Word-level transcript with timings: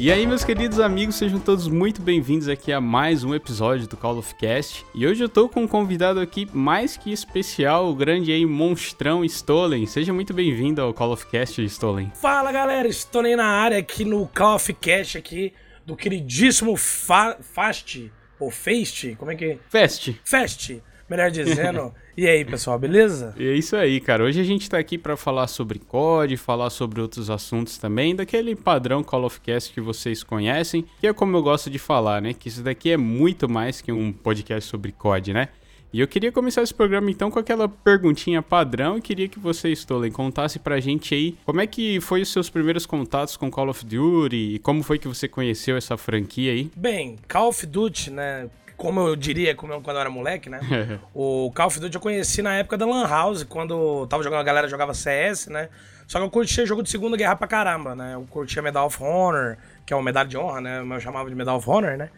E 0.00 0.12
aí, 0.12 0.28
meus 0.28 0.44
queridos 0.44 0.78
amigos, 0.78 1.16
sejam 1.16 1.40
todos 1.40 1.66
muito 1.66 2.00
bem-vindos 2.00 2.48
aqui 2.48 2.72
a 2.72 2.80
mais 2.80 3.24
um 3.24 3.34
episódio 3.34 3.88
do 3.88 3.96
Call 3.96 4.16
of 4.18 4.32
Cast. 4.36 4.86
E 4.94 5.04
hoje 5.04 5.24
eu 5.24 5.28
tô 5.28 5.48
com 5.48 5.62
um 5.62 5.66
convidado 5.66 6.20
aqui 6.20 6.48
mais 6.52 6.96
que 6.96 7.12
especial, 7.12 7.90
o 7.90 7.96
grande 7.96 8.30
aí 8.30 8.46
monstrão 8.46 9.24
Stolen. 9.24 9.84
Seja 9.86 10.12
muito 10.12 10.32
bem-vindo 10.32 10.80
ao 10.80 10.94
Call 10.94 11.10
of 11.10 11.26
Cast, 11.26 11.60
Stolen. 11.64 12.12
Fala, 12.14 12.52
galera, 12.52 12.86
Stolen 12.86 13.34
na 13.34 13.46
área 13.46 13.78
aqui 13.78 14.04
no 14.04 14.28
Call 14.28 14.54
of 14.54 14.72
Cast 14.74 15.18
aqui 15.18 15.52
do 15.84 15.96
queridíssimo 15.96 16.76
Fa 16.76 17.36
Fast 17.40 18.12
ou 18.38 18.52
Fast, 18.52 19.16
como 19.16 19.32
é 19.32 19.34
que? 19.34 19.58
Fast. 19.68 20.20
Fast, 20.24 20.80
melhor 21.08 21.30
dizendo. 21.30 21.92
E 22.16 22.26
aí, 22.26 22.44
pessoal, 22.44 22.78
beleza? 22.78 23.32
E 23.38 23.46
é 23.46 23.54
isso 23.54 23.76
aí, 23.76 24.00
cara. 24.00 24.24
Hoje 24.24 24.40
a 24.40 24.44
gente 24.44 24.68
tá 24.68 24.76
aqui 24.76 24.98
para 24.98 25.16
falar 25.16 25.46
sobre 25.46 25.78
COD, 25.78 26.36
falar 26.36 26.68
sobre 26.68 27.00
outros 27.00 27.30
assuntos 27.30 27.78
também, 27.78 28.14
daquele 28.16 28.56
padrão 28.56 29.04
Call 29.04 29.24
of 29.24 29.40
Cast 29.40 29.72
que 29.72 29.80
vocês 29.80 30.24
conhecem, 30.24 30.84
que 31.00 31.06
é 31.06 31.12
como 31.12 31.36
eu 31.36 31.42
gosto 31.42 31.70
de 31.70 31.78
falar, 31.78 32.20
né? 32.20 32.34
Que 32.34 32.48
isso 32.48 32.62
daqui 32.62 32.90
é 32.90 32.96
muito 32.96 33.48
mais 33.48 33.80
que 33.80 33.92
um 33.92 34.12
podcast 34.12 34.68
sobre 34.68 34.90
COD, 34.90 35.32
né? 35.32 35.48
E 35.90 36.00
eu 36.00 36.08
queria 36.08 36.30
começar 36.30 36.62
esse 36.62 36.74
programa 36.74 37.10
então 37.10 37.30
com 37.30 37.38
aquela 37.38 37.66
perguntinha 37.66 38.42
padrão 38.42 38.98
e 38.98 39.00
queria 39.00 39.26
que 39.26 39.38
você, 39.38 39.70
Stolen, 39.70 40.12
contasse 40.12 40.58
pra 40.58 40.78
gente 40.80 41.14
aí 41.14 41.34
como 41.46 41.62
é 41.62 41.66
que 41.66 41.98
foi 42.00 42.20
os 42.20 42.28
seus 42.28 42.50
primeiros 42.50 42.84
contatos 42.84 43.38
com 43.38 43.50
Call 43.50 43.70
of 43.70 43.86
Duty 43.86 44.36
e 44.36 44.58
como 44.58 44.82
foi 44.82 44.98
que 44.98 45.08
você 45.08 45.26
conheceu 45.26 45.78
essa 45.78 45.96
franquia 45.96 46.52
aí? 46.52 46.70
Bem, 46.76 47.16
Call 47.26 47.48
of 47.48 47.64
Duty, 47.64 48.10
né? 48.10 48.50
Como 48.78 49.00
eu 49.00 49.16
diria, 49.16 49.56
como 49.56 49.72
eu, 49.72 49.82
quando 49.82 49.96
eu 49.96 50.00
era 50.00 50.08
moleque, 50.08 50.48
né? 50.48 50.60
o 51.12 51.52
Call 51.54 51.66
of 51.66 51.80
Duty 51.80 51.96
eu 51.96 52.00
conheci 52.00 52.40
na 52.40 52.54
época 52.54 52.78
da 52.78 52.86
Lan 52.86 53.06
House, 53.06 53.42
quando 53.42 54.06
tava 54.06 54.22
jogando, 54.22 54.40
a 54.40 54.44
galera 54.44 54.68
jogava 54.68 54.94
CS, 54.94 55.48
né? 55.48 55.68
Só 56.06 56.18
que 56.18 56.24
eu 56.24 56.30
curtia 56.30 56.64
jogo 56.64 56.82
de 56.82 56.88
Segunda 56.88 57.16
Guerra 57.16 57.36
pra 57.36 57.48
caramba, 57.48 57.94
né? 57.94 58.14
Eu 58.14 58.22
curtia 58.30 58.62
Medal 58.62 58.86
of 58.86 59.02
Honor, 59.02 59.58
que 59.84 59.92
é 59.92 59.96
uma 59.96 60.02
medalha 60.02 60.28
de 60.28 60.38
honra, 60.38 60.60
né? 60.60 60.80
Eu 60.80 61.00
chamava 61.00 61.28
de 61.28 61.34
Medal 61.34 61.56
of 61.56 61.68
Honor, 61.68 61.98
né? 61.98 62.08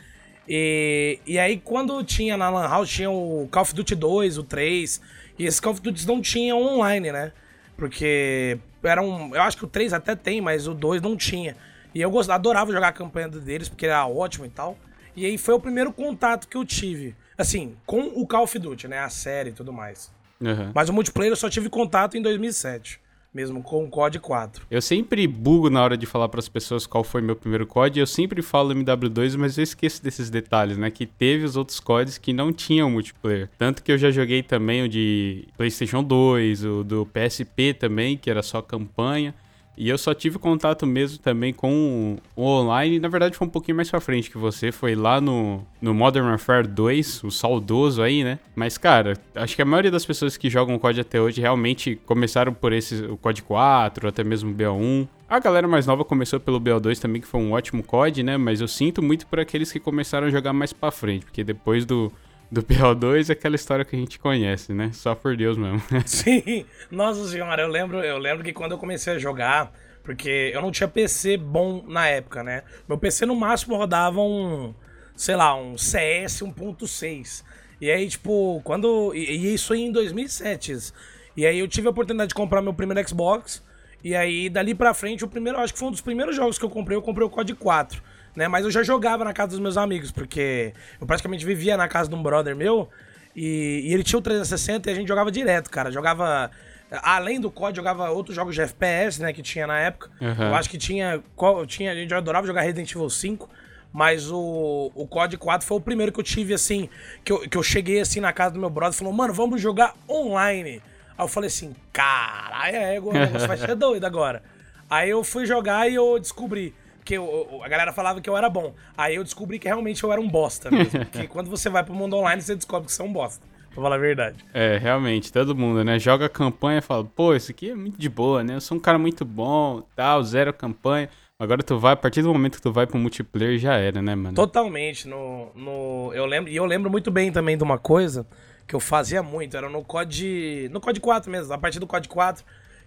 E, 0.46 1.18
e 1.26 1.38
aí, 1.38 1.56
quando 1.56 2.04
tinha 2.04 2.36
na 2.36 2.50
Lan 2.50 2.68
House, 2.68 2.90
tinha 2.90 3.10
o 3.10 3.48
Call 3.50 3.62
of 3.62 3.74
Duty 3.74 3.94
2, 3.94 4.38
o 4.38 4.42
3, 4.42 5.00
e 5.38 5.46
esses 5.46 5.60
Call 5.60 5.72
of 5.72 5.80
Duty 5.80 6.06
não 6.06 6.20
tinham 6.20 6.60
online, 6.60 7.10
né? 7.10 7.32
Porque 7.76 8.58
era 8.82 9.00
um. 9.02 9.34
Eu 9.34 9.40
acho 9.42 9.56
que 9.56 9.64
o 9.64 9.68
3 9.68 9.94
até 9.94 10.14
tem, 10.14 10.40
mas 10.40 10.68
o 10.68 10.74
2 10.74 11.00
não 11.00 11.16
tinha. 11.16 11.56
E 11.94 12.00
eu 12.02 12.10
gostava, 12.10 12.36
adorava 12.36 12.70
jogar 12.70 12.88
a 12.88 12.92
campanha 12.92 13.28
deles, 13.28 13.68
porque 13.68 13.86
era 13.86 14.06
ótimo 14.06 14.44
e 14.44 14.50
tal. 14.50 14.76
E 15.16 15.26
aí 15.26 15.36
foi 15.38 15.54
o 15.54 15.60
primeiro 15.60 15.92
contato 15.92 16.48
que 16.48 16.56
eu 16.56 16.64
tive, 16.64 17.14
assim, 17.36 17.76
com 17.86 18.00
o 18.00 18.26
Call 18.26 18.44
of 18.44 18.58
Duty, 18.58 18.88
né? 18.88 18.98
A 19.00 19.10
série 19.10 19.50
e 19.50 19.52
tudo 19.52 19.72
mais. 19.72 20.12
Uhum. 20.40 20.72
Mas 20.74 20.88
o 20.88 20.92
multiplayer 20.92 21.32
eu 21.32 21.36
só 21.36 21.50
tive 21.50 21.68
contato 21.68 22.16
em 22.16 22.22
2007 22.22 23.00
mesmo 23.32 23.62
com 23.62 23.84
o 23.84 23.88
COD 23.88 24.18
4. 24.18 24.66
Eu 24.70 24.82
sempre 24.82 25.26
bugo 25.26 25.70
na 25.70 25.82
hora 25.82 25.96
de 25.96 26.04
falar 26.04 26.28
para 26.28 26.40
as 26.40 26.48
pessoas 26.48 26.86
qual 26.86 27.04
foi 27.04 27.22
meu 27.22 27.36
primeiro 27.36 27.66
COD, 27.66 28.00
eu 28.00 28.06
sempre 28.06 28.42
falo 28.42 28.74
MW2, 28.74 29.36
mas 29.36 29.56
eu 29.56 29.64
esqueço 29.64 30.02
desses 30.02 30.28
detalhes, 30.28 30.76
né? 30.76 30.90
Que 30.90 31.06
teve 31.06 31.44
os 31.44 31.56
outros 31.56 31.78
CODs 31.80 32.18
que 32.18 32.32
não 32.32 32.52
tinham 32.52 32.90
multiplayer. 32.90 33.48
Tanto 33.56 33.82
que 33.82 33.92
eu 33.92 33.98
já 33.98 34.10
joguei 34.10 34.42
também 34.42 34.82
o 34.82 34.88
de 34.88 35.46
PlayStation 35.56 36.02
2, 36.02 36.64
o 36.64 36.84
do 36.84 37.06
PSP 37.06 37.74
também, 37.74 38.16
que 38.16 38.28
era 38.28 38.42
só 38.42 38.60
campanha. 38.60 39.34
E 39.76 39.88
eu 39.88 39.96
só 39.96 40.12
tive 40.12 40.38
contato 40.38 40.86
mesmo 40.86 41.18
também 41.18 41.54
com 41.54 42.18
o 42.36 42.44
online. 42.44 42.98
Na 42.98 43.08
verdade, 43.08 43.36
foi 43.36 43.46
um 43.46 43.50
pouquinho 43.50 43.76
mais 43.76 43.90
pra 43.90 44.00
frente 44.00 44.30
que 44.30 44.36
você. 44.36 44.70
Foi 44.70 44.94
lá 44.94 45.20
no, 45.20 45.62
no 45.80 45.94
Modern 45.94 46.26
Warfare 46.26 46.66
2, 46.66 47.24
o 47.24 47.30
saudoso 47.30 48.02
aí, 48.02 48.22
né? 48.22 48.38
Mas, 48.54 48.76
cara, 48.76 49.16
acho 49.34 49.56
que 49.56 49.62
a 49.62 49.64
maioria 49.64 49.90
das 49.90 50.04
pessoas 50.04 50.36
que 50.36 50.50
jogam 50.50 50.78
COD 50.78 51.00
até 51.00 51.20
hoje 51.20 51.40
realmente 51.40 51.96
começaram 52.04 52.52
por 52.52 52.72
esse, 52.72 53.04
o 53.04 53.16
COD 53.16 53.42
4, 53.42 54.08
até 54.08 54.22
mesmo 54.22 54.50
o 54.50 54.54
BO1. 54.54 55.08
A 55.28 55.38
galera 55.38 55.68
mais 55.68 55.86
nova 55.86 56.04
começou 56.04 56.40
pelo 56.40 56.60
BO2 56.60 56.98
também, 56.98 57.22
que 57.22 57.28
foi 57.28 57.40
um 57.40 57.52
ótimo 57.52 57.82
COD, 57.82 58.22
né? 58.22 58.36
Mas 58.36 58.60
eu 58.60 58.68
sinto 58.68 59.00
muito 59.00 59.26
por 59.28 59.40
aqueles 59.40 59.70
que 59.70 59.78
começaram 59.78 60.26
a 60.26 60.30
jogar 60.30 60.52
mais 60.52 60.72
pra 60.72 60.90
frente, 60.90 61.24
porque 61.24 61.44
depois 61.44 61.86
do 61.86 62.12
do 62.50 62.62
PO2 62.62 63.28
é 63.28 63.32
aquela 63.32 63.54
história 63.54 63.84
que 63.84 63.94
a 63.94 63.98
gente 63.98 64.18
conhece, 64.18 64.72
né? 64.72 64.90
Só 64.92 65.14
por 65.14 65.36
Deus 65.36 65.56
mesmo. 65.56 65.80
Sim, 66.04 66.66
nossa 66.90 67.28
senhora, 67.28 67.62
eu 67.62 67.68
lembro, 67.68 68.00
eu 68.00 68.18
lembro 68.18 68.42
que 68.42 68.52
quando 68.52 68.72
eu 68.72 68.78
comecei 68.78 69.14
a 69.14 69.18
jogar, 69.18 69.72
porque 70.02 70.50
eu 70.52 70.60
não 70.60 70.72
tinha 70.72 70.88
PC 70.88 71.36
bom 71.36 71.84
na 71.86 72.08
época, 72.08 72.42
né? 72.42 72.64
Meu 72.88 72.98
PC 72.98 73.24
no 73.24 73.36
máximo 73.36 73.76
rodava 73.76 74.20
um, 74.20 74.74
sei 75.14 75.36
lá, 75.36 75.54
um 75.54 75.78
CS 75.78 76.42
1.6. 76.42 77.44
E 77.80 77.90
aí, 77.90 78.08
tipo, 78.08 78.60
quando. 78.64 79.14
E, 79.14 79.54
isso 79.54 79.72
aí 79.72 79.82
em 79.82 79.92
2007. 79.92 80.92
E 81.36 81.46
aí 81.46 81.58
eu 81.58 81.68
tive 81.68 81.86
a 81.86 81.90
oportunidade 81.90 82.30
de 82.30 82.34
comprar 82.34 82.60
meu 82.60 82.74
primeiro 82.74 83.08
Xbox. 83.08 83.62
E 84.02 84.14
aí, 84.16 84.48
dali 84.48 84.74
pra 84.74 84.94
frente, 84.94 85.24
o 85.24 85.28
primeiro, 85.28 85.58
acho 85.58 85.72
que 85.72 85.78
foi 85.78 85.88
um 85.88 85.92
dos 85.92 86.00
primeiros 86.00 86.34
jogos 86.34 86.58
que 86.58 86.64
eu 86.64 86.70
comprei, 86.70 86.96
eu 86.96 87.02
comprei 87.02 87.26
o 87.26 87.30
COD 87.30 87.54
4 87.54 88.02
né? 88.34 88.48
Mas 88.48 88.64
eu 88.64 88.70
já 88.70 88.82
jogava 88.82 89.24
na 89.24 89.32
casa 89.32 89.50
dos 89.50 89.60
meus 89.60 89.76
amigos, 89.76 90.10
porque 90.10 90.72
eu 91.00 91.06
praticamente 91.06 91.44
vivia 91.44 91.76
na 91.76 91.88
casa 91.88 92.08
de 92.08 92.14
um 92.14 92.22
brother 92.22 92.54
meu 92.54 92.88
e, 93.34 93.82
e 93.84 93.94
ele 93.94 94.02
tinha 94.02 94.18
o 94.18 94.22
360 94.22 94.88
e 94.88 94.92
a 94.92 94.96
gente 94.96 95.08
jogava 95.08 95.30
direto, 95.30 95.70
cara. 95.70 95.90
Jogava. 95.90 96.50
Além 96.90 97.40
do 97.40 97.50
COD, 97.50 97.76
jogava 97.76 98.10
outros 98.10 98.34
jogos 98.34 98.52
de 98.52 98.62
FPS, 98.62 99.22
né, 99.22 99.32
que 99.32 99.42
tinha 99.42 99.64
na 99.64 99.78
época. 99.78 100.10
Uhum. 100.20 100.48
Eu 100.48 100.54
acho 100.56 100.68
que 100.68 100.76
tinha, 100.76 101.22
tinha. 101.66 101.92
A 101.92 101.94
gente 101.94 102.12
adorava 102.12 102.46
jogar 102.46 102.62
Resident 102.62 102.90
Evil 102.90 103.08
5. 103.08 103.48
Mas 103.92 104.30
o, 104.30 104.92
o 104.94 105.06
COD 105.06 105.36
4 105.36 105.66
foi 105.66 105.76
o 105.76 105.80
primeiro 105.80 106.12
que 106.12 106.20
eu 106.20 106.24
tive, 106.24 106.54
assim, 106.54 106.88
que 107.24 107.32
eu, 107.32 107.40
que 107.40 107.58
eu 107.58 107.62
cheguei 107.62 108.00
assim 108.00 108.20
na 108.20 108.32
casa 108.32 108.54
do 108.54 108.60
meu 108.60 108.70
brother 108.70 108.94
e 108.94 108.98
falou, 108.98 109.12
mano, 109.12 109.34
vamos 109.34 109.60
jogar 109.60 109.94
online. 110.08 110.80
Aí 111.18 111.24
eu 111.24 111.28
falei 111.28 111.48
assim, 111.48 111.74
caralho, 111.92 112.76
é, 112.76 113.00
o 113.00 113.12
negócio 113.12 113.48
vai 113.48 113.56
ser 113.56 113.74
doido 113.76 114.04
agora. 114.04 114.44
Aí 114.88 115.10
eu 115.10 115.24
fui 115.24 115.44
jogar 115.44 115.90
e 115.90 115.96
eu 115.96 116.20
descobri 116.20 116.72
porque 117.00 117.16
eu, 117.16 117.60
a 117.62 117.68
galera 117.68 117.92
falava 117.92 118.20
que 118.20 118.28
eu 118.28 118.36
era 118.36 118.48
bom. 118.48 118.74
Aí 118.96 119.16
eu 119.16 119.24
descobri 119.24 119.58
que 119.58 119.66
realmente 119.66 120.04
eu 120.04 120.12
era 120.12 120.20
um 120.20 120.28
bosta 120.28 120.70
mesmo. 120.70 121.00
porque 121.10 121.26
quando 121.26 121.48
você 121.48 121.68
vai 121.68 121.82
pro 121.82 121.94
mundo 121.94 122.16
online, 122.16 122.40
você 122.40 122.54
descobre 122.54 122.86
que 122.86 122.92
você 122.92 123.02
é 123.02 123.04
um 123.04 123.12
bosta. 123.12 123.44
Pra 123.70 123.82
falar 123.82 123.96
a 123.96 123.98
verdade. 123.98 124.44
É, 124.52 124.78
realmente, 124.78 125.32
todo 125.32 125.56
mundo, 125.56 125.82
né? 125.82 125.98
Joga 125.98 126.28
campanha 126.28 126.78
e 126.78 126.82
fala, 126.82 127.04
pô, 127.04 127.34
isso 127.34 127.50
aqui 127.50 127.70
é 127.70 127.74
muito 127.74 127.98
de 127.98 128.08
boa, 128.08 128.44
né? 128.44 128.56
Eu 128.56 128.60
sou 128.60 128.76
um 128.76 128.80
cara 128.80 128.98
muito 128.98 129.24
bom, 129.24 129.82
tal, 129.96 130.22
zero 130.22 130.52
campanha. 130.52 131.08
Agora 131.38 131.62
tu 131.62 131.78
vai, 131.78 131.94
a 131.94 131.96
partir 131.96 132.20
do 132.20 132.32
momento 132.32 132.56
que 132.56 132.62
tu 132.62 132.72
vai 132.72 132.86
pro 132.86 132.98
multiplayer, 132.98 133.58
já 133.58 133.74
era, 133.76 134.02
né, 134.02 134.14
mano? 134.14 134.34
Totalmente. 134.34 135.08
No, 135.08 135.50
no, 135.54 136.12
eu 136.12 136.26
lembro, 136.26 136.50
e 136.50 136.56
eu 136.56 136.66
lembro 136.66 136.90
muito 136.90 137.10
bem 137.10 137.32
também 137.32 137.56
de 137.56 137.64
uma 137.64 137.78
coisa 137.78 138.26
que 138.66 138.76
eu 138.76 138.80
fazia 138.80 139.22
muito, 139.22 139.56
era 139.56 139.68
no 139.68 139.82
COD. 139.82 140.68
No 140.70 140.80
COD 140.80 141.00
4 141.00 141.30
mesmo, 141.30 141.52
a 141.52 141.58
partir 141.58 141.80
do 141.80 141.86
COD 141.86 142.08
4 142.08 142.44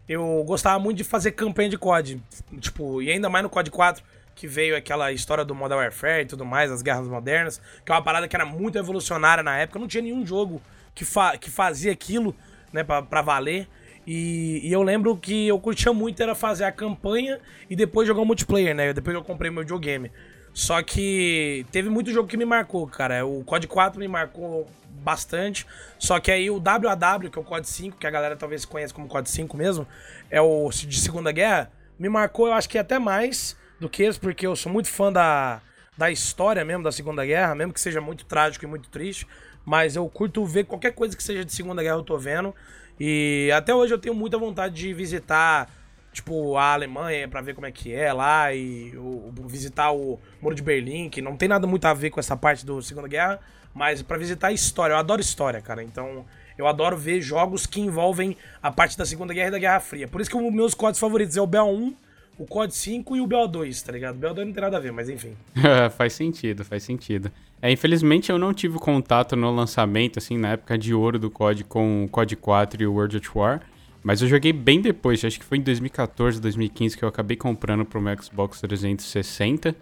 eu 0.07 0.43
gostava 0.45 0.79
muito 0.79 0.97
de 0.97 1.03
fazer 1.03 1.31
campanha 1.31 1.69
de 1.69 1.77
COD. 1.77 2.21
Tipo, 2.59 3.01
e 3.01 3.11
ainda 3.11 3.29
mais 3.29 3.43
no 3.43 3.49
COD 3.49 3.71
4, 3.71 4.03
que 4.35 4.47
veio 4.47 4.75
aquela 4.75 5.11
história 5.11 5.45
do 5.45 5.55
Modern 5.55 5.79
Warfare 5.79 6.23
e 6.23 6.25
tudo 6.25 6.45
mais, 6.45 6.71
as 6.71 6.81
guerras 6.81 7.07
modernas, 7.07 7.61
que 7.85 7.91
é 7.91 7.95
uma 7.95 8.01
parada 8.01 8.27
que 8.27 8.35
era 8.35 8.45
muito 8.45 8.77
evolucionária 8.77 9.43
na 9.43 9.57
época. 9.57 9.79
Não 9.79 9.87
tinha 9.87 10.03
nenhum 10.03 10.25
jogo 10.25 10.61
que, 10.93 11.05
fa 11.05 11.37
que 11.37 11.49
fazia 11.49 11.91
aquilo, 11.91 12.35
né, 12.71 12.83
pra, 12.83 13.01
pra 13.01 13.21
valer. 13.21 13.67
E, 14.05 14.59
e, 14.67 14.71
eu 14.73 14.83
lembro 14.83 15.15
que 15.15 15.47
eu 15.47 15.57
curtia 15.59 15.93
muito 15.93 16.21
era 16.21 16.35
fazer 16.35 16.65
a 16.65 16.71
campanha 16.71 17.39
e 17.69 17.75
depois 17.75 18.05
jogar 18.05 18.21
o 18.21 18.25
multiplayer, 18.25 18.75
né? 18.75 18.91
Depois 18.91 19.15
eu 19.15 19.23
comprei 19.23 19.49
meu 19.49 19.61
videogame. 19.61 20.11
Só 20.53 20.83
que 20.83 21.65
teve 21.71 21.89
muito 21.89 22.11
jogo 22.11 22.27
que 22.27 22.35
me 22.35 22.45
marcou, 22.45 22.85
cara. 22.85 23.25
O 23.25 23.43
COD 23.45 23.65
4 23.65 23.99
me 23.99 24.07
marcou 24.07 24.67
bastante. 25.03 25.67
Só 25.99 26.19
que 26.19 26.31
aí 26.31 26.49
o 26.49 26.55
WAW, 26.55 27.29
que 27.29 27.37
é 27.37 27.41
o 27.41 27.45
COD 27.45 27.67
5, 27.67 27.97
que 27.97 28.07
a 28.07 28.11
galera 28.11 28.35
talvez 28.35 28.65
conheça 28.65 28.93
como 28.93 29.07
COD 29.07 29.29
5 29.29 29.55
mesmo, 29.55 29.87
é 30.29 30.41
o 30.41 30.69
de 30.69 30.99
Segunda 30.99 31.31
Guerra, 31.31 31.71
me 31.99 32.09
marcou, 32.09 32.47
eu 32.47 32.53
acho 32.53 32.69
que 32.69 32.77
até 32.77 32.97
mais 32.97 33.55
do 33.79 33.89
que 33.89 34.03
esse, 34.03 34.19
porque 34.19 34.47
eu 34.47 34.55
sou 34.55 34.71
muito 34.71 34.89
fã 34.89 35.11
da, 35.11 35.61
da 35.97 36.09
história 36.09 36.63
mesmo 36.65 36.83
da 36.83 36.91
Segunda 36.91 37.25
Guerra, 37.25 37.53
mesmo 37.53 37.73
que 37.73 37.79
seja 37.79 38.01
muito 38.01 38.25
trágico 38.25 38.65
e 38.65 38.67
muito 38.67 38.89
triste. 38.89 39.27
Mas 39.65 39.95
eu 39.95 40.07
curto 40.09 40.45
ver 40.45 40.65
qualquer 40.65 40.91
coisa 40.93 41.15
que 41.15 41.23
seja 41.23 41.45
de 41.45 41.53
Segunda 41.53 41.81
Guerra, 41.81 41.97
eu 41.97 42.03
tô 42.03 42.17
vendo. 42.17 42.53
E 42.99 43.49
até 43.53 43.73
hoje 43.73 43.93
eu 43.93 43.99
tenho 43.99 44.13
muita 44.13 44.37
vontade 44.37 44.75
de 44.75 44.93
visitar, 44.93 45.69
tipo, 46.11 46.57
a 46.57 46.73
Alemanha 46.73 47.27
para 47.27 47.41
ver 47.41 47.53
como 47.55 47.65
é 47.65 47.71
que 47.71 47.93
é 47.93 48.11
lá 48.11 48.53
e 48.53 48.95
o, 48.97 49.31
visitar 49.47 49.91
o 49.91 50.19
Muro 50.41 50.55
de 50.55 50.61
Berlim, 50.61 51.09
que 51.09 51.21
não 51.21 51.37
tem 51.37 51.47
nada 51.47 51.65
muito 51.65 51.85
a 51.85 51.93
ver 51.93 52.09
com 52.09 52.19
essa 52.19 52.35
parte 52.35 52.65
do 52.65 52.81
Segunda 52.81 53.07
Guerra, 53.07 53.39
mas 53.73 54.01
para 54.01 54.17
visitar 54.17 54.47
a 54.47 54.53
história. 54.53 54.93
Eu 54.93 54.97
adoro 54.97 55.21
história, 55.21 55.61
cara. 55.61 55.83
Então, 55.83 56.25
eu 56.57 56.67
adoro 56.67 56.97
ver 56.97 57.21
jogos 57.21 57.65
que 57.65 57.81
envolvem 57.81 58.37
a 58.61 58.71
parte 58.71 58.97
da 58.97 59.05
Segunda 59.05 59.33
Guerra 59.33 59.49
e 59.49 59.51
da 59.51 59.59
Guerra 59.59 59.79
Fria. 59.79 60.07
Por 60.07 60.21
isso 60.21 60.29
que 60.29 60.37
os 60.37 60.53
meus 60.53 60.73
códigos 60.73 60.99
favoritos 60.99 61.35
é 61.35 61.41
o 61.41 61.47
BO1, 61.47 61.93
o 62.37 62.45
COD 62.45 62.73
5 62.73 63.15
e 63.15 63.21
o 63.21 63.27
BO2, 63.27 63.83
tá 63.83 63.91
ligado? 63.91 64.15
O 64.15 64.19
BO2 64.19 64.45
não 64.45 64.53
tem 64.53 64.61
nada 64.61 64.77
a 64.77 64.79
ver, 64.79 64.91
mas 64.91 65.09
enfim. 65.09 65.35
faz 65.97 66.13
sentido, 66.13 66.63
faz 66.63 66.83
sentido. 66.83 67.31
É, 67.61 67.71
infelizmente 67.71 68.31
eu 68.31 68.37
não 68.37 68.53
tive 68.53 68.77
contato 68.77 69.35
no 69.35 69.49
lançamento, 69.53 70.19
assim, 70.19 70.37
na 70.37 70.49
época 70.49 70.77
de 70.77 70.93
ouro 70.93 71.17
do 71.17 71.31
COD 71.31 71.63
com 71.63 72.05
o 72.05 72.09
COD 72.09 72.35
4 72.35 72.83
e 72.83 72.87
o 72.87 72.93
World 72.93 73.17
at 73.17 73.35
War. 73.35 73.61
Mas 74.03 74.21
eu 74.21 74.27
joguei 74.27 74.51
bem 74.51 74.81
depois, 74.81 75.23
acho 75.23 75.39
que 75.39 75.45
foi 75.45 75.59
em 75.59 75.61
2014, 75.61 76.41
2015 76.41 76.97
que 76.97 77.05
eu 77.05 77.09
acabei 77.09 77.37
comprando 77.37 77.85
pro 77.85 78.01
meu 78.01 78.21
Xbox 78.21 78.59
360. 78.59 79.73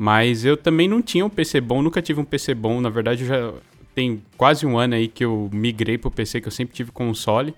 Mas 0.00 0.44
eu 0.44 0.56
também 0.56 0.86
não 0.86 1.02
tinha 1.02 1.26
um 1.26 1.28
PC 1.28 1.60
bom, 1.60 1.82
nunca 1.82 2.00
tive 2.00 2.20
um 2.20 2.24
PC 2.24 2.54
bom. 2.54 2.80
Na 2.80 2.88
verdade, 2.88 3.26
já 3.26 3.52
tem 3.96 4.22
quase 4.36 4.64
um 4.64 4.78
ano 4.78 4.94
aí 4.94 5.08
que 5.08 5.24
eu 5.24 5.50
migrei 5.52 5.98
pro 5.98 6.08
PC, 6.08 6.40
que 6.40 6.46
eu 6.46 6.52
sempre 6.52 6.72
tive 6.72 6.92
console. 6.92 7.52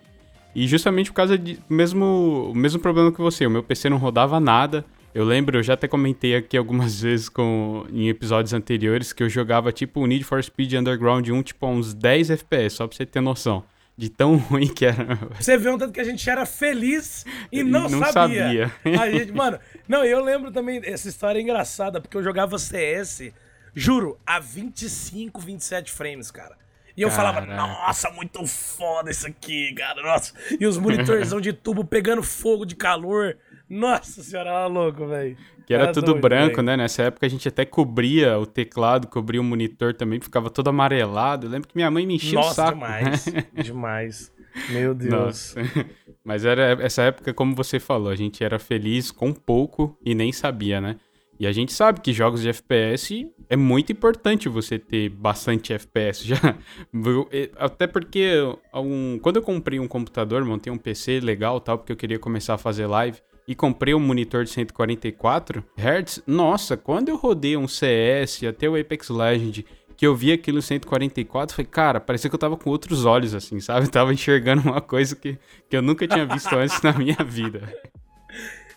E 0.54 0.66
justamente 0.66 1.10
por 1.10 1.16
causa 1.16 1.36
do 1.36 1.58
mesmo, 1.68 2.50
mesmo 2.56 2.80
problema 2.80 3.12
que 3.12 3.20
você, 3.20 3.46
o 3.46 3.50
meu 3.50 3.62
PC 3.62 3.90
não 3.90 3.98
rodava 3.98 4.40
nada. 4.40 4.86
Eu 5.14 5.26
lembro, 5.26 5.58
eu 5.58 5.62
já 5.62 5.74
até 5.74 5.86
comentei 5.86 6.34
aqui 6.34 6.56
algumas 6.56 6.98
vezes 7.02 7.28
com, 7.28 7.84
em 7.92 8.08
episódios 8.08 8.54
anteriores 8.54 9.12
que 9.12 9.22
eu 9.22 9.28
jogava 9.28 9.70
tipo 9.70 10.06
Need 10.06 10.24
for 10.24 10.42
Speed 10.42 10.72
Underground 10.72 11.28
1, 11.28 11.42
tipo 11.42 11.66
uns 11.66 11.92
10 11.92 12.30
FPS, 12.30 12.76
só 12.76 12.86
pra 12.86 12.96
você 12.96 13.04
ter 13.04 13.20
noção. 13.20 13.62
De 14.00 14.08
tão 14.08 14.36
ruim 14.48 14.66
que 14.66 14.86
era. 14.86 15.14
Você 15.38 15.58
vê 15.58 15.68
um 15.68 15.76
tanto 15.76 15.92
que 15.92 16.00
a 16.00 16.04
gente 16.04 16.28
era 16.30 16.46
feliz 16.46 17.26
e 17.52 17.62
não, 17.62 17.86
não 17.86 18.00
sabia. 18.10 18.68
sabia. 18.68 18.72
A 18.98 19.10
gente, 19.10 19.30
mano, 19.30 19.60
não, 19.86 20.02
eu 20.02 20.24
lembro 20.24 20.50
também, 20.50 20.80
essa 20.84 21.06
história 21.06 21.38
é 21.38 21.42
engraçada, 21.42 22.00
porque 22.00 22.16
eu 22.16 22.22
jogava 22.22 22.58
CS, 22.58 23.30
juro, 23.74 24.18
a 24.26 24.40
25, 24.40 25.38
27 25.38 25.92
frames, 25.92 26.30
cara. 26.30 26.56
E 26.96 27.02
eu 27.02 27.10
Caraca. 27.10 27.44
falava, 27.44 27.54
nossa, 27.54 28.10
muito 28.10 28.46
foda 28.46 29.10
isso 29.10 29.26
aqui, 29.26 29.74
cara, 29.74 30.02
nossa. 30.02 30.32
E 30.58 30.66
os 30.66 30.78
monitorzão 30.78 31.38
de 31.38 31.52
tubo 31.52 31.84
pegando 31.84 32.22
fogo 32.22 32.64
de 32.64 32.74
calor. 32.74 33.36
Nossa 33.70 34.20
senhora, 34.20 34.50
era 34.50 34.66
louco, 34.66 35.06
velho. 35.06 35.36
Que 35.64 35.72
era, 35.72 35.84
era 35.84 35.92
tudo 35.92 36.06
doido, 36.06 36.20
branco, 36.20 36.60
né? 36.60 36.76
Nessa 36.76 37.04
época 37.04 37.24
a 37.24 37.28
gente 37.28 37.46
até 37.46 37.64
cobria 37.64 38.36
o 38.36 38.44
teclado, 38.44 39.06
cobria 39.06 39.40
o 39.40 39.44
monitor 39.44 39.94
também, 39.94 40.20
ficava 40.20 40.50
todo 40.50 40.66
amarelado. 40.66 41.46
Eu 41.46 41.50
lembro 41.50 41.68
que 41.68 41.76
minha 41.76 41.88
mãe 41.88 42.04
me 42.04 42.16
enchia 42.16 42.34
Nossa, 42.34 42.50
o 42.50 42.54
saco. 42.54 42.72
demais, 42.72 43.24
demais. 43.62 44.32
Meu 44.70 44.92
Deus. 44.92 45.12
Nossa. 45.12 45.60
Mas 46.24 46.44
era 46.44 46.84
essa 46.84 47.02
época, 47.02 47.32
como 47.32 47.54
você 47.54 47.78
falou, 47.78 48.10
a 48.10 48.16
gente 48.16 48.42
era 48.42 48.58
feliz 48.58 49.12
com 49.12 49.32
pouco 49.32 49.96
e 50.04 50.16
nem 50.16 50.32
sabia, 50.32 50.80
né? 50.80 50.96
E 51.38 51.46
a 51.46 51.52
gente 51.52 51.72
sabe 51.72 52.00
que 52.00 52.12
jogos 52.12 52.42
de 52.42 52.50
FPS 52.50 53.26
é 53.48 53.56
muito 53.56 53.90
importante 53.92 54.48
você 54.48 54.78
ter 54.78 55.08
bastante 55.08 55.72
FPS 55.72 56.26
já. 56.26 56.36
Até 57.56 57.86
porque 57.86 58.32
um, 58.74 59.18
quando 59.22 59.36
eu 59.36 59.42
comprei 59.42 59.80
um 59.80 59.88
computador, 59.88 60.44
montei 60.44 60.70
um 60.70 60.76
PC 60.76 61.20
legal 61.20 61.58
tal, 61.60 61.78
porque 61.78 61.92
eu 61.92 61.96
queria 61.96 62.18
começar 62.18 62.54
a 62.54 62.58
fazer 62.58 62.86
live 62.86 63.18
e 63.50 63.54
comprei 63.56 63.92
um 63.92 63.98
monitor 63.98 64.44
de 64.44 64.50
144 64.50 65.64
Hz, 65.76 66.22
nossa, 66.24 66.76
quando 66.76 67.08
eu 67.08 67.16
rodei 67.16 67.56
um 67.56 67.66
CS, 67.66 68.44
até 68.44 68.68
o 68.68 68.80
Apex 68.80 69.08
Legend, 69.08 69.66
que 69.96 70.06
eu 70.06 70.14
vi 70.14 70.30
aquilo 70.30 70.62
144, 70.62 71.56
foi 71.56 71.64
cara, 71.64 71.98
parecia 71.98 72.30
que 72.30 72.36
eu 72.36 72.38
tava 72.38 72.56
com 72.56 72.70
outros 72.70 73.04
olhos, 73.04 73.34
assim, 73.34 73.58
sabe? 73.58 73.86
Eu 73.90 73.90
tava 73.90 74.14
enxergando 74.14 74.62
uma 74.62 74.80
coisa 74.80 75.16
que, 75.16 75.36
que 75.68 75.76
eu 75.76 75.82
nunca 75.82 76.06
tinha 76.06 76.24
visto 76.24 76.54
antes 76.54 76.80
na 76.80 76.92
minha 76.92 77.16
vida. 77.24 77.74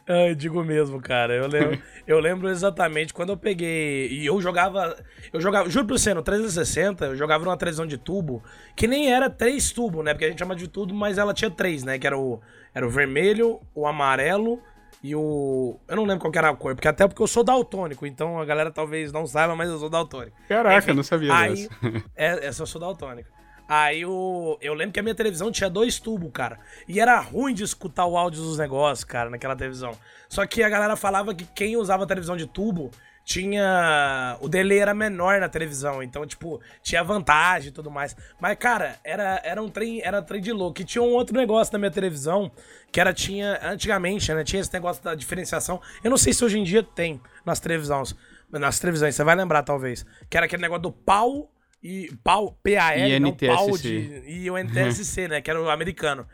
Ai, 0.08 0.36
digo 0.36 0.62
mesmo, 0.64 1.00
cara. 1.00 1.34
Eu 1.34 1.48
lembro, 1.48 1.80
eu 2.06 2.20
lembro 2.20 2.50
exatamente 2.50 3.14
quando 3.14 3.30
eu 3.30 3.38
peguei. 3.38 4.10
E 4.10 4.26
eu 4.26 4.42
jogava. 4.42 4.98
Eu 5.32 5.40
jogava. 5.40 5.70
Juro 5.70 5.86
pra 5.86 5.98
você, 5.98 6.14
no 6.14 6.22
360, 6.22 7.06
eu 7.06 7.16
jogava 7.16 7.46
numa 7.46 7.56
televisão 7.56 7.86
de 7.86 7.98
tubo, 7.98 8.44
que 8.76 8.86
nem 8.86 9.14
era 9.14 9.30
três 9.30 9.72
tubos, 9.72 10.04
né? 10.04 10.14
Porque 10.14 10.26
a 10.26 10.30
gente 10.30 10.40
chama 10.40 10.56
de 10.56 10.68
tubo, 10.68 10.94
mas 10.94 11.18
ela 11.18 11.34
tinha 11.34 11.50
três, 11.50 11.84
né? 11.84 11.98
Que 11.98 12.06
era 12.06 12.18
o, 12.18 12.42
era 12.74 12.86
o 12.86 12.90
vermelho, 12.90 13.60
o 13.74 13.86
amarelo 13.86 14.62
e 15.04 15.16
o. 15.16 15.80
Eu 15.88 15.96
não 15.96 16.06
lembro 16.06 16.22
qual 16.22 16.34
era 16.36 16.50
a 16.50 16.56
cor, 16.56 16.76
porque 16.76 16.88
até 16.88 17.08
porque 17.08 17.22
eu 17.22 17.28
sou 17.28 17.44
daltônico, 17.44 18.06
então 18.06 18.40
a 18.40 18.46
galera 18.46 18.72
talvez 18.72 19.12
não 19.12 19.28
saiba, 19.28 19.56
mas 19.56 19.70
eu 19.70 19.78
sou 19.78 19.90
daltônico. 19.90 20.36
Caraca, 20.48 20.78
Enfim, 20.78 20.94
não 20.94 21.04
sabia 21.04 21.36
aí, 21.36 21.70
É, 22.16 22.48
essa 22.48 22.64
eu 22.64 22.68
sou 22.68 22.80
daltônico. 22.80 23.30
Aí 23.68 24.06
o, 24.06 24.58
eu 24.62 24.74
lembro 24.74 24.94
que 24.94 25.00
a 25.00 25.04
minha 25.04 25.16
televisão 25.16 25.52
tinha 25.52 25.70
dois 25.70 26.00
tubos, 26.00 26.30
cara. 26.34 26.60
E 26.88 27.00
era 27.00 27.20
ruim 27.20 27.54
de 27.54 27.64
escutar 27.64 28.06
o 28.06 28.18
áudio 28.18 28.42
dos 28.42 28.58
negócios, 28.58 29.04
cara, 29.04 29.30
naquela 29.30 29.56
televisão. 29.56 29.98
Só 30.28 30.46
que 30.46 30.62
a 30.64 30.70
galera 30.70 30.96
falava 30.96 31.34
que 31.34 31.46
quem 31.46 31.78
usava 31.78 32.06
televisão 32.06 32.36
de 32.36 32.46
tubo 32.46 32.92
tinha. 33.24 34.38
O 34.42 34.50
delay 34.50 34.80
era 34.80 34.94
menor 34.94 35.40
na 35.40 35.48
televisão, 35.48 36.04
então, 36.04 36.26
tipo, 36.26 36.60
tinha 36.82 37.04
vantagem 37.04 37.70
e 37.70 37.72
tudo 37.72 37.90
mais. 37.90 38.16
Mas, 38.40 38.58
cara, 38.58 38.98
era, 39.04 39.42
era 39.44 39.62
um 39.62 39.70
trem, 39.70 40.02
era 40.04 40.22
trem 40.22 40.42
de 40.42 40.52
louco. 40.52 40.82
E 40.82 40.86
tinha 40.86 41.02
um 41.02 41.12
outro 41.12 41.36
negócio 41.36 41.72
na 41.74 41.80
minha 41.80 41.92
televisão, 41.92 42.52
que 42.92 43.00
era, 43.00 43.14
tinha, 43.14 43.60
antigamente, 43.64 44.34
né? 44.34 44.44
Tinha 44.44 44.62
esse 44.62 44.74
negócio 44.74 45.04
da 45.04 45.16
diferenciação. 45.16 45.82
Eu 46.04 46.10
não 46.10 46.18
sei 46.18 46.34
se 46.34 46.44
hoje 46.44 46.60
em 46.60 46.64
dia 46.64 46.84
tem 46.84 47.22
nas 47.46 47.60
televisões. 47.60 48.16
Nas 48.52 48.80
televisões, 48.80 49.16
você 49.16 49.24
vai 49.24 49.36
lembrar, 49.36 49.64
talvez. 49.64 50.06
Que 50.30 50.38
era 50.38 50.46
aquele 50.46 50.62
negócio 50.62 50.84
do 50.84 50.92
pau 50.92 51.50
e 51.82 52.14
pau, 52.24 52.58
P-A-L, 52.62 53.20
não 53.20 53.34
pau 53.34 53.78
de. 53.78 54.24
E 54.28 54.52
o 54.52 54.58
NTSC, 54.58 55.28
né? 55.28 55.42
Que 55.42 55.50
era 55.50 55.62
o 55.62 55.70
americano. 55.70 56.28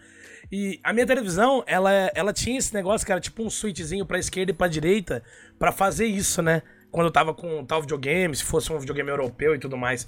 E 0.51 0.79
a 0.83 0.91
minha 0.91 1.05
televisão, 1.05 1.63
ela, 1.67 1.91
ela 2.15 2.33
tinha 2.33 2.57
esse 2.57 2.73
negócio 2.73 3.05
que 3.05 3.11
era 3.11 3.21
tipo 3.21 3.43
um 3.43 3.49
switchzinho 3.49 4.05
pra 4.05 4.17
esquerda 4.17 4.51
e 4.51 4.53
pra 4.53 4.67
direita 4.67 5.23
para 5.59 5.71
fazer 5.71 6.07
isso, 6.07 6.41
né? 6.41 6.63
Quando 6.91 7.07
eu 7.07 7.11
tava 7.11 7.33
com 7.33 7.63
tal 7.65 7.81
videogame, 7.81 8.35
se 8.35 8.43
fosse 8.43 8.71
um 8.71 8.79
videogame 8.79 9.09
europeu 9.09 9.55
e 9.55 9.59
tudo 9.59 9.77
mais. 9.77 10.07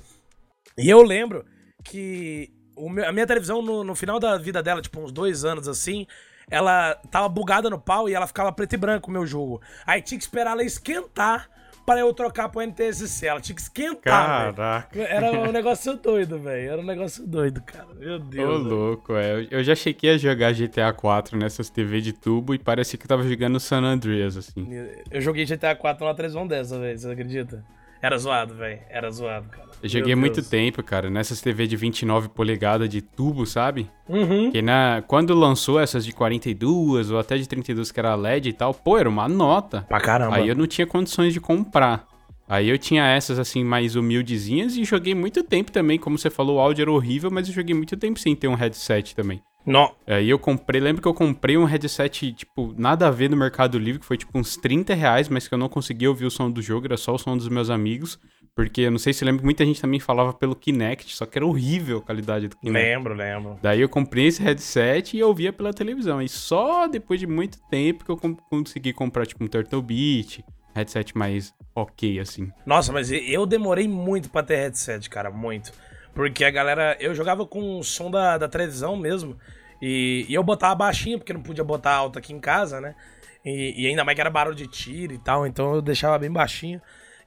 E 0.78 0.90
eu 0.90 1.02
lembro 1.02 1.46
que 1.84 2.52
meu, 2.90 3.08
a 3.08 3.12
minha 3.12 3.28
televisão, 3.28 3.62
no, 3.62 3.84
no, 3.84 3.96
final 3.96 4.20
da 4.20 4.38
vida 4.38 4.64
dela, 4.64 4.82
tipo 4.82 5.00
uns 5.00 5.12
dois 5.12 5.44
anos 5.44 5.68
assim, 5.68 6.08
ela 6.50 6.96
tava 7.10 7.30
bugada 7.30 7.70
no 7.70 7.80
pau 7.80 8.10
e 8.10 8.14
ela 8.14 8.28
ficava 8.28 8.52
preto 8.52 8.74
e 8.74 8.78
branco 8.78 9.10
o 9.10 9.14
meu 9.14 9.26
jogo. 9.26 9.62
Aí 9.86 10.02
tinha 10.02 10.18
que 10.18 10.24
esperar 10.24 10.52
ela 10.52 10.64
esquentar 10.64 11.50
para 11.86 12.00
eu 12.00 12.14
trocar 12.14 12.50
pro 12.50 12.62
NTSC. 12.62 13.28
Ela 13.28 13.42
tinha 13.42 13.56
que 13.56 13.62
esquentar. 13.62 14.54
Caraca. 14.54 14.90
Véio. 14.92 15.08
Era 15.08 15.32
um 15.32 15.52
negócio 15.52 15.96
doido, 15.98 16.40
velho. 16.40 16.72
Era 16.72 16.82
um 16.82 16.86
negócio 16.86 17.26
doido, 17.26 17.62
cara. 17.62 17.88
Meu 17.96 18.20
Deus. 18.20 18.50
Ô, 18.50 18.58
louco, 18.58 19.16
é. 19.16 19.48
Eu 19.50 19.64
já 19.64 19.76
cheguei 19.76 20.12
a 20.12 20.18
jogar 20.18 20.54
GTA 20.54 20.94
4 20.94 21.38
nessas 21.38 21.70
TV 21.70 22.02
de 22.02 22.14
tubo 22.14 22.54
e 22.54 22.60
parecia 22.60 22.98
que 22.98 23.06
eu 23.06 23.10
tava 23.10 23.24
jogando 23.28 23.60
San 23.60 23.84
Andreas, 23.84 24.38
assim. 24.38 24.68
Eu 25.10 25.22
joguei 25.22 25.46
GTA 25.46 25.76
4 25.76 26.04
numa 26.06 26.16
3 26.16 26.34
dessa, 26.48 26.80
velho. 26.80 26.98
Você 26.98 27.12
acredita? 27.12 27.64
Era 28.02 28.18
zoado, 28.18 28.56
velho. 28.56 28.80
Era 28.90 29.12
zoado, 29.12 29.50
cara. 29.50 29.71
Eu 29.82 29.90
joguei 29.90 30.16
muito 30.16 30.44
tempo, 30.44 30.84
cara, 30.84 31.10
nessas 31.10 31.42
TV 31.42 31.68
de 31.68 31.76
29 31.76 32.30
polegadas 32.30 32.88
de 32.90 33.02
tubo, 33.02 33.46
sabe? 33.46 33.90
Uhum. 34.08 34.52
Que 34.52 34.62
na, 34.62 35.04
quando 35.08 35.34
lançou 35.34 35.80
essas 35.80 36.06
de 36.06 36.12
42 36.12 37.12
ou 37.12 37.20
até 37.20 37.38
de 37.38 37.48
32 37.48 37.92
que 37.92 38.00
era 38.00 38.16
LED 38.16 38.50
e 38.50 38.54
tal, 38.54 38.74
pô, 38.74 38.98
era 38.98 39.10
uma 39.10 39.28
nota. 39.28 39.82
Pra 39.88 40.00
caramba. 40.00 40.36
Aí 40.36 40.48
eu 40.48 40.56
não 40.56 40.68
tinha 40.68 40.86
condições 40.86 41.34
de 41.34 41.40
comprar. 41.40 42.08
Aí 42.48 42.70
eu 42.70 42.78
tinha 42.78 43.06
essas 43.06 43.40
assim 43.40 43.64
mais 43.64 43.96
humildezinhas 43.96 44.76
e 44.76 44.84
joguei 44.84 45.16
muito 45.16 45.42
tempo 45.42 45.72
também, 45.72 45.98
como 45.98 46.18
você 46.18 46.30
falou, 46.30 46.58
o 46.58 46.60
áudio 46.60 46.84
era 46.84 46.92
horrível, 46.92 47.32
mas 47.32 47.48
eu 47.48 47.54
joguei 47.54 47.74
muito 47.74 47.96
tempo 47.96 48.20
sem 48.20 48.36
ter 48.36 48.50
um 48.50 48.56
headset 48.56 49.16
também. 49.16 49.42
Não. 49.66 49.94
Aí 50.08 50.30
eu 50.30 50.40
comprei, 50.40 50.82
lembro 50.82 51.02
que 51.02 51.08
eu 51.08 51.14
comprei 51.14 51.58
um 51.58 51.66
headset, 51.66 52.34
tipo, 52.34 52.74
nada 52.78 53.08
a 53.08 53.12
ver 53.12 53.30
no 53.30 53.38
Mercado 53.38 53.78
Livre, 53.78 54.00
que 54.00 54.06
foi 54.06 54.18
tipo 54.18 54.38
uns 54.38 54.58
30 54.58 54.94
reais, 54.94 55.30
mas 55.30 55.48
que 55.48 55.54
eu 55.54 55.58
não 55.58 55.70
conseguia 55.70 56.10
ouvir 56.10 56.26
o 56.26 56.32
som 56.32 56.50
do 56.50 56.62
jogo, 56.62 56.88
era 56.88 56.98
só 56.98 57.14
o 57.14 57.18
som 57.18 57.38
dos 57.38 57.48
meus 57.48 57.70
amigos. 57.70 58.20
Porque 58.56 58.82
eu 58.82 58.92
não 58.92 58.98
sei 58.98 59.14
se 59.14 59.24
lembra 59.24 59.40
que 59.40 59.46
muita 59.46 59.66
gente 59.66 59.80
também 59.82 60.00
falava 60.00 60.34
pelo 60.34 60.56
Kinect, 60.56 61.16
só 61.16 61.26
que 61.26 61.38
era 61.38 61.46
horrível 61.46 62.00
a 62.00 62.02
qualidade 62.02 62.50
do 62.50 62.58
Kinect. 62.58 62.86
Lembro, 62.86 63.14
lembro. 63.14 63.60
Daí 63.62 63.80
eu 63.80 63.88
comprei 63.88 64.28
esse 64.28 64.44
headset 64.44 65.16
e 65.16 65.24
ouvia 65.24 65.54
pela 65.54 65.74
televisão. 65.74 66.22
E 66.22 66.28
só 66.28 66.88
depois 66.88 67.20
de 67.20 67.28
muito 67.28 67.60
tempo 67.70 68.04
que 68.04 68.12
eu 68.12 68.18
consegui 68.50 68.92
comprar, 68.92 69.26
tipo, 69.26 69.44
um 69.44 69.48
Turtle 69.48 69.82
Beat, 69.82 70.42
headset 70.76 71.18
mais 71.18 71.54
ok, 71.74 72.20
assim. 72.20 72.52
Nossa, 72.66 72.92
mas 72.92 73.10
eu 73.12 73.46
demorei 73.46 73.88
muito 73.88 74.30
pra 74.30 74.44
ter 74.44 74.58
headset, 74.58 75.10
cara, 75.10 75.32
muito. 75.32 75.72
Porque 76.14 76.44
a 76.44 76.52
galera. 76.52 76.98
Eu 77.00 77.16
jogava 77.16 77.46
com 77.46 77.80
o 77.80 77.84
som 77.84 78.12
da, 78.12 78.38
da 78.38 78.50
televisão 78.50 78.98
mesmo. 78.98 79.38
E, 79.82 80.26
e 80.28 80.34
eu 80.34 80.44
botava 80.44 80.76
baixinho, 80.76 81.18
porque 81.18 81.34
não 81.34 81.42
podia 81.42 81.64
botar 81.64 81.96
alto 81.96 82.20
aqui 82.20 82.34
em 82.34 82.40
casa, 82.40 82.80
né? 82.80 82.96
E, 83.44 83.74
e, 83.84 83.88
ainda 83.88 84.04
mais 84.04 84.16
que 84.16 84.22
era 84.22 84.30
barulho 84.30 84.56
de 84.56 84.68
tiro 84.68 85.14
e 85.14 85.18
tal, 85.18 85.48
então 85.48 85.76
eu 85.76 85.82
deixava 85.82 86.20
bem 86.20 86.32
baixinho. 86.32 86.80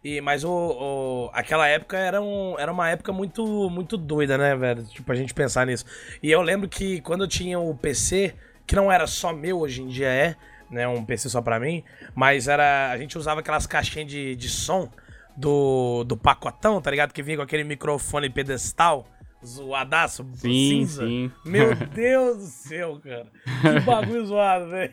E, 0.05 0.21
mas 0.21 0.45
o, 0.45 0.51
o, 0.51 1.31
aquela 1.33 1.67
época 1.67 1.97
era, 1.97 2.21
um, 2.21 2.59
era 2.59 2.71
uma 2.71 2.91
época 2.91 3.11
muito, 3.11 3.71
muito 3.71 3.97
doida, 3.97 4.37
né, 4.37 4.55
velho? 4.55 4.85
Tipo, 4.85 5.11
a 5.11 5.15
gente 5.15 5.33
pensar 5.33 5.67
nisso. 5.67 5.87
E 6.23 6.31
eu 6.31 6.43
lembro 6.43 6.69
que 6.69 7.01
quando 7.01 7.25
eu 7.25 7.29
tinha 7.29 7.59
o 7.59 7.75
PC, 7.75 8.35
que 8.67 8.77
não 8.77 8.93
era 8.93 9.07
só 9.07 9.33
meu, 9.33 9.61
hoje 9.61 9.81
em 9.81 9.89
dia 9.89 10.09
é, 10.09 10.37
né? 10.71 10.87
Um 10.87 11.03
PC 11.03 11.31
só 11.31 11.41
pra 11.41 11.59
mim, 11.59 11.83
mas 12.15 12.49
era. 12.49 12.91
A 12.91 12.99
gente 12.99 13.17
usava 13.17 13.41
aquelas 13.41 13.67
caixinhas 13.67 14.07
de, 14.07 14.37
de 14.37 14.49
som 14.51 14.91
do, 15.35 16.05
do 16.05 16.19
pacotão, 16.19 16.83
tá 16.83 16.91
ligado? 16.91 17.13
Que 17.13 17.23
vinha 17.23 17.39
com 17.39 17.43
aquele 17.43 17.65
microfone 17.65 18.29
pedestal 18.29 19.09
zoadaço, 19.45 20.27
sim, 20.35 20.87
cinza. 20.87 21.07
Sim. 21.07 21.31
Meu 21.45 21.75
Deus 21.95 22.39
do 22.39 22.47
céu, 22.47 23.01
cara. 23.03 23.27
Que 23.61 23.81
bagulho 23.81 24.27
zoado, 24.27 24.69
velho. 24.69 24.93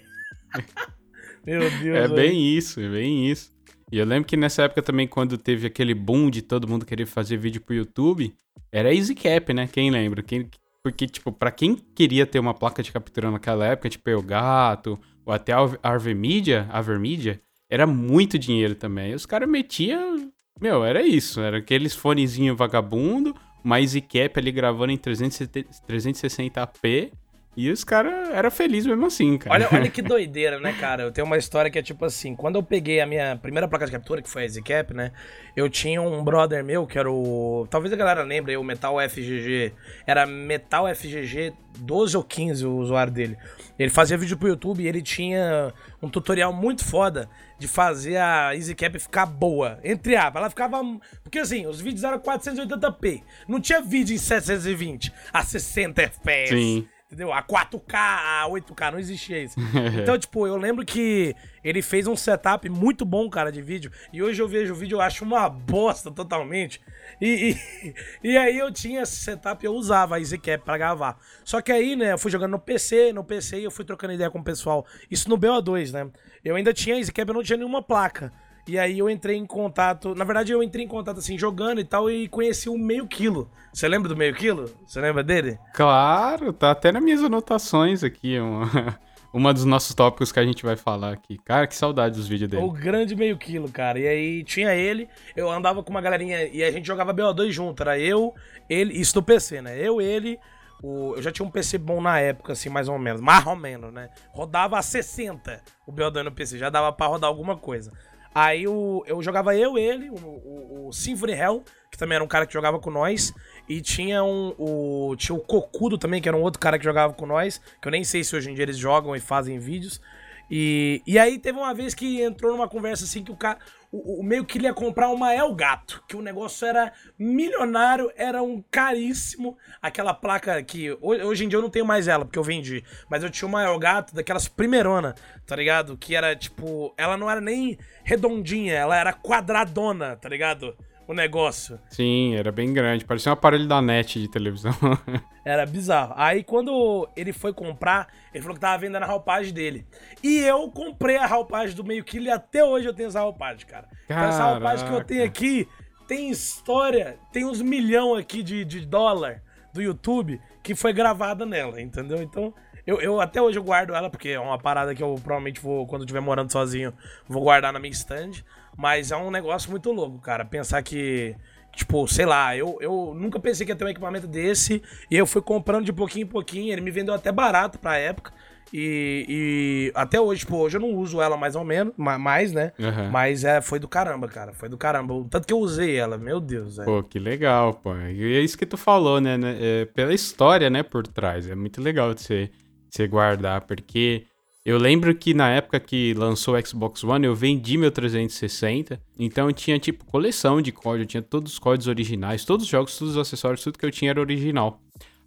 Meu 1.46 1.60
Deus. 1.60 1.98
É 1.98 2.08
véio. 2.08 2.16
bem 2.16 2.56
isso, 2.56 2.80
é 2.80 2.90
bem 2.90 3.30
isso. 3.30 3.52
E 3.92 3.98
eu 3.98 4.06
lembro 4.06 4.28
que 4.28 4.38
nessa 4.38 4.64
época 4.64 4.82
também, 4.82 5.08
quando 5.08 5.38
teve 5.38 5.68
aquele 5.68 5.94
boom 5.94 6.30
de 6.30 6.42
todo 6.42 6.68
mundo 6.68 6.86
querer 6.86 7.06
fazer 7.06 7.38
vídeo 7.38 7.62
pro 7.62 7.76
YouTube, 7.76 8.34
era 8.72 8.94
easy 8.94 9.14
cap, 9.14 9.54
né? 9.54 9.68
Quem 9.68 9.92
lembra? 9.92 10.24
Quem, 10.24 10.50
porque, 10.82 11.08
tipo, 11.08 11.32
pra 11.32 11.52
quem 11.52 11.76
queria 11.76 12.26
ter 12.26 12.40
uma 12.40 12.54
placa 12.54 12.82
de 12.82 12.92
captura 12.92 13.30
naquela 13.30 13.66
época, 13.66 13.90
tipo, 13.90 14.10
o 14.12 14.22
Gato, 14.22 14.98
ou 15.26 15.34
até 15.34 15.52
a 15.52 15.70
Arvermedia, 15.84 16.68
Avermedia, 16.72 17.42
era 17.70 17.86
muito 17.86 18.40
dinheiro 18.40 18.76
também. 18.76 19.12
E 19.12 19.16
os 19.16 19.26
caras 19.26 19.50
metiam... 19.50 20.32
Meu, 20.60 20.86
era 20.86 21.02
isso. 21.02 21.42
Era 21.42 21.58
aqueles 21.58 21.96
fonezinho 21.96 22.56
vagabundo, 22.56 23.36
easy 23.66 24.02
cap 24.02 24.40
ali 24.40 24.52
gravando 24.52 24.92
em 24.92 24.98
360p 24.98 27.12
E 27.56 27.70
os 27.70 27.84
caras 27.84 28.30
eram 28.30 28.50
felizes 28.50 28.88
mesmo 28.88 29.06
assim, 29.06 29.38
cara. 29.38 29.54
Olha, 29.54 29.70
olha 29.74 29.90
que 29.92 30.02
doideira, 30.02 30.58
né, 30.60 30.74
cara? 30.80 31.04
Eu 31.04 31.12
tenho 31.12 31.28
uma 31.28 31.38
história 31.38 31.70
que 31.70 31.78
é 31.78 31.82
tipo 31.82 32.06
assim: 32.06 32.34
quando 32.34 32.56
eu 32.56 32.64
peguei 32.64 33.02
a 33.02 33.06
minha 33.06 33.36
primeira 33.36 33.68
placa 33.68 33.86
de 33.86 33.92
captura, 33.92 34.22
que 34.22 34.30
foi 34.30 34.46
a 34.46 34.48
Zcap, 34.48 34.94
né? 34.94 35.12
Eu 35.56 35.70
tinha 35.70 36.02
um 36.02 36.24
brother 36.24 36.64
meu, 36.64 36.88
que 36.88 36.98
era 36.98 37.12
o. 37.12 37.68
Talvez 37.70 37.92
a 37.92 37.98
galera 37.98 38.24
lembre, 38.24 38.56
o 38.56 38.64
Metal 38.64 38.96
FGG. 39.10 39.74
Era 40.08 40.26
Metal 40.26 40.88
FGG 40.96 41.54
12 41.78 42.16
ou 42.16 42.24
15 42.24 42.66
o 42.66 42.78
usuário 42.78 43.12
dele. 43.12 43.38
Ele 43.78 43.90
fazia 43.90 44.18
vídeo 44.18 44.38
pro 44.38 44.48
YouTube 44.48 44.84
e 44.84 44.88
ele 44.88 45.02
tinha 45.02 45.74
um 46.02 46.08
tutorial 46.08 46.54
muito 46.54 46.86
foda 46.86 47.30
de 47.60 47.68
fazer 47.68 48.16
a 48.16 48.56
EasyCap 48.56 48.98
ficar 48.98 49.26
boa. 49.26 49.78
Entre 49.84 50.16
aspas, 50.16 50.38
ela 50.38 50.50
ficava. 50.50 50.82
Porque 51.22 51.40
assim, 51.40 51.68
os 51.68 51.82
vídeos 51.82 52.06
eram 52.06 52.20
480p. 52.20 53.24
Não 53.46 53.60
tinha 53.60 53.82
vídeo 53.82 54.16
em 54.16 54.18
720 54.18 55.12
a 55.34 55.44
60 55.44 56.02
FPS. 56.02 56.56
Sim. 56.56 56.88
Entendeu? 57.12 57.34
A 57.34 57.44
4K, 57.44 57.94
a 57.94 58.48
8K, 58.50 58.92
não 58.94 58.98
existia 58.98 59.44
isso. 59.44 59.60
então, 60.02 60.18
tipo, 60.18 60.48
eu 60.48 60.56
lembro 60.56 60.86
que 60.86 61.36
ele 61.62 61.82
fez 61.82 62.08
um 62.08 62.16
setup 62.16 62.70
muito 62.70 63.04
bom, 63.04 63.30
cara, 63.30 63.52
de 63.52 63.62
vídeo. 63.62 63.92
E 64.14 64.24
hoje 64.24 64.42
eu 64.42 64.48
vejo 64.48 64.72
o 64.72 64.76
vídeo, 64.78 64.96
eu 64.96 65.02
acho 65.02 65.26
uma 65.26 65.50
bosta 65.50 66.10
totalmente. 66.10 66.80
E, 67.20 67.58
e, 67.84 67.96
e 68.32 68.38
aí 68.38 68.58
eu 68.58 68.72
tinha 68.72 69.02
esse 69.02 69.18
setup, 69.18 69.66
eu 69.66 69.74
usava 69.74 70.16
a 70.16 70.20
EasyCap 70.20 70.64
pra 70.64 70.78
gravar. 70.78 71.20
Só 71.44 71.62
que 71.62 71.74
aí, 71.74 71.98
né, 71.98 72.14
eu 72.14 72.18
fui 72.18 72.32
jogando 72.32 72.52
no 72.52 72.60
PC, 72.60 73.12
no 73.12 73.26
PC 73.26 73.58
eu 73.60 73.72
fui 73.72 73.84
trocando 73.84 74.14
ideia 74.14 74.32
com 74.32 74.40
o 74.40 74.44
pessoal. 74.44 74.86
Isso 75.10 75.28
no 75.28 75.38
BO2, 75.38 75.92
né? 75.92 76.10
Eu 76.46 76.56
ainda 76.56 76.74
tinha 76.74 76.96
EasyCap, 76.96 77.28
eu 77.28 77.36
não 77.36 77.44
tinha 77.44 77.58
nenhuma 77.58 77.84
placa. 77.84 78.32
E 78.68 78.78
aí 78.78 79.00
eu 79.00 79.10
entrei 79.10 79.38
em 79.38 79.46
contato. 79.46 80.14
Na 80.16 80.24
verdade, 80.24 80.52
eu 80.52 80.62
entrei 80.62 80.86
em 80.86 80.88
contato 80.88 81.18
assim, 81.18 81.38
jogando 81.38 81.82
e 81.82 81.84
tal, 81.84 82.10
e 82.10 82.28
conheci 82.28 82.70
o 82.70 82.78
meio 82.78 83.08
quilo. 83.08 83.50
Você 83.74 83.88
lembra 83.88 84.10
do 84.10 84.16
meio 84.16 84.34
quilo? 84.34 84.70
Você 84.86 85.00
lembra 85.00 85.24
dele? 85.24 85.58
Claro, 85.74 86.54
tá 86.54 86.72
até 86.72 86.92
nas 86.92 87.02
minhas 87.02 87.24
anotações 87.24 88.04
aqui. 88.04 88.40
Uma, 88.40 89.00
uma 89.34 89.54
dos 89.54 89.66
nossos 89.66 89.96
tópicos 89.96 90.32
que 90.32 90.40
a 90.40 90.46
gente 90.46 90.64
vai 90.64 90.76
falar 90.76 91.14
aqui. 91.14 91.38
Cara, 91.40 91.66
que 91.66 91.76
saudade 91.76 92.16
dos 92.16 92.28
vídeos 92.28 92.50
dele. 92.50 92.64
O 92.64 92.72
grande 92.72 93.16
meio 93.16 93.38
quilo, 93.38 93.70
cara. 93.70 94.00
E 94.00 94.08
aí 94.08 94.44
tinha 94.44 94.76
ele, 94.76 95.08
eu 95.36 95.50
andava 95.50 95.82
com 95.82 95.90
uma 95.90 96.02
galerinha 96.02 96.46
e 96.46 96.64
a 96.64 96.72
gente 96.72 96.86
jogava 96.86 97.14
BO2 97.14 97.52
junto. 97.52 97.82
Era 97.82 97.98
eu, 97.98 98.34
ele, 98.70 98.94
isso 98.94 99.16
no 99.16 99.24
PC, 99.24 99.62
né? 99.62 99.78
Eu, 99.80 100.02
ele. 100.02 100.40
O, 100.84 101.14
eu 101.16 101.22
já 101.22 101.32
tinha 101.32 101.46
um 101.46 101.52
PC 101.52 101.78
bom 101.78 102.02
na 102.02 102.20
época, 102.20 102.54
assim, 102.54 102.68
mais 102.68 102.90
ou 102.90 102.98
menos. 102.98 103.22
Mais 103.22 103.46
ou 103.46 103.56
menos, 103.56 103.94
né? 103.94 104.10
Rodava 104.32 104.80
a 104.80 104.82
60 104.82 105.62
o 105.86 105.94
BO2 105.94 106.24
no 106.24 106.32
PC. 106.32 106.58
Já 106.58 106.70
dava 106.70 106.92
pra 106.92 107.08
rodar 107.08 107.30
alguma 107.30 107.56
coisa. 107.56 107.92
Aí 108.34 108.68
o, 108.68 109.04
eu 109.06 109.22
jogava 109.22 109.56
eu, 109.56 109.78
ele, 109.78 110.10
o, 110.10 110.16
o, 110.16 110.88
o, 110.88 110.94
Symphony 110.94 111.34
Hell, 111.34 111.64
que 111.92 111.98
também 111.98 112.16
era 112.16 112.24
um 112.24 112.28
cara 112.28 112.46
que 112.46 112.54
jogava 112.54 112.80
com 112.80 112.90
nós. 112.90 113.34
E 113.68 113.82
tinha 113.82 114.24
um, 114.24 114.54
o, 114.58 115.16
tinha 115.18 115.36
o 115.36 115.40
Cocudo 115.40 115.98
também, 115.98 116.22
que 116.22 116.30
era 116.30 116.38
um 116.38 116.42
outro 116.42 116.60
cara 116.60 116.80
que 116.80 116.86
jogava 116.86 117.14
com 117.14 117.26
nós. 117.26 117.62
Que 117.82 117.88
eu 117.88 117.92
nem 117.92 118.04
sei 118.04 118.24
se 118.24 118.36
hoje 118.36 118.50
em 118.50 118.54
dia 118.54 118.64
eles 118.64 118.78
jogam 118.78 119.16
e 119.16 119.20
fazem 119.20 119.60
vídeos. 119.60 120.02
E, 120.50 121.02
e 121.06 121.20
aí 121.20 121.40
teve 121.40 121.58
uma 121.58 121.74
vez 121.74 121.94
que 121.94 122.22
entrou 122.22 122.52
numa 122.52 122.68
conversa 122.68 123.04
assim 123.04 123.24
que 123.24 123.32
o 123.32 123.36
cara. 123.36 123.60
O, 123.92 124.22
o 124.22 124.24
meio 124.24 124.46
que 124.46 124.58
ele 124.58 124.66
ia 124.66 124.74
comprar 124.74 125.10
uma 125.10 125.36
Elgato, 125.36 126.04
que 126.08 126.16
o 126.16 126.22
negócio 126.22 126.66
era 126.66 126.94
milionário, 127.18 128.12
era 128.16 128.42
um 128.42 128.64
caríssimo. 128.72 129.58
Aquela 129.82 130.14
placa 130.14 130.62
que 130.64 130.98
hoje 131.02 131.46
em 131.46 131.50
dia 131.50 131.58
eu 131.58 131.62
não 131.62 131.70
tenho 131.70 131.86
mais 131.86 132.08
ela, 132.08 132.26
porque 132.26 132.40
eu 132.40 132.44
vendi. 132.44 132.84
Mas 133.10 133.24
eu 133.24 133.30
tinha 133.30 133.48
uma 133.48 133.64
Elgato 133.64 134.16
daquelas 134.16 134.48
primeirona, 134.48 135.16
tá 135.46 135.56
ligado? 135.56 135.98
Que 135.98 136.16
era 136.16 136.36
tipo. 136.36 136.94
Ela 136.98 137.18
não 137.18 137.30
era 137.30 137.42
nem 137.42 137.78
redondinha, 138.04 138.74
ela 138.74 138.98
era 138.98 139.14
quadradona, 139.14 140.16
tá 140.16 140.30
ligado? 140.30 140.76
O 141.12 141.14
negócio. 141.14 141.78
Sim, 141.90 142.36
era 142.36 142.54
bem 142.54 142.74
grande, 142.74 143.04
parecia 143.04 143.30
um 143.30 143.34
aparelho 143.34 143.68
da 143.68 143.82
net 143.82 144.20
de 144.20 144.30
televisão. 144.30 144.74
era 145.44 145.66
bizarro. 145.66 146.14
Aí 146.16 146.42
quando 146.42 147.08
ele 147.18 147.34
foi 147.34 147.54
comprar, 147.54 148.08
ele 148.34 148.42
falou 148.42 148.56
que 148.56 148.62
tava 148.62 148.78
vendendo 148.78 149.04
a 149.04 149.08
roupagem 149.08 149.54
dele. 149.54 149.86
E 150.24 150.40
eu 150.40 150.72
comprei 150.72 151.18
a 151.18 151.26
roupagem 151.26 151.76
do 151.76 151.84
meio 151.84 152.02
quilo 152.02 152.28
e 152.28 152.32
até 152.32 152.64
hoje 152.64 152.88
eu 152.88 152.94
tenho 152.94 153.10
essa 153.10 153.20
roupagem, 153.20 153.68
cara. 153.68 153.90
Então 154.06 154.24
essa 154.24 154.52
roupagem 154.54 154.88
que 154.88 154.94
eu 154.94 155.04
tenho 155.04 155.26
aqui 155.26 155.68
tem 156.08 156.30
história, 156.30 157.18
tem 157.34 157.44
uns 157.44 157.62
milhão 157.62 158.16
aqui 158.16 158.42
de, 158.42 158.64
de 158.64 158.86
dólar 158.86 159.44
do 159.74 159.82
YouTube 159.82 160.40
que 160.64 160.74
foi 160.76 160.94
gravada 160.94 161.46
nela, 161.46 161.82
entendeu? 161.82 162.22
Então, 162.22 162.54
eu, 162.88 163.02
eu, 163.02 163.20
até 163.20 163.42
hoje 163.42 163.60
eu 163.60 163.64
guardo 163.64 163.94
ela, 163.94 164.10
porque 164.10 164.30
é 164.30 164.40
uma 164.40 164.58
parada 164.58 164.96
que 164.96 165.04
eu 165.04 165.16
provavelmente 165.16 165.60
vou, 165.60 165.86
quando 165.86 166.02
eu 166.02 166.06
estiver 166.06 166.22
morando 166.22 166.52
sozinho, 166.52 166.94
vou 167.28 167.44
guardar 167.44 167.74
na 167.74 167.80
minha 167.80 167.92
stand. 167.92 168.32
Mas 168.82 169.12
é 169.12 169.16
um 169.16 169.30
negócio 169.30 169.70
muito 169.70 169.92
louco, 169.92 170.18
cara. 170.18 170.44
Pensar 170.44 170.82
que, 170.82 171.36
tipo, 171.72 172.08
sei 172.08 172.26
lá, 172.26 172.58
eu, 172.58 172.80
eu 172.82 173.14
nunca 173.16 173.40
pensei 173.40 173.64
que 173.64 173.72
ia 173.72 173.76
ter 173.76 173.86
um 173.86 173.90
equipamento 173.90 174.26
desse. 174.26 174.82
E 175.10 175.16
eu 175.16 175.28
fui 175.28 175.40
comprando 175.40 175.86
de 175.86 175.94
pouquinho 175.94 176.24
em 176.24 176.28
pouquinho. 176.28 176.74
Ele 176.74 176.82
me 176.82 176.90
vendeu 176.90 177.14
até 177.14 177.32
barato 177.32 177.78
pra 177.78 177.98
época. 177.98 178.34
E, 178.74 179.26
e, 179.30 179.92
até 179.94 180.20
hoje, 180.20 180.40
tipo, 180.40 180.56
hoje 180.56 180.78
eu 180.78 180.82
não 180.82 180.96
uso 180.96 181.22
ela 181.22 181.38
mais 181.38 181.56
ou 181.56 181.64
menos, 181.64 181.94
mais, 181.96 182.54
né? 182.54 182.72
Uhum. 182.80 183.12
Mas 183.12 183.44
é, 183.44 183.62
foi 183.62 183.78
do 183.78 183.88
caramba, 183.88 184.28
cara. 184.28 184.52
Foi 184.52 184.68
do 184.68 184.80
caramba. 184.80 185.14
O 185.14 185.26
tanto 185.26 185.46
que 185.46 185.54
eu 185.54 185.60
usei 185.60 185.96
ela, 185.96 186.18
meu 186.18 186.40
Deus. 186.40 186.80
É. 186.80 186.86
Pô, 186.86 187.04
que 187.04 187.20
legal, 187.20 187.76
pô. 187.76 187.96
E 187.96 188.36
é 188.36 188.42
isso 188.42 188.58
que 188.58 188.66
tu 188.66 188.78
falou, 188.78 189.22
né? 189.22 189.38
né 189.38 189.58
é, 189.60 189.86
pela 189.86 190.14
história, 190.14 190.72
né, 190.72 190.82
por 190.82 191.06
trás. 191.06 191.48
É 191.48 191.54
muito 191.54 191.80
legal 191.80 192.16
de 192.16 192.22
você, 192.22 192.48
de 192.48 192.98
você 192.98 193.08
guardar, 193.08 193.62
porque 193.62 194.26
eu 194.64 194.78
lembro 194.78 195.14
que 195.16 195.34
na 195.34 195.50
época 195.50 195.80
que 195.80 196.14
lançou 196.14 196.56
o 196.56 196.68
Xbox 196.68 197.04
One, 197.04 197.26
eu 197.26 197.34
vendi 197.34 197.78
meu 197.78 197.92
360. 197.92 199.02
Então 199.18 199.48
eu 199.48 199.54
tinha, 199.54 199.80
tipo, 199.80 200.06
coleção 200.06 200.62
de 200.62 200.72
código, 200.72 201.04
eu 201.04 201.08
tinha 201.08 201.24
todos 201.24 201.54
os 201.54 201.60
códigos 201.60 201.88
originais, 201.88 202.46
todos 202.46 202.66
os 202.66 202.72
jogos, 202.72 202.96
todos 202.96 203.16
os 203.16 203.20
acessórios, 203.20 203.64
tudo 203.64 203.80
que 203.80 203.86
eu 203.86 203.92
tinha 203.92 204.12
era 204.12 204.20
original. 204.20 204.80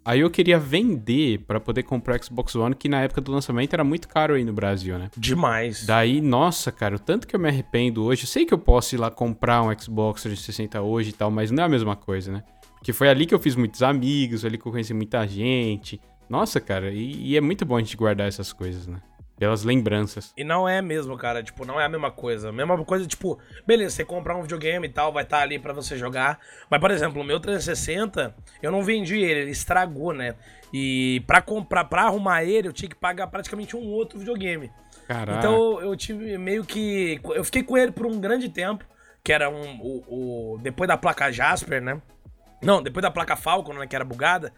Aí 0.05 0.19
eu 0.21 0.29
queria 0.29 0.57
vender 0.59 1.39
para 1.39 1.59
poder 1.59 1.83
comprar 1.83 2.17
o 2.17 2.23
Xbox 2.23 2.55
One, 2.55 2.75
que 2.75 2.87
na 2.87 3.01
época 3.01 3.19
do 3.19 3.31
lançamento 3.31 3.73
era 3.73 3.83
muito 3.83 4.07
caro 4.07 4.35
aí 4.35 4.43
no 4.45 4.53
Brasil, 4.53 4.97
né? 4.99 5.09
Demais. 5.17 5.85
Daí, 5.85 6.21
nossa, 6.21 6.71
cara, 6.71 6.95
o 6.95 6.99
tanto 6.99 7.27
que 7.27 7.35
eu 7.35 7.39
me 7.39 7.49
arrependo 7.49 8.05
hoje. 8.05 8.23
Eu 8.23 8.27
sei 8.27 8.45
que 8.45 8.53
eu 8.53 8.57
posso 8.59 8.95
ir 8.95 8.99
lá 8.99 9.09
comprar 9.09 9.63
um 9.63 9.77
Xbox 9.77 10.21
360 10.21 10.79
hoje 10.81 11.09
e 11.09 11.13
tal, 11.13 11.29
mas 11.29 11.51
não 11.51 11.63
é 11.63 11.65
a 11.65 11.69
mesma 11.69 11.95
coisa, 11.95 12.31
né? 12.31 12.43
Porque 12.75 12.93
foi 12.93 13.09
ali 13.09 13.25
que 13.25 13.33
eu 13.33 13.39
fiz 13.39 13.55
muitos 13.55 13.81
amigos, 13.81 14.45
ali 14.45 14.57
que 14.59 14.65
eu 14.65 14.71
conheci 14.71 14.93
muita 14.93 15.25
gente. 15.27 15.99
Nossa, 16.29 16.61
cara, 16.61 16.91
e, 16.91 17.31
e 17.31 17.35
é 17.35 17.41
muito 17.41 17.65
bom 17.65 17.75
a 17.75 17.79
gente 17.79 17.97
guardar 17.97 18.27
essas 18.27 18.53
coisas, 18.53 18.85
né? 18.85 19.01
Pelas 19.37 19.63
lembranças. 19.63 20.33
E 20.37 20.43
não 20.43 20.67
é 20.67 20.81
mesmo, 20.81 21.17
cara. 21.17 21.43
Tipo, 21.43 21.65
não 21.65 21.79
é 21.79 21.85
a 21.85 21.89
mesma 21.89 22.09
coisa. 22.09 22.49
A 22.49 22.51
mesma 22.53 22.83
coisa, 22.85 23.05
tipo, 23.05 23.37
beleza, 23.67 23.95
você 23.95 24.05
comprar 24.05 24.35
um 24.37 24.41
videogame 24.41 24.87
e 24.87 24.89
tal, 24.89 25.11
vai 25.11 25.23
estar 25.23 25.37
tá 25.37 25.43
ali 25.43 25.59
para 25.59 25.73
você 25.73 25.97
jogar. 25.97 26.39
Mas, 26.69 26.79
por 26.79 26.89
exemplo, 26.89 27.21
o 27.21 27.25
meu 27.25 27.39
360, 27.39 28.33
eu 28.61 28.71
não 28.71 28.81
vendi 28.81 29.17
ele, 29.17 29.41
ele 29.41 29.51
estragou, 29.51 30.13
né? 30.13 30.35
E 30.73 31.21
pra 31.27 31.41
comprar, 31.41 31.83
pra 31.85 32.03
arrumar 32.03 32.43
ele, 32.43 32.67
eu 32.67 32.73
tinha 32.73 32.89
que 32.89 32.95
pagar 32.95 33.27
praticamente 33.27 33.75
um 33.75 33.91
outro 33.91 34.19
videogame. 34.19 34.71
Caraca. 35.07 35.37
Então 35.37 35.81
eu 35.81 35.95
tive 35.95 36.37
meio 36.37 36.63
que. 36.63 37.19
Eu 37.25 37.43
fiquei 37.43 37.61
com 37.63 37.77
ele 37.77 37.91
por 37.91 38.05
um 38.05 38.19
grande 38.19 38.49
tempo, 38.49 38.85
que 39.23 39.31
era 39.31 39.49
um. 39.49 39.79
O, 39.81 40.53
o 40.55 40.57
depois 40.59 40.87
da 40.87 40.97
placa 40.97 41.31
Jasper, 41.31 41.81
né? 41.81 42.01
Não, 42.61 42.81
depois 42.81 43.03
da 43.03 43.11
placa 43.11 43.35
Falcon, 43.35 43.73
né, 43.73 43.87
que 43.87 43.95
era 43.95 44.05
bugada. 44.05 44.51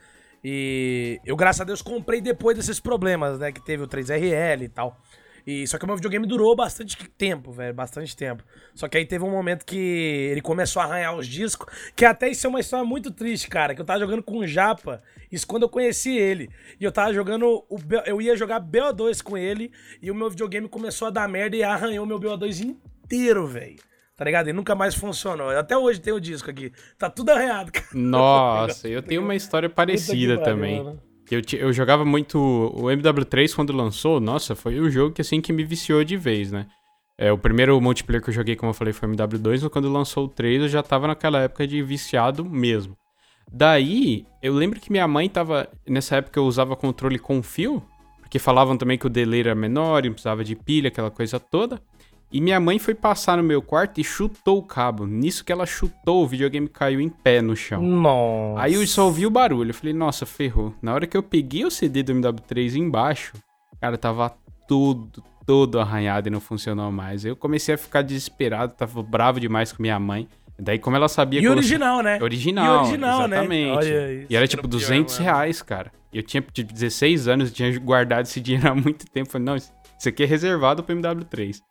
E 0.49 1.19
eu, 1.25 1.35
graças 1.35 1.59
a 1.59 1.65
Deus, 1.65 1.81
comprei 1.81 2.21
depois 2.21 2.55
desses 2.55 2.79
problemas, 2.79 3.37
né? 3.37 3.51
Que 3.51 3.61
teve 3.61 3.83
o 3.83 3.87
3RL 3.87 4.61
e 4.61 4.69
tal. 4.69 4.97
E, 5.45 5.67
só 5.67 5.77
que 5.77 5.83
o 5.83 5.87
meu 5.87 5.97
videogame 5.97 6.25
durou 6.25 6.55
bastante 6.55 6.95
tempo, 7.17 7.51
velho, 7.51 7.73
bastante 7.73 8.15
tempo. 8.15 8.45
Só 8.73 8.87
que 8.87 8.97
aí 8.97 9.05
teve 9.05 9.25
um 9.25 9.29
momento 9.29 9.65
que 9.65 9.75
ele 9.75 10.39
começou 10.39 10.81
a 10.81 10.85
arranhar 10.85 11.17
os 11.17 11.27
discos, 11.27 11.67
que 11.93 12.05
até 12.05 12.29
isso 12.29 12.47
é 12.47 12.49
uma 12.49 12.61
história 12.61 12.85
muito 12.85 13.11
triste, 13.11 13.49
cara, 13.49 13.75
que 13.75 13.81
eu 13.81 13.85
tava 13.85 13.99
jogando 13.99 14.23
com 14.23 14.37
o 14.37 14.47
Japa, 14.47 15.03
isso 15.29 15.45
quando 15.45 15.63
eu 15.63 15.69
conheci 15.69 16.17
ele. 16.17 16.49
E 16.79 16.85
eu 16.85 16.93
tava 16.93 17.13
jogando, 17.13 17.65
o, 17.69 17.77
eu 18.05 18.21
ia 18.21 18.37
jogar 18.37 18.61
BO2 18.61 19.21
com 19.21 19.37
ele, 19.37 19.69
e 20.01 20.09
o 20.09 20.15
meu 20.15 20.29
videogame 20.29 20.69
começou 20.69 21.09
a 21.09 21.11
dar 21.11 21.27
merda 21.27 21.57
e 21.57 21.63
arranhou 21.63 22.05
meu 22.05 22.21
BO2 22.21 22.61
inteiro, 22.61 23.45
velho. 23.45 23.75
Tá 24.17 24.25
ligado? 24.25 24.49
E 24.49 24.53
nunca 24.53 24.73
mais 24.73 24.95
funcionou. 24.95 25.51
Até 25.51 25.77
hoje 25.77 26.01
tem 26.01 26.11
o 26.11 26.19
disco 26.19 26.49
aqui. 26.49 26.73
Tá 26.97 27.07
tudo 27.07 27.29
arranhado, 27.29 27.71
cara. 27.71 27.85
Nossa, 27.93 28.87
eu 28.87 29.03
tenho 29.03 29.21
uma 29.21 29.35
história 29.35 29.69
parecida 29.69 30.39
também. 30.39 30.97
Eu, 31.29 31.41
eu 31.59 31.71
jogava 31.71 32.03
muito 32.03 32.39
o 32.39 32.85
MW3 32.85 33.53
quando 33.53 33.71
lançou. 33.71 34.19
Nossa, 34.19 34.55
foi 34.55 34.79
o 34.79 34.89
jogo 34.89 35.13
que 35.13 35.21
assim 35.21 35.39
que 35.39 35.53
me 35.53 35.63
viciou 35.63 36.03
de 36.03 36.17
vez, 36.17 36.51
né? 36.51 36.65
É, 37.15 37.31
o 37.31 37.37
primeiro 37.37 37.79
multiplayer 37.79 38.23
que 38.23 38.29
eu 38.29 38.33
joguei, 38.33 38.55
como 38.55 38.71
eu 38.71 38.73
falei, 38.73 38.93
foi 38.93 39.07
MW2, 39.07 39.61
mas 39.61 39.67
quando 39.67 39.91
lançou 39.91 40.25
o 40.25 40.27
3 40.27 40.63
eu 40.63 40.67
já 40.67 40.81
tava 40.81 41.07
naquela 41.07 41.41
época 41.41 41.67
de 41.67 41.81
viciado 41.83 42.43
mesmo. 42.43 42.97
Daí, 43.51 44.25
eu 44.41 44.53
lembro 44.53 44.79
que 44.79 44.91
minha 44.91 45.07
mãe 45.07 45.29
tava. 45.29 45.69
Nessa 45.87 46.15
época 46.17 46.39
eu 46.39 46.45
usava 46.45 46.75
controle 46.75 47.19
com 47.19 47.43
fio, 47.43 47.83
porque 48.21 48.39
falavam 48.39 48.75
também 48.77 48.97
que 48.97 49.05
o 49.05 49.09
delay 49.09 49.41
era 49.41 49.53
menor 49.53 50.05
e 50.05 50.09
precisava 50.09 50.43
de 50.43 50.55
pilha, 50.55 50.87
aquela 50.87 51.11
coisa 51.11 51.39
toda. 51.39 51.79
E 52.31 52.41
minha 52.41 52.59
mãe 52.59 52.77
foi 52.77 52.93
passar 52.93 53.37
no 53.37 53.43
meu 53.43 53.61
quarto 53.61 54.01
e 54.01 54.03
chutou 54.03 54.57
o 54.57 54.63
cabo. 54.63 55.05
Nisso 55.05 55.45
que 55.45 55.51
ela 55.51 55.65
chutou, 55.65 56.23
o 56.23 56.27
videogame 56.27 56.67
caiu 56.67 56.99
em 56.99 57.07
pé 57.07 57.41
no 57.41 57.55
chão. 57.55 57.81
Nossa. 57.81 58.61
Aí 58.61 58.73
eu 58.73 58.85
só 58.85 59.05
ouvi 59.05 59.25
o 59.25 59.29
barulho. 59.29 59.69
Eu 59.69 59.73
falei, 59.73 59.93
nossa, 59.93 60.25
ferrou. 60.25 60.75
Na 60.81 60.93
hora 60.93 61.07
que 61.07 61.15
eu 61.15 61.23
peguei 61.23 61.63
o 61.63 61.71
CD 61.71 62.03
do 62.03 62.13
MW3 62.13 62.75
embaixo, 62.75 63.33
cara, 63.79 63.97
tava 63.97 64.35
tudo, 64.67 65.23
todo 65.45 65.79
arranhado 65.79 66.27
e 66.27 66.31
não 66.31 66.41
funcionou 66.41 66.91
mais. 66.91 67.23
Eu 67.23 67.35
comecei 67.35 67.75
a 67.75 67.77
ficar 67.77 68.01
desesperado, 68.01 68.73
tava 68.73 69.01
bravo 69.01 69.39
demais 69.39 69.71
com 69.71 69.81
minha 69.81 69.97
mãe. 69.97 70.27
Daí, 70.59 70.79
como 70.79 70.95
ela 70.95 71.07
sabia 71.07 71.39
e 71.39 71.43
que. 71.43 71.49
original, 71.49 72.01
né? 72.01 72.19
Original, 72.21 72.65
e 72.65 72.79
original, 72.79 73.19
exatamente. 73.19 73.65
né? 73.65 73.71
Olha, 73.73 74.25
e 74.29 74.35
era 74.35 74.47
tipo 74.47 74.67
200 74.67 75.15
pior, 75.15 75.23
reais, 75.23 75.61
cara. 75.61 75.91
Eu 76.11 76.23
tinha 76.23 76.41
tipo, 76.41 76.73
16 76.73 77.27
anos, 77.27 77.51
tinha 77.51 77.79
guardado 77.79 78.25
esse 78.25 78.41
dinheiro 78.41 78.67
há 78.67 78.75
muito 78.75 79.05
tempo. 79.05 79.29
Falei, 79.29 79.45
não, 79.45 79.55
isso 79.55 79.71
aqui 80.05 80.23
é 80.23 80.25
reservado 80.25 80.83
pro 80.83 80.95
MW3. 80.95 81.61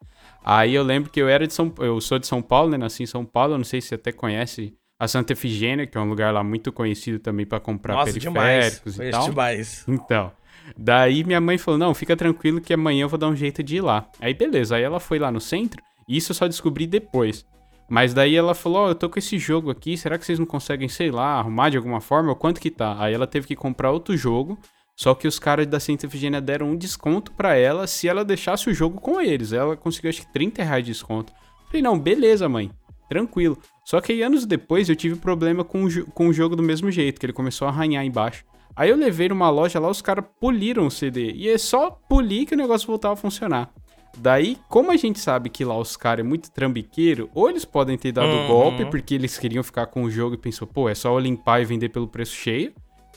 Aí 0.47 0.77
eu 0.77 0.85
lembro 0.85 1.11
que 1.11 1.21
eu 1.21 1.29
era 1.29 1.45
de 1.45 1.53
São 1.53 1.75
eu 1.79 2.01
sou 2.01 2.21
de 2.21 2.27
São 2.29 2.41
Paulo, 2.41 2.71
né? 2.71 2.79
Nasci 2.79 3.03
em 3.03 3.07
São 3.07 3.25
Paulo, 3.25 3.55
eu 3.55 3.59
não 3.59 3.65
sei 3.65 3.81
se 3.81 3.89
você 3.89 3.95
até 3.97 4.13
conhece 4.13 4.73
a 4.97 5.09
Santa 5.09 5.33
Efigênia, 5.33 5.89
que 5.89 5.99
é 5.99 6.01
um 6.01 6.09
lugar 6.09 6.33
lá 6.33 6.45
muito 6.45 6.73
conhecido 6.73 7.19
também 7.19 7.45
para 7.45 7.59
comprar 7.59 7.95
Nossa, 7.95 8.13
periféricos 8.13 8.95
demais. 8.95 9.09
e 9.09 9.11
tal. 9.11 9.29
Demais. 9.29 9.85
Então, 9.89 10.33
daí 10.79 11.25
minha 11.25 11.41
mãe 11.41 11.59
falou: 11.59 11.77
"Não, 11.77 11.93
fica 11.93 12.17
tranquilo 12.17 12.61
que 12.61 12.73
amanhã 12.73 13.03
eu 13.03 13.09
vou 13.09 13.19
dar 13.19 13.27
um 13.27 13.35
jeito 13.35 13.61
de 13.61 13.77
ir 13.77 13.81
lá". 13.81 14.09
Aí 14.21 14.33
beleza, 14.33 14.77
aí 14.77 14.85
ela 14.85 15.01
foi 15.01 15.19
lá 15.19 15.33
no 15.33 15.41
centro, 15.41 15.83
e 16.09 16.17
isso 16.17 16.31
eu 16.31 16.37
só 16.37 16.47
descobri 16.47 16.87
depois. 16.87 17.45
Mas 17.89 18.15
daí 18.15 18.37
ela 18.37 18.55
falou: 18.55 18.79
Ó, 18.79 18.87
oh, 18.87 18.89
eu 18.91 18.95
tô 18.95 19.11
com 19.11 19.19
esse 19.19 19.39
jogo 19.39 19.71
aqui, 19.71 19.97
será 19.97 20.17
que 20.17 20.25
vocês 20.25 20.39
não 20.39 20.47
conseguem, 20.47 20.89
sei 20.89 21.11
lá, 21.11 21.39
arrumar 21.39 21.71
de 21.71 21.77
alguma 21.77 22.01
forma? 22.01 22.31
Ou 22.31 22.37
quanto 22.37 22.61
que 22.61 22.71
tá? 22.71 22.97
Aí 23.01 23.13
ela 23.13 23.27
teve 23.27 23.49
que 23.49 23.57
comprar 23.57 23.91
outro 23.91 24.17
jogo, 24.17 24.57
só 24.97 25.15
que 25.15 25.29
os 25.29 25.39
caras 25.39 25.67
da 25.67 25.79
Santa 25.79 26.07
Efigênia 26.07 26.41
deram 26.41 26.71
um 26.71 26.77
desconto 26.77 27.31
para 27.33 27.55
ela 27.55 27.87
se 27.87 28.09
ela 28.09 28.25
deixasse 28.25 28.71
o 28.71 28.75
jogo 28.75 28.99
com 28.99 29.21
eles. 29.21 29.53
Ela 29.53 29.77
conseguiu 29.77 30.09
acho 30.09 30.23
que 30.23 30.33
30 30.33 30.65
reais 30.65 30.85
de 30.85 30.91
desconto. 30.91 31.35
Falei, 31.67 31.83
não, 31.83 31.99
beleza, 31.99 32.49
mãe. 32.49 32.71
Tranquilo. 33.07 33.59
Só 33.85 34.01
que 34.01 34.13
aí, 34.13 34.23
anos 34.23 34.47
depois 34.47 34.89
eu 34.89 34.97
tive 34.97 35.17
problema 35.17 35.63
com 35.63 35.85
o, 35.85 36.07
com 36.13 36.29
o 36.29 36.33
jogo 36.33 36.57
do 36.57 36.63
mesmo 36.63 36.91
jeito, 36.91 37.21
que 37.21 37.27
ele 37.27 37.33
começou 37.35 37.69
a 37.69 37.71
arranhar 37.71 38.05
embaixo. 38.05 38.45
Aí 38.75 38.89
eu 38.89 38.97
levei 38.97 39.29
numa 39.29 39.51
loja 39.51 39.79
lá, 39.79 39.89
os 39.89 40.01
caras 40.01 40.25
poliram 40.41 40.87
o 40.87 40.91
CD. 40.91 41.31
E 41.33 41.49
é 41.49 41.59
só 41.59 41.91
polir 41.91 42.47
que 42.47 42.55
o 42.55 42.59
negócio 42.59 42.87
voltava 42.87 43.15
a 43.15 43.17
funcionar. 43.17 43.71
Daí, 44.17 44.57
como 44.69 44.91
a 44.91 44.97
gente 44.97 45.21
sabe 45.21 45.51
que 45.51 45.65
lá 45.65 45.79
os 45.79 45.95
caras 45.95 46.25
é 46.25 46.29
muito 46.29 46.51
trambiqueiro, 46.51 47.29
ou 47.35 47.51
eles 47.51 47.67
podem 47.67 47.99
ter 47.99 48.13
dado 48.13 48.29
uhum. 48.29 48.47
golpe 48.49 48.87
porque 48.87 49.15
eles 49.15 49.39
queriam 49.39 49.63
ficar 49.63 49.87
com 49.87 50.05
o 50.05 50.11
jogo 50.11 50.35
e 50.35 50.39
pensou, 50.39 50.67
pô, 50.67 50.89
é 50.89 50.95
só 50.95 51.13
eu 51.13 51.19
limpar 51.19 51.61
e 51.61 51.67
vender 51.67 51.91
pelo 51.91 52.09
preço 52.09 52.35
cheio, 52.35 52.73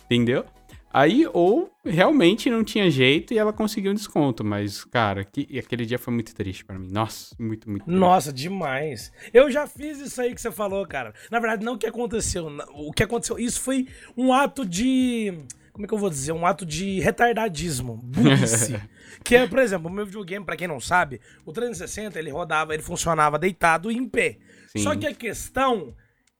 entendeu? 0.05 0.43
Aí, 0.91 1.27
ou 1.34 1.72
realmente 1.86 2.50
não 2.50 2.63
tinha 2.63 2.89
jeito 2.89 3.34
e 3.34 3.38
ela 3.38 3.53
conseguiu 3.53 3.91
um 3.91 3.96
desconto. 3.96 4.43
Mas, 4.43 4.84
cara, 4.84 5.24
que, 5.24 5.60
aquele 5.60 5.86
dia 5.86 6.00
foi 6.00 6.13
muito 6.13 6.34
triste 6.34 6.65
para 6.65 6.79
mim. 6.79 6.89
Nossa, 6.91 7.36
muito, 7.39 7.69
muito 7.69 7.86
triste. 7.86 8.00
Nossa, 8.00 8.34
demais. 8.34 9.12
Eu 9.31 9.51
já 9.51 9.67
fiz 9.67 10.00
isso 10.00 10.19
aí 10.19 10.34
que 10.34 10.41
você 10.41 10.51
falou, 10.51 10.86
cara. 10.88 11.13
Na 11.29 11.39
verdade, 11.39 11.63
não 11.63 11.74
o 11.74 11.77
que 11.77 11.86
aconteceu. 11.86 12.48
O 12.74 12.91
que 12.91 13.03
aconteceu, 13.03 13.38
isso 13.38 13.62
foi 13.62 13.88
um 14.17 14.34
ato 14.34 14.65
de. 14.65 15.34
Como 15.72 15.86
é 15.86 15.88
que 15.88 15.93
eu 15.93 16.00
vou 16.00 16.10
dizer? 16.10 16.31
Um 16.31 16.46
ato 16.46 16.65
de 16.65 17.00
retardadismo, 17.00 17.98
burrice. 18.03 18.75
que 19.24 19.36
é, 19.36 19.48
por 19.48 19.60
exemplo, 19.60 19.89
o 19.89 19.93
meu 19.93 20.05
videogame, 20.05 20.43
para 20.43 20.58
quem 20.58 20.67
não 20.67 20.79
sabe, 20.79 21.22
o 21.46 21.53
360 21.53 22.17
ele 22.17 22.31
rodava, 22.31 22.74
ele 22.74 22.84
funcionava 22.84 23.38
deitado 23.38 23.91
e 23.91 23.96
em 23.96 24.10
pé. 24.10 24.39
Sim. 24.75 24.79
Só 24.79 24.96
que 24.96 25.08
a 25.08 25.13
questão 25.13 25.93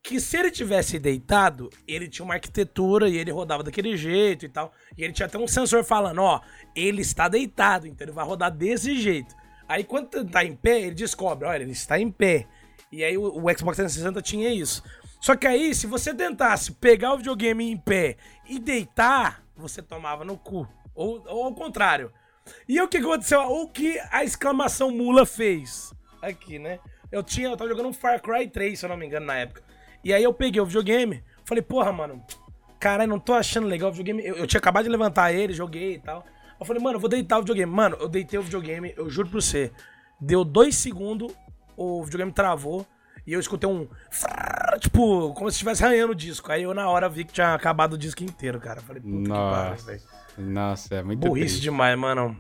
que 0.10 0.20
se 0.20 0.38
ele 0.38 0.50
tivesse 0.50 0.98
deitado, 0.98 1.70
ele 1.88 2.08
tinha 2.08 2.26
uma 2.26 2.34
arquitetura 2.34 3.08
e 3.08 3.16
ele 3.16 3.30
rodava 3.30 3.62
daquele 3.62 3.96
jeito 3.96 4.44
e 4.44 4.50
tal. 4.50 4.74
E 4.98 5.04
ele 5.04 5.14
tinha 5.14 5.28
até 5.28 5.38
um 5.38 5.48
sensor 5.48 5.84
falando, 5.84 6.24
ó, 6.24 6.42
ele 6.76 7.04
está 7.04 7.28
deitado, 7.28 7.86
então 7.86 8.06
ele 8.06 8.12
vai 8.12 8.26
rodar 8.26 8.50
desse 8.50 9.00
jeito. 9.00 9.36
Aí 9.68 9.84
quando 9.84 10.26
tá 10.26 10.44
em 10.44 10.56
pé, 10.56 10.82
ele 10.82 10.96
descobre, 10.96 11.48
olha, 11.48 11.62
ele 11.62 11.74
está 11.74 12.00
em 12.00 12.10
pé. 12.10 12.48
E 12.92 13.04
aí 13.04 13.16
o, 13.20 13.22
o 13.22 13.56
Xbox 13.56 13.78
360 13.78 14.20
tinha 14.24 14.52
isso. 14.52 14.82
Só 15.22 15.36
que 15.36 15.46
aí, 15.46 15.76
se 15.76 15.86
você 15.86 16.12
tentasse 16.12 16.72
pegar 16.72 17.14
o 17.14 17.18
videogame 17.18 17.70
em 17.70 17.78
pé 17.78 18.18
e 18.48 18.58
deitar, 18.58 19.44
você 19.56 19.80
tomava 19.80 20.26
no 20.26 20.40
cu. 20.40 20.68
Ou, 20.96 21.24
ou 21.28 21.44
ao 21.44 21.54
contrário. 21.54 22.12
E 22.68 22.82
o 22.82 22.88
que 22.88 22.98
aconteceu? 22.98 23.42
O 23.42 23.68
que 23.68 24.00
a 24.10 24.24
exclamação 24.24 24.90
mula 24.90 25.24
fez? 25.24 25.94
Aqui, 26.20 26.58
né? 26.58 26.80
Eu 27.12 27.22
tinha, 27.22 27.50
eu 27.50 27.56
tava 27.56 27.70
jogando 27.70 27.90
um 27.90 27.94
Far 27.94 28.20
Cry 28.20 28.50
3, 28.50 28.80
se 28.80 28.86
eu 28.86 28.90
não 28.90 28.98
me 28.98 29.06
engano, 29.06 29.28
na 29.28 29.36
época. 29.36 29.70
E 30.04 30.14
aí 30.14 30.24
eu 30.24 30.34
peguei 30.34 30.62
o 30.62 30.66
videogame, 30.66 31.24
falei, 31.44 31.62
porra, 31.62 31.92
mano, 31.92 32.24
caralho, 32.80 33.10
não 33.10 33.20
tô 33.20 33.34
achando 33.34 33.68
legal 33.68 33.90
o 33.90 33.92
videogame. 33.92 34.26
Eu, 34.26 34.36
eu, 34.36 34.48
tinha 34.48 34.60
acabado 34.60 34.84
de 34.84 34.90
levantar 34.90 35.34
ele, 35.34 35.54
joguei 35.54 35.96
e 35.96 36.00
tal. 36.00 36.26
Eu 36.60 36.66
falei, 36.66 36.82
mano, 36.82 36.96
eu 36.96 37.00
vou 37.00 37.10
deitar 37.10 37.38
o 37.38 37.42
videogame. 37.42 37.72
Mano, 37.72 37.98
eu 38.00 38.08
deitei 38.08 38.40
o 38.40 38.44
videogame, 38.44 38.94
eu 38.98 39.10
juro 39.10 39.30
pra 39.30 39.42
você. 39.42 39.72
Deu 40.20 40.44
dois 40.44 40.76
segundos, 40.76 41.34
o 41.76 42.04
videogame 42.04 42.32
travou. 42.32 42.86
E 43.28 43.34
eu 43.34 43.40
escutei 43.40 43.70
um. 43.70 43.88
Tipo, 44.80 45.34
como 45.34 45.50
se 45.52 45.56
estivesse 45.56 45.84
arranhando 45.84 46.14
o 46.14 46.16
disco. 46.16 46.52
Aí 46.52 46.64
eu 46.64 46.74
na 46.74 46.90
hora 46.90 47.08
vi 47.08 47.24
que 47.24 47.34
tinha 47.34 47.54
acabado 47.54 47.94
o 47.94 47.98
disco 47.98 48.24
inteiro, 48.24 48.60
cara. 48.60 48.82
Falei, 48.82 49.02
puta 49.02 49.30
Nossa. 49.30 49.76
que 49.76 50.04
pariu, 50.36 50.52
Nossa, 50.52 50.96
é 50.96 51.04
muito 51.04 51.28
Burrice 51.28 51.48
triste. 51.48 51.62
demais, 51.62 51.98
mano. 51.98 52.36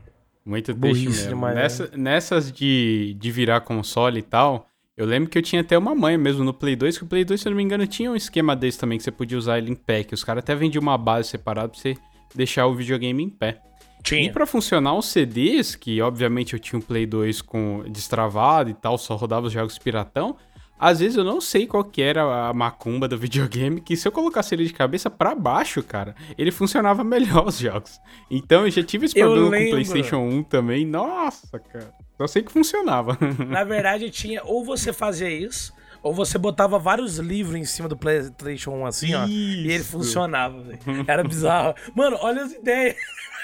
Muito 0.45 0.73
triste 0.73 1.05
mesmo. 1.05 1.29
Demais, 1.29 1.55
Nessa, 1.55 1.83
né? 1.83 1.89
Nessas 1.95 2.51
de, 2.51 3.15
de 3.19 3.31
virar 3.31 3.61
console 3.61 4.19
e 4.19 4.23
tal, 4.23 4.68
eu 4.99 5.05
lembro 5.05 5.29
que 5.29 5.37
eu 5.37 5.41
tinha 5.41 5.61
até 5.61 5.77
uma 5.77 5.95
mãe 5.95 6.17
mesmo 6.17 6.43
no 6.43 6.53
Play 6.53 6.75
2, 6.75 6.97
que 6.97 7.03
o 7.05 7.07
Play 7.07 7.23
2, 7.23 7.39
se 7.39 7.47
eu 7.47 7.51
não 7.51 7.55
me 7.55 7.63
engano, 7.63 7.87
tinha 7.87 8.11
um 8.11 8.17
esquema 8.17 8.53
desse 8.53 8.77
também, 8.77 8.97
que 8.97 9.03
você 9.05 9.11
podia 9.11 9.37
usar 9.37 9.57
ele 9.57 9.71
em 9.71 9.75
pé, 9.75 10.03
que 10.03 10.13
os 10.13 10.25
caras 10.25 10.43
até 10.43 10.53
vendiam 10.53 10.81
uma 10.81 10.97
base 10.97 11.29
separada 11.29 11.69
pra 11.69 11.79
você 11.79 11.95
deixar 12.35 12.67
o 12.67 12.75
videogame 12.75 13.23
em 13.23 13.29
pé. 13.29 13.61
Tinha. 14.03 14.23
E 14.23 14.29
pra 14.29 14.45
funcionar 14.45 14.93
os 14.95 15.05
CDs, 15.05 15.73
que 15.73 16.01
obviamente 16.01 16.51
eu 16.51 16.59
tinha 16.59 16.77
um 16.77 16.81
Play 16.81 17.05
2 17.05 17.41
com 17.41 17.85
destravado 17.87 18.69
e 18.69 18.73
tal, 18.73 18.97
só 18.97 19.15
rodava 19.15 19.47
os 19.47 19.53
jogos 19.53 19.77
piratão, 19.77 20.35
às 20.79 20.99
vezes 20.99 21.17
eu 21.17 21.25
não 21.25 21.41
sei 21.41 21.67
qual 21.67 21.83
que 21.83 22.01
era 22.01 22.47
a 22.47 22.53
macumba 22.53 23.07
do 23.07 23.17
videogame, 23.17 23.81
que 23.81 23.97
se 23.97 24.07
eu 24.07 24.11
colocasse 24.11 24.55
ele 24.55 24.65
de 24.65 24.73
cabeça 24.73 25.09
para 25.09 25.35
baixo, 25.35 25.83
cara, 25.83 26.15
ele 26.37 26.51
funcionava 26.51 27.03
melhor 27.05 27.47
os 27.47 27.59
jogos. 27.59 27.99
Então 28.31 28.65
eu 28.65 28.71
já 28.71 28.81
tive 28.81 29.05
esse 29.05 29.15
problema 29.15 29.57
com 29.57 29.63
o 29.65 29.69
PlayStation 29.71 30.17
1 30.17 30.43
também. 30.43 30.85
Nossa, 30.85 31.59
cara. 31.59 31.93
Só 32.17 32.27
sei 32.27 32.43
que 32.43 32.51
funcionava. 32.51 33.17
Na 33.47 33.63
verdade, 33.65 34.09
tinha 34.09 34.41
ou 34.43 34.63
você 34.63 34.93
fazia 34.93 35.29
isso, 35.29 35.73
ou 36.01 36.13
você 36.13 36.37
botava 36.37 36.79
vários 36.79 37.17
livros 37.17 37.55
em 37.55 37.65
cima 37.65 37.89
do 37.89 37.97
PlayStation 37.97 38.71
1 38.71 38.85
assim, 38.85 39.13
ó, 39.15 39.25
e 39.27 39.69
ele 39.69 39.83
funcionava, 39.83 40.61
véio. 40.61 40.79
Era 41.07 41.23
bizarro. 41.23 41.75
Mano, 41.93 42.17
olha 42.21 42.43
as 42.43 42.53
ideias. 42.53 42.95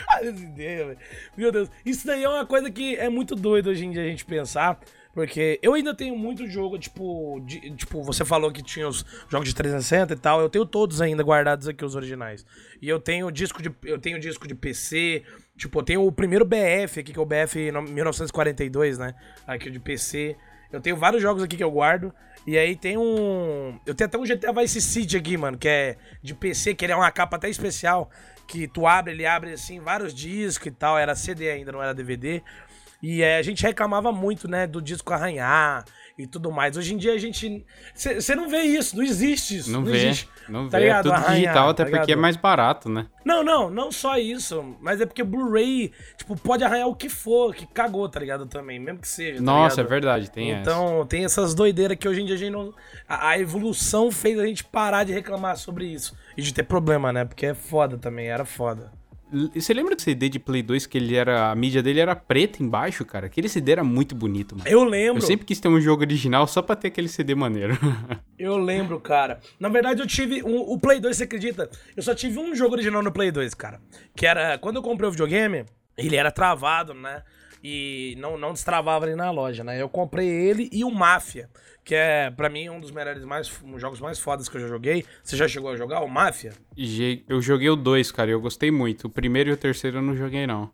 olha 0.10 0.32
as 0.32 0.40
ideias, 0.40 0.88
velho. 0.88 1.00
Meu 1.36 1.52
Deus. 1.52 1.70
Isso 1.86 2.08
daí 2.08 2.24
é 2.24 2.30
uma 2.30 2.46
coisa 2.46 2.72
que 2.72 2.96
é 2.96 3.10
muito 3.10 3.36
doido 3.36 3.70
hoje 3.70 3.86
em 3.86 3.92
dia 3.92 4.04
a 4.04 4.08
gente 4.08 4.24
pensar. 4.24 4.80
Porque 5.16 5.58
eu 5.64 5.74
ainda 5.74 5.96
tenho 5.96 6.14
muito 6.18 6.46
jogo, 6.46 6.78
tipo, 6.78 7.40
de, 7.46 7.74
tipo, 7.78 8.04
você 8.04 8.26
falou 8.26 8.52
que 8.52 8.62
tinha 8.62 8.86
os 8.86 9.06
jogos 9.30 9.48
de 9.48 9.56
360 9.56 10.14
e 10.14 10.18
tal, 10.18 10.42
eu 10.42 10.50
tenho 10.50 10.66
todos 10.66 11.00
ainda 11.00 11.24
guardados 11.24 11.70
aqui, 11.70 11.86
os 11.86 11.96
originais. 11.96 12.46
E 12.82 12.90
eu 12.90 13.00
tenho 13.00 13.32
disco 13.32 13.64
de, 13.64 13.74
eu 13.86 13.98
tenho 13.98 14.20
disco 14.20 14.46
de 14.46 14.54
PC, 14.54 15.24
tipo, 15.58 15.80
eu 15.80 15.84
tenho 15.84 16.06
o 16.06 16.12
primeiro 16.12 16.44
BF 16.44 17.00
aqui, 17.00 17.14
que 17.14 17.18
é 17.18 17.22
o 17.22 17.26
BF 17.26 17.72
1942, 17.94 18.98
né? 18.98 19.16
Aqui 19.48 19.72
de 19.72 19.80
PC. 19.80 20.36
Eu 20.70 20.82
tenho 20.82 20.98
vários 20.98 21.22
jogos 21.22 21.42
aqui 21.42 21.56
que 21.56 21.64
eu 21.64 21.72
guardo. 21.72 22.14
E 22.46 22.58
aí 22.58 22.76
tem 22.76 22.98
um. 22.98 23.80
Eu 23.86 23.96
tenho 23.96 24.08
até 24.08 24.18
um 24.18 24.24
GTA 24.24 24.52
Vice 24.52 24.82
City 24.82 25.16
aqui, 25.16 25.38
mano, 25.38 25.58
que 25.58 25.70
é 25.70 25.96
de 26.22 26.36
PC, 26.36 26.76
que 26.76 26.84
ele 26.84 26.92
é 26.92 26.96
uma 26.96 27.10
capa 27.10 27.38
até 27.38 27.50
especial. 27.50 28.12
Que 28.46 28.68
tu 28.68 28.86
abre, 28.86 29.14
ele 29.14 29.26
abre 29.26 29.54
assim, 29.54 29.80
vários 29.80 30.14
discos 30.14 30.68
e 30.68 30.72
tal. 30.72 31.00
Era 31.00 31.16
CD 31.16 31.50
ainda, 31.50 31.72
não 31.72 31.82
era 31.82 31.94
DVD. 31.94 32.44
E 33.08 33.22
é, 33.22 33.38
a 33.38 33.42
gente 33.44 33.62
reclamava 33.62 34.12
muito, 34.12 34.48
né, 34.48 34.66
do 34.66 34.82
disco 34.82 35.14
arranhar 35.14 35.86
e 36.18 36.26
tudo 36.26 36.52
mais. 36.52 36.76
Hoje 36.76 36.96
em 36.96 36.98
dia 36.98 37.14
a 37.14 37.20
gente. 37.20 37.64
Você 37.94 38.36
não 38.36 38.50
vê 38.50 38.64
isso, 38.64 38.98
não 38.98 39.04
existe 39.04 39.58
isso. 39.58 39.72
Não, 39.72 39.82
não 39.82 39.92
vê. 39.92 40.08
Existe, 40.08 40.30
não 40.50 40.68
tá 40.68 40.80
vê. 40.80 40.86
Ligado? 40.86 41.10
É 41.10 41.12
tudo 41.12 41.14
arranhar, 41.14 41.36
digital, 41.36 41.70
até 41.70 41.86
tá 41.86 41.92
porque 41.92 42.14
é 42.14 42.16
mais 42.16 42.36
barato, 42.36 42.90
né? 42.90 43.06
Não, 43.24 43.44
não, 43.44 43.70
não 43.70 43.92
só 43.92 44.18
isso. 44.18 44.76
Mas 44.82 45.00
é 45.02 45.06
porque 45.06 45.24
Blu-ray, 45.24 45.92
tipo, 46.18 46.36
pode 46.36 46.64
arranhar 46.64 46.88
o 46.88 46.96
que 46.96 47.08
for, 47.08 47.54
que 47.54 47.68
cagou, 47.68 48.10
tá 48.10 48.20
ligado? 48.20 48.48
Também, 48.48 48.80
mesmo 48.80 49.00
que 49.00 49.08
seja. 49.08 49.38
Tá 49.38 49.44
Nossa, 49.44 49.82
é 49.82 49.84
verdade, 49.84 50.32
tem 50.32 50.50
Então, 50.50 51.02
essa. 51.02 51.06
tem 51.06 51.26
essas 51.26 51.54
doideiras 51.54 52.00
que 52.00 52.10
hoje 52.10 52.24
em 52.24 52.26
dia 52.26 52.34
a 52.34 52.40
gente 52.40 52.54
não. 52.54 52.74
A, 53.08 53.30
a, 53.30 53.40
evolução 53.40 54.12
fez 54.12 54.40
a 54.40 54.48
gente 54.48 54.64
parar 54.64 55.04
de 55.04 55.14
reclamar 55.14 55.58
sobre 55.58 55.86
isso. 55.86 56.18
E 56.36 56.42
de 56.42 56.52
ter 56.52 56.64
problema, 56.64 57.14
né? 57.14 57.24
Porque 57.24 57.46
é 57.46 57.54
foda 57.54 58.00
também, 58.00 58.30
era 58.30 58.46
foda. 58.46 58.92
Você 59.54 59.74
lembra 59.74 59.96
do 59.96 60.02
CD 60.02 60.30
de 60.30 60.40
Play 60.40 60.64
2 60.64 60.86
que 60.86 60.98
ele 60.98 61.16
era. 61.16 61.52
A 61.52 61.56
mídia 61.56 61.84
dele 61.84 62.00
era 62.00 62.16
preta 62.16 62.64
embaixo, 62.64 63.04
cara? 63.04 63.26
Aquele 63.26 63.50
CD 63.50 63.74
era 63.74 63.84
muito 63.84 64.16
bonito, 64.16 64.56
mano. 64.56 64.70
Eu 64.70 64.84
lembro. 64.84 65.18
Eu 65.18 65.28
sempre 65.28 65.46
quis 65.46 65.60
ter 65.60 65.68
um 65.68 65.80
jogo 65.82 66.04
original 66.04 66.48
só 66.48 66.62
pra 66.62 66.76
ter 66.76 66.88
aquele 66.88 67.10
CD 67.10 67.36
maneiro. 67.36 67.78
eu 68.40 68.58
lembro, 68.58 69.00
cara. 69.00 69.40
Na 69.60 69.68
verdade, 69.68 70.02
eu 70.02 70.08
tive. 70.08 70.42
Um, 70.44 70.60
o 70.60 70.80
Play 70.80 71.00
2, 71.00 71.18
você 71.18 71.24
acredita? 71.26 71.70
Eu 71.96 72.04
só 72.04 72.16
tive 72.16 72.40
um 72.40 72.56
jogo 72.56 72.76
original 72.76 73.04
no 73.04 73.12
Play 73.12 73.32
2, 73.32 73.54
cara. 73.54 73.82
Que 74.16 74.26
era. 74.26 74.58
Quando 74.58 74.78
eu 74.78 74.82
comprei 74.82 75.08
o 75.08 75.12
videogame, 75.12 75.66
ele 75.98 76.16
era 76.16 76.32
travado, 76.32 76.94
né? 76.94 77.22
E 77.68 78.14
não, 78.20 78.38
não 78.38 78.54
destravava 78.54 79.06
ali 79.06 79.16
na 79.16 79.32
loja, 79.32 79.64
né? 79.64 79.82
Eu 79.82 79.90
comprei 79.90 80.30
ele 80.30 80.70
e 80.72 80.84
o 80.84 80.92
Máfia 80.92 81.50
que 81.84 81.94
é, 81.94 82.32
para 82.32 82.50
mim, 82.50 82.68
um 82.68 82.80
dos 82.80 82.90
melhores 82.90 83.24
mais, 83.24 83.52
um 83.64 83.78
jogos 83.78 84.02
mais 84.02 84.20
fodas 84.20 84.50
que 84.50 84.58
eu 84.58 84.62
já 84.62 84.68
joguei. 84.68 85.06
Você 85.24 85.38
já 85.38 85.48
chegou 85.48 85.70
a 85.70 85.76
jogar 85.76 86.02
o 86.02 86.10
Máfia? 86.10 86.52
Eu 87.30 87.40
joguei 87.44 87.70
o 87.70 87.76
2, 87.76 88.12
cara, 88.12 88.32
e 88.32 88.34
eu 88.34 88.42
gostei 88.42 88.72
muito. 88.72 89.06
O 89.06 89.10
primeiro 89.10 89.52
e 89.52 89.54
o 89.54 89.58
terceiro 89.58 90.00
eu 90.00 90.02
não 90.02 90.16
joguei, 90.16 90.48
não. 90.48 90.72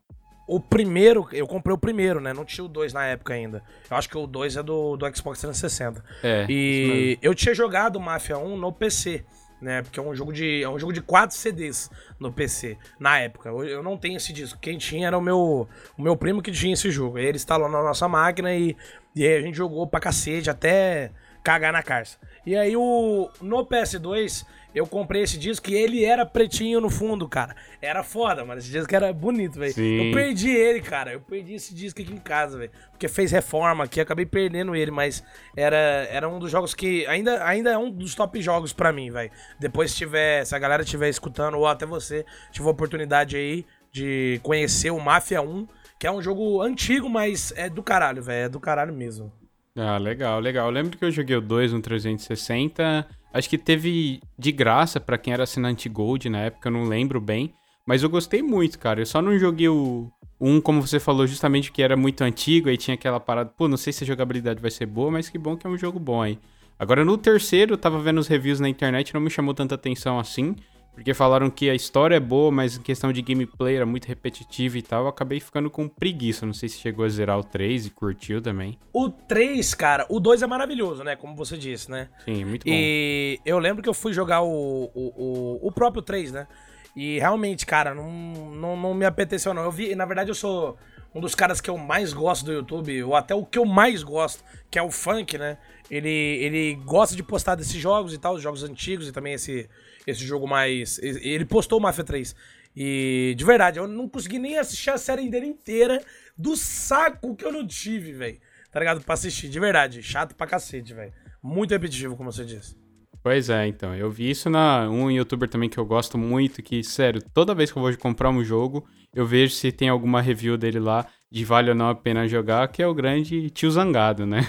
O 0.48 0.58
primeiro, 0.58 1.28
eu 1.34 1.46
comprei 1.46 1.74
o 1.74 1.78
primeiro, 1.78 2.22
né? 2.22 2.34
Não 2.34 2.46
tinha 2.46 2.64
o 2.64 2.68
2 2.70 2.94
na 2.94 3.06
época 3.06 3.34
ainda. 3.34 3.62
Eu 3.90 3.98
acho 3.98 4.10
que 4.10 4.18
o 4.18 4.26
2 4.26 4.56
é 4.56 4.64
do, 4.64 4.96
do 4.96 5.06
Xbox 5.16 5.42
360. 5.42 6.04
É. 6.24 6.46
E 6.50 7.20
eu 7.22 7.36
tinha 7.36 7.54
jogado 7.54 7.98
o 7.98 8.02
Mafia 8.02 8.38
1 8.38 8.58
no 8.58 8.72
PC 8.72 9.26
né? 9.62 9.82
Porque 9.82 10.00
é 10.00 10.04
um 10.04 10.16
jogo 10.16 10.34
de 10.34 10.64
é 10.64 10.70
um 10.70 10.80
jogo 10.80 10.92
de 10.92 11.02
quatro 11.02 11.36
CDs 11.36 11.90
no 12.20 12.34
PC 12.34 12.78
na 13.00 13.20
época. 13.20 13.50
Eu 13.50 13.84
não 13.84 13.98
tenho 13.98 14.18
esse 14.18 14.34
disco. 14.34 14.60
Quem 14.60 14.78
tinha 14.78 15.08
era 15.08 15.18
o 15.18 15.22
meu 15.22 15.68
o 15.98 16.02
meu 16.02 16.18
primo 16.18 16.42
que 16.42 16.52
tinha 16.52 16.74
esse 16.74 16.90
jogo. 16.90 17.18
Ele 17.20 17.38
instalou 17.38 17.70
na 17.70 17.82
nossa 17.84 18.08
máquina 18.08 18.54
e 18.54 18.76
e 19.16 19.26
aí 19.26 19.36
a 19.36 19.42
gente 19.42 19.56
jogou 19.56 19.86
pra 19.86 20.00
cacete 20.00 20.50
até 20.50 21.12
cagar 21.44 21.72
na 21.72 21.84
carça. 21.84 22.18
E 22.46 22.56
aí 22.56 22.76
o 22.76 23.30
no 23.42 23.66
PS2 23.66 24.46
eu 24.74 24.88
comprei 24.88 25.24
esse 25.24 25.38
disco 25.38 25.70
e 25.70 25.76
ele 25.76 26.06
era 26.06 26.26
pretinho 26.26 26.80
no 26.80 26.90
fundo, 26.90 27.28
cara. 27.28 27.56
Era 27.82 28.04
foda, 28.04 28.46
mano. 28.46 28.60
Esse 28.60 28.72
disco 28.72 28.96
era 28.96 29.12
bonito, 29.12 29.60
velho. 29.60 29.74
Eu 29.78 30.14
perdi 30.14 30.50
ele, 30.50 30.82
cara. 30.82 31.14
Eu 31.14 31.20
perdi 31.20 31.56
esse 31.56 31.74
disco 31.74 32.02
aqui 32.02 32.14
em 32.14 32.18
casa, 32.18 32.58
velho. 32.58 32.72
Porque 32.90 33.08
fez 33.08 33.32
reforma 33.32 33.84
aqui, 33.84 34.00
acabei 34.00 34.26
perdendo 34.26 34.76
ele, 34.76 34.92
mas 34.92 35.24
era, 35.56 35.78
era 36.10 36.30
um 36.30 36.40
dos 36.40 36.50
jogos 36.50 36.74
que 36.74 37.06
ainda, 37.08 37.46
ainda 37.46 37.72
é 37.72 37.78
um 37.78 37.92
dos 37.92 38.16
top 38.16 38.42
jogos 38.42 38.72
para 38.72 38.94
mim, 38.94 39.12
velho. 39.12 39.32
Depois 39.60 39.92
se 39.92 39.98
tiver, 39.98 40.46
se 40.46 40.56
a 40.56 40.60
galera 40.60 40.84
estiver 40.84 41.10
escutando 41.10 41.58
ou 41.58 41.68
até 41.68 41.86
você 41.86 42.26
tiver 42.52 42.70
oportunidade 42.70 43.36
aí 43.36 43.66
de 43.92 44.40
conhecer 44.42 44.92
o 44.92 45.00
Mafia 45.00 45.42
1, 45.42 45.68
que 46.00 46.08
é 46.08 46.12
um 46.12 46.22
jogo 46.22 46.62
antigo, 46.62 47.10
mas 47.10 47.54
é 47.58 47.70
do 47.70 47.84
caralho, 47.84 48.24
velho. 48.24 48.46
É 48.46 48.50
do 48.50 48.60
caralho 48.60 48.94
mesmo. 48.94 49.32
Ah, 49.76 49.98
legal, 49.98 50.40
legal. 50.40 50.68
Eu 50.68 50.72
lembro 50.72 50.98
que 50.98 51.04
eu 51.04 51.12
joguei 51.12 51.36
o 51.36 51.42
2 51.42 51.74
no 51.74 51.82
360. 51.82 53.08
Acho 53.34 53.50
que 53.50 53.58
teve 53.58 54.22
de 54.38 54.52
graça 54.52 55.00
para 55.00 55.18
quem 55.18 55.34
era 55.34 55.44
assinante 55.44 55.88
Gold 55.88 56.30
na 56.30 56.40
época, 56.40 56.68
eu 56.68 56.74
não 56.74 56.84
lembro 56.84 57.20
bem. 57.22 57.54
Mas 57.86 58.04
eu 58.04 58.10
gostei 58.10 58.42
muito, 58.42 58.78
cara. 58.78 59.02
Eu 59.02 59.06
só 59.06 59.22
não 59.22 59.38
joguei 59.38 59.68
o 59.68 60.12
1, 60.40 60.56
um, 60.56 60.62
como 60.62 60.82
você 60.82 61.00
falou, 61.00 61.26
justamente 61.26 61.72
que 61.72 61.82
era 61.82 61.96
muito 61.96 62.22
antigo, 62.24 62.70
aí 62.70 62.78
tinha 62.78 62.96
aquela 62.96 63.20
parada, 63.20 63.50
pô, 63.56 63.68
não 63.68 63.78
sei 63.78 63.94
se 63.94 64.04
a 64.04 64.08
jogabilidade 64.08 64.62
vai 64.62 64.72
ser 64.72 64.86
boa, 64.86 65.12
mas 65.12 65.30
que 65.30 65.38
bom 65.38 65.56
que 65.56 65.66
é 65.66 65.70
um 65.70 65.78
jogo 65.78 66.00
bom 66.00 66.22
aí. 66.22 66.40
Agora 66.80 67.06
no 67.06 67.18
terceiro, 67.18 67.74
eu 67.74 67.78
tava 67.78 68.00
vendo 68.00 68.20
os 68.20 68.28
reviews 68.28 68.60
na 68.60 68.68
internet, 68.68 69.14
não 69.14 69.22
me 69.22 69.30
chamou 69.30 69.54
tanta 69.54 69.76
atenção 69.76 70.20
assim. 70.20 70.56
Porque 70.94 71.14
falaram 71.14 71.50
que 71.50 71.70
a 71.70 71.74
história 71.74 72.16
é 72.16 72.20
boa, 72.20 72.52
mas 72.52 72.78
em 72.78 72.82
questão 72.82 73.12
de 73.14 73.22
gameplay 73.22 73.76
era 73.76 73.86
muito 73.86 74.06
repetitiva 74.06 74.78
e 74.78 74.82
tal. 74.82 75.04
Eu 75.04 75.08
acabei 75.08 75.40
ficando 75.40 75.70
com 75.70 75.88
preguiça. 75.88 76.46
Não 76.46 76.54
sei 76.54 76.68
se 76.70 76.78
chegou 76.80 77.06
a 77.06 77.10
zerar 77.10 77.40
o 77.40 77.44
3 77.44 77.88
e 77.88 77.90
curtiu 77.90 78.42
também. 78.42 78.78
O 78.94 79.10
3, 79.10 79.74
cara, 79.74 80.06
o 80.10 80.20
2 80.20 80.44
é 80.44 80.48
maravilhoso, 80.48 81.04
né? 81.04 81.16
Como 81.16 81.36
você 81.36 81.58
disse, 81.58 81.90
né? 81.90 82.10
Sim, 82.26 82.46
muito 82.46 82.66
bom. 82.66 82.72
E 82.72 83.40
eu 83.46 83.58
lembro 83.58 83.82
que 83.82 83.90
eu 83.90 83.94
fui 83.94 84.14
jogar 84.14 84.42
o, 84.42 84.92
o, 84.94 85.60
o, 85.64 85.68
o 85.68 85.72
próprio 85.72 86.02
3, 86.02 86.34
né? 86.34 86.48
E 86.96 87.20
realmente, 87.20 87.66
cara, 87.66 87.96
não, 87.96 88.12
não, 88.12 88.76
não 88.76 88.94
me 88.94 89.06
apeteceu, 89.06 89.54
não. 89.54 89.64
Eu 89.64 89.72
vi, 89.72 89.96
na 89.96 90.06
verdade, 90.06 90.30
eu 90.30 90.36
sou 90.36 90.78
um 91.14 91.20
dos 91.20 91.36
caras 91.36 91.60
que 91.60 91.70
eu 91.70 91.78
mais 91.78 92.14
gosto 92.14 92.46
do 92.46 92.54
YouTube, 92.54 93.04
ou 93.04 93.16
até 93.16 93.36
o 93.36 93.46
que 93.46 93.58
eu 93.58 93.66
mais 93.66 94.04
gosto, 94.04 94.44
que 94.70 94.80
é 94.80 94.82
o 94.82 94.92
Funk, 94.92 95.38
né? 95.38 95.58
Ele, 95.92 96.10
ele 96.10 96.76
gosta 96.86 97.18
de 97.18 97.22
postar 97.22 97.56
desses 97.56 97.76
jogos 97.76 98.14
e 98.14 98.18
tal, 98.18 98.36
os 98.36 98.42
jogos 98.42 98.64
antigos 98.64 99.10
e 99.10 99.12
também 99.12 99.34
esse 99.34 99.70
esse 100.08 100.26
jogo 100.26 100.48
mais. 100.48 100.98
Ele 101.00 101.44
postou 101.44 101.80
o 101.80 101.82
Mafia 101.82 102.06
3. 102.06 102.34
E 102.74 103.36
de 103.38 103.44
verdade, 103.44 103.78
eu 103.78 103.88
não 103.88 104.08
consegui 104.08 104.40
nem 104.40 104.58
assistir 104.58 104.90
a 104.90 104.98
série 104.98 105.30
dele 105.30 105.48
inteira 105.48 106.02
do 106.38 106.56
saco 106.56 107.36
que 107.36 107.44
eu 107.44 107.52
não 107.52 107.68
tive, 107.68 108.14
velho. 108.14 108.40
Tá 108.72 108.80
ligado? 108.80 109.02
Pra 109.02 109.16
assistir, 109.16 109.50
de 109.50 109.60
verdade. 109.60 110.02
Chato 110.02 110.34
pra 110.34 110.48
cacete, 110.48 110.94
velho. 110.94 111.12
Muito 111.44 111.72
repetitivo, 111.72 112.16
como 112.16 112.32
você 112.32 112.46
disse. 112.46 112.74
Pois 113.22 113.50
é, 113.50 113.68
então. 113.68 113.94
Eu 113.94 114.10
vi 114.10 114.30
isso 114.30 114.50
na 114.50 114.90
um 114.90 115.12
youtuber 115.12 115.50
também 115.50 115.70
que 115.70 115.78
eu 115.78 115.86
gosto 115.86 116.18
muito, 116.18 116.64
que, 116.64 116.82
sério, 116.84 117.22
toda 117.34 117.54
vez 117.54 117.70
que 117.70 117.78
eu 117.78 117.84
vou 117.84 117.96
comprar 117.98 118.30
um 118.30 118.44
jogo, 118.44 118.88
eu 119.14 119.26
vejo 119.26 119.54
se 119.54 119.74
tem 119.74 119.90
alguma 119.90 120.22
review 120.22 120.58
dele 120.58 120.80
lá 120.80 121.06
de 121.32 121.46
vale 121.46 121.70
ou 121.70 121.76
não 121.76 121.88
a 121.90 121.96
pena 121.96 122.28
jogar, 122.28 122.68
que 122.68 122.84
é 122.84 122.88
o 122.88 122.94
grande 122.94 123.50
tio 123.50 123.72
zangado, 123.72 124.26
né? 124.26 124.42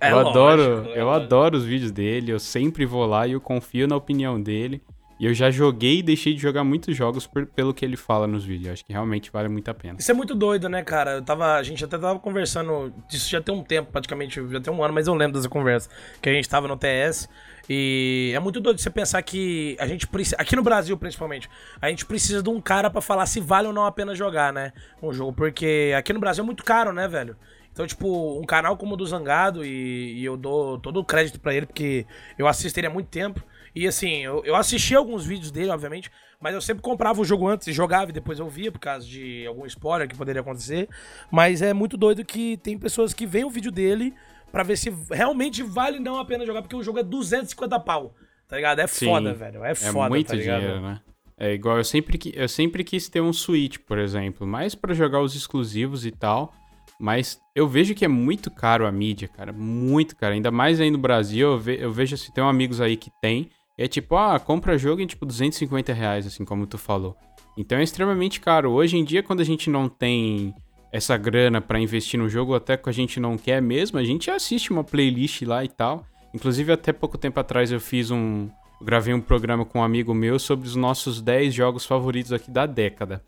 É 0.00 0.12
eu 0.12 0.16
lógico, 0.16 0.30
adoro, 0.30 0.88
é 0.90 1.00
eu 1.00 1.10
adoro 1.10 1.56
os 1.56 1.64
vídeos 1.64 1.90
dele, 1.90 2.30
eu 2.30 2.38
sempre 2.38 2.86
vou 2.86 3.04
lá 3.04 3.26
e 3.26 3.32
eu 3.32 3.40
confio 3.40 3.88
na 3.88 3.96
opinião 3.96 4.40
dele. 4.40 4.80
E 5.18 5.26
eu 5.26 5.34
já 5.34 5.50
joguei 5.50 5.98
e 5.98 6.02
deixei 6.02 6.32
de 6.32 6.40
jogar 6.40 6.62
muitos 6.62 6.96
jogos 6.96 7.26
por, 7.26 7.44
pelo 7.44 7.74
que 7.74 7.84
ele 7.84 7.96
fala 7.96 8.26
nos 8.26 8.44
vídeos. 8.44 8.74
Acho 8.74 8.84
que 8.84 8.92
realmente 8.92 9.30
vale 9.32 9.48
muito 9.48 9.68
a 9.68 9.74
pena. 9.74 9.98
Isso 9.98 10.10
é 10.10 10.14
muito 10.14 10.34
doido, 10.34 10.68
né, 10.68 10.82
cara? 10.82 11.14
Eu 11.14 11.22
tava, 11.22 11.56
a 11.56 11.62
gente 11.62 11.84
até 11.84 11.98
tava 11.98 12.18
conversando 12.20 12.94
disso 13.08 13.28
já 13.28 13.40
tem 13.40 13.52
um 13.52 13.64
tempo, 13.64 13.90
praticamente, 13.90 14.40
já 14.48 14.60
tem 14.60 14.72
um 14.72 14.82
ano, 14.82 14.94
mas 14.94 15.08
eu 15.08 15.14
lembro 15.14 15.36
dessa 15.36 15.48
conversa. 15.48 15.88
Que 16.22 16.28
a 16.28 16.32
gente 16.32 16.48
tava 16.48 16.68
no 16.68 16.76
TS. 16.76 17.28
E 17.68 18.32
é 18.34 18.38
muito 18.38 18.60
doido 18.60 18.80
você 18.80 18.88
pensar 18.88 19.20
que 19.22 19.76
a 19.80 19.86
gente 19.86 20.06
precisa. 20.06 20.36
Aqui 20.38 20.54
no 20.54 20.62
Brasil, 20.62 20.96
principalmente, 20.96 21.50
a 21.82 21.88
gente 21.90 22.06
precisa 22.06 22.40
de 22.40 22.48
um 22.48 22.60
cara 22.60 22.88
para 22.88 23.00
falar 23.00 23.26
se 23.26 23.40
vale 23.40 23.66
ou 23.66 23.72
não 23.72 23.84
a 23.84 23.92
pena 23.92 24.14
jogar, 24.14 24.52
né? 24.52 24.72
Um 25.02 25.12
jogo. 25.12 25.32
Porque 25.32 25.92
aqui 25.96 26.12
no 26.12 26.20
Brasil 26.20 26.44
é 26.44 26.46
muito 26.46 26.62
caro, 26.62 26.92
né, 26.92 27.08
velho? 27.08 27.36
Então, 27.72 27.86
tipo, 27.86 28.40
um 28.40 28.44
canal 28.44 28.76
como 28.76 28.94
o 28.94 28.96
do 28.96 29.06
Zangado, 29.06 29.64
e, 29.64 30.20
e 30.20 30.24
eu 30.24 30.36
dou 30.36 30.78
todo 30.78 30.98
o 30.98 31.04
crédito 31.04 31.38
para 31.38 31.54
ele, 31.54 31.66
porque 31.66 32.06
eu 32.36 32.48
assisto 32.48 32.78
ele 32.80 32.86
há 32.86 32.90
muito 32.90 33.08
tempo. 33.08 33.40
E 33.74 33.86
assim, 33.86 34.18
eu, 34.18 34.42
eu 34.44 34.54
assisti 34.54 34.94
alguns 34.94 35.24
vídeos 35.24 35.50
dele, 35.50 35.70
obviamente, 35.70 36.10
mas 36.40 36.54
eu 36.54 36.60
sempre 36.60 36.82
comprava 36.82 37.20
o 37.20 37.24
jogo 37.24 37.48
antes 37.48 37.66
e 37.66 37.72
jogava 37.72 38.10
e 38.10 38.14
depois 38.14 38.38
eu 38.38 38.48
via 38.48 38.70
por 38.72 38.78
causa 38.78 39.06
de 39.06 39.46
algum 39.46 39.66
spoiler 39.66 40.08
que 40.08 40.16
poderia 40.16 40.40
acontecer. 40.40 40.88
Mas 41.30 41.62
é 41.62 41.72
muito 41.72 41.96
doido 41.96 42.24
que 42.24 42.56
tem 42.58 42.78
pessoas 42.78 43.12
que 43.12 43.26
veem 43.26 43.44
o 43.44 43.50
vídeo 43.50 43.70
dele 43.70 44.14
para 44.50 44.62
ver 44.62 44.76
se 44.76 44.92
realmente 45.10 45.62
vale 45.62 45.98
não 45.98 46.18
a 46.18 46.24
pena 46.24 46.46
jogar, 46.46 46.62
porque 46.62 46.76
o 46.76 46.82
jogo 46.82 46.98
é 46.98 47.02
250 47.02 47.78
pau. 47.80 48.14
Tá 48.46 48.56
ligado? 48.56 48.80
É 48.80 48.86
Sim, 48.86 49.06
foda, 49.06 49.34
velho. 49.34 49.62
É, 49.64 49.72
é 49.72 49.74
foda, 49.74 50.06
É 50.06 50.08
muito 50.08 50.28
tá 50.28 50.36
dinheiro, 50.36 50.80
né? 50.80 51.00
É 51.36 51.52
igual, 51.52 51.76
eu 51.76 51.84
sempre, 51.84 52.18
eu 52.34 52.48
sempre 52.48 52.82
quis 52.82 53.08
ter 53.08 53.20
um 53.20 53.32
Switch, 53.32 53.78
por 53.86 53.98
exemplo, 53.98 54.44
mais 54.46 54.74
para 54.74 54.92
jogar 54.92 55.20
os 55.20 55.36
exclusivos 55.36 56.04
e 56.04 56.10
tal. 56.10 56.52
Mas 56.98 57.38
eu 57.54 57.68
vejo 57.68 57.94
que 57.94 58.04
é 58.04 58.08
muito 58.08 58.50
caro 58.50 58.84
a 58.84 58.90
mídia, 58.90 59.28
cara. 59.28 59.52
Muito 59.52 60.16
caro. 60.16 60.34
Ainda 60.34 60.50
mais 60.50 60.80
aí 60.80 60.90
no 60.90 60.98
Brasil, 60.98 61.52
eu, 61.52 61.58
ve 61.58 61.78
eu 61.80 61.92
vejo 61.92 62.16
se 62.16 62.24
assim, 62.24 62.32
tem 62.32 62.42
amigos 62.42 62.80
aí 62.80 62.96
que 62.96 63.10
tem. 63.22 63.50
É 63.78 63.86
tipo, 63.86 64.16
ah, 64.16 64.40
compra 64.40 64.76
jogo 64.76 65.00
em 65.00 65.06
tipo 65.06 65.24
250 65.24 65.92
reais, 65.92 66.26
assim 66.26 66.44
como 66.44 66.66
tu 66.66 66.76
falou. 66.76 67.16
Então 67.56 67.78
é 67.78 67.82
extremamente 67.82 68.40
caro. 68.40 68.72
Hoje 68.72 68.96
em 68.96 69.04
dia, 69.04 69.22
quando 69.22 69.40
a 69.40 69.44
gente 69.44 69.70
não 69.70 69.88
tem 69.88 70.52
essa 70.92 71.16
grana 71.16 71.60
para 71.60 71.78
investir 71.78 72.18
no 72.18 72.28
jogo, 72.28 72.56
até 72.56 72.76
que 72.76 72.88
a 72.88 72.92
gente 72.92 73.20
não 73.20 73.38
quer 73.38 73.62
mesmo, 73.62 73.98
a 73.98 74.04
gente 74.04 74.30
assiste 74.32 74.72
uma 74.72 74.82
playlist 74.82 75.42
lá 75.42 75.64
e 75.64 75.68
tal. 75.68 76.04
Inclusive, 76.34 76.72
até 76.72 76.92
pouco 76.92 77.16
tempo 77.16 77.38
atrás 77.38 77.70
eu 77.70 77.80
fiz 77.80 78.10
um. 78.10 78.48
Gravei 78.80 79.14
um 79.14 79.20
programa 79.20 79.64
com 79.64 79.80
um 79.80 79.82
amigo 79.82 80.14
meu 80.14 80.38
sobre 80.38 80.66
os 80.66 80.76
nossos 80.76 81.20
10 81.20 81.52
jogos 81.52 81.84
favoritos 81.84 82.32
aqui 82.32 82.50
da 82.50 82.66
década. 82.66 83.22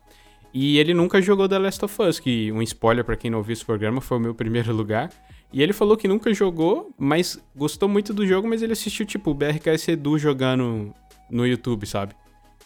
E 0.53 0.77
ele 0.77 0.93
nunca 0.93 1.21
jogou 1.21 1.47
The 1.47 1.59
Last 1.59 1.85
of 1.85 2.01
Us, 2.01 2.19
que 2.19 2.51
um 2.51 2.61
spoiler 2.61 3.03
para 3.05 3.15
quem 3.15 3.31
não 3.31 3.37
ouviu 3.37 3.53
esse 3.53 3.65
programa, 3.65 4.01
foi 4.01 4.17
o 4.17 4.19
meu 4.19 4.35
primeiro 4.35 4.73
lugar. 4.73 5.09
E 5.53 5.61
ele 5.61 5.73
falou 5.73 5.97
que 5.97 6.07
nunca 6.07 6.33
jogou, 6.33 6.93
mas 6.97 7.41
gostou 7.55 7.89
muito 7.89 8.13
do 8.13 8.25
jogo, 8.25 8.47
mas 8.47 8.61
ele 8.61 8.73
assistiu, 8.73 9.05
tipo, 9.05 9.31
o 9.31 9.33
BRKS 9.33 9.89
Edu 9.89 10.17
jogando 10.17 10.93
no 11.29 11.45
YouTube, 11.45 11.85
sabe? 11.85 12.15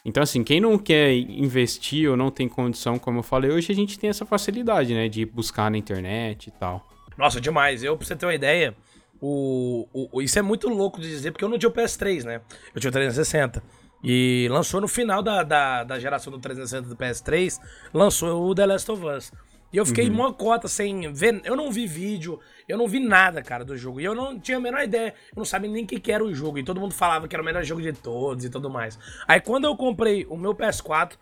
Então, 0.04 0.22
assim, 0.22 0.44
quem 0.44 0.62
não 0.62 0.78
quer 0.78 1.12
investir 1.14 2.10
ou 2.10 2.16
não 2.16 2.30
tem 2.30 2.48
condição, 2.48 3.00
como 3.00 3.20
eu 3.20 3.24
falei, 3.24 3.50
hoje 3.50 3.72
a 3.72 3.76
gente 3.76 3.98
tem 3.98 4.10
essa 4.10 4.24
facilidade, 4.24 4.94
né? 4.94 5.10
De 5.10 5.26
buscar 5.26 5.72
na 5.72 5.80
internet 5.80 6.48
e 6.48 6.52
tal. 6.52 6.88
Nossa, 7.18 7.42
demais. 7.42 7.84
Eu, 7.84 7.98
pra 7.98 8.06
você 8.06 8.16
ter 8.16 8.26
uma 8.28 8.36
ideia, 8.36 8.76
o, 9.20 9.88
o, 9.92 10.22
isso 10.22 10.38
é 10.38 10.44
muito 10.44 10.70
louco 10.70 11.02
de 11.02 11.10
dizer, 11.10 11.32
porque 11.32 11.44
eu 11.44 11.50
não 11.50 11.58
tinha 11.58 11.70
o 11.70 11.74
PS3, 11.74 12.24
né? 12.24 12.42
Eu 12.74 12.80
tinha 12.80 12.90
o 12.90 12.94
360. 12.94 13.64
E 14.04 14.48
lançou 14.52 14.80
no 14.80 14.88
final 14.88 15.24
da, 15.24 15.42
da, 15.42 15.84
da 15.84 16.00
geração 16.00 16.32
do 16.32 16.38
360 16.38 16.88
do 16.88 16.96
PS3, 16.96 17.60
lançou 17.92 18.48
o 18.48 18.54
The 18.54 18.66
Last 18.68 18.92
of 18.92 19.04
Us. 19.04 19.32
E 19.76 19.78
eu 19.78 19.86
fiquei 19.86 20.08
uhum. 20.08 20.16
uma 20.16 20.34
cota 20.34 20.70
sem 20.70 21.12
ver. 21.12 21.42
Eu 21.44 21.54
não 21.54 21.70
vi 21.70 21.86
vídeo, 21.86 22.40
eu 22.66 22.78
não 22.78 22.88
vi 22.88 22.98
nada, 22.98 23.44
cara, 23.44 23.66
do 23.66 23.76
jogo. 23.76 24.00
E 24.00 24.06
eu 24.06 24.16
não 24.16 24.40
tinha 24.40 24.56
a 24.58 24.62
menor 24.62 24.82
ideia. 24.82 25.14
Eu 25.32 25.36
não 25.36 25.44
sabia 25.44 25.70
nem 25.70 25.84
o 25.84 25.86
que, 25.86 26.00
que 26.00 26.14
era 26.14 26.24
o 26.24 26.34
jogo. 26.34 26.58
E 26.58 26.64
todo 26.64 26.80
mundo 26.80 26.94
falava 26.94 27.28
que 27.28 27.36
era 27.36 27.42
o 27.42 27.46
melhor 27.46 27.62
jogo 27.62 27.82
de 27.82 27.92
todos 27.92 28.46
e 28.46 28.50
tudo 28.50 28.70
mais. 28.70 28.98
Aí 29.28 29.42
quando 29.42 29.66
eu 29.66 29.76
comprei 29.76 30.26
o 30.30 30.38
meu 30.38 30.56
PS4, 30.56 31.18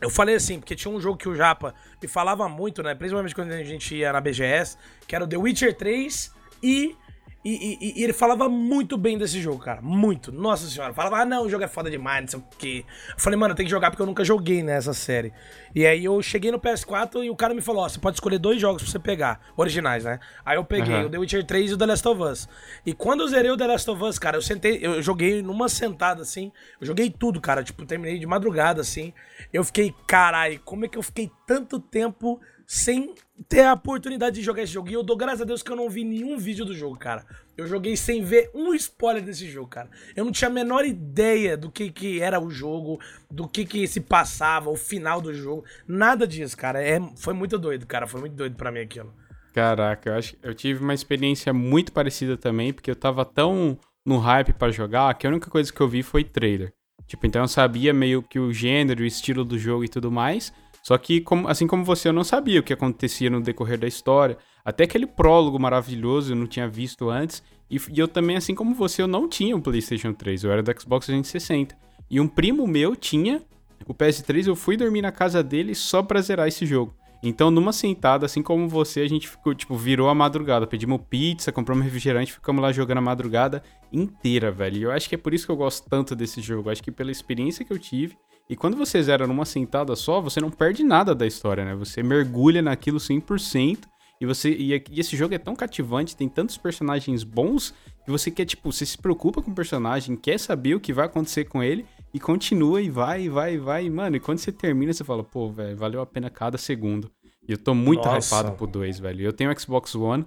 eu 0.00 0.08
falei 0.08 0.36
assim, 0.36 0.60
porque 0.60 0.76
tinha 0.76 0.94
um 0.94 1.00
jogo 1.00 1.18
que 1.18 1.28
o 1.28 1.34
Japa 1.34 1.74
me 2.00 2.06
falava 2.06 2.48
muito, 2.48 2.84
né? 2.84 2.94
Principalmente 2.94 3.34
quando 3.34 3.50
a 3.50 3.64
gente 3.64 3.96
ia 3.96 4.12
na 4.12 4.20
BGS, 4.20 4.78
que 5.04 5.16
era 5.16 5.24
o 5.24 5.26
The 5.26 5.36
Witcher 5.36 5.76
3 5.76 6.32
e 6.62 6.94
e, 7.44 7.78
e, 7.80 8.00
e, 8.00 8.04
ele 8.04 8.12
falava 8.12 8.48
muito 8.48 8.96
bem 8.96 9.18
desse 9.18 9.40
jogo, 9.40 9.58
cara. 9.58 9.82
Muito. 9.82 10.30
Nossa 10.30 10.68
senhora. 10.68 10.94
Falava, 10.94 11.18
ah, 11.18 11.24
não, 11.24 11.44
o 11.44 11.50
jogo 11.50 11.64
é 11.64 11.68
foda 11.68 11.90
demais, 11.90 12.20
não 12.20 12.28
sei 12.28 12.38
o 12.38 12.44
quê. 12.56 12.84
Eu 13.10 13.18
falei, 13.18 13.36
mano, 13.36 13.52
tem 13.54 13.66
que 13.66 13.70
jogar 13.70 13.90
porque 13.90 14.00
eu 14.00 14.06
nunca 14.06 14.24
joguei 14.24 14.62
nessa 14.62 14.94
série. 14.94 15.32
E 15.74 15.84
aí 15.84 16.04
eu 16.04 16.22
cheguei 16.22 16.52
no 16.52 16.60
PS4 16.60 17.24
e 17.24 17.30
o 17.30 17.34
cara 17.34 17.52
me 17.52 17.60
falou, 17.60 17.82
ó, 17.82 17.88
você 17.88 17.98
pode 17.98 18.16
escolher 18.16 18.38
dois 18.38 18.60
jogos 18.60 18.82
pra 18.82 18.92
você 18.92 18.98
pegar. 18.98 19.40
Originais, 19.56 20.04
né? 20.04 20.20
Aí 20.44 20.56
eu 20.56 20.64
peguei 20.64 20.94
uhum. 20.94 21.06
o 21.06 21.10
The 21.10 21.18
Witcher 21.18 21.44
3 21.44 21.72
e 21.72 21.74
o 21.74 21.78
The 21.78 21.86
Last 21.86 22.08
of 22.08 22.22
Us. 22.22 22.48
E 22.86 22.92
quando 22.92 23.20
eu 23.20 23.28
zerei 23.28 23.50
o 23.50 23.56
The 23.56 23.66
Last 23.66 23.90
of 23.90 24.04
Us, 24.04 24.18
cara, 24.20 24.36
eu 24.36 24.42
sentei, 24.42 24.78
eu 24.80 25.02
joguei 25.02 25.42
numa 25.42 25.68
sentada 25.68 26.22
assim. 26.22 26.52
Eu 26.80 26.86
joguei 26.86 27.10
tudo, 27.10 27.40
cara. 27.40 27.64
Tipo, 27.64 27.84
terminei 27.84 28.20
de 28.20 28.26
madrugada 28.26 28.80
assim. 28.80 29.12
Eu 29.52 29.64
fiquei, 29.64 29.92
carai, 30.06 30.60
como 30.64 30.84
é 30.84 30.88
que 30.88 30.96
eu 30.96 31.02
fiquei 31.02 31.28
tanto 31.44 31.80
tempo 31.80 32.40
sem 32.66 33.14
ter 33.48 33.64
a 33.64 33.74
oportunidade 33.74 34.36
de 34.36 34.42
jogar 34.42 34.62
esse 34.62 34.72
jogo. 34.72 34.88
E 34.88 34.92
eu 34.92 35.02
dou 35.02 35.16
graças 35.16 35.42
a 35.42 35.44
Deus 35.44 35.62
que 35.62 35.70
eu 35.70 35.76
não 35.76 35.88
vi 35.88 36.04
nenhum 36.04 36.38
vídeo 36.38 36.64
do 36.64 36.74
jogo, 36.74 36.96
cara. 36.96 37.24
Eu 37.56 37.66
joguei 37.66 37.96
sem 37.96 38.22
ver 38.22 38.50
um 38.54 38.74
spoiler 38.74 39.22
desse 39.22 39.50
jogo, 39.50 39.68
cara. 39.68 39.90
Eu 40.16 40.24
não 40.24 40.32
tinha 40.32 40.48
a 40.48 40.52
menor 40.52 40.84
ideia 40.84 41.56
do 41.56 41.70
que, 41.70 41.90
que 41.90 42.20
era 42.20 42.40
o 42.40 42.50
jogo, 42.50 42.98
do 43.30 43.46
que, 43.46 43.64
que 43.64 43.86
se 43.86 44.00
passava, 44.00 44.70
o 44.70 44.76
final 44.76 45.20
do 45.20 45.32
jogo. 45.34 45.64
Nada 45.86 46.26
disso, 46.26 46.56
cara. 46.56 46.82
É, 46.82 47.00
foi 47.16 47.34
muito 47.34 47.58
doido, 47.58 47.86
cara. 47.86 48.06
Foi 48.06 48.20
muito 48.20 48.34
doido 48.34 48.56
para 48.56 48.70
mim 48.70 48.80
aquilo. 48.80 49.12
Caraca, 49.52 50.08
eu 50.08 50.14
acho 50.14 50.34
eu 50.42 50.54
tive 50.54 50.82
uma 50.82 50.94
experiência 50.94 51.52
muito 51.52 51.92
parecida 51.92 52.38
também, 52.38 52.72
porque 52.72 52.90
eu 52.90 52.96
tava 52.96 53.22
tão 53.24 53.78
no 54.04 54.18
hype 54.18 54.54
para 54.54 54.72
jogar 54.72 55.12
que 55.14 55.26
a 55.26 55.30
única 55.30 55.50
coisa 55.50 55.70
que 55.70 55.80
eu 55.80 55.88
vi 55.88 56.02
foi 56.02 56.24
trailer. 56.24 56.72
Tipo, 57.06 57.26
então 57.26 57.42
eu 57.42 57.48
sabia 57.48 57.92
meio 57.92 58.22
que 58.22 58.38
o 58.38 58.52
gênero, 58.52 59.02
o 59.02 59.06
estilo 59.06 59.44
do 59.44 59.58
jogo 59.58 59.84
e 59.84 59.88
tudo 59.88 60.10
mais. 60.10 60.52
Só 60.82 60.98
que, 60.98 61.20
como, 61.20 61.46
assim 61.48 61.66
como 61.66 61.84
você, 61.84 62.08
eu 62.08 62.12
não 62.12 62.24
sabia 62.24 62.60
o 62.60 62.62
que 62.62 62.72
acontecia 62.72 63.30
no 63.30 63.40
decorrer 63.40 63.78
da 63.78 63.86
história. 63.86 64.36
Até 64.64 64.84
aquele 64.84 65.06
prólogo 65.06 65.58
maravilhoso 65.58 66.32
eu 66.32 66.36
não 66.36 66.46
tinha 66.46 66.68
visto 66.68 67.08
antes. 67.08 67.42
E, 67.70 67.76
e 67.76 67.98
eu 67.98 68.08
também, 68.08 68.36
assim 68.36 68.54
como 68.54 68.74
você, 68.74 69.00
eu 69.00 69.06
não 69.06 69.28
tinha 69.28 69.54
o 69.54 69.58
um 69.58 69.62
PlayStation 69.62 70.12
3, 70.12 70.44
eu 70.44 70.52
era 70.52 70.62
do 70.62 70.80
Xbox 70.80 71.06
360. 71.06 71.76
E 72.10 72.20
um 72.20 72.26
primo 72.26 72.66
meu 72.66 72.96
tinha 72.96 73.40
o 73.86 73.94
PS3, 73.94 74.46
eu 74.46 74.56
fui 74.56 74.76
dormir 74.76 75.02
na 75.02 75.12
casa 75.12 75.42
dele 75.42 75.74
só 75.74 76.02
pra 76.02 76.20
zerar 76.20 76.48
esse 76.48 76.66
jogo. 76.66 76.94
Então, 77.22 77.52
numa 77.52 77.72
sentada, 77.72 78.26
assim 78.26 78.42
como 78.42 78.68
você, 78.68 79.00
a 79.00 79.08
gente 79.08 79.28
ficou, 79.28 79.54
tipo, 79.54 79.76
virou 79.76 80.08
a 80.08 80.14
madrugada. 80.14 80.66
Pedimos 80.66 81.00
pizza, 81.08 81.52
compramos 81.52 81.84
refrigerante, 81.84 82.32
ficamos 82.32 82.60
lá 82.60 82.72
jogando 82.72 82.98
a 82.98 83.02
madrugada 83.02 83.62
inteira, 83.92 84.50
velho. 84.50 84.76
E 84.76 84.82
eu 84.82 84.90
acho 84.90 85.08
que 85.08 85.14
é 85.14 85.18
por 85.18 85.32
isso 85.32 85.46
que 85.46 85.52
eu 85.52 85.56
gosto 85.56 85.88
tanto 85.88 86.16
desse 86.16 86.40
jogo. 86.40 86.68
Eu 86.68 86.72
acho 86.72 86.82
que 86.82 86.90
pela 86.90 87.12
experiência 87.12 87.64
que 87.64 87.72
eu 87.72 87.78
tive. 87.78 88.16
E 88.52 88.56
quando 88.56 88.76
você 88.76 89.02
zera 89.02 89.26
numa 89.26 89.46
sentada 89.46 89.96
só, 89.96 90.20
você 90.20 90.38
não 90.38 90.50
perde 90.50 90.84
nada 90.84 91.14
da 91.14 91.26
história, 91.26 91.64
né? 91.64 91.74
Você 91.74 92.02
mergulha 92.02 92.60
naquilo 92.60 92.98
100%. 92.98 93.84
E 94.20 94.26
você 94.26 94.50
e, 94.50 94.74
e 94.90 95.00
esse 95.00 95.16
jogo 95.16 95.32
é 95.32 95.38
tão 95.38 95.56
cativante, 95.56 96.14
tem 96.14 96.28
tantos 96.28 96.58
personagens 96.58 97.24
bons 97.24 97.72
que 98.04 98.10
você 98.10 98.30
quer, 98.30 98.44
tipo, 98.44 98.70
você 98.70 98.84
se 98.84 98.98
preocupa 98.98 99.40
com 99.40 99.50
o 99.50 99.54
personagem, 99.54 100.16
quer 100.16 100.38
saber 100.38 100.74
o 100.74 100.80
que 100.80 100.92
vai 100.92 101.06
acontecer 101.06 101.46
com 101.46 101.62
ele 101.62 101.86
e 102.12 102.20
continua 102.20 102.82
e 102.82 102.90
vai, 102.90 103.22
e 103.22 103.28
vai, 103.30 103.54
e 103.54 103.58
vai. 103.58 103.86
E, 103.86 103.90
mano, 103.90 104.16
e 104.16 104.20
quando 104.20 104.36
você 104.36 104.52
termina, 104.52 104.92
você 104.92 105.02
fala, 105.02 105.24
pô, 105.24 105.48
velho, 105.48 105.74
valeu 105.74 106.02
a 106.02 106.06
pena 106.06 106.28
cada 106.28 106.58
segundo. 106.58 107.10
E 107.48 107.52
eu 107.52 107.58
tô 107.58 107.74
muito 107.74 108.04
Nossa. 108.04 108.36
hypado 108.36 108.54
pro 108.54 108.66
2, 108.66 108.98
velho. 108.98 109.22
Eu 109.22 109.32
tenho 109.32 109.58
Xbox 109.58 109.94
One, 109.94 110.26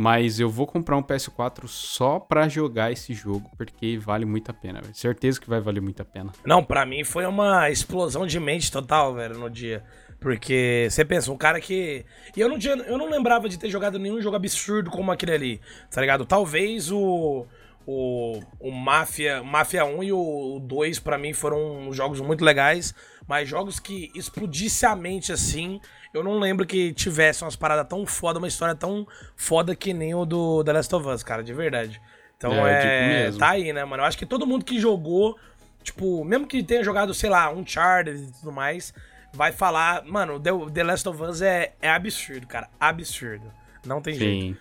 mas 0.00 0.40
eu 0.40 0.48
vou 0.48 0.66
comprar 0.66 0.96
um 0.96 1.02
PS4 1.02 1.68
só 1.68 2.18
pra 2.18 2.48
jogar 2.48 2.90
esse 2.90 3.12
jogo, 3.12 3.50
porque 3.54 3.98
vale 3.98 4.24
muito 4.24 4.50
a 4.50 4.54
pena, 4.54 4.80
velho. 4.80 4.94
Certeza 4.94 5.38
que 5.38 5.46
vai 5.46 5.60
valer 5.60 5.82
muito 5.82 6.00
a 6.00 6.04
pena. 6.06 6.32
Não, 6.42 6.64
pra 6.64 6.86
mim 6.86 7.04
foi 7.04 7.26
uma 7.26 7.68
explosão 7.68 8.26
de 8.26 8.40
mente 8.40 8.72
total, 8.72 9.14
velho, 9.14 9.38
no 9.38 9.50
dia. 9.50 9.84
Porque 10.18 10.88
você 10.90 11.04
pensa, 11.04 11.30
um 11.30 11.36
cara 11.36 11.60
que. 11.60 12.06
E 12.34 12.40
eu 12.40 12.48
não, 12.48 12.58
tinha, 12.58 12.76
eu 12.76 12.96
não 12.96 13.10
lembrava 13.10 13.46
de 13.46 13.58
ter 13.58 13.68
jogado 13.68 13.98
nenhum 13.98 14.22
jogo 14.22 14.36
absurdo 14.36 14.90
como 14.90 15.12
aquele 15.12 15.32
ali, 15.32 15.60
tá 15.90 16.00
ligado? 16.00 16.24
Talvez 16.24 16.90
o 16.90 17.46
o, 17.86 18.40
o 18.58 18.70
Mafia, 18.70 19.42
Mafia 19.42 19.84
1 19.84 20.02
e 20.04 20.12
o 20.12 20.60
2 20.62 20.98
para 21.00 21.18
mim 21.18 21.32
foram 21.32 21.92
jogos 21.92 22.20
muito 22.20 22.44
legais, 22.44 22.94
mas 23.30 23.48
jogos 23.48 23.78
que 23.78 24.10
explodisse 24.12 24.84
a 24.84 24.96
mente 24.96 25.30
assim, 25.30 25.80
eu 26.12 26.24
não 26.24 26.40
lembro 26.40 26.66
que 26.66 26.92
tivesse 26.92 27.44
umas 27.44 27.54
paradas 27.54 27.86
tão 27.86 28.04
foda, 28.04 28.40
uma 28.40 28.48
história 28.48 28.74
tão 28.74 29.06
foda 29.36 29.76
que 29.76 29.94
nem 29.94 30.12
o 30.16 30.24
do 30.24 30.64
The 30.64 30.72
Last 30.72 30.92
of 30.96 31.06
Us, 31.06 31.22
cara, 31.22 31.40
de 31.40 31.54
verdade. 31.54 32.02
Então 32.36 32.66
é, 32.66 33.28
é 33.28 33.30
tá 33.30 33.50
aí, 33.50 33.72
né, 33.72 33.84
mano? 33.84 34.02
Eu 34.02 34.06
acho 34.08 34.18
que 34.18 34.26
todo 34.26 34.44
mundo 34.44 34.64
que 34.64 34.80
jogou, 34.80 35.38
tipo, 35.80 36.24
mesmo 36.24 36.44
que 36.44 36.60
tenha 36.60 36.82
jogado, 36.82 37.14
sei 37.14 37.30
lá, 37.30 37.52
um 37.52 37.64
Charter 37.64 38.16
e 38.16 38.32
tudo 38.32 38.50
mais, 38.50 38.92
vai 39.32 39.52
falar, 39.52 40.04
mano, 40.04 40.40
The, 40.40 40.50
The 40.74 40.82
Last 40.82 41.08
of 41.08 41.22
Us 41.22 41.40
é, 41.40 41.74
é 41.80 41.88
absurdo, 41.88 42.48
cara, 42.48 42.68
absurdo. 42.80 43.46
Não 43.86 44.02
tem 44.02 44.14
Sim. 44.14 44.18
jeito. 44.18 44.60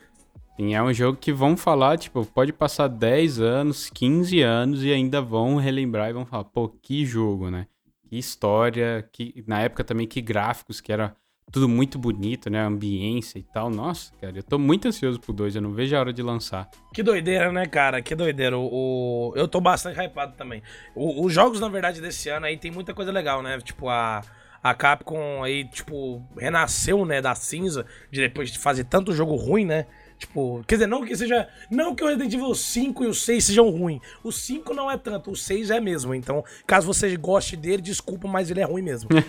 Sim, 0.55 0.75
é 0.75 0.83
um 0.83 0.93
jogo 0.93 1.17
que 1.17 1.33
vão 1.33 1.57
falar, 1.57 1.97
tipo, 1.97 2.23
pode 2.23 2.53
passar 2.53 2.87
10 2.87 3.39
anos, 3.39 3.89
15 3.89 4.41
anos 4.43 4.83
e 4.83 4.93
ainda 4.93 5.23
vão 5.23 5.55
relembrar 5.55 6.11
e 6.11 6.13
vão 6.13 6.23
falar, 6.23 6.43
pô, 6.43 6.69
que 6.69 7.03
jogo, 7.03 7.49
né? 7.49 7.65
Que 8.09 8.17
história, 8.17 9.07
que 9.11 9.43
na 9.45 9.61
época 9.61 9.83
também 9.83 10.07
que 10.07 10.19
gráficos, 10.19 10.81
que 10.81 10.91
era 10.91 11.15
tudo 11.51 11.69
muito 11.69 11.99
bonito, 11.99 12.49
né? 12.49 12.59
Ambiência 12.59 13.37
e 13.37 13.43
tal. 13.43 13.69
Nossa, 13.69 14.11
cara, 14.19 14.35
eu 14.35 14.41
tô 14.41 14.57
muito 14.57 14.87
ansioso 14.87 15.19
pro 15.19 15.31
2, 15.31 15.55
eu 15.55 15.61
não 15.61 15.73
vejo 15.73 15.95
a 15.95 15.99
hora 15.99 16.11
de 16.11 16.23
lançar. 16.23 16.67
Que 16.91 17.03
doideira, 17.03 17.51
né, 17.51 17.67
cara? 17.67 18.01
Que 18.01 18.15
doideira. 18.15 18.57
O, 18.57 18.65
o... 18.65 19.33
Eu 19.35 19.47
tô 19.47 19.61
bastante 19.61 19.99
hypado 19.99 20.35
também. 20.35 20.63
O, 20.95 21.23
os 21.23 21.31
jogos, 21.31 21.59
na 21.59 21.69
verdade, 21.69 22.01
desse 22.01 22.29
ano 22.29 22.47
aí 22.47 22.57
tem 22.57 22.71
muita 22.71 22.95
coisa 22.95 23.11
legal, 23.11 23.43
né? 23.43 23.59
Tipo, 23.59 23.89
a, 23.89 24.23
a 24.63 24.73
Capcom 24.73 25.43
aí, 25.43 25.65
tipo, 25.65 26.25
renasceu, 26.35 27.05
né, 27.05 27.21
da 27.21 27.35
cinza, 27.35 27.85
de 28.11 28.21
depois 28.21 28.51
de 28.51 28.57
fazer 28.57 28.85
tanto 28.85 29.13
jogo 29.13 29.35
ruim, 29.35 29.65
né? 29.65 29.85
Tipo, 30.19 30.61
quer 30.67 30.75
dizer, 30.75 30.87
não 30.87 31.05
que 31.05 31.15
seja. 31.15 31.47
Não 31.71 31.95
que 31.95 32.03
o 32.03 32.07
Resident 32.07 32.33
Evil 32.33 32.53
5 32.53 33.05
e 33.05 33.07
o 33.07 33.13
6 33.13 33.45
sejam 33.45 33.69
ruins. 33.69 34.01
O 34.21 34.33
5 34.33 34.73
não 34.73 34.91
é 34.91 34.97
tanto, 34.97 35.31
o 35.31 35.35
6 35.35 35.71
é 35.71 35.79
mesmo. 35.79 36.13
Então, 36.13 36.43
caso 36.67 36.85
você 36.85 37.15
goste 37.15 37.55
dele, 37.55 37.81
desculpa, 37.81 38.27
mas 38.27 38.51
ele 38.51 38.59
é 38.59 38.65
ruim 38.65 38.81
mesmo. 38.81 39.09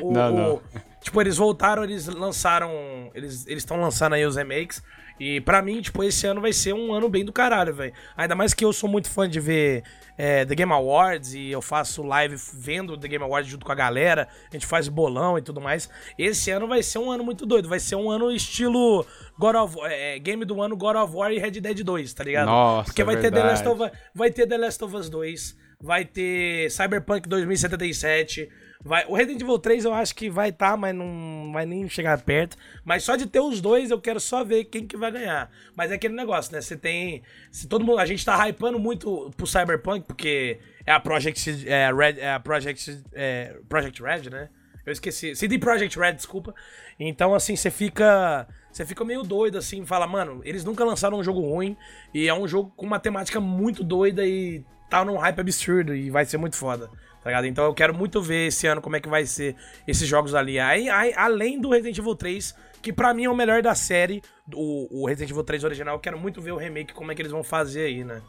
O, 0.00 0.08
o, 0.08 0.12
não, 0.12 0.34
o, 0.34 0.36
não. 0.36 0.62
Tipo, 1.02 1.20
eles 1.20 1.36
voltaram, 1.36 1.84
eles 1.84 2.06
lançaram. 2.06 2.70
Eles 3.14 3.46
estão 3.46 3.78
lançando 3.78 4.14
aí 4.14 4.24
os 4.24 4.36
remakes. 4.36 4.82
E 5.18 5.40
para 5.40 5.60
mim, 5.62 5.80
tipo, 5.80 6.02
esse 6.04 6.26
ano 6.26 6.40
vai 6.40 6.52
ser 6.52 6.72
um 6.72 6.92
ano 6.92 7.08
bem 7.08 7.24
do 7.24 7.32
caralho, 7.32 7.74
velho. 7.74 7.92
Ainda 8.16 8.34
mais 8.34 8.54
que 8.54 8.64
eu 8.64 8.72
sou 8.72 8.88
muito 8.88 9.10
fã 9.10 9.28
de 9.28 9.40
ver 9.40 9.82
é, 10.16 10.44
The 10.44 10.54
Game 10.54 10.72
Awards 10.72 11.34
e 11.34 11.50
eu 11.50 11.60
faço 11.60 12.02
live 12.02 12.36
vendo 12.54 12.96
The 12.96 13.08
Game 13.08 13.24
Awards 13.24 13.50
junto 13.50 13.64
com 13.64 13.72
a 13.72 13.74
galera. 13.74 14.28
A 14.50 14.52
gente 14.54 14.66
faz 14.66 14.88
bolão 14.88 15.36
e 15.38 15.42
tudo 15.42 15.60
mais. 15.60 15.88
Esse 16.18 16.50
ano 16.50 16.66
vai 16.66 16.82
ser 16.82 16.98
um 16.98 17.10
ano 17.10 17.24
muito 17.24 17.44
doido. 17.44 17.68
Vai 17.68 17.80
ser 17.80 17.96
um 17.96 18.10
ano 18.10 18.30
estilo 18.30 19.04
God 19.38 19.56
of 19.56 19.76
é, 19.84 20.18
Game 20.18 20.44
do 20.44 20.60
ano 20.62 20.76
God 20.76 20.96
of 20.96 21.14
War 21.14 21.32
e 21.32 21.38
Red 21.38 21.52
Dead 21.52 21.82
2, 21.82 22.12
tá 22.14 22.24
ligado? 22.24 22.46
Nossa, 22.46 22.84
Porque 22.86 23.04
vai 23.04 23.16
verdade. 23.16 23.34
ter 23.34 23.42
The 23.42 23.48
Last 23.48 23.68
of 23.68 23.98
vai 24.14 24.30
ter 24.30 24.46
The 24.46 24.58
Last 24.58 24.84
of 24.84 24.96
Us 24.96 25.10
2, 25.10 25.56
vai 25.80 26.04
ter 26.04 26.70
Cyberpunk 26.70 27.28
2077 27.28 28.48
Vai, 28.84 29.04
o 29.08 29.14
Resident 29.14 29.42
Evil 29.42 29.58
3 29.58 29.84
eu 29.84 29.92
acho 29.92 30.14
que 30.14 30.30
vai 30.30 30.50
estar, 30.50 30.70
tá, 30.70 30.76
mas 30.76 30.94
não 30.94 31.50
vai 31.52 31.66
nem 31.66 31.88
chegar 31.88 32.20
perto. 32.22 32.56
Mas 32.84 33.02
só 33.02 33.16
de 33.16 33.26
ter 33.26 33.40
os 33.40 33.60
dois 33.60 33.90
eu 33.90 34.00
quero 34.00 34.20
só 34.20 34.44
ver 34.44 34.64
quem 34.66 34.86
que 34.86 34.96
vai 34.96 35.10
ganhar. 35.10 35.50
Mas 35.74 35.90
é 35.90 35.94
aquele 35.94 36.14
negócio, 36.14 36.52
né? 36.52 36.60
Você 36.60 36.76
tem. 36.76 37.22
Se 37.50 37.66
todo 37.66 37.84
mundo. 37.84 37.98
A 37.98 38.06
gente 38.06 38.24
tá 38.24 38.48
hypando 38.48 38.78
muito 38.78 39.30
pro 39.36 39.46
Cyberpunk, 39.46 40.06
porque 40.06 40.60
é 40.86 40.92
a 40.92 41.00
Project. 41.00 41.68
É 41.68 41.92
Red, 41.92 42.20
é 42.20 42.32
a 42.32 42.40
Project. 42.40 43.02
É, 43.12 43.56
Project 43.68 44.00
Red, 44.00 44.30
né? 44.30 44.48
Eu 44.86 44.92
esqueci. 44.92 45.34
CD 45.34 45.58
Project 45.58 45.98
Red, 45.98 46.12
desculpa. 46.12 46.54
Então, 47.00 47.34
assim, 47.34 47.56
você 47.56 47.70
fica. 47.70 48.46
Você 48.70 48.86
fica 48.86 49.04
meio 49.04 49.24
doido, 49.24 49.58
assim, 49.58 49.84
fala, 49.84 50.06
mano, 50.06 50.40
eles 50.44 50.62
nunca 50.62 50.84
lançaram 50.84 51.18
um 51.18 51.24
jogo 51.24 51.40
ruim. 51.40 51.76
E 52.14 52.28
é 52.28 52.34
um 52.34 52.46
jogo 52.46 52.72
com 52.76 52.86
uma 52.86 53.00
temática 53.00 53.40
muito 53.40 53.82
doida 53.82 54.24
e 54.24 54.64
tá 54.88 55.04
num 55.04 55.16
hype 55.16 55.40
absurdo. 55.40 55.92
E 55.96 56.10
vai 56.10 56.24
ser 56.24 56.36
muito 56.36 56.54
foda 56.54 56.88
tá 57.28 57.30
ligado? 57.30 57.46
Então 57.46 57.64
eu 57.64 57.74
quero 57.74 57.94
muito 57.94 58.22
ver 58.22 58.46
esse 58.46 58.66
ano 58.66 58.80
como 58.80 58.96
é 58.96 59.00
que 59.00 59.08
vai 59.08 59.26
ser 59.26 59.54
esses 59.86 60.08
jogos 60.08 60.34
ali. 60.34 60.58
Aí, 60.58 60.88
aí 60.88 61.12
além 61.14 61.60
do 61.60 61.70
Resident 61.70 61.98
Evil 61.98 62.14
3, 62.14 62.54
que 62.80 62.92
para 62.92 63.12
mim 63.12 63.24
é 63.24 63.30
o 63.30 63.36
melhor 63.36 63.60
da 63.60 63.74
série, 63.74 64.22
o, 64.54 65.02
o, 65.02 65.06
Resident 65.06 65.30
Evil 65.30 65.44
3 65.44 65.64
original, 65.64 65.96
eu 65.96 66.00
quero 66.00 66.18
muito 66.18 66.40
ver 66.40 66.52
o 66.52 66.56
remake, 66.56 66.94
como 66.94 67.12
é 67.12 67.14
que 67.14 67.20
eles 67.20 67.32
vão 67.32 67.44
fazer 67.44 67.82
aí, 67.82 68.02
né? 68.02 68.22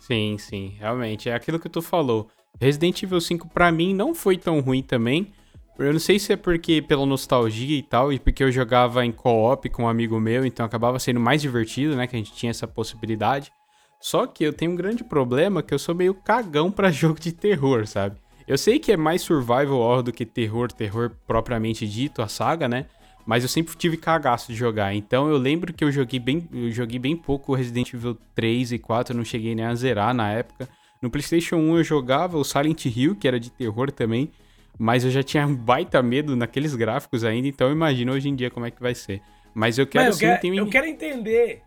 Sim, 0.00 0.36
sim, 0.38 0.76
realmente. 0.78 1.28
É 1.28 1.34
aquilo 1.34 1.58
que 1.58 1.68
tu 1.68 1.82
falou. 1.82 2.28
Resident 2.60 3.02
Evil 3.02 3.20
5 3.20 3.48
para 3.48 3.72
mim 3.72 3.92
não 3.92 4.14
foi 4.14 4.36
tão 4.36 4.60
ruim 4.60 4.82
também. 4.82 5.32
Eu 5.76 5.92
não 5.92 6.00
sei 6.00 6.18
se 6.18 6.32
é 6.32 6.36
porque 6.36 6.80
pela 6.80 7.04
nostalgia 7.04 7.76
e 7.76 7.82
tal, 7.82 8.12
e 8.12 8.18
porque 8.18 8.44
eu 8.44 8.52
jogava 8.52 9.04
em 9.04 9.10
co-op 9.10 9.68
com 9.70 9.82
um 9.82 9.88
amigo 9.88 10.18
meu, 10.20 10.46
então 10.46 10.64
acabava 10.64 10.98
sendo 11.00 11.18
mais 11.18 11.42
divertido, 11.42 11.96
né? 11.96 12.06
Que 12.06 12.14
a 12.14 12.18
gente 12.18 12.32
tinha 12.32 12.50
essa 12.50 12.66
possibilidade. 12.66 13.52
Só 14.00 14.24
que 14.26 14.44
eu 14.44 14.52
tenho 14.52 14.70
um 14.70 14.76
grande 14.76 15.02
problema 15.02 15.62
que 15.62 15.74
eu 15.74 15.78
sou 15.80 15.94
meio 15.94 16.14
cagão 16.14 16.70
para 16.70 16.92
jogo 16.92 17.18
de 17.18 17.32
terror, 17.32 17.88
sabe? 17.88 18.16
Eu 18.46 18.56
sei 18.56 18.78
que 18.78 18.92
é 18.92 18.96
mais 18.96 19.22
survival 19.22 19.78
horror 19.78 20.02
do 20.02 20.12
que 20.12 20.24
terror, 20.24 20.70
terror 20.70 21.10
propriamente 21.26 21.86
dito, 21.86 22.22
a 22.22 22.28
saga, 22.28 22.68
né? 22.68 22.86
Mas 23.26 23.42
eu 23.42 23.48
sempre 23.48 23.76
tive 23.76 23.96
cagaço 23.96 24.52
de 24.52 24.56
jogar. 24.56 24.94
Então 24.94 25.28
eu 25.28 25.36
lembro 25.36 25.72
que 25.72 25.82
eu 25.82 25.90
joguei 25.90 26.20
bem, 26.20 26.48
eu 26.52 26.70
joguei 26.70 26.98
bem 26.98 27.16
pouco 27.16 27.54
Resident 27.54 27.92
Evil 27.92 28.16
3 28.36 28.72
e 28.72 28.78
4, 28.78 29.12
eu 29.12 29.16
não 29.16 29.24
cheguei 29.24 29.54
nem 29.54 29.64
a 29.64 29.74
zerar 29.74 30.14
na 30.14 30.30
época. 30.30 30.68
No 31.02 31.10
PlayStation 31.10 31.56
1 31.56 31.78
eu 31.78 31.84
jogava 31.84 32.38
o 32.38 32.44
Silent 32.44 32.84
Hill, 32.86 33.16
que 33.16 33.26
era 33.26 33.40
de 33.40 33.50
terror 33.50 33.90
também, 33.90 34.30
mas 34.78 35.04
eu 35.04 35.10
já 35.10 35.24
tinha 35.24 35.44
um 35.44 35.54
baita 35.54 36.00
medo 36.00 36.36
naqueles 36.36 36.74
gráficos 36.76 37.24
ainda, 37.24 37.48
então 37.48 37.72
imagina 37.72 38.12
hoje 38.12 38.28
em 38.28 38.34
dia 38.36 38.50
como 38.50 38.64
é 38.64 38.70
que 38.70 38.80
vai 38.80 38.94
ser. 38.94 39.20
Mas 39.52 39.76
eu 39.78 39.86
quero 39.86 40.04
Mas 40.04 40.20
eu 40.20 40.34
sim, 40.36 40.40
quero, 40.40 40.54
eu 40.54 40.68
quero 40.68 40.86
entender, 40.86 41.62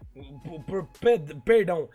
por, 0.66 0.86
por, 0.86 0.88
perdão, 1.44 1.90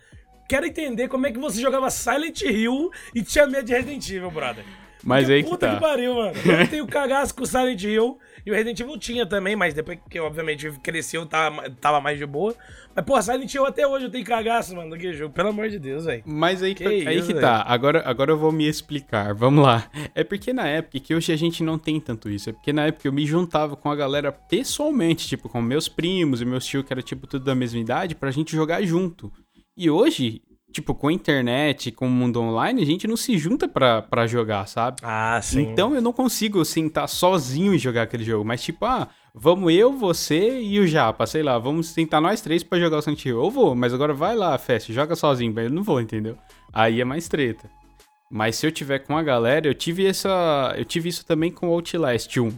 quero 0.48 0.66
entender 0.66 1.08
como 1.08 1.26
é 1.26 1.32
que 1.32 1.38
você 1.38 1.60
jogava 1.60 1.90
Silent 1.90 2.42
Hill 2.42 2.90
e 3.14 3.22
tinha 3.22 3.46
medo 3.46 3.66
de 3.66 3.72
Resident 3.72 4.08
Evil, 4.08 4.30
brother. 4.30 4.64
Mas 5.04 5.28
aí 5.28 5.42
que 5.42 5.50
puta 5.50 5.68
tá. 5.68 5.74
que 5.74 5.80
pariu, 5.80 6.14
mano. 6.14 6.32
Eu 6.44 6.68
tenho 6.68 6.86
cagaço 6.86 7.34
com 7.34 7.42
o 7.42 7.46
Silent 7.46 7.82
Hill 7.82 8.18
e 8.44 8.50
o 8.50 8.54
Resident 8.54 8.80
Evil 8.80 8.98
tinha 8.98 9.26
também, 9.26 9.54
mas 9.54 9.74
depois 9.74 9.98
que 10.08 10.18
obviamente 10.18 10.70
cresceu, 10.82 11.26
tava, 11.26 11.70
tava 11.70 12.00
mais 12.00 12.18
de 12.18 12.24
boa. 12.24 12.54
Mas, 12.94 13.04
pô, 13.04 13.20
Silent 13.20 13.52
Hill 13.52 13.66
até 13.66 13.86
hoje 13.86 14.06
eu 14.06 14.10
tenho 14.10 14.24
cagaço, 14.24 14.74
mano, 14.74 14.90
daquele 14.90 15.12
jogo. 15.12 15.34
Pelo 15.34 15.50
amor 15.50 15.68
de 15.68 15.78
Deus, 15.78 16.06
velho. 16.06 16.22
Mas 16.24 16.62
aí 16.62 16.74
que, 16.74 16.84
aí 16.84 17.18
isso, 17.18 17.28
que 17.28 17.40
tá. 17.40 17.62
Agora, 17.66 18.02
agora 18.06 18.32
eu 18.32 18.38
vou 18.38 18.50
me 18.50 18.66
explicar. 18.66 19.34
Vamos 19.34 19.64
lá. 19.64 19.90
É 20.14 20.24
porque 20.24 20.52
na 20.52 20.66
época, 20.66 20.98
que 21.00 21.14
hoje 21.14 21.32
a 21.32 21.36
gente 21.36 21.62
não 21.62 21.78
tem 21.78 22.00
tanto 22.00 22.30
isso, 22.30 22.50
é 22.50 22.52
porque 22.52 22.72
na 22.72 22.86
época 22.86 23.06
eu 23.06 23.12
me 23.12 23.26
juntava 23.26 23.76
com 23.76 23.90
a 23.90 23.96
galera 23.96 24.32
pessoalmente, 24.32 25.26
tipo, 25.26 25.48
com 25.48 25.60
meus 25.60 25.88
primos 25.88 26.40
e 26.40 26.44
meus 26.44 26.64
tios, 26.64 26.84
que 26.84 26.92
era 26.92 27.02
tipo 27.02 27.26
tudo 27.26 27.44
da 27.44 27.54
mesma 27.54 27.78
idade, 27.78 28.14
pra 28.14 28.30
gente 28.30 28.54
jogar 28.54 28.82
junto. 28.82 29.30
E 29.76 29.90
hoje, 29.90 30.42
tipo, 30.72 30.94
com 30.94 31.08
a 31.08 31.12
internet, 31.12 31.90
com 31.92 32.06
o 32.06 32.10
mundo 32.10 32.40
online, 32.40 32.82
a 32.82 32.86
gente 32.86 33.06
não 33.06 33.16
se 33.16 33.36
junta 33.38 33.68
pra, 33.68 34.02
pra 34.02 34.26
jogar, 34.26 34.66
sabe? 34.66 34.98
Ah, 35.02 35.40
sim. 35.42 35.62
Então 35.62 35.94
eu 35.94 36.02
não 36.02 36.12
consigo 36.12 36.64
sentar 36.64 37.08
sozinho 37.08 37.74
e 37.74 37.78
jogar 37.78 38.02
aquele 38.02 38.24
jogo. 38.24 38.44
Mas, 38.44 38.62
tipo, 38.62 38.84
ah, 38.84 39.08
vamos 39.34 39.72
eu, 39.72 39.92
você 39.92 40.60
e 40.60 40.78
o 40.78 40.86
Japa, 40.86 41.26
sei 41.26 41.42
lá, 41.42 41.58
vamos 41.58 41.88
sentar 41.88 42.20
nós 42.20 42.40
três 42.40 42.62
para 42.62 42.78
jogar 42.78 42.98
o 42.98 43.02
Silent 43.02 43.24
Hill. 43.24 43.42
Eu 43.42 43.50
vou, 43.50 43.74
mas 43.74 43.94
agora 43.94 44.12
vai 44.12 44.36
lá, 44.36 44.56
Fest, 44.58 44.90
joga 44.92 45.16
sozinho. 45.16 45.58
Eu 45.58 45.70
não 45.70 45.82
vou, 45.82 46.00
entendeu? 46.00 46.36
Aí 46.72 47.00
é 47.00 47.04
mais 47.04 47.28
treta. 47.28 47.68
Mas 48.30 48.56
se 48.56 48.66
eu 48.66 48.72
tiver 48.72 48.98
com 49.00 49.16
a 49.16 49.22
galera, 49.22 49.66
eu 49.66 49.74
tive 49.74 50.06
essa. 50.06 50.74
Eu 50.76 50.84
tive 50.84 51.08
isso 51.08 51.24
também 51.24 51.52
com 51.52 51.68
o 51.68 51.72
Outlast 51.72 52.36
1. 52.36 52.52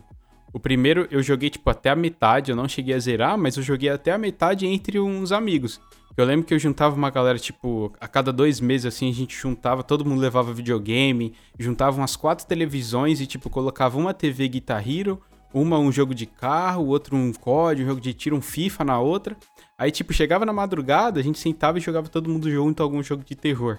O 0.52 0.58
primeiro 0.58 1.06
eu 1.10 1.22
joguei, 1.22 1.50
tipo, 1.50 1.68
até 1.68 1.90
a 1.90 1.96
metade, 1.96 2.50
eu 2.50 2.56
não 2.56 2.66
cheguei 2.66 2.94
a 2.94 2.98
zerar, 2.98 3.36
mas 3.36 3.58
eu 3.58 3.62
joguei 3.62 3.90
até 3.90 4.12
a 4.12 4.16
metade 4.16 4.66
entre 4.66 4.98
uns 4.98 5.32
amigos. 5.32 5.78
Eu 6.16 6.24
lembro 6.24 6.46
que 6.46 6.54
eu 6.54 6.58
juntava 6.58 6.96
uma 6.96 7.10
galera, 7.10 7.38
tipo, 7.38 7.92
a 8.00 8.08
cada 8.08 8.32
dois 8.32 8.58
meses, 8.58 8.86
assim, 8.86 9.10
a 9.10 9.12
gente 9.12 9.36
juntava, 9.36 9.82
todo 9.82 10.02
mundo 10.02 10.18
levava 10.18 10.50
videogame, 10.50 11.34
juntava 11.58 11.98
umas 11.98 12.16
quatro 12.16 12.46
televisões 12.46 13.20
e, 13.20 13.26
tipo, 13.26 13.50
colocava 13.50 13.98
uma 13.98 14.14
TV 14.14 14.48
Guitar 14.48 14.82
Hero, 14.88 15.20
uma 15.52 15.78
um 15.78 15.92
jogo 15.92 16.14
de 16.14 16.24
carro, 16.24 16.86
outro 16.86 17.14
um 17.14 17.34
COD, 17.34 17.82
um 17.82 17.86
jogo 17.86 18.00
de 18.00 18.14
tiro, 18.14 18.34
um 18.34 18.40
FIFA 18.40 18.84
na 18.84 18.98
outra. 18.98 19.36
Aí, 19.76 19.90
tipo, 19.90 20.14
chegava 20.14 20.46
na 20.46 20.54
madrugada, 20.54 21.20
a 21.20 21.22
gente 21.22 21.38
sentava 21.38 21.76
e 21.76 21.82
jogava 21.82 22.08
todo 22.08 22.30
mundo 22.30 22.50
junto 22.50 22.82
algum 22.82 23.02
jogo 23.02 23.22
de 23.22 23.34
terror. 23.34 23.78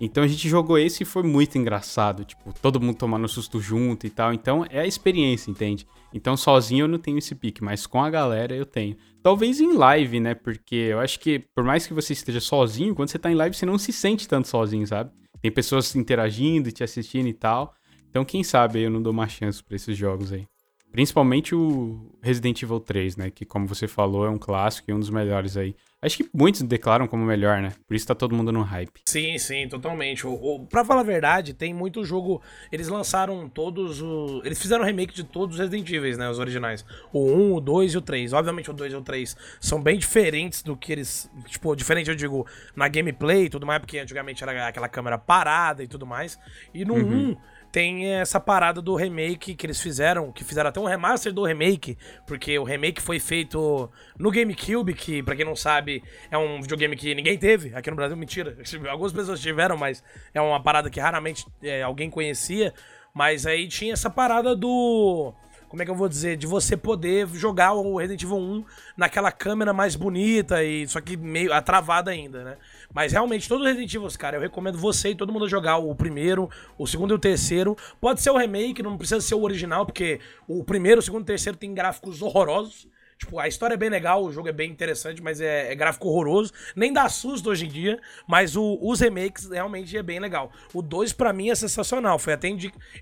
Então 0.00 0.24
a 0.24 0.26
gente 0.26 0.48
jogou 0.48 0.78
esse 0.78 1.02
e 1.02 1.06
foi 1.06 1.22
muito 1.22 1.58
engraçado, 1.58 2.24
tipo, 2.24 2.54
todo 2.60 2.80
mundo 2.80 2.96
tomando 2.96 3.28
susto 3.28 3.60
junto 3.60 4.06
e 4.06 4.10
tal. 4.10 4.32
Então 4.32 4.64
é 4.70 4.80
a 4.80 4.86
experiência, 4.86 5.50
entende? 5.50 5.86
Então 6.12 6.36
sozinho 6.36 6.84
eu 6.84 6.88
não 6.88 6.98
tenho 6.98 7.18
esse 7.18 7.34
pique, 7.34 7.62
mas 7.62 7.86
com 7.86 8.02
a 8.02 8.08
galera 8.08 8.54
eu 8.54 8.64
tenho. 8.64 8.96
Talvez 9.22 9.60
em 9.60 9.74
live, 9.74 10.18
né? 10.18 10.34
Porque 10.34 10.74
eu 10.74 11.00
acho 11.00 11.20
que 11.20 11.40
por 11.54 11.62
mais 11.62 11.86
que 11.86 11.92
você 11.92 12.14
esteja 12.14 12.40
sozinho, 12.40 12.94
quando 12.94 13.10
você 13.10 13.18
tá 13.18 13.30
em 13.30 13.34
live 13.34 13.54
você 13.54 13.66
não 13.66 13.76
se 13.76 13.92
sente 13.92 14.26
tanto 14.26 14.48
sozinho, 14.48 14.86
sabe? 14.86 15.10
Tem 15.42 15.50
pessoas 15.50 15.94
interagindo, 15.94 16.72
te 16.72 16.82
assistindo 16.82 17.28
e 17.28 17.34
tal. 17.34 17.74
Então 18.08 18.24
quem 18.24 18.42
sabe 18.42 18.80
eu 18.80 18.90
não 18.90 19.02
dou 19.02 19.12
uma 19.12 19.28
chance 19.28 19.62
para 19.62 19.76
esses 19.76 19.96
jogos 19.96 20.32
aí. 20.32 20.46
Principalmente 20.90 21.54
o 21.54 22.10
Resident 22.20 22.62
Evil 22.62 22.80
3, 22.80 23.16
né? 23.16 23.30
Que, 23.30 23.44
como 23.44 23.66
você 23.66 23.86
falou, 23.86 24.26
é 24.26 24.30
um 24.30 24.38
clássico 24.38 24.90
e 24.90 24.94
um 24.94 24.98
dos 24.98 25.10
melhores 25.10 25.56
aí. 25.56 25.74
Acho 26.02 26.16
que 26.16 26.30
muitos 26.32 26.62
declaram 26.62 27.06
como 27.06 27.26
melhor, 27.26 27.60
né? 27.60 27.74
Por 27.86 27.94
isso 27.94 28.06
tá 28.06 28.14
todo 28.14 28.34
mundo 28.34 28.50
no 28.50 28.62
hype. 28.62 29.02
Sim, 29.04 29.36
sim, 29.36 29.68
totalmente. 29.68 30.26
O, 30.26 30.32
o, 30.32 30.66
pra 30.66 30.82
falar 30.82 31.02
a 31.02 31.04
verdade, 31.04 31.52
tem 31.52 31.74
muito 31.74 32.02
jogo. 32.04 32.40
Eles 32.72 32.88
lançaram 32.88 33.46
todos 33.50 34.00
os. 34.00 34.44
Eles 34.44 34.60
fizeram 34.60 34.82
remake 34.82 35.14
de 35.14 35.24
todos 35.24 35.56
os 35.56 35.60
Resident 35.60 35.90
Evil, 35.90 36.16
né? 36.16 36.30
Os 36.30 36.38
originais. 36.38 36.86
O 37.12 37.30
1, 37.30 37.54
o 37.54 37.60
2 37.60 37.92
e 37.92 37.98
o 37.98 38.00
3. 38.00 38.32
Obviamente 38.32 38.70
o 38.70 38.72
2 38.72 38.94
e 38.94 38.96
o 38.96 39.02
3 39.02 39.36
são 39.60 39.82
bem 39.82 39.98
diferentes 39.98 40.62
do 40.62 40.74
que 40.74 40.90
eles. 40.90 41.30
Tipo, 41.46 41.76
diferente, 41.76 42.08
eu 42.08 42.16
digo, 42.16 42.46
na 42.74 42.88
gameplay 42.88 43.44
e 43.44 43.50
tudo 43.50 43.66
mais, 43.66 43.80
porque 43.80 43.98
antigamente 43.98 44.42
era 44.42 44.68
aquela 44.68 44.88
câmera 44.88 45.18
parada 45.18 45.84
e 45.84 45.86
tudo 45.86 46.06
mais. 46.06 46.38
E 46.72 46.82
no 46.82 46.94
uhum. 46.94 47.32
1 47.32 47.36
tem 47.72 48.14
essa 48.14 48.40
parada 48.40 48.82
do 48.82 48.94
remake 48.94 49.54
que 49.54 49.66
eles 49.66 49.80
fizeram, 49.80 50.32
que 50.32 50.44
fizeram 50.44 50.70
até 50.70 50.80
um 50.80 50.84
remaster 50.84 51.32
do 51.32 51.44
remake, 51.44 51.96
porque 52.26 52.58
o 52.58 52.64
remake 52.64 53.00
foi 53.00 53.20
feito 53.20 53.90
no 54.18 54.30
GameCube, 54.30 54.94
que 54.94 55.22
para 55.22 55.36
quem 55.36 55.44
não 55.44 55.54
sabe 55.54 56.02
é 56.30 56.36
um 56.36 56.60
videogame 56.60 56.96
que 56.96 57.14
ninguém 57.14 57.38
teve 57.38 57.74
aqui 57.74 57.90
no 57.90 57.96
Brasil, 57.96 58.16
mentira, 58.16 58.56
algumas 58.90 59.12
pessoas 59.12 59.40
tiveram, 59.40 59.76
mas 59.76 60.02
é 60.34 60.40
uma 60.40 60.62
parada 60.62 60.90
que 60.90 60.98
raramente 60.98 61.46
é, 61.62 61.82
alguém 61.82 62.10
conhecia, 62.10 62.74
mas 63.14 63.46
aí 63.46 63.68
tinha 63.68 63.92
essa 63.92 64.10
parada 64.10 64.56
do 64.56 65.32
como 65.70 65.82
é 65.82 65.84
que 65.84 65.90
eu 65.90 65.94
vou 65.94 66.08
dizer, 66.08 66.36
de 66.36 66.48
você 66.48 66.76
poder 66.76 67.28
jogar 67.28 67.74
o 67.74 67.96
Resident 67.96 68.24
Evil 68.24 68.38
1 68.38 68.64
naquela 68.96 69.30
câmera 69.30 69.72
mais 69.72 69.94
bonita 69.94 70.64
e 70.64 70.84
só 70.88 71.00
que 71.00 71.16
meio 71.16 71.52
atravada 71.52 72.10
ainda, 72.10 72.42
né? 72.42 72.56
Mas 72.92 73.12
realmente, 73.12 73.48
todos 73.48 73.62
os 73.62 73.68
Resident 73.68 73.94
Evil, 73.94 74.08
cara, 74.18 74.36
eu 74.36 74.40
recomendo 74.40 74.76
você 74.76 75.10
e 75.10 75.14
todo 75.14 75.32
mundo 75.32 75.48
jogar 75.48 75.76
o 75.76 75.94
primeiro, 75.94 76.50
o 76.76 76.88
segundo 76.88 77.12
e 77.12 77.14
o 77.14 77.20
terceiro. 77.20 77.76
Pode 78.00 78.20
ser 78.20 78.30
o 78.30 78.36
remake, 78.36 78.82
não 78.82 78.98
precisa 78.98 79.20
ser 79.20 79.36
o 79.36 79.42
original, 79.42 79.86
porque 79.86 80.18
o 80.48 80.64
primeiro, 80.64 80.98
o 80.98 81.02
segundo 81.02 81.20
e 81.20 81.22
o 81.22 81.26
terceiro 81.26 81.56
tem 81.56 81.72
gráficos 81.72 82.20
horrorosos. 82.20 82.88
Tipo, 83.20 83.38
a 83.38 83.46
história 83.46 83.74
é 83.74 83.76
bem 83.76 83.90
legal, 83.90 84.24
o 84.24 84.32
jogo 84.32 84.48
é 84.48 84.52
bem 84.52 84.70
interessante, 84.70 85.22
mas 85.22 85.42
é, 85.42 85.70
é 85.70 85.74
gráfico 85.74 86.08
horroroso. 86.08 86.52
Nem 86.74 86.90
dá 86.90 87.06
susto 87.06 87.50
hoje 87.50 87.66
em 87.66 87.68
dia, 87.68 88.00
mas 88.26 88.56
o, 88.56 88.78
os 88.80 88.98
remakes 88.98 89.46
realmente 89.50 89.94
é 89.94 90.02
bem 90.02 90.18
legal. 90.18 90.50
O 90.72 90.80
2 90.80 91.12
para 91.12 91.30
mim 91.30 91.50
é 91.50 91.54
sensacional. 91.54 92.18
Foi 92.18 92.32
até 92.32 92.48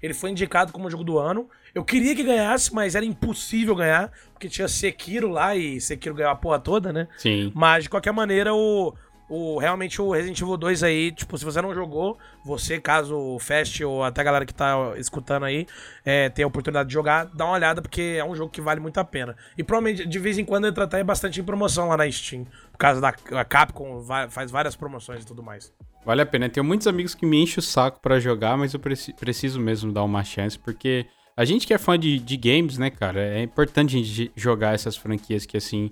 ele 0.02 0.12
foi 0.12 0.30
indicado 0.30 0.72
como 0.72 0.90
jogo 0.90 1.04
do 1.04 1.18
ano. 1.18 1.48
Eu 1.72 1.84
queria 1.84 2.16
que 2.16 2.24
ganhasse, 2.24 2.74
mas 2.74 2.96
era 2.96 3.04
impossível 3.04 3.76
ganhar, 3.76 4.10
porque 4.32 4.48
tinha 4.48 4.66
Sekiro 4.66 5.28
lá 5.28 5.54
e 5.54 5.80
Sekiro 5.80 6.16
ganhou 6.16 6.32
a 6.32 6.36
porra 6.36 6.58
toda, 6.58 6.92
né? 6.92 7.06
Sim. 7.16 7.52
Mas 7.54 7.84
de 7.84 7.90
qualquer 7.90 8.12
maneira, 8.12 8.52
o 8.52 8.92
o, 9.28 9.58
realmente 9.58 10.00
o 10.00 10.10
Resident 10.12 10.40
Evil 10.40 10.56
2 10.56 10.82
aí, 10.82 11.12
tipo, 11.12 11.36
se 11.36 11.44
você 11.44 11.60
não 11.60 11.74
jogou, 11.74 12.18
você, 12.44 12.80
caso 12.80 13.16
o 13.16 13.38
Fast 13.38 13.84
ou 13.84 14.02
até 14.02 14.22
a 14.22 14.24
galera 14.24 14.46
que 14.46 14.54
tá 14.54 14.94
escutando 14.96 15.44
aí, 15.44 15.66
é, 16.04 16.28
tenha 16.30 16.46
a 16.46 16.48
oportunidade 16.48 16.88
de 16.88 16.94
jogar, 16.94 17.26
dá 17.26 17.44
uma 17.44 17.54
olhada, 17.54 17.82
porque 17.82 18.16
é 18.18 18.24
um 18.24 18.34
jogo 18.34 18.50
que 18.50 18.60
vale 18.60 18.80
muito 18.80 18.98
a 18.98 19.04
pena. 19.04 19.36
E 19.56 19.62
provavelmente, 19.62 20.08
de 20.08 20.18
vez 20.18 20.38
em 20.38 20.44
quando, 20.44 20.66
entra 20.66 20.84
até 20.84 21.02
bastante 21.04 21.40
em 21.40 21.44
promoção 21.44 21.88
lá 21.88 21.96
na 21.96 22.10
Steam, 22.10 22.44
por 22.72 22.78
causa 22.78 23.00
da 23.00 23.12
Capcom, 23.44 24.02
faz 24.30 24.50
várias 24.50 24.74
promoções 24.74 25.22
e 25.22 25.26
tudo 25.26 25.42
mais. 25.42 25.72
Vale 26.04 26.22
a 26.22 26.26
pena. 26.26 26.48
Tenho 26.48 26.64
muitos 26.64 26.86
amigos 26.86 27.14
que 27.14 27.26
me 27.26 27.42
enchem 27.42 27.58
o 27.58 27.62
saco 27.62 28.00
para 28.00 28.18
jogar, 28.18 28.56
mas 28.56 28.72
eu 28.72 28.80
preciso 28.80 29.60
mesmo 29.60 29.92
dar 29.92 30.04
uma 30.04 30.24
chance, 30.24 30.58
porque 30.58 31.06
a 31.36 31.44
gente 31.44 31.66
que 31.66 31.74
é 31.74 31.78
fã 31.78 31.98
de, 31.98 32.18
de 32.18 32.36
games, 32.36 32.78
né, 32.78 32.90
cara, 32.90 33.20
é 33.20 33.42
importante 33.42 33.94
a 33.94 33.98
gente 33.98 34.32
jogar 34.34 34.74
essas 34.74 34.96
franquias 34.96 35.44
que, 35.44 35.56
assim, 35.56 35.90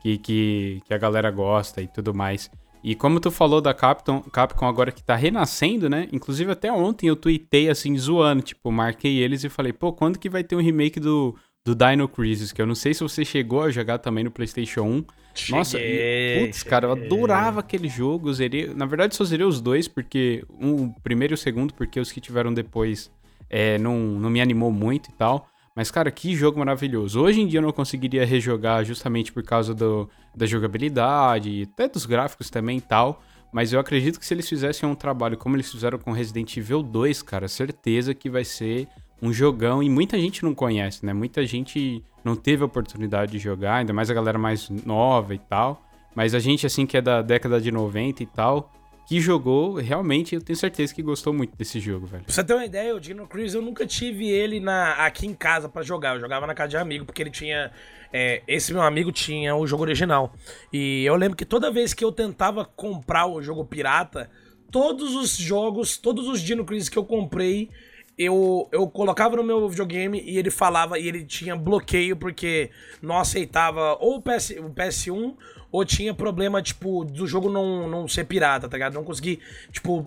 que, 0.00 0.18
que, 0.18 0.82
que 0.86 0.94
a 0.94 0.98
galera 0.98 1.30
gosta 1.30 1.82
e 1.82 1.86
tudo 1.86 2.14
mais. 2.14 2.50
E 2.82 2.94
como 2.94 3.18
tu 3.20 3.30
falou 3.30 3.60
da 3.60 3.74
Capcom, 3.74 4.20
Capcom 4.20 4.66
agora 4.66 4.92
que 4.92 5.02
tá 5.02 5.16
renascendo, 5.16 5.88
né? 5.88 6.08
Inclusive 6.12 6.52
até 6.52 6.72
ontem 6.72 7.08
eu 7.08 7.16
tuitei 7.16 7.68
assim, 7.68 7.96
zoando, 7.96 8.42
tipo, 8.42 8.70
marquei 8.70 9.18
eles 9.18 9.44
e 9.44 9.48
falei, 9.48 9.72
pô, 9.72 9.92
quando 9.92 10.18
que 10.18 10.28
vai 10.28 10.44
ter 10.44 10.54
um 10.56 10.60
remake 10.60 11.00
do, 11.00 11.36
do 11.64 11.74
Dino 11.74 12.08
Crisis? 12.08 12.52
Que 12.52 12.62
eu 12.62 12.66
não 12.66 12.74
sei 12.74 12.94
se 12.94 13.02
você 13.02 13.24
chegou 13.24 13.62
a 13.62 13.70
jogar 13.70 13.98
também 13.98 14.24
no 14.24 14.30
PlayStation 14.30 14.82
1. 14.82 15.04
Cheguei, 15.34 15.58
Nossa, 15.58 15.78
e, 15.78 16.46
putz, 16.46 16.62
cara, 16.62 16.86
eu 16.86 16.92
adorava 16.92 17.60
aquele 17.60 17.88
jogo. 17.88 18.32
Zerei, 18.32 18.72
na 18.74 18.86
verdade, 18.86 19.14
só 19.14 19.24
zerei 19.24 19.46
os 19.46 19.60
dois, 19.60 19.86
porque 19.86 20.44
um, 20.60 20.86
o 20.86 20.94
primeiro 21.02 21.34
e 21.34 21.36
o 21.36 21.38
segundo, 21.38 21.74
porque 21.74 22.00
os 22.00 22.10
que 22.10 22.20
tiveram 22.20 22.52
depois 22.52 23.10
é, 23.50 23.78
não, 23.78 23.96
não 23.98 24.30
me 24.30 24.40
animou 24.40 24.72
muito 24.72 25.10
e 25.10 25.12
tal. 25.12 25.48
Mas, 25.78 25.92
cara, 25.92 26.10
que 26.10 26.34
jogo 26.34 26.58
maravilhoso. 26.58 27.20
Hoje 27.20 27.40
em 27.40 27.46
dia 27.46 27.58
eu 27.58 27.62
não 27.62 27.70
conseguiria 27.70 28.26
rejogar 28.26 28.84
justamente 28.84 29.32
por 29.32 29.44
causa 29.44 29.72
do, 29.72 30.10
da 30.34 30.44
jogabilidade, 30.44 31.68
até 31.72 31.86
dos 31.86 32.04
gráficos 32.04 32.50
também 32.50 32.78
e 32.78 32.80
tal. 32.80 33.22
Mas 33.52 33.72
eu 33.72 33.78
acredito 33.78 34.18
que 34.18 34.26
se 34.26 34.34
eles 34.34 34.48
fizessem 34.48 34.88
um 34.88 34.94
trabalho 34.96 35.38
como 35.38 35.54
eles 35.54 35.70
fizeram 35.70 35.96
com 35.96 36.10
Resident 36.10 36.56
Evil 36.56 36.82
2, 36.82 37.22
cara, 37.22 37.46
certeza 37.46 38.12
que 38.12 38.28
vai 38.28 38.44
ser 38.44 38.88
um 39.22 39.32
jogão 39.32 39.80
e 39.80 39.88
muita 39.88 40.18
gente 40.18 40.42
não 40.42 40.52
conhece, 40.52 41.06
né? 41.06 41.12
Muita 41.12 41.46
gente 41.46 42.02
não 42.24 42.34
teve 42.34 42.64
a 42.64 42.66
oportunidade 42.66 43.30
de 43.30 43.38
jogar, 43.38 43.76
ainda 43.76 43.92
mais 43.92 44.10
a 44.10 44.14
galera 44.14 44.36
mais 44.36 44.68
nova 44.84 45.32
e 45.32 45.38
tal. 45.38 45.80
Mas 46.12 46.34
a 46.34 46.40
gente, 46.40 46.66
assim, 46.66 46.86
que 46.86 46.96
é 46.96 47.00
da 47.00 47.22
década 47.22 47.60
de 47.60 47.70
90 47.70 48.20
e 48.20 48.26
tal, 48.26 48.72
que 49.08 49.22
jogou, 49.22 49.76
realmente 49.76 50.34
eu 50.34 50.42
tenho 50.42 50.58
certeza 50.58 50.94
que 50.94 51.02
gostou 51.02 51.32
muito 51.32 51.56
desse 51.56 51.80
jogo, 51.80 52.06
velho. 52.06 52.24
Pra 52.24 52.32
você 52.34 52.44
ter 52.44 52.52
uma 52.52 52.66
ideia, 52.66 52.94
o 52.94 53.00
Dino 53.00 53.26
Crisis 53.26 53.54
eu 53.54 53.62
nunca 53.62 53.86
tive 53.86 54.28
ele 54.28 54.60
na, 54.60 55.06
aqui 55.06 55.26
em 55.26 55.32
casa 55.32 55.66
para 55.66 55.80
jogar. 55.82 56.16
Eu 56.16 56.20
jogava 56.20 56.46
na 56.46 56.54
casa 56.54 56.68
de 56.68 56.76
amigo, 56.76 57.06
porque 57.06 57.22
ele 57.22 57.30
tinha. 57.30 57.72
É, 58.12 58.42
esse 58.46 58.70
meu 58.70 58.82
amigo 58.82 59.10
tinha 59.10 59.56
o 59.56 59.66
jogo 59.66 59.82
original. 59.82 60.34
E 60.70 61.06
eu 61.06 61.16
lembro 61.16 61.38
que 61.38 61.46
toda 61.46 61.70
vez 61.70 61.94
que 61.94 62.04
eu 62.04 62.12
tentava 62.12 62.66
comprar 62.66 63.26
o 63.26 63.40
jogo 63.40 63.64
pirata, 63.64 64.30
todos 64.70 65.16
os 65.16 65.34
jogos, 65.38 65.96
todos 65.96 66.28
os 66.28 66.42
Dino 66.42 66.66
Crisis 66.66 66.90
que 66.90 66.98
eu 66.98 67.04
comprei, 67.04 67.70
eu, 68.18 68.68
eu 68.72 68.88
colocava 68.88 69.36
no 69.36 69.44
meu 69.44 69.68
videogame 69.68 70.20
e 70.20 70.36
ele 70.36 70.50
falava, 70.50 70.98
e 70.98 71.06
ele 71.06 71.24
tinha 71.24 71.54
bloqueio 71.54 72.16
porque 72.16 72.70
não 73.00 73.16
aceitava 73.16 73.96
ou 74.00 74.16
o, 74.16 74.22
PS, 74.22 74.50
o 74.58 74.70
PS1 74.70 75.36
ou 75.70 75.84
tinha 75.84 76.14
problema, 76.14 76.62
tipo, 76.62 77.04
do 77.04 77.26
jogo 77.26 77.48
não, 77.50 77.86
não 77.86 78.08
ser 78.08 78.24
pirata, 78.24 78.68
tá 78.68 78.76
ligado? 78.76 78.94
Não 78.94 79.04
consegui, 79.04 79.38
tipo, 79.70 80.06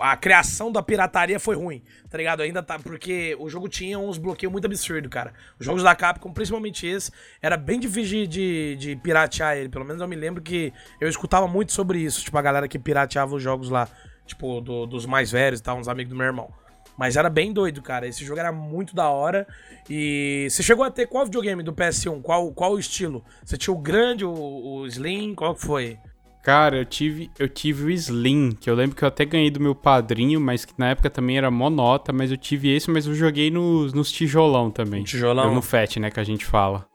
a 0.00 0.16
criação 0.16 0.72
da 0.72 0.82
pirataria 0.82 1.38
foi 1.38 1.54
ruim, 1.54 1.82
tá 2.08 2.16
ligado? 2.16 2.42
Ainda 2.42 2.62
tá, 2.62 2.78
porque 2.78 3.36
o 3.38 3.48
jogo 3.48 3.68
tinha 3.68 3.98
uns 3.98 4.16
bloqueios 4.16 4.50
muito 4.50 4.64
absurdos, 4.64 5.10
cara. 5.10 5.32
Os 5.60 5.66
jogos 5.66 5.82
da 5.82 5.94
Capcom, 5.94 6.32
principalmente 6.32 6.86
esse, 6.86 7.12
era 7.40 7.56
bem 7.56 7.78
difícil 7.78 8.26
de, 8.26 8.76
de 8.76 8.96
piratear 8.96 9.56
ele. 9.56 9.68
Pelo 9.68 9.84
menos 9.84 10.00
eu 10.00 10.08
me 10.08 10.16
lembro 10.16 10.42
que 10.42 10.72
eu 11.00 11.08
escutava 11.08 11.46
muito 11.46 11.72
sobre 11.72 11.98
isso, 11.98 12.24
tipo, 12.24 12.36
a 12.38 12.42
galera 12.42 12.66
que 12.66 12.78
pirateava 12.78 13.34
os 13.34 13.42
jogos 13.42 13.68
lá, 13.68 13.86
tipo, 14.26 14.60
do, 14.62 14.86
dos 14.86 15.04
mais 15.04 15.30
velhos 15.30 15.60
e 15.60 15.62
tal, 15.62 15.78
uns 15.78 15.86
amigos 15.86 16.10
do 16.10 16.16
meu 16.16 16.26
irmão. 16.26 16.63
Mas 16.96 17.16
era 17.16 17.28
bem 17.28 17.52
doido, 17.52 17.82
cara. 17.82 18.06
Esse 18.06 18.24
jogo 18.24 18.40
era 18.40 18.52
muito 18.52 18.94
da 18.94 19.08
hora. 19.08 19.46
E 19.88 20.46
você 20.50 20.62
chegou 20.62 20.84
a 20.84 20.90
ter 20.90 21.06
qual 21.06 21.24
videogame 21.24 21.62
do 21.62 21.72
PS1? 21.72 22.22
Qual, 22.22 22.52
qual 22.52 22.72
o 22.72 22.78
estilo? 22.78 23.24
Você 23.44 23.56
tinha 23.56 23.74
o 23.74 23.78
grande, 23.78 24.24
o, 24.24 24.32
o 24.32 24.86
Slim? 24.86 25.34
Qual 25.34 25.54
foi? 25.54 25.98
Cara, 26.42 26.76
eu 26.76 26.84
tive, 26.84 27.30
eu 27.38 27.48
tive 27.48 27.84
o 27.84 27.90
Slim, 27.90 28.52
que 28.52 28.68
eu 28.68 28.74
lembro 28.74 28.94
que 28.94 29.02
eu 29.02 29.08
até 29.08 29.24
ganhei 29.24 29.50
do 29.50 29.58
meu 29.58 29.74
padrinho, 29.74 30.38
mas 30.38 30.64
que 30.64 30.74
na 30.76 30.90
época 30.90 31.08
também 31.08 31.38
era 31.38 31.50
monota, 31.50 32.12
mas 32.12 32.30
eu 32.30 32.36
tive 32.36 32.68
esse, 32.68 32.90
mas 32.90 33.06
eu 33.06 33.14
joguei 33.14 33.50
nos, 33.50 33.94
nos 33.94 34.12
tijolão 34.12 34.70
também. 34.70 35.04
Tijolão? 35.04 35.46
Eu, 35.46 35.54
no 35.54 35.62
FAT, 35.62 35.96
né, 35.96 36.10
que 36.10 36.20
a 36.20 36.24
gente 36.24 36.44
fala. 36.44 36.86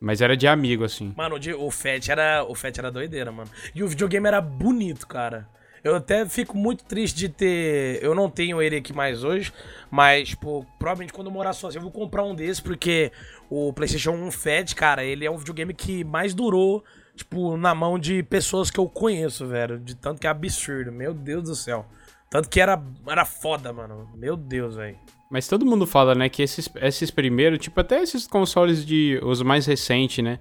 Mas 0.00 0.22
era 0.22 0.34
de 0.34 0.46
amigo, 0.46 0.84
assim. 0.84 1.12
Mano, 1.16 1.36
o 1.58 1.70
FAT 1.70 2.08
era, 2.08 2.44
o 2.44 2.54
FAT 2.54 2.78
era 2.78 2.90
doideira, 2.90 3.30
mano. 3.30 3.50
E 3.74 3.82
o 3.82 3.88
videogame 3.88 4.26
era 4.26 4.40
bonito, 4.40 5.06
cara. 5.06 5.48
Eu 5.84 5.96
até 5.96 6.26
fico 6.26 6.56
muito 6.56 6.82
triste 6.82 7.14
de 7.14 7.28
ter. 7.28 8.02
Eu 8.02 8.14
não 8.14 8.30
tenho 8.30 8.62
ele 8.62 8.76
aqui 8.76 8.90
mais 8.90 9.22
hoje, 9.22 9.52
mas, 9.90 10.30
tipo, 10.30 10.66
provavelmente 10.78 11.12
quando 11.12 11.26
eu 11.26 11.32
morar 11.32 11.52
sozinho 11.52 11.80
eu 11.80 11.82
vou 11.82 11.92
comprar 11.92 12.24
um 12.24 12.34
desses, 12.34 12.58
porque 12.58 13.12
o 13.50 13.70
PlayStation 13.70 14.12
1 14.12 14.30
Fat, 14.30 14.74
cara, 14.74 15.04
ele 15.04 15.26
é 15.26 15.30
um 15.30 15.36
videogame 15.36 15.74
que 15.74 16.02
mais 16.02 16.32
durou, 16.32 16.82
tipo, 17.14 17.58
na 17.58 17.74
mão 17.74 17.98
de 17.98 18.22
pessoas 18.22 18.70
que 18.70 18.80
eu 18.80 18.88
conheço, 18.88 19.46
velho. 19.46 19.78
De 19.78 19.94
tanto 19.94 20.22
que 20.22 20.26
é 20.26 20.30
absurdo, 20.30 20.90
meu 20.90 21.12
Deus 21.12 21.44
do 21.44 21.54
céu. 21.54 21.84
Tanto 22.30 22.48
que 22.48 22.60
era, 22.60 22.82
era 23.06 23.26
foda, 23.26 23.70
mano. 23.70 24.08
Meu 24.16 24.38
Deus, 24.38 24.76
velho. 24.76 24.98
Mas 25.30 25.46
todo 25.46 25.66
mundo 25.66 25.86
fala, 25.86 26.14
né, 26.14 26.30
que 26.30 26.42
esses, 26.42 26.66
esses 26.76 27.10
primeiros, 27.10 27.58
tipo, 27.58 27.78
até 27.78 28.00
esses 28.00 28.26
consoles 28.26 28.86
de. 28.86 29.20
os 29.22 29.42
mais 29.42 29.66
recentes, 29.66 30.24
né? 30.24 30.38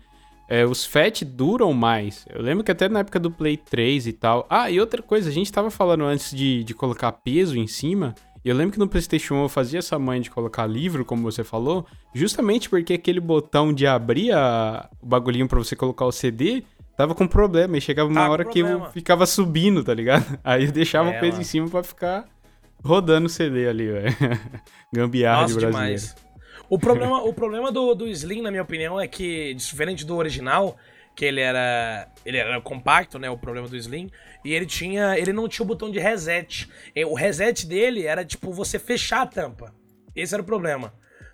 É, 0.47 0.65
os 0.65 0.85
FAT 0.85 1.23
duram 1.23 1.73
mais. 1.73 2.25
Eu 2.29 2.41
lembro 2.41 2.63
que 2.63 2.71
até 2.71 2.89
na 2.89 2.99
época 2.99 3.19
do 3.19 3.31
Play 3.31 3.57
3 3.57 4.07
e 4.07 4.13
tal. 4.13 4.45
Ah, 4.49 4.69
e 4.69 4.79
outra 4.79 5.01
coisa, 5.01 5.29
a 5.29 5.33
gente 5.33 5.51
tava 5.51 5.71
falando 5.71 6.03
antes 6.03 6.35
de, 6.35 6.63
de 6.63 6.73
colocar 6.73 7.11
peso 7.11 7.57
em 7.57 7.67
cima. 7.67 8.13
E 8.43 8.49
eu 8.49 8.55
lembro 8.55 8.73
que 8.73 8.79
no 8.79 8.87
PlayStation 8.87 9.35
1 9.35 9.43
eu 9.43 9.49
fazia 9.49 9.79
essa 9.79 9.97
mãe 9.97 10.19
de 10.19 10.29
colocar 10.29 10.67
livro, 10.67 11.05
como 11.05 11.23
você 11.23 11.45
falou, 11.45 11.85
justamente 12.13 12.69
porque 12.69 12.93
aquele 12.93 13.21
botão 13.21 13.71
de 13.71 13.87
abrir 13.87 14.33
a, 14.33 14.89
o 15.01 15.05
bagulhinho 15.05 15.47
para 15.47 15.57
você 15.57 15.77
colocar 15.77 16.05
o 16.05 16.11
CD 16.11 16.63
tava 16.97 17.15
com 17.15 17.25
problema. 17.25 17.77
E 17.77 17.81
chegava 17.81 18.09
uma 18.09 18.27
hora 18.27 18.43
que 18.43 18.59
eu 18.59 18.85
ficava 18.91 19.25
subindo, 19.25 19.83
tá 19.83 19.93
ligado? 19.93 20.37
Aí 20.43 20.65
eu 20.65 20.71
deixava 20.71 21.09
é, 21.09 21.17
o 21.17 21.19
peso 21.19 21.31
mano. 21.33 21.41
em 21.41 21.45
cima 21.45 21.69
para 21.69 21.83
ficar 21.83 22.25
rodando 22.83 23.27
o 23.27 23.29
CD 23.29 23.67
ali, 23.67 23.89
velho. 23.89 24.15
Gambiarra 24.91 25.43
Nossa, 25.43 25.53
de 25.53 25.59
brasileiro. 25.59 25.97
Demais. 25.97 26.15
O 26.73 26.79
problema, 26.79 27.21
o 27.21 27.31
problema 27.31 27.71
do, 27.71 27.93
do 27.93 28.07
Slim, 28.07 28.41
na 28.41 28.49
minha 28.49 28.63
opinião, 28.63 28.99
é 28.99 29.07
que, 29.07 29.53
diferente 29.53 30.03
do 30.03 30.15
original, 30.15 30.75
que 31.15 31.23
ele 31.23 31.39
era 31.39 32.11
ele 32.25 32.39
era 32.39 32.59
compacto, 32.59 33.19
né, 33.19 33.29
o 33.29 33.37
problema 33.37 33.67
do 33.67 33.77
Slim, 33.77 34.09
e 34.43 34.51
ele 34.51 34.65
tinha, 34.65 35.15
ele 35.15 35.31
não 35.31 35.47
tinha 35.47 35.63
o 35.63 35.67
botão 35.67 35.91
de 35.91 35.99
reset. 35.99 36.67
O 37.07 37.13
reset 37.13 37.67
dele 37.67 38.07
era 38.07 38.25
tipo 38.25 38.51
você 38.51 38.79
fechar 38.79 39.21
a 39.21 39.27
tampa. 39.27 39.71
Esse 40.15 40.33
era 40.33 40.41
o 40.41 40.45
problema. 40.45 40.91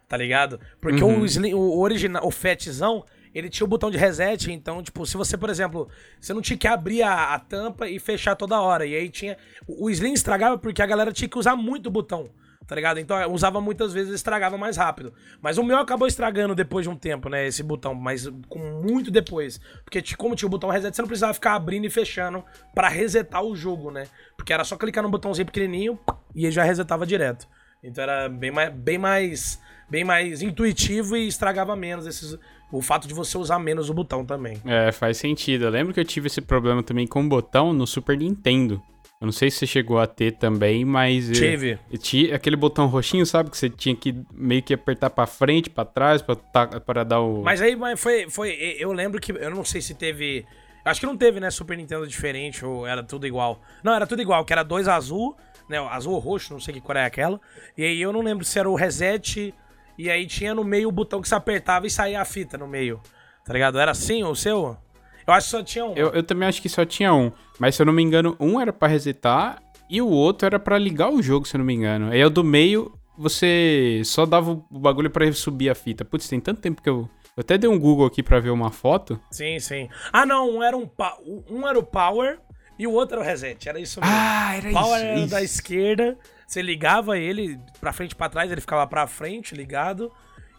Tá 0.10 0.18
ligado? 0.18 0.60
Porque 0.82 1.02
uhum. 1.02 1.22
o 1.22 1.26
Slim, 1.26 1.54
o 1.54 1.80
original, 1.80 2.28
o 2.28 2.32
Fatzão, 2.32 3.06
ele 3.34 3.48
tinha 3.48 3.64
o 3.64 3.70
botão 3.70 3.90
de 3.90 3.98
reset, 3.98 4.52
então, 4.52 4.84
tipo, 4.84 5.06
se 5.06 5.16
você, 5.16 5.38
por 5.38 5.50
exemplo, 5.50 5.88
você 6.20 6.34
não 6.34 6.42
tinha 6.42 6.58
que 6.58 6.68
abrir 6.68 7.02
a, 7.02 7.34
a 7.34 7.40
tampa 7.40 7.88
e 7.88 7.98
fechar 7.98 8.36
toda 8.36 8.60
hora. 8.60 8.86
E 8.86 8.94
aí 8.94 9.08
tinha. 9.08 9.38
O, 9.66 9.86
o 9.86 9.90
Slim 9.90 10.12
estragava 10.12 10.58
porque 10.58 10.82
a 10.82 10.86
galera 10.86 11.14
tinha 11.14 11.30
que 11.30 11.40
usar 11.40 11.56
muito 11.56 11.88
o 11.88 11.92
botão 11.92 12.30
tá 12.70 12.76
ligado? 12.76 13.00
Então 13.00 13.20
eu 13.20 13.32
usava 13.32 13.60
muitas 13.60 13.92
vezes 13.92 14.14
estragava 14.14 14.56
mais 14.56 14.78
rápido. 14.78 15.12
Mas 15.42 15.58
o 15.58 15.64
meu 15.64 15.80
acabou 15.80 16.08
estragando 16.08 16.54
depois 16.54 16.86
de 16.86 16.90
um 16.90 16.96
tempo, 16.96 17.28
né? 17.28 17.48
Esse 17.48 17.64
botão, 17.64 17.96
mas 17.96 18.32
com 18.48 18.60
muito 18.60 19.10
depois. 19.10 19.60
Porque 19.84 20.04
como 20.16 20.36
tinha 20.36 20.46
o 20.46 20.52
botão 20.52 20.70
reset, 20.70 20.96
você 20.96 21.02
não 21.02 21.08
precisava 21.08 21.34
ficar 21.34 21.56
abrindo 21.56 21.86
e 21.86 21.90
fechando 21.90 22.44
para 22.76 22.88
resetar 22.88 23.44
o 23.44 23.56
jogo, 23.56 23.90
né? 23.90 24.06
Porque 24.38 24.54
era 24.54 24.64
só 24.64 24.78
clicar 24.78 25.04
no 25.04 25.10
botãozinho 25.10 25.48
pequenininho 25.48 26.00
e 26.36 26.46
ele 26.46 26.52
já 26.52 26.64
resetava 26.64 27.08
direto. 27.08 27.48
Então 27.84 28.04
era 28.04 28.30
bem 28.30 28.52
mais, 28.52 28.72
bem 28.72 28.98
mais, 29.00 29.62
bem 29.90 30.04
mais 30.04 30.44
intuitivo 30.44 31.18
e 31.18 31.28
estragava 31.28 31.76
menos 31.76 32.06
esses, 32.06 32.38
o 32.72 32.84
fato 32.84 33.08
de 33.08 33.16
você 33.16 33.36
usar 33.36 33.58
menos 33.58 33.90
o 33.90 33.96
botão 33.96 34.24
também. 34.24 34.62
É, 34.64 34.92
faz 34.92 35.18
sentido. 35.18 35.66
Eu 35.66 35.72
lembro 35.72 35.92
que 35.92 36.00
eu 36.00 36.06
tive 36.06 36.28
esse 36.28 36.42
problema 36.42 36.84
também 36.84 37.08
com 37.08 37.24
o 37.24 37.28
botão 37.28 37.74
no 37.74 37.88
Super 37.88 38.16
Nintendo. 38.16 38.80
Eu 39.22 39.26
não 39.26 39.34
sei 39.34 39.52
se 39.52 39.58
você 39.58 39.68
chegou 39.68 40.00
a 40.00 40.08
ter 40.08 40.32
também, 40.32 40.86
mas. 40.86 41.30
Tive. 41.30 41.78
Tinha 42.00 42.36
aquele 42.38 42.56
botão 42.56 42.88
roxinho, 42.88 43.26
sabe? 43.26 43.50
Que 43.50 43.58
você 43.58 43.70
tinha 43.70 43.94
que 43.94 44.16
meio 44.32 44.64
que 44.64 44.74
apertar 44.74 45.10
pra 45.10 45.28
frente, 45.28 45.70
pra 45.70 45.84
trás, 45.84 46.22
pra, 46.22 46.38
pra 46.80 47.04
dar 47.04 47.20
o. 47.20 47.44
Mas 47.44 47.62
aí 47.62 47.78
foi, 47.98 48.30
foi. 48.30 48.52
Eu 48.80 48.94
lembro 48.94 49.20
que. 49.20 49.34
Eu 49.34 49.50
não 49.50 49.66
sei 49.66 49.82
se 49.82 49.94
teve. 49.94 50.46
Acho 50.86 51.02
que 51.02 51.06
não 51.06 51.18
teve, 51.18 51.42
né? 51.42 51.52
Super 51.52 51.76
Nintendo 51.76 52.08
diferente, 52.08 52.64
ou 52.64 52.88
era 52.88 53.04
tudo 53.04 53.28
igual. 53.28 53.62
Não, 53.84 53.94
era 53.94 54.08
tudo 54.08 54.22
igual, 54.22 54.46
que 54.46 54.54
era 54.54 54.64
dois 54.64 54.88
azul, 54.88 55.36
né? 55.68 55.78
Azul 55.90 56.14
ou 56.14 56.20
roxo, 56.20 56.54
não 56.54 56.60
sei 56.62 56.76
que 56.76 56.80
cor 56.80 56.96
é 56.96 57.04
aquela. 57.04 57.42
E 57.78 57.84
aí 57.84 58.02
eu 58.02 58.14
não 58.14 58.22
lembro 58.22 58.46
se 58.46 58.58
era 58.58 58.70
o 58.70 58.76
reset. 58.76 59.54
E 59.98 60.10
aí 60.10 60.26
tinha 60.28 60.56
no 60.56 60.64
meio 60.64 60.88
o 60.88 60.94
botão 60.94 61.22
que 61.22 61.28
você 61.28 61.36
apertava 61.36 61.86
e 61.86 61.90
saía 61.90 62.22
a 62.22 62.26
fita 62.26 62.58
no 62.58 62.70
meio. 62.70 63.02
Tá 63.44 63.52
ligado? 63.52 63.78
Era 63.78 63.92
assim 63.92 64.24
o 64.24 64.34
seu? 64.34 64.78
Eu 65.30 65.34
acho 65.34 65.46
que 65.46 65.52
só 65.52 65.64
tinha 65.64 65.86
um. 65.86 65.94
Eu, 65.94 66.10
eu 66.10 66.24
também 66.24 66.50
acho 66.50 66.60
que 66.60 66.68
só 66.68 66.84
tinha 66.84 67.14
um. 67.14 67.32
Mas 67.60 67.76
se 67.76 67.82
eu 67.82 67.86
não 67.86 67.94
me 67.94 68.02
engano, 68.02 68.36
um 68.40 68.60
era 68.60 68.74
para 68.74 68.88
resetar 68.88 69.62
e 69.88 70.02
o 70.02 70.08
outro 70.08 70.48
era 70.48 70.60
para 70.60 70.78
ligar 70.78 71.12
o 71.12 71.22
jogo, 71.22 71.48
se 71.48 71.56
eu 71.56 71.60
não 71.60 71.66
me 71.66 71.74
engano. 71.74 72.12
Aí 72.12 72.24
o 72.26 72.30
do 72.32 72.44
meio, 72.44 72.92
você 73.16 74.02
só 74.06 74.26
dava 74.26 74.52
o 74.52 74.80
bagulho 74.80 75.10
para 75.12 75.32
subir 75.32 75.70
a 75.70 75.76
fita. 75.76 76.04
Putz, 76.04 76.28
tem 76.28 76.40
tanto 76.40 76.62
tempo 76.62 76.82
que 76.82 76.90
eu. 76.90 77.08
Eu 77.38 77.42
até 77.42 77.58
dei 77.60 77.70
um 77.70 77.80
Google 77.80 78.08
aqui 78.08 78.24
para 78.24 78.40
ver 78.40 78.50
uma 78.50 78.72
foto. 78.72 79.22
Sim, 79.30 79.60
sim. 79.60 79.88
Ah, 80.12 80.26
não, 80.26 80.50
um 80.50 80.64
era 80.64 80.76
um, 80.76 80.90
um 81.50 81.68
era 81.68 81.78
o 81.78 81.84
power 81.84 82.40
e 82.78 82.88
o 82.88 82.92
outro 82.92 83.18
era 83.18 83.24
o 83.24 83.26
reset. 83.26 83.70
Era 83.70 83.80
isso 83.80 84.02
mesmo. 84.02 84.16
Ah, 84.16 84.56
era 84.56 84.72
power 84.72 84.74
isso. 84.74 84.84
Power 84.84 85.02
era 85.02 85.20
isso. 85.20 85.30
da 85.30 85.44
esquerda. 85.44 86.18
Você 86.48 86.62
ligava 86.64 87.20
ele 87.20 87.60
pra 87.80 87.94
frente 87.94 88.14
e 88.14 88.16
pra 88.16 88.30
trás, 88.30 88.52
ele 88.52 88.62
ficava 88.62 88.88
pra 88.88 89.06
frente 89.06 89.54
ligado. 89.54 90.12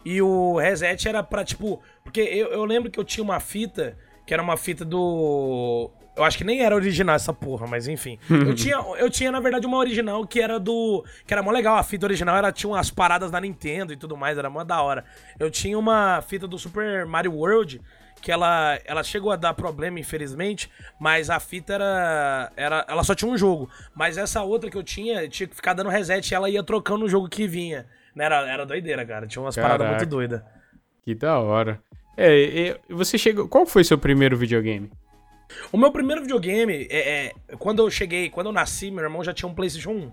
E 0.05 0.21
o 0.21 0.57
reset 0.57 1.09
era 1.09 1.21
pra, 1.21 1.43
tipo. 1.43 1.81
Porque 2.03 2.21
eu, 2.21 2.47
eu 2.47 2.63
lembro 2.63 2.89
que 2.89 2.99
eu 2.99 3.03
tinha 3.03 3.23
uma 3.23 3.39
fita 3.41 3.97
que 4.25 4.33
era 4.33 4.41
uma 4.41 4.57
fita 4.57 4.83
do. 4.85 5.89
Eu 6.15 6.23
acho 6.25 6.37
que 6.37 6.43
nem 6.43 6.61
era 6.61 6.75
original 6.75 7.15
essa 7.15 7.33
porra, 7.33 7.65
mas 7.67 7.87
enfim. 7.87 8.19
eu, 8.29 8.53
tinha, 8.53 8.75
eu 8.97 9.09
tinha, 9.09 9.31
na 9.31 9.39
verdade, 9.39 9.65
uma 9.65 9.77
original 9.77 10.25
que 10.27 10.41
era 10.41 10.59
do. 10.59 11.03
Que 11.25 11.33
era 11.33 11.41
mó 11.41 11.51
legal. 11.51 11.77
A 11.77 11.83
fita 11.83 12.05
original 12.05 12.35
era, 12.35 12.51
tinha 12.51 12.69
umas 12.69 12.91
paradas 12.91 13.31
da 13.31 13.39
Nintendo 13.39 13.93
e 13.93 13.97
tudo 13.97 14.17
mais, 14.17 14.37
era 14.37 14.49
mó 14.49 14.63
da 14.63 14.81
hora. 14.81 15.05
Eu 15.39 15.49
tinha 15.49 15.77
uma 15.79 16.21
fita 16.21 16.47
do 16.47 16.59
Super 16.59 17.05
Mario 17.05 17.33
World 17.33 17.81
que 18.21 18.31
ela, 18.31 18.79
ela 18.85 19.03
chegou 19.03 19.31
a 19.31 19.35
dar 19.35 19.53
problema, 19.53 19.99
infelizmente, 19.99 20.69
mas 20.99 21.29
a 21.29 21.39
fita 21.39 21.73
era, 21.73 22.51
era. 22.55 22.85
Ela 22.87 23.03
só 23.03 23.15
tinha 23.15 23.29
um 23.29 23.37
jogo. 23.37 23.69
Mas 23.95 24.17
essa 24.17 24.43
outra 24.43 24.69
que 24.69 24.77
eu 24.77 24.83
tinha, 24.83 25.27
tinha 25.27 25.47
que 25.47 25.55
ficar 25.55 25.73
dando 25.73 25.89
reset 25.89 26.29
e 26.29 26.35
ela 26.35 26.49
ia 26.49 26.63
trocando 26.63 27.05
o 27.05 27.09
jogo 27.09 27.27
que 27.27 27.47
vinha. 27.47 27.87
Era, 28.15 28.47
era 28.47 28.65
doideira, 28.65 29.05
cara. 29.05 29.25
Tinha 29.25 29.41
umas 29.41 29.55
Caraca. 29.55 29.77
paradas 29.77 29.97
muito 29.97 30.09
doidas. 30.09 30.41
Que 31.01 31.15
da 31.15 31.39
hora. 31.39 31.81
É, 32.17 32.79
você 32.89 33.17
chegou. 33.17 33.47
Qual 33.47 33.65
foi 33.65 33.83
seu 33.83 33.97
primeiro 33.97 34.37
videogame? 34.37 34.91
O 35.71 35.77
meu 35.77 35.91
primeiro 35.91 36.21
videogame, 36.21 36.87
é, 36.89 37.25
é, 37.27 37.55
quando 37.57 37.79
eu 37.79 37.89
cheguei, 37.89 38.29
quando 38.29 38.47
eu 38.47 38.53
nasci, 38.53 38.89
meu 38.91 39.03
irmão 39.03 39.23
já 39.23 39.33
tinha 39.33 39.49
um 39.49 39.53
PlayStation 39.53 39.91
1. 39.91 40.11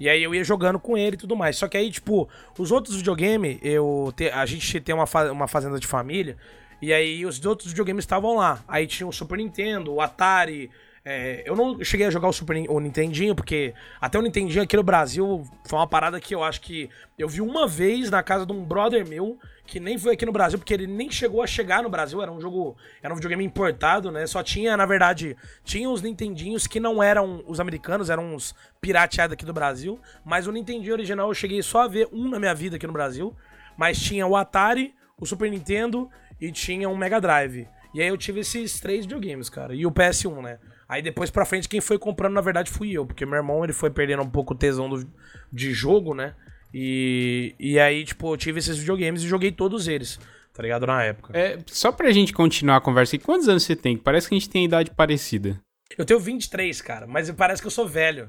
E 0.00 0.08
aí 0.08 0.22
eu 0.22 0.34
ia 0.34 0.42
jogando 0.42 0.78
com 0.80 0.96
ele 0.96 1.14
e 1.14 1.18
tudo 1.18 1.36
mais. 1.36 1.56
Só 1.56 1.68
que 1.68 1.76
aí, 1.76 1.90
tipo, 1.90 2.28
os 2.58 2.72
outros 2.72 2.96
videogames, 2.96 3.58
eu 3.62 4.12
te, 4.16 4.30
a 4.30 4.46
gente 4.46 4.80
tem 4.80 4.94
uma, 4.94 5.06
fa 5.06 5.30
uma 5.30 5.46
fazenda 5.46 5.78
de 5.78 5.86
família. 5.86 6.36
E 6.80 6.92
aí 6.92 7.26
os 7.26 7.44
outros 7.44 7.68
videogames 7.68 8.04
estavam 8.04 8.36
lá. 8.36 8.64
Aí 8.66 8.86
tinha 8.86 9.06
o 9.06 9.12
Super 9.12 9.36
Nintendo, 9.36 9.92
o 9.92 10.00
Atari, 10.00 10.70
é, 11.04 11.42
eu 11.46 11.56
não 11.56 11.82
cheguei 11.82 12.06
a 12.06 12.10
jogar 12.10 12.28
o 12.28 12.32
Super 12.32 12.56
o 12.68 12.78
Nintendinho, 12.78 13.34
porque 13.34 13.72
até 14.00 14.18
o 14.18 14.22
Nintendinho 14.22 14.62
aqui 14.62 14.76
no 14.76 14.82
Brasil 14.82 15.44
foi 15.66 15.78
uma 15.78 15.86
parada 15.86 16.20
que 16.20 16.34
eu 16.34 16.44
acho 16.44 16.60
que 16.60 16.90
eu 17.18 17.28
vi 17.28 17.40
uma 17.40 17.66
vez 17.66 18.10
na 18.10 18.22
casa 18.22 18.44
de 18.44 18.52
um 18.52 18.62
brother 18.62 19.06
meu, 19.06 19.38
que 19.70 19.78
nem 19.78 19.96
foi 19.96 20.14
aqui 20.14 20.26
no 20.26 20.32
Brasil, 20.32 20.58
porque 20.58 20.74
ele 20.74 20.88
nem 20.88 21.08
chegou 21.08 21.44
a 21.44 21.46
chegar 21.46 21.80
no 21.80 21.88
Brasil, 21.88 22.20
era 22.20 22.32
um 22.32 22.40
jogo, 22.40 22.76
era 23.00 23.14
um 23.14 23.16
videogame 23.16 23.44
importado, 23.44 24.10
né? 24.10 24.26
Só 24.26 24.42
tinha, 24.42 24.76
na 24.76 24.84
verdade, 24.84 25.36
tinha 25.62 25.88
os 25.88 26.02
Nintendinhos 26.02 26.66
que 26.66 26.80
não 26.80 27.00
eram 27.00 27.44
os 27.46 27.60
americanos, 27.60 28.10
eram 28.10 28.34
uns 28.34 28.52
pirateados 28.80 29.34
aqui 29.34 29.44
do 29.44 29.52
Brasil, 29.52 30.00
mas 30.24 30.48
o 30.48 30.52
Nintendinho 30.52 30.92
original 30.92 31.28
eu 31.28 31.34
cheguei 31.34 31.62
só 31.62 31.82
a 31.82 31.86
ver 31.88 32.08
um 32.12 32.28
na 32.28 32.40
minha 32.40 32.52
vida 32.52 32.74
aqui 32.74 32.86
no 32.86 32.92
Brasil, 32.92 33.32
mas 33.78 33.96
tinha 34.00 34.26
o 34.26 34.34
Atari, 34.34 34.92
o 35.16 35.24
Super 35.24 35.48
Nintendo 35.48 36.10
e 36.40 36.50
tinha 36.50 36.88
um 36.88 36.96
Mega 36.96 37.20
Drive. 37.20 37.68
E 37.94 38.02
aí 38.02 38.08
eu 38.08 38.18
tive 38.18 38.40
esses 38.40 38.80
três 38.80 39.06
videogames, 39.06 39.48
cara, 39.48 39.72
e 39.72 39.86
o 39.86 39.92
PS1, 39.92 40.42
né? 40.42 40.58
Aí 40.88 41.00
depois 41.00 41.30
pra 41.30 41.44
frente, 41.44 41.68
quem 41.68 41.80
foi 41.80 41.96
comprando, 41.96 42.34
na 42.34 42.40
verdade, 42.40 42.72
fui 42.72 42.90
eu. 42.90 43.06
Porque 43.06 43.24
meu 43.24 43.36
irmão, 43.36 43.62
ele 43.62 43.72
foi 43.72 43.90
perdendo 43.90 44.24
um 44.24 44.28
pouco 44.28 44.52
o 44.52 44.56
tesão 44.56 44.88
do, 44.88 45.08
de 45.52 45.72
jogo, 45.72 46.12
né? 46.12 46.34
E, 46.72 47.54
e 47.58 47.78
aí, 47.78 48.04
tipo, 48.04 48.32
eu 48.32 48.36
tive 48.36 48.58
esses 48.58 48.78
videogames 48.78 49.22
e 49.22 49.28
joguei 49.28 49.50
todos 49.50 49.88
eles, 49.88 50.18
tá 50.52 50.62
ligado? 50.62 50.86
Na 50.86 51.02
época. 51.02 51.36
É, 51.36 51.58
só 51.66 51.90
pra 51.90 52.10
gente 52.12 52.32
continuar 52.32 52.76
a 52.76 52.80
conversa, 52.80 53.16
e 53.16 53.18
quantos 53.18 53.48
anos 53.48 53.64
você 53.64 53.74
tem? 53.74 53.96
Parece 53.96 54.28
que 54.28 54.34
a 54.34 54.38
gente 54.38 54.50
tem 54.50 54.64
idade 54.64 54.90
parecida. 54.90 55.60
Eu 55.98 56.04
tenho 56.04 56.20
23, 56.20 56.80
cara, 56.80 57.06
mas 57.06 57.30
parece 57.32 57.60
que 57.60 57.66
eu 57.66 57.72
sou 57.72 57.88
velho. 57.88 58.28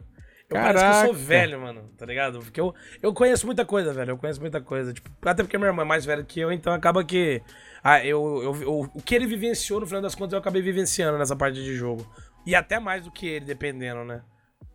Eu 0.49 0.55
Caraca. 0.55 0.79
parece 0.79 1.03
que 1.03 1.09
eu 1.09 1.15
sou 1.15 1.25
velho, 1.25 1.61
mano, 1.61 1.89
tá 1.97 2.05
ligado? 2.05 2.39
Porque 2.39 2.59
eu, 2.59 2.75
eu 3.01 3.13
conheço 3.13 3.45
muita 3.45 3.63
coisa, 3.63 3.93
velho. 3.93 4.11
Eu 4.11 4.17
conheço 4.17 4.41
muita 4.41 4.59
coisa. 4.59 4.91
Tipo, 4.91 5.09
até 5.21 5.43
porque 5.43 5.57
meu 5.57 5.67
irmão 5.67 5.85
é 5.85 5.87
mais 5.87 6.03
velho 6.03 6.25
que 6.25 6.41
eu, 6.41 6.51
então 6.51 6.73
acaba 6.73 7.05
que. 7.05 7.41
Ah, 7.81 8.05
eu, 8.05 8.41
eu, 8.43 8.61
eu, 8.61 8.91
o 8.93 9.01
que 9.01 9.15
ele 9.15 9.25
vivenciou, 9.25 9.79
no 9.79 9.87
final 9.87 10.01
das 10.01 10.13
contas, 10.13 10.33
eu 10.33 10.39
acabei 10.39 10.61
vivenciando 10.61 11.17
nessa 11.17 11.37
parte 11.37 11.55
de 11.55 11.73
jogo. 11.73 12.05
E 12.45 12.53
até 12.53 12.79
mais 12.79 13.03
do 13.05 13.11
que 13.11 13.25
ele, 13.25 13.45
dependendo, 13.45 14.03
né? 14.03 14.23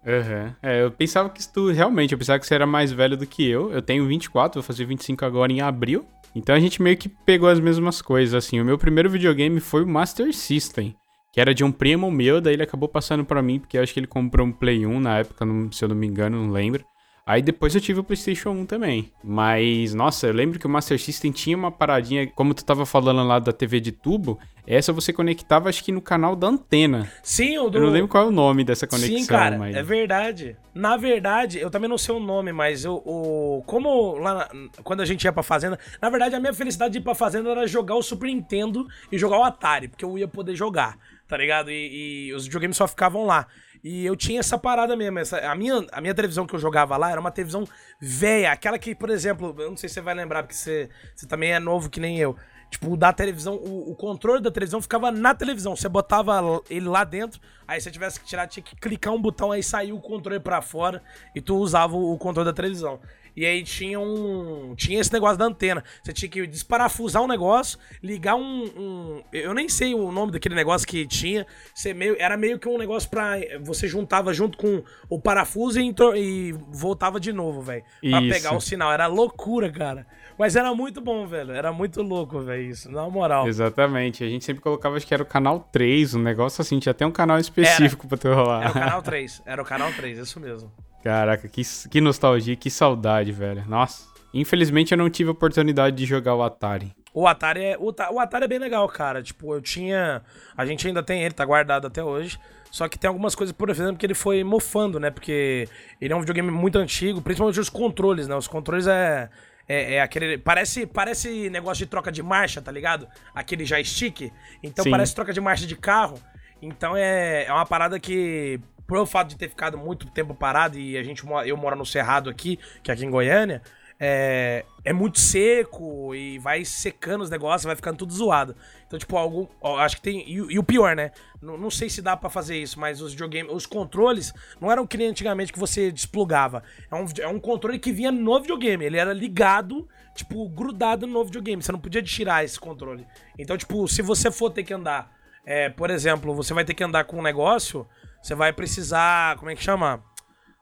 Uhum. 0.06 0.54
É, 0.62 0.82
eu 0.82 0.90
pensava 0.90 1.28
que 1.28 1.46
tu 1.52 1.70
realmente, 1.70 2.12
eu 2.12 2.18
pensava 2.18 2.38
que 2.38 2.46
você 2.46 2.54
era 2.54 2.66
mais 2.66 2.92
velho 2.92 3.16
do 3.16 3.26
que 3.26 3.44
eu. 3.46 3.72
Eu 3.72 3.82
tenho 3.82 4.06
24, 4.06 4.60
vou 4.60 4.66
fazer 4.66 4.84
25 4.84 5.24
agora 5.24 5.52
em 5.52 5.60
abril. 5.60 6.06
Então 6.34 6.54
a 6.54 6.60
gente 6.60 6.80
meio 6.80 6.96
que 6.96 7.08
pegou 7.08 7.48
as 7.48 7.58
mesmas 7.58 8.00
coisas, 8.00 8.34
assim. 8.34 8.60
O 8.60 8.64
meu 8.64 8.78
primeiro 8.78 9.10
videogame 9.10 9.58
foi 9.58 9.82
o 9.82 9.88
Master 9.88 10.32
System, 10.32 10.94
que 11.32 11.40
era 11.40 11.54
de 11.54 11.64
um 11.64 11.72
primo 11.72 12.10
meu, 12.10 12.40
daí 12.40 12.54
ele 12.54 12.62
acabou 12.62 12.88
passando 12.88 13.24
para 13.24 13.42
mim, 13.42 13.58
porque 13.58 13.78
eu 13.78 13.82
acho 13.82 13.92
que 13.92 13.98
ele 13.98 14.06
comprou 14.06 14.46
um 14.46 14.52
Play 14.52 14.86
1 14.86 15.00
na 15.00 15.18
época, 15.18 15.44
se 15.72 15.84
eu 15.84 15.88
não 15.88 15.96
me 15.96 16.06
engano, 16.06 16.44
não 16.44 16.52
lembro. 16.52 16.84
Aí 17.26 17.42
depois 17.42 17.74
eu 17.74 17.80
tive 17.80 17.98
o 17.98 18.04
PlayStation 18.04 18.50
1 18.50 18.66
também. 18.66 19.10
Mas, 19.24 19.92
nossa, 19.92 20.28
eu 20.28 20.32
lembro 20.32 20.60
que 20.60 20.66
o 20.66 20.70
Master 20.70 20.96
System 20.96 21.32
tinha 21.32 21.56
uma 21.56 21.72
paradinha, 21.72 22.24
como 22.28 22.54
tu 22.54 22.64
tava 22.64 22.86
falando 22.86 23.26
lá 23.26 23.40
da 23.40 23.52
TV 23.52 23.80
de 23.80 23.90
tubo, 23.90 24.38
essa 24.64 24.92
você 24.92 25.12
conectava 25.12 25.68
acho 25.68 25.82
que 25.82 25.90
no 25.90 26.00
canal 26.00 26.36
da 26.36 26.46
antena. 26.46 27.10
Sim, 27.24 27.58
o 27.58 27.68
do... 27.68 27.78
Eu 27.78 27.82
não 27.82 27.90
lembro 27.90 28.06
qual 28.06 28.26
é 28.26 28.28
o 28.28 28.30
nome 28.30 28.62
dessa 28.62 28.86
conexão. 28.86 29.18
Sim, 29.18 29.26
cara, 29.26 29.58
mas... 29.58 29.74
é 29.74 29.82
verdade. 29.82 30.56
Na 30.72 30.96
verdade, 30.96 31.58
eu 31.58 31.68
também 31.68 31.90
não 31.90 31.98
sei 31.98 32.14
o 32.14 32.20
nome, 32.20 32.52
mas 32.52 32.84
eu, 32.84 33.02
o 33.04 33.60
como 33.66 34.18
lá 34.18 34.48
quando 34.84 35.00
a 35.00 35.04
gente 35.04 35.24
ia 35.24 35.32
pra 35.32 35.42
fazenda, 35.42 35.76
na 36.00 36.08
verdade 36.08 36.36
a 36.36 36.40
minha 36.40 36.54
felicidade 36.54 36.92
de 36.92 36.98
ir 36.98 37.02
pra 37.02 37.14
fazenda 37.14 37.50
era 37.50 37.66
jogar 37.66 37.96
o 37.96 38.02
Super 38.02 38.28
Nintendo 38.28 38.86
e 39.10 39.18
jogar 39.18 39.38
o 39.38 39.42
Atari, 39.42 39.88
porque 39.88 40.04
eu 40.04 40.16
ia 40.16 40.28
poder 40.28 40.54
jogar 40.54 40.96
tá 41.26 41.36
ligado? 41.36 41.70
E, 41.70 42.28
e 42.28 42.34
os 42.34 42.44
videogames 42.44 42.76
só 42.76 42.86
ficavam 42.86 43.24
lá. 43.24 43.46
E 43.88 44.04
eu 44.04 44.16
tinha 44.16 44.40
essa 44.40 44.58
parada 44.58 44.96
mesmo. 44.96 45.20
Essa, 45.20 45.38
a, 45.48 45.54
minha, 45.54 45.86
a 45.92 46.00
minha 46.00 46.12
televisão 46.12 46.44
que 46.44 46.52
eu 46.52 46.58
jogava 46.58 46.96
lá 46.96 47.12
era 47.12 47.20
uma 47.20 47.30
televisão 47.30 47.62
velha. 48.00 48.50
Aquela 48.50 48.80
que, 48.80 48.96
por 48.96 49.10
exemplo, 49.10 49.54
eu 49.60 49.70
não 49.70 49.76
sei 49.76 49.88
se 49.88 49.94
você 49.94 50.00
vai 50.00 50.12
lembrar, 50.12 50.42
porque 50.42 50.56
você, 50.56 50.90
você 51.14 51.24
também 51.24 51.52
é 51.52 51.60
novo 51.60 51.88
que 51.88 52.00
nem 52.00 52.18
eu. 52.18 52.34
Tipo, 52.68 52.96
da 52.96 53.12
televisão, 53.12 53.54
o, 53.54 53.92
o, 53.92 53.94
controle 53.94 54.42
da 54.42 54.50
televisão 54.50 54.82
ficava 54.82 55.12
na 55.12 55.36
televisão. 55.36 55.76
Você 55.76 55.88
botava 55.88 56.60
ele 56.68 56.88
lá 56.88 57.04
dentro, 57.04 57.40
aí 57.64 57.80
você 57.80 57.88
tivesse 57.88 58.18
que 58.18 58.26
tirar, 58.26 58.48
tinha 58.48 58.60
que 58.60 58.74
clicar 58.74 59.14
um 59.14 59.22
botão, 59.22 59.52
aí 59.52 59.62
saía 59.62 59.94
o 59.94 60.00
controle 60.00 60.40
para 60.40 60.60
fora 60.60 61.00
e 61.32 61.40
tu 61.40 61.54
usava 61.56 61.94
o 61.96 62.18
controle 62.18 62.44
da 62.44 62.52
televisão. 62.52 62.98
E 63.36 63.44
aí 63.44 63.62
tinha 63.62 64.00
um. 64.00 64.74
Tinha 64.74 64.98
esse 64.98 65.12
negócio 65.12 65.36
da 65.36 65.44
antena. 65.44 65.84
Você 66.02 66.12
tinha 66.12 66.28
que 66.28 66.46
desparafusar 66.46 67.22
um 67.22 67.28
negócio, 67.28 67.78
ligar 68.02 68.34
um. 68.34 68.64
um 68.76 69.22
eu 69.30 69.52
nem 69.52 69.68
sei 69.68 69.94
o 69.94 70.10
nome 70.10 70.32
daquele 70.32 70.54
negócio 70.54 70.88
que 70.88 71.06
tinha. 71.06 71.46
Você 71.74 71.92
meio, 71.92 72.16
era 72.18 72.36
meio 72.36 72.58
que 72.58 72.66
um 72.66 72.78
negócio 72.78 73.10
pra. 73.10 73.34
Você 73.62 73.86
juntava 73.86 74.32
junto 74.32 74.56
com 74.56 74.82
o 75.08 75.20
parafuso 75.20 75.78
e, 75.78 75.94
e 76.16 76.52
voltava 76.72 77.20
de 77.20 77.32
novo, 77.32 77.60
velho. 77.60 77.84
Pra 78.00 78.22
Isso. 78.22 78.34
pegar 78.34 78.56
o 78.56 78.60
sinal. 78.60 78.90
Era 78.90 79.06
loucura, 79.06 79.70
cara. 79.70 80.06
Mas 80.38 80.54
era 80.54 80.74
muito 80.74 81.00
bom, 81.00 81.26
velho. 81.26 81.52
Era 81.52 81.72
muito 81.72 82.02
louco, 82.02 82.40
velho, 82.40 82.62
isso. 82.62 82.90
Na 82.90 83.08
moral. 83.08 83.48
Exatamente. 83.48 84.22
A 84.22 84.28
gente 84.28 84.44
sempre 84.44 84.62
colocava, 84.62 84.96
acho 84.96 85.06
que 85.06 85.14
era 85.14 85.22
o 85.22 85.26
canal 85.26 85.60
3, 85.72 86.14
um 86.14 86.22
negócio 86.22 86.60
assim. 86.60 86.78
Tinha 86.78 86.90
até 86.90 87.06
um 87.06 87.12
canal 87.12 87.38
específico 87.38 88.06
era. 88.06 88.08
pra 88.08 88.18
tu 88.18 88.34
rolar. 88.34 88.60
Era 88.62 88.70
o 88.70 88.74
canal 88.74 89.02
3. 89.02 89.42
Era 89.46 89.62
o 89.62 89.64
canal 89.64 89.92
3, 89.92 90.18
isso 90.18 90.38
mesmo. 90.38 90.70
Caraca, 91.06 91.46
que, 91.46 91.62
que 91.88 92.00
nostalgia, 92.00 92.56
que 92.56 92.68
saudade, 92.68 93.30
velho. 93.30 93.64
Nossa. 93.68 94.08
Infelizmente 94.34 94.90
eu 94.90 94.98
não 94.98 95.08
tive 95.08 95.28
a 95.28 95.32
oportunidade 95.32 95.94
de 95.94 96.04
jogar 96.04 96.34
o 96.34 96.42
Atari. 96.42 96.92
O 97.14 97.28
Atari 97.28 97.62
é, 97.62 97.76
o, 97.78 97.94
o 98.12 98.18
Atari 98.18 98.44
é 98.44 98.48
bem 98.48 98.58
legal, 98.58 98.88
cara. 98.88 99.22
Tipo, 99.22 99.54
eu 99.54 99.62
tinha. 99.62 100.20
A 100.56 100.66
gente 100.66 100.84
ainda 100.84 101.04
tem 101.04 101.22
ele, 101.22 101.32
tá 101.32 101.44
guardado 101.44 101.86
até 101.86 102.02
hoje. 102.02 102.40
Só 102.72 102.88
que 102.88 102.98
tem 102.98 103.06
algumas 103.06 103.36
coisas, 103.36 103.54
por 103.54 103.70
exemplo, 103.70 103.96
que 103.96 104.04
ele 104.04 104.14
foi 104.14 104.42
mofando, 104.42 104.98
né? 104.98 105.12
Porque 105.12 105.68
ele 106.00 106.12
é 106.12 106.16
um 106.16 106.18
videogame 106.18 106.50
muito 106.50 106.76
antigo, 106.76 107.22
principalmente 107.22 107.60
os 107.60 107.70
controles, 107.70 108.26
né? 108.26 108.34
Os 108.34 108.48
controles 108.48 108.88
é. 108.88 109.30
É, 109.68 109.94
é, 109.94 110.02
aquele. 110.02 110.38
Parece, 110.38 110.86
parece 110.86 111.48
negócio 111.50 111.84
de 111.84 111.90
troca 111.90 112.10
de 112.10 112.20
marcha, 112.20 112.60
tá 112.60 112.72
ligado? 112.72 113.06
Aquele 113.32 113.64
joystick. 113.64 114.32
Então 114.60 114.82
Sim. 114.82 114.90
parece 114.90 115.14
troca 115.14 115.32
de 115.32 115.40
marcha 115.40 115.68
de 115.68 115.76
carro. 115.76 116.18
Então 116.60 116.96
é, 116.96 117.44
é 117.44 117.52
uma 117.52 117.64
parada 117.64 118.00
que 118.00 118.60
por 118.86 119.04
fato 119.06 119.28
de 119.28 119.36
ter 119.36 119.48
ficado 119.48 119.76
muito 119.76 120.06
tempo 120.06 120.34
parado 120.34 120.78
e 120.78 120.96
a 120.96 121.02
gente 121.02 121.24
eu 121.44 121.56
moro 121.56 121.76
no 121.76 121.86
Cerrado 121.86 122.30
aqui, 122.30 122.58
que 122.82 122.90
é 122.90 122.94
aqui 122.94 123.04
em 123.04 123.10
Goiânia, 123.10 123.62
é, 123.98 124.64
é 124.84 124.92
muito 124.92 125.18
seco 125.18 126.14
e 126.14 126.38
vai 126.38 126.64
secando 126.64 127.22
os 127.22 127.30
negócios, 127.30 127.64
vai 127.64 127.74
ficando 127.74 127.96
tudo 127.96 128.12
zoado. 128.12 128.54
Então, 128.86 128.98
tipo, 128.98 129.16
algum, 129.16 129.46
acho 129.78 129.96
que 129.96 130.02
tem. 130.02 130.20
E, 130.28 130.34
e, 130.34 130.58
o 130.58 130.62
pior, 130.62 130.94
né? 130.94 131.12
Não, 131.40 131.56
não 131.56 131.70
sei 131.70 131.88
se 131.88 132.02
dá 132.02 132.16
para 132.16 132.28
fazer 132.28 132.56
isso, 132.58 132.78
mas 132.78 133.00
os 133.00 133.12
videogames, 133.12 133.52
os 133.52 133.64
controles 133.64 134.34
não 134.60 134.70
eram 134.70 134.86
que 134.86 134.98
nem 134.98 135.08
antigamente 135.08 135.52
que 135.52 135.58
você 135.58 135.90
desplugava. 135.90 136.62
É 136.90 136.94
um, 136.94 137.06
é 137.20 137.28
um 137.28 137.40
controle 137.40 137.78
que 137.78 137.90
vinha 137.90 138.12
no 138.12 138.38
videogame. 138.38 138.84
Ele 138.84 138.98
era 138.98 139.12
ligado, 139.12 139.88
tipo, 140.14 140.46
grudado 140.48 141.06
no 141.06 141.24
videogame. 141.24 141.62
Você 141.62 141.72
não 141.72 141.80
podia 141.80 142.02
tirar 142.02 142.44
esse 142.44 142.60
controle. 142.60 143.06
Então, 143.38 143.56
tipo, 143.56 143.88
se 143.88 144.02
você 144.02 144.30
for 144.30 144.50
ter 144.50 144.62
que 144.62 144.74
andar, 144.74 145.10
é, 145.44 145.70
por 145.70 145.90
exemplo, 145.90 146.34
você 146.34 146.52
vai 146.52 146.64
ter 146.64 146.74
que 146.74 146.84
andar 146.84 147.04
com 147.04 147.18
um 147.18 147.22
negócio 147.22 147.86
você 148.26 148.34
vai 148.34 148.52
precisar. 148.52 149.36
Como 149.36 149.50
é 149.50 149.54
que 149.54 149.62
chama? 149.62 150.02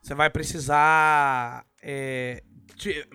Você 0.03 0.15
vai 0.15 0.29
precisar. 0.29 1.65
É, 1.83 2.43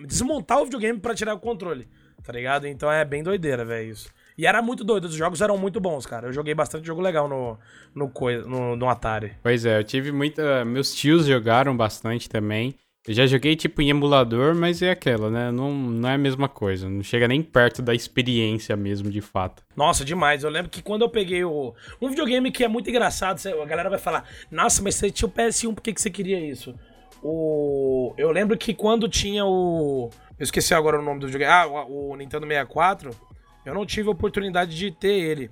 desmontar 0.04 0.60
o 0.60 0.64
videogame 0.64 0.98
para 0.98 1.14
tirar 1.14 1.34
o 1.34 1.38
controle. 1.38 1.88
Tá 2.24 2.32
ligado? 2.32 2.66
Então 2.66 2.90
é 2.90 3.04
bem 3.04 3.22
doideira, 3.22 3.64
velho, 3.64 3.92
isso. 3.92 4.10
E 4.36 4.46
era 4.46 4.60
muito 4.60 4.82
doido, 4.82 5.04
os 5.04 5.14
jogos 5.14 5.40
eram 5.40 5.56
muito 5.56 5.80
bons, 5.80 6.04
cara. 6.04 6.26
Eu 6.28 6.32
joguei 6.32 6.54
bastante 6.54 6.86
jogo 6.86 7.00
legal 7.00 7.28
no, 7.28 7.58
no, 7.94 8.12
no, 8.46 8.76
no 8.76 8.88
Atari. 8.88 9.36
Pois 9.42 9.64
é, 9.64 9.78
eu 9.78 9.84
tive 9.84 10.10
muita. 10.10 10.64
Meus 10.64 10.94
tios 10.94 11.26
jogaram 11.26 11.76
bastante 11.76 12.28
também. 12.28 12.74
Eu 13.08 13.14
já 13.14 13.26
joguei 13.26 13.56
tipo 13.56 13.80
em 13.80 13.88
emulador, 13.88 14.54
mas 14.54 14.82
é 14.82 14.90
aquela, 14.90 15.30
né? 15.30 15.50
Não, 15.50 15.72
não 15.72 16.06
é 16.06 16.14
a 16.14 16.18
mesma 16.18 16.50
coisa. 16.50 16.86
Não 16.86 17.02
chega 17.02 17.26
nem 17.26 17.42
perto 17.42 17.80
da 17.80 17.94
experiência 17.94 18.76
mesmo, 18.76 19.10
de 19.10 19.22
fato. 19.22 19.62
Nossa, 19.74 20.04
demais. 20.04 20.44
Eu 20.44 20.50
lembro 20.50 20.70
que 20.70 20.82
quando 20.82 21.02
eu 21.02 21.08
peguei 21.08 21.42
o. 21.42 21.74
Um 22.00 22.10
videogame 22.10 22.52
que 22.52 22.62
é 22.62 22.68
muito 22.68 22.90
engraçado, 22.90 23.40
a 23.46 23.64
galera 23.64 23.88
vai 23.88 23.98
falar: 23.98 24.28
Nossa, 24.50 24.82
mas 24.82 24.96
você 24.96 25.10
tinha 25.10 25.26
o 25.26 25.32
PS1, 25.32 25.74
por 25.74 25.80
que, 25.80 25.94
que 25.94 26.00
você 26.00 26.10
queria 26.10 26.38
isso? 26.38 26.74
O. 27.22 28.12
Eu 28.18 28.30
lembro 28.30 28.56
que 28.58 28.74
quando 28.74 29.08
tinha 29.08 29.46
o. 29.46 30.10
Eu 30.38 30.44
esqueci 30.44 30.74
agora 30.74 30.98
o 31.00 31.02
nome 31.02 31.20
do 31.20 31.26
videogame. 31.26 31.52
Ah, 31.52 31.86
o, 31.88 32.14
Nintendo 32.16 32.46
64. 32.46 33.10
Eu 33.64 33.74
não 33.74 33.86
tive 33.86 34.08
a 34.08 34.12
oportunidade 34.12 34.76
de 34.76 34.90
ter 34.90 35.14
ele. 35.14 35.50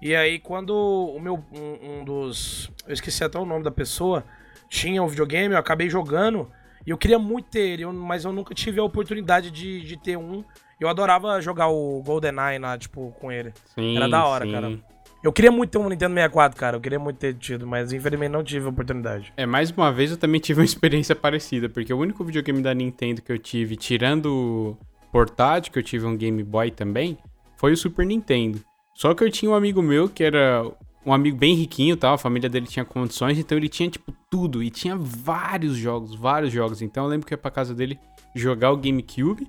E 0.00 0.14
aí, 0.14 0.38
quando 0.38 0.72
o 0.72 1.18
meu. 1.18 1.44
Um, 1.52 2.00
um 2.00 2.04
dos. 2.04 2.70
Eu 2.86 2.94
esqueci 2.94 3.24
até 3.24 3.36
o 3.36 3.44
nome 3.44 3.64
da 3.64 3.72
pessoa. 3.72 4.24
Tinha 4.68 5.02
o 5.02 5.08
videogame, 5.08 5.54
eu 5.54 5.58
acabei 5.58 5.90
jogando. 5.90 6.48
E 6.86 6.90
eu 6.90 6.98
queria 6.98 7.18
muito 7.18 7.46
ter 7.46 7.60
ele, 7.60 7.86
mas 7.86 8.24
eu 8.24 8.32
nunca 8.32 8.54
tive 8.54 8.80
a 8.80 8.84
oportunidade 8.84 9.50
de, 9.50 9.80
de 9.80 9.96
ter 9.96 10.16
um. 10.16 10.44
Eu 10.78 10.88
adorava 10.88 11.40
jogar 11.40 11.68
o 11.68 12.02
GoldenEye 12.02 12.58
lá, 12.58 12.76
tipo, 12.76 13.14
com 13.20 13.32
ele. 13.32 13.52
Sim, 13.74 13.96
Era 13.96 14.08
da 14.08 14.24
hora, 14.26 14.44
sim. 14.44 14.52
cara. 14.52 14.78
Eu 15.22 15.32
queria 15.32 15.50
muito 15.50 15.70
ter 15.70 15.78
um 15.78 15.88
Nintendo 15.88 16.12
64, 16.14 16.58
cara. 16.58 16.76
Eu 16.76 16.80
queria 16.82 16.98
muito 16.98 17.16
ter 17.16 17.32
tido, 17.34 17.66
mas 17.66 17.94
infelizmente 17.94 18.30
não 18.30 18.44
tive 18.44 18.66
a 18.66 18.68
oportunidade. 18.68 19.32
É, 19.38 19.46
mais 19.46 19.70
uma 19.70 19.90
vez 19.90 20.10
eu 20.10 20.18
também 20.18 20.38
tive 20.38 20.60
uma 20.60 20.66
experiência 20.66 21.16
parecida, 21.16 21.66
porque 21.68 21.94
o 21.94 21.98
único 21.98 22.22
videogame 22.22 22.60
da 22.60 22.74
Nintendo 22.74 23.22
que 23.22 23.32
eu 23.32 23.38
tive, 23.38 23.74
tirando 23.76 24.76
portátil, 25.10 25.72
que 25.72 25.78
eu 25.78 25.82
tive 25.82 26.04
um 26.04 26.14
Game 26.14 26.42
Boy 26.42 26.70
também, 26.70 27.16
foi 27.56 27.72
o 27.72 27.76
Super 27.76 28.04
Nintendo. 28.04 28.60
Só 28.94 29.14
que 29.14 29.24
eu 29.24 29.30
tinha 29.30 29.50
um 29.50 29.54
amigo 29.54 29.80
meu 29.80 30.10
que 30.10 30.22
era 30.22 30.62
um 31.06 31.12
amigo 31.12 31.36
bem 31.36 31.54
riquinho, 31.54 31.96
tal, 31.96 32.14
a 32.14 32.18
família 32.18 32.48
dele 32.48 32.66
tinha 32.66 32.84
condições, 32.84 33.38
então 33.38 33.56
ele 33.56 33.68
tinha 33.68 33.88
tipo 33.88 34.12
tudo 34.30 34.62
e 34.62 34.70
tinha 34.70 34.96
vários 34.96 35.76
jogos, 35.76 36.14
vários 36.14 36.52
jogos. 36.52 36.82
Então 36.82 37.04
eu 37.04 37.10
lembro 37.10 37.26
que 37.26 37.34
ia 37.34 37.38
pra 37.38 37.50
casa 37.50 37.74
dele 37.74 37.98
jogar 38.34 38.72
o 38.72 38.76
GameCube 38.76 39.46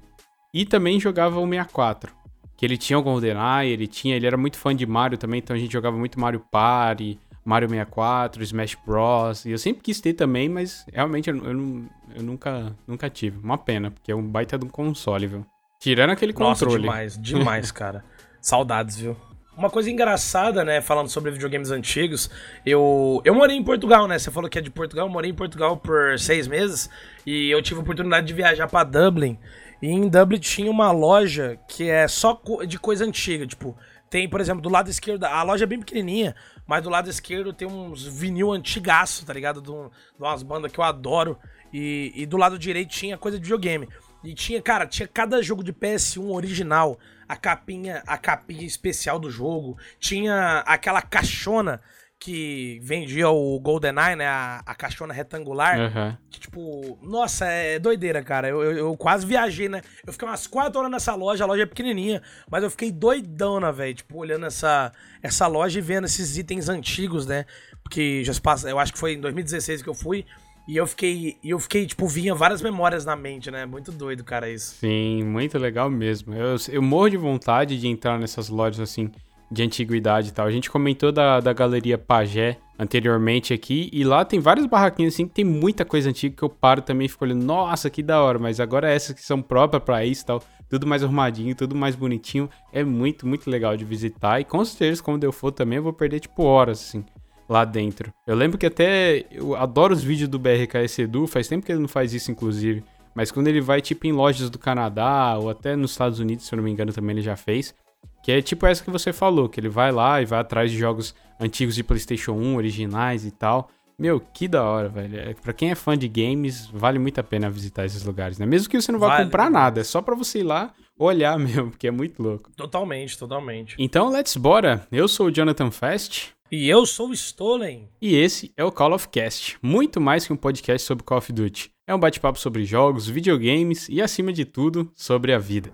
e 0.53 0.65
também 0.65 0.99
jogava 0.99 1.39
o 1.39 1.47
64. 1.47 2.13
Que 2.57 2.65
ele 2.65 2.77
tinha 2.77 2.97
o 2.97 3.03
GoldenEye, 3.03 3.71
ele 3.71 3.87
tinha, 3.87 4.15
ele 4.15 4.25
era 4.25 4.37
muito 4.37 4.57
fã 4.57 4.73
de 4.75 4.85
Mario 4.85 5.17
também, 5.17 5.39
então 5.39 5.55
a 5.55 5.59
gente 5.59 5.71
jogava 5.71 5.97
muito 5.97 6.19
Mario 6.19 6.39
Party, 6.51 7.19
Mario 7.43 7.69
64, 7.69 8.41
Smash 8.43 8.77
Bros. 8.85 9.45
E 9.45 9.51
eu 9.51 9.57
sempre 9.57 9.81
quis 9.83 9.99
ter 9.99 10.13
também, 10.13 10.47
mas 10.47 10.85
realmente 10.91 11.29
eu, 11.29 11.35
eu, 11.37 11.85
eu 12.15 12.23
nunca, 12.23 12.75
nunca 12.87 13.09
tive. 13.09 13.37
Uma 13.37 13.57
pena, 13.57 13.91
porque 13.91 14.11
é 14.11 14.15
um 14.15 14.25
baita 14.25 14.57
de 14.57 14.65
um 14.65 14.69
console, 14.69 15.27
viu? 15.27 15.45
Tirando 15.79 16.11
aquele 16.11 16.33
Nossa, 16.33 16.65
controle. 16.65 16.83
demais, 16.83 17.21
demais, 17.21 17.69
cara. 17.73 18.03
Saudades, 18.41 18.97
viu? 18.97 19.15
Uma 19.57 19.69
coisa 19.69 19.89
engraçada, 19.89 20.65
né, 20.65 20.81
falando 20.81 21.07
sobre 21.07 21.31
videogames 21.31 21.71
antigos, 21.71 22.29
eu, 22.65 23.21
eu 23.23 23.33
morei 23.33 23.55
em 23.55 23.63
Portugal, 23.63 24.05
né? 24.05 24.19
Você 24.19 24.29
falou 24.29 24.49
que 24.49 24.59
é 24.59 24.61
de 24.61 24.69
Portugal, 24.69 25.07
eu 25.07 25.11
morei 25.11 25.31
em 25.31 25.35
Portugal 25.35 25.77
por 25.77 26.19
seis 26.19 26.45
meses 26.45 26.89
e 27.25 27.49
eu 27.49 27.61
tive 27.61 27.79
a 27.79 27.83
oportunidade 27.83 28.27
de 28.27 28.33
viajar 28.33 28.67
para 28.67 28.83
Dublin. 28.83 29.39
E 29.81 29.87
em 29.87 30.09
Dublin 30.09 30.39
tinha 30.39 30.69
uma 30.69 30.91
loja 30.91 31.57
que 31.69 31.89
é 31.89 32.05
só 32.07 32.41
de 32.67 32.77
coisa 32.77 33.05
antiga, 33.05 33.47
tipo, 33.47 33.77
tem, 34.09 34.29
por 34.29 34.39
exemplo, 34.39 34.61
do 34.61 34.69
lado 34.69 34.89
esquerdo, 34.89 35.23
a 35.23 35.41
loja 35.43 35.63
é 35.63 35.67
bem 35.67 35.79
pequenininha, 35.79 36.35
mas 36.67 36.83
do 36.83 36.89
lado 36.89 37.09
esquerdo 37.09 37.53
tem 37.53 37.67
uns 37.67 38.05
vinil 38.05 38.51
antigaço, 38.51 39.25
tá 39.25 39.33
ligado? 39.33 39.61
De, 39.61 39.71
um, 39.71 39.89
de 39.89 40.21
umas 40.21 40.43
bandas 40.43 40.71
que 40.71 40.79
eu 40.79 40.83
adoro. 40.83 41.37
E, 41.73 42.13
e 42.15 42.25
do 42.25 42.37
lado 42.37 42.57
direito 42.57 42.89
tinha 42.89 43.17
coisa 43.17 43.37
de 43.37 43.43
videogame. 43.43 43.89
E 44.23 44.33
tinha, 44.33 44.61
cara, 44.61 44.87
tinha 44.87 45.07
cada 45.07 45.41
jogo 45.41 45.63
de 45.63 45.73
PS1 45.73 46.29
original, 46.31 46.97
a 47.27 47.35
capinha, 47.35 48.03
a 48.05 48.17
capinha 48.17 48.65
especial 48.65 49.19
do 49.19 49.29
jogo, 49.29 49.77
tinha 49.99 50.59
aquela 50.65 51.01
caixona 51.01 51.81
que 52.17 52.79
vendia 52.81 53.29
o 53.29 53.59
GoldenEye, 53.59 54.15
né? 54.15 54.25
A, 54.25 54.61
a 54.65 54.73
caixona 54.73 55.13
retangular. 55.13 55.79
Uhum. 55.79 56.17
Que, 56.31 56.39
tipo, 56.39 56.97
nossa, 57.03 57.45
é 57.45 57.77
doideira, 57.77 58.23
cara. 58.23 58.47
Eu, 58.47 58.63
eu, 58.63 58.77
eu, 58.77 58.97
quase 58.97 59.25
viajei, 59.25 59.69
né? 59.69 59.81
Eu 60.05 60.13
fiquei 60.13 60.27
umas 60.27 60.47
4 60.47 60.79
horas 60.79 60.91
nessa 60.91 61.13
loja, 61.13 61.43
a 61.43 61.47
loja 61.47 61.63
é 61.63 61.65
pequenininha, 61.67 62.21
mas 62.49 62.63
eu 62.63 62.69
fiquei 62.71 62.91
doidona, 62.91 63.71
velho. 63.71 63.93
Tipo, 63.93 64.17
olhando 64.17 64.45
essa, 64.45 64.91
essa 65.21 65.45
loja 65.45 65.77
e 65.77 65.81
vendo 65.81 66.05
esses 66.05 66.37
itens 66.37 66.69
antigos, 66.69 67.27
né? 67.27 67.45
Porque 67.83 68.23
já 68.23 68.33
se 68.33 68.41
passa, 68.41 68.69
eu 68.69 68.79
acho 68.79 68.93
que 68.93 68.99
foi 68.99 69.13
em 69.13 69.21
2016 69.21 69.83
que 69.83 69.89
eu 69.89 69.93
fui. 69.93 70.25
E 70.67 70.75
eu 70.75 70.87
fiquei, 70.87 71.37
eu 71.43 71.59
fiquei, 71.59 71.85
tipo, 71.85 72.07
vinha 72.07 72.33
várias 72.33 72.61
memórias 72.61 73.05
na 73.05 73.15
mente, 73.15 73.51
né? 73.51 73.65
Muito 73.65 73.91
doido, 73.91 74.23
cara, 74.23 74.49
isso. 74.49 74.75
Sim, 74.79 75.23
muito 75.23 75.59
legal 75.59 75.89
mesmo. 75.91 76.33
Eu, 76.33 76.55
eu 76.69 76.81
morro 76.81 77.09
de 77.09 77.17
vontade 77.17 77.79
de 77.79 77.87
entrar 77.87 78.17
nessas 78.17 78.49
lojas, 78.49 78.79
assim, 78.79 79.11
de 79.51 79.61
antiguidade 79.61 80.29
e 80.29 80.31
tal. 80.31 80.47
A 80.47 80.51
gente 80.51 80.71
comentou 80.71 81.11
da, 81.11 81.39
da 81.39 81.53
Galeria 81.53 81.99
Pagé 81.99 82.57
anteriormente 82.79 83.53
aqui, 83.53 83.89
e 83.93 84.03
lá 84.03 84.25
tem 84.25 84.39
várias 84.39 84.65
barraquinhas, 84.65 85.13
assim, 85.13 85.27
que 85.27 85.35
tem 85.35 85.45
muita 85.45 85.85
coisa 85.85 86.09
antiga 86.09 86.35
que 86.35 86.43
eu 86.43 86.49
paro 86.49 86.81
também 86.81 87.05
e 87.05 87.09
fico 87.09 87.23
olhando, 87.23 87.43
nossa, 87.43 87.89
que 87.89 88.03
da 88.03 88.21
hora, 88.21 88.37
mas 88.37 88.59
agora 88.59 88.89
essas 88.91 89.15
que 89.15 89.23
são 89.23 89.41
próprias 89.41 89.81
para 89.81 90.03
isso 90.03 90.23
e 90.23 90.25
tal, 90.25 90.43
tudo 90.69 90.85
mais 90.85 91.01
arrumadinho, 91.01 91.55
tudo 91.55 91.73
mais 91.73 91.95
bonitinho, 91.95 92.49
é 92.73 92.83
muito, 92.83 93.25
muito 93.25 93.49
legal 93.49 93.77
de 93.77 93.85
visitar, 93.85 94.41
e 94.41 94.43
com 94.43 94.65
certeza, 94.65 95.01
quando 95.01 95.23
eu 95.23 95.31
for 95.31 95.53
também, 95.53 95.77
eu 95.77 95.83
vou 95.83 95.93
perder, 95.93 96.19
tipo, 96.19 96.43
horas, 96.43 96.81
assim 96.81 97.05
lá 97.47 97.65
dentro. 97.65 98.13
Eu 98.25 98.35
lembro 98.35 98.57
que 98.57 98.65
até 98.65 99.25
eu 99.31 99.55
adoro 99.55 99.93
os 99.93 100.03
vídeos 100.03 100.29
do 100.29 100.39
BRKS 100.39 100.99
Edu, 100.99 101.27
faz 101.27 101.47
tempo 101.47 101.65
que 101.65 101.71
ele 101.71 101.79
não 101.79 101.87
faz 101.87 102.13
isso, 102.13 102.31
inclusive. 102.31 102.83
Mas 103.13 103.31
quando 103.31 103.47
ele 103.47 103.61
vai, 103.61 103.81
tipo, 103.81 104.05
em 104.05 104.11
lojas 104.11 104.49
do 104.49 104.59
Canadá 104.59 105.37
ou 105.39 105.49
até 105.49 105.75
nos 105.75 105.91
Estados 105.91 106.19
Unidos, 106.19 106.45
se 106.45 106.53
eu 106.53 106.57
não 106.57 106.63
me 106.63 106.71
engano, 106.71 106.91
também 106.91 107.15
ele 107.15 107.21
já 107.21 107.35
fez. 107.35 107.73
Que 108.21 108.31
é 108.31 108.41
tipo 108.41 108.65
essa 108.65 108.83
que 108.83 108.89
você 108.89 109.13
falou, 109.13 109.47
que 109.47 109.59
ele 109.59 109.69
vai 109.69 109.91
lá 109.91 110.21
e 110.21 110.25
vai 110.25 110.39
atrás 110.39 110.71
de 110.71 110.77
jogos 110.77 111.15
antigos 111.39 111.75
de 111.75 111.83
PlayStation 111.83 112.33
1, 112.33 112.55
originais 112.55 113.25
e 113.25 113.31
tal. 113.31 113.69
Meu, 113.97 114.19
que 114.19 114.47
da 114.47 114.63
hora, 114.63 114.89
velho. 114.89 115.17
É, 115.17 115.33
pra 115.33 115.53
quem 115.53 115.71
é 115.71 115.75
fã 115.75 115.97
de 115.97 116.07
games, 116.07 116.67
vale 116.67 116.99
muito 116.99 117.19
a 117.19 117.23
pena 117.23 117.49
visitar 117.49 117.85
esses 117.85 118.03
lugares, 118.03 118.37
né? 118.37 118.45
Mesmo 118.45 118.69
que 118.69 118.81
você 118.81 118.91
não 118.91 118.99
vá 118.99 119.07
vale, 119.07 119.25
comprar 119.25 119.49
nada, 119.49 119.79
é 119.79 119.83
só 119.83 120.01
pra 120.01 120.15
você 120.15 120.39
ir 120.39 120.43
lá 120.43 120.73
olhar 120.99 121.37
mesmo, 121.39 121.71
porque 121.71 121.87
é 121.87 121.91
muito 121.91 122.21
louco. 122.21 122.51
Totalmente, 122.55 123.17
totalmente. 123.17 123.75
Então, 123.79 124.09
let's 124.09 124.35
bora. 124.35 124.85
Eu 124.91 125.07
sou 125.07 125.27
o 125.27 125.31
Jonathan 125.31 125.71
Fest. 125.71 126.34
E 126.57 126.69
eu 126.69 126.85
sou 126.85 127.09
o 127.09 127.13
Stolen. 127.13 127.89
E 128.01 128.15
esse 128.15 128.53
é 128.55 128.63
o 128.63 128.71
Call 128.71 128.93
of 128.93 129.09
Cast, 129.09 129.57
muito 129.61 129.99
mais 129.99 130.25
que 130.25 130.31
um 130.31 130.37
podcast 130.37 130.87
sobre 130.87 131.03
Call 131.03 131.17
of 131.17 131.33
Duty. 131.33 131.69
É 131.85 131.93
um 131.93 131.99
bate-papo 131.99 132.39
sobre 132.39 132.63
jogos, 132.63 133.09
videogames 133.09 133.89
e, 133.89 134.01
acima 134.01 134.31
de 134.31 134.45
tudo, 134.45 134.89
sobre 134.95 135.33
a 135.33 135.37
vida. 135.37 135.69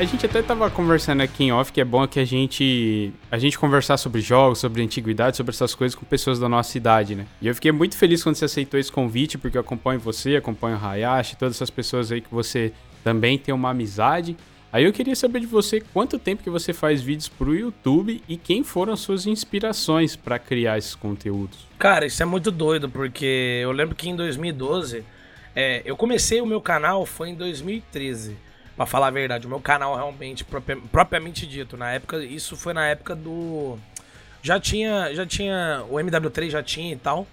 A 0.00 0.04
gente 0.06 0.24
até 0.24 0.40
tava 0.40 0.70
conversando 0.70 1.20
aqui 1.20 1.44
em 1.44 1.52
off 1.52 1.70
que 1.70 1.78
é 1.78 1.84
bom 1.84 2.08
que 2.08 2.18
a 2.18 2.24
gente 2.24 3.12
a 3.30 3.36
gente 3.36 3.58
conversar 3.58 3.98
sobre 3.98 4.22
jogos, 4.22 4.58
sobre 4.58 4.82
antiguidade, 4.82 5.36
sobre 5.36 5.50
essas 5.50 5.74
coisas 5.74 5.94
com 5.94 6.06
pessoas 6.06 6.38
da 6.38 6.48
nossa 6.48 6.78
idade, 6.78 7.14
né? 7.14 7.26
E 7.38 7.46
eu 7.46 7.54
fiquei 7.54 7.70
muito 7.70 7.98
feliz 7.98 8.22
quando 8.22 8.36
você 8.36 8.46
aceitou 8.46 8.80
esse 8.80 8.90
convite, 8.90 9.36
porque 9.36 9.58
eu 9.58 9.60
acompanho 9.60 10.00
você, 10.00 10.36
acompanho 10.36 10.78
o 10.78 10.82
Hayashi, 10.82 11.36
todas 11.36 11.56
essas 11.56 11.68
pessoas 11.68 12.10
aí 12.10 12.22
que 12.22 12.32
você 12.32 12.72
também 13.04 13.36
tem 13.36 13.54
uma 13.54 13.72
amizade. 13.72 14.38
Aí 14.72 14.84
eu 14.84 14.92
queria 14.94 15.14
saber 15.14 15.40
de 15.40 15.46
você 15.46 15.82
quanto 15.82 16.18
tempo 16.18 16.42
que 16.42 16.48
você 16.48 16.72
faz 16.72 17.02
vídeos 17.02 17.28
pro 17.28 17.54
YouTube 17.54 18.22
e 18.26 18.38
quem 18.38 18.64
foram 18.64 18.94
as 18.94 19.00
suas 19.00 19.26
inspirações 19.26 20.16
para 20.16 20.38
criar 20.38 20.78
esses 20.78 20.94
conteúdos. 20.94 21.66
Cara, 21.78 22.06
isso 22.06 22.22
é 22.22 22.26
muito 22.26 22.50
doido, 22.50 22.88
porque 22.88 23.60
eu 23.62 23.70
lembro 23.70 23.94
que 23.94 24.08
em 24.08 24.16
2012, 24.16 25.04
é, 25.54 25.82
eu 25.84 25.94
comecei 25.94 26.40
o 26.40 26.46
meu 26.46 26.62
canal 26.62 27.04
foi 27.04 27.28
em 27.28 27.34
2013. 27.34 28.48
Pra 28.80 28.86
falar 28.86 29.08
a 29.08 29.10
verdade, 29.10 29.46
o 29.46 29.50
meu 29.50 29.60
canal 29.60 29.94
realmente, 29.94 30.42
propriamente 30.90 31.46
dito, 31.46 31.76
na 31.76 31.92
época, 31.92 32.24
isso 32.24 32.56
foi 32.56 32.72
na 32.72 32.86
época 32.88 33.14
do. 33.14 33.76
Já 34.40 34.58
tinha. 34.58 35.14
Já 35.14 35.26
tinha. 35.26 35.84
O 35.90 35.96
MW3 35.96 36.48
já 36.48 36.62
tinha 36.62 36.94
e 36.94 36.96
tal. 36.96 37.26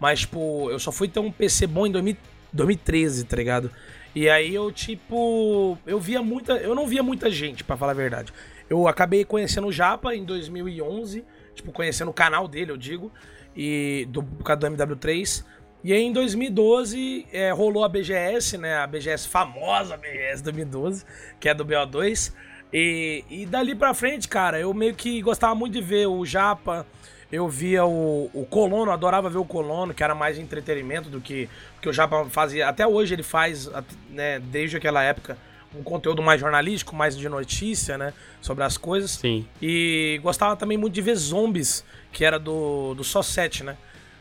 Mas, 0.00 0.20
tipo, 0.20 0.70
eu 0.70 0.78
só 0.78 0.90
fui 0.90 1.06
ter 1.06 1.20
um 1.20 1.30
PC 1.30 1.66
bom 1.66 1.86
em 1.86 1.92
2013, 1.92 3.24
tá 3.26 3.36
ligado? 3.36 3.70
E 4.14 4.30
aí 4.30 4.54
eu, 4.54 4.72
tipo. 4.72 5.76
Eu 5.86 6.00
via 6.00 6.22
muita. 6.22 6.54
Eu 6.54 6.74
não 6.74 6.86
via 6.86 7.02
muita 7.02 7.30
gente, 7.30 7.62
para 7.62 7.76
falar 7.76 7.92
a 7.92 7.94
verdade. 7.94 8.32
Eu 8.70 8.88
acabei 8.88 9.26
conhecendo 9.26 9.66
o 9.66 9.72
Japa 9.72 10.14
em 10.14 10.24
2011. 10.24 11.22
Tipo, 11.54 11.70
conhecendo 11.70 12.12
o 12.12 12.14
canal 12.14 12.48
dele, 12.48 12.72
eu 12.72 12.78
digo. 12.78 13.12
E 13.54 14.08
do, 14.08 14.22
por 14.22 14.42
causa 14.42 14.70
do 14.70 14.74
MW3. 14.74 15.44
E 15.84 15.92
aí 15.92 16.02
em 16.02 16.12
2012 16.14 17.26
é, 17.30 17.50
rolou 17.50 17.84
a 17.84 17.88
BGS, 17.90 18.56
né? 18.56 18.78
A 18.78 18.86
BGS 18.86 19.28
famosa 19.28 19.98
BGS 19.98 20.42
2012, 20.42 21.04
que 21.38 21.46
é 21.46 21.52
do 21.52 21.62
BO2. 21.62 22.32
E, 22.72 23.22
e 23.28 23.44
dali 23.44 23.74
pra 23.74 23.92
frente, 23.92 24.26
cara, 24.26 24.58
eu 24.58 24.72
meio 24.72 24.94
que 24.94 25.20
gostava 25.20 25.54
muito 25.54 25.74
de 25.74 25.82
ver 25.82 26.06
o 26.06 26.24
Japa, 26.24 26.86
eu 27.30 27.46
via 27.46 27.84
o, 27.84 28.30
o 28.32 28.46
Colono, 28.46 28.90
adorava 28.90 29.28
ver 29.28 29.36
o 29.36 29.44
Colono, 29.44 29.92
que 29.92 30.02
era 30.02 30.14
mais 30.14 30.38
entretenimento 30.38 31.10
do 31.10 31.20
que, 31.20 31.50
que 31.82 31.88
o 31.88 31.92
Japa 31.92 32.24
fazia. 32.30 32.66
Até 32.66 32.86
hoje 32.86 33.14
ele 33.14 33.22
faz, 33.22 33.70
né, 34.08 34.40
desde 34.40 34.78
aquela 34.78 35.02
época, 35.02 35.36
um 35.78 35.82
conteúdo 35.82 36.22
mais 36.22 36.40
jornalístico, 36.40 36.96
mais 36.96 37.14
de 37.14 37.28
notícia, 37.28 37.98
né? 37.98 38.14
Sobre 38.40 38.64
as 38.64 38.78
coisas. 38.78 39.10
Sim. 39.10 39.46
E 39.60 40.18
gostava 40.22 40.56
também 40.56 40.78
muito 40.78 40.94
de 40.94 41.02
ver 41.02 41.16
Zombies, 41.16 41.84
que 42.10 42.24
era 42.24 42.38
do, 42.38 42.94
do 42.94 43.04
Só 43.04 43.20
7, 43.20 43.64
né? 43.64 43.76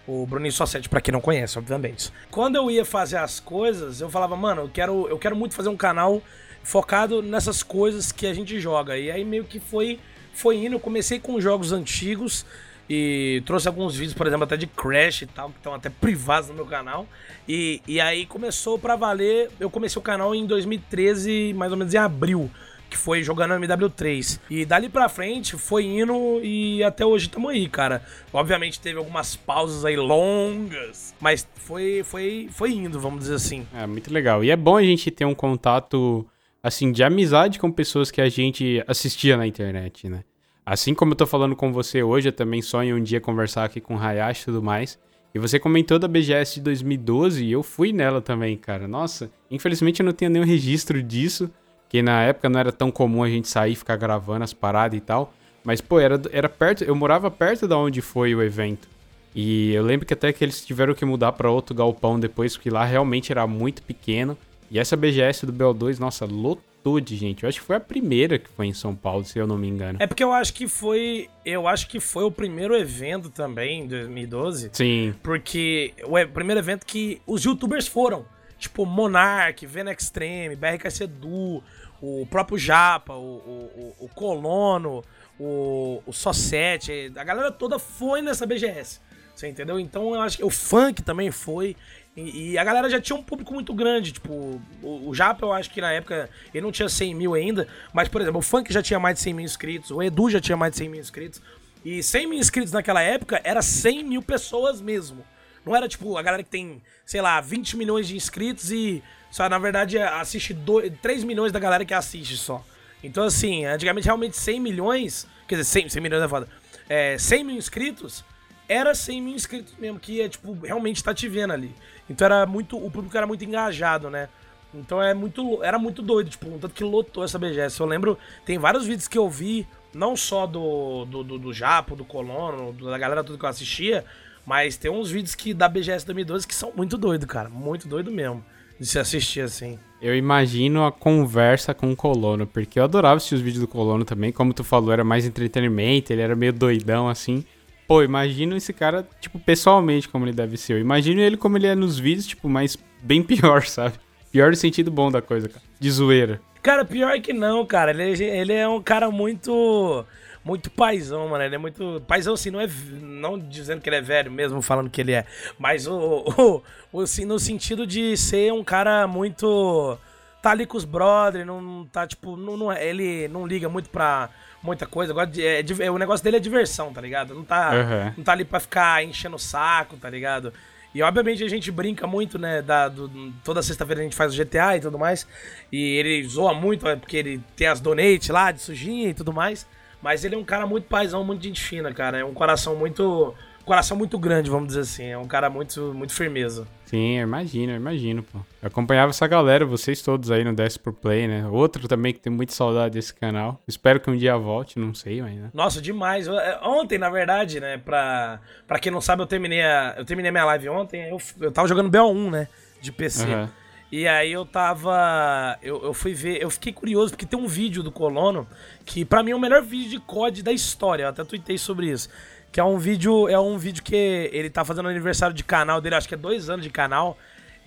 O 0.05 0.25
Bruninho 0.25 0.51
Sossetti, 0.51 0.89
pra 0.89 0.99
quem 0.99 1.13
não 1.13 1.21
conhece, 1.21 1.57
obviamente. 1.57 2.11
Quando 2.29 2.57
eu 2.57 2.69
ia 2.69 2.83
fazer 2.83 3.17
as 3.17 3.39
coisas, 3.39 4.01
eu 4.01 4.09
falava, 4.09 4.35
mano, 4.35 4.63
eu 4.63 4.69
quero, 4.69 5.07
eu 5.07 5.17
quero 5.17 5.35
muito 5.35 5.55
fazer 5.55 5.69
um 5.69 5.77
canal 5.77 6.21
focado 6.61 7.21
nessas 7.21 7.63
coisas 7.63 8.11
que 8.11 8.27
a 8.27 8.33
gente 8.33 8.59
joga. 8.59 8.97
E 8.97 9.09
aí 9.09 9.23
meio 9.23 9.45
que 9.45 9.59
foi, 9.59 9.99
foi 10.33 10.57
indo. 10.57 10.75
Eu 10.75 10.79
comecei 10.79 11.19
com 11.19 11.39
jogos 11.39 11.71
antigos 11.71 12.45
e 12.89 13.41
trouxe 13.45 13.67
alguns 13.67 13.95
vídeos, 13.95 14.13
por 14.13 14.27
exemplo, 14.27 14.43
até 14.43 14.57
de 14.57 14.67
Crash 14.67 15.21
e 15.21 15.25
tal, 15.25 15.49
que 15.49 15.57
estão 15.57 15.73
até 15.73 15.89
privados 15.89 16.49
no 16.49 16.55
meu 16.55 16.65
canal. 16.65 17.07
E, 17.47 17.81
e 17.87 18.01
aí 18.01 18.25
começou 18.25 18.77
pra 18.77 18.97
valer. 18.97 19.49
Eu 19.57 19.69
comecei 19.69 19.97
o 19.99 20.03
canal 20.03 20.35
em 20.35 20.45
2013, 20.45 21.53
mais 21.55 21.71
ou 21.71 21.77
menos 21.77 21.93
em 21.93 21.97
abril 21.97 22.51
que 22.93 22.97
foi 22.97 23.23
jogando 23.23 23.55
MW3. 23.55 24.39
E 24.51 24.65
dali 24.65 24.87
pra 24.87 25.09
frente 25.09 25.57
foi 25.57 25.85
indo 25.85 26.39
e 26.43 26.83
até 26.83 27.03
hoje 27.03 27.25
estamos 27.25 27.49
aí, 27.49 27.67
cara. 27.67 28.03
Obviamente 28.31 28.79
teve 28.79 28.99
algumas 28.99 29.35
pausas 29.35 29.83
aí 29.83 29.97
longas, 29.97 31.15
mas 31.19 31.47
foi, 31.55 32.03
foi, 32.03 32.47
foi 32.51 32.71
indo, 32.71 32.99
vamos 32.99 33.21
dizer 33.21 33.35
assim. 33.35 33.65
É, 33.73 33.87
muito 33.87 34.13
legal. 34.13 34.43
E 34.43 34.51
é 34.51 34.55
bom 34.55 34.77
a 34.77 34.83
gente 34.83 35.09
ter 35.09 35.25
um 35.25 35.33
contato, 35.33 36.23
assim, 36.61 36.91
de 36.91 37.03
amizade 37.03 37.57
com 37.57 37.71
pessoas 37.71 38.11
que 38.11 38.21
a 38.21 38.29
gente 38.29 38.83
assistia 38.87 39.35
na 39.35 39.47
internet, 39.47 40.07
né? 40.07 40.23
Assim 40.63 40.93
como 40.93 41.13
eu 41.13 41.15
tô 41.15 41.25
falando 41.25 41.55
com 41.55 41.73
você 41.73 42.03
hoje, 42.03 42.29
eu 42.29 42.33
também 42.33 42.61
sonho 42.61 42.95
um 42.95 43.01
dia 43.01 43.19
conversar 43.19 43.65
aqui 43.65 43.81
com 43.81 43.95
o 43.95 43.99
Hayashi 43.99 44.43
e 44.43 44.45
tudo 44.45 44.61
mais. 44.61 44.99
E 45.33 45.39
você 45.39 45.59
comentou 45.59 45.97
da 45.97 46.07
BGS 46.07 46.55
de 46.55 46.61
2012 46.61 47.43
e 47.43 47.51
eu 47.51 47.63
fui 47.63 47.91
nela 47.91 48.21
também, 48.21 48.55
cara. 48.55 48.87
Nossa, 48.87 49.31
infelizmente 49.49 49.99
eu 49.99 50.05
não 50.05 50.13
tenho 50.13 50.29
nenhum 50.29 50.45
registro 50.45 51.01
disso, 51.01 51.49
que 51.93 52.01
na 52.01 52.23
época 52.23 52.49
não 52.49 52.59
era 52.59 52.71
tão 52.71 52.89
comum 52.89 53.21
a 53.21 53.29
gente 53.29 53.47
sair 53.47 53.73
e 53.73 53.75
ficar 53.75 53.95
gravando 53.97 54.43
as 54.43 54.51
paradas 54.51 54.97
e 54.97 54.99
tal. 54.99 55.31
Mas, 55.63 55.79
pô, 55.79 55.99
era, 55.99 56.19
era 56.31 56.49
perto, 56.49 56.83
eu 56.83 56.95
morava 56.95 57.29
perto 57.29 57.67
da 57.67 57.77
onde 57.77 58.01
foi 58.01 58.33
o 58.33 58.41
evento. 58.41 58.87
E 59.35 59.71
eu 59.73 59.83
lembro 59.83 60.03
que 60.03 60.15
até 60.15 60.33
que 60.33 60.43
eles 60.43 60.65
tiveram 60.65 60.95
que 60.95 61.05
mudar 61.05 61.33
para 61.33 61.51
outro 61.51 61.75
galpão 61.75 62.19
depois, 62.19 62.57
porque 62.57 62.71
lá 62.71 62.83
realmente 62.83 63.31
era 63.31 63.45
muito 63.45 63.83
pequeno. 63.83 64.35
E 64.71 64.79
essa 64.79 64.97
BGS 64.97 65.45
do 65.45 65.53
BO2, 65.53 65.99
nossa, 65.99 66.25
lotou 66.25 66.99
de 66.99 67.15
gente. 67.15 67.43
Eu 67.43 67.49
acho 67.49 67.59
que 67.59 67.65
foi 67.67 67.75
a 67.75 67.79
primeira 67.79 68.39
que 68.39 68.49
foi 68.49 68.65
em 68.65 68.73
São 68.73 68.95
Paulo, 68.95 69.23
se 69.23 69.37
eu 69.37 69.45
não 69.45 69.55
me 69.59 69.67
engano. 69.67 69.99
É 70.01 70.07
porque 70.07 70.23
eu 70.23 70.33
acho 70.33 70.51
que 70.51 70.67
foi, 70.67 71.29
eu 71.45 71.67
acho 71.67 71.87
que 71.87 71.99
foi 71.99 72.23
o 72.23 72.31
primeiro 72.31 72.75
evento 72.75 73.29
também 73.29 73.81
em 73.81 73.87
2012. 73.87 74.71
Sim. 74.73 75.13
Porque 75.21 75.93
o 76.05 76.27
primeiro 76.33 76.59
evento 76.59 76.87
que 76.87 77.21
os 77.27 77.43
youtubers 77.43 77.87
foram, 77.87 78.25
tipo 78.57 78.83
Monark, 78.83 79.63
Vena 79.67 79.91
Extreme, 79.91 80.55
BRKC 80.55 81.05
Du, 81.05 81.61
o 82.05 82.25
próprio 82.25 82.57
Japa, 82.57 83.13
o, 83.13 83.37
o, 83.37 83.95
o 84.01 84.09
Colono, 84.09 85.01
o, 85.39 86.03
o 86.05 86.11
Sossete, 86.11 87.13
a 87.15 87.23
galera 87.23 87.49
toda 87.49 87.79
foi 87.79 88.21
nessa 88.21 88.45
BGS. 88.45 88.99
Você 89.33 89.47
entendeu? 89.47 89.79
Então 89.79 90.13
eu 90.13 90.21
acho 90.21 90.37
que 90.37 90.43
o 90.43 90.49
funk 90.49 91.01
também 91.01 91.31
foi. 91.31 91.77
E, 92.15 92.51
e, 92.51 92.57
a 92.57 92.63
galera 92.63 92.89
já 92.89 92.99
tinha 92.99 93.17
um 93.17 93.23
público 93.23 93.53
muito 93.53 93.73
grande. 93.73 94.11
Tipo, 94.11 94.61
o, 94.83 95.09
o 95.09 95.15
Japa, 95.15 95.45
eu 95.45 95.53
acho 95.53 95.69
que 95.69 95.79
na 95.79 95.93
época 95.93 96.29
ele 96.53 96.63
não 96.63 96.73
tinha 96.73 96.89
100 96.89 97.15
mil 97.15 97.33
ainda. 97.35 97.69
Mas, 97.93 98.09
por 98.09 98.21
exemplo, 98.21 98.39
o 98.39 98.43
funk 98.43 98.71
já 98.71 98.83
tinha 98.83 98.99
mais 98.99 99.15
de 99.15 99.21
100 99.21 99.33
mil 99.33 99.45
inscritos. 99.45 99.89
O 99.89 100.03
Edu 100.03 100.29
já 100.29 100.41
tinha 100.41 100.57
mais 100.57 100.73
de 100.73 100.79
100 100.79 100.89
mil 100.89 100.99
inscritos. 100.99 101.41
E 101.85 102.03
100 102.03 102.27
mil 102.27 102.37
inscritos 102.37 102.73
naquela 102.73 103.01
época 103.01 103.39
era 103.45 103.61
100 103.61 104.03
mil 104.03 104.21
pessoas 104.21 104.81
mesmo. 104.81 105.23
Não 105.65 105.75
era 105.75 105.87
tipo 105.87 106.17
a 106.17 106.21
galera 106.21 106.43
que 106.43 106.49
tem, 106.49 106.81
sei 107.05 107.21
lá, 107.21 107.39
20 107.39 107.77
milhões 107.77 108.07
de 108.07 108.15
inscritos 108.15 108.71
e 108.71 109.03
só, 109.31 109.47
na 109.49 109.57
verdade, 109.57 109.97
assiste 109.97 110.53
2, 110.53 110.93
3 111.01 111.23
milhões 111.23 111.51
da 111.51 111.59
galera 111.59 111.83
que 111.83 111.93
assiste 111.93 112.37
só. 112.37 112.63
Então, 113.03 113.23
assim, 113.23 113.65
antigamente 113.65 114.05
realmente 114.05 114.37
100 114.37 114.59
milhões, 114.59 115.27
quer 115.47 115.55
dizer, 115.55 115.81
100, 115.81 115.89
100 115.89 116.01
milhões 116.01 116.23
é 116.23 116.27
foda, 116.27 116.47
é, 116.87 117.17
100 117.17 117.43
mil 117.43 117.55
inscritos, 117.57 118.23
era 118.67 118.93
100 118.93 119.21
mil 119.21 119.35
inscritos 119.35 119.73
mesmo, 119.77 119.99
que 119.99 120.21
é, 120.21 120.29
tipo, 120.29 120.53
realmente 120.63 121.03
tá 121.03 121.13
te 121.13 121.27
vendo 121.27 121.51
ali. 121.51 121.73
Então 122.09 122.25
era 122.25 122.45
muito, 122.45 122.77
o 122.77 122.89
público 122.91 123.15
era 123.17 123.27
muito 123.27 123.43
engajado, 123.43 124.09
né? 124.09 124.29
Então 124.73 125.01
é 125.01 125.13
muito, 125.13 125.63
era 125.63 125.77
muito 125.77 126.01
doido, 126.01 126.29
tipo, 126.29 126.47
um 126.47 126.57
tanto 126.57 126.73
que 126.73 126.83
lotou 126.83 127.23
essa 127.23 127.37
BGS. 127.37 127.79
Eu 127.79 127.85
lembro, 127.85 128.17
tem 128.45 128.57
vários 128.57 128.85
vídeos 128.85 129.07
que 129.07 129.17
eu 129.17 129.29
vi, 129.29 129.67
não 129.93 130.15
só 130.15 130.47
do, 130.47 131.05
do, 131.05 131.23
do, 131.23 131.39
do 131.39 131.53
Japo, 131.53 131.95
do 131.95 132.03
Colono, 132.03 132.73
da 132.73 132.97
galera 132.97 133.23
tudo 133.23 133.37
que 133.37 133.45
eu 133.45 133.49
assistia, 133.49 134.03
mas 134.45 134.77
tem 134.77 134.91
uns 134.91 135.09
vídeos 135.09 135.35
que 135.35 135.53
da 135.53 135.67
BGS 135.67 136.05
2012 136.05 136.47
que 136.47 136.55
são 136.55 136.71
muito 136.75 136.97
doido, 136.97 137.25
cara, 137.27 137.49
muito 137.49 137.87
doido 137.87 138.11
mesmo 138.11 138.43
de 138.79 138.85
se 138.85 138.99
assistir 138.99 139.41
assim. 139.41 139.79
Eu 140.01 140.15
imagino 140.15 140.85
a 140.85 140.91
conversa 140.91 141.73
com 141.73 141.91
o 141.91 141.95
Colono, 141.95 142.45
porque 142.45 142.79
eu 142.79 142.83
adorava 142.83 143.15
assistir 143.15 143.35
os 143.35 143.41
vídeos 143.41 143.61
do 143.61 143.67
Colono 143.67 144.03
também. 144.03 144.31
Como 144.31 144.53
tu 144.53 144.63
falou, 144.63 144.91
era 144.91 145.03
mais 145.03 145.25
entretenimento, 145.25 146.11
ele 146.11 146.21
era 146.21 146.35
meio 146.35 146.51
doidão 146.51 147.07
assim. 147.07 147.45
Pô, 147.87 148.03
imagino 148.03 148.55
esse 148.55 148.73
cara, 148.73 149.07
tipo, 149.21 149.39
pessoalmente 149.39 150.09
como 150.09 150.25
ele 150.25 150.33
deve 150.33 150.57
ser. 150.57 150.73
Eu 150.73 150.79
imagino 150.79 151.21
ele 151.21 151.37
como 151.37 151.57
ele 151.57 151.67
é 151.67 151.75
nos 151.75 151.97
vídeos, 151.97 152.27
tipo, 152.27 152.49
mas 152.49 152.77
bem 153.01 153.23
pior, 153.23 153.63
sabe? 153.63 153.95
Pior 154.31 154.49
no 154.49 154.55
sentido 154.55 154.91
bom 154.91 155.11
da 155.11 155.21
coisa, 155.21 155.47
cara. 155.47 155.63
De 155.79 155.89
zoeira. 155.89 156.41
Cara, 156.61 156.83
pior 156.83 157.19
que 157.21 157.31
não, 157.33 157.65
cara. 157.65 157.91
Ele, 157.91 158.23
ele 158.23 158.53
é 158.53 158.67
um 158.67 158.81
cara 158.81 159.11
muito 159.11 160.05
muito 160.43 160.69
paizão, 160.69 161.29
mano. 161.29 161.43
Ele 161.43 161.55
é 161.55 161.57
muito. 161.57 162.01
Paizão, 162.07 162.33
assim, 162.33 162.51
não 162.51 162.59
é. 162.59 162.67
Não 163.01 163.39
dizendo 163.39 163.81
que 163.81 163.89
ele 163.89 163.97
é 163.97 164.01
velho 164.01 164.31
mesmo, 164.31 164.61
falando 164.61 164.89
que 164.89 165.01
ele 165.01 165.13
é. 165.13 165.25
Mas 165.57 165.87
o. 165.87 166.23
o, 166.37 166.63
o 166.91 167.01
assim, 167.01 167.25
no 167.25 167.39
sentido 167.39 167.87
de 167.87 168.17
ser 168.17 168.51
um 168.51 168.63
cara 168.63 169.07
muito. 169.07 169.97
Tá 170.41 170.51
ali 170.51 170.65
com 170.65 170.77
os 170.77 170.83
brothers, 170.83 171.45
não 171.45 171.87
tá, 171.91 172.05
tipo. 172.05 172.35
Não, 172.35 172.57
não, 172.57 172.71
é, 172.71 172.85
ele 172.85 173.27
não 173.29 173.47
liga 173.47 173.69
muito 173.69 173.89
pra 173.89 174.29
muita 174.61 174.85
coisa. 174.85 175.11
Agora, 175.11 175.29
é, 175.37 175.63
é, 175.79 175.91
o 175.91 175.97
negócio 175.97 176.23
dele 176.23 176.37
é 176.37 176.39
diversão, 176.39 176.93
tá 176.93 177.01
ligado? 177.01 177.33
Não 177.33 177.43
tá, 177.43 177.71
uhum. 177.71 178.13
não 178.17 178.23
tá 178.23 178.31
ali 178.31 178.45
pra 178.45 178.59
ficar 178.59 179.03
enchendo 179.03 179.35
o 179.35 179.39
saco, 179.39 179.97
tá 179.97 180.09
ligado? 180.09 180.53
E 180.93 181.01
obviamente 181.01 181.43
a 181.43 181.49
gente 181.49 181.71
brinca 181.71 182.05
muito, 182.05 182.37
né? 182.37 182.61
Da, 182.61 182.87
do, 182.87 183.09
toda 183.43 183.63
sexta-feira 183.63 184.01
a 184.01 184.03
gente 184.03 184.15
faz 184.15 184.33
o 184.33 184.37
GTA 184.37 184.77
e 184.77 184.79
tudo 184.79 184.99
mais. 184.99 185.27
E 185.71 185.97
ele 185.97 186.23
zoa 186.27 186.53
muito, 186.53 186.87
é, 186.87 186.95
porque 186.95 187.17
ele 187.17 187.41
tem 187.55 187.67
as 187.67 187.79
donates 187.79 188.29
lá 188.29 188.51
de 188.51 188.61
sujinha 188.61 189.09
e 189.09 189.13
tudo 189.13 189.33
mais. 189.33 189.65
Mas 190.03 190.25
ele 190.25 190.35
é 190.35 190.37
um 190.37 190.43
cara 190.43 190.67
muito 190.67 190.83
paizão, 190.89 191.23
muito 191.23 191.41
gente 191.41 191.63
fina, 191.63 191.93
cara. 191.93 192.19
É 192.19 192.25
um 192.25 192.33
coração 192.33 192.75
muito. 192.75 193.33
Coração 193.63 193.95
muito 193.95 194.19
grande, 194.19 194.49
vamos 194.49 194.67
dizer 194.67 194.81
assim. 194.81 195.05
É 195.05 195.17
um 195.17 195.25
cara 195.25 195.49
muito, 195.49 195.93
muito 195.93 196.11
firmeza. 196.11 196.67
Sim, 196.83 197.19
eu 197.19 197.23
imagino, 197.23 197.71
eu 197.71 197.77
imagino, 197.77 198.21
pô. 198.21 198.39
Eu 198.61 198.67
acompanhava 198.67 199.11
essa 199.11 199.25
galera, 199.25 199.65
vocês 199.65 200.01
todos 200.01 200.29
aí 200.29 200.43
no 200.43 200.53
por 200.83 200.91
Play, 200.91 201.25
né? 201.25 201.47
Outro 201.47 201.87
também 201.87 202.13
que 202.13 202.19
tem 202.19 202.31
muita 202.31 202.51
saudade 202.51 202.95
desse 202.95 203.13
canal. 203.13 203.61
Espero 203.65 204.01
que 204.01 204.11
um 204.11 204.17
dia 204.17 204.35
volte, 204.35 204.77
não 204.77 204.93
sei 204.93 205.21
ainda. 205.21 205.49
Nossa, 205.53 205.81
demais. 205.81 206.27
É, 206.27 206.59
ontem, 206.61 206.97
na 206.97 207.09
verdade, 207.09 207.61
né, 207.61 207.77
pra, 207.77 208.41
pra 208.67 208.79
quem 208.79 208.91
não 208.91 208.99
sabe, 208.99 209.21
eu 209.21 209.25
terminei 209.25 209.61
a, 209.61 209.95
eu 209.97 210.03
terminei 210.03 210.27
a 210.27 210.33
minha 210.33 210.45
live 210.45 210.67
ontem, 210.67 211.09
eu, 211.09 211.17
eu 211.39 211.51
tava 211.51 211.67
jogando 211.69 211.89
BO1, 211.89 212.29
né, 212.29 212.47
de 212.81 212.91
PC. 212.91 213.25
Uhum. 213.25 213.47
E 213.93 214.07
aí 214.07 214.31
eu 214.31 214.43
tava. 214.43 215.55
Eu, 215.61 215.83
eu 215.83 215.93
fui 215.93 216.15
ver. 216.15 216.41
Eu 216.41 216.49
fiquei 216.49 216.73
curioso, 216.73 217.11
porque 217.11 217.27
tem 217.27 217.37
um 217.37 217.45
vídeo 217.45 217.83
do 217.83 217.91
Colono 217.91 218.47
que, 218.83 219.05
para 219.05 219.21
mim, 219.21 219.29
é 219.29 219.35
o 219.35 219.39
melhor 219.39 219.61
vídeo 219.61 219.87
de 219.87 219.99
COD 219.99 220.41
da 220.41 220.51
história. 220.51 221.03
Eu 221.03 221.09
até 221.09 221.23
tuitei 221.23 221.59
sobre 221.59 221.91
isso. 221.91 222.09
Que 222.51 222.59
é 222.59 222.63
um 222.63 222.79
vídeo, 222.79 223.29
é 223.29 223.39
um 223.39 223.55
vídeo 223.55 223.83
que 223.83 223.95
ele 224.33 224.49
tá 224.49 224.65
fazendo 224.65 224.89
aniversário 224.89 225.35
de 225.35 225.43
canal 225.43 225.79
dele, 225.79 225.93
acho 225.93 226.07
que 226.07 226.15
é 226.15 226.17
dois 226.17 226.49
anos 226.49 226.65
de 226.65 226.71
canal. 226.71 227.15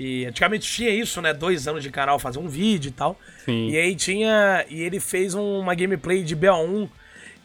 E 0.00 0.26
antigamente 0.26 0.68
tinha 0.68 0.90
isso, 0.90 1.22
né? 1.22 1.32
Dois 1.32 1.68
anos 1.68 1.80
de 1.80 1.90
canal, 1.92 2.18
fazer 2.18 2.40
um 2.40 2.48
vídeo 2.48 2.88
e 2.88 2.92
tal. 2.92 3.16
Sim. 3.44 3.68
E 3.70 3.76
aí 3.76 3.94
tinha. 3.94 4.66
E 4.68 4.82
ele 4.82 4.98
fez 4.98 5.32
uma 5.32 5.76
gameplay 5.76 6.24
de 6.24 6.34
BO1. 6.34 6.88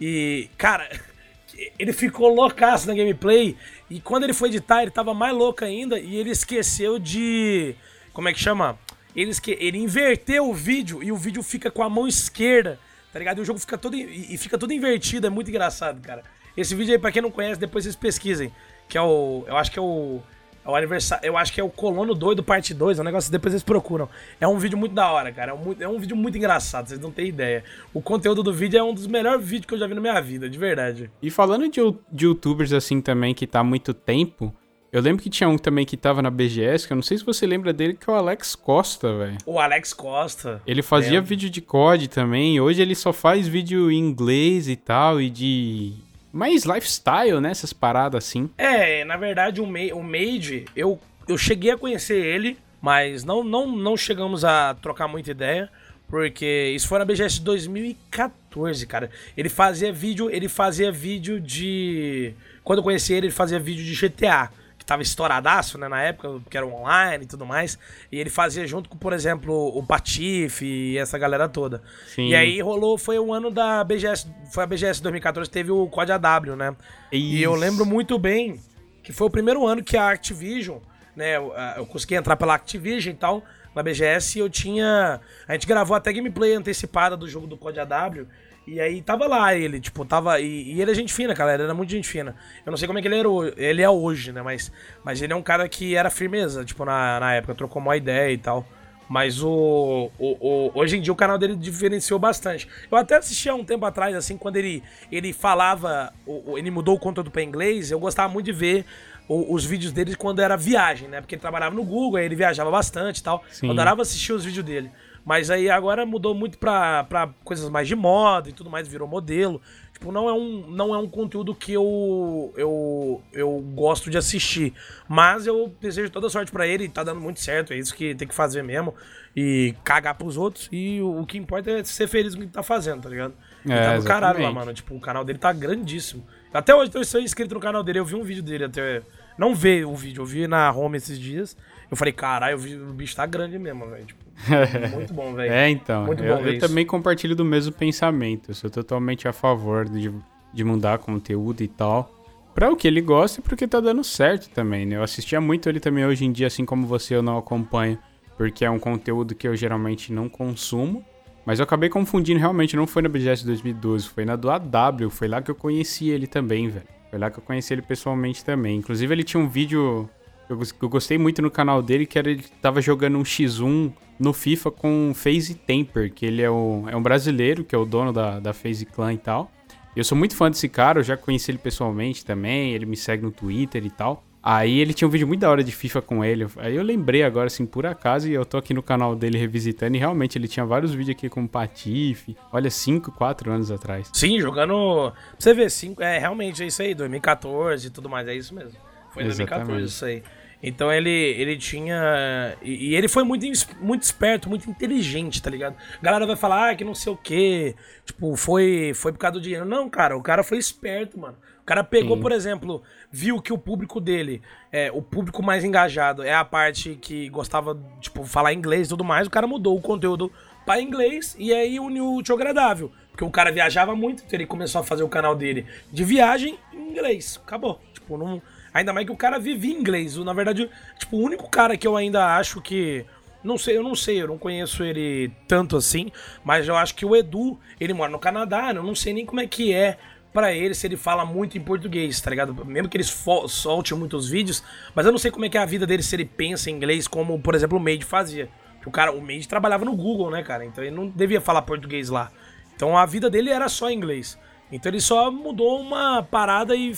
E, 0.01 0.49
cara, 0.57 0.89
ele 1.77 1.93
ficou 1.93 2.33
loucaço 2.33 2.87
na 2.87 2.95
gameplay. 2.95 3.55
E 3.91 4.01
quando 4.01 4.23
ele 4.23 4.33
foi 4.33 4.49
editar, 4.49 4.81
ele 4.81 4.89
tava 4.89 5.13
mais 5.13 5.35
louco 5.35 5.63
ainda. 5.63 5.99
E 5.99 6.15
ele 6.15 6.31
esqueceu 6.31 6.97
de. 6.97 7.75
Como 8.21 8.29
é 8.29 8.33
que 8.33 8.39
chama? 8.39 8.77
Ele, 9.15 9.31
esque... 9.31 9.57
ele 9.59 9.79
inverteu 9.79 10.47
o 10.47 10.53
vídeo 10.53 11.01
e 11.01 11.11
o 11.11 11.17
vídeo 11.17 11.41
fica 11.41 11.71
com 11.71 11.81
a 11.81 11.89
mão 11.89 12.07
esquerda, 12.07 12.77
tá 13.11 13.17
ligado? 13.17 13.39
E 13.39 13.41
o 13.41 13.43
jogo 13.43 13.57
fica 13.57 13.79
todo. 13.79 13.95
E 13.95 14.37
fica 14.37 14.59
todo 14.59 14.71
invertido. 14.71 15.25
É 15.25 15.29
muito 15.31 15.49
engraçado, 15.49 15.99
cara. 16.01 16.21
Esse 16.55 16.75
vídeo 16.75 16.93
aí, 16.93 16.99
pra 16.99 17.11
quem 17.11 17.19
não 17.19 17.31
conhece, 17.31 17.59
depois 17.59 17.83
vocês 17.83 17.95
pesquisem. 17.95 18.53
Que 18.87 18.95
é 18.95 19.01
o. 19.01 19.43
Eu 19.47 19.57
acho 19.57 19.71
que 19.71 19.79
é 19.79 19.81
o. 19.81 20.19
É 20.63 20.69
o 20.69 20.75
aniversário. 20.75 21.25
Eu 21.25 21.35
acho 21.35 21.51
que 21.51 21.59
é 21.59 21.63
o 21.63 21.69
Colono 21.69 22.13
Doido 22.13 22.43
Parte 22.43 22.75
2. 22.75 22.99
É 22.99 23.01
um 23.01 23.05
negócio 23.05 23.27
que 23.27 23.31
depois 23.31 23.53
vocês 23.53 23.63
procuram. 23.63 24.07
É 24.39 24.47
um 24.47 24.59
vídeo 24.59 24.77
muito 24.77 24.93
da 24.93 25.11
hora, 25.11 25.31
cara. 25.31 25.53
É 25.53 25.55
um, 25.55 25.75
é 25.79 25.87
um 25.87 25.97
vídeo 25.97 26.15
muito 26.15 26.37
engraçado, 26.37 26.89
vocês 26.89 26.99
não 26.99 27.09
têm 27.09 27.25
ideia. 27.25 27.63
O 27.91 28.03
conteúdo 28.03 28.43
do 28.43 28.53
vídeo 28.53 28.77
é 28.77 28.83
um 28.83 28.93
dos 28.93 29.07
melhores 29.07 29.43
vídeos 29.43 29.65
que 29.65 29.73
eu 29.73 29.79
já 29.79 29.87
vi 29.87 29.95
na 29.95 30.01
minha 30.01 30.21
vida, 30.21 30.47
de 30.47 30.59
verdade. 30.59 31.09
E 31.23 31.31
falando 31.31 31.67
de, 31.67 31.81
de 32.11 32.25
youtubers 32.27 32.71
assim 32.71 33.01
também 33.01 33.33
que 33.33 33.47
tá 33.47 33.61
há 33.61 33.63
muito 33.63 33.95
tempo. 33.95 34.55
Eu 34.91 35.01
lembro 35.01 35.23
que 35.23 35.29
tinha 35.29 35.47
um 35.47 35.57
também 35.57 35.85
que 35.85 35.95
tava 35.95 36.21
na 36.21 36.29
BGS, 36.29 36.85
que 36.85 36.91
eu 36.91 36.95
não 36.95 37.01
sei 37.01 37.17
se 37.17 37.23
você 37.23 37.47
lembra 37.47 37.71
dele, 37.71 37.93
que 37.93 38.09
é 38.09 38.13
o 38.13 38.15
Alex 38.15 38.55
Costa, 38.55 39.17
velho. 39.17 39.37
O 39.45 39.57
Alex 39.57 39.93
Costa. 39.93 40.61
Ele 40.67 40.81
fazia 40.81 41.21
vídeo 41.21 41.49
de 41.49 41.61
COD 41.61 42.09
também, 42.09 42.59
hoje 42.59 42.81
ele 42.81 42.93
só 42.93 43.13
faz 43.13 43.47
vídeo 43.47 43.89
em 43.89 43.97
inglês 43.97 44.67
e 44.67 44.75
tal, 44.75 45.21
e 45.21 45.29
de 45.29 45.93
mais 46.33 46.65
lifestyle, 46.65 47.39
né? 47.39 47.51
Essas 47.51 47.71
paradas 47.71 48.25
assim. 48.25 48.49
É, 48.57 49.05
na 49.05 49.15
verdade, 49.15 49.61
o, 49.61 49.65
Ma 49.65 49.79
o 49.93 50.03
Made, 50.03 50.65
eu, 50.75 50.99
eu 51.25 51.37
cheguei 51.37 51.71
a 51.71 51.77
conhecer 51.77 52.17
ele, 52.17 52.57
mas 52.81 53.23
não, 53.23 53.45
não, 53.45 53.71
não 53.71 53.95
chegamos 53.95 54.43
a 54.43 54.75
trocar 54.75 55.07
muita 55.07 55.31
ideia. 55.31 55.69
Porque 56.05 56.73
isso 56.75 56.89
foi 56.89 56.99
na 56.99 57.05
BGS 57.05 57.39
2014, 57.41 58.85
cara. 58.85 59.09
Ele 59.37 59.47
fazia 59.47 59.93
vídeo, 59.93 60.29
ele 60.29 60.49
fazia 60.49 60.91
vídeo 60.91 61.39
de. 61.39 62.33
Quando 62.65 62.79
eu 62.79 62.83
conheci 62.83 63.13
ele, 63.13 63.27
ele 63.27 63.33
fazia 63.33 63.57
vídeo 63.57 63.85
de 63.85 63.95
GTA 63.95 64.51
que 64.91 64.91
tava 64.91 65.01
estouradaço, 65.01 65.77
né, 65.77 65.87
na 65.87 66.01
época, 66.01 66.29
porque 66.43 66.57
era 66.57 66.65
online 66.65 67.23
e 67.23 67.27
tudo 67.27 67.45
mais. 67.45 67.77
E 68.11 68.19
ele 68.19 68.29
fazia 68.29 68.67
junto 68.67 68.89
com, 68.89 68.97
por 68.97 69.13
exemplo, 69.13 69.53
o 69.77 69.83
Patife 69.85 70.65
e 70.65 70.97
essa 70.97 71.17
galera 71.17 71.47
toda. 71.47 71.81
Sim. 72.07 72.29
E 72.29 72.35
aí 72.35 72.61
rolou, 72.61 72.97
foi 72.97 73.17
o 73.17 73.33
ano 73.33 73.49
da 73.49 73.83
BGS, 73.83 74.27
foi 74.51 74.63
a 74.63 74.67
BGS 74.67 75.01
2014, 75.01 75.49
teve 75.49 75.71
o 75.71 75.87
COD 75.87 76.11
AW, 76.11 76.55
né? 76.55 76.75
Isso. 77.11 77.35
E 77.37 77.43
eu 77.43 77.55
lembro 77.55 77.85
muito 77.85 78.17
bem 78.19 78.59
que 79.03 79.13
foi 79.13 79.27
o 79.27 79.29
primeiro 79.29 79.65
ano 79.65 79.83
que 79.83 79.97
a 79.97 80.09
Activision, 80.09 80.77
né, 81.15 81.37
eu, 81.37 81.53
eu 81.77 81.85
consegui 81.85 82.15
entrar 82.15 82.35
pela 82.35 82.53
Activision 82.55 83.13
e 83.13 83.17
tal, 83.17 83.43
na 83.73 83.81
BGS, 83.81 84.37
e 84.37 84.41
eu 84.41 84.49
tinha, 84.49 85.21
a 85.47 85.53
gente 85.53 85.65
gravou 85.65 85.95
até 85.95 86.11
gameplay 86.11 86.53
antecipada 86.53 87.15
do 87.15 87.27
jogo 87.27 87.47
do 87.47 87.57
COD 87.57 87.79
AW, 87.79 88.27
e 88.65 88.79
aí 88.79 89.01
tava 89.01 89.27
lá 89.27 89.55
ele, 89.55 89.79
tipo, 89.79 90.05
tava. 90.05 90.39
E, 90.39 90.73
e, 90.73 90.81
ele 90.81 90.91
é 90.91 90.93
gente 90.93 91.13
fina, 91.13 91.33
cara. 91.33 91.53
Ele 91.53 91.63
era 91.63 91.73
muito 91.73 91.89
gente 91.89 92.07
fina. 92.07 92.35
Eu 92.65 92.69
não 92.69 92.77
sei 92.77 92.87
como 92.87 92.99
é 92.99 93.01
que 93.01 93.07
ele, 93.07 93.19
era, 93.19 93.29
ele 93.57 93.81
é 93.81 93.89
hoje, 93.89 94.31
né? 94.31 94.41
Mas, 94.41 94.71
mas 95.03 95.21
ele 95.21 95.33
é 95.33 95.35
um 95.35 95.41
cara 95.41 95.67
que 95.67 95.95
era 95.95 96.09
firmeza, 96.09 96.63
tipo, 96.63 96.85
na, 96.85 97.19
na 97.19 97.33
época, 97.33 97.55
trocou 97.55 97.81
uma 97.81 97.97
ideia 97.97 98.31
e 98.31 98.37
tal. 98.37 98.65
Mas 99.09 99.43
o, 99.43 100.09
o, 100.17 100.37
o, 100.39 100.71
hoje 100.73 100.97
em 100.97 101.01
dia 101.01 101.11
o 101.11 101.15
canal 101.15 101.37
dele 101.37 101.55
diferenciou 101.55 102.17
bastante. 102.17 102.65
Eu 102.89 102.97
até 102.97 103.17
assisti 103.17 103.49
há 103.49 103.55
um 103.55 103.65
tempo 103.65 103.85
atrás, 103.85 104.15
assim, 104.15 104.37
quando 104.37 104.55
ele, 104.55 104.81
ele 105.11 105.33
falava, 105.33 106.13
o, 106.25 106.57
ele 106.57 106.71
mudou 106.71 106.95
o 106.95 106.99
conteúdo 106.99 107.29
para 107.29 107.43
inglês, 107.43 107.91
eu 107.91 107.99
gostava 107.99 108.31
muito 108.31 108.45
de 108.45 108.53
ver 108.53 108.85
os 109.27 109.65
vídeos 109.65 109.91
dele 109.91 110.15
quando 110.15 110.41
era 110.41 110.55
viagem, 110.55 111.07
né? 111.07 111.19
Porque 111.19 111.35
ele 111.35 111.41
trabalhava 111.41 111.75
no 111.75 111.83
Google, 111.83 112.17
aí 112.17 112.25
ele 112.25 112.35
viajava 112.35 112.71
bastante 112.71 113.19
e 113.19 113.23
tal. 113.23 113.43
Sim. 113.49 113.67
Eu 113.67 113.73
adorava 113.73 114.01
assistir 114.01 114.33
os 114.33 114.45
vídeos 114.45 114.65
dele. 114.65 114.91
Mas 115.23 115.49
aí 115.49 115.69
agora 115.69 116.05
mudou 116.05 116.33
muito 116.33 116.57
pra, 116.57 117.03
pra 117.03 117.29
coisas 117.43 117.69
mais 117.69 117.87
de 117.87 117.95
moda 117.95 118.49
e 118.49 118.53
tudo 118.53 118.69
mais, 118.69 118.87
virou 118.87 119.07
modelo. 119.07 119.61
Tipo, 119.93 120.11
não 120.11 120.27
é 120.27 120.33
um, 120.33 120.65
não 120.67 120.95
é 120.95 120.97
um 120.97 121.07
conteúdo 121.07 121.53
que 121.53 121.71
eu, 121.73 122.51
eu, 122.57 123.21
eu 123.31 123.59
gosto 123.75 124.09
de 124.09 124.17
assistir. 124.17 124.73
Mas 125.07 125.45
eu 125.45 125.71
desejo 125.79 126.09
toda 126.09 126.27
sorte 126.27 126.51
para 126.51 126.65
ele, 126.67 126.89
tá 126.89 127.03
dando 127.03 127.21
muito 127.21 127.39
certo, 127.39 127.71
é 127.71 127.77
isso 127.77 127.93
que 127.93 128.15
tem 128.15 128.27
que 128.27 128.33
fazer 128.33 128.63
mesmo. 128.63 128.95
E 129.35 129.75
cagar 129.83 130.15
pros 130.15 130.37
outros. 130.37 130.67
E 130.71 130.99
o, 131.01 131.21
o 131.21 131.25
que 131.25 131.37
importa 131.37 131.69
é 131.69 131.83
ser 131.83 132.07
feliz 132.07 132.33
com 132.33 132.41
o 132.41 132.45
que 132.47 132.51
tá 132.51 132.63
fazendo, 132.63 133.03
tá 133.03 133.09
ligado? 133.09 133.33
Ele 133.63 133.73
é, 133.73 133.83
tá 133.83 133.97
no 133.97 134.03
caralho 134.03 134.41
lá, 134.41 134.51
mano. 134.51 134.73
Tipo, 134.73 134.95
o 134.95 134.99
canal 134.99 135.23
dele 135.23 135.37
tá 135.37 135.53
grandíssimo. 135.53 136.25
Até 136.51 136.75
hoje 136.75 136.91
eu 136.93 137.01
estou 137.01 137.21
inscrito 137.21 137.53
no 137.53 137.61
canal 137.61 137.83
dele, 137.83 137.99
eu 137.99 138.05
vi 138.05 138.15
um 138.15 138.23
vídeo 138.23 138.43
dele 138.43 138.65
até. 138.65 139.03
Não 139.37 139.55
ver 139.55 139.85
o 139.85 139.95
vídeo, 139.95 140.21
eu 140.21 140.25
vi 140.25 140.47
na 140.47 140.71
home 140.71 140.97
esses 140.97 141.17
dias. 141.17 141.55
Eu 141.89 141.95
falei, 141.95 142.11
caralho, 142.11 142.57
o 142.57 142.93
bicho 142.93 143.15
tá 143.15 143.25
grande 143.25 143.59
mesmo, 143.59 143.87
velho. 143.87 144.05
Tipo, 144.05 144.20
muito 144.93 145.13
bom, 145.13 145.33
velho. 145.33 145.51
É, 145.51 145.69
então. 145.69 146.05
Muito 146.05 146.23
eu, 146.23 146.37
eu 146.39 146.59
também 146.59 146.85
compartilho 146.85 147.35
do 147.35 147.45
mesmo 147.45 147.71
pensamento. 147.71 148.51
Eu 148.51 148.55
sou 148.55 148.69
totalmente 148.69 149.27
a 149.27 149.33
favor 149.33 149.87
de, 149.87 150.11
de 150.53 150.63
mudar 150.63 150.99
conteúdo 150.99 151.61
e 151.61 151.67
tal. 151.67 152.11
Pra 152.53 152.69
o 152.69 152.75
que 152.75 152.87
ele 152.87 153.01
gosta 153.01 153.39
e 153.39 153.43
porque 153.43 153.67
tá 153.67 153.79
dando 153.79 154.03
certo 154.03 154.49
também, 154.49 154.85
né? 154.85 154.97
Eu 154.97 155.03
assistia 155.03 155.39
muito 155.39 155.69
ele 155.69 155.79
também 155.79 156.05
hoje 156.05 156.25
em 156.25 156.31
dia, 156.31 156.47
assim 156.47 156.65
como 156.65 156.85
você, 156.85 157.15
eu 157.15 157.21
não 157.21 157.37
acompanho, 157.37 157.97
porque 158.37 158.65
é 158.65 158.69
um 158.69 158.79
conteúdo 158.79 159.33
que 159.33 159.47
eu 159.47 159.55
geralmente 159.55 160.11
não 160.11 160.27
consumo. 160.27 161.03
Mas 161.45 161.59
eu 161.59 161.63
acabei 161.63 161.89
confundindo, 161.89 162.39
realmente, 162.39 162.75
não 162.75 162.85
foi 162.85 163.01
na 163.01 163.09
BGS 163.09 163.45
2012, 163.45 164.09
foi 164.09 164.25
na 164.25 164.35
do 164.35 164.49
AW, 164.49 165.09
foi 165.09 165.27
lá 165.27 165.41
que 165.41 165.49
eu 165.49 165.55
conheci 165.55 166.09
ele 166.09 166.27
também, 166.27 166.69
velho. 166.69 166.85
Foi 167.09 167.17
lá 167.17 167.31
que 167.31 167.39
eu 167.39 167.43
conheci 167.43 167.73
ele 167.73 167.81
pessoalmente 167.81 168.45
também. 168.45 168.77
Inclusive, 168.77 169.13
ele 169.13 169.23
tinha 169.23 169.41
um 169.41 169.47
vídeo 169.47 170.09
eu, 170.51 170.59
eu 170.81 170.89
gostei 170.89 171.17
muito 171.17 171.41
no 171.41 171.49
canal 171.49 171.81
dele, 171.81 172.05
que 172.05 172.17
era 172.17 172.29
ele 172.29 172.43
tava 172.61 172.81
jogando 172.81 173.17
um 173.17 173.23
X1 173.23 173.91
no 174.19 174.33
FIFA 174.33 174.71
com 174.71 175.11
FaZe 175.15 175.55
Temper, 175.55 176.13
que 176.13 176.25
ele 176.25 176.41
é, 176.41 176.49
o, 176.49 176.85
é 176.87 176.95
um 176.95 177.01
brasileiro, 177.01 177.63
que 177.63 177.73
é 177.73 177.77
o 177.77 177.85
dono 177.85 178.13
da, 178.13 178.39
da 178.39 178.53
FaZe 178.53 178.85
Clan 178.85 179.13
e 179.13 179.17
tal. 179.17 179.51
Eu 179.95 180.03
sou 180.03 180.17
muito 180.17 180.35
fã 180.35 180.49
desse 180.49 180.69
cara, 180.69 180.99
eu 180.99 181.03
já 181.03 181.17
conheci 181.17 181.51
ele 181.51 181.57
pessoalmente 181.57 182.23
também, 182.23 182.71
ele 182.71 182.85
me 182.85 182.95
segue 182.95 183.23
no 183.23 183.31
Twitter 183.31 183.85
e 183.85 183.89
tal. 183.89 184.23
Aí 184.43 184.79
ele 184.79 184.93
tinha 184.93 185.07
um 185.07 185.11
vídeo 185.11 185.27
muito 185.27 185.41
da 185.41 185.51
hora 185.51 185.63
de 185.63 185.71
FIFA 185.71 186.01
com 186.01 186.25
ele. 186.25 186.47
Aí 186.57 186.75
eu 186.75 186.81
lembrei 186.81 187.23
agora, 187.23 187.45
assim, 187.45 187.65
por 187.65 187.85
acaso, 187.85 188.27
e 188.27 188.33
eu 188.33 188.43
tô 188.43 188.57
aqui 188.57 188.73
no 188.73 188.81
canal 188.81 189.15
dele 189.15 189.37
revisitando, 189.37 189.95
e 189.95 189.99
realmente 189.99 190.37
ele 190.37 190.47
tinha 190.47 190.65
vários 190.65 190.93
vídeos 190.93 191.15
aqui 191.15 191.29
com 191.29 191.43
o 191.43 191.47
Patife. 191.47 192.35
Olha, 192.51 192.69
5, 192.69 193.11
4 193.11 193.51
anos 193.51 193.69
atrás. 193.69 194.09
Sim, 194.13 194.39
jogando. 194.39 195.13
Você 195.37 195.53
vê, 195.53 195.69
cinco, 195.69 196.01
é 196.01 196.17
realmente 196.17 196.63
é 196.63 196.67
isso 196.67 196.81
aí, 196.81 196.95
2014 196.95 197.85
e 197.85 197.89
tudo 197.91 198.09
mais, 198.09 198.27
é 198.27 198.33
isso 198.33 198.55
mesmo. 198.55 198.77
Foi 199.11 199.23
Exatamente. 199.23 199.67
2014 199.67 199.85
isso 199.85 200.05
aí. 200.05 200.23
Então 200.63 200.91
ele, 200.91 201.09
ele 201.09 201.57
tinha. 201.57 202.55
E, 202.61 202.89
e, 202.89 202.95
ele 202.95 203.07
foi 203.07 203.23
muito, 203.23 203.45
muito 203.79 204.03
esperto, 204.03 204.47
muito 204.47 204.69
inteligente, 204.69 205.41
tá 205.41 205.49
ligado? 205.49 205.75
A 205.99 206.03
galera 206.03 206.25
vai 206.25 206.35
falar, 206.35 206.69
ah, 206.69 206.75
que 206.75 206.83
não 206.83 206.93
sei 206.93 207.11
o 207.11 207.17
quê. 207.17 207.75
Tipo, 208.05 208.35
foi, 208.35 208.91
foi 208.93 209.11
por 209.11 209.17
causa 209.17 209.33
do 209.33 209.41
dinheiro. 209.41 209.65
Não, 209.65 209.89
cara, 209.89 210.15
o 210.15 210.21
cara 210.21 210.43
foi 210.43 210.57
esperto, 210.57 211.19
mano. 211.19 211.35
O 211.61 211.65
cara 211.65 211.83
pegou, 211.83 212.15
Sim. 212.17 212.21
por 212.21 212.31
exemplo, 212.31 212.83
viu 213.11 213.41
que 213.41 213.53
o 213.53 213.57
público 213.57 213.99
dele, 213.99 214.41
é, 214.71 214.91
o 214.91 215.01
público 215.01 215.41
mais 215.43 215.63
engajado 215.63 216.23
é 216.23 216.33
a 216.33 216.43
parte 216.43 216.97
que 217.01 217.29
gostava, 217.29 217.79
tipo, 217.99 218.23
falar 218.25 218.53
inglês 218.53 218.87
e 218.87 218.89
tudo 218.89 219.03
mais. 219.03 219.27
O 219.27 219.31
cara 219.31 219.47
mudou 219.47 219.77
o 219.77 219.81
conteúdo 219.81 220.31
para 220.65 220.81
inglês 220.81 221.35
e 221.39 221.53
aí 221.53 221.79
uniu 221.79 222.05
o 222.05 222.17
útil 222.17 222.35
agradável. 222.35 222.91
Porque 223.11 223.23
o 223.23 223.29
cara 223.29 223.51
viajava 223.51 223.95
muito, 223.95 224.23
então 224.23 224.37
ele 224.37 224.45
começou 224.45 224.81
a 224.81 224.83
fazer 224.83 225.03
o 225.03 225.09
canal 225.09 225.35
dele 225.35 225.65
de 225.91 226.03
viagem 226.03 226.57
em 226.73 226.91
inglês. 226.91 227.39
Acabou. 227.43 227.79
Tipo, 227.93 228.17
não. 228.17 228.41
Ainda 228.73 228.93
mais 228.93 229.05
que 229.05 229.11
o 229.11 229.17
cara 229.17 229.37
vivia 229.37 229.73
inglês. 229.73 230.15
Na 230.17 230.33
verdade, 230.33 230.69
tipo, 230.97 231.17
o 231.17 231.21
único 231.21 231.49
cara 231.49 231.77
que 231.77 231.87
eu 231.87 231.95
ainda 231.95 232.37
acho 232.37 232.61
que. 232.61 233.05
Não 233.43 233.57
sei, 233.57 233.75
eu 233.75 233.83
não 233.83 233.95
sei, 233.95 234.21
eu 234.21 234.27
não 234.27 234.37
conheço 234.37 234.83
ele 234.83 235.31
tanto 235.47 235.75
assim, 235.75 236.11
mas 236.43 236.67
eu 236.67 236.75
acho 236.75 236.93
que 236.93 237.03
o 237.03 237.15
Edu, 237.15 237.59
ele 237.79 237.91
mora 237.91 238.11
no 238.11 238.19
Canadá, 238.19 238.71
eu 238.71 238.83
não 238.83 238.93
sei 238.93 239.13
nem 239.13 239.25
como 239.25 239.41
é 239.41 239.47
que 239.47 239.73
é 239.73 239.97
para 240.31 240.53
ele 240.53 240.75
se 240.75 240.85
ele 240.85 240.95
fala 240.95 241.25
muito 241.25 241.57
em 241.57 241.61
português, 241.61 242.21
tá 242.21 242.29
ligado? 242.29 242.53
Mesmo 242.65 242.87
que 242.87 242.97
eles 242.97 243.11
solte 243.47 243.95
muitos 243.95 244.29
vídeos, 244.29 244.63
mas 244.93 245.07
eu 245.07 245.11
não 245.11 245.17
sei 245.17 245.31
como 245.31 245.43
é 245.45 245.49
que 245.49 245.57
é 245.57 245.61
a 245.61 245.65
vida 245.65 245.87
dele 245.87 246.03
se 246.03 246.15
ele 246.15 246.25
pensa 246.25 246.69
em 246.69 246.75
inglês, 246.75 247.07
como, 247.07 247.39
por 247.41 247.55
exemplo, 247.55 247.79
o 247.79 247.81
Made 247.81 248.05
fazia. 248.05 248.47
O 248.85 248.91
cara, 248.91 249.11
o 249.11 249.21
Made 249.21 249.47
trabalhava 249.47 249.85
no 249.85 249.95
Google, 249.95 250.29
né, 250.29 250.43
cara? 250.43 250.63
Então 250.63 250.83
ele 250.83 250.95
não 250.95 251.07
devia 251.07 251.41
falar 251.41 251.63
português 251.63 252.09
lá. 252.09 252.31
Então 252.75 252.97
a 252.97 253.05
vida 253.05 253.29
dele 253.29 253.49
era 253.49 253.67
só 253.67 253.91
inglês. 253.91 254.39
Então 254.71 254.89
ele 254.89 255.01
só 255.01 255.29
mudou 255.29 255.81
uma 255.81 256.23
parada 256.23 256.75
e 256.75 256.93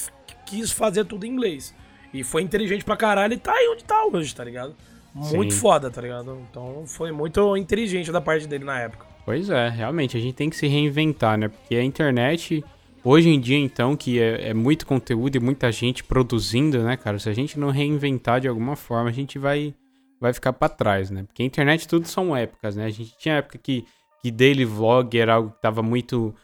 quis 0.53 0.71
fazer 0.71 1.05
tudo 1.05 1.25
em 1.25 1.29
inglês. 1.29 1.73
E 2.13 2.23
foi 2.23 2.43
inteligente 2.43 2.83
pra 2.83 2.95
caralho 2.95 3.33
e 3.33 3.37
tá 3.37 3.51
aí 3.51 3.67
onde 3.69 3.83
tá 3.83 4.05
hoje, 4.05 4.35
tá 4.35 4.43
ligado? 4.43 4.75
Muito 5.13 5.53
Sim. 5.53 5.59
foda, 5.59 5.89
tá 5.89 6.01
ligado? 6.01 6.39
Então 6.49 6.85
foi 6.85 7.11
muito 7.11 7.57
inteligente 7.57 8.11
da 8.11 8.21
parte 8.21 8.47
dele 8.47 8.63
na 8.63 8.79
época. 8.79 9.05
Pois 9.25 9.49
é, 9.49 9.69
realmente, 9.69 10.17
a 10.17 10.19
gente 10.19 10.35
tem 10.35 10.49
que 10.49 10.55
se 10.55 10.67
reinventar, 10.67 11.37
né? 11.37 11.47
Porque 11.47 11.75
a 11.75 11.83
internet, 11.83 12.63
hoje 13.03 13.29
em 13.29 13.39
dia, 13.39 13.57
então, 13.57 13.95
que 13.95 14.19
é, 14.19 14.49
é 14.49 14.53
muito 14.53 14.85
conteúdo 14.85 15.35
e 15.35 15.39
muita 15.39 15.71
gente 15.71 16.03
produzindo, 16.03 16.83
né, 16.83 16.97
cara? 16.97 17.17
Se 17.17 17.29
a 17.29 17.33
gente 17.33 17.57
não 17.57 17.69
reinventar 17.69 18.41
de 18.41 18.47
alguma 18.47 18.75
forma, 18.75 19.09
a 19.09 19.13
gente 19.13 19.39
vai, 19.39 19.73
vai 20.19 20.33
ficar 20.33 20.53
para 20.53 20.69
trás, 20.69 21.09
né? 21.09 21.23
Porque 21.23 21.41
a 21.41 21.45
internet 21.45 21.87
tudo 21.87 22.07
são 22.07 22.35
épocas, 22.35 22.75
né? 22.75 22.85
A 22.85 22.89
gente 22.89 23.17
tinha 23.17 23.35
época 23.35 23.57
que, 23.57 23.85
que 24.21 24.29
daily 24.29 24.65
vlog 24.65 25.17
era 25.17 25.35
algo 25.35 25.51
que 25.51 25.61
tava 25.61 25.81
muito 25.81 26.35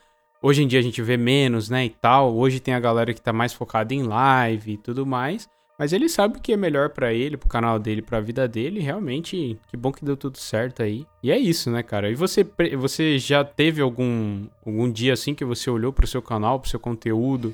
Hoje 0.41 0.63
em 0.63 0.67
dia 0.67 0.79
a 0.79 0.81
gente 0.81 1.01
vê 1.01 1.17
menos, 1.17 1.69
né, 1.69 1.85
e 1.85 1.89
tal. 1.89 2.33
Hoje 2.33 2.61
tem 2.61 2.73
a 2.73 2.79
galera 2.79 3.13
que 3.13 3.21
tá 3.21 3.33
mais 3.33 3.51
focada 3.51 3.93
em 3.93 4.03
live 4.03 4.73
e 4.73 4.77
tudo 4.77 5.05
mais. 5.05 5.49
Mas 5.77 5.91
ele 5.91 6.07
sabe 6.07 6.37
o 6.37 6.41
que 6.41 6.53
é 6.53 6.57
melhor 6.57 6.89
para 6.89 7.13
ele, 7.13 7.35
pro 7.35 7.49
canal 7.49 7.77
dele, 7.77 8.01
pra 8.01 8.21
vida 8.21 8.47
dele. 8.47 8.79
Realmente, 8.79 9.57
que 9.67 9.75
bom 9.75 9.91
que 9.91 10.03
deu 10.03 10.15
tudo 10.15 10.37
certo 10.37 10.81
aí. 10.81 11.05
E 11.21 11.31
é 11.31 11.37
isso, 11.37 11.69
né, 11.69 11.83
cara? 11.83 12.09
E 12.09 12.15
você, 12.15 12.45
você 12.77 13.17
já 13.17 13.43
teve 13.43 13.81
algum, 13.81 14.45
algum 14.65 14.89
dia 14.89 15.13
assim 15.13 15.33
que 15.33 15.43
você 15.43 15.69
olhou 15.69 15.91
pro 15.91 16.07
seu 16.07 16.21
canal, 16.21 16.59
pro 16.59 16.69
seu 16.69 16.79
conteúdo 16.79 17.53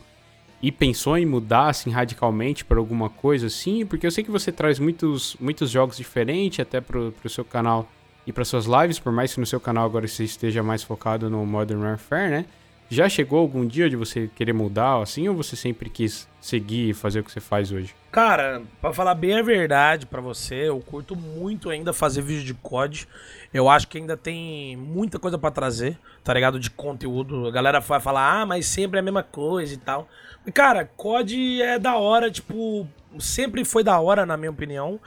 e 0.61 0.71
pensou 0.71 1.17
em 1.17 1.25
mudar 1.25 1.69
assim 1.69 1.89
radicalmente 1.89 2.63
para 2.63 2.77
alguma 2.77 3.09
coisa 3.09 3.47
assim? 3.47 3.83
Porque 3.83 4.05
eu 4.05 4.11
sei 4.11 4.23
que 4.23 4.31
você 4.31 4.51
traz 4.51 4.79
muitos, 4.79 5.35
muitos 5.39 5.71
jogos 5.71 5.97
diferentes 5.97 6.59
até 6.59 6.81
pro, 6.81 7.11
pro 7.11 7.29
seu 7.29 7.45
canal 7.45 7.87
e 8.27 8.33
para 8.33 8.45
suas 8.45 8.65
lives, 8.65 8.99
por 8.99 9.11
mais 9.11 9.33
que 9.33 9.39
no 9.39 9.45
seu 9.45 9.59
canal 9.59 9.85
agora 9.85 10.07
você 10.07 10.23
esteja 10.23 10.63
mais 10.63 10.83
focado 10.83 11.29
no 11.29 11.45
Modern 11.45 11.81
Warfare, 11.81 12.29
né? 12.29 12.45
Já 12.89 13.09
chegou 13.09 13.39
algum 13.39 13.65
dia 13.65 13.89
de 13.89 13.95
você 13.95 14.29
querer 14.35 14.53
mudar 14.53 15.01
assim 15.01 15.27
ou 15.27 15.35
você 15.35 15.55
sempre 15.55 15.89
quis 15.89 16.27
seguir 16.39 16.89
e 16.89 16.93
fazer 16.93 17.19
o 17.19 17.23
que 17.23 17.31
você 17.31 17.39
faz 17.39 17.71
hoje? 17.71 17.95
Cara, 18.11 18.61
para 18.79 18.93
falar 18.93 19.15
bem 19.15 19.37
a 19.37 19.41
verdade 19.41 20.05
para 20.05 20.21
você, 20.21 20.69
eu 20.69 20.79
curto 20.79 21.15
muito 21.15 21.69
ainda 21.69 21.91
fazer 21.91 22.21
vídeo 22.21 22.45
de 22.45 22.53
COD. 22.53 23.07
Eu 23.51 23.67
acho 23.67 23.87
que 23.87 23.97
ainda 23.97 24.15
tem 24.15 24.77
muita 24.77 25.17
coisa 25.17 25.37
para 25.37 25.49
trazer, 25.49 25.97
tá 26.23 26.33
ligado? 26.33 26.59
De 26.59 26.69
conteúdo. 26.69 27.47
A 27.47 27.51
galera 27.51 27.79
vai 27.79 27.99
falar, 27.99 28.41
ah, 28.41 28.45
mas 28.45 28.67
sempre 28.67 28.97
é 28.97 29.01
a 29.01 29.03
mesma 29.03 29.23
coisa 29.23 29.73
e 29.73 29.77
tal. 29.77 30.07
Cara, 30.53 30.85
COD 30.85 31.61
é 31.61 31.79
da 31.79 31.95
hora, 31.95 32.29
tipo, 32.29 32.87
sempre 33.19 33.65
foi 33.65 33.83
da 33.83 33.99
hora, 33.99 34.25
na 34.25 34.37
minha 34.37 34.51
opinião. 34.51 34.99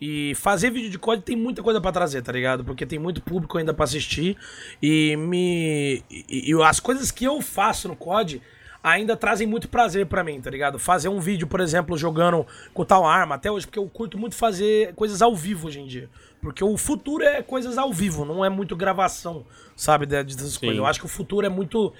E 0.00 0.34
fazer 0.34 0.70
vídeo 0.70 0.90
de 0.90 0.98
COD 0.98 1.22
tem 1.22 1.36
muita 1.36 1.62
coisa 1.62 1.80
para 1.80 1.92
trazer, 1.92 2.22
tá 2.22 2.32
ligado? 2.32 2.64
Porque 2.64 2.84
tem 2.84 2.98
muito 2.98 3.22
público 3.22 3.56
ainda 3.56 3.72
para 3.72 3.84
assistir. 3.84 4.36
E 4.82 5.16
me. 5.16 6.02
E, 6.10 6.50
e, 6.50 6.62
as 6.62 6.80
coisas 6.80 7.10
que 7.10 7.24
eu 7.24 7.40
faço 7.40 7.88
no 7.88 7.96
COD 7.96 8.42
ainda 8.82 9.16
trazem 9.16 9.48
muito 9.48 9.68
prazer 9.68 10.06
para 10.06 10.22
mim, 10.22 10.40
tá 10.40 10.48
ligado? 10.48 10.78
Fazer 10.78 11.08
um 11.08 11.18
vídeo, 11.18 11.46
por 11.48 11.60
exemplo, 11.60 11.96
jogando 11.96 12.46
com 12.72 12.84
tal 12.84 13.04
arma, 13.04 13.34
até 13.34 13.50
hoje, 13.50 13.66
porque 13.66 13.78
eu 13.78 13.88
curto 13.88 14.16
muito 14.16 14.36
fazer 14.36 14.94
coisas 14.94 15.20
ao 15.20 15.34
vivo 15.34 15.66
hoje 15.66 15.80
em 15.80 15.86
dia. 15.86 16.08
Porque 16.40 16.62
o 16.62 16.76
futuro 16.76 17.24
é 17.24 17.42
coisas 17.42 17.78
ao 17.78 17.92
vivo, 17.92 18.24
não 18.24 18.44
é 18.44 18.48
muito 18.48 18.76
gravação, 18.76 19.44
sabe, 19.74 20.06
dessas 20.06 20.56
coisas. 20.56 20.78
Eu 20.78 20.86
acho 20.86 21.00
que 21.00 21.06
o 21.06 21.08
futuro 21.08 21.44
é 21.44 21.48
muito. 21.48 21.92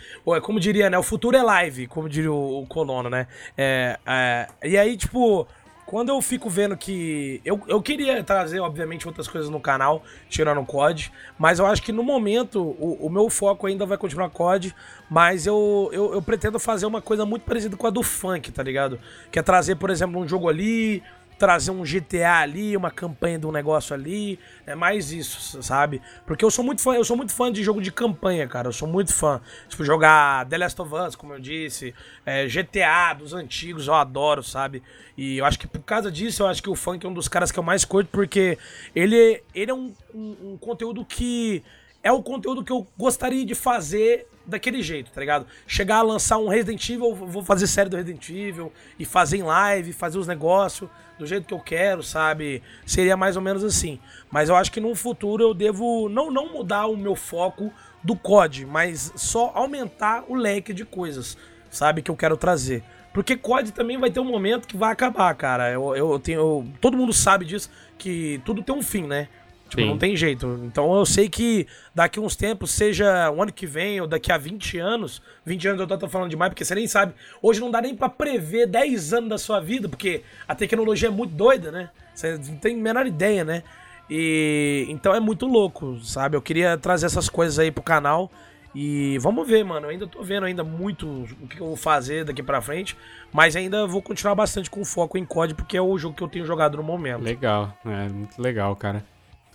Como 0.43 0.61
diria, 0.61 0.89
né? 0.89 0.97
O 0.97 1.03
futuro 1.03 1.37
é 1.37 1.43
live, 1.43 1.89
como 1.89 2.09
diria 2.09 2.31
o, 2.31 2.63
o 2.63 2.67
Colono, 2.67 3.11
né? 3.11 3.27
É, 3.59 3.99
é, 4.07 4.49
e 4.63 4.79
aí, 4.79 4.97
tipo 4.97 5.49
quando 5.87 6.09
eu 6.09 6.21
fico 6.21 6.51
vendo 6.51 6.77
que. 6.77 7.41
Eu, 7.45 7.63
eu 7.69 7.81
queria 7.81 8.23
trazer, 8.25 8.59
obviamente, 8.59 9.07
outras 9.07 9.29
coisas 9.29 9.49
no 9.49 9.61
canal, 9.61 10.03
tirando 10.29 10.61
o 10.61 10.67
COD, 10.67 11.13
mas 11.39 11.61
eu 11.61 11.67
acho 11.67 11.81
que 11.81 11.93
no 11.93 12.03
momento 12.03 12.61
o, 12.61 13.07
o 13.07 13.09
meu 13.09 13.31
foco 13.31 13.69
ainda 13.69 13.87
vai 13.87 13.97
continuar 13.97 14.29
COD, 14.31 14.75
mas 15.09 15.47
eu, 15.47 15.89
eu, 15.93 16.15
eu, 16.15 16.21
pretendo 16.21 16.59
fazer 16.59 16.87
uma 16.87 17.01
coisa 17.01 17.25
muito 17.25 17.45
parecida 17.45 17.77
com 17.77 17.87
a 17.87 17.91
do 17.91 18.03
funk, 18.03 18.51
tá 18.51 18.65
ligado? 18.65 18.99
Que 19.31 19.39
é 19.39 19.43
trazer, 19.43 19.77
por 19.77 19.89
exemplo, 19.89 20.21
um 20.21 20.27
jogo 20.27 20.49
ali, 20.49 21.05
trazer 21.39 21.71
um 21.71 21.83
GTA 21.83 22.41
ali, 22.41 22.77
uma 22.77 22.91
campanha 22.91 23.39
de 23.39 23.47
um 23.47 23.53
negócio 23.53 23.95
ali. 23.95 24.39
É 24.67 24.75
mais 24.75 25.13
isso, 25.13 25.63
sabe? 25.63 26.01
Porque 26.27 26.45
eu 26.45 26.51
sou 26.51 26.65
muito 26.65 26.83
fã, 26.83 26.95
eu 26.95 27.05
sou 27.05 27.17
muito 27.17 27.33
fã 27.33 27.53
de 27.53 27.63
jogo 27.63 27.81
de 27.81 27.93
campanha, 27.93 28.47
cara. 28.47 28.69
Eu 28.69 28.73
sou 28.73 28.89
muito 28.89 29.13
fã. 29.13 29.41
Tipo, 29.69 29.85
jogar 29.85 30.47
The 30.47 30.59
Last 30.59 30.81
of 30.81 30.95
Us, 30.95 31.17
como 31.17 31.35
eu 31.35 31.41
disse, 31.41 31.95
é, 32.25 32.47
GTA 32.47 33.15
dos 33.19 33.33
antigos, 33.33 33.87
eu 33.87 33.95
adoro, 33.95 34.43
sabe? 34.43 34.83
E 35.17 35.39
eu 35.39 35.45
acho 35.45 35.59
que 35.59 35.67
por 35.67 35.83
causa 35.83 36.11
disso, 36.11 36.43
eu 36.43 36.47
acho 36.47 36.63
que 36.63 36.71
o 36.71 36.75
funk 36.75 37.05
é 37.05 37.09
um 37.09 37.15
dos 37.15 37.29
caras 37.29 37.53
que 37.53 37.59
eu 37.59 37.63
mais 37.63 37.85
curto, 37.85 38.09
porque 38.11 38.59
ele, 38.95 39.43
ele 39.55 39.71
é 39.71 39.75
um, 39.75 39.93
um, 40.15 40.37
um 40.53 40.57
conteúdo 40.57 41.05
que 41.05 41.63
é 42.03 42.13
o 42.13 42.23
conteúdo 42.23 42.63
que 42.63 42.73
eu 42.73 42.87
gostaria 42.97 43.45
de 43.45 43.55
fazer 43.55 44.29
daquele 44.47 44.81
jeito, 44.81 45.11
tá 45.11 45.21
ligado? 45.21 45.47
Chegar 45.67 45.97
a 45.97 46.03
lançar 46.03 46.39
um 46.39 46.49
Resident 46.49 46.89
Evil, 46.89 47.15
vou 47.15 47.43
fazer 47.43 47.67
série 47.67 47.91
do 47.91 47.97
Resident 47.97 48.29
Evil 48.29 48.73
e 48.99 49.05
fazer 49.05 49.39
em 49.39 49.43
live, 49.43 49.93
fazer 49.93 50.19
os 50.19 50.27
negócios 50.27 50.89
do 51.19 51.27
jeito 51.27 51.47
que 51.47 51.55
eu 51.55 51.61
quero, 51.61 52.03
sabe? 52.03 52.63
Seria 52.85 53.17
mais 53.17 53.37
ou 53.37 53.43
menos 53.43 53.65
assim. 53.65 53.99
Mas 54.31 54.49
eu 54.49 54.57
acho 54.57 54.71
que 54.71 54.81
no 54.81 54.95
futuro 54.95 55.43
eu 55.43 55.55
devo 55.55 56.09
não, 56.09 56.31
não 56.31 56.53
mudar 56.53 56.87
o 56.87 56.97
meu 56.97 57.15
foco 57.15 57.73
do 58.03 58.15
COD, 58.15 58.67
mas 58.67 59.13
só 59.17 59.51
aumentar 59.55 60.25
o 60.29 60.35
leque 60.35 60.73
de 60.73 60.85
coisas, 60.85 61.37
sabe? 61.71 62.03
Que 62.03 62.11
eu 62.11 62.17
quero 62.17 62.37
trazer. 62.37 62.85
Porque 63.13 63.37
COD 63.37 63.73
também 63.73 63.99
vai 63.99 64.11
ter 64.11 64.21
um 64.21 64.25
momento 64.25 64.69
que 64.69 64.77
vai 64.77 64.93
acabar, 64.93 65.35
cara. 65.35 65.71
Eu, 65.71 65.97
eu 65.97 66.19
tenho. 66.19 66.39
Eu, 66.39 66.67
todo 66.81 66.97
mundo 66.97 67.13
sabe 67.13 67.47
disso, 67.47 67.71
que 67.97 68.41
tudo 68.45 68.63
tem 68.63 68.75
um 68.75 68.83
fim, 68.83 69.07
né? 69.07 69.29
Tipo, 69.69 69.83
Sim. 69.83 69.89
não 69.89 69.99
tem 69.99 70.17
jeito. 70.17 70.61
Então 70.65 70.95
eu 70.95 71.05
sei 71.05 71.29
que 71.29 71.67
daqui 71.95 72.21
uns 72.21 72.37
tempos, 72.37 72.71
seja 72.71 73.31
o 73.31 73.43
ano 73.43 73.53
que 73.53 73.67
vem 73.67 74.01
ou 74.01 74.07
daqui 74.07 74.31
a 74.31 74.39
20 74.39 74.79
anos, 74.79 75.21
20 75.45 75.69
anos 75.69 75.81
eu 75.81 75.99
tô 75.99 76.09
falando 76.09 76.31
demais, 76.31 76.51
porque 76.51 76.65
você 76.65 76.75
nem 76.75 76.87
sabe. 76.87 77.15
Hoje 77.43 77.61
não 77.61 77.71
dá 77.71 77.81
nem 77.81 77.95
para 77.95 78.09
prever 78.09 78.67
10 78.67 79.13
anos 79.13 79.31
da 79.31 79.39
sua 79.39 79.61
vida, 79.61 79.89
porque 79.89 80.23
a 80.47 80.55
tecnologia 80.55 81.09
é 81.09 81.11
muito 81.11 81.35
doida, 81.35 81.73
né? 81.73 81.91
Você 82.15 82.39
não 82.39 82.57
tem 82.57 82.77
a 82.77 82.79
menor 82.79 83.07
ideia, 83.07 83.45
né? 83.45 83.63
E 84.09 84.87
então 84.89 85.13
é 85.13 85.19
muito 85.19 85.47
louco, 85.47 85.99
sabe? 86.01 86.37
Eu 86.37 86.43
queria 86.43 86.79
trazer 86.79 87.07
essas 87.07 87.29
coisas 87.29 87.59
aí 87.59 87.73
pro 87.73 87.83
canal. 87.83 88.31
E 88.79 89.17
vamos 89.19 89.49
ver, 89.49 89.65
mano. 89.65 89.87
Eu 89.87 89.91
ainda 89.91 90.07
tô 90.07 90.23
vendo 90.23 90.45
ainda 90.45 90.63
muito 90.63 91.09
o 91.43 91.49
que 91.49 91.59
eu 91.59 91.67
vou 91.67 91.77
fazer 91.77 92.25
daqui 92.25 92.43
pra 92.43 92.61
frente. 92.61 92.97
Mas 93.33 93.57
ainda 93.57 93.87
vou 93.87 94.03
continuar 94.03 94.35
bastante 94.35 94.71
com 94.71 94.85
foco 94.85 95.17
em 95.17 95.25
COD, 95.25 95.55
porque 95.55 95.77
é 95.77 95.81
o 95.81 95.97
jogo 95.99 96.15
que 96.15 96.23
eu 96.23 96.29
tenho 96.29 96.45
jogado 96.45 96.77
no 96.77 96.83
momento. 96.83 97.23
Legal, 97.23 97.77
é 97.85 98.09
muito 98.09 98.41
legal, 98.41 98.77
cara. 98.77 99.03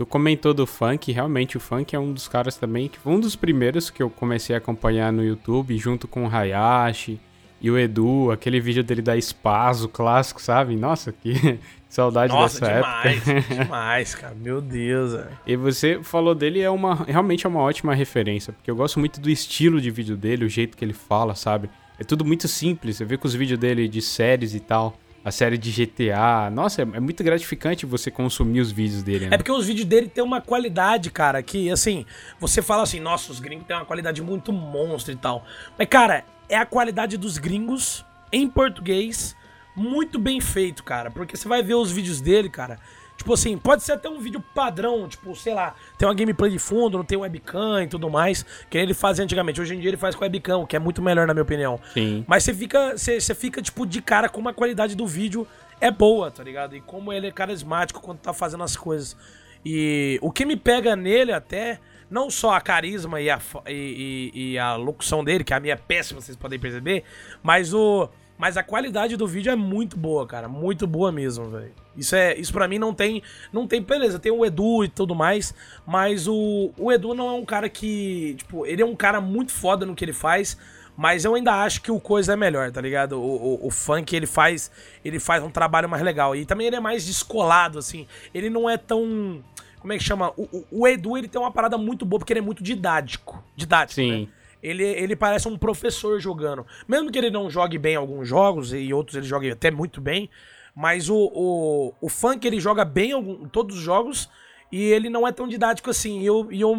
Tu 0.01 0.05
comentou 0.07 0.51
do 0.51 0.65
funk, 0.65 1.11
realmente 1.11 1.57
o 1.57 1.59
funk 1.59 1.95
é 1.95 1.99
um 1.99 2.11
dos 2.11 2.27
caras 2.27 2.57
também, 2.57 2.87
que 2.87 2.97
um 3.05 3.19
dos 3.19 3.35
primeiros 3.35 3.91
que 3.91 4.01
eu 4.01 4.09
comecei 4.09 4.55
a 4.55 4.57
acompanhar 4.57 5.13
no 5.13 5.23
YouTube, 5.23 5.77
junto 5.77 6.07
com 6.07 6.25
o 6.25 6.27
Hayashi 6.27 7.19
e 7.61 7.69
o 7.69 7.77
Edu, 7.77 8.31
aquele 8.31 8.59
vídeo 8.59 8.83
dele 8.83 9.03
da 9.03 9.15
Espaço 9.15 9.87
clássico, 9.87 10.41
sabe? 10.41 10.75
Nossa, 10.75 11.11
que 11.11 11.59
saudade 11.87 12.33
Nossa, 12.33 12.61
dessa 12.61 12.73
demais, 12.73 13.27
época. 13.27 13.41
demais, 13.63 14.15
cara, 14.15 14.33
meu 14.33 14.59
Deus. 14.59 15.13
É. 15.13 15.27
E 15.45 15.55
você 15.55 16.01
falou 16.01 16.33
dele, 16.33 16.61
é 16.61 16.69
uma, 16.71 16.95
realmente 16.95 17.45
é 17.45 17.49
uma 17.49 17.61
ótima 17.61 17.93
referência, 17.93 18.53
porque 18.53 18.71
eu 18.71 18.75
gosto 18.75 18.99
muito 18.99 19.21
do 19.21 19.29
estilo 19.29 19.79
de 19.79 19.91
vídeo 19.91 20.17
dele, 20.17 20.45
o 20.45 20.49
jeito 20.49 20.75
que 20.75 20.83
ele 20.83 20.93
fala, 20.93 21.35
sabe? 21.35 21.69
É 21.99 22.03
tudo 22.03 22.25
muito 22.25 22.47
simples, 22.47 22.97
você 22.97 23.05
vê 23.05 23.17
com 23.17 23.27
os 23.27 23.35
vídeos 23.35 23.59
dele 23.59 23.87
de 23.87 24.01
séries 24.01 24.55
e 24.55 24.59
tal 24.59 24.97
a 25.23 25.31
série 25.31 25.57
de 25.57 25.71
GTA. 25.71 26.49
Nossa, 26.51 26.81
é, 26.81 26.83
é, 26.83 26.99
muito 26.99 27.23
gratificante 27.23 27.85
você 27.85 28.09
consumir 28.09 28.59
os 28.59 28.71
vídeos 28.71 29.03
dele, 29.03 29.27
né? 29.27 29.35
É 29.35 29.37
porque 29.37 29.51
os 29.51 29.65
vídeos 29.65 29.85
dele 29.85 30.07
tem 30.07 30.23
uma 30.23 30.41
qualidade, 30.41 31.09
cara, 31.11 31.41
que 31.43 31.69
assim, 31.69 32.05
você 32.39 32.61
fala 32.61 32.83
assim, 32.83 32.99
nossa, 32.99 33.31
os 33.31 33.39
gringos 33.39 33.65
têm 33.65 33.75
uma 33.75 33.85
qualidade 33.85 34.21
muito 34.21 34.51
monstro 34.51 35.13
e 35.13 35.17
tal. 35.17 35.45
Mas, 35.77 35.87
cara, 35.87 36.23
é 36.49 36.57
a 36.57 36.65
qualidade 36.65 37.17
dos 37.17 37.37
gringos 37.37 38.05
em 38.31 38.47
português 38.47 39.35
muito 39.75 40.19
bem 40.19 40.41
feito, 40.41 40.83
cara. 40.83 41.11
Porque 41.11 41.37
você 41.37 41.47
vai 41.47 41.61
ver 41.63 41.75
os 41.75 41.91
vídeos 41.91 42.19
dele, 42.19 42.49
cara. 42.49 42.79
Tipo 43.21 43.35
assim, 43.35 43.55
pode 43.55 43.83
ser 43.83 43.91
até 43.91 44.09
um 44.09 44.19
vídeo 44.19 44.43
padrão, 44.55 45.07
tipo, 45.07 45.35
sei 45.35 45.53
lá, 45.53 45.75
tem 45.95 46.07
uma 46.07 46.15
gameplay 46.15 46.49
de 46.49 46.57
fundo, 46.57 46.97
não 46.97 47.05
tem 47.05 47.15
webcam 47.15 47.83
e 47.83 47.87
tudo 47.87 48.09
mais, 48.09 48.43
que 48.67 48.75
ele 48.75 48.95
fazia 48.95 49.23
antigamente. 49.23 49.61
Hoje 49.61 49.75
em 49.75 49.79
dia 49.79 49.91
ele 49.91 49.97
faz 49.97 50.15
com 50.15 50.23
webcam, 50.23 50.65
que 50.65 50.75
é 50.75 50.79
muito 50.79 51.03
melhor 51.03 51.27
na 51.27 51.33
minha 51.35 51.43
opinião. 51.43 51.79
Sim. 51.93 52.25
Mas 52.27 52.43
você 52.43 52.51
fica, 52.51 52.97
você, 52.97 53.21
você 53.21 53.35
fica, 53.35 53.61
tipo, 53.61 53.85
de 53.85 54.01
cara 54.01 54.27
com 54.27 54.41
uma 54.41 54.55
qualidade 54.55 54.95
do 54.95 55.05
vídeo 55.05 55.47
é 55.79 55.91
boa, 55.91 56.31
tá 56.31 56.43
ligado? 56.43 56.75
E 56.75 56.81
como 56.81 57.13
ele 57.13 57.27
é 57.27 57.31
carismático 57.31 58.01
quando 58.01 58.17
tá 58.17 58.33
fazendo 58.33 58.63
as 58.63 58.75
coisas. 58.75 59.15
E 59.63 60.17
o 60.19 60.31
que 60.31 60.43
me 60.43 60.57
pega 60.57 60.95
nele 60.95 61.31
até 61.31 61.79
não 62.09 62.27
só 62.31 62.55
a 62.55 62.59
carisma 62.59 63.21
e 63.21 63.29
a, 63.29 63.39
e, 63.67 64.31
e, 64.33 64.53
e 64.53 64.57
a 64.57 64.75
locução 64.77 65.23
dele, 65.23 65.43
que 65.43 65.53
a 65.53 65.59
minha 65.59 65.75
é 65.75 65.77
péssima, 65.77 66.19
vocês 66.19 66.35
podem 66.35 66.59
perceber, 66.59 67.03
mas 67.43 67.71
o. 67.71 68.09
Mas 68.35 68.57
a 68.57 68.63
qualidade 68.63 69.15
do 69.15 69.27
vídeo 69.27 69.51
é 69.51 69.55
muito 69.55 69.95
boa, 69.95 70.25
cara. 70.25 70.49
Muito 70.49 70.87
boa 70.87 71.11
mesmo, 71.11 71.47
velho. 71.47 71.71
Isso 71.95 72.15
é, 72.15 72.35
isso 72.37 72.53
para 72.53 72.67
mim 72.67 72.79
não 72.79 72.93
tem, 72.93 73.21
não 73.51 73.67
tem 73.67 73.81
beleza. 73.81 74.19
Tem 74.19 74.31
o 74.31 74.45
Edu 74.45 74.83
e 74.83 74.87
tudo 74.87 75.13
mais, 75.13 75.53
mas 75.85 76.27
o, 76.27 76.71
o 76.77 76.91
Edu 76.91 77.13
não 77.13 77.29
é 77.29 77.33
um 77.33 77.45
cara 77.45 77.67
que, 77.69 78.35
tipo, 78.37 78.65
ele 78.65 78.81
é 78.81 78.85
um 78.85 78.95
cara 78.95 79.19
muito 79.19 79.51
foda 79.51 79.85
no 79.85 79.95
que 79.95 80.05
ele 80.05 80.13
faz, 80.13 80.57
mas 80.95 81.25
eu 81.25 81.35
ainda 81.35 81.53
acho 81.63 81.81
que 81.81 81.91
o 81.91 81.99
coisa 81.99 82.33
é 82.33 82.35
melhor, 82.35 82.71
tá 82.71 82.81
ligado? 82.81 83.19
O, 83.19 83.63
o, 83.63 83.67
o, 83.67 83.69
funk 83.69 84.15
ele 84.15 84.27
faz, 84.27 84.71
ele 85.03 85.19
faz 85.19 85.43
um 85.43 85.49
trabalho 85.49 85.89
mais 85.89 86.03
legal 86.03 86.35
e 86.35 86.45
também 86.45 86.67
ele 86.67 86.75
é 86.75 86.79
mais 86.79 87.05
descolado 87.05 87.79
assim. 87.79 88.07
Ele 88.33 88.49
não 88.49 88.69
é 88.69 88.77
tão, 88.77 89.43
como 89.79 89.91
é 89.91 89.97
que 89.97 90.03
chama? 90.03 90.31
O, 90.37 90.43
o, 90.43 90.65
o 90.71 90.87
Edu 90.87 91.17
ele 91.17 91.27
tem 91.27 91.41
uma 91.41 91.51
parada 91.51 91.77
muito 91.77 92.05
boa 92.05 92.19
porque 92.19 92.31
ele 92.33 92.39
é 92.39 92.43
muito 92.43 92.63
didático, 92.63 93.43
didático, 93.55 93.95
Sim. 93.95 94.21
Né? 94.21 94.27
Ele, 94.61 94.83
ele 94.83 95.15
parece 95.15 95.47
um 95.47 95.57
professor 95.57 96.19
jogando. 96.19 96.65
Mesmo 96.87 97.11
que 97.11 97.17
ele 97.17 97.31
não 97.31 97.49
jogue 97.49 97.79
bem 97.79 97.95
alguns 97.95 98.27
jogos 98.27 98.71
e 98.73 98.93
outros 98.93 99.17
ele 99.17 99.25
jogue 99.25 99.49
até 99.49 99.71
muito 99.71 99.99
bem, 99.99 100.29
mas 100.75 101.09
o, 101.09 101.15
o, 101.15 101.93
o 102.01 102.09
funk 102.09 102.45
ele 102.45 102.59
joga 102.59 102.85
bem 102.85 103.11
em 103.11 103.47
todos 103.47 103.77
os 103.77 103.81
jogos 103.81 104.29
e 104.71 104.83
ele 104.83 105.09
não 105.09 105.27
é 105.27 105.31
tão 105.31 105.47
didático 105.47 105.89
assim. 105.89 106.21
E 106.21 106.25
eu, 106.25 106.47
eu, 106.51 106.75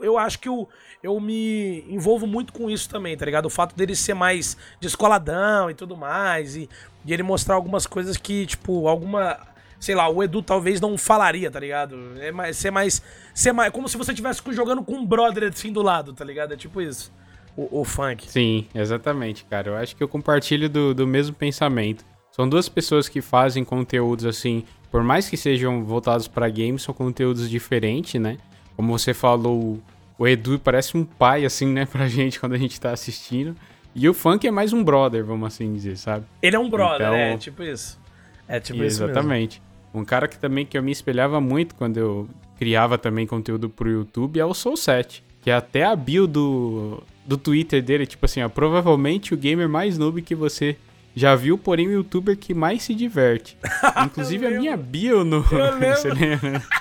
eu 0.00 0.16
acho 0.16 0.38
que 0.38 0.48
eu, 0.48 0.68
eu 1.02 1.18
me 1.18 1.84
envolvo 1.88 2.26
muito 2.26 2.52
com 2.52 2.70
isso 2.70 2.88
também, 2.88 3.16
tá 3.16 3.24
ligado? 3.24 3.46
O 3.46 3.50
fato 3.50 3.74
dele 3.74 3.96
ser 3.96 4.14
mais 4.14 4.56
descoladão 4.80 5.68
e 5.68 5.74
tudo 5.74 5.96
mais. 5.96 6.54
E, 6.54 6.68
e 7.04 7.12
ele 7.12 7.24
mostrar 7.24 7.56
algumas 7.56 7.86
coisas 7.86 8.16
que, 8.16 8.46
tipo, 8.46 8.86
alguma. 8.86 9.38
Sei 9.80 9.94
lá, 9.94 10.08
o 10.08 10.22
Edu 10.22 10.40
talvez 10.40 10.80
não 10.80 10.96
falaria, 10.96 11.50
tá 11.50 11.60
ligado? 11.60 12.12
É 12.20 12.30
mais, 12.30 12.56
ser 12.56 12.70
mais. 12.70 13.02
Ser 13.34 13.52
mais. 13.52 13.72
Como 13.72 13.88
se 13.88 13.96
você 13.96 14.12
estivesse 14.12 14.40
jogando 14.52 14.82
com 14.84 14.94
um 14.94 15.04
brother 15.04 15.50
assim 15.52 15.72
do 15.72 15.82
lado, 15.82 16.12
tá 16.12 16.24
ligado? 16.24 16.54
É 16.54 16.56
tipo 16.56 16.80
isso. 16.80 17.12
O, 17.56 17.80
o 17.80 17.84
funk. 17.84 18.30
Sim, 18.30 18.66
exatamente, 18.72 19.44
cara. 19.44 19.70
Eu 19.70 19.76
acho 19.76 19.96
que 19.96 20.02
eu 20.02 20.08
compartilho 20.08 20.68
do, 20.68 20.94
do 20.94 21.06
mesmo 21.06 21.34
pensamento. 21.34 22.04
São 22.34 22.48
duas 22.48 22.68
pessoas 22.68 23.08
que 23.08 23.20
fazem 23.20 23.62
conteúdos 23.62 24.24
assim, 24.24 24.64
por 24.90 25.04
mais 25.04 25.28
que 25.28 25.36
sejam 25.36 25.84
voltados 25.84 26.26
para 26.26 26.48
games, 26.48 26.82
são 26.82 26.92
conteúdos 26.92 27.48
diferentes, 27.48 28.20
né? 28.20 28.38
Como 28.74 28.98
você 28.98 29.14
falou, 29.14 29.80
o 30.18 30.26
Edu 30.26 30.58
parece 30.58 30.96
um 30.96 31.04
pai 31.04 31.44
assim, 31.44 31.68
né, 31.68 31.86
pra 31.86 32.08
gente 32.08 32.40
quando 32.40 32.54
a 32.54 32.58
gente 32.58 32.80
tá 32.80 32.90
assistindo. 32.90 33.54
E 33.94 34.08
o 34.08 34.12
Funk 34.12 34.44
é 34.48 34.50
mais 34.50 34.72
um 34.72 34.82
brother, 34.82 35.24
vamos 35.24 35.46
assim 35.46 35.72
dizer, 35.72 35.96
sabe? 35.96 36.26
Ele 36.42 36.56
é 36.56 36.58
um 36.58 36.68
brother, 36.68 37.06
então, 37.06 37.14
é, 37.14 37.36
tipo 37.36 37.62
isso. 37.62 38.00
É 38.48 38.58
tipo 38.58 38.82
isso 38.82 39.04
Exatamente. 39.04 39.62
Um 39.94 40.04
cara 40.04 40.26
que 40.26 40.36
também 40.36 40.66
que 40.66 40.76
eu 40.76 40.82
me 40.82 40.90
espelhava 40.90 41.40
muito 41.40 41.76
quando 41.76 41.98
eu 41.98 42.28
criava 42.58 42.98
também 42.98 43.28
conteúdo 43.28 43.70
pro 43.70 43.88
YouTube 43.88 44.40
é 44.40 44.44
o 44.44 44.52
Soul 44.52 44.76
7, 44.76 45.22
que 45.40 45.50
é 45.50 45.54
até 45.54 45.84
a 45.84 45.94
bio 45.94 46.26
do, 46.26 47.00
do 47.24 47.38
Twitter 47.38 47.80
dele, 47.80 48.06
tipo 48.06 48.26
assim, 48.26 48.42
ó, 48.42 48.48
provavelmente 48.48 49.32
o 49.32 49.36
gamer 49.36 49.68
mais 49.68 49.96
noob 49.96 50.20
que 50.20 50.34
você 50.34 50.76
já 51.14 51.34
viu, 51.34 51.56
porém, 51.56 51.86
o 51.88 51.92
youtuber 51.92 52.36
que 52.36 52.52
mais 52.52 52.82
se 52.82 52.94
diverte. 52.94 53.56
Inclusive 54.04 54.46
a 54.46 54.50
minha 54.50 54.76
bio 54.76 55.24
no. 55.24 55.44
Eu 55.50 55.78
lembro. 56.14 56.62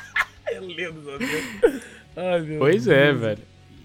Eu 0.51 0.93
Ai, 2.15 2.57
Pois 2.59 2.87
é, 2.87 3.05
Deus. 3.05 3.07
é, 3.09 3.13
velho. 3.13 3.41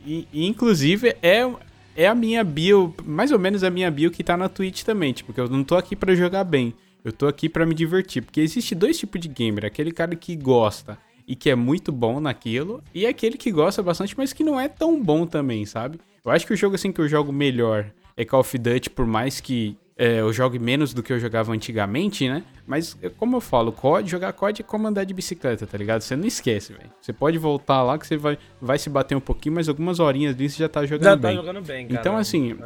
E, 0.07 0.27
inclusive, 0.33 1.15
é, 1.23 1.51
é 1.97 2.07
a 2.07 2.15
minha 2.15 2.43
bio, 2.45 2.95
mais 3.05 3.33
ou 3.33 3.39
menos 3.39 3.63
a 3.65 3.71
minha 3.71 3.91
bio 3.91 4.11
que 4.11 4.23
tá 4.25 4.37
na 4.37 4.49
Twitch 4.49 4.83
também. 4.83 5.13
Tipo, 5.13 5.33
que 5.33 5.41
eu 5.41 5.49
não 5.49 5.65
tô 5.65 5.77
aqui 5.77 5.97
para 5.97 6.15
jogar 6.15 6.45
bem. 6.45 6.75
Eu 7.05 7.13
tô 7.13 7.27
aqui 7.27 7.49
para 7.49 7.65
me 7.65 7.75
divertir. 7.75 8.23
Porque 8.23 8.41
existe 8.41 8.75
dois 8.75 8.99
tipos 8.99 9.21
de 9.21 9.29
gamer. 9.29 9.65
Aquele 9.65 9.93
cara 9.93 10.15
que 10.15 10.37
gosta 10.37 10.99
e 11.27 11.35
que 11.35 11.51
é 11.51 11.55
muito 11.55 11.93
bom 11.93 12.21
naquilo. 12.21 12.83
E 12.95 13.07
aquele 13.07 13.37
que 13.37 13.51
gosta 13.51 13.83
bastante, 13.83 14.15
mas 14.17 14.33
que 14.33 14.45
não 14.45 14.59
é 14.59 14.69
tão 14.69 15.03
bom 15.03 15.27
também, 15.27 15.65
sabe? 15.67 15.99
Eu 16.25 16.31
acho 16.31 16.47
que 16.47 16.53
o 16.53 16.57
jogo 16.57 16.75
assim 16.75 16.93
que 16.93 17.01
eu 17.01 17.09
jogo 17.09 17.33
melhor 17.33 17.91
é 18.17 18.25
Call 18.25 18.41
of 18.41 18.59
Duty, 18.59 18.91
por 18.91 19.07
mais 19.07 19.41
que 19.41 19.77
é, 19.99 20.21
eu 20.21 20.33
jogo 20.33 20.59
menos 20.61 20.95
do 20.95 21.03
que 21.03 21.13
eu 21.13 21.19
jogava 21.19 21.53
antigamente, 21.53 22.29
né? 22.29 22.45
Mas, 22.65 22.97
como 23.17 23.35
eu 23.35 23.41
falo, 23.41 23.73
COD, 23.73 24.09
jogar 24.09 24.33
COD 24.33 24.63
é 24.63 24.65
como 24.65 24.87
andar 24.87 25.03
de 25.03 25.13
bicicleta, 25.13 25.67
tá 25.67 25.77
ligado? 25.77 26.03
Você 26.03 26.15
não 26.15 26.25
esquece, 26.25 26.73
velho. 26.73 26.89
Você 27.01 27.13
pode 27.13 27.37
voltar 27.37 27.83
lá 27.83 27.99
que 27.99 28.07
você 28.07 28.17
vai, 28.17 28.39
vai 28.63 28.79
se 28.79 28.89
bater 28.89 29.17
um 29.17 29.21
pouquinho, 29.21 29.57
mas 29.57 29.69
algumas 29.69 29.99
horinhas 29.99 30.37
disso 30.37 30.57
já 30.57 30.69
tá 30.69 30.87
jogando 30.87 31.03
já 31.05 31.11
tá 31.11 31.17
bem. 31.17 31.33
Já 31.33 31.41
tá 31.41 31.47
jogando 31.47 31.67
bem, 31.67 31.89
cara. 31.89 32.01
Então, 32.01 32.17
assim... 32.17 32.57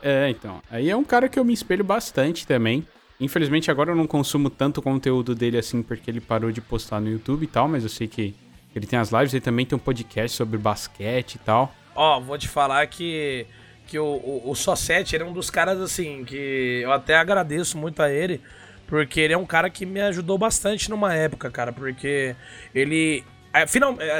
É. 0.00 0.26
é, 0.26 0.30
então. 0.30 0.62
Aí 0.70 0.88
é 0.88 0.96
um 0.96 1.02
cara 1.02 1.28
que 1.28 1.36
eu 1.36 1.44
me 1.44 1.52
espelho 1.52 1.82
bastante 1.82 2.46
também. 2.46 2.86
Infelizmente, 3.18 3.68
agora 3.68 3.90
eu 3.90 3.96
não 3.96 4.06
consumo 4.06 4.48
tanto 4.48 4.80
conteúdo 4.80 5.34
dele 5.34 5.58
assim, 5.58 5.82
porque 5.82 6.08
ele 6.08 6.20
parou 6.20 6.52
de 6.52 6.60
postar 6.60 7.00
no 7.00 7.10
YouTube 7.10 7.42
e 7.42 7.48
tal, 7.48 7.66
mas 7.66 7.82
eu 7.82 7.88
sei 7.88 8.06
que 8.06 8.36
ele 8.74 8.86
tem 8.86 9.00
as 9.00 9.10
lives, 9.10 9.34
ele 9.34 9.40
também 9.40 9.66
tem 9.66 9.74
um 9.74 9.80
podcast 9.80 10.36
sobre 10.36 10.58
basquete 10.58 11.34
e 11.34 11.38
tal. 11.40 11.74
Ó, 11.94 12.20
vou 12.20 12.38
te 12.38 12.48
falar 12.48 12.86
que 12.86 13.46
que 13.92 13.98
o, 13.98 14.06
o, 14.06 14.50
o 14.50 14.54
Sossete, 14.54 15.14
ele 15.14 15.22
é 15.22 15.26
um 15.26 15.34
dos 15.34 15.50
caras, 15.50 15.78
assim, 15.78 16.24
que 16.24 16.80
eu 16.82 16.90
até 16.90 17.14
agradeço 17.14 17.76
muito 17.76 18.02
a 18.02 18.10
ele, 18.10 18.40
porque 18.86 19.20
ele 19.20 19.34
é 19.34 19.36
um 19.36 19.44
cara 19.44 19.68
que 19.68 19.84
me 19.84 20.00
ajudou 20.00 20.38
bastante 20.38 20.88
numa 20.88 21.14
época, 21.14 21.50
cara, 21.50 21.74
porque 21.74 22.34
ele... 22.74 23.22
É, 23.52 23.66
final, 23.66 23.94
é, 24.00 24.18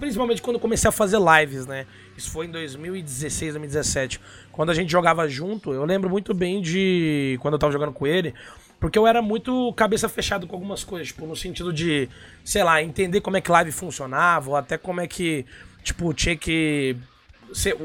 principalmente 0.00 0.40
quando 0.40 0.56
eu 0.56 0.60
comecei 0.60 0.88
a 0.88 0.92
fazer 0.92 1.18
lives, 1.18 1.66
né? 1.66 1.84
Isso 2.16 2.30
foi 2.30 2.46
em 2.46 2.50
2016, 2.50 3.52
2017. 3.52 4.18
Quando 4.50 4.70
a 4.70 4.74
gente 4.74 4.90
jogava 4.90 5.28
junto, 5.28 5.74
eu 5.74 5.84
lembro 5.84 6.08
muito 6.08 6.32
bem 6.32 6.62
de 6.62 7.38
quando 7.42 7.52
eu 7.52 7.58
tava 7.58 7.70
jogando 7.70 7.92
com 7.92 8.06
ele, 8.06 8.32
porque 8.80 8.98
eu 8.98 9.06
era 9.06 9.20
muito 9.20 9.74
cabeça 9.74 10.08
fechada 10.08 10.46
com 10.46 10.54
algumas 10.56 10.84
coisas, 10.84 11.08
tipo, 11.08 11.26
no 11.26 11.36
sentido 11.36 11.70
de, 11.70 12.08
sei 12.42 12.64
lá, 12.64 12.82
entender 12.82 13.20
como 13.20 13.36
é 13.36 13.42
que 13.42 13.50
live 13.50 13.72
funcionava, 13.72 14.48
ou 14.48 14.56
até 14.56 14.78
como 14.78 15.02
é 15.02 15.06
que, 15.06 15.44
tipo, 15.82 16.14
tinha 16.14 16.34
que 16.34 16.96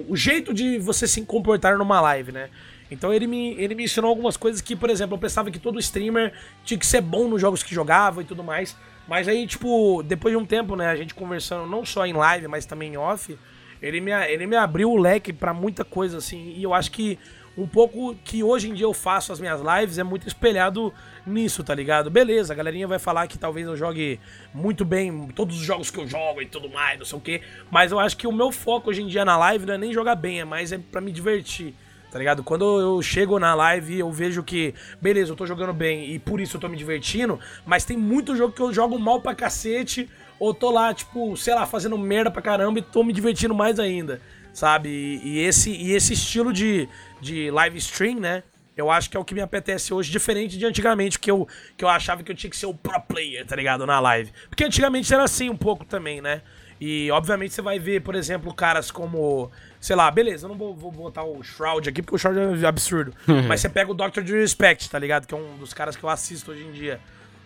o 0.07 0.15
jeito 0.15 0.53
de 0.53 0.79
você 0.79 1.07
se 1.07 1.21
comportar 1.21 1.77
numa 1.77 2.01
live, 2.01 2.31
né? 2.31 2.49
Então 2.89 3.13
ele 3.13 3.27
me, 3.27 3.53
ele 3.55 3.75
me 3.75 3.83
ensinou 3.83 4.09
algumas 4.09 4.37
coisas 4.37 4.61
que, 4.61 4.75
por 4.75 4.89
exemplo, 4.89 5.15
eu 5.15 5.19
pensava 5.19 5.51
que 5.51 5.59
todo 5.59 5.79
streamer 5.79 6.33
tinha 6.63 6.77
que 6.77 6.85
ser 6.85 7.01
bom 7.01 7.27
nos 7.27 7.41
jogos 7.41 7.61
que 7.61 7.75
jogava 7.75 8.21
e 8.21 8.25
tudo 8.25 8.43
mais. 8.43 8.75
Mas 9.07 9.27
aí, 9.27 9.45
tipo, 9.45 10.03
depois 10.03 10.33
de 10.33 10.37
um 10.37 10.45
tempo, 10.45 10.75
né, 10.75 10.87
a 10.87 10.95
gente 10.95 11.13
conversando 11.13 11.69
não 11.69 11.85
só 11.85 12.05
em 12.05 12.13
live, 12.13 12.47
mas 12.47 12.65
também 12.65 12.93
em 12.93 12.97
off, 12.97 13.37
ele 13.81 14.01
me, 14.01 14.11
ele 14.11 14.47
me 14.47 14.55
abriu 14.55 14.91
o 14.91 14.97
leque 14.97 15.31
para 15.31 15.53
muita 15.53 15.83
coisa, 15.83 16.17
assim. 16.17 16.53
E 16.55 16.63
eu 16.63 16.73
acho 16.73 16.91
que 16.91 17.19
um 17.57 17.67
pouco 17.67 18.15
que 18.23 18.43
hoje 18.43 18.69
em 18.69 18.73
dia 18.73 18.85
eu 18.85 18.93
faço 18.93 19.33
as 19.33 19.39
minhas 19.39 19.59
lives 19.59 19.97
é 19.97 20.03
muito 20.03 20.27
espelhado 20.27 20.93
nisso, 21.25 21.63
tá 21.63 21.73
ligado? 21.73 22.09
Beleza, 22.11 22.53
a 22.53 22.55
galerinha 22.55 22.87
vai 22.87 22.99
falar 22.99 23.25
que 23.27 23.37
talvez 23.37 23.65
eu 23.65 23.75
jogue 23.75 24.19
muito 24.53 24.85
bem 24.85 25.27
todos 25.29 25.59
os 25.59 25.65
jogos 25.65 25.89
que 25.89 25.99
eu 25.99 26.07
jogo 26.07 26.41
e 26.41 26.45
tudo 26.45 26.69
mais, 26.69 26.99
não 26.99 27.05
sei 27.05 27.17
o 27.17 27.21
quê. 27.21 27.41
Mas 27.71 27.91
eu 27.91 27.99
acho 27.99 28.15
que 28.15 28.27
o 28.27 28.31
meu 28.31 28.51
foco 28.51 28.91
hoje 28.91 29.01
em 29.01 29.07
dia 29.07 29.25
na 29.25 29.35
live 29.37 29.65
não 29.65 29.73
é 29.73 29.77
nem 29.77 29.91
jogar 29.91 30.15
bem, 30.15 30.39
é 30.39 30.45
mais 30.45 30.71
é 30.71 30.77
para 30.77 31.01
me 31.01 31.11
divertir. 31.11 31.73
Tá 32.11 32.19
ligado? 32.19 32.41
Quando 32.41 32.79
eu 32.79 33.01
chego 33.01 33.37
na 33.37 33.53
live 33.53 33.99
eu 33.99 34.11
vejo 34.11 34.41
que, 34.43 34.73
beleza, 35.01 35.31
eu 35.31 35.35
tô 35.35 35.45
jogando 35.45 35.73
bem 35.73 36.11
e 36.11 36.19
por 36.19 36.39
isso 36.39 36.55
eu 36.55 36.61
tô 36.61 36.69
me 36.69 36.77
divertindo, 36.77 37.39
mas 37.65 37.83
tem 37.83 37.97
muito 37.97 38.35
jogo 38.35 38.53
que 38.53 38.61
eu 38.61 38.71
jogo 38.71 38.97
mal 38.97 39.19
pra 39.19 39.35
cacete, 39.35 40.09
ou 40.39 40.53
tô 40.53 40.69
lá, 40.71 40.93
tipo, 40.93 41.35
sei 41.35 41.53
lá, 41.53 41.65
fazendo 41.65 41.97
merda 41.97 42.31
pra 42.31 42.41
caramba 42.41 42.79
e 42.79 42.81
tô 42.81 43.03
me 43.03 43.11
divertindo 43.11 43.53
mais 43.53 43.79
ainda 43.79 44.21
sabe? 44.57 44.89
E, 45.23 45.37
esse, 45.37 45.69
e 45.69 45.91
esse 45.91 46.13
estilo 46.13 46.51
de, 46.51 46.89
de 47.19 47.51
live 47.51 47.77
stream, 47.77 48.19
né? 48.19 48.43
Eu 48.75 48.91
acho 48.91 49.09
que 49.09 49.17
é 49.17 49.19
o 49.19 49.25
que 49.25 49.33
me 49.33 49.41
apetece 49.41 49.91
hoje, 49.91 50.11
diferente 50.11 50.55
de 50.55 50.65
antigamente, 50.65 51.17
que 51.17 51.31
eu, 51.31 51.47
que 51.75 51.83
eu 51.83 51.89
achava 51.89 52.21
que 52.21 52.31
eu 52.31 52.35
tinha 52.35 52.49
que 52.49 52.55
ser 52.55 52.67
o 52.67 52.73
pro 52.75 53.01
player, 53.01 53.43
tá 53.43 53.55
ligado? 53.55 53.87
Na 53.87 53.99
live. 53.99 54.31
Porque 54.49 54.63
antigamente 54.63 55.11
era 55.11 55.23
assim 55.23 55.49
um 55.49 55.57
pouco 55.57 55.83
também, 55.83 56.21
né? 56.21 56.43
E 56.79 57.09
obviamente 57.09 57.55
você 57.55 57.61
vai 57.61 57.79
ver, 57.79 58.01
por 58.01 58.13
exemplo, 58.13 58.53
caras 58.53 58.91
como. 58.91 59.51
Sei 59.81 59.95
lá, 59.95 60.11
beleza, 60.11 60.45
eu 60.45 60.49
não 60.49 60.57
vou, 60.57 60.75
vou 60.75 60.91
botar 60.91 61.23
o 61.23 61.41
Shroud 61.41 61.89
aqui, 61.89 62.03
porque 62.03 62.15
o 62.15 62.19
Shroud 62.19 62.63
é 62.63 62.67
absurdo. 62.67 63.13
mas 63.47 63.61
você 63.61 63.69
pega 63.69 63.91
o 63.91 63.95
Dr. 63.95 64.21
Respect, 64.21 64.89
tá 64.89 64.99
ligado? 64.99 65.25
Que 65.25 65.33
é 65.33 65.37
um 65.37 65.57
dos 65.57 65.73
caras 65.73 65.95
que 65.95 66.03
eu 66.03 66.09
assisto 66.09 66.51
hoje 66.51 66.63
em 66.63 66.71
dia. 66.71 66.99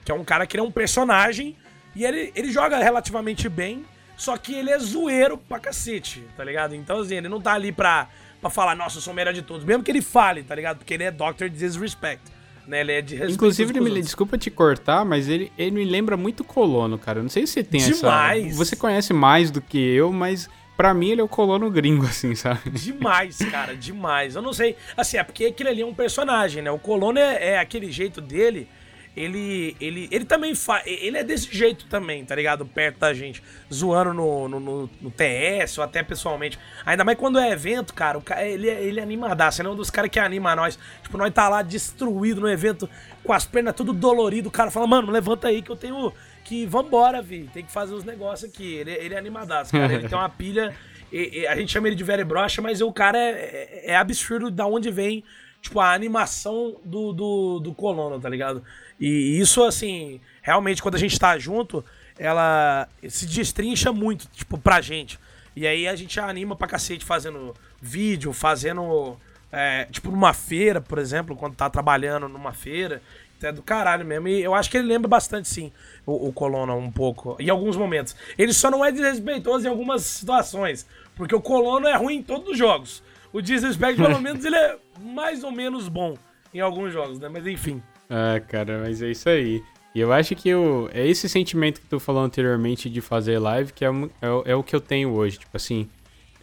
Que 0.03 0.11
é 0.11 0.15
um 0.15 0.25
cara 0.25 0.45
que 0.45 0.57
é 0.57 0.61
um 0.61 0.71
personagem 0.71 1.55
e 1.95 2.03
ele, 2.03 2.31
ele 2.35 2.51
joga 2.51 2.77
relativamente 2.77 3.47
bem. 3.47 3.85
Só 4.17 4.37
que 4.37 4.53
ele 4.53 4.69
é 4.69 4.77
zoeiro 4.77 5.37
pra 5.37 5.59
cacete, 5.59 6.23
tá 6.37 6.43
ligado? 6.43 6.75
Então, 6.75 6.99
assim, 6.99 7.15
ele 7.15 7.29
não 7.29 7.41
tá 7.41 7.53
ali 7.53 7.71
pra, 7.71 8.07
pra 8.41 8.49
falar, 8.49 8.75
nossa, 8.75 8.97
eu 8.97 9.01
sou 9.01 9.13
o 9.13 9.15
melhor 9.15 9.33
de 9.33 9.41
todos. 9.41 9.63
Mesmo 9.63 9.83
que 9.83 9.91
ele 9.91 10.01
fale, 10.01 10.43
tá 10.43 10.55
ligado? 10.55 10.79
Porque 10.79 10.93
ele 10.93 11.03
é 11.03 11.11
Dr. 11.11 11.47
Disrespect. 11.49 12.23
Né? 12.67 12.81
Ele 12.81 12.91
é 12.91 13.01
de 13.01 13.31
Inclusive, 13.31 13.71
ele 13.71 13.79
me, 13.79 14.01
desculpa 14.01 14.37
te 14.37 14.49
cortar, 14.51 15.05
mas 15.05 15.29
ele, 15.29 15.51
ele 15.57 15.71
me 15.71 15.85
lembra 15.85 16.17
muito 16.17 16.43
Colono, 16.43 16.97
cara. 16.97 17.19
Eu 17.19 17.23
não 17.23 17.29
sei 17.29 17.45
se 17.45 17.53
você 17.53 17.63
tem 17.63 17.79
Demais. 17.79 18.47
essa. 18.47 18.55
Você 18.55 18.75
conhece 18.75 19.13
mais 19.13 19.51
do 19.51 19.61
que 19.61 19.77
eu, 19.77 20.11
mas 20.11 20.49
Pra 20.81 20.95
mim, 20.95 21.11
ele 21.11 21.21
é 21.21 21.23
o 21.23 21.27
colono 21.27 21.69
gringo, 21.69 22.05
assim, 22.09 22.33
sabe? 22.33 22.71
Demais, 22.71 23.37
cara, 23.51 23.75
demais. 23.75 24.35
Eu 24.35 24.41
não 24.41 24.51
sei. 24.51 24.75
Assim, 24.97 25.17
é 25.17 25.23
porque 25.23 25.45
aquele 25.45 25.69
ali 25.69 25.81
é 25.83 25.85
um 25.85 25.93
personagem, 25.93 26.63
né? 26.63 26.71
O 26.71 26.79
colono 26.79 27.19
é, 27.19 27.49
é 27.49 27.59
aquele 27.59 27.91
jeito 27.91 28.19
dele 28.19 28.67
ele, 29.15 29.75
ele, 29.81 30.07
ele 30.09 30.23
também 30.23 30.55
faz. 30.55 30.83
Ele 30.85 31.17
é 31.17 31.23
desse 31.23 31.53
jeito 31.53 31.85
também, 31.87 32.23
tá 32.23 32.33
ligado? 32.33 32.65
Perto 32.65 32.99
da 32.99 33.13
gente. 33.13 33.43
Zoando 33.71 34.13
no, 34.13 34.47
no, 34.47 34.59
no, 34.59 34.89
no 35.01 35.11
TS 35.11 35.77
ou 35.77 35.83
até 35.83 36.01
pessoalmente. 36.01 36.57
Ainda 36.85 37.03
mais 37.03 37.17
quando 37.17 37.37
é 37.37 37.51
evento, 37.51 37.93
cara. 37.93 38.17
O 38.17 38.21
cara 38.21 38.45
ele, 38.47 38.69
ele 38.69 38.99
é 38.99 39.03
animadaço. 39.03 39.61
Ele 39.61 39.67
é 39.67 39.71
um 39.71 39.75
dos 39.75 39.89
caras 39.89 40.09
que 40.09 40.19
anima 40.19 40.55
nós. 40.55 40.79
Tipo, 41.03 41.17
nós 41.17 41.33
tá 41.33 41.49
lá 41.49 41.61
destruído 41.61 42.39
no 42.39 42.49
evento, 42.49 42.89
com 43.23 43.33
as 43.33 43.45
pernas 43.45 43.75
tudo 43.75 43.91
dolorido. 43.91 44.47
O 44.47 44.51
cara 44.51 44.71
fala, 44.71 44.87
mano, 44.87 45.11
levanta 45.11 45.49
aí 45.49 45.61
que 45.61 45.69
eu 45.69 45.75
tenho. 45.75 46.13
que 46.45 46.65
vambora, 46.65 47.21
Vi, 47.21 47.49
tem 47.53 47.65
que 47.65 47.71
fazer 47.71 47.93
os 47.93 48.05
negócios 48.05 48.49
aqui. 48.49 48.75
Ele, 48.75 48.91
ele 48.91 49.13
é 49.13 49.17
animadaço, 49.17 49.73
cara. 49.73 49.93
Ele 49.93 50.07
tem 50.07 50.17
uma 50.17 50.29
pilha. 50.29 50.73
E, 51.11 51.41
e, 51.41 51.47
a 51.47 51.55
gente 51.55 51.71
chama 51.71 51.87
ele 51.87 51.95
de 51.95 52.03
velho 52.03 52.25
brocha, 52.25 52.61
mas 52.61 52.79
o 52.81 52.91
cara 52.93 53.17
é, 53.17 53.31
é, 53.31 53.91
é, 53.91 53.95
absurdo 53.97 54.49
da 54.49 54.65
onde 54.65 54.89
vem, 54.89 55.23
tipo, 55.61 55.81
a 55.81 55.93
animação 55.93 56.77
do, 56.85 57.11
do, 57.11 57.59
do 57.59 57.73
colono, 57.73 58.17
tá 58.19 58.29
ligado? 58.29 58.63
E 59.01 59.39
isso, 59.39 59.63
assim, 59.63 60.21
realmente, 60.43 60.79
quando 60.79 60.93
a 60.93 60.99
gente 60.99 61.19
tá 61.19 61.35
junto, 61.39 61.83
ela 62.19 62.87
se 63.09 63.25
destrincha 63.25 63.91
muito, 63.91 64.27
tipo, 64.27 64.59
pra 64.59 64.79
gente. 64.79 65.19
E 65.55 65.65
aí 65.65 65.87
a 65.87 65.95
gente 65.95 66.19
anima 66.19 66.55
pra 66.55 66.67
cacete 66.67 67.03
fazendo 67.03 67.55
vídeo, 67.81 68.31
fazendo. 68.31 69.17
É, 69.51 69.85
tipo, 69.85 70.11
numa 70.11 70.33
feira, 70.33 70.79
por 70.79 70.99
exemplo, 70.99 71.35
quando 71.35 71.55
tá 71.55 71.67
trabalhando 71.67 72.29
numa 72.29 72.53
feira. 72.53 73.01
É 73.43 73.51
do 73.51 73.63
caralho 73.63 74.05
mesmo. 74.05 74.27
E 74.27 74.43
eu 74.43 74.53
acho 74.53 74.69
que 74.69 74.77
ele 74.77 74.87
lembra 74.87 75.07
bastante, 75.07 75.49
sim, 75.49 75.71
o, 76.05 76.27
o 76.27 76.31
Colonna 76.31 76.75
um 76.75 76.91
pouco. 76.91 77.35
Em 77.39 77.49
alguns 77.49 77.75
momentos. 77.75 78.15
Ele 78.37 78.53
só 78.53 78.69
não 78.69 78.85
é 78.85 78.91
desrespeitoso 78.91 79.65
em 79.65 79.69
algumas 79.69 80.03
situações. 80.03 80.85
Porque 81.15 81.33
o 81.33 81.41
Colono 81.41 81.87
é 81.87 81.95
ruim 81.95 82.17
em 82.17 82.23
todos 82.23 82.49
os 82.49 82.57
jogos. 82.57 83.01
O 83.33 83.41
Disrespect, 83.41 83.99
pelo 83.99 84.17
menos, 84.21 84.45
ele 84.45 84.55
é 84.55 84.77
mais 84.99 85.43
ou 85.43 85.51
menos 85.51 85.89
bom 85.89 86.15
em 86.53 86.59
alguns 86.59 86.93
jogos, 86.93 87.19
né? 87.19 87.29
Mas 87.29 87.47
enfim. 87.47 87.81
Ah, 88.13 88.41
cara, 88.41 88.81
mas 88.81 89.01
é 89.01 89.09
isso 89.09 89.29
aí. 89.29 89.63
E 89.95 89.99
eu 90.01 90.11
acho 90.11 90.35
que 90.35 90.49
eu, 90.49 90.89
é 90.93 91.07
esse 91.07 91.29
sentimento 91.29 91.79
que 91.79 91.87
tu 91.87 91.97
falou 91.97 92.21
anteriormente 92.21 92.89
de 92.89 92.99
fazer 92.99 93.39
live 93.39 93.71
que 93.71 93.85
é, 93.85 93.89
é, 93.89 94.51
é, 94.51 94.55
o 94.55 94.61
que 94.61 94.75
eu 94.75 94.81
tenho 94.81 95.11
hoje. 95.11 95.39
Tipo 95.39 95.55
assim, 95.55 95.87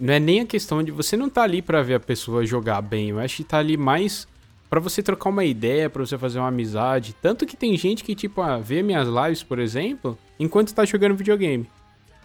não 0.00 0.14
é 0.14 0.18
nem 0.18 0.40
a 0.40 0.46
questão 0.46 0.82
de 0.82 0.90
você 0.90 1.14
não 1.14 1.28
tá 1.28 1.42
ali 1.42 1.60
para 1.60 1.82
ver 1.82 1.94
a 1.94 2.00
pessoa 2.00 2.46
jogar 2.46 2.80
bem. 2.80 3.10
Eu 3.10 3.18
acho 3.18 3.36
que 3.36 3.44
tá 3.44 3.58
ali 3.58 3.76
mais 3.76 4.26
para 4.70 4.80
você 4.80 5.02
trocar 5.02 5.28
uma 5.28 5.44
ideia, 5.44 5.90
para 5.90 6.04
você 6.04 6.16
fazer 6.16 6.38
uma 6.38 6.48
amizade. 6.48 7.14
Tanto 7.20 7.44
que 7.44 7.56
tem 7.56 7.76
gente 7.76 8.02
que, 8.02 8.14
tipo, 8.14 8.40
ah, 8.40 8.58
vê 8.58 8.82
minhas 8.82 9.06
lives, 9.06 9.42
por 9.42 9.58
exemplo, 9.58 10.18
enquanto 10.40 10.74
tá 10.74 10.86
jogando 10.86 11.16
videogame. 11.16 11.68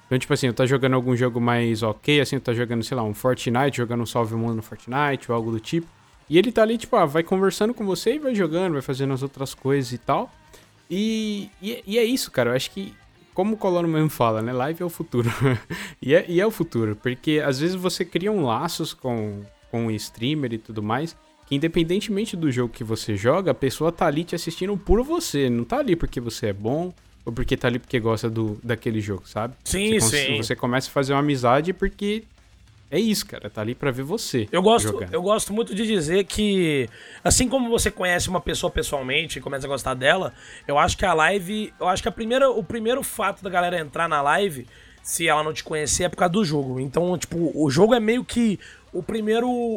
Então, 0.06 0.18
tipo 0.18 0.34
assim, 0.34 0.48
eu 0.48 0.54
tá 0.54 0.66
jogando 0.66 0.94
algum 0.94 1.16
jogo 1.18 1.41
mais 1.41 1.84
ok, 1.84 2.22
assim, 2.22 2.38
eu 2.38 2.41
tá 2.41 2.54
jogando, 2.54 2.84
sei 2.84 2.96
lá, 2.96 3.04
um 3.04 3.14
Fortnite, 3.14 3.78
jogando 3.78 4.04
um 4.04 4.06
Salve 4.06 4.36
Mundo 4.36 4.56
no 4.56 4.62
Fortnite 4.62 5.30
ou 5.30 5.36
algo 5.36 5.52
do 5.52 5.60
tipo. 5.60 5.88
E 6.30 6.38
ele 6.38 6.52
tá 6.52 6.62
ali, 6.62 6.78
tipo, 6.78 6.96
ah, 6.96 7.06
vai 7.06 7.24
conversando 7.24 7.74
com 7.74 7.86
você 7.86 8.16
e 8.16 8.20
vai 8.20 8.34
jogando, 8.34 8.74
vai 8.74 8.82
fazendo 8.82 9.14
as 9.14 9.22
outras 9.22 9.54
coisas 9.54 9.92
e 9.92 9.98
tal. 9.98 10.32
E, 10.90 11.50
e, 11.62 11.84
e, 11.86 11.98
é 11.98 12.04
isso, 12.04 12.32
cara. 12.32 12.52
Eu 12.52 12.56
acho 12.56 12.72
que, 12.72 12.94
como 13.34 13.56
o 13.56 13.58
Colono 13.58 13.88
mesmo 13.88 14.10
fala, 14.10 14.42
né? 14.42 14.54
Live 14.54 14.82
é 14.82 14.86
o 14.86 14.90
futuro. 14.90 15.30
e, 16.02 16.14
é, 16.14 16.26
e 16.28 16.40
é 16.40 16.46
o 16.46 16.52
futuro, 16.52 16.96
porque 16.96 17.42
às 17.44 17.60
vezes 17.60 17.76
você 17.76 18.06
cria 18.06 18.32
um 18.32 18.46
laços 18.46 18.94
com, 18.94 19.42
com 19.72 19.88
o 19.88 19.92
streamer 19.92 20.54
e 20.54 20.58
tudo 20.58 20.84
mais, 20.84 21.16
que 21.46 21.56
independentemente 21.56 22.38
do 22.38 22.52
jogo 22.52 22.74
que 22.74 22.84
você 22.84 23.16
joga, 23.16 23.52
a 23.52 23.56
pessoa 23.56 23.92
tá 23.92 24.06
ali 24.06 24.24
te 24.24 24.36
assistindo 24.36 24.78
por 24.78 25.04
você. 25.04 25.50
Não 25.50 25.64
tá 25.64 25.80
ali 25.80 25.96
porque 25.96 26.20
você 26.20 26.48
é 26.48 26.54
bom 26.54 26.94
ou 27.26 27.32
porque 27.32 27.56
tá 27.56 27.68
ali 27.68 27.80
porque 27.80 28.00
gosta 28.00 28.30
do, 28.30 28.60
daquele 28.64 29.00
jogo, 29.00 29.24
sabe? 29.26 29.56
Sim, 29.64 30.00
você 30.00 30.26
sim. 30.26 30.38
Você 30.38 30.56
começa 30.56 30.90
a 30.90 30.92
fazer 30.92 31.14
uma 31.14 31.20
amizade 31.20 31.74
porque 31.74 32.24
é 32.94 33.00
isso, 33.00 33.26
cara. 33.26 33.50
Tá 33.50 33.62
ali 33.62 33.74
para 33.74 33.89
ver 33.89 34.04
você. 34.04 34.48
Eu 34.52 34.62
gosto, 34.62 35.04
eu 35.12 35.22
gosto 35.24 35.52
muito 35.52 35.74
de 35.74 35.84
dizer 35.84 36.26
que, 36.26 36.88
assim 37.24 37.50
como 37.50 37.68
você 37.68 37.89
conhece 37.89 38.30
uma 38.30 38.39
pessoa 38.39 38.70
pessoalmente 38.70 39.39
e 39.39 39.41
começa 39.41 39.66
a 39.66 39.70
gostar 39.70 39.96
dela, 39.96 40.32
eu 40.68 40.78
acho 40.78 40.96
que 40.96 41.04
a 41.04 41.12
live. 41.12 41.74
Eu 41.80 41.88
acho 41.88 42.04
que 42.04 42.10
a 42.10 42.12
primeira, 42.12 42.52
o 42.52 42.64
primeiro 42.64 43.02
fato 43.02 43.44
da 43.44 43.50
galera 43.50 43.80
entrar 43.80 44.08
na 44.08 44.22
live, 44.22 44.68
se 45.02 45.28
ela 45.28 45.44
não 45.44 45.52
te 45.52 45.64
conhecer, 45.64 46.04
é 46.04 46.10
por 46.10 46.18
causa 46.18 46.34
do 46.34 46.46
jogo. 46.46 46.80
Então, 46.80 47.18
tipo, 47.18 47.52
o 47.56 47.68
jogo 47.72 47.96
é 47.96 48.00
meio 48.00 48.24
que 48.24 48.60
o 48.94 49.02
primeiro, 49.02 49.50
o, 49.50 49.76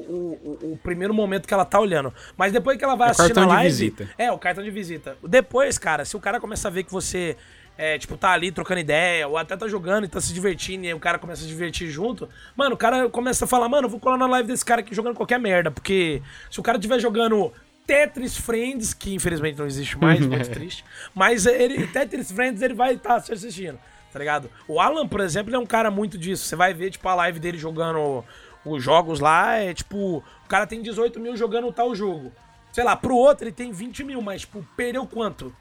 o, 0.62 0.72
o, 0.72 0.80
primeiro 0.82 1.14
momento 1.14 1.48
que 1.48 1.54
ela 1.54 1.64
tá 1.64 1.80
olhando. 1.80 2.12
Mas 2.36 2.52
depois 2.52 2.76
que 2.76 2.84
ela 2.84 2.96
vai 2.96 3.08
é 3.08 3.10
assistir 3.12 3.38
a 3.38 3.46
live. 3.46 3.62
De 3.62 3.68
visita. 3.68 4.10
É, 4.18 4.30
o 4.30 4.38
cartão 4.38 4.62
de 4.62 4.70
visita. 4.70 5.16
Depois, 5.26 5.78
cara, 5.78 6.04
se 6.04 6.14
o 6.14 6.20
cara 6.20 6.38
começa 6.38 6.68
a 6.68 6.70
ver 6.70 6.84
que 6.84 6.92
você 6.92 7.34
é, 7.78 7.98
tipo, 7.98 8.16
tá 8.16 8.30
ali 8.30 8.50
trocando 8.50 8.80
ideia, 8.80 9.28
ou 9.28 9.36
até 9.36 9.56
tá 9.56 9.68
jogando 9.68 10.04
e 10.04 10.08
tá 10.08 10.20
se 10.20 10.32
divertindo, 10.32 10.84
e 10.84 10.88
aí 10.88 10.94
o 10.94 11.00
cara 11.00 11.18
começa 11.18 11.42
a 11.42 11.44
se 11.44 11.48
divertir 11.48 11.88
junto, 11.88 12.28
mano, 12.54 12.74
o 12.74 12.78
cara 12.78 13.08
começa 13.08 13.44
a 13.44 13.48
falar, 13.48 13.68
mano, 13.68 13.88
vou 13.88 14.00
colar 14.00 14.16
na 14.16 14.26
live 14.26 14.48
desse 14.48 14.64
cara 14.64 14.80
aqui 14.80 14.94
jogando 14.94 15.14
qualquer 15.14 15.38
merda, 15.38 15.70
porque 15.70 16.22
se 16.50 16.58
o 16.58 16.62
cara 16.62 16.78
estiver 16.78 16.98
jogando 16.98 17.52
Tetris 17.86 18.36
Friends, 18.36 18.94
que 18.94 19.14
infelizmente 19.14 19.58
não 19.58 19.66
existe 19.66 19.98
mais, 19.98 20.20
muito 20.26 20.50
triste, 20.50 20.84
mas 21.14 21.46
ele, 21.46 21.86
Tetris 21.86 22.32
Friends 22.32 22.62
ele 22.62 22.74
vai 22.74 22.94
estar 22.94 23.20
tá 23.20 23.32
assistindo, 23.32 23.78
tá 24.12 24.18
ligado? 24.18 24.50
O 24.66 24.80
Alan, 24.80 25.06
por 25.06 25.20
exemplo, 25.20 25.54
é 25.54 25.58
um 25.58 25.66
cara 25.66 25.90
muito 25.90 26.16
disso, 26.16 26.44
você 26.44 26.56
vai 26.56 26.72
ver, 26.72 26.90
tipo, 26.90 27.06
a 27.08 27.14
live 27.14 27.38
dele 27.38 27.58
jogando 27.58 28.24
os 28.64 28.82
jogos 28.82 29.20
lá, 29.20 29.56
é 29.56 29.72
tipo, 29.72 30.24
o 30.44 30.48
cara 30.48 30.66
tem 30.66 30.82
18 30.82 31.20
mil 31.20 31.36
jogando 31.36 31.70
tal 31.72 31.94
jogo. 31.94 32.32
Sei 32.72 32.84
lá, 32.84 32.94
pro 32.94 33.14
outro 33.14 33.44
ele 33.44 33.52
tem 33.52 33.72
20 33.72 34.04
mil, 34.04 34.20
mas, 34.20 34.42
tipo, 34.42 34.62
perdeu 34.76 35.06
quanto? 35.06 35.54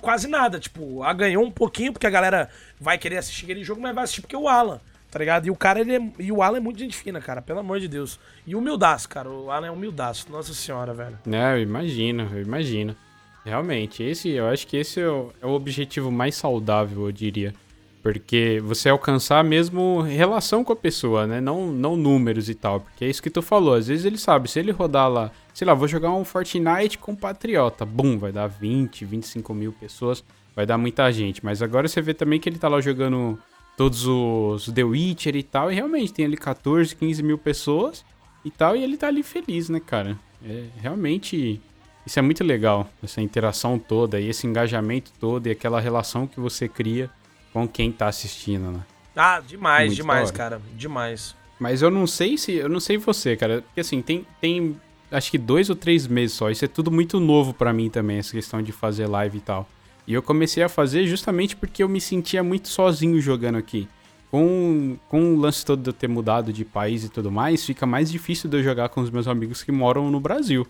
Quase 0.00 0.28
nada. 0.28 0.58
Tipo, 0.58 1.02
a 1.02 1.12
ganhou 1.12 1.44
um 1.44 1.50
pouquinho, 1.50 1.92
porque 1.92 2.06
a 2.06 2.10
galera 2.10 2.48
vai 2.80 2.98
querer 2.98 3.18
assistir 3.18 3.44
aquele 3.44 3.64
jogo, 3.64 3.80
mas 3.80 3.94
vai 3.94 4.04
assistir 4.04 4.20
porque 4.22 4.36
o 4.36 4.48
Alan, 4.48 4.80
tá 5.10 5.18
ligado? 5.18 5.46
E 5.46 5.50
o 5.50 5.56
cara, 5.56 5.80
ele 5.80 5.96
é, 5.96 6.00
E 6.18 6.32
o 6.32 6.42
Alan 6.42 6.58
é 6.58 6.60
muito 6.60 6.78
gente 6.78 6.96
fina, 6.96 7.20
cara, 7.20 7.42
pelo 7.42 7.60
amor 7.60 7.80
de 7.80 7.88
Deus. 7.88 8.18
E 8.46 8.54
humildaço, 8.54 9.08
cara. 9.08 9.28
O 9.28 9.50
Alan 9.50 9.66
é 9.66 9.70
humildaço, 9.70 10.30
nossa 10.30 10.52
senhora, 10.54 10.92
velho. 10.92 11.18
É, 11.30 11.54
eu 11.54 11.62
imagino, 11.62 12.28
eu 12.32 12.42
imagino. 12.42 12.96
Realmente, 13.44 14.02
esse, 14.02 14.28
eu 14.28 14.48
acho 14.48 14.66
que 14.66 14.76
esse 14.76 15.00
é 15.00 15.08
o, 15.08 15.32
é 15.40 15.46
o 15.46 15.50
objetivo 15.50 16.10
mais 16.10 16.34
saudável, 16.34 17.06
eu 17.06 17.12
diria. 17.12 17.54
Porque 18.02 18.62
você 18.64 18.88
alcançar 18.88 19.44
mesmo 19.44 20.00
relação 20.00 20.64
com 20.64 20.72
a 20.72 20.76
pessoa, 20.76 21.26
né? 21.26 21.40
Não, 21.40 21.70
não 21.70 21.96
números 21.96 22.48
e 22.48 22.54
tal. 22.54 22.80
Porque 22.80 23.04
é 23.04 23.08
isso 23.08 23.22
que 23.22 23.28
tu 23.28 23.42
falou. 23.42 23.74
Às 23.74 23.88
vezes 23.88 24.06
ele 24.06 24.16
sabe, 24.16 24.50
se 24.50 24.58
ele 24.58 24.72
rodar 24.72 25.08
lá, 25.08 25.30
sei 25.52 25.66
lá, 25.66 25.74
vou 25.74 25.86
jogar 25.86 26.10
um 26.10 26.24
Fortnite 26.24 26.96
com 26.96 27.14
Patriota. 27.14 27.84
Bum, 27.84 28.18
vai 28.18 28.32
dar 28.32 28.46
20, 28.46 29.04
25 29.04 29.52
mil 29.52 29.72
pessoas. 29.72 30.24
Vai 30.56 30.64
dar 30.64 30.78
muita 30.78 31.12
gente. 31.12 31.44
Mas 31.44 31.60
agora 31.60 31.86
você 31.86 32.00
vê 32.00 32.14
também 32.14 32.40
que 32.40 32.48
ele 32.48 32.58
tá 32.58 32.68
lá 32.68 32.80
jogando 32.80 33.38
todos 33.76 34.06
os 34.06 34.72
The 34.72 34.82
Witcher 34.82 35.36
e 35.36 35.42
tal. 35.42 35.70
E 35.70 35.74
realmente 35.74 36.12
tem 36.12 36.24
ali 36.24 36.38
14, 36.38 36.96
15 36.96 37.22
mil 37.22 37.36
pessoas 37.36 38.02
e 38.42 38.50
tal. 38.50 38.74
E 38.74 38.82
ele 38.82 38.96
tá 38.96 39.08
ali 39.08 39.22
feliz, 39.22 39.68
né, 39.68 39.78
cara? 39.78 40.18
É, 40.42 40.64
realmente, 40.80 41.60
isso 42.06 42.18
é 42.18 42.22
muito 42.22 42.42
legal. 42.42 42.88
Essa 43.02 43.20
interação 43.20 43.78
toda 43.78 44.18
e 44.18 44.30
esse 44.30 44.46
engajamento 44.46 45.12
todo 45.20 45.46
e 45.46 45.50
aquela 45.50 45.78
relação 45.78 46.26
que 46.26 46.40
você 46.40 46.66
cria 46.66 47.10
com 47.52 47.66
quem 47.66 47.90
tá 47.90 48.08
assistindo, 48.08 48.70
né? 48.70 48.80
Ah, 49.14 49.40
demais, 49.40 49.88
Muito 49.88 49.96
demais, 49.96 50.30
cara. 50.30 50.60
Demais. 50.76 51.34
Mas 51.58 51.82
eu 51.82 51.90
não 51.90 52.06
sei 52.06 52.38
se. 52.38 52.52
Eu 52.52 52.68
não 52.68 52.80
sei 52.80 52.96
você, 52.96 53.36
cara. 53.36 53.62
Porque 53.62 53.80
assim, 53.80 54.00
tem, 54.00 54.26
tem 54.40 54.76
acho 55.10 55.30
que 55.30 55.38
dois 55.38 55.68
ou 55.68 55.76
três 55.76 56.06
meses 56.06 56.36
só. 56.36 56.50
Isso 56.50 56.64
é 56.64 56.68
tudo 56.68 56.90
muito 56.90 57.20
novo 57.20 57.52
para 57.52 57.72
mim 57.72 57.90
também, 57.90 58.18
essa 58.18 58.32
questão 58.32 58.62
de 58.62 58.72
fazer 58.72 59.06
live 59.06 59.38
e 59.38 59.40
tal. 59.40 59.68
E 60.06 60.14
eu 60.14 60.22
comecei 60.22 60.62
a 60.62 60.68
fazer 60.68 61.06
justamente 61.06 61.54
porque 61.54 61.82
eu 61.82 61.88
me 61.88 62.00
sentia 62.00 62.42
muito 62.42 62.68
sozinho 62.68 63.20
jogando 63.20 63.56
aqui. 63.56 63.88
Com, 64.30 64.96
com 65.08 65.34
o 65.34 65.40
lance 65.40 65.64
todo 65.64 65.82
de 65.82 65.90
eu 65.90 65.92
ter 65.92 66.08
mudado 66.08 66.52
de 66.52 66.64
país 66.64 67.04
e 67.04 67.08
tudo 67.08 67.32
mais, 67.32 67.64
fica 67.64 67.84
mais 67.84 68.10
difícil 68.10 68.48
de 68.48 68.58
eu 68.58 68.62
jogar 68.62 68.88
com 68.88 69.00
os 69.00 69.10
meus 69.10 69.26
amigos 69.26 69.62
que 69.62 69.72
moram 69.72 70.08
no 70.08 70.20
Brasil. 70.20 70.66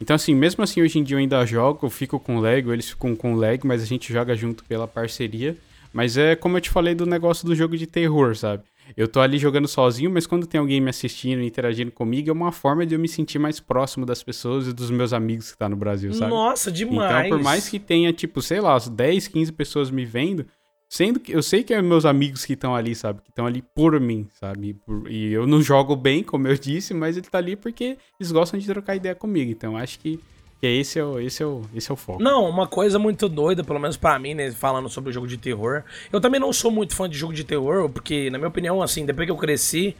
Então, 0.00 0.14
assim, 0.14 0.34
mesmo 0.34 0.62
assim, 0.62 0.82
hoje 0.82 0.98
em 0.98 1.04
dia 1.04 1.14
eu 1.14 1.20
ainda 1.20 1.46
jogo, 1.46 1.86
eu 1.86 1.90
fico 1.90 2.18
com 2.18 2.36
o 2.36 2.40
Lego, 2.40 2.72
eles 2.72 2.90
ficam 2.90 3.14
com 3.14 3.34
o 3.34 3.36
Lego, 3.36 3.66
mas 3.66 3.80
a 3.80 3.86
gente 3.86 4.12
joga 4.12 4.34
junto 4.34 4.64
pela 4.64 4.86
parceria. 4.88 5.56
Mas 5.96 6.18
é 6.18 6.36
como 6.36 6.58
eu 6.58 6.60
te 6.60 6.68
falei 6.68 6.94
do 6.94 7.06
negócio 7.06 7.46
do 7.46 7.54
jogo 7.54 7.74
de 7.74 7.86
terror, 7.86 8.36
sabe? 8.36 8.64
Eu 8.94 9.08
tô 9.08 9.18
ali 9.18 9.38
jogando 9.38 9.66
sozinho, 9.66 10.10
mas 10.10 10.26
quando 10.26 10.46
tem 10.46 10.60
alguém 10.60 10.78
me 10.78 10.90
assistindo, 10.90 11.40
interagindo 11.40 11.90
comigo, 11.90 12.28
é 12.28 12.32
uma 12.34 12.52
forma 12.52 12.84
de 12.84 12.94
eu 12.94 12.98
me 12.98 13.08
sentir 13.08 13.38
mais 13.38 13.60
próximo 13.60 14.04
das 14.04 14.22
pessoas 14.22 14.68
e 14.68 14.74
dos 14.74 14.90
meus 14.90 15.14
amigos 15.14 15.52
que 15.52 15.56
tá 15.56 15.70
no 15.70 15.74
Brasil, 15.74 16.12
sabe? 16.12 16.30
Nossa, 16.30 16.70
demais! 16.70 17.26
Então, 17.26 17.38
por 17.38 17.42
mais 17.42 17.66
que 17.70 17.78
tenha, 17.78 18.12
tipo, 18.12 18.42
sei 18.42 18.60
lá, 18.60 18.78
10, 18.78 19.28
15 19.28 19.52
pessoas 19.52 19.90
me 19.90 20.04
vendo, 20.04 20.44
sendo 20.86 21.18
que 21.18 21.32
eu 21.32 21.42
sei 21.42 21.64
que 21.64 21.72
é 21.72 21.80
meus 21.80 22.04
amigos 22.04 22.44
que 22.44 22.52
estão 22.52 22.76
ali, 22.76 22.94
sabe? 22.94 23.22
Que 23.22 23.30
estão 23.30 23.46
ali 23.46 23.62
por 23.74 23.98
mim, 23.98 24.28
sabe? 24.38 24.76
E 25.08 25.32
eu 25.32 25.46
não 25.46 25.62
jogo 25.62 25.96
bem, 25.96 26.22
como 26.22 26.46
eu 26.46 26.56
disse, 26.60 26.92
mas 26.92 27.16
ele 27.16 27.26
tá 27.26 27.38
ali 27.38 27.56
porque 27.56 27.96
eles 28.20 28.30
gostam 28.30 28.60
de 28.60 28.66
trocar 28.66 28.96
ideia 28.96 29.14
comigo. 29.14 29.50
Então, 29.50 29.78
acho 29.78 29.98
que 29.98 30.20
que 30.60 30.66
esse 30.66 30.98
é, 30.98 31.04
o, 31.04 31.20
esse, 31.20 31.42
é 31.42 31.46
o, 31.46 31.62
esse 31.74 31.90
é 31.90 31.94
o 31.94 31.96
foco. 31.96 32.22
Não, 32.22 32.48
uma 32.48 32.66
coisa 32.66 32.98
muito 32.98 33.28
doida, 33.28 33.62
pelo 33.62 33.78
menos 33.78 33.96
para 33.96 34.18
mim, 34.18 34.34
né, 34.34 34.50
falando 34.52 34.88
sobre 34.88 35.10
o 35.10 35.12
jogo 35.12 35.26
de 35.26 35.36
terror. 35.36 35.82
Eu 36.12 36.20
também 36.20 36.40
não 36.40 36.52
sou 36.52 36.70
muito 36.70 36.94
fã 36.94 37.08
de 37.08 37.16
jogo 37.16 37.32
de 37.32 37.44
terror, 37.44 37.88
porque, 37.90 38.30
na 38.30 38.38
minha 38.38 38.48
opinião, 38.48 38.82
assim, 38.82 39.04
depois 39.04 39.26
que 39.26 39.32
eu 39.32 39.36
cresci, 39.36 39.94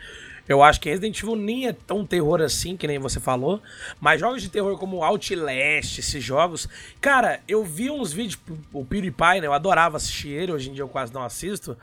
eu 0.48 0.62
acho 0.62 0.80
que 0.80 0.88
Resident 0.88 1.20
Evil 1.20 1.34
nem 1.34 1.66
é 1.66 1.72
tão 1.72 2.06
terror 2.06 2.40
assim, 2.40 2.76
que 2.76 2.86
nem 2.86 2.98
você 2.98 3.18
falou. 3.18 3.60
Mas 4.00 4.20
jogos 4.20 4.40
de 4.40 4.48
terror 4.48 4.78
como 4.78 5.02
Outlast, 5.02 5.98
esses 5.98 6.22
jogos. 6.22 6.68
Cara, 7.00 7.40
eu 7.48 7.64
vi 7.64 7.90
uns 7.90 8.12
vídeos, 8.12 8.38
o 8.72 8.84
PewDiePie, 8.84 9.40
né? 9.40 9.46
Eu 9.46 9.52
adorava 9.52 9.96
assistir 9.96 10.28
ele, 10.28 10.52
hoje 10.52 10.70
em 10.70 10.72
dia 10.72 10.84
eu 10.84 10.88
quase 10.88 11.12
não 11.12 11.22
assisto. 11.22 11.76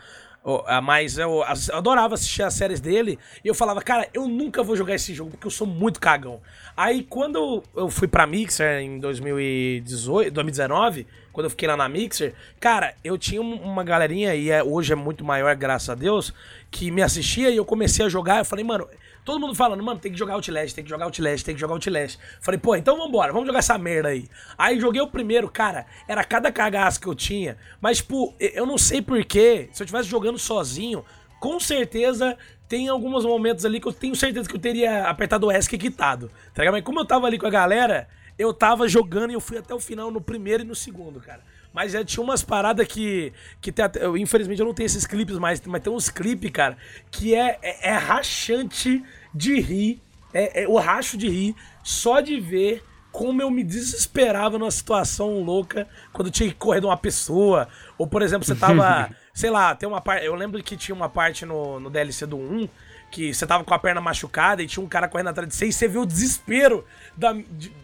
Mas 0.83 1.17
eu 1.17 1.41
adorava 1.71 2.15
assistir 2.15 2.43
as 2.43 2.53
séries 2.53 2.81
dele 2.81 3.17
e 3.43 3.47
eu 3.47 3.55
falava, 3.55 3.81
cara, 3.81 4.09
eu 4.13 4.27
nunca 4.27 4.61
vou 4.61 4.75
jogar 4.75 4.95
esse 4.95 5.13
jogo 5.13 5.31
porque 5.31 5.47
eu 5.47 5.51
sou 5.51 5.65
muito 5.65 5.99
cagão. 5.99 6.41
Aí 6.75 7.03
quando 7.03 7.63
eu 7.75 7.89
fui 7.89 8.07
pra 8.07 8.27
Mixer 8.27 8.81
em 8.81 8.99
2018, 8.99 10.31
2019, 10.31 11.07
quando 11.31 11.45
eu 11.45 11.49
fiquei 11.49 11.67
lá 11.67 11.77
na 11.77 11.87
Mixer, 11.87 12.33
cara, 12.59 12.93
eu 13.03 13.17
tinha 13.17 13.41
uma 13.41 13.83
galerinha, 13.83 14.35
e 14.35 14.51
é, 14.51 14.63
hoje 14.63 14.93
é 14.93 14.95
muito 14.95 15.23
maior, 15.23 15.55
graças 15.55 15.89
a 15.89 15.95
Deus, 15.95 16.33
que 16.69 16.91
me 16.91 17.01
assistia 17.01 17.49
e 17.49 17.57
eu 17.57 17.65
comecei 17.65 18.05
a 18.05 18.09
jogar. 18.09 18.39
Eu 18.39 18.45
falei, 18.45 18.63
mano, 18.65 18.87
todo 19.23 19.39
mundo 19.39 19.55
falando, 19.55 19.83
mano, 19.83 19.99
tem 19.99 20.11
que 20.11 20.17
jogar 20.17 20.33
Outlast, 20.33 20.75
tem 20.75 20.83
que 20.83 20.89
jogar 20.89 21.05
Outlast, 21.05 21.45
tem 21.45 21.55
que 21.55 21.61
jogar 21.61 21.73
Outlast. 21.73 22.17
Falei, 22.41 22.59
pô, 22.59 22.75
então 22.75 22.97
vambora, 22.97 23.31
vamos 23.31 23.47
jogar 23.47 23.59
essa 23.59 23.77
merda 23.77 24.09
aí. 24.09 24.27
Aí 24.57 24.79
joguei 24.79 25.01
o 25.01 25.07
primeiro, 25.07 25.49
cara, 25.49 25.85
era 26.07 26.23
cada 26.23 26.51
cagaço 26.51 26.99
que 26.99 27.07
eu 27.07 27.15
tinha, 27.15 27.57
mas, 27.81 27.97
tipo, 27.97 28.35
eu 28.39 28.65
não 28.65 28.77
sei 28.77 29.01
porquê, 29.01 29.69
se 29.71 29.81
eu 29.81 29.87
tivesse 29.87 30.09
jogando 30.09 30.37
sozinho, 30.37 31.03
com 31.39 31.59
certeza 31.59 32.37
tem 32.67 32.87
alguns 32.87 33.25
momentos 33.25 33.65
ali 33.65 33.79
que 33.79 33.87
eu 33.87 33.93
tenho 33.93 34.15
certeza 34.15 34.49
que 34.49 34.55
eu 34.55 34.59
teria 34.59 35.07
apertado 35.07 35.47
o 35.47 35.51
ESC 35.51 35.77
quitado, 35.77 36.31
tá 36.53 36.61
ligado? 36.61 36.73
Mas 36.73 36.83
como 36.83 36.99
eu 36.99 37.05
tava 37.05 37.27
ali 37.27 37.37
com 37.37 37.45
a 37.45 37.49
galera, 37.49 38.07
eu 38.37 38.53
tava 38.53 38.87
jogando 38.87 39.31
e 39.31 39.33
eu 39.33 39.41
fui 39.41 39.57
até 39.57 39.73
o 39.73 39.79
final 39.79 40.09
no 40.09 40.21
primeiro 40.21 40.63
e 40.63 40.65
no 40.65 40.73
segundo, 40.73 41.19
cara. 41.19 41.41
Mas 41.73 41.91
já 41.91 42.03
tinha 42.05 42.23
umas 42.23 42.43
paradas 42.43 42.87
que. 42.87 43.33
que 43.59 43.71
tem 43.71 43.83
até, 43.83 44.05
eu, 44.05 44.15
infelizmente 44.15 44.59
eu 44.59 44.65
não 44.65 44.73
tenho 44.73 44.85
esses 44.85 45.07
clipes 45.07 45.37
mais, 45.39 45.59
mas 45.65 45.81
tem 45.81 45.91
uns 45.91 46.09
clipes, 46.09 46.51
cara, 46.51 46.77
que 47.09 47.33
é, 47.33 47.57
é, 47.61 47.89
é 47.89 47.93
rachante 47.93 49.03
de 49.33 49.59
rir. 49.59 50.01
É, 50.33 50.63
é 50.63 50.67
o 50.67 50.77
racho 50.77 51.17
de 51.17 51.29
rir 51.29 51.55
só 51.83 52.19
de 52.19 52.39
ver 52.39 52.83
como 53.11 53.39
eu 53.41 53.51
me 53.51 53.63
desesperava 53.63 54.57
numa 54.57 54.71
situação 54.71 55.43
louca 55.43 55.87
quando 56.11 56.31
tinha 56.31 56.49
que 56.49 56.55
correr 56.55 56.79
de 56.79 56.87
uma 56.87 56.97
pessoa. 56.97 57.67
Ou, 57.97 58.07
por 58.07 58.21
exemplo, 58.21 58.45
você 58.45 58.55
tava. 58.55 59.09
sei 59.33 59.49
lá, 59.49 59.75
tem 59.75 59.87
uma 59.87 60.01
parte. 60.01 60.25
Eu 60.25 60.35
lembro 60.35 60.61
que 60.61 60.77
tinha 60.77 60.95
uma 60.95 61.09
parte 61.09 61.45
no, 61.45 61.79
no 61.79 61.89
DLC 61.89 62.25
do 62.25 62.37
1 62.37 62.69
que 63.13 63.31
você 63.31 63.45
tava 63.45 63.63
com 63.63 63.71
a 63.71 63.77
perna 63.77 64.01
machucada 64.01 64.63
e 64.63 64.67
tinha 64.67 64.83
um 64.83 64.89
cara 64.89 65.07
correndo 65.07 65.27
atrás 65.27 65.47
de 65.47 65.53
você 65.53 65.67
e 65.67 65.71
você 65.71 65.87
viu 65.87 66.01
o 66.01 66.05
desespero 66.05 66.83
da, 67.15 67.35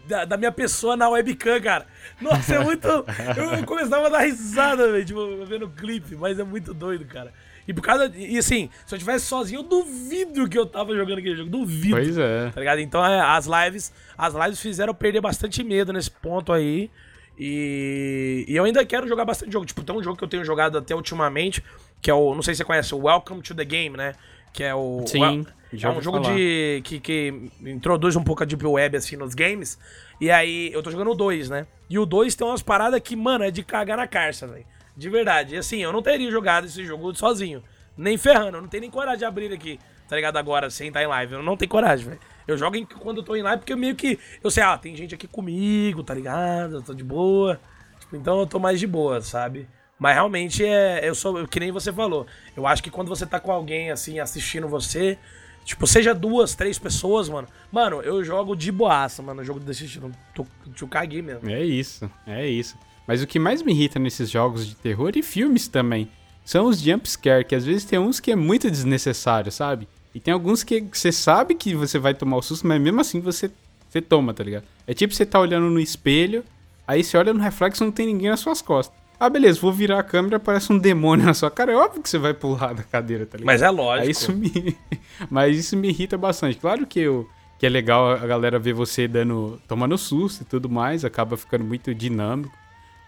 da, 0.08 0.24
da, 0.24 0.36
minha 0.36 0.50
pessoa 0.50 0.96
na 0.96 1.08
webcam, 1.08 1.60
cara. 1.60 1.86
Nossa, 2.20 2.56
é 2.56 2.58
muito. 2.58 2.88
Eu 3.36 3.64
começava 3.64 4.08
a 4.08 4.10
dar 4.10 4.20
risada, 4.22 4.90
velho, 4.90 5.04
tipo, 5.04 5.44
vendo 5.46 5.66
o 5.66 5.70
clipe, 5.70 6.16
mas 6.16 6.36
é 6.36 6.42
muito 6.42 6.74
doido, 6.74 7.04
cara. 7.04 7.32
E 7.68 7.72
por 7.72 7.80
causa. 7.80 8.10
E 8.16 8.36
assim, 8.36 8.68
se 8.84 8.92
eu 8.92 8.98
tivesse 8.98 9.26
sozinho, 9.26 9.60
eu 9.60 9.62
duvido 9.62 10.48
que 10.48 10.58
eu 10.58 10.66
tava 10.66 10.96
jogando 10.96 11.18
aquele 11.18 11.36
jogo. 11.36 11.48
Duvido. 11.48 11.94
Pois 11.94 12.18
é. 12.18 12.50
Tá 12.50 12.58
ligado? 12.58 12.80
Então 12.80 13.04
é, 13.04 13.20
as 13.20 13.46
lives. 13.46 13.92
As 14.18 14.34
lives 14.34 14.60
fizeram 14.60 14.90
eu 14.90 14.94
perder 14.94 15.20
bastante 15.20 15.62
medo 15.62 15.92
nesse 15.92 16.10
ponto 16.10 16.52
aí. 16.52 16.90
E, 17.38 18.44
e 18.48 18.56
eu 18.56 18.64
ainda 18.64 18.84
quero 18.84 19.06
jogar 19.06 19.24
bastante 19.24 19.52
jogo. 19.52 19.64
Tipo, 19.64 19.84
tem 19.84 19.94
um 19.94 20.02
jogo 20.02 20.16
que 20.16 20.24
eu 20.24 20.28
tenho 20.28 20.44
jogado 20.44 20.78
até 20.78 20.96
ultimamente, 20.96 21.62
que 22.02 22.10
é 22.10 22.14
o. 22.14 22.34
Não 22.34 22.42
sei 22.42 22.54
se 22.54 22.58
você 22.58 22.64
conhece, 22.64 22.92
o 22.92 23.04
Welcome 23.04 23.42
to 23.42 23.54
the 23.54 23.64
Game, 23.64 23.96
né? 23.96 24.14
Que 24.52 24.64
é 24.64 24.74
o. 24.74 25.04
Sim. 25.06 25.46
é 25.72 25.88
um 25.88 26.02
jogo 26.02 26.22
falar. 26.22 26.34
de. 26.34 26.80
Que, 26.84 27.00
que 27.00 27.50
introduz 27.62 28.16
um 28.16 28.22
pouco 28.22 28.42
a 28.42 28.46
Deep 28.46 28.64
Web 28.66 28.96
assim 28.96 29.16
nos 29.16 29.34
games. 29.34 29.78
E 30.20 30.30
aí, 30.30 30.70
eu 30.72 30.82
tô 30.82 30.90
jogando 30.90 31.12
o 31.12 31.14
2, 31.14 31.48
né? 31.48 31.66
E 31.88 31.98
o 31.98 32.04
2 32.04 32.34
tem 32.34 32.46
umas 32.46 32.62
paradas 32.62 33.00
que, 33.00 33.16
mano, 33.16 33.44
é 33.44 33.50
de 33.50 33.62
cagar 33.62 33.96
na 33.96 34.06
carça, 34.06 34.46
velho. 34.46 34.66
De 34.96 35.08
verdade. 35.08 35.54
E 35.54 35.58
assim, 35.58 35.78
eu 35.78 35.92
não 35.92 36.02
teria 36.02 36.30
jogado 36.30 36.66
esse 36.66 36.84
jogo 36.84 37.14
sozinho. 37.14 37.62
Nem 37.96 38.18
ferrando. 38.18 38.58
Eu 38.58 38.62
não 38.62 38.68
tenho 38.68 38.82
nem 38.82 38.90
coragem 38.90 39.18
de 39.20 39.24
abrir 39.24 39.52
aqui, 39.52 39.78
tá 40.08 40.16
ligado? 40.16 40.36
Agora, 40.36 40.68
sem 40.70 40.88
estar 40.88 41.02
em 41.02 41.06
live. 41.06 41.34
Eu 41.34 41.42
não 41.42 41.56
tenho 41.56 41.70
coragem, 41.70 42.06
velho. 42.06 42.20
Eu 42.46 42.58
jogo 42.58 42.76
em, 42.76 42.84
quando 42.84 43.18
eu 43.18 43.22
tô 43.22 43.36
em 43.36 43.42
live 43.42 43.60
porque 43.60 43.76
meio 43.76 43.94
que. 43.94 44.18
Eu 44.42 44.50
sei, 44.50 44.62
ah, 44.62 44.76
tem 44.76 44.94
gente 44.96 45.14
aqui 45.14 45.26
comigo, 45.26 46.02
tá 46.02 46.12
ligado? 46.12 46.76
Eu 46.76 46.82
tô 46.82 46.92
de 46.92 47.04
boa. 47.04 47.60
Tipo, 48.00 48.16
então 48.16 48.40
eu 48.40 48.46
tô 48.46 48.58
mais 48.58 48.80
de 48.80 48.86
boa, 48.86 49.20
sabe? 49.20 49.68
Mas 50.00 50.14
realmente 50.14 50.64
é. 50.64 51.06
Eu 51.06 51.14
sou. 51.14 51.46
Que 51.46 51.60
nem 51.60 51.70
você 51.70 51.92
falou. 51.92 52.26
Eu 52.56 52.66
acho 52.66 52.82
que 52.82 52.90
quando 52.90 53.08
você 53.08 53.26
tá 53.26 53.38
com 53.38 53.52
alguém 53.52 53.90
assim 53.90 54.18
assistindo 54.18 54.66
você. 54.66 55.18
Tipo, 55.62 55.86
seja 55.86 56.14
duas, 56.14 56.54
três 56.54 56.78
pessoas, 56.78 57.28
mano. 57.28 57.46
Mano, 57.70 58.00
eu 58.00 58.24
jogo 58.24 58.56
de 58.56 58.72
boaça, 58.72 59.22
mano. 59.22 59.44
jogo 59.44 59.60
desse 59.60 59.84
estilo. 59.84 60.10
Tô, 60.34 60.46
tô 60.74 60.88
caguei 60.88 61.20
mesmo. 61.20 61.48
É 61.50 61.62
isso, 61.62 62.10
é 62.26 62.48
isso. 62.48 62.78
Mas 63.06 63.22
o 63.22 63.26
que 63.26 63.38
mais 63.38 63.60
me 63.60 63.72
irrita 63.72 63.98
nesses 63.98 64.30
jogos 64.30 64.66
de 64.66 64.74
terror 64.74 65.12
e 65.14 65.22
filmes 65.22 65.68
também 65.68 66.08
são 66.44 66.66
os 66.66 66.80
jumpscare, 66.80 67.44
que 67.44 67.54
às 67.54 67.66
vezes 67.66 67.84
tem 67.84 67.98
uns 67.98 68.18
que 68.18 68.32
é 68.32 68.36
muito 68.36 68.70
desnecessário, 68.70 69.52
sabe? 69.52 69.86
E 70.14 70.18
tem 70.18 70.32
alguns 70.32 70.64
que 70.64 70.80
você 70.80 71.12
sabe 71.12 71.54
que 71.54 71.74
você 71.74 71.98
vai 71.98 72.14
tomar 72.14 72.38
o 72.38 72.42
susto, 72.42 72.66
mas 72.66 72.80
mesmo 72.80 73.00
assim 73.00 73.20
você, 73.20 73.50
você 73.88 74.00
toma, 74.00 74.32
tá 74.32 74.42
ligado? 74.42 74.64
É 74.86 74.94
tipo 74.94 75.14
você 75.14 75.26
tá 75.26 75.38
olhando 75.38 75.68
no 75.70 75.78
espelho, 75.78 76.42
aí 76.86 77.04
você 77.04 77.16
olha 77.16 77.34
no 77.34 77.40
reflexo 77.40 77.84
e 77.84 77.86
não 77.86 77.92
tem 77.92 78.06
ninguém 78.06 78.30
nas 78.30 78.40
suas 78.40 78.62
costas. 78.62 78.99
Ah, 79.20 79.28
beleza, 79.28 79.60
vou 79.60 79.70
virar 79.70 79.98
a 79.98 80.02
câmera, 80.02 80.38
aparece 80.38 80.72
um 80.72 80.78
demônio 80.78 81.26
na 81.26 81.34
sua 81.34 81.50
cara. 81.50 81.72
É 81.72 81.76
óbvio 81.76 82.02
que 82.02 82.08
você 82.08 82.16
vai 82.16 82.32
pular 82.32 82.72
da 82.72 82.82
cadeira, 82.82 83.26
tá 83.26 83.36
ligado? 83.36 83.52
Mas 83.52 83.60
é 83.60 83.68
lógico. 83.68 84.06
Aí 84.06 84.10
isso 84.10 84.32
me... 84.32 84.78
Mas 85.28 85.58
isso 85.58 85.76
me 85.76 85.90
irrita 85.90 86.16
bastante. 86.16 86.56
Claro 86.56 86.86
que, 86.86 87.00
eu... 87.00 87.28
que 87.58 87.66
é 87.66 87.68
legal 87.68 88.12
a 88.12 88.26
galera 88.26 88.58
ver 88.58 88.72
você 88.72 89.06
dando. 89.06 89.60
tomando 89.68 89.98
susto 89.98 90.40
e 90.40 90.46
tudo 90.46 90.70
mais, 90.70 91.04
acaba 91.04 91.36
ficando 91.36 91.62
muito 91.62 91.94
dinâmico. 91.94 92.56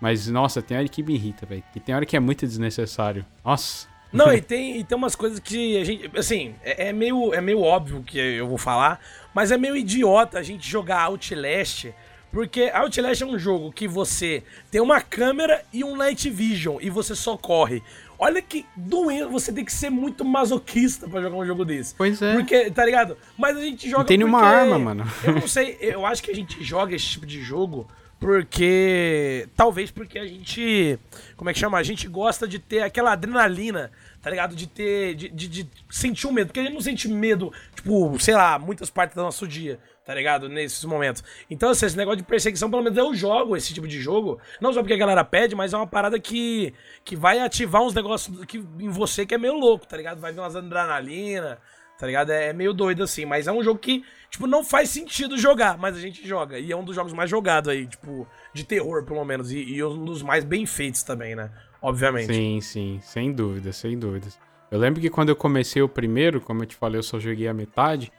Mas, 0.03 0.29
nossa, 0.29 0.61
tem 0.61 0.77
hora 0.77 0.87
que 0.87 1.03
me 1.03 1.15
irrita, 1.15 1.47
velho. 1.47 1.65
E 1.75 1.81
tem 1.81 1.95
hora 1.95 2.05
que 2.05 2.15
é 2.15 2.21
muito 2.21 2.47
desnecessário. 2.47 3.25
Nossa. 3.43 3.89
Não, 4.13 4.31
e 4.35 4.43
tem, 4.43 4.81
e 4.81 4.85
tem 4.85 4.99
umas 4.99 5.17
coisas 5.17 5.39
que 5.39 5.79
a 5.79 5.85
gente. 5.85 6.11
Assim, 6.15 6.55
é, 6.63 6.89
é, 6.89 6.93
meio, 6.93 7.33
é 7.33 7.41
meio 7.41 7.63
óbvio 7.63 8.03
que 8.03 8.19
eu 8.19 8.47
vou 8.47 8.59
falar, 8.59 9.01
mas 9.33 9.51
é 9.51 9.57
meio 9.57 9.75
idiota 9.75 10.39
a 10.39 10.43
gente 10.43 10.69
jogar 10.69 11.05
Outlast 11.05 11.87
porque 12.33 12.71
Outlast 12.73 13.23
é 13.23 13.27
um 13.27 13.39
jogo 13.39 13.71
que 13.71 13.87
você 13.87 14.43
tem 14.71 14.81
uma 14.81 15.03
câmera 15.03 15.63
e 15.73 15.85
um 15.85 15.95
night 15.95 16.31
vision 16.31 16.79
e 16.81 16.89
você 16.89 17.15
só 17.15 17.37
corre. 17.37 17.83
Olha 18.19 18.41
que 18.41 18.65
doente, 18.75 19.25
você 19.25 19.53
tem 19.53 19.65
que 19.65 19.73
ser 19.73 19.91
muito 19.91 20.25
masoquista 20.25 21.07
para 21.07 21.21
jogar 21.21 21.37
um 21.37 21.45
jogo 21.45 21.65
desse. 21.65 21.95
Pois 21.95 22.23
é. 22.23 22.35
Porque, 22.35 22.71
tá 22.71 22.87
ligado? 22.87 23.19
Mas 23.37 23.57
a 23.57 23.61
gente 23.61 23.89
joga 23.89 24.03
Não 24.03 24.07
tem 24.07 24.17
nenhuma 24.17 24.41
arma, 24.41 24.79
mano. 24.79 25.05
Eu 25.23 25.35
não 25.35 25.47
sei, 25.47 25.77
eu 25.81 26.07
acho 26.07 26.23
que 26.23 26.31
a 26.31 26.35
gente 26.35 26.63
joga 26.65 26.95
esse 26.95 27.05
tipo 27.05 27.27
de 27.27 27.43
jogo 27.43 27.87
porque 28.19 29.49
talvez 29.57 29.91
porque 29.91 30.17
a 30.17 30.25
gente, 30.25 30.97
como 31.37 31.51
é 31.51 31.53
que 31.53 31.59
chama? 31.59 31.77
A 31.77 31.83
gente 31.83 32.07
gosta 32.07 32.47
de 32.47 32.61
ter 32.61 32.81
aquela 32.83 33.13
adrenalina, 33.13 33.91
tá 34.23 34.31
ligado? 34.31 34.55
De 34.55 34.67
ter 34.67 35.15
de, 35.15 35.29
de, 35.29 35.49
de 35.49 35.71
sentir 35.91 36.27
o 36.27 36.33
medo, 36.33 36.47
porque 36.47 36.61
a 36.61 36.63
gente 36.63 36.75
não 36.75 36.81
sente 36.81 37.09
medo, 37.09 37.53
tipo, 37.75 38.19
sei 38.19 38.35
lá, 38.35 38.59
muitas 38.59 38.89
partes 38.89 39.17
do 39.17 39.23
nosso 39.23 39.47
dia 39.47 39.79
tá 40.05 40.15
ligado? 40.15 40.49
Nesses 40.49 40.85
momentos. 40.85 41.23
Então, 41.49 41.71
assim, 41.71 41.87
esse 41.87 41.97
negócio 41.97 42.19
de 42.19 42.25
perseguição, 42.25 42.71
pelo 42.71 42.83
menos 42.83 42.99
eu 42.99 43.15
jogo 43.15 43.57
esse 43.57 43.73
tipo 43.73 43.87
de 43.87 44.01
jogo. 44.01 44.41
Não 44.61 44.73
só 44.73 44.81
porque 44.81 44.95
a 44.95 44.99
galera 44.99 45.25
pede, 45.25 45.55
mas 45.55 45.73
é 45.73 45.77
uma 45.77 45.87
parada 45.87 46.19
que, 46.19 46.75
que 47.05 47.15
vai 47.15 47.39
ativar 47.39 47.83
uns 47.83 47.95
negócios 47.95 48.45
que, 48.47 48.59
em 48.59 48.89
você 48.89 49.25
que 49.25 49.35
é 49.35 49.39
meio 49.39 49.55
louco, 49.55 49.87
tá 49.87 49.97
ligado? 49.97 50.21
Vai 50.21 50.33
vir 50.33 50.41
umas 50.41 50.57
adrenalina, 50.57 51.59
tá 51.99 52.07
ligado? 52.07 52.31
É, 52.31 52.49
é, 52.49 52.53
meio 52.53 52.73
doido 52.73 53.05
assim. 53.05 53.25
Mas 53.25 53.47
é 53.47 53.53
um 53.53 53.63
jogo 53.63 53.79
que, 53.79 54.05
tipo, 54.29 54.47
não 54.47 54.65
faz 54.65 54.91
sentido 54.91 55.39
jogar, 55.39 55.79
mas 55.79 55.97
a 55.97 56.01
gente 56.01 56.27
joga. 56.27 56.59
E 56.59 56.73
é 56.73 56.77
um 56.77 56.85
dos 56.85 56.97
jogos 56.97 57.13
mais 57.13 57.31
jogados 57.31 57.69
aí, 57.69 57.87
tipo, 57.87 58.27
de 58.53 58.65
terror, 58.65 59.05
pelo 59.05 59.25
menos. 59.25 59.53
E, 59.53 59.59
e 59.59 59.85
um 59.85 60.05
dos 60.05 60.23
mais 60.23 60.45
bem 60.45 60.67
feitos 60.67 61.03
também, 61.03 61.37
né? 61.37 61.51
Obviamente. 61.83 62.33
Sim, 62.33 62.61
sim, 62.61 63.01
sem 63.03 63.33
dúvida, 63.33 63.73
sem 63.73 63.99
dúvidas. 63.99 64.39
Eu 64.71 64.79
lembro 64.79 65.01
que 65.01 65.11
quando 65.11 65.29
eu 65.29 65.37
comecei 65.37 65.83
o 65.83 65.89
primeiro, 65.89 66.41
como 66.41 66.63
eu 66.63 66.67
te 66.67 66.77
falei, 66.77 66.99
eu 66.99 67.03
só 67.03 67.19
joguei 67.19 67.49
a 67.49 67.53
metade. 67.53 68.11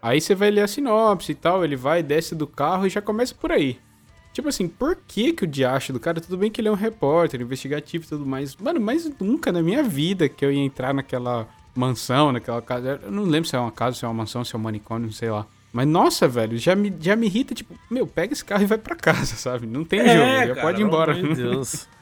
Aí 0.00 0.20
você 0.20 0.34
vai 0.34 0.50
ler 0.50 0.62
a 0.62 0.68
sinopse 0.68 1.32
e 1.32 1.34
tal, 1.34 1.64
ele 1.64 1.76
vai, 1.76 2.02
desce 2.02 2.34
do 2.34 2.46
carro 2.46 2.86
e 2.86 2.90
já 2.90 3.02
começa 3.02 3.34
por 3.34 3.50
aí. 3.50 3.78
Tipo 4.32 4.48
assim, 4.48 4.68
por 4.68 4.96
que 4.96 5.32
que 5.32 5.44
o 5.44 5.46
diacho 5.46 5.92
do 5.92 5.98
cara, 5.98 6.20
tudo 6.20 6.38
bem 6.38 6.50
que 6.50 6.60
ele 6.60 6.68
é 6.68 6.70
um 6.70 6.76
repórter, 6.76 7.40
investigativo 7.40 8.04
e 8.04 8.08
tudo 8.08 8.24
mais, 8.24 8.54
mano, 8.56 8.80
mas 8.80 9.10
nunca 9.20 9.50
na 9.50 9.60
minha 9.60 9.82
vida 9.82 10.28
que 10.28 10.44
eu 10.44 10.52
ia 10.52 10.62
entrar 10.62 10.94
naquela 10.94 11.48
mansão, 11.74 12.30
naquela 12.30 12.62
casa, 12.62 13.00
eu 13.02 13.10
não 13.10 13.24
lembro 13.24 13.48
se 13.48 13.56
é 13.56 13.58
uma 13.58 13.72
casa, 13.72 13.96
se 13.96 14.04
é 14.04 14.08
uma 14.08 14.14
mansão, 14.14 14.44
se 14.44 14.54
é 14.54 14.58
um 14.58 14.62
manicômio, 14.62 15.06
não 15.06 15.12
sei 15.12 15.30
lá. 15.30 15.44
Mas 15.72 15.86
nossa, 15.86 16.26
velho, 16.26 16.56
já 16.56 16.74
me, 16.74 16.94
já 17.00 17.16
me 17.16 17.26
irrita, 17.26 17.54
tipo, 17.54 17.74
meu, 17.90 18.06
pega 18.06 18.32
esse 18.32 18.44
carro 18.44 18.62
e 18.62 18.66
vai 18.66 18.78
para 18.78 18.96
casa, 18.96 19.34
sabe? 19.36 19.66
Não 19.66 19.84
tem 19.84 20.00
é, 20.00 20.08
jogo, 20.08 20.48
já 20.48 20.54
cara, 20.54 20.66
pode 20.66 20.80
ir 20.80 20.84
embora. 20.84 21.14
Meu 21.14 21.34
Deus. 21.34 21.86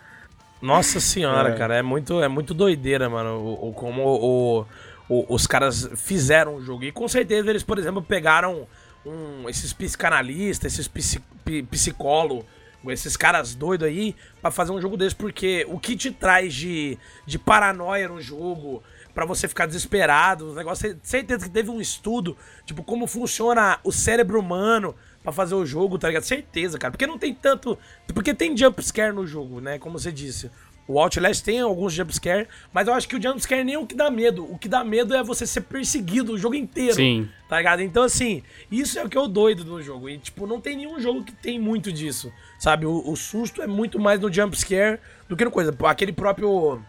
Nossa 0.61 1.01
senhora, 1.01 1.51
é. 1.51 1.55
cara, 1.55 1.77
é 1.77 1.83
muito, 1.83 2.23
é 2.23 2.29
muito 2.29 2.55
doideira, 2.55 3.09
mano, 3.09 3.39
o, 3.39 3.69
o 3.69 3.73
como 3.73 4.03
o, 4.03 4.67
o, 5.09 5.35
os 5.35 5.47
caras 5.47 5.89
fizeram 5.97 6.57
o 6.57 6.63
jogo. 6.63 6.85
E 6.85 6.93
com 6.93 7.07
certeza 7.07 7.51
eles, 7.51 7.63
por 7.63 7.79
exemplo, 7.79 8.03
pegaram 8.03 8.67
um, 9.05 9.49
esses 9.49 9.73
psicanalistas, 9.73 10.73
esses 10.73 10.91
psicólogos, 11.71 12.45
esses 12.89 13.17
caras 13.17 13.55
doidos 13.55 13.89
aí, 13.89 14.15
para 14.41 14.51
fazer 14.51 14.73
um 14.73 14.81
jogo 14.81 14.97
desse, 14.97 15.15
porque 15.15 15.67
o 15.69 15.79
que 15.79 15.97
te 15.97 16.11
traz 16.11 16.55
de, 16.55 16.99
de 17.27 17.39
paranoia 17.39 18.09
no 18.09 18.21
jogo, 18.21 18.83
para 19.15 19.25
você 19.25 19.49
ficar 19.49 19.67
desesperado, 19.67 20.51
os 20.51 20.57
negócios, 20.57 20.97
certeza 21.03 21.45
que 21.45 21.51
teve 21.51 21.71
um 21.71 21.81
estudo, 21.81 22.37
tipo, 22.65 22.83
como 22.83 23.07
funciona 23.07 23.79
o 23.83 23.91
cérebro 23.91 24.39
humano 24.39 24.95
para 25.27 25.33
fazer 25.33 25.57
o 25.57 25.67
jogo, 25.67 25.99
tá 25.99 26.07
ligado? 26.07 26.23
Certeza, 26.23 26.79
cara. 26.79 26.93
Porque 26.93 27.05
não 27.05 27.19
tem 27.19 27.35
tanto. 27.35 27.77
Porque 28.15 28.33
tem 28.33 28.57
jumpscare 28.57 29.13
no 29.13 29.27
jogo, 29.27 29.61
né? 29.61 29.77
Como 29.77 29.99
você 29.99 30.13
disse. 30.13 30.49
O 30.87 31.01
Outlast 31.01 31.43
tem 31.43 31.59
alguns 31.59 31.93
jumpscare, 31.93 32.47
mas 32.73 32.87
eu 32.87 32.95
acho 32.95 33.09
que 33.09 33.17
o 33.17 33.21
jumpscare 33.21 33.65
nem 33.65 33.75
é 33.75 33.79
o 33.79 33.85
que 33.85 33.97
dá 33.97 34.09
medo. 34.09 34.45
O 34.45 34.57
que 34.57 34.69
dá 34.69 34.85
medo 34.85 35.17
é 35.17 35.25
você 35.25 35.45
ser 35.45 35.63
perseguido 35.63 36.35
o 36.35 36.39
jogo 36.39 36.55
inteiro. 36.55 36.95
Sim. 36.95 37.29
Tá 37.49 37.57
ligado? 37.57 37.83
Então, 37.83 38.05
assim, 38.05 38.45
isso 38.71 38.97
é 38.97 39.03
o 39.03 39.09
que 39.09 39.19
eu 39.19 39.27
doido 39.27 39.65
no 39.65 39.83
jogo. 39.83 40.09
E, 40.09 40.17
tipo, 40.17 40.47
não 40.47 40.61
tem 40.61 40.77
nenhum 40.77 41.01
jogo 41.01 41.25
que 41.25 41.33
tem 41.33 41.59
muito 41.59 41.93
disso. 41.93 42.33
Sabe? 42.57 42.87
O, 42.87 43.11
o 43.11 43.17
susto 43.17 43.61
é 43.61 43.67
muito 43.67 43.99
mais 43.99 44.21
no 44.21 44.33
jumpscare 44.33 45.01
do 45.29 45.37
que 45.37 45.45
no 45.45 45.51
coisa. 45.51 45.77
Aquele 45.87 46.13
próprio. 46.13 46.81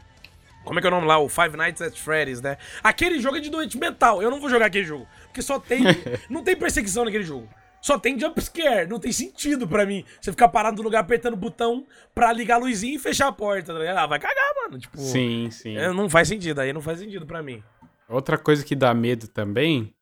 Como 0.63 0.77
é 0.77 0.81
que 0.81 0.87
é 0.87 0.91
o 0.91 0.93
nome 0.93 1.07
lá? 1.07 1.17
O 1.17 1.27
Five 1.27 1.57
Nights 1.57 1.81
at 1.81 1.95
Freddy's, 1.95 2.39
né? 2.39 2.57
Aquele 2.83 3.19
jogo 3.19 3.37
é 3.37 3.39
de 3.39 3.49
doente 3.49 3.79
mental. 3.79 4.21
Eu 4.21 4.29
não 4.29 4.39
vou 4.39 4.47
jogar 4.47 4.67
aquele 4.67 4.85
jogo. 4.85 5.07
Porque 5.23 5.41
só 5.41 5.59
tem. 5.59 5.81
não 6.29 6.43
tem 6.43 6.55
perseguição 6.55 7.03
naquele 7.03 7.23
jogo. 7.23 7.49
Só 7.87 7.97
tem 7.97 8.19
jumpscare. 8.19 8.87
Não 8.87 8.99
tem 8.99 9.13
sentido 9.13 9.65
pra 9.65 9.85
mim. 9.85 10.03
Você 10.19 10.31
ficar 10.31 10.49
parado 10.49 10.77
no 10.77 10.83
lugar 10.83 10.99
apertando 10.99 11.35
o 11.35 11.37
botão 11.37 11.85
pra 12.13 12.33
ligar 12.33 12.55
a 12.55 12.57
luzinha 12.57 12.95
e 12.95 12.99
fechar 12.99 13.27
a 13.27 13.31
porta, 13.31 13.73
tá 13.73 13.79
ligado? 13.79 13.97
Ah, 13.97 14.05
vai 14.05 14.19
cagar, 14.19 14.53
mano. 14.61 14.77
Tipo, 14.77 14.97
sim, 14.97 15.47
sim. 15.49 15.77
É, 15.77 15.91
não 15.93 16.09
faz 16.09 16.27
sentido. 16.27 16.59
Aí 16.59 16.73
não 16.73 16.81
faz 16.81 16.99
sentido 16.99 17.25
pra 17.25 17.41
mim. 17.41 17.63
Outra 18.09 18.37
coisa 18.37 18.63
que 18.63 18.75
dá 18.75 18.93
medo 18.93 19.27
também, 19.27 19.93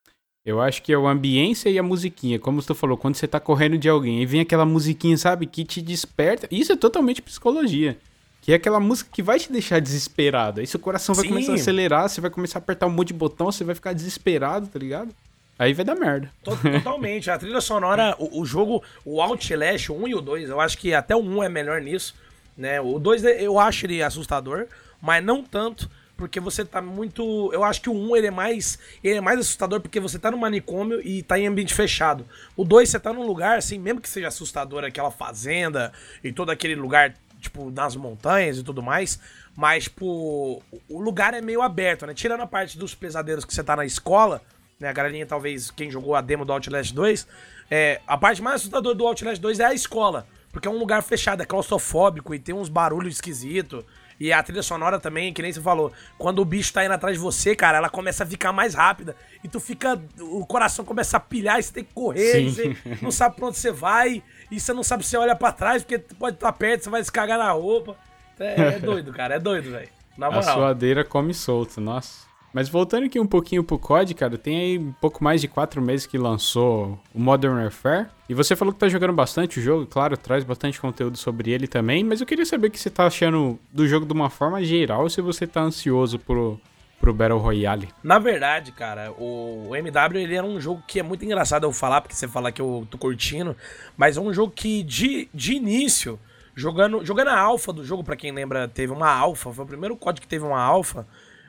eu 0.43 0.59
acho 0.59 0.81
que 0.81 0.91
é 0.91 0.95
a 0.95 0.99
ambiência 0.99 1.69
e 1.69 1.77
a 1.77 1.83
musiquinha. 1.83 2.39
Como 2.39 2.59
você 2.59 2.73
falou, 2.73 2.97
quando 2.97 3.15
você 3.15 3.27
tá 3.27 3.39
correndo 3.39 3.77
de 3.77 3.87
alguém 3.87 4.21
e 4.21 4.25
vem 4.25 4.41
aquela 4.41 4.65
musiquinha, 4.65 5.15
sabe, 5.15 5.45
que 5.45 5.63
te 5.63 5.79
desperta. 5.79 6.47
Isso 6.49 6.71
é 6.71 6.75
totalmente 6.75 7.21
psicologia. 7.21 7.97
Que 8.41 8.51
é 8.51 8.55
aquela 8.55 8.79
música 8.79 9.09
que 9.11 9.21
vai 9.21 9.39
te 9.39 9.51
deixar 9.51 9.79
desesperado. 9.79 10.59
Aí 10.59 10.67
seu 10.67 10.79
coração 10.79 11.13
vai 11.13 11.23
Sim. 11.25 11.29
começar 11.29 11.51
a 11.51 11.55
acelerar, 11.55 12.09
você 12.09 12.21
vai 12.21 12.29
começar 12.31 12.59
a 12.59 12.61
apertar 12.61 12.87
um 12.87 12.91
monte 12.91 13.07
de 13.09 13.15
botão, 13.15 13.51
você 13.51 13.63
vai 13.63 13.73
ficar 13.73 13.93
desesperado, 13.93 14.67
tá 14.67 14.77
ligado? 14.79 15.13
Aí 15.57 15.73
vai 15.73 15.85
dar 15.85 15.95
merda. 15.95 16.29
Totalmente. 16.43 17.31
A 17.31 17.37
trilha 17.37 17.61
sonora, 17.61 18.15
o, 18.19 18.41
o, 18.41 18.45
jogo, 18.45 18.83
o 19.05 19.21
Outlast, 19.21 19.89
o 19.89 19.95
1 19.95 20.07
e 20.09 20.15
o 20.15 20.21
2, 20.21 20.49
eu 20.49 20.59
acho 20.59 20.77
que 20.77 20.93
até 20.93 21.15
o 21.15 21.19
1 21.19 21.43
é 21.43 21.49
melhor 21.49 21.81
nisso. 21.81 22.13
Né? 22.57 22.79
O 22.81 22.99
2 22.99 23.23
eu 23.23 23.59
acho 23.59 23.85
ele 23.85 24.03
assustador, 24.03 24.67
mas 25.01 25.23
não 25.23 25.43
tanto 25.43 25.89
porque 26.17 26.39
você 26.39 26.63
tá 26.63 26.81
muito. 26.81 27.51
Eu 27.53 27.63
acho 27.63 27.81
que 27.81 27.89
o 27.89 27.93
1 27.93 28.15
ele 28.15 28.27
é 28.27 28.31
mais. 28.31 28.79
Ele 29.03 29.17
é 29.17 29.21
mais 29.21 29.39
assustador 29.39 29.81
porque 29.81 29.99
você 29.99 30.17
tá 30.17 30.31
no 30.31 30.37
manicômio 30.37 31.01
e 31.05 31.21
tá 31.23 31.37
em 31.37 31.47
ambiente 31.47 31.73
fechado. 31.73 32.25
O 32.55 32.63
2 32.63 32.89
você 32.89 32.99
tá 32.99 33.11
num 33.11 33.25
lugar, 33.25 33.57
assim, 33.57 33.77
mesmo 33.77 34.01
que 34.01 34.09
seja 34.09 34.27
assustador, 34.27 34.83
aquela 34.83 35.11
fazenda 35.11 35.91
e 36.23 36.31
todo 36.31 36.51
aquele 36.51 36.75
lugar, 36.75 37.13
tipo, 37.41 37.69
nas 37.69 37.95
montanhas 37.95 38.57
e 38.57 38.63
tudo 38.63 38.81
mais. 38.81 39.19
Mas, 39.55 39.85
tipo, 39.85 40.61
o 40.89 40.99
lugar 40.99 41.33
é 41.33 41.41
meio 41.41 41.61
aberto, 41.61 42.05
né? 42.05 42.13
Tirando 42.13 42.41
a 42.41 42.47
parte 42.47 42.77
dos 42.77 42.93
pesadelos 42.93 43.45
que 43.45 43.53
você 43.53 43.63
tá 43.63 43.75
na 43.75 43.85
escola, 43.85 44.41
né? 44.79 44.89
A 44.89 44.93
galerinha, 44.93 45.25
talvez, 45.25 45.71
quem 45.71 45.89
jogou 45.89 46.15
a 46.15 46.21
demo 46.21 46.45
do 46.45 46.53
Outlast 46.53 46.93
2, 46.93 47.27
é, 47.69 48.01
a 48.05 48.17
parte 48.17 48.41
mais 48.41 48.57
assustadora 48.57 48.95
do 48.95 49.05
Outlast 49.05 49.39
2 49.39 49.59
é 49.59 49.65
a 49.65 49.73
escola. 49.73 50.27
Porque 50.51 50.67
é 50.67 50.71
um 50.71 50.77
lugar 50.77 51.03
fechado, 51.03 51.43
é 51.43 51.45
claustrofóbico 51.45 52.33
e 52.33 52.39
tem 52.39 52.55
uns 52.55 52.69
barulhos 52.69 53.15
esquisitos. 53.15 53.83
E 54.17 54.31
a 54.31 54.41
trilha 54.41 54.63
sonora 54.63 54.97
também, 54.97 55.33
que 55.33 55.41
nem 55.41 55.51
você 55.51 55.59
falou, 55.59 55.91
quando 56.17 56.39
o 56.39 56.45
bicho 56.45 56.71
tá 56.71 56.85
indo 56.85 56.93
atrás 56.93 57.17
de 57.17 57.21
você, 57.21 57.53
cara, 57.53 57.77
ela 57.79 57.89
começa 57.89 58.23
a 58.23 58.27
ficar 58.27 58.53
mais 58.53 58.73
rápida. 58.73 59.15
E 59.43 59.49
tu 59.49 59.59
fica. 59.59 60.01
O 60.17 60.45
coração 60.45 60.85
começa 60.85 61.17
a 61.17 61.19
pilhar 61.19 61.59
e 61.59 61.63
você 61.63 61.73
tem 61.73 61.83
que 61.83 61.93
correr, 61.93 62.49
você 62.49 62.77
não 63.01 63.11
sabe 63.11 63.35
pra 63.35 63.47
onde 63.47 63.57
você 63.57 63.71
vai, 63.71 64.23
e 64.49 64.57
você 64.57 64.71
não 64.71 64.83
sabe 64.83 65.03
se 65.03 65.09
você 65.09 65.17
olha 65.17 65.35
pra 65.35 65.51
trás, 65.51 65.83
porque 65.83 65.99
pode 65.99 66.37
estar 66.37 66.53
tá 66.53 66.57
perto, 66.57 66.85
você 66.85 66.89
vai 66.89 67.03
se 67.03 67.11
cagar 67.11 67.37
na 67.37 67.51
roupa. 67.51 67.97
É, 68.39 68.75
é 68.75 68.79
doido, 68.79 69.11
cara, 69.11 69.35
é 69.35 69.39
doido, 69.39 69.71
velho. 69.71 69.89
A 70.17 70.41
suadeira 70.41 71.03
come 71.03 71.33
solto, 71.33 71.81
nossa. 71.81 72.24
Mas 72.55 72.69
voltando 72.69 73.05
aqui 73.05 73.19
um 73.19 73.27
pouquinho 73.27 73.65
pro 73.65 73.77
COD, 73.77 74.13
cara, 74.13 74.37
tem 74.37 74.57
aí 74.57 74.77
um 74.77 74.93
pouco 74.93 75.21
mais 75.21 75.41
de 75.41 75.47
quatro 75.49 75.81
meses 75.81 76.05
que 76.05 76.17
lançou 76.17 76.97
o 77.13 77.19
Modern 77.19 77.61
Warfare. 77.61 78.07
E 78.29 78.33
você 78.33 78.55
falou 78.55 78.73
que 78.73 78.79
tá 78.79 78.87
jogando 78.87 79.11
bastante 79.11 79.59
o 79.59 79.61
jogo, 79.61 79.85
claro, 79.85 80.15
traz 80.15 80.45
bastante 80.45 80.79
conteúdo 80.79 81.17
sobre 81.17 81.51
ele 81.51 81.67
também. 81.67 82.01
Mas 82.01 82.21
eu 82.21 82.25
queria 82.25 82.45
saber 82.45 82.67
o 82.67 82.71
que 82.71 82.79
você 82.79 82.89
tá 82.89 83.07
achando 83.07 83.59
do 83.73 83.85
jogo 83.85 84.05
de 84.05 84.13
uma 84.13 84.29
forma 84.29 84.63
geral, 84.63 85.09
se 85.09 85.19
você 85.19 85.45
tá 85.45 85.63
ansioso 85.63 86.17
pro, 86.17 86.57
pro 86.97 87.13
Battle 87.13 87.39
Royale. 87.39 87.89
Na 88.01 88.19
verdade, 88.19 88.71
cara, 88.71 89.11
o, 89.19 89.75
MW 89.75 90.17
ele 90.17 90.35
era 90.35 90.47
um 90.47 90.57
jogo 90.57 90.81
que 90.87 90.97
é 90.97 91.03
muito 91.03 91.25
engraçado 91.25 91.65
eu 91.65 91.73
falar, 91.73 91.99
porque 91.99 92.15
você 92.15 92.25
fala 92.25 92.53
que 92.53 92.61
eu 92.61 92.87
tô 92.89 92.97
curtindo, 92.97 93.53
mas 93.97 94.15
é 94.15 94.21
um 94.21 94.31
jogo 94.31 94.53
que 94.55 94.81
de, 94.81 95.27
de 95.33 95.55
início, 95.55 96.17
jogando, 96.55 97.03
jogando 97.03 97.31
a 97.31 97.37
alfa 97.37 97.73
do 97.73 97.83
jogo, 97.83 98.01
para 98.01 98.15
quem 98.15 98.31
lembra, 98.31 98.65
teve 98.65 98.93
uma 98.93 99.11
alfa, 99.11 99.51
foi 99.51 99.65
o 99.65 99.67
primeiro 99.67 99.97
código 99.97 100.21
que 100.21 100.29
teve 100.29 100.45
uma 100.45 100.61
alfa. 100.61 101.05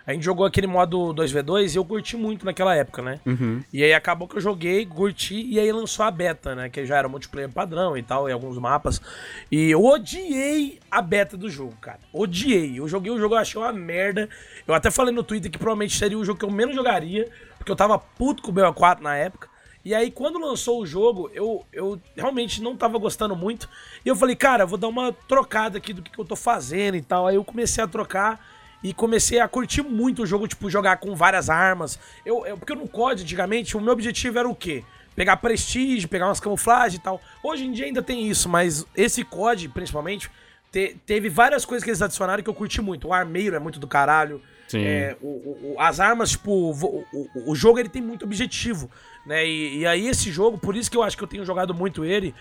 A 0.07 0.13
gente 0.13 0.25
jogou 0.25 0.47
aquele 0.47 0.69
modo 0.69 1.13
2v2 1.13 1.75
e 1.75 1.79
eu 1.79 1.85
curti 1.85 2.17
muito 2.17 2.47
naquela 2.47 2.77
época, 2.77 3.03
né? 3.03 3.19
Uhum. 3.27 3.61
E 3.73 3.83
aí 3.83 3.93
acabou 3.93 4.29
que 4.29 4.37
eu 4.37 4.41
joguei, 4.41 4.87
curti, 4.87 5.45
e 5.45 5.59
aí 5.59 5.73
lançou 5.73 6.05
a 6.05 6.11
beta, 6.13 6.55
né? 6.55 6.69
Que 6.69 6.87
já 6.87 6.97
era 6.97 7.09
multiplayer 7.09 7.51
padrão 7.51 7.99
e 7.99 8.03
tal, 8.05 8.29
em 8.29 8.33
alguns 8.33 8.57
mapas. 8.57 9.01
E 9.51 9.69
eu 9.69 9.85
odiei 9.85 10.79
a 10.89 11.03
beta 11.03 11.37
do 11.37 11.51
jogo, 11.51 11.75
cara. 11.81 11.99
Odiei. 12.13 12.79
Eu 12.79 12.87
joguei 12.87 13.11
o 13.11 13.19
jogo, 13.19 13.35
eu 13.35 13.39
achei 13.39 13.61
uma 13.61 13.73
merda. 13.73 14.29
Eu 14.65 14.75
até 14.75 14.93
falei 14.93 15.13
no 15.13 15.25
Twitter 15.25 15.51
que 15.51 15.59
provavelmente 15.59 15.99
seria 15.99 16.17
o 16.17 16.25
jogo 16.25 16.39
que 16.39 16.45
eu 16.45 16.53
menos 16.53 16.77
jogaria, 16.77 17.29
porque 17.59 17.73
eu 17.73 17.77
tava 17.77 17.99
puto 17.99 18.45
com 18.45 18.53
o 18.53 18.55
BO4 18.55 19.01
na 19.01 19.17
época. 19.17 19.49
E 19.85 19.93
aí, 19.93 20.13
quando 20.13 20.39
lançou 20.39 20.83
o 20.83 20.87
jogo, 20.87 21.31
eu, 21.33 21.65
eu 21.73 22.01
realmente 22.17 22.63
não 22.63 22.77
tava 22.77 22.97
gostando 22.99 23.35
muito. 23.35 23.69
E 24.05 24.09
eu 24.09 24.15
falei, 24.15 24.37
cara, 24.37 24.67
vou 24.67 24.79
dar 24.79 24.89
uma 24.89 25.13
trocada 25.13 25.79
aqui 25.79 25.93
do 25.93 26.03
que, 26.03 26.11
que 26.11 26.19
eu 26.19 26.25
tô 26.25 26.37
fazendo 26.37 26.97
e 26.97 27.03
tal. 27.03 27.27
Aí 27.27 27.35
eu 27.35 27.45
comecei 27.45 27.83
a 27.83 27.89
trocar 27.89 28.56
e 28.87 28.95
comecei 28.95 29.41
a 29.41 29.49
curtir 29.49 29.83
muito 29.83 30.23
o 30.23 30.27
jogo, 30.27 30.47
tipo, 30.47 30.71
jogar 30.71 30.99
com 30.99 31.13
várias 31.13 31.51
armas. 31.51 31.99
Eu, 32.25 32.47
eu, 32.47 32.57
porque 32.57 32.73
no 32.73 32.87
COD, 32.87 33.23
antigamente, 33.23 33.77
o 33.77 33.81
meu 33.81 33.93
objetivo 33.93 34.39
era 34.39 34.49
o 34.49 34.55
quê? 34.55 34.85
Pegar 35.17 35.39
prestígio, 35.39 36.09
pegar 36.09 36.29
umas 36.29 36.39
camuflagens 36.39 37.01
e 37.01 37.03
tal. 37.03 37.21
Hoje 37.43 37.65
em 37.65 37.73
dia 37.73 37.87
ainda 37.87 38.01
tem 38.01 38.29
isso, 38.29 38.49
mas 38.49 38.87
esse 38.95 39.25
COD, 39.25 39.71
principalmente, 39.71 40.31
te, 40.71 40.97
teve 41.05 41.29
várias 41.29 41.65
coisas 41.65 41.83
que 41.83 41.91
eles 41.91 42.01
adicionaram 42.01 42.45
que 42.45 42.49
eu 42.49 42.55
curti 42.55 42.81
muito. 42.81 43.09
O 43.09 43.13
armeiro 43.13 43.57
é 43.57 43.59
muito 43.59 43.81
do 43.81 43.89
caralho. 43.89 44.41
Sim. 44.69 44.85
É, 44.85 45.17
o, 45.21 45.27
o, 45.27 45.77
as 45.81 45.99
armas, 45.99 46.31
tipo, 46.31 46.53
o, 46.53 47.29
o, 47.45 47.57
jogo 47.57 47.81
ele 47.81 47.89
tem 47.89 48.01
muito 48.01 48.25
objetivo, 48.25 48.89
né? 49.27 49.45
E, 49.45 49.79
e, 49.79 49.87
aí 49.87 50.07
esse 50.07 50.31
jogo, 50.31 50.59
por 50.59 50.77
isso 50.77 50.89
que 50.89 50.97
eu 50.97 51.03
acho 51.03 51.17
que 51.17 51.25
eu 51.25 51.29
tenho 51.29 51.45
jogado 51.45 51.75
muito 51.75 52.05
ele, 52.05 52.33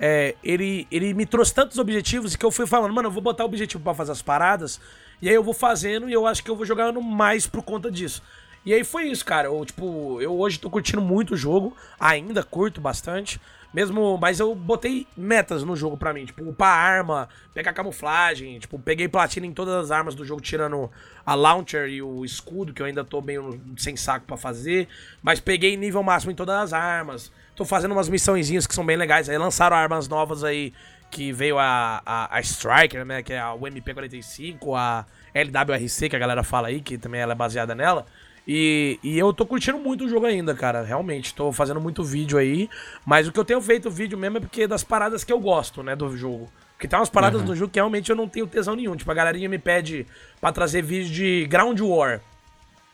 é, 0.00 0.34
ele, 0.42 0.88
ele 0.90 1.14
me 1.14 1.26
trouxe 1.26 1.54
tantos 1.54 1.78
objetivos 1.78 2.34
que 2.34 2.44
eu 2.44 2.50
fui 2.50 2.66
falando, 2.66 2.92
mano, 2.92 3.06
eu 3.06 3.12
vou 3.12 3.22
botar 3.22 3.44
objetivo 3.44 3.84
para 3.84 3.94
fazer 3.94 4.10
as 4.10 4.22
paradas 4.22 4.80
e 5.22 5.28
aí 5.28 5.34
eu 5.34 5.42
vou 5.42 5.54
fazendo 5.54 6.10
e 6.10 6.12
eu 6.12 6.26
acho 6.26 6.42
que 6.42 6.50
eu 6.50 6.56
vou 6.56 6.66
jogando 6.66 7.00
mais 7.00 7.46
por 7.46 7.62
conta 7.62 7.90
disso. 7.90 8.20
E 8.66 8.74
aí 8.74 8.82
foi 8.82 9.04
isso, 9.04 9.24
cara. 9.24 9.46
Eu, 9.46 9.64
tipo, 9.64 10.20
eu 10.20 10.38
hoje 10.38 10.58
tô 10.58 10.68
curtindo 10.68 11.00
muito 11.00 11.34
o 11.34 11.36
jogo, 11.36 11.76
ainda 11.98 12.42
curto 12.42 12.80
bastante. 12.80 13.40
Mesmo, 13.72 14.18
mas 14.18 14.38
eu 14.38 14.54
botei 14.54 15.06
metas 15.16 15.64
no 15.64 15.74
jogo 15.74 15.96
pra 15.96 16.12
mim, 16.12 16.26
tipo, 16.26 16.46
upar 16.46 16.76
arma, 16.76 17.26
pegar 17.54 17.72
camuflagem, 17.72 18.58
tipo, 18.58 18.78
peguei 18.78 19.08
platina 19.08 19.46
em 19.46 19.52
todas 19.52 19.74
as 19.74 19.90
armas 19.90 20.14
do 20.14 20.26
jogo, 20.26 20.42
tirando 20.42 20.90
a 21.24 21.34
launcher 21.34 21.88
e 21.88 22.02
o 22.02 22.22
escudo, 22.22 22.74
que 22.74 22.82
eu 22.82 22.86
ainda 22.86 23.02
tô 23.02 23.22
bem 23.22 23.38
sem 23.78 23.96
saco 23.96 24.26
para 24.26 24.36
fazer, 24.36 24.88
mas 25.22 25.40
peguei 25.40 25.74
nível 25.74 26.02
máximo 26.02 26.30
em 26.32 26.34
todas 26.34 26.54
as 26.54 26.72
armas. 26.74 27.32
Tô 27.56 27.64
fazendo 27.64 27.92
umas 27.92 28.10
missõezinhas 28.10 28.66
que 28.66 28.74
são 28.74 28.84
bem 28.84 28.96
legais. 28.96 29.28
Aí 29.30 29.38
lançaram 29.38 29.74
armas 29.76 30.06
novas 30.06 30.44
aí 30.44 30.74
que 31.12 31.30
veio 31.30 31.58
a, 31.58 32.02
a, 32.04 32.38
a 32.38 32.40
Striker, 32.40 33.04
né? 33.04 33.22
Que 33.22 33.34
é 33.34 33.38
a 33.38 33.52
UMP45, 33.52 34.74
a 34.74 35.04
LWRC, 35.34 36.08
que 36.08 36.16
a 36.16 36.18
galera 36.18 36.42
fala 36.42 36.68
aí, 36.68 36.80
que 36.80 36.96
também 36.96 37.20
ela 37.20 37.32
é 37.32 37.36
baseada 37.36 37.74
nela. 37.74 38.06
E, 38.48 38.98
e 39.02 39.18
eu 39.18 39.32
tô 39.32 39.44
curtindo 39.44 39.78
muito 39.78 40.06
o 40.06 40.08
jogo 40.08 40.24
ainda, 40.24 40.54
cara. 40.54 40.82
Realmente, 40.82 41.34
tô 41.34 41.52
fazendo 41.52 41.80
muito 41.80 42.02
vídeo 42.02 42.38
aí. 42.38 42.68
Mas 43.04 43.28
o 43.28 43.32
que 43.32 43.38
eu 43.38 43.44
tenho 43.44 43.60
feito 43.60 43.90
vídeo 43.90 44.18
mesmo 44.18 44.38
é 44.38 44.40
porque 44.40 44.66
das 44.66 44.82
paradas 44.82 45.22
que 45.22 45.32
eu 45.32 45.38
gosto, 45.38 45.82
né, 45.82 45.94
do 45.94 46.16
jogo. 46.16 46.50
Porque 46.72 46.88
tem 46.88 46.98
umas 46.98 47.10
paradas 47.10 47.42
uhum. 47.42 47.46
do 47.46 47.54
jogo 47.54 47.70
que 47.70 47.78
realmente 47.78 48.08
eu 48.08 48.16
não 48.16 48.26
tenho 48.26 48.46
tesão 48.46 48.74
nenhum. 48.74 48.96
Tipo, 48.96 49.10
a 49.10 49.14
galerinha 49.14 49.50
me 49.50 49.58
pede 49.58 50.06
para 50.40 50.50
trazer 50.50 50.82
vídeo 50.82 51.12
de 51.12 51.46
Ground 51.46 51.78
War. 51.78 52.22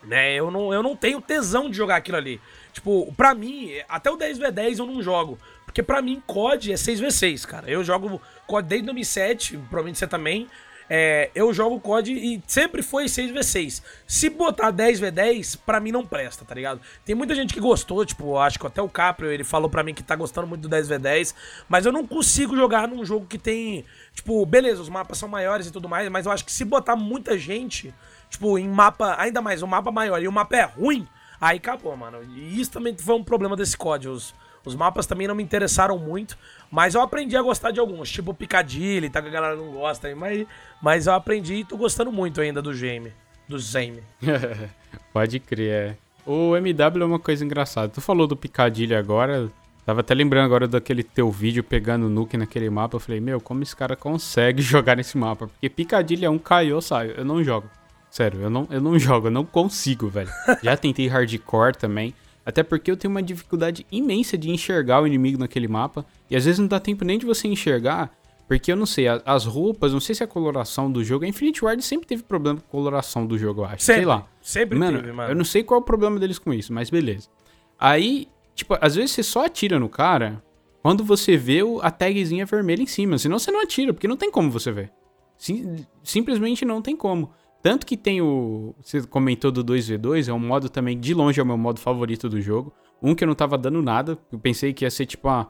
Né? 0.03 0.35
Eu 0.35 0.51
não, 0.51 0.73
eu 0.73 0.83
não 0.83 0.95
tenho 0.95 1.21
tesão 1.21 1.69
de 1.69 1.77
jogar 1.77 1.95
aquilo 1.95 2.17
ali. 2.17 2.39
Tipo, 2.73 3.11
pra 3.15 3.33
mim, 3.33 3.71
até 3.87 4.11
o 4.11 4.17
10v10 4.17 4.79
eu 4.79 4.85
não 4.85 5.01
jogo. 5.01 5.39
Porque 5.69 5.83
para 5.83 6.01
mim, 6.01 6.19
COD 6.25 6.71
é 6.71 6.75
6v6, 6.75 7.45
cara. 7.45 7.69
Eu 7.69 7.83
jogo 7.83 8.19
COD 8.47 8.67
desde 8.67 8.87
2007, 8.87 9.55
provavelmente 9.69 9.99
você 9.99 10.07
também. 10.07 10.47
É, 10.89 11.29
eu 11.35 11.53
jogo 11.53 11.79
COD 11.79 12.11
e 12.11 12.41
sempre 12.47 12.81
foi 12.81 13.05
6v6. 13.05 13.83
Se 14.07 14.31
botar 14.31 14.73
10v10, 14.73 15.59
pra 15.63 15.79
mim 15.79 15.91
não 15.91 16.03
presta, 16.03 16.43
tá 16.43 16.55
ligado? 16.55 16.81
Tem 17.05 17.13
muita 17.13 17.35
gente 17.35 17.53
que 17.53 17.59
gostou, 17.59 18.03
tipo, 18.03 18.35
acho 18.39 18.57
que 18.57 18.65
até 18.65 18.81
o 18.81 18.89
Caprio, 18.89 19.29
ele 19.29 19.43
falou 19.43 19.69
pra 19.69 19.83
mim 19.83 19.93
que 19.93 20.01
tá 20.01 20.15
gostando 20.15 20.47
muito 20.47 20.67
do 20.67 20.75
10v10, 20.75 21.35
mas 21.69 21.85
eu 21.85 21.91
não 21.91 22.07
consigo 22.07 22.55
jogar 22.55 22.87
num 22.87 23.05
jogo 23.05 23.27
que 23.27 23.37
tem, 23.37 23.85
tipo, 24.15 24.43
beleza, 24.47 24.81
os 24.81 24.89
mapas 24.89 25.19
são 25.19 25.29
maiores 25.29 25.67
e 25.67 25.71
tudo 25.71 25.87
mais, 25.87 26.09
mas 26.09 26.25
eu 26.25 26.31
acho 26.31 26.43
que 26.43 26.51
se 26.51 26.65
botar 26.65 26.95
muita 26.95 27.37
gente, 27.37 27.93
tipo, 28.27 28.57
em 28.57 28.67
mapa, 28.67 29.17
ainda 29.19 29.39
mais, 29.39 29.61
um 29.61 29.67
mapa 29.67 29.91
maior 29.91 30.19
e 30.19 30.27
o 30.27 30.31
mapa 30.31 30.57
é 30.57 30.63
ruim, 30.63 31.07
aí 31.39 31.57
acabou, 31.57 31.95
mano. 31.95 32.23
E 32.23 32.59
isso 32.59 32.71
também 32.71 32.97
foi 32.97 33.13
um 33.13 33.23
problema 33.23 33.55
desse 33.55 33.77
COD, 33.77 34.09
os 34.09 34.33
os 34.65 34.75
mapas 34.75 35.05
também 35.05 35.27
não 35.27 35.35
me 35.35 35.43
interessaram 35.43 35.97
muito, 35.97 36.37
mas 36.71 36.95
eu 36.95 37.01
aprendi 37.01 37.35
a 37.35 37.41
gostar 37.41 37.71
de 37.71 37.79
alguns, 37.79 38.09
tipo 38.11 38.33
Piccadilly, 38.33 39.09
tá 39.09 39.21
que 39.21 39.27
a 39.27 39.31
galera 39.31 39.55
não 39.55 39.71
gosta, 39.71 40.13
mas, 40.15 40.45
mas 40.81 41.07
eu 41.07 41.13
aprendi 41.13 41.55
e 41.55 41.65
tô 41.65 41.77
gostando 41.77 42.11
muito 42.11 42.41
ainda 42.41 42.61
do 42.61 42.73
Game, 42.73 43.11
do 43.47 43.57
Zame. 43.57 44.03
Pode 45.13 45.39
crer, 45.39 45.71
é. 45.71 45.95
O 46.25 46.55
MW 46.55 47.01
é 47.01 47.05
uma 47.05 47.19
coisa 47.19 47.43
engraçada. 47.43 47.89
Tu 47.89 48.01
falou 48.01 48.27
do 48.27 48.35
Piccadilly 48.35 48.93
agora, 48.93 49.49
tava 49.85 50.01
até 50.01 50.13
lembrando 50.13 50.45
agora 50.45 50.67
daquele 50.67 51.01
teu 51.01 51.31
vídeo 51.31 51.63
pegando 51.63 52.05
o 52.05 52.09
nuke 52.09 52.37
naquele 52.37 52.69
mapa, 52.69 52.97
eu 52.97 52.99
falei, 52.99 53.19
meu, 53.19 53.41
como 53.41 53.63
esse 53.63 53.75
cara 53.75 53.95
consegue 53.95 54.61
jogar 54.63 54.95
nesse 54.95 55.17
mapa? 55.17 55.47
Porque 55.47 55.69
Piccadilly 55.69 56.25
é 56.25 56.29
um 56.29 56.37
caiu, 56.37 56.81
saio, 56.81 57.11
eu 57.11 57.25
não 57.25 57.43
jogo. 57.43 57.69
Sério, 58.11 58.41
eu 58.41 58.49
não, 58.49 58.67
eu 58.69 58.81
não 58.81 58.97
jogo, 58.99 59.27
eu 59.27 59.31
não 59.31 59.45
consigo, 59.45 60.07
velho. 60.07 60.29
Já 60.61 60.75
tentei 60.75 61.07
hardcore 61.07 61.75
também. 61.77 62.13
Até 62.45 62.63
porque 62.63 62.89
eu 62.89 62.97
tenho 62.97 63.11
uma 63.11 63.21
dificuldade 63.21 63.85
imensa 63.91 64.37
de 64.37 64.49
enxergar 64.49 65.01
o 65.01 65.07
inimigo 65.07 65.37
naquele 65.37 65.67
mapa. 65.67 66.05
E 66.29 66.35
às 66.35 66.45
vezes 66.45 66.59
não 66.59 66.67
dá 66.67 66.79
tempo 66.79 67.05
nem 67.05 67.17
de 67.17 67.25
você 67.25 67.47
enxergar. 67.47 68.11
Porque 68.47 68.71
eu 68.71 68.75
não 68.75 68.87
sei, 68.87 69.05
as 69.07 69.45
roupas, 69.45 69.93
não 69.93 69.99
sei 69.99 70.15
se 70.15 70.23
a 70.23 70.27
coloração 70.27 70.91
do 70.91 71.03
jogo. 71.03 71.23
A 71.23 71.27
Infinity 71.27 71.63
Ward 71.63 71.83
sempre 71.83 72.07
teve 72.07 72.23
problema 72.23 72.59
com 72.59 72.65
a 72.65 72.71
coloração 72.71 73.27
do 73.27 73.37
jogo, 73.37 73.61
eu 73.61 73.65
acho. 73.65 73.83
Sempre, 73.83 74.01
sei 74.01 74.05
lá. 74.05 74.27
Sempre 74.41 74.79
mano, 74.79 74.97
teve, 74.99 75.11
mano. 75.11 75.31
Eu 75.31 75.35
não 75.35 75.45
sei 75.45 75.61
qual 75.61 75.79
é 75.79 75.83
o 75.83 75.85
problema 75.85 76.19
deles 76.19 76.39
com 76.39 76.51
isso, 76.51 76.73
mas 76.73 76.89
beleza. 76.89 77.29
Aí, 77.77 78.27
tipo, 78.55 78.75
às 78.81 78.95
vezes 78.95 79.11
você 79.11 79.21
só 79.21 79.45
atira 79.45 79.79
no 79.79 79.87
cara 79.87 80.41
quando 80.81 81.03
você 81.03 81.37
vê 81.37 81.59
a 81.81 81.91
tagzinha 81.91 82.43
vermelha 82.43 82.81
em 82.81 82.87
cima. 82.87 83.19
Senão 83.19 83.37
você 83.37 83.51
não 83.51 83.61
atira, 83.61 83.93
porque 83.93 84.07
não 84.07 84.17
tem 84.17 84.31
como 84.31 84.49
você 84.49 84.71
ver. 84.71 84.91
Sim, 85.37 85.85
simplesmente 86.03 86.65
não 86.65 86.81
tem 86.81 86.95
como. 86.95 87.31
Tanto 87.61 87.85
que 87.85 87.97
tem 87.97 88.21
o. 88.21 88.73
Você 88.81 89.01
comentou 89.05 89.51
do 89.51 89.63
2v2, 89.63 90.29
é 90.29 90.33
um 90.33 90.39
modo 90.39 90.69
também, 90.69 90.97
de 90.97 91.13
longe, 91.13 91.39
é 91.39 91.43
o 91.43 91.45
meu 91.45 91.57
modo 91.57 91.79
favorito 91.79 92.29
do 92.29 92.41
jogo. 92.41 92.73
Um 93.01 93.13
que 93.13 93.23
eu 93.23 93.27
não 93.27 93.35
tava 93.35 93.57
dando 93.57 93.81
nada. 93.81 94.17
Eu 94.31 94.39
pensei 94.39 94.73
que 94.73 94.85
ia 94.85 94.91
ser 94.91 95.05
tipo, 95.05 95.27
ah, 95.27 95.47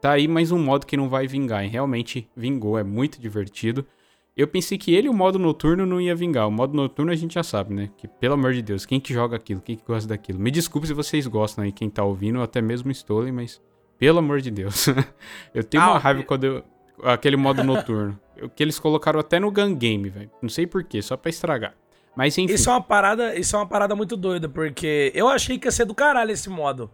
tá 0.00 0.12
aí 0.12 0.26
mais 0.26 0.50
um 0.50 0.58
modo 0.58 0.86
que 0.86 0.96
não 0.96 1.08
vai 1.08 1.26
vingar. 1.26 1.64
E 1.64 1.68
realmente 1.68 2.28
vingou, 2.36 2.78
é 2.78 2.82
muito 2.82 3.20
divertido. 3.20 3.86
Eu 4.34 4.48
pensei 4.48 4.78
que 4.78 4.94
ele, 4.94 5.10
o 5.10 5.14
modo 5.14 5.38
noturno, 5.38 5.84
não 5.84 6.00
ia 6.00 6.14
vingar. 6.14 6.48
O 6.48 6.50
modo 6.50 6.74
noturno 6.74 7.12
a 7.12 7.14
gente 7.14 7.34
já 7.34 7.42
sabe, 7.42 7.74
né? 7.74 7.90
Que, 7.98 8.08
pelo 8.08 8.32
amor 8.32 8.54
de 8.54 8.62
Deus, 8.62 8.86
quem 8.86 8.98
que 8.98 9.12
joga 9.12 9.36
aquilo? 9.36 9.60
Quem 9.60 9.76
que 9.76 9.84
gosta 9.86 10.08
daquilo? 10.08 10.38
Me 10.38 10.50
desculpe 10.50 10.86
se 10.86 10.94
vocês 10.94 11.26
gostam 11.26 11.64
aí, 11.64 11.72
quem 11.72 11.90
tá 11.90 12.02
ouvindo, 12.02 12.38
ou 12.38 12.42
até 12.42 12.62
mesmo 12.62 12.90
Stolen, 12.90 13.32
mas 13.32 13.60
pelo 13.98 14.18
amor 14.20 14.40
de 14.40 14.50
Deus. 14.50 14.86
eu 15.54 15.62
tenho 15.62 15.82
ah, 15.82 15.90
uma 15.90 15.98
raiva 15.98 16.22
quando 16.22 16.44
eu... 16.44 16.64
Aquele 17.02 17.36
modo 17.36 17.62
noturno. 17.62 18.18
Que 18.54 18.62
eles 18.62 18.78
colocaram 18.78 19.20
até 19.20 19.38
no 19.38 19.50
Gun 19.50 19.74
Game, 19.74 20.08
velho. 20.08 20.30
Não 20.40 20.48
sei 20.48 20.66
porquê, 20.66 21.02
só 21.02 21.16
pra 21.16 21.30
estragar. 21.30 21.74
Mas 22.14 22.36
enfim. 22.36 22.52
Isso 22.52 22.68
é 22.68 22.72
uma 22.72 22.82
parada, 22.82 23.34
isso 23.38 23.56
é 23.56 23.58
uma 23.58 23.66
parada 23.66 23.94
muito 23.96 24.16
doida, 24.16 24.48
porque 24.48 25.10
eu 25.14 25.28
achei 25.28 25.58
que 25.58 25.66
ia 25.66 25.72
ser 25.72 25.84
do 25.84 25.94
caralho 25.94 26.30
esse 26.30 26.50
modo. 26.50 26.90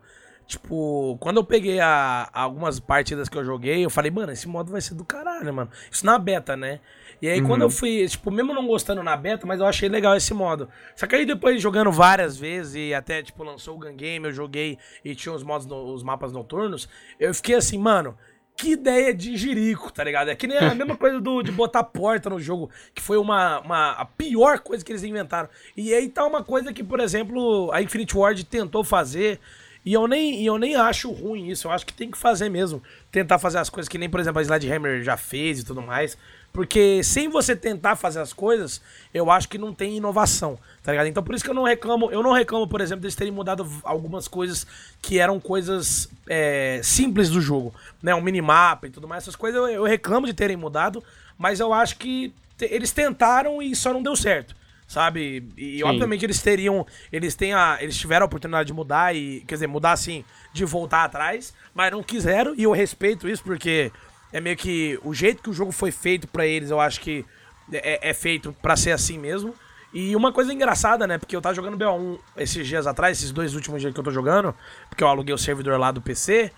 Tipo, 0.47 1.19
quando 1.21 1.37
eu 1.37 1.45
peguei 1.45 1.79
a, 1.79 2.31
algumas 2.33 2.81
partidas 2.81 3.29
que 3.29 3.37
eu 3.37 3.45
joguei, 3.45 3.85
eu 3.85 3.91
falei, 3.91 4.11
mano, 4.11 4.33
esse 4.33 4.49
modo 4.49 4.73
vai 4.73 4.81
ser 4.81 4.95
do 4.95 5.05
caralho, 5.05 5.53
mano. 5.53 5.71
Isso 5.91 6.07
na 6.07 6.19
beta, 6.19 6.57
né? 6.57 6.81
E 7.21 7.29
aí, 7.29 7.41
uhum. 7.41 7.49
quando 7.49 7.63
eu 7.63 7.71
fui, 7.71 8.07
tipo, 8.09 8.31
mesmo 8.31 8.55
não 8.55 8.67
gostando 8.67 9.03
na 9.03 9.15
beta, 9.15 9.47
mas 9.47 9.61
eu 9.61 9.67
achei 9.67 9.91
legal 9.91 10.17
esse 10.17 10.33
modo. 10.33 10.69
Só 10.97 11.07
que 11.07 11.17
aí 11.17 11.27
depois, 11.27 11.61
jogando 11.61 11.93
várias 11.93 12.39
vezes, 12.39 12.77
e 12.77 12.95
até, 12.95 13.23
tipo, 13.23 13.45
lançou 13.45 13.77
o 13.77 13.79
Gun 13.79 13.95
Game, 13.95 14.25
eu 14.25 14.33
joguei 14.33 14.79
e 15.05 15.15
tinha 15.15 15.35
os 15.35 15.43
modos, 15.43 15.67
no, 15.67 15.93
os 15.93 16.03
mapas 16.03 16.33
noturnos, 16.33 16.89
eu 17.21 17.35
fiquei 17.35 17.57
assim, 17.57 17.77
mano, 17.77 18.17
que 18.59 18.73
ideia 18.73 19.15
de 19.15 19.37
jirico, 19.37 19.93
tá 19.93 20.03
ligado? 20.03 20.29
É 20.29 20.35
que 20.35 20.49
nem 20.49 20.59
a 20.59 20.75
mesma 20.75 20.97
coisa 20.97 21.21
do, 21.21 21.43
de 21.43 21.53
botar 21.53 21.85
porta 21.85 22.29
no 22.29 22.41
jogo, 22.41 22.69
que 22.93 23.01
foi 23.01 23.17
uma, 23.17 23.61
uma 23.61 23.93
a 23.93 24.05
pior 24.05 24.59
coisa 24.59 24.85
que 24.85 24.91
eles 24.91 25.05
inventaram. 25.05 25.49
E 25.77 25.95
aí 25.95 26.09
tá 26.09 26.27
uma 26.27 26.43
coisa 26.43 26.73
que, 26.73 26.83
por 26.83 26.99
exemplo, 26.99 27.71
a 27.73 27.81
Infinite 27.81 28.17
Ward 28.17 28.45
tentou 28.45 28.83
fazer. 28.83 29.39
E 29.85 29.93
eu, 29.93 30.07
nem, 30.09 30.43
e 30.43 30.45
eu 30.45 30.59
nem 30.59 30.75
acho 30.75 31.11
ruim 31.11 31.49
isso, 31.49 31.69
eu 31.69 31.73
acho 31.73 31.87
que 31.87 31.93
tem 31.93 32.11
que 32.11 32.19
fazer 32.19 32.49
mesmo. 32.49 32.83
Tentar 33.13 33.39
fazer 33.39 33.59
as 33.59 33.71
coisas 33.71 33.89
que 33.89 33.97
nem, 33.97 34.11
por 34.11 34.19
exemplo, 34.19 34.41
a 34.41 34.43
Sledgehammer 34.43 35.03
já 35.03 35.17
fez 35.17 35.61
e 35.61 35.65
tudo 35.65 35.81
mais. 35.81 36.19
Porque 36.53 37.03
sem 37.05 37.29
você 37.29 37.55
tentar 37.55 37.95
fazer 37.95 38.21
as 38.21 38.33
coisas, 38.33 38.81
eu 39.15 39.31
acho 39.31 39.49
que 39.49 39.59
não 39.59 39.73
tem 39.73 39.97
inovação, 39.97 40.59
tá 40.83 40.91
ligado? 40.91 41.07
Então 41.07 41.23
por 41.23 41.35
isso 41.35 41.45
que 41.45 41.51
eu 41.51 41.55
não 41.55 41.63
reclamo, 41.63 42.11
eu 42.11 42.23
não 42.23 42.33
reclamo, 42.33 42.67
por 42.67 42.81
exemplo, 42.81 43.03
deles 43.03 43.15
terem 43.15 43.33
mudado 43.33 43.67
algumas 43.85 44.27
coisas 44.27 44.67
que 45.01 45.19
eram 45.19 45.39
coisas 45.39 46.09
é, 46.29 46.81
simples 46.83 47.31
do 47.31 47.41
jogo, 47.41 47.73
né? 48.03 48.15
Um 48.15 48.21
minimapa 48.21 48.87
e 48.87 48.91
tudo 48.91 49.07
mais, 49.07 49.25
essas 49.25 49.37
coisas 49.37 49.61
eu, 49.61 49.69
eu 49.69 49.85
reclamo 49.85 50.27
de 50.27 50.35
terem 50.35 50.57
mudado, 50.57 51.03
mas 51.37 51.61
eu 51.61 51.73
acho 51.73 51.97
que 51.97 52.33
eles 52.61 52.91
tentaram 52.91 53.63
e 53.63 53.77
só 53.77 53.93
não 53.93 54.03
deu 54.03 54.17
certo 54.17 54.59
sabe? 54.89 55.47
E 55.57 55.79
Sim. 55.79 55.85
obviamente 55.85 56.25
eles 56.25 56.41
teriam, 56.41 56.87
eles 57.13 57.35
têm 57.35 57.53
a, 57.53 57.77
eles 57.79 57.97
tiveram 57.97 58.25
a 58.25 58.27
oportunidade 58.27 58.69
de 58.69 58.73
mudar 58.73 59.15
e, 59.15 59.45
quer 59.47 59.57
dizer, 59.57 59.67
mudar 59.67 59.93
assim, 59.93 60.25
de 60.53 60.65
voltar 60.65 61.05
atrás, 61.05 61.53
mas 61.75 61.93
não 61.93 62.03
quiseram 62.03 62.55
e 62.57 62.63
eu 62.63 62.73
respeito 62.73 63.29
isso 63.29 63.45
porque 63.45 63.93
é 64.33 64.41
meio 64.41 64.57
que 64.57 64.99
o 65.03 65.15
jeito 65.15 65.43
que 65.43 65.51
o 65.51 65.53
jogo 65.53 65.73
foi 65.73 65.91
feito 65.91 66.27
para 66.29 66.47
eles, 66.47 66.71
eu 66.71 66.81
acho 66.81 67.01
que 67.01 67.25
é, 67.73 68.11
é 68.11 68.15
feito 68.15 68.55
para 68.61 68.77
ser 68.77 68.93
assim 68.93 69.19
mesmo. 69.19 69.55
E 69.93 70.15
uma 70.15 70.33
coisa 70.33 70.53
engraçada, 70.53 71.07
né? 71.07 71.17
Porque 71.17 71.35
eu 71.35 71.41
tava 71.41 71.55
jogando 71.55 71.79
BO1 71.79 72.19
esses 72.37 72.67
dias 72.67 72.87
atrás, 72.87 73.19
esses 73.19 73.33
dois 73.33 73.55
últimos 73.55 73.81
dias 73.81 73.93
que 73.93 73.99
eu 73.99 74.05
tô 74.05 74.11
jogando, 74.11 74.55
porque 74.89 75.03
eu 75.03 75.09
aluguei 75.09 75.35
o 75.35 75.39
servidor 75.39 75.79
lá 75.79 75.91
do 75.91 76.01
PC. 76.03 76.53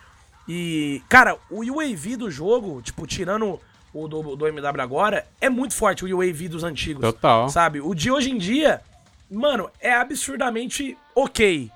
E, 0.48 1.00
cara, 1.08 1.36
o 1.48 1.60
UAV 1.60 2.16
do 2.16 2.30
jogo, 2.30 2.82
tipo, 2.82 3.06
tirando 3.06 3.60
o 3.94 4.08
do, 4.08 4.34
do 4.34 4.46
MW 4.48 4.82
agora, 4.82 5.26
é 5.40 5.48
muito 5.48 5.74
forte 5.74 6.04
o 6.04 6.18
UAV 6.18 6.48
dos 6.48 6.64
antigos. 6.64 7.02
Total. 7.02 7.48
Sabe? 7.48 7.80
O 7.80 7.94
de 7.94 8.10
hoje 8.10 8.30
em 8.30 8.38
dia, 8.38 8.80
mano, 9.30 9.70
é 9.80 9.92
absurdamente 9.92 10.98
ok. 11.14 11.70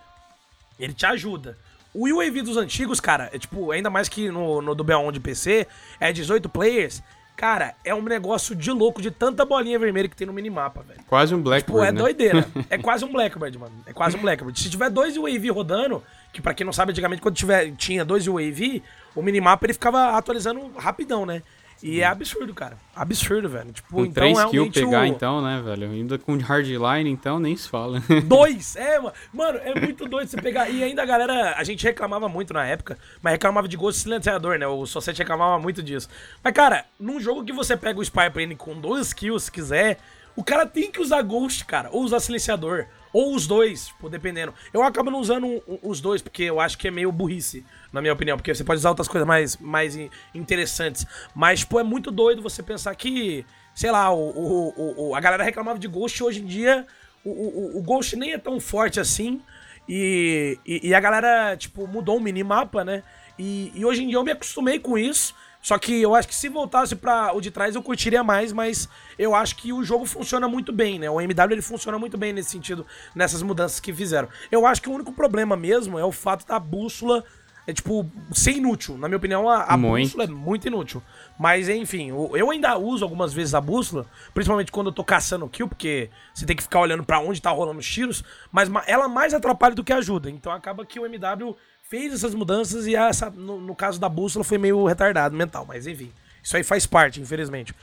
Ele 0.79 0.93
te 0.93 1.07
ajuda. 1.07 1.57
O 1.95 2.09
UAV 2.09 2.43
dos 2.43 2.57
antigos, 2.57 2.99
cara, 2.99 3.31
é 3.33 3.39
tipo, 3.39 3.71
ainda 3.71 3.89
mais 3.89 4.09
que 4.09 4.29
no, 4.29 4.61
no 4.61 4.75
do 4.75 4.85
BO1 4.85 5.13
de 5.13 5.21
PC, 5.21 5.67
é 6.01 6.13
18 6.13 6.49
players. 6.49 7.01
Cara, 7.37 7.75
é 7.85 7.95
um 7.95 8.03
negócio 8.03 8.55
de 8.55 8.71
louco 8.71 9.03
de 9.03 9.11
tanta 9.11 9.45
bolinha 9.45 9.79
vermelha 9.79 10.09
que 10.09 10.17
tem 10.17 10.27
no 10.27 10.33
minimapa, 10.33 10.83
velho. 10.83 11.01
Quase 11.09 11.35
um 11.35 11.43
Blackbird. 11.43 11.79
Tipo, 11.79 11.85
é 11.85 11.93
né? 11.93 11.99
doideira. 12.01 12.49
é 12.71 12.79
quase 12.79 13.05
um 13.05 13.13
Blackbird, 13.13 13.59
mano. 13.59 13.75
É 13.87 13.93
quase 13.93 14.17
um 14.17 14.21
Blackbird. 14.21 14.59
Se 14.59 14.71
tiver 14.71 14.89
dois 14.91 15.17
UAV 15.17 15.51
rodando, 15.51 16.03
que 16.33 16.41
para 16.41 16.55
quem 16.55 16.65
não 16.65 16.73
sabe, 16.73 16.93
antigamente 16.93 17.23
quando 17.23 17.35
tiver, 17.35 17.73
tinha 17.77 18.05
dois 18.05 18.29
UAV, 18.29 18.83
o 19.15 19.23
minimapa 19.23 19.67
ele 19.67 19.73
ficava 19.73 20.17
atualizando 20.17 20.73
rapidão, 20.77 21.25
né? 21.27 21.43
E 21.83 22.01
é 22.01 22.07
absurdo, 22.07 22.55
cara. 22.55 22.79
Absurdo, 22.95 23.49
velho. 23.49 23.73
Tipo, 23.73 23.89
com 23.89 24.05
então, 24.05 24.23
três 24.23 24.45
kills 24.51 24.71
pegar, 24.71 25.03
o... 25.03 25.07
então, 25.07 25.43
né, 25.43 25.61
velho? 25.63 25.91
Ainda 25.91 26.19
com 26.19 26.37
hardline, 26.39 27.11
então, 27.11 27.39
nem 27.39 27.57
se 27.57 27.69
fala. 27.69 28.01
Dois! 28.25 28.77
É, 28.77 28.99
mano. 28.99 29.15
Mano, 29.33 29.59
é 29.63 29.79
muito 29.79 30.09
doido 30.09 30.29
você 30.29 30.41
pegar. 30.41 30.71
E 30.71 30.83
ainda 30.83 31.03
a 31.03 31.07
galera, 31.07 31.55
a 31.57 31.65
gente 31.65 31.85
reclamava 31.85 32.29
muito 32.29 32.55
na 32.55 32.65
época, 32.65 32.99
mas 33.21 33.33
reclamava 33.33 33.69
de 33.69 33.77
gosto 33.77 33.99
silenciador, 33.99 34.59
né? 34.59 34.67
O 34.67 34.87
Society 34.87 35.19
reclamava 35.19 35.59
muito 35.59 35.83
disso. 35.83 36.09
Mas, 36.43 36.53
cara, 36.55 36.87
num 36.99 37.21
jogo 37.21 37.45
que 37.45 37.53
você 37.53 37.77
pega 37.77 37.99
o 37.99 38.03
Spy 38.03 38.31
Plane 38.33 38.57
com 38.57 38.81
dois 38.81 39.13
kills, 39.13 39.47
se 39.47 39.53
quiser, 39.53 39.99
o 40.37 40.43
cara 40.43 40.67
tem 40.67 40.91
que 40.91 41.01
usar 41.01 41.23
Ghost, 41.23 41.65
cara. 41.65 41.89
Ou 41.93 42.03
usar 42.03 42.21
silenciador. 42.21 42.87
Ou 43.13 43.35
os 43.35 43.47
dois, 43.47 43.87
tipo, 43.87 44.09
dependendo. 44.09 44.53
Eu 44.73 44.83
acabo 44.83 45.11
não 45.11 45.21
usando 45.21 45.63
os 45.83 46.01
dois, 46.01 46.21
porque 46.21 46.43
eu 46.43 46.59
acho 46.59 46.77
que 46.77 46.89
é 46.89 46.91
meio 46.91 47.13
burrice, 47.13 47.65
na 47.95 48.03
minha 48.03 48.13
opinião. 48.13 48.37
Porque 48.37 48.53
você 48.53 48.65
pode 48.65 48.79
usar 48.79 48.91
outras 48.91 49.07
coisas 49.07 49.27
mais, 49.27 49.57
mais 49.57 49.97
interessantes. 50.35 51.07
Mas, 51.33 51.61
tipo, 51.61 51.79
é 51.79 51.85
muito 51.85 52.11
doido 52.11 52.43
você 52.43 52.63
pensar 52.63 52.95
que, 52.97 53.47
sei 53.73 53.93
lá, 53.93 54.13
o, 54.13 54.19
o, 54.19 55.09
o 55.09 55.15
a 55.15 55.21
galera 55.21 55.45
reclamava 55.45 55.79
de 55.79 55.87
Ghost 55.87 56.23
hoje 56.23 56.43
em 56.43 56.45
dia. 56.45 56.85
O, 57.25 57.31
o, 57.31 57.79
o 57.79 57.83
Ghost 57.83 58.17
nem 58.17 58.33
é 58.33 58.39
tão 58.39 58.59
forte 58.59 58.99
assim. 58.99 59.41
E, 59.89 60.59
e, 60.67 60.89
e, 60.89 60.95
a 60.95 60.99
galera, 60.99 61.57
tipo, 61.57 61.87
mudou 61.87 62.17
o 62.17 62.21
minimapa, 62.21 62.85
né? 62.85 63.05
E, 63.39 63.71
e 63.75 63.85
hoje 63.85 64.03
em 64.03 64.09
dia 64.09 64.17
eu 64.17 64.25
me 64.25 64.33
acostumei 64.33 64.81
com 64.81 64.99
isso. 64.99 65.33
Só 65.63 65.79
que 65.79 66.03
eu 66.03 66.15
acho 66.15 66.29
que 66.29 66.35
se 66.35 66.49
voltasse 66.49 66.95
para 66.95 67.33
o 67.35 67.41
de 67.41 67.51
trás 67.51 67.75
eu 67.75 67.83
curtiria 67.83 68.23
mais, 68.23 68.53
mas 68.53 68.87
eu 69.19 69.35
acho 69.35 69.57
que 69.57 69.73
o 69.73 69.83
jogo 69.83 70.05
funciona 70.05 70.47
muito 70.47 70.71
bem, 70.73 70.99
né? 70.99 71.09
O 71.09 71.19
MW 71.19 71.53
ele 71.53 71.63
funciona 71.63 71.99
muito 71.99 72.19
bem 72.19 72.35
nesse 72.35 72.51
sentido, 72.51 72.87
nessas 73.15 73.41
mudanças 73.41 73.81
que 73.81 73.91
fizeram. 73.91 74.29
Eu 74.53 74.67
acho 74.67 74.83
que 74.83 74.91
o 74.91 74.93
único 74.93 75.11
problema 75.13 75.57
mesmo 75.57 75.99
é 75.99 76.05
o 76.05 76.13
fato 76.13 76.47
da 76.47 76.59
bússola 76.59 77.25
é 77.67 77.73
tipo 77.73 78.11
ser 78.33 78.53
inútil. 78.53 78.99
Na 78.99 79.09
minha 79.09 79.17
opinião, 79.17 79.49
a, 79.49 79.63
a 79.63 79.77
bússola 79.77 80.25
é 80.25 80.27
muito 80.27 80.67
inútil. 80.67 81.03
Mas 81.39 81.69
enfim, 81.69 82.09
eu 82.09 82.51
ainda 82.51 82.77
uso 82.77 83.05
algumas 83.05 83.33
vezes 83.33 83.55
a 83.55 83.61
bússola, 83.61 84.07
principalmente 84.33 84.71
quando 84.71 84.89
eu 84.89 84.93
tô 84.93 85.03
caçando 85.03 85.49
kill, 85.49 85.69
porque 85.69 86.11
você 86.33 86.47
tem 86.47 86.55
que 86.55 86.63
ficar 86.63 86.81
olhando 86.81 87.05
para 87.05 87.19
onde 87.21 87.41
tá 87.41 87.51
rolando 87.51 87.81
os 87.81 87.89
tiros, 87.89 88.23
mas 88.53 88.71
ela 88.87 89.09
mais 89.09 89.35
atrapalha 89.35 89.75
do 89.75 89.83
que 89.83 89.93
ajuda. 89.93 90.31
Então 90.31 90.53
acaba 90.53 90.85
que 90.85 91.01
o 91.01 91.07
MW 91.07 91.57
fez 91.89 92.13
essas 92.13 92.35
mudanças 92.35 92.87
e 92.87 92.95
essa, 92.95 93.31
no, 93.31 93.61
no, 93.61 93.75
caso 93.75 94.01
da 94.01 94.09
bússola 94.09 94.45
foi 94.45 94.59
meio 94.59 94.85
retardado 94.87 95.37
mental, 95.37 95.65
mas 95.67 95.87
enfim. 95.87 96.13
Isso 96.43 96.57
aí 96.57 96.63
faz 96.63 96.87
parte, 96.87 97.21
infelizmente. 97.21 97.75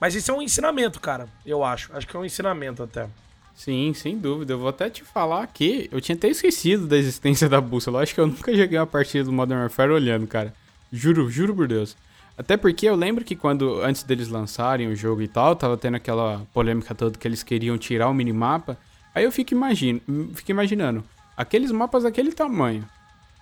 Mas 0.00 0.14
isso 0.14 0.30
é 0.30 0.34
um 0.34 0.40
ensinamento, 0.40 0.98
cara, 0.98 1.28
eu 1.44 1.62
acho. 1.62 1.94
Acho 1.94 2.06
que 2.06 2.16
é 2.16 2.18
um 2.18 2.24
ensinamento 2.24 2.82
até. 2.82 3.06
Sim, 3.60 3.92
sem 3.92 4.16
dúvida. 4.16 4.54
Eu 4.54 4.58
vou 4.58 4.70
até 4.70 4.88
te 4.88 5.04
falar 5.04 5.46
que 5.46 5.86
eu 5.92 6.00
tinha 6.00 6.16
até 6.16 6.28
esquecido 6.28 6.86
da 6.86 6.96
existência 6.96 7.46
da 7.46 7.60
bússola. 7.60 8.02
Acho 8.02 8.14
que 8.14 8.20
eu 8.20 8.26
nunca 8.26 8.56
joguei 8.56 8.78
uma 8.78 8.86
partida 8.86 9.24
do 9.24 9.32
Modern 9.32 9.60
Warfare 9.60 9.92
olhando, 9.92 10.26
cara. 10.26 10.54
Juro, 10.90 11.28
juro 11.28 11.54
por 11.54 11.68
Deus. 11.68 11.94
Até 12.38 12.56
porque 12.56 12.88
eu 12.88 12.96
lembro 12.96 13.22
que 13.22 13.36
quando, 13.36 13.82
antes 13.82 14.02
deles 14.02 14.28
lançarem 14.28 14.88
o 14.88 14.96
jogo 14.96 15.20
e 15.20 15.28
tal, 15.28 15.54
tava 15.54 15.76
tendo 15.76 15.96
aquela 15.96 16.46
polêmica 16.54 16.94
toda 16.94 17.18
que 17.18 17.28
eles 17.28 17.42
queriam 17.42 17.76
tirar 17.76 18.08
o 18.08 18.14
minimapa. 18.14 18.78
Aí 19.14 19.24
eu 19.24 19.30
fico, 19.30 19.52
imagino, 19.52 20.00
fico 20.32 20.50
imaginando, 20.50 21.04
aqueles 21.36 21.70
mapas 21.70 22.04
daquele 22.04 22.32
tamanho, 22.32 22.88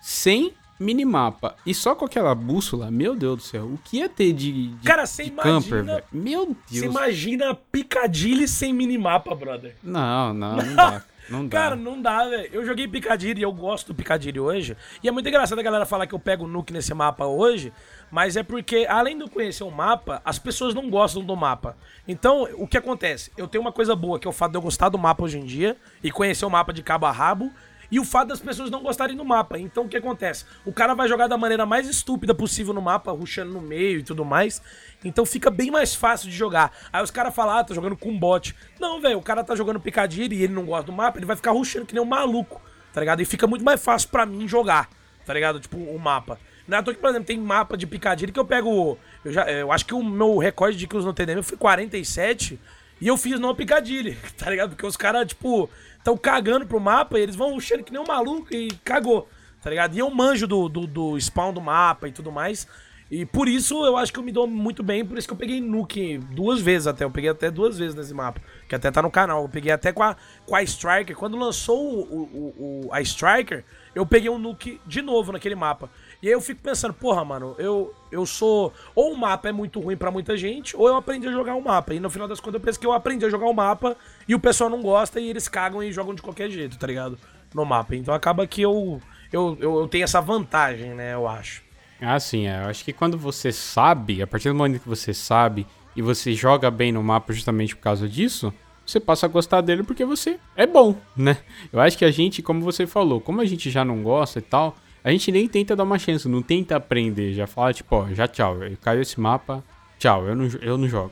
sem 0.01 0.51
minimapa 0.79 1.55
e 1.65 1.73
só 1.73 1.93
com 1.93 2.05
aquela 2.05 2.33
bússola, 2.33 2.89
meu 2.89 3.15
Deus 3.15 3.37
do 3.37 3.43
céu, 3.43 3.65
o 3.65 3.77
que 3.77 3.97
ia 3.97 4.09
ter 4.09 4.31
de, 4.33 4.69
de 4.69 4.85
Cara, 4.85 5.05
você 5.05 5.23
imagina, 5.25 5.61
camper, 5.61 5.83
velho? 5.83 6.03
Meu 6.11 6.45
Deus. 6.45 6.57
Você 6.69 6.85
imagina 6.85 7.55
Piccadilly 7.71 8.47
sem 8.47 8.73
minimapa, 8.73 9.35
brother. 9.35 9.75
Não, 9.83 10.33
não, 10.33 10.55
não 10.55 10.75
dá. 10.75 11.03
Não 11.29 11.45
dá. 11.47 11.57
Cara, 11.59 11.75
não 11.75 12.01
dá, 12.01 12.27
velho. 12.27 12.49
Eu 12.51 12.65
joguei 12.65 12.87
Piccadilly 12.87 13.41
e 13.41 13.43
eu 13.43 13.51
gosto 13.53 13.87
do 13.87 13.95
Piccadilly 13.95 14.39
hoje. 14.39 14.75
E 15.03 15.07
é 15.07 15.11
muito 15.11 15.29
engraçado 15.29 15.59
a 15.59 15.61
galera 15.61 15.85
falar 15.85 16.07
que 16.07 16.15
eu 16.15 16.19
pego 16.19 16.45
o 16.45 16.47
nuke 16.47 16.73
nesse 16.73 16.93
mapa 16.93 17.25
hoje, 17.25 17.71
mas 18.09 18.35
é 18.35 18.41
porque, 18.41 18.87
além 18.89 19.15
de 19.15 19.23
eu 19.23 19.29
conhecer 19.29 19.63
o 19.63 19.69
mapa, 19.69 20.21
as 20.25 20.39
pessoas 20.39 20.73
não 20.73 20.89
gostam 20.89 21.23
do 21.23 21.35
mapa. 21.35 21.77
Então, 22.07 22.47
o 22.55 22.67
que 22.67 22.77
acontece? 22.77 23.31
Eu 23.37 23.47
tenho 23.47 23.61
uma 23.61 23.71
coisa 23.71 23.95
boa, 23.95 24.19
que 24.19 24.27
é 24.27 24.29
o 24.29 24.33
fato 24.33 24.51
de 24.51 24.57
eu 24.57 24.61
gostar 24.61 24.89
do 24.89 24.97
mapa 24.97 25.23
hoje 25.23 25.37
em 25.37 25.45
dia 25.45 25.77
e 26.03 26.11
conhecer 26.11 26.45
o 26.45 26.49
mapa 26.49 26.73
de 26.73 26.81
cabo 26.81 27.05
a 27.05 27.11
rabo 27.11 27.51
e 27.91 27.99
o 27.99 28.05
fato 28.05 28.29
das 28.29 28.39
pessoas 28.39 28.69
não 28.69 28.81
gostarem 28.81 29.15
do 29.15 29.25
mapa. 29.25 29.57
Então 29.57 29.85
o 29.85 29.89
que 29.89 29.97
acontece? 29.97 30.45
O 30.65 30.71
cara 30.71 30.93
vai 30.93 31.07
jogar 31.07 31.27
da 31.27 31.37
maneira 31.37 31.65
mais 31.65 31.87
estúpida 31.87 32.33
possível 32.33 32.73
no 32.73 32.81
mapa, 32.81 33.11
rushando 33.11 33.51
no 33.51 33.61
meio 33.61 33.99
e 33.99 34.03
tudo 34.03 34.23
mais. 34.23 34.61
Então 35.03 35.25
fica 35.25 35.49
bem 35.49 35.71
mais 35.71 35.95
fácil 35.95 36.29
de 36.29 36.35
jogar. 36.35 36.71
Aí 36.91 37.03
os 37.03 37.11
caras 37.11 37.33
falam, 37.33 37.57
ah, 37.57 37.63
tá 37.63 37.73
jogando 37.73 37.97
com 37.97 38.17
bot. 38.17 38.55
Não, 38.79 39.01
velho, 39.01 39.17
o 39.17 39.21
cara 39.21 39.43
tá 39.43 39.55
jogando 39.55 39.79
picadilha 39.79 40.33
e 40.33 40.43
ele 40.43 40.53
não 40.53 40.65
gosta 40.65 40.85
do 40.85 40.93
mapa, 40.93 41.17
ele 41.17 41.25
vai 41.25 41.35
ficar 41.35 41.51
rushando 41.51 41.85
que 41.85 41.93
nem 41.93 42.03
um 42.03 42.07
maluco, 42.07 42.61
tá 42.93 42.99
ligado? 42.99 43.21
E 43.21 43.25
fica 43.25 43.47
muito 43.47 43.63
mais 43.63 43.83
fácil 43.83 44.09
para 44.09 44.25
mim 44.25 44.47
jogar, 44.47 44.89
tá 45.25 45.33
ligado? 45.33 45.59
Tipo, 45.59 45.77
o 45.77 45.99
mapa. 45.99 46.39
Não 46.67 46.77
é 46.77 46.81
toa 46.83 46.93
que, 46.93 46.99
por 46.99 47.09
exemplo, 47.09 47.25
tem 47.25 47.39
mapa 47.39 47.75
de 47.75 47.87
Picadilly 47.87 48.31
que 48.31 48.39
eu 48.39 48.45
pego. 48.45 48.95
Eu, 49.25 49.31
já, 49.31 49.49
eu 49.49 49.71
acho 49.71 49.83
que 49.87 49.93
o 49.93 50.03
meu 50.03 50.37
recorde 50.37 50.77
de 50.77 50.85
kills 50.85 51.03
no 51.03 51.13
TDM 51.13 51.41
foi 51.41 51.57
47 51.57 52.59
e 53.01 53.07
eu 53.07 53.17
fiz 53.17 53.39
no 53.39 53.55
Picadilly, 53.55 54.15
tá 54.37 54.51
ligado? 54.51 54.69
Porque 54.69 54.85
os 54.85 54.95
caras, 54.95 55.27
tipo, 55.27 55.67
estão 55.99 56.17
cagando 56.17 56.65
pro 56.65 56.79
mapa 56.79 57.19
e 57.19 57.21
eles 57.21 57.35
vão 57.35 57.59
cheirando 57.59 57.85
que 57.85 57.91
nem 57.93 58.01
um 58.01 58.07
maluco 58.07 58.53
e 58.53 58.69
cagou, 58.83 59.29
tá 59.61 59.69
ligado? 59.69 59.95
E 59.95 59.99
eu 59.99 60.09
manjo 60.09 60.47
do, 60.47 60.67
do, 60.67 60.87
do 60.87 61.17
spawn 61.19 61.53
do 61.53 61.61
mapa 61.61 62.07
e 62.07 62.11
tudo 62.11 62.31
mais. 62.31 62.67
E 63.11 63.25
por 63.25 63.47
isso 63.47 63.83
eu 63.85 63.97
acho 63.97 64.13
que 64.13 64.19
eu 64.19 64.23
me 64.23 64.31
dou 64.31 64.45
muito 64.45 64.83
bem, 64.83 65.03
por 65.03 65.17
isso 65.17 65.27
que 65.27 65.33
eu 65.33 65.37
peguei 65.37 65.59
Nuke 65.59 66.19
duas 66.19 66.61
vezes 66.61 66.85
até. 66.85 67.03
Eu 67.03 67.09
peguei 67.09 67.29
até 67.29 67.49
duas 67.49 67.77
vezes 67.77 67.95
nesse 67.95 68.13
mapa, 68.13 68.39
que 68.67 68.75
até 68.75 68.91
tá 68.91 69.01
no 69.01 69.09
canal. 69.09 69.41
Eu 69.41 69.49
peguei 69.49 69.71
até 69.71 69.91
com 69.91 70.03
a, 70.03 70.15
com 70.45 70.55
a 70.55 70.61
Striker. 70.61 71.15
Quando 71.15 71.35
lançou 71.35 71.79
o, 71.81 72.21
o, 72.21 72.85
o 72.85 72.93
a 72.93 73.01
Striker, 73.01 73.65
eu 73.95 74.05
peguei 74.05 74.29
um 74.29 74.37
Nuke 74.37 74.79
de 74.85 75.01
novo 75.01 75.31
naquele 75.31 75.55
mapa. 75.55 75.89
E 76.21 76.27
aí 76.27 76.33
eu 76.33 76.41
fico 76.41 76.61
pensando, 76.61 76.93
porra, 76.93 77.23
mano, 77.23 77.55
eu, 77.57 77.93
eu 78.11 78.25
sou. 78.25 78.73
Ou 78.93 79.13
o 79.13 79.17
mapa 79.17 79.47
é 79.47 79.51
muito 79.51 79.79
ruim 79.79 79.95
para 79.95 80.11
muita 80.11 80.35
gente, 80.35 80.75
ou 80.75 80.87
eu 80.87 80.95
aprendi 80.95 81.27
a 81.27 81.31
jogar 81.31 81.55
o 81.55 81.59
um 81.59 81.61
mapa. 81.61 81.93
E 81.93 81.99
no 81.99 82.09
final 82.09 82.27
das 82.27 82.39
contas 82.39 82.55
eu 82.55 82.65
penso 82.65 82.79
que 82.79 82.85
eu 82.85 82.91
aprendi 82.91 83.25
a 83.25 83.29
jogar 83.29 83.45
o 83.45 83.51
um 83.51 83.53
mapa 83.53 83.95
e 84.27 84.35
o 84.35 84.39
pessoal 84.39 84.69
não 84.69 84.81
gosta 84.81 85.19
e 85.19 85.29
eles 85.29 85.47
cagam 85.47 85.81
e 85.81 85.91
jogam 85.91 86.13
de 86.13 86.21
qualquer 86.21 86.49
jeito, 86.49 86.77
tá 86.77 86.87
ligado? 86.87 87.17
No 87.53 87.65
mapa. 87.65 87.95
Então 87.95 88.13
acaba 88.13 88.45
que 88.45 88.61
eu, 88.61 89.01
eu, 89.31 89.57
eu, 89.61 89.79
eu 89.79 89.87
tenho 89.87 90.03
essa 90.03 90.19
vantagem, 90.19 90.93
né, 90.93 91.13
eu 91.13 91.27
acho. 91.27 91.63
Ah, 92.01 92.19
sim, 92.19 92.47
é. 92.47 92.63
Eu 92.63 92.69
acho 92.69 92.83
que 92.83 92.93
quando 92.93 93.17
você 93.17 93.51
sabe, 93.51 94.21
a 94.21 94.27
partir 94.27 94.49
do 94.49 94.55
momento 94.55 94.81
que 94.81 94.89
você 94.89 95.13
sabe 95.13 95.65
e 95.95 96.01
você 96.01 96.33
joga 96.33 96.69
bem 96.69 96.91
no 96.91 97.03
mapa 97.03 97.31
justamente 97.33 97.75
por 97.75 97.81
causa 97.81 98.07
disso, 98.07 98.53
você 98.85 98.99
passa 98.99 99.25
a 99.25 99.29
gostar 99.29 99.61
dele 99.61 99.83
porque 99.83 100.03
você 100.03 100.39
é 100.55 100.65
bom, 100.65 100.95
né? 101.15 101.37
Eu 101.71 101.79
acho 101.79 101.97
que 101.97 102.05
a 102.05 102.11
gente, 102.11 102.41
como 102.41 102.61
você 102.61 102.87
falou, 102.87 103.21
como 103.21 103.39
a 103.39 103.45
gente 103.45 103.69
já 103.69 103.85
não 103.85 104.01
gosta 104.01 104.39
e 104.39 104.41
tal, 104.41 104.75
a 105.03 105.11
gente 105.11 105.31
nem 105.31 105.47
tenta 105.47 105.75
dar 105.75 105.83
uma 105.83 105.99
chance, 105.99 106.27
não 106.27 106.41
tenta 106.41 106.75
aprender, 106.75 107.33
já 107.33 107.47
fala 107.47 107.73
tipo, 107.73 107.95
ó, 107.95 108.07
já 108.13 108.27
tchau, 108.27 108.57
caiu 108.81 109.01
esse 109.01 109.19
mapa, 109.19 109.63
tchau, 109.97 110.27
eu 110.27 110.35
não, 110.35 110.47
eu 110.61 110.77
não 110.77 110.87
jogo. 110.87 111.11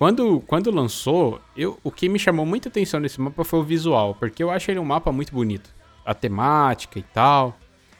Quando, 0.00 0.40
quando 0.46 0.70
lançou, 0.70 1.38
eu, 1.54 1.78
o 1.84 1.90
que 1.90 2.08
me 2.08 2.18
chamou 2.18 2.46
muita 2.46 2.70
atenção 2.70 2.98
nesse 2.98 3.20
mapa 3.20 3.44
foi 3.44 3.60
o 3.60 3.62
visual, 3.62 4.14
porque 4.14 4.42
eu 4.42 4.50
acho 4.50 4.70
ele 4.70 4.80
um 4.80 4.84
mapa 4.84 5.12
muito 5.12 5.30
bonito. 5.30 5.68
A 6.06 6.14
temática 6.14 6.98
e 6.98 7.02
tal. 7.02 7.54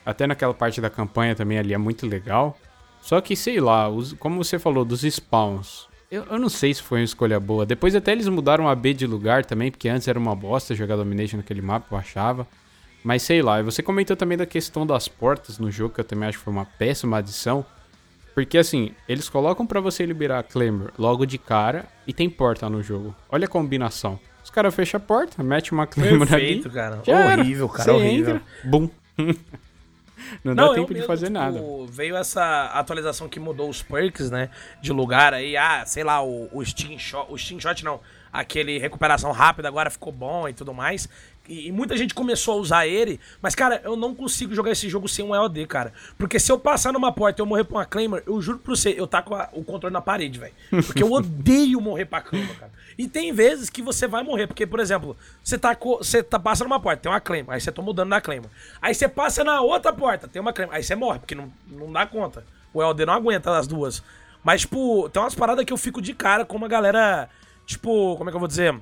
Até 0.05 0.27
naquela 0.27 0.55
parte 0.55 0.81
da 0.81 0.89
campanha 0.89 1.35
também 1.35 1.59
ali 1.59 1.75
é 1.75 1.79
muito 1.79 2.07
legal. 2.07 2.59
Só 3.03 3.21
que, 3.21 3.37
sei 3.37 3.61
lá, 3.61 3.87
os, 3.87 4.15
como 4.15 4.43
você 4.43 4.59
falou, 4.59 4.83
dos 4.83 5.03
spawns. 5.03 5.89
Eu, 6.11 6.25
eu, 6.25 6.39
não 6.39 6.49
sei 6.49 6.73
se 6.73 6.83
foi 6.83 7.01
uma 7.01 7.05
escolha 7.05 7.39
boa. 7.39 7.67
Depois 7.67 7.95
até 7.95 8.13
eles 8.13 8.29
mudaram 8.29 8.67
a 8.67 8.75
B 8.75 8.95
de 8.95 9.07
lugar 9.07 9.45
também, 9.45 9.71
porque 9.71 9.89
antes 9.89 10.09
era 10.09 10.19
uma 10.19 10.35
bosta 10.35 10.75
jogar 10.75 10.97
Domination 10.97 11.37
naquele 11.37 11.61
mapa, 11.61 11.87
eu 11.95 11.99
achava. 11.99 12.49
Mas 13.03 13.23
sei 13.23 13.41
lá, 13.43 13.63
você 13.63 13.83
comentou 13.83 14.17
também 14.17 14.37
da 14.37 14.47
questão 14.47 14.87
das 14.87 15.09
portas 15.09 15.59
no 15.59 15.71
jogo, 15.71 15.95
que 15.95 16.01
eu 16.01 16.05
também 16.05 16.29
acho 16.29 16.39
que 16.39 16.45
foi 16.45 16.53
uma 16.53 16.67
péssima 16.67 17.19
adição. 17.19 17.65
Porque 18.35 18.59
assim, 18.59 18.93
eles 19.09 19.29
colocam 19.29 19.67
para 19.67 19.81
você 19.81 20.05
liberar 20.07 20.39
a 20.39 20.43
Claymore 20.43 20.93
logo 20.99 21.27
de 21.27 21.39
cara 21.39 21.87
e 22.07 22.13
tem 22.13 22.29
porta 22.31 22.69
no 22.69 22.83
jogo. 22.83 23.15
Olha 23.29 23.47
a 23.47 23.49
combinação. 23.49 24.19
Os 24.43 24.51
caras 24.51 24.75
fecham 24.75 24.99
a 24.99 25.01
porta, 25.01 25.43
mete 25.43 25.73
uma 25.73 25.87
Claymore 25.87 26.29
Perfeito, 26.29 26.69
ali. 26.69 26.75
cara. 26.75 27.03
Horrível, 27.07 27.69
cara, 27.69 27.85
você 27.85 27.91
horrível. 27.91 28.37
Entra, 28.37 28.47
bum. 28.65 28.89
Não, 29.17 29.35
não 30.45 30.55
dá 30.55 30.69
tempo 30.75 30.93
mesmo, 30.93 31.01
de 31.01 31.07
fazer 31.07 31.27
tipo, 31.27 31.39
nada. 31.39 31.61
Veio 31.89 32.17
essa 32.17 32.67
atualização 32.67 33.29
que 33.29 33.41
mudou 33.41 33.69
os 33.69 33.83
perks, 33.83 34.31
né? 34.31 34.51
De 34.81 34.93
lugar 34.93 35.35
aí, 35.35 35.57
ah, 35.57 35.85
sei 35.87 36.05
lá, 36.05 36.23
o, 36.23 36.49
o 36.53 36.65
Steam 36.65 36.99
Shot. 36.99 37.27
O 37.31 37.39
Steam 37.39 37.61
Shot 37.61 37.85
não. 37.85 38.01
Aquele 38.33 38.79
recuperação 38.79 39.33
rápida 39.33 39.67
agora 39.67 39.91
ficou 39.91 40.13
bom 40.13 40.49
e 40.49 40.53
tudo 40.53 40.73
mais. 40.73 41.09
E, 41.51 41.67
e, 41.67 41.73
muita 41.73 41.97
gente 41.97 42.15
começou 42.15 42.55
a 42.55 42.57
usar 42.59 42.87
ele, 42.87 43.19
mas, 43.43 43.57
cara, 43.57 43.81
eu 43.83 43.97
não 43.97 44.15
consigo 44.15 44.55
jogar 44.55 44.71
esse 44.71 44.89
jogo 44.89 45.09
sem 45.09 45.25
um 45.25 45.35
EOD, 45.35 45.67
cara. 45.67 45.93
Porque 46.17 46.39
se 46.39 46.53
eu 46.53 46.57
passar 46.57 46.93
numa 46.93 47.11
porta 47.11 47.41
e 47.41 47.43
eu 47.43 47.47
morrer 47.47 47.65
pra 47.65 47.79
uma 47.79 47.85
Claymore, 47.85 48.23
eu 48.25 48.41
juro 48.41 48.61
pra 48.61 48.71
você, 48.73 48.95
eu 48.97 49.05
taco 49.05 49.35
a, 49.35 49.49
o 49.53 49.65
controle 49.65 49.93
na 49.93 50.01
parede, 50.01 50.39
velho. 50.39 50.55
Porque 50.87 51.03
eu 51.03 51.11
odeio 51.11 51.81
morrer 51.81 52.05
pra 52.05 52.21
Claymore, 52.21 52.55
cara. 52.55 52.71
E 52.97 53.09
tem 53.09 53.33
vezes 53.33 53.69
que 53.69 53.83
você 53.83 54.07
vai 54.07 54.23
morrer, 54.23 54.47
porque, 54.47 54.65
por 54.65 54.79
exemplo, 54.79 55.17
você 55.43 55.59
tá, 55.59 55.77
você 55.77 56.23
tá 56.23 56.39
passando 56.39 56.69
numa 56.69 56.79
porta, 56.79 57.03
tem 57.03 57.11
uma 57.11 57.21
Claymore, 57.21 57.57
aí 57.57 57.61
você 57.61 57.73
toma 57.73 57.93
dano 57.93 58.11
na 58.11 58.21
Claymore. 58.21 58.53
Aí 58.81 58.95
você 58.95 59.09
passa 59.09 59.43
na 59.43 59.61
outra 59.61 59.93
porta, 59.93 60.29
tem 60.29 60.41
uma 60.41 60.53
Claymore, 60.53 60.77
aí 60.77 60.85
você 60.85 60.95
morre, 60.95 61.19
porque 61.19 61.35
não, 61.35 61.53
não 61.67 61.91
dá 61.91 62.07
conta. 62.07 62.45
O 62.73 62.81
EOD 62.81 63.05
não 63.07 63.15
aguenta 63.15 63.59
as 63.59 63.67
duas. 63.67 64.05
Mas, 64.45 64.61
tipo, 64.61 65.09
tem 65.09 65.21
umas 65.21 65.35
paradas 65.35 65.65
que 65.65 65.73
eu 65.73 65.77
fico 65.77 66.01
de 66.01 66.15
cara 66.15 66.45
com 66.45 66.57
uma 66.57 66.69
galera, 66.69 67.29
tipo, 67.67 68.15
como 68.17 68.31
é 68.31 68.33
que 68.33 68.37
eu 68.37 68.41
vou 68.41 68.49
dizer? 68.49 68.79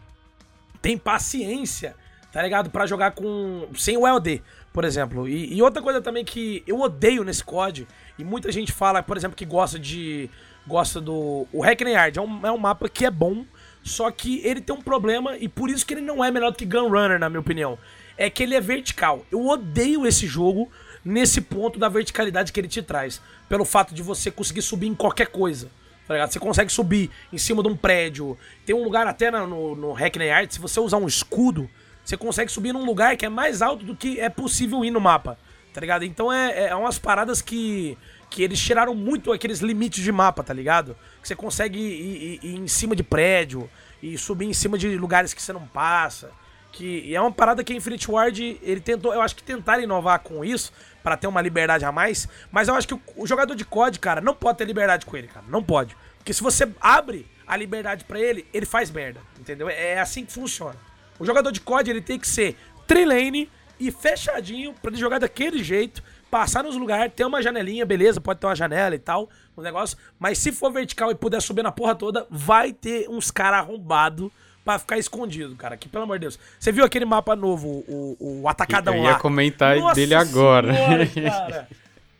Tem 0.82 0.98
paciência 0.98 1.96
tá 2.38 2.42
ligado? 2.44 2.70
Para 2.70 2.86
jogar 2.86 3.10
com 3.10 3.66
sem 3.74 3.96
o 3.96 4.06
LD, 4.06 4.40
por 4.72 4.84
exemplo. 4.84 5.28
E, 5.28 5.56
e, 5.56 5.60
outra 5.60 5.82
coisa 5.82 6.00
também 6.00 6.24
que 6.24 6.62
eu 6.68 6.80
odeio 6.80 7.24
nesse 7.24 7.42
COD, 7.42 7.84
e 8.16 8.22
muita 8.22 8.52
gente 8.52 8.70
fala, 8.70 9.02
por 9.02 9.16
exemplo, 9.16 9.36
que 9.36 9.44
gosta 9.44 9.76
de 9.76 10.30
gosta 10.64 11.00
do 11.00 11.48
o 11.52 11.60
Hackney 11.60 11.94
Yard, 11.94 12.16
é 12.16 12.22
um, 12.22 12.46
é 12.46 12.52
um 12.52 12.58
mapa 12.58 12.88
que 12.88 13.04
é 13.04 13.10
bom, 13.10 13.44
só 13.82 14.08
que 14.12 14.40
ele 14.46 14.60
tem 14.60 14.72
um 14.72 14.80
problema 14.80 15.36
e 15.36 15.48
por 15.48 15.68
isso 15.68 15.84
que 15.84 15.94
ele 15.94 16.00
não 16.00 16.24
é 16.24 16.30
melhor 16.30 16.52
do 16.52 16.56
que 16.56 16.64
Gunrunner, 16.64 17.18
na 17.18 17.28
minha 17.28 17.40
opinião. 17.40 17.76
É 18.16 18.30
que 18.30 18.44
ele 18.44 18.54
é 18.54 18.60
vertical. 18.60 19.26
Eu 19.32 19.44
odeio 19.44 20.06
esse 20.06 20.28
jogo 20.28 20.70
nesse 21.04 21.40
ponto 21.40 21.76
da 21.76 21.88
verticalidade 21.88 22.52
que 22.52 22.60
ele 22.60 22.68
te 22.68 22.82
traz, 22.82 23.20
pelo 23.48 23.64
fato 23.64 23.92
de 23.92 24.00
você 24.02 24.30
conseguir 24.30 24.62
subir 24.62 24.86
em 24.86 24.94
qualquer 24.94 25.26
coisa. 25.26 25.68
Tá? 26.06 26.24
Você 26.24 26.38
consegue 26.38 26.70
subir 26.70 27.10
em 27.32 27.38
cima 27.38 27.64
de 27.64 27.68
um 27.68 27.76
prédio. 27.76 28.38
Tem 28.64 28.76
um 28.76 28.84
lugar 28.84 29.08
até 29.08 29.28
no, 29.28 29.74
no 29.74 29.92
Hackney 29.92 30.30
Art, 30.30 30.52
se 30.52 30.60
você 30.60 30.78
usar 30.78 30.98
um 30.98 31.08
escudo, 31.08 31.68
você 32.08 32.16
consegue 32.16 32.50
subir 32.50 32.72
num 32.72 32.86
lugar 32.86 33.18
que 33.18 33.26
é 33.26 33.28
mais 33.28 33.60
alto 33.60 33.84
do 33.84 33.94
que 33.94 34.18
é 34.18 34.30
possível 34.30 34.82
ir 34.82 34.90
no 34.90 34.98
mapa, 34.98 35.38
tá 35.74 35.78
ligado? 35.78 36.06
Então 36.06 36.32
é, 36.32 36.68
é 36.68 36.74
umas 36.74 36.98
paradas 36.98 37.42
que, 37.42 37.98
que 38.30 38.42
eles 38.42 38.58
tiraram 38.58 38.94
muito 38.94 39.30
aqueles 39.30 39.58
limites 39.58 40.02
de 40.02 40.10
mapa, 40.10 40.42
tá 40.42 40.54
ligado? 40.54 40.96
Que 41.20 41.28
você 41.28 41.36
consegue 41.36 41.78
ir, 41.78 42.40
ir, 42.42 42.44
ir 42.44 42.56
em 42.56 42.66
cima 42.66 42.96
de 42.96 43.02
prédio 43.02 43.68
e 44.02 44.16
subir 44.16 44.46
em 44.46 44.54
cima 44.54 44.78
de 44.78 44.96
lugares 44.96 45.34
que 45.34 45.42
você 45.42 45.52
não 45.52 45.66
passa. 45.66 46.30
Que 46.72 47.14
é 47.14 47.20
uma 47.20 47.30
parada 47.30 47.62
que 47.62 47.74
a 47.74 47.76
Infinity 47.76 48.10
Ward, 48.10 48.58
ele 48.62 48.80
tentou, 48.80 49.12
eu 49.12 49.20
acho 49.20 49.36
que 49.36 49.42
tentaram 49.42 49.82
inovar 49.82 50.20
com 50.20 50.42
isso 50.42 50.72
para 51.02 51.14
ter 51.14 51.26
uma 51.26 51.42
liberdade 51.42 51.84
a 51.84 51.92
mais, 51.92 52.26
mas 52.50 52.68
eu 52.68 52.74
acho 52.74 52.88
que 52.88 52.94
o, 52.94 53.02
o, 53.16 53.26
jogador 53.26 53.54
de 53.54 53.66
COD, 53.66 53.98
cara, 53.98 54.22
não 54.22 54.34
pode 54.34 54.56
ter 54.56 54.64
liberdade 54.64 55.04
com 55.04 55.14
ele, 55.14 55.28
cara, 55.28 55.44
não 55.46 55.62
pode. 55.62 55.94
Porque 56.16 56.32
se 56.32 56.42
você 56.42 56.72
abre 56.80 57.26
a 57.46 57.54
liberdade 57.54 58.06
para 58.06 58.18
ele, 58.18 58.46
ele 58.54 58.64
faz 58.64 58.90
merda, 58.90 59.20
entendeu? 59.38 59.68
É 59.68 60.00
assim 60.00 60.24
que 60.24 60.32
funciona. 60.32 60.87
O 61.18 61.24
jogador 61.24 61.50
de 61.50 61.60
COD 61.60 61.90
ele 61.90 62.00
tem 62.00 62.18
que 62.18 62.28
ser 62.28 62.56
trilane 62.86 63.48
e 63.78 63.90
fechadinho 63.90 64.74
para 64.80 64.90
ele 64.90 64.98
jogar 65.00 65.18
daquele 65.18 65.62
jeito, 65.62 66.02
passar 66.30 66.64
nos 66.64 66.76
lugares, 66.76 67.12
ter 67.14 67.24
uma 67.24 67.42
janelinha, 67.42 67.86
beleza, 67.86 68.20
pode 68.20 68.40
ter 68.40 68.46
uma 68.46 68.56
janela 68.56 68.94
e 68.94 68.98
tal, 68.98 69.28
um 69.56 69.62
negócio, 69.62 69.96
mas 70.18 70.38
se 70.38 70.52
for 70.52 70.72
vertical 70.72 71.10
e 71.10 71.14
puder 71.14 71.40
subir 71.40 71.62
na 71.62 71.72
porra 71.72 71.94
toda, 71.94 72.26
vai 72.30 72.72
ter 72.72 73.08
uns 73.08 73.30
caras 73.30 73.60
arrombados 73.60 74.30
pra 74.64 74.78
ficar 74.78 74.98
escondido, 74.98 75.56
cara. 75.56 75.76
Que 75.78 75.88
pelo 75.88 76.04
amor 76.04 76.18
de 76.18 76.22
Deus. 76.22 76.38
Você 76.58 76.70
viu 76.70 76.84
aquele 76.84 77.06
mapa 77.06 77.34
novo, 77.34 77.82
o, 77.88 78.42
o 78.42 78.48
Atacadão 78.48 78.94
lá? 78.94 79.00
Eu 79.00 79.12
ia 79.12 79.18
comentar 79.18 79.76
Nossa 79.78 79.94
dele 79.94 80.14
agora. 80.14 80.74
Senhora, 80.74 81.06
cara. 81.30 81.68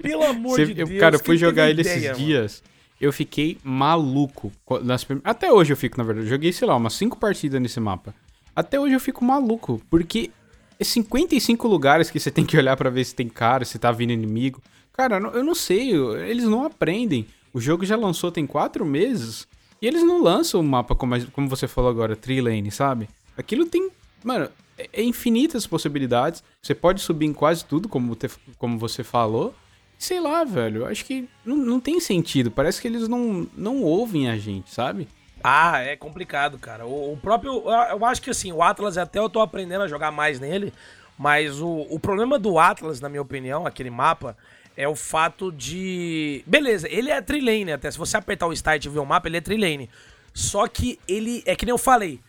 Pelo 0.03 0.23
amor 0.25 0.57
Você, 0.57 0.67
de 0.67 0.75
Deus. 0.75 0.91
Cara, 0.99 1.17
eu 1.17 1.21
fui 1.21 1.37
jogar 1.37 1.69
ele 1.69 1.83
ideia, 1.83 1.95
esses 1.97 2.11
mano. 2.11 2.19
dias. 2.19 2.63
Eu 3.01 3.13
fiquei 3.13 3.59
maluco. 3.63 4.51
Nas 4.83 5.07
Até 5.25 5.53
hoje 5.53 5.73
eu 5.73 5.77
fico, 5.77 5.99
na 5.99 6.05
verdade. 6.05 6.27
Eu 6.27 6.31
joguei, 6.31 6.53
sei 6.53 6.67
lá, 6.67 6.75
umas 6.75 6.95
5 6.95 7.19
partidas 7.19 7.61
nesse 7.61 7.79
mapa. 7.81 8.15
Até 8.59 8.81
hoje 8.81 8.93
eu 8.93 8.99
fico 8.99 9.25
maluco, 9.25 9.81
porque 9.89 10.33
é 10.81 10.83
55 10.83 11.69
lugares 11.69 12.11
que 12.11 12.19
você 12.19 12.29
tem 12.29 12.45
que 12.45 12.57
olhar 12.57 12.77
para 12.77 12.91
ver 12.91 13.05
se 13.05 13.15
tem 13.15 13.29
cara, 13.29 13.65
se 13.65 13.79
tá 13.79 13.93
vindo 13.93 14.13
inimigo. 14.13 14.61
Cara, 14.93 15.19
eu 15.33 15.45
não 15.45 15.55
sei, 15.55 15.93
eles 16.29 16.43
não 16.43 16.65
aprendem. 16.65 17.25
O 17.55 17.61
jogo 17.61 17.87
já 17.87 17.95
lançou 17.95 18.33
tem 18.33 18.49
4 18.49 18.85
meses 18.85 19.47
e 19.81 19.87
eles 19.87 20.03
não 20.03 20.21
lançam 20.21 20.59
um 20.61 20.65
mapa 20.65 20.97
como, 20.97 21.25
como 21.31 21.49
você 21.49 21.69
falou 21.69 21.89
agora, 21.89 22.17
Trilane, 22.17 22.69
sabe? 22.73 23.09
Aquilo 23.37 23.65
tem, 23.65 23.91
mano, 24.25 24.51
é, 24.77 24.89
é 24.93 25.05
infinitas 25.05 25.65
possibilidades. 25.65 26.43
Você 26.61 26.75
pode 26.75 27.01
subir 27.01 27.27
em 27.27 27.33
quase 27.33 27.65
tudo, 27.65 27.89
como, 27.89 28.17
te, 28.17 28.29
como 28.59 28.77
você 28.77 29.05
falou. 29.05 29.55
Sei 29.97 30.19
lá, 30.19 30.43
velho, 30.43 30.85
acho 30.85 31.05
que 31.05 31.29
não, 31.45 31.57
não 31.57 31.79
tem 31.79 32.01
sentido. 32.01 32.51
Parece 32.51 32.83
que 32.83 32.89
eles 32.89 33.07
não, 33.07 33.47
não 33.57 33.85
ouvem 33.85 34.29
a 34.29 34.37
gente, 34.37 34.75
sabe? 34.75 35.07
Ah, 35.43 35.79
é 35.81 35.97
complicado, 35.97 36.59
cara. 36.59 36.87
O, 36.87 37.13
o, 37.13 37.17
próprio. 37.17 37.65
Eu 37.91 38.05
acho 38.05 38.21
que 38.21 38.31
assim, 38.31 38.53
o 38.53 38.63
Atlas, 38.63 38.99
até 38.99 39.19
eu 39.19 39.29
tô 39.29 39.41
aprendendo 39.41 39.83
a 39.83 39.89
jogar 39.89 40.11
mais 40.11 40.41
nele. 40.41 40.73
Mas 41.19 41.61
o, 41.61 41.87
o 41.91 41.99
problema 41.99 42.39
do 42.39 42.59
Atlas, 42.59 43.01
na 43.01 43.09
minha 43.09 43.23
opinião, 43.23 43.67
aquele 43.67 43.91
mapa, 43.91 44.37
é 44.77 44.87
o 44.87 44.95
fato 44.95 45.51
de. 45.51 46.43
Beleza, 46.47 46.89
ele 46.89 47.11
é 47.11 47.21
trilane 47.21 47.73
até. 47.73 47.91
Se 47.91 47.99
você 47.99 48.17
apertar 48.17 48.47
o 48.47 48.53
start 48.53 48.85
e 48.85 48.89
ver 48.89 49.01
o 49.01 49.07
mapa, 49.07 49.29
ele 49.29 49.37
é 49.37 49.41
trilane. 49.41 49.91
Só 50.33 50.69
que 50.69 51.01
ele. 51.09 51.43
É 51.45 51.57
que 51.57 51.67
nem 51.67 51.73
eu 51.73 51.79
falei. 51.79 52.21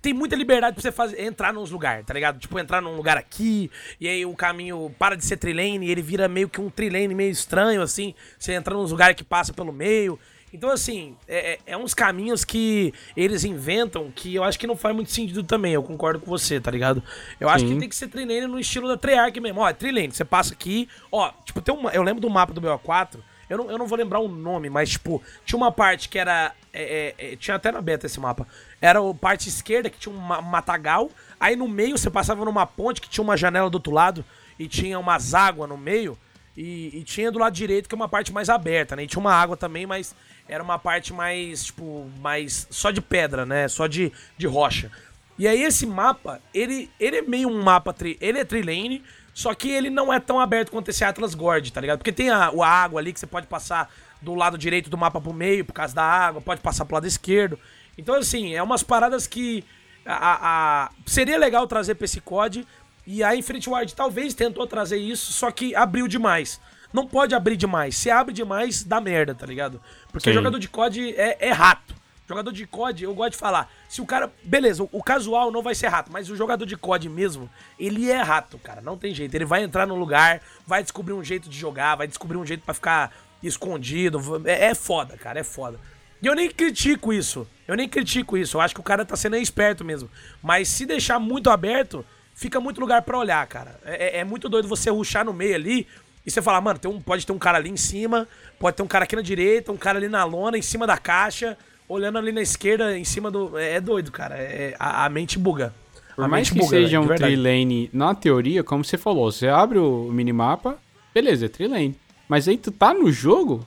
Tem 0.00 0.12
muita 0.12 0.36
liberdade 0.36 0.74
pra 0.74 0.82
você 0.82 0.92
fazer, 0.92 1.20
entrar 1.20 1.52
nos 1.52 1.72
lugares, 1.72 2.06
tá 2.06 2.14
ligado? 2.14 2.38
Tipo, 2.38 2.60
entrar 2.60 2.80
num 2.80 2.94
lugar 2.94 3.16
aqui, 3.16 3.68
e 3.98 4.06
aí 4.06 4.24
o 4.24 4.36
caminho 4.36 4.94
para 4.96 5.16
de 5.16 5.24
ser 5.24 5.36
trilane 5.36 5.84
e 5.84 5.90
ele 5.90 6.02
vira 6.02 6.28
meio 6.28 6.48
que 6.48 6.60
um 6.60 6.70
trilane 6.70 7.12
meio 7.12 7.32
estranho, 7.32 7.82
assim. 7.82 8.14
Você 8.38 8.52
entra 8.52 8.72
nos 8.72 8.92
lugares 8.92 9.16
que 9.16 9.24
passa 9.24 9.52
pelo 9.52 9.72
meio. 9.72 10.16
Então, 10.52 10.70
assim, 10.70 11.16
é, 11.26 11.52
é, 11.52 11.58
é 11.66 11.76
uns 11.76 11.92
caminhos 11.92 12.44
que 12.44 12.94
eles 13.16 13.44
inventam 13.44 14.10
que 14.14 14.34
eu 14.34 14.44
acho 14.44 14.58
que 14.58 14.66
não 14.66 14.76
faz 14.76 14.94
muito 14.94 15.10
sentido 15.10 15.42
também. 15.42 15.72
Eu 15.72 15.82
concordo 15.82 16.20
com 16.20 16.26
você, 16.26 16.60
tá 16.60 16.70
ligado? 16.70 17.02
Eu 17.40 17.48
Sim. 17.48 17.54
acho 17.54 17.66
que 17.66 17.76
tem 17.76 17.88
que 17.88 17.96
ser 17.96 18.08
Trilane 18.08 18.46
no 18.46 18.58
estilo 18.58 18.88
da 18.88 18.96
Treyarch 18.96 19.38
mesmo. 19.40 19.60
Ó, 19.60 19.68
é 19.68 19.72
Trilane, 19.72 20.12
você 20.12 20.24
passa 20.24 20.54
aqui, 20.54 20.88
ó, 21.10 21.30
tipo, 21.44 21.60
tem 21.60 21.74
uma. 21.74 21.90
Eu 21.90 22.02
lembro 22.02 22.20
do 22.20 22.30
mapa 22.30 22.52
do 22.52 22.60
BO4. 22.60 23.18
Eu 23.48 23.58
não, 23.58 23.70
eu 23.70 23.78
não 23.78 23.86
vou 23.86 23.96
lembrar 23.96 24.18
o 24.18 24.28
nome, 24.28 24.68
mas, 24.68 24.90
tipo, 24.90 25.22
tinha 25.44 25.56
uma 25.56 25.70
parte 25.70 26.08
que 26.08 26.18
era. 26.18 26.52
É, 26.72 27.14
é, 27.18 27.32
é, 27.32 27.36
tinha 27.36 27.56
até 27.56 27.70
na 27.70 27.80
beta 27.80 28.06
esse 28.06 28.18
mapa. 28.18 28.46
Era 28.80 28.98
a 28.98 29.14
parte 29.14 29.48
esquerda 29.48 29.88
que 29.88 29.98
tinha 29.98 30.14
um 30.14 30.18
matagal. 30.18 31.10
Aí 31.38 31.54
no 31.54 31.68
meio 31.68 31.96
você 31.96 32.10
passava 32.10 32.44
numa 32.44 32.66
ponte 32.66 33.00
que 33.00 33.08
tinha 33.08 33.22
uma 33.22 33.36
janela 33.36 33.70
do 33.70 33.76
outro 33.76 33.92
lado 33.92 34.24
e 34.58 34.66
tinha 34.66 34.98
umas 34.98 35.34
águas 35.34 35.68
no 35.68 35.76
meio. 35.76 36.18
E, 36.56 36.90
e, 36.98 37.04
tinha 37.04 37.30
do 37.30 37.38
lado 37.38 37.52
direito 37.52 37.88
que 37.88 37.94
é 37.94 37.96
uma 37.96 38.08
parte 38.08 38.32
mais 38.32 38.48
aberta, 38.48 38.96
né? 38.96 39.04
E 39.04 39.06
tinha 39.06 39.20
uma 39.20 39.32
água 39.32 39.56
também, 39.56 39.84
mas 39.86 40.14
era 40.48 40.62
uma 40.62 40.78
parte 40.78 41.12
mais, 41.12 41.66
tipo, 41.66 42.10
mais 42.20 42.66
só 42.70 42.90
de 42.90 43.02
pedra, 43.02 43.44
né? 43.44 43.68
Só 43.68 43.86
de, 43.86 44.10
de 44.38 44.46
rocha. 44.46 44.90
E 45.38 45.46
aí 45.46 45.62
esse 45.62 45.86
mapa, 45.86 46.40
ele, 46.54 46.90
ele 46.98 47.16
é 47.16 47.22
meio 47.22 47.48
um 47.48 47.62
mapa, 47.62 47.92
tri, 47.92 48.16
ele 48.22 48.38
é 48.38 48.44
trilane, 48.44 49.02
só 49.34 49.52
que 49.54 49.68
ele 49.70 49.90
não 49.90 50.10
é 50.10 50.18
tão 50.18 50.40
aberto 50.40 50.70
quanto 50.70 50.88
esse 50.88 51.04
Atlas 51.04 51.34
Gord, 51.34 51.70
tá 51.70 51.80
ligado? 51.80 51.98
Porque 51.98 52.12
tem 52.12 52.30
a, 52.30 52.46
a 52.46 52.66
água 52.66 53.00
ali 53.00 53.12
que 53.12 53.20
você 53.20 53.26
pode 53.26 53.46
passar 53.46 53.92
do 54.22 54.34
lado 54.34 54.56
direito 54.56 54.88
do 54.88 54.96
mapa 54.96 55.20
pro 55.20 55.34
meio 55.34 55.62
por 55.62 55.74
causa 55.74 55.94
da 55.94 56.02
água, 56.02 56.40
pode 56.40 56.62
passar 56.62 56.86
pro 56.86 56.94
lado 56.94 57.06
esquerdo. 57.06 57.58
Então, 57.98 58.14
assim, 58.14 58.54
é 58.54 58.62
umas 58.62 58.82
paradas 58.82 59.26
que 59.26 59.62
a, 60.06 60.86
a, 60.86 60.90
seria 61.04 61.36
legal 61.36 61.66
trazer 61.66 61.96
pra 61.96 62.04
esse 62.04 62.20
COD. 62.20 62.66
E 63.06 63.22
a 63.22 63.36
Infinity 63.36 63.70
Ward 63.70 63.94
talvez 63.94 64.34
tentou 64.34 64.66
trazer 64.66 64.98
isso, 64.98 65.32
só 65.32 65.50
que 65.50 65.74
abriu 65.74 66.08
demais. 66.08 66.60
Não 66.92 67.06
pode 67.06 67.34
abrir 67.34 67.56
demais. 67.56 67.96
Se 67.96 68.10
abre 68.10 68.32
demais, 68.32 68.82
dá 68.82 69.00
merda, 69.00 69.34
tá 69.34 69.46
ligado? 69.46 69.80
Porque 70.10 70.30
Sim. 70.30 70.34
jogador 70.34 70.58
de 70.58 70.68
COD 70.68 71.14
é, 71.16 71.48
é 71.48 71.52
rato. 71.52 71.94
Jogador 72.28 72.50
de 72.50 72.66
COD, 72.66 73.04
eu 73.04 73.14
gosto 73.14 73.32
de 73.32 73.38
falar. 73.38 73.70
Se 73.88 74.00
o 74.00 74.06
cara. 74.06 74.32
Beleza, 74.42 74.82
o, 74.82 74.88
o, 74.90 75.02
casual 75.02 75.52
não 75.52 75.62
vai 75.62 75.74
ser 75.76 75.86
rato, 75.86 76.10
mas 76.10 76.28
o 76.28 76.34
jogador 76.34 76.66
de 76.66 76.76
COD 76.76 77.08
mesmo, 77.08 77.48
ele 77.78 78.10
é 78.10 78.20
rato, 78.20 78.58
cara. 78.58 78.80
Não 78.80 78.98
tem 78.98 79.14
jeito. 79.14 79.32
Ele 79.34 79.44
vai 79.44 79.62
entrar 79.62 79.86
no 79.86 79.94
lugar, 79.94 80.40
vai 80.66 80.82
descobrir 80.82 81.12
um 81.12 81.22
jeito 81.22 81.48
de 81.48 81.56
jogar, 81.56 81.94
vai 81.94 82.08
descobrir 82.08 82.36
um 82.36 82.44
jeito 82.44 82.64
para 82.64 82.74
ficar 82.74 83.12
escondido. 83.42 84.20
É, 84.44 84.66
é 84.66 84.74
foda, 84.74 85.16
cara. 85.16 85.38
É 85.38 85.44
foda. 85.44 85.78
E 86.20 86.26
eu 86.26 86.34
nem 86.34 86.50
critico 86.50 87.12
isso. 87.12 87.46
Eu 87.68 87.76
nem 87.76 87.88
critico 87.88 88.36
isso. 88.36 88.56
Eu 88.56 88.60
acho 88.60 88.74
que 88.74 88.80
o 88.80 88.84
cara 88.84 89.04
tá 89.04 89.14
sendo 89.14 89.36
esperto 89.36 89.84
mesmo. 89.84 90.10
Mas 90.42 90.66
se 90.68 90.84
deixar 90.84 91.20
muito 91.20 91.48
aberto, 91.48 92.04
fica 92.36 92.60
muito 92.60 92.80
lugar 92.80 93.02
para 93.02 93.18
olhar, 93.18 93.44
cara. 93.48 93.80
É, 93.84 94.18
é, 94.18 94.20
é, 94.20 94.24
muito 94.24 94.48
doido 94.48 94.68
você 94.68 94.90
ruxar 94.90 95.24
no 95.24 95.32
meio 95.32 95.56
ali 95.56 95.86
e 96.24 96.30
você 96.30 96.40
falar, 96.40 96.60
mano, 96.60 96.78
tem 96.78 96.88
um, 96.88 97.00
pode 97.00 97.26
ter 97.26 97.32
um 97.32 97.38
cara 97.38 97.58
ali 97.58 97.70
em 97.70 97.76
cima, 97.76 98.28
pode 98.60 98.76
ter 98.76 98.82
um 98.84 98.86
cara 98.86 99.04
aqui 99.04 99.16
na 99.16 99.22
direita, 99.22 99.72
um 99.72 99.76
cara 99.76 99.98
ali 99.98 100.08
na 100.08 100.22
lona, 100.22 100.56
em 100.56 100.62
cima 100.62 100.86
da 100.86 100.96
caixa, 100.96 101.58
olhando 101.88 102.18
ali 102.18 102.30
na 102.30 102.42
esquerda, 102.42 102.96
em 102.96 103.04
cima 103.04 103.30
do. 103.30 103.58
É, 103.58 103.74
é 103.74 103.80
doido, 103.80 104.12
cara. 104.12 104.36
É, 104.36 104.76
a, 104.78 105.06
a 105.06 105.08
mente 105.08 105.38
buga. 105.38 105.74
Por 106.14 106.24
a 106.24 106.28
mais 106.28 106.48
que 106.48 106.58
buga, 106.58 106.68
seja 106.68 107.00
um 107.00 107.08
trilane, 107.08 107.90
na 107.92 108.14
teoria, 108.14 108.62
como 108.62 108.84
você 108.84 108.96
falou, 108.96 109.32
você 109.32 109.48
abre 109.48 109.78
o 109.78 110.10
minimapa, 110.12 110.78
beleza, 111.12 111.46
é 111.46 111.48
trilane. 111.48 111.96
Mas 112.28 112.48
aí 112.48 112.56
tu 112.56 112.70
tá 112.70 112.94
no 112.94 113.12
jogo, 113.12 113.66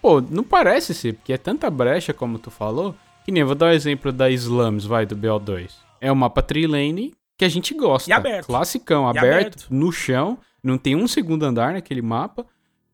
Pô, 0.00 0.20
não 0.20 0.44
parece 0.44 0.94
ser, 0.94 1.14
porque 1.14 1.32
é 1.32 1.38
tanta 1.38 1.68
brecha 1.68 2.12
como 2.12 2.38
tu 2.38 2.50
falou, 2.50 2.94
que 3.24 3.32
nem, 3.32 3.42
vou 3.42 3.54
dar 3.54 3.66
o 3.66 3.68
um 3.70 3.72
exemplo 3.72 4.12
da 4.12 4.30
Slums, 4.30 4.84
vai, 4.84 5.04
do 5.04 5.16
BO2. 5.16 5.70
É 6.00 6.10
um 6.10 6.14
mapa 6.14 6.40
trilane 6.40 7.12
que 7.38 7.44
a 7.44 7.48
gente 7.48 7.72
gosta. 7.72 8.10
E 8.10 8.12
aberto. 8.12 8.46
Classicão, 8.46 9.08
aberto, 9.08 9.26
aberto, 9.26 9.66
no 9.70 9.92
chão, 9.92 10.38
não 10.62 10.76
tem 10.76 10.96
um 10.96 11.06
segundo 11.06 11.44
andar 11.44 11.72
naquele 11.72 12.02
mapa. 12.02 12.44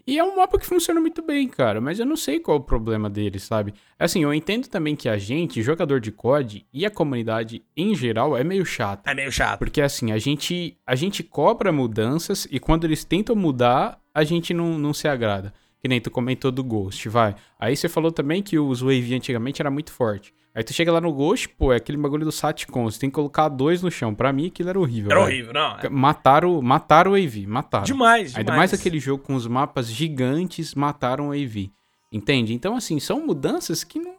E 0.06 0.18
é 0.18 0.22
um 0.22 0.36
mapa 0.36 0.58
que 0.58 0.66
funciona 0.66 1.00
muito 1.00 1.22
bem, 1.22 1.48
cara, 1.48 1.80
mas 1.80 1.98
eu 1.98 2.04
não 2.04 2.14
sei 2.14 2.38
qual 2.38 2.58
é 2.58 2.60
o 2.60 2.62
problema 2.62 3.08
dele, 3.08 3.38
sabe? 3.38 3.72
Assim, 3.98 4.22
eu 4.22 4.34
entendo 4.34 4.68
também 4.68 4.94
que 4.94 5.08
a 5.08 5.16
gente, 5.16 5.62
jogador 5.62 5.98
de 5.98 6.12
COD 6.12 6.66
e 6.70 6.84
a 6.84 6.90
comunidade 6.90 7.64
em 7.74 7.94
geral 7.94 8.36
é 8.36 8.44
meio 8.44 8.66
chato. 8.66 9.08
É 9.08 9.14
meio 9.14 9.32
chato. 9.32 9.58
Porque 9.58 9.80
assim, 9.80 10.12
a 10.12 10.18
gente, 10.18 10.76
a 10.86 10.94
gente 10.94 11.22
cobra 11.22 11.72
mudanças 11.72 12.46
e 12.50 12.60
quando 12.60 12.84
eles 12.84 13.02
tentam 13.02 13.34
mudar, 13.34 13.98
a 14.12 14.22
gente 14.24 14.52
não, 14.52 14.78
não 14.78 14.92
se 14.92 15.08
agrada. 15.08 15.54
Que 15.84 15.88
nem 15.88 16.00
tu 16.00 16.10
comentou 16.10 16.50
do 16.50 16.64
Ghost, 16.64 17.10
vai. 17.10 17.34
Aí 17.60 17.76
você 17.76 17.90
falou 17.90 18.10
também 18.10 18.42
que 18.42 18.58
os 18.58 18.80
Wave 18.80 19.14
antigamente 19.14 19.60
era 19.60 19.70
muito 19.70 19.92
forte. 19.92 20.32
Aí 20.54 20.64
tu 20.64 20.72
chega 20.72 20.90
lá 20.90 20.98
no 20.98 21.12
Ghost, 21.12 21.46
pô, 21.46 21.74
é 21.74 21.76
aquele 21.76 21.98
bagulho 21.98 22.24
do 22.24 22.32
Satcon. 22.32 22.90
Você 22.90 22.98
tem 22.98 23.10
que 23.10 23.14
colocar 23.14 23.50
dois 23.50 23.82
no 23.82 23.90
chão. 23.90 24.14
Pra 24.14 24.32
mim 24.32 24.46
aquilo 24.46 24.70
era 24.70 24.80
horrível. 24.80 25.10
Era 25.10 25.20
horrível, 25.20 25.52
não. 25.52 25.76
É. 25.76 25.90
Mataram, 25.90 26.62
mataram 26.62 27.12
o 27.12 27.14
AV, 27.14 27.46
mataram. 27.46 27.84
Demais, 27.84 28.30
demais. 28.30 28.36
Ainda 28.38 28.56
mais 28.56 28.72
aquele 28.72 28.98
jogo 28.98 29.22
com 29.22 29.34
os 29.34 29.46
mapas 29.46 29.86
gigantes, 29.86 30.74
mataram 30.74 31.28
o 31.28 31.32
AV. 31.32 31.70
Entende? 32.10 32.54
Então, 32.54 32.74
assim, 32.74 32.98
são 32.98 33.26
mudanças 33.26 33.84
que 33.84 33.98
não, 33.98 34.14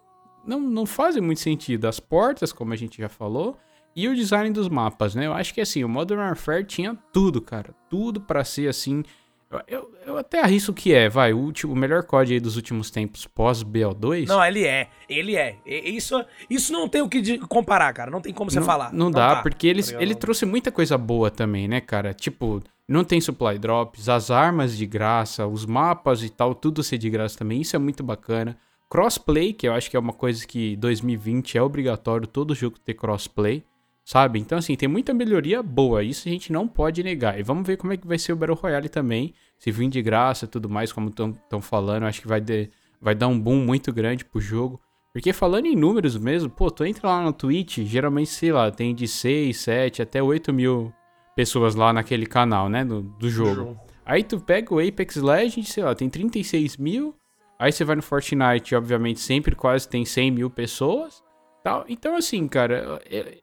não, 0.45 0.59
não 0.59 0.85
fazem 0.85 1.19
muito 1.19 1.41
sentido. 1.41 1.87
As 1.87 1.99
portas, 1.99 2.53
como 2.53 2.73
a 2.73 2.75
gente 2.75 3.01
já 3.01 3.09
falou, 3.09 3.57
e 3.95 4.07
o 4.07 4.13
design 4.13 4.51
dos 4.51 4.69
mapas, 4.69 5.15
né? 5.15 5.25
Eu 5.25 5.33
acho 5.33 5.51
que, 5.51 5.61
assim, 5.61 5.83
o 5.83 5.89
Modern 5.89 6.19
Warfare 6.19 6.63
tinha 6.63 6.95
tudo, 7.11 7.41
cara. 7.41 7.73
Tudo 7.89 8.21
para 8.21 8.43
ser, 8.43 8.69
assim, 8.69 9.03
eu, 9.68 9.91
eu 10.06 10.18
até 10.18 10.41
arrisco 10.41 10.73
que 10.73 10.94
é, 10.94 11.10
vai, 11.10 11.34
o, 11.34 11.38
último, 11.38 11.73
o 11.73 11.76
melhor 11.76 12.03
código 12.03 12.34
aí 12.34 12.40
dos 12.40 12.56
últimos 12.56 12.90
tempos 12.90 13.26
pós 13.27 13.64
BO2. 13.64 14.27
Não, 14.27 14.44
ele 14.44 14.65
é, 14.65 14.90
ele 15.10 15.36
é. 15.36 15.57
Isso, 15.65 16.23
isso 16.49 16.72
não 16.72 16.88
tem 16.88 17.02
o 17.02 17.10
que 17.10 17.38
comparar, 17.48 17.94
cara. 17.94 18.10
Não 18.10 18.22
tem 18.22 18.34
como 18.34 18.49
você 18.49 18.60
não, 18.60 18.65
falar. 18.65 18.91
Não, 18.91 19.06
não 19.06 19.11
dá, 19.11 19.36
tá, 19.36 19.41
porque 19.41 19.68
ele, 19.68 19.84
tá 19.84 20.02
ele 20.02 20.15
trouxe 20.15 20.45
muita 20.45 20.72
coisa 20.72 20.98
boa 20.98 21.30
também, 21.30 21.68
né, 21.68 21.82
cara? 21.82 22.14
Tipo, 22.14 22.61
não 22.88 23.03
tem 23.03 23.19
supply 23.19 23.57
drops, 23.60 24.10
as 24.10 24.32
armas 24.32 24.77
de 24.77 24.86
graça, 24.86 25.45
os 25.48 25.65
mapas 25.65 26.23
e 26.23 26.30
tal, 26.30 26.56
tudo 26.56 26.84
ser 26.84 26.98
de 26.98 27.10
graça 27.10 27.38
também. 27.38 27.61
Isso 27.61 27.76
é 27.76 27.80
muito 27.80 28.03
bacana. 28.03 28.57
Crossplay, 28.90 29.53
que 29.53 29.68
eu 29.68 29.73
acho 29.73 29.90
que 29.90 29.98
é 29.98 29.99
uma 29.99 30.14
coisa 30.14 30.45
que 30.45 30.76
2020 30.77 31.57
é 31.57 31.61
obrigatório 31.61 32.27
todo 32.27 32.56
jogo 32.56 32.80
ter 32.80 32.94
crossplay 32.94 33.64
sabe? 34.06 34.40
Então, 34.40 34.60
assim, 34.60 34.76
tem 34.76 34.88
muita 34.88 35.14
melhoria 35.14 35.64
boa, 35.64 36.03
isso 36.03 36.30
a 36.30 36.32
gente 36.32 36.53
não 36.53 36.68
pode 36.68 37.02
negar. 37.03 37.40
E 37.40 37.44
vamos 37.44 37.65
ver 37.65 37.76
como 37.76 37.91
é 37.91 37.98
que 37.98 38.07
vai 38.07 38.19
ser 38.19 38.32
o 38.32 38.36
Battle 38.36 38.56
Royale 38.56 38.88
também, 38.88 39.34
se 39.57 39.72
vir 39.72 39.90
de 39.90 40.02
graça 40.02 40.45
e 40.45 40.48
tudo 40.48 40.69
mais, 40.69 40.91
como 40.91 41.10
estão 41.10 41.61
falando, 41.61 42.03
acho 42.03 42.22
que 42.22 42.27
vai, 42.27 42.41
de, 42.41 42.69
vai 43.02 43.15
dar 43.15 43.27
um 43.27 43.40
boom 43.40 43.65
muito 43.65 43.91
grande 43.94 44.26
pro 44.26 44.40
jogo. 44.40 44.80
Porque 45.14 45.32
falando 45.32 45.65
em 45.65 45.76
números 45.76 46.18
mesmo, 46.18 46.49
pô, 46.49 46.69
tu 46.69 46.84
entra 46.84 47.07
lá 47.07 47.23
no 47.23 47.32
Twitch, 47.32 47.80
geralmente, 47.80 48.30
sei 48.30 48.52
lá, 48.52 48.69
tem 48.69 48.94
de 48.94 49.07
6, 49.07 49.57
7 49.57 50.02
até 50.02 50.22
8 50.22 50.52
mil 50.52 50.94
pessoas 51.36 51.73
lá 51.73 51.94
naquele 51.94 52.26
canal, 52.26 52.68
né, 52.68 52.84
do, 52.84 53.02
do 53.02 53.30
jogo. 53.30 53.56
jogo. 53.56 53.80
Aí 54.06 54.23
tu 54.23 54.40
pega 54.40 54.73
o 54.73 54.80
Apex 54.80 55.15
Legends, 55.15 55.69
sei 55.69 55.84
lá, 55.84 55.95
tem 55.95 56.10
36 56.10 56.77
mil. 56.77 57.15
Aí 57.57 57.72
você 57.72 57.84
vai 57.84 57.95
no 57.95 58.02
Fortnite, 58.02 58.76
obviamente, 58.76 59.19
sempre 59.19 59.56
quase 59.56 59.88
tem 59.88 60.06
100 60.06 60.32
mil 60.32 60.49
pessoas. 60.49 61.23
Tal. 61.64 61.86
Então, 61.88 62.15
assim, 62.15 62.48
cara, 62.48 63.02
é, 63.10 63.41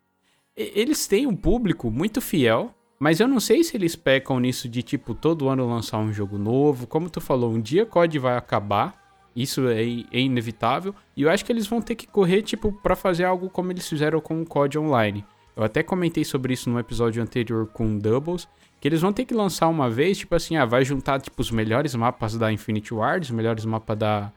eles 0.55 1.07
têm 1.07 1.27
um 1.27 1.35
público 1.35 1.91
muito 1.91 2.21
fiel, 2.21 2.75
mas 3.03 3.19
eu 3.19 3.27
não 3.27 3.41
sei 3.41 3.65
se 3.65 3.77
eles 3.77 3.97
pecam 3.97 4.39
nisso 4.39 4.69
de, 4.69 4.81
tipo, 4.81 5.13
todo 5.13 5.49
ano 5.49 5.69
lançar 5.69 5.99
um 5.99 6.13
jogo 6.13 6.39
novo. 6.39 6.87
Como 6.87 7.11
tu 7.11 7.21
falou, 7.21 7.51
um 7.51 7.61
dia 7.61 7.85
COD 7.85 8.17
vai 8.21 8.37
acabar. 8.37 8.95
Isso 9.35 9.67
é, 9.67 9.83
é 9.83 10.21
inevitável. 10.21 10.95
E 11.17 11.23
eu 11.23 11.29
acho 11.29 11.45
que 11.45 11.51
eles 11.51 11.67
vão 11.67 11.83
ter 11.83 11.97
que 11.97 12.07
correr, 12.07 12.43
tipo, 12.43 12.71
para 12.71 12.95
fazer 12.95 13.25
algo 13.25 13.51
como 13.51 13.73
eles 13.73 13.89
fizeram 13.89 14.21
com 14.21 14.41
o 14.41 14.47
COD 14.47 14.79
Online. 14.79 15.25
Eu 15.57 15.65
até 15.65 15.83
comentei 15.83 16.25
sobre 16.25 16.55
isso 16.55 16.71
no 16.71 16.79
episódio 16.79 17.21
anterior 17.21 17.67
com 17.67 17.99
Doubles. 17.99 18.47
Que 18.81 18.87
eles 18.87 19.01
vão 19.01 19.13
ter 19.13 19.25
que 19.25 19.35
lançar 19.35 19.67
uma 19.67 19.91
vez, 19.91 20.19
tipo 20.19 20.37
assim, 20.37 20.55
ah, 20.55 20.65
vai 20.65 20.85
juntar, 20.85 21.21
tipo, 21.21 21.43
os 21.43 21.51
melhores 21.51 21.97
mapas 21.97 22.39
da 22.39 22.53
Infinity 22.53 22.95
Ward, 22.95 23.25
os 23.25 23.33
melhores 23.33 23.65
mapas 23.65 23.99
da, 23.99 24.31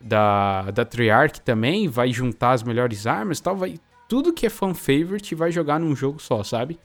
da, 0.00 0.70
da 0.70 0.86
Treyarch 0.86 1.42
também, 1.42 1.86
vai 1.86 2.10
juntar 2.10 2.52
as 2.52 2.62
melhores 2.62 3.06
armas 3.06 3.40
tal, 3.40 3.54
vai 3.54 3.78
tudo 4.08 4.32
que 4.32 4.46
é 4.46 4.50
fan 4.50 4.72
favorite 4.72 5.34
vai 5.34 5.50
jogar 5.50 5.80
num 5.80 5.94
jogo 5.94 6.20
só, 6.20 6.42
sabe? 6.42 6.78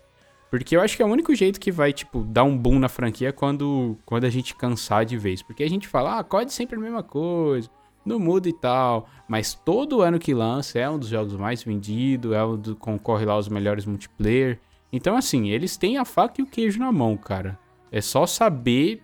Porque 0.51 0.75
eu 0.75 0.81
acho 0.81 0.97
que 0.97 1.01
é 1.01 1.05
o 1.05 1.09
único 1.09 1.33
jeito 1.33 1.61
que 1.61 1.71
vai, 1.71 1.93
tipo, 1.93 2.25
dar 2.25 2.43
um 2.43 2.57
boom 2.57 2.77
na 2.77 2.89
franquia 2.89 3.29
é 3.29 3.31
quando, 3.31 3.97
quando 4.05 4.25
a 4.25 4.29
gente 4.29 4.53
cansar 4.53 5.05
de 5.05 5.17
vez. 5.17 5.41
Porque 5.41 5.63
a 5.63 5.69
gente 5.69 5.87
fala, 5.87 6.19
ah, 6.19 6.23
COD 6.25 6.51
sempre 6.51 6.75
a 6.75 6.79
mesma 6.79 7.01
coisa, 7.01 7.69
não 8.05 8.19
muda 8.19 8.49
e 8.49 8.53
tal. 8.53 9.07
Mas 9.29 9.53
todo 9.53 10.01
ano 10.01 10.19
que 10.19 10.33
lança 10.33 10.77
é 10.77 10.89
um 10.89 10.99
dos 10.99 11.07
jogos 11.07 11.37
mais 11.37 11.63
vendidos, 11.63 12.33
é 12.33 12.43
um 12.43 12.57
do 12.57 12.75
concorre 12.75 13.23
lá 13.23 13.31
aos 13.31 13.47
melhores 13.47 13.85
multiplayer. 13.85 14.59
Então, 14.91 15.15
assim, 15.15 15.49
eles 15.49 15.77
têm 15.77 15.97
a 15.97 16.03
faca 16.03 16.41
e 16.41 16.43
o 16.43 16.47
queijo 16.47 16.79
na 16.79 16.91
mão, 16.91 17.15
cara. 17.15 17.57
É 17.89 18.01
só 18.01 18.25
saber 18.25 19.01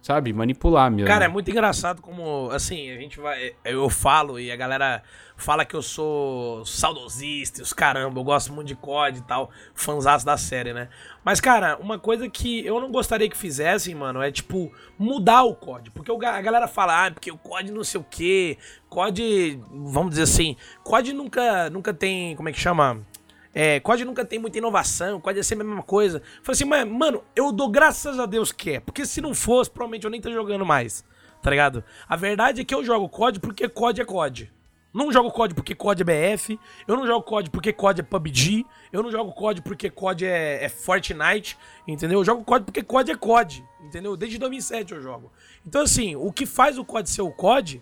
sabe? 0.00 0.32
Manipular 0.32 0.90
mesmo. 0.90 1.06
Cara, 1.06 1.26
é 1.26 1.28
muito 1.28 1.50
engraçado 1.50 2.00
como, 2.00 2.50
assim, 2.50 2.90
a 2.90 2.96
gente 2.98 3.20
vai. 3.20 3.54
Eu 3.64 3.88
falo 3.88 4.38
e 4.38 4.50
a 4.50 4.56
galera 4.56 5.02
fala 5.36 5.64
que 5.64 5.74
eu 5.74 5.82
sou 5.82 6.64
saudosista, 6.66 7.62
os 7.62 7.72
caramba, 7.72 8.20
eu 8.20 8.24
gosto 8.24 8.52
muito 8.52 8.68
de 8.68 8.74
COD 8.74 9.18
e 9.18 9.22
tal, 9.22 9.50
fãs 9.74 10.04
da 10.24 10.36
série, 10.36 10.72
né? 10.72 10.88
Mas, 11.24 11.40
cara, 11.40 11.78
uma 11.78 11.98
coisa 11.98 12.28
que 12.28 12.64
eu 12.64 12.80
não 12.80 12.90
gostaria 12.90 13.28
que 13.28 13.36
fizessem, 13.36 13.94
mano, 13.94 14.22
é 14.22 14.30
tipo, 14.30 14.72
mudar 14.98 15.44
o 15.44 15.54
COD. 15.54 15.90
Porque 15.90 16.10
a 16.10 16.40
galera 16.40 16.68
fala, 16.68 17.06
ah, 17.06 17.10
porque 17.10 17.30
o 17.30 17.38
COD 17.38 17.72
não 17.72 17.84
sei 17.84 18.00
o 18.00 18.04
quê. 18.04 18.58
COD, 18.88 19.60
vamos 19.70 20.10
dizer 20.10 20.22
assim, 20.22 20.56
COD 20.82 21.12
nunca, 21.12 21.70
nunca 21.70 21.94
tem, 21.94 22.36
como 22.36 22.48
é 22.48 22.52
que 22.52 22.60
chama? 22.60 23.00
É, 23.54 23.80
COD 23.80 24.04
nunca 24.04 24.24
tem 24.24 24.38
muita 24.38 24.58
inovação, 24.58 25.20
COD 25.20 25.40
é 25.40 25.42
sempre 25.42 25.64
a 25.64 25.68
mesma 25.68 25.82
coisa. 25.82 26.22
Falei 26.42 26.54
assim, 26.54 26.64
mas, 26.64 26.86
mano, 26.86 27.24
eu 27.34 27.50
dou 27.50 27.68
graças 27.68 28.18
a 28.18 28.26
Deus 28.26 28.52
que 28.52 28.72
é. 28.72 28.80
Porque 28.80 29.04
se 29.04 29.20
não 29.20 29.34
fosse, 29.34 29.70
provavelmente 29.70 30.04
eu 30.04 30.10
nem 30.10 30.18
estaria 30.18 30.38
jogando 30.38 30.64
mais. 30.64 31.04
tá 31.42 31.50
ligado? 31.50 31.82
A 32.08 32.16
verdade 32.16 32.60
é 32.60 32.64
que 32.64 32.74
eu 32.74 32.84
jogo 32.84 33.08
COD 33.08 33.40
porque 33.40 33.68
COD 33.68 34.00
é 34.00 34.04
COD. 34.04 34.52
Não 34.92 35.12
jogo 35.12 35.30
COD 35.30 35.54
porque 35.54 35.74
COD 35.74 36.02
é 36.02 36.04
BF, 36.36 36.58
eu 36.86 36.96
não 36.96 37.06
jogo 37.06 37.22
COD 37.24 37.48
porque 37.50 37.72
COD 37.72 38.00
é 38.00 38.02
PUBG, 38.02 38.66
eu 38.92 39.02
não 39.02 39.10
jogo 39.10 39.32
COD 39.32 39.62
porque 39.62 39.88
COD 39.88 40.26
é, 40.26 40.64
é 40.64 40.68
Fortnite, 40.68 41.56
entendeu? 41.86 42.18
Eu 42.18 42.24
jogo 42.24 42.44
COD 42.44 42.64
porque 42.64 42.82
COD 42.82 43.12
é 43.12 43.16
COD, 43.16 43.64
entendeu? 43.80 44.16
Desde 44.16 44.36
2007 44.38 44.92
eu 44.92 45.00
jogo. 45.00 45.32
Então 45.64 45.82
assim, 45.82 46.16
o 46.16 46.32
que 46.32 46.44
faz 46.44 46.76
o 46.76 46.84
COD 46.84 47.08
ser 47.08 47.22
o 47.22 47.30
COD 47.30 47.80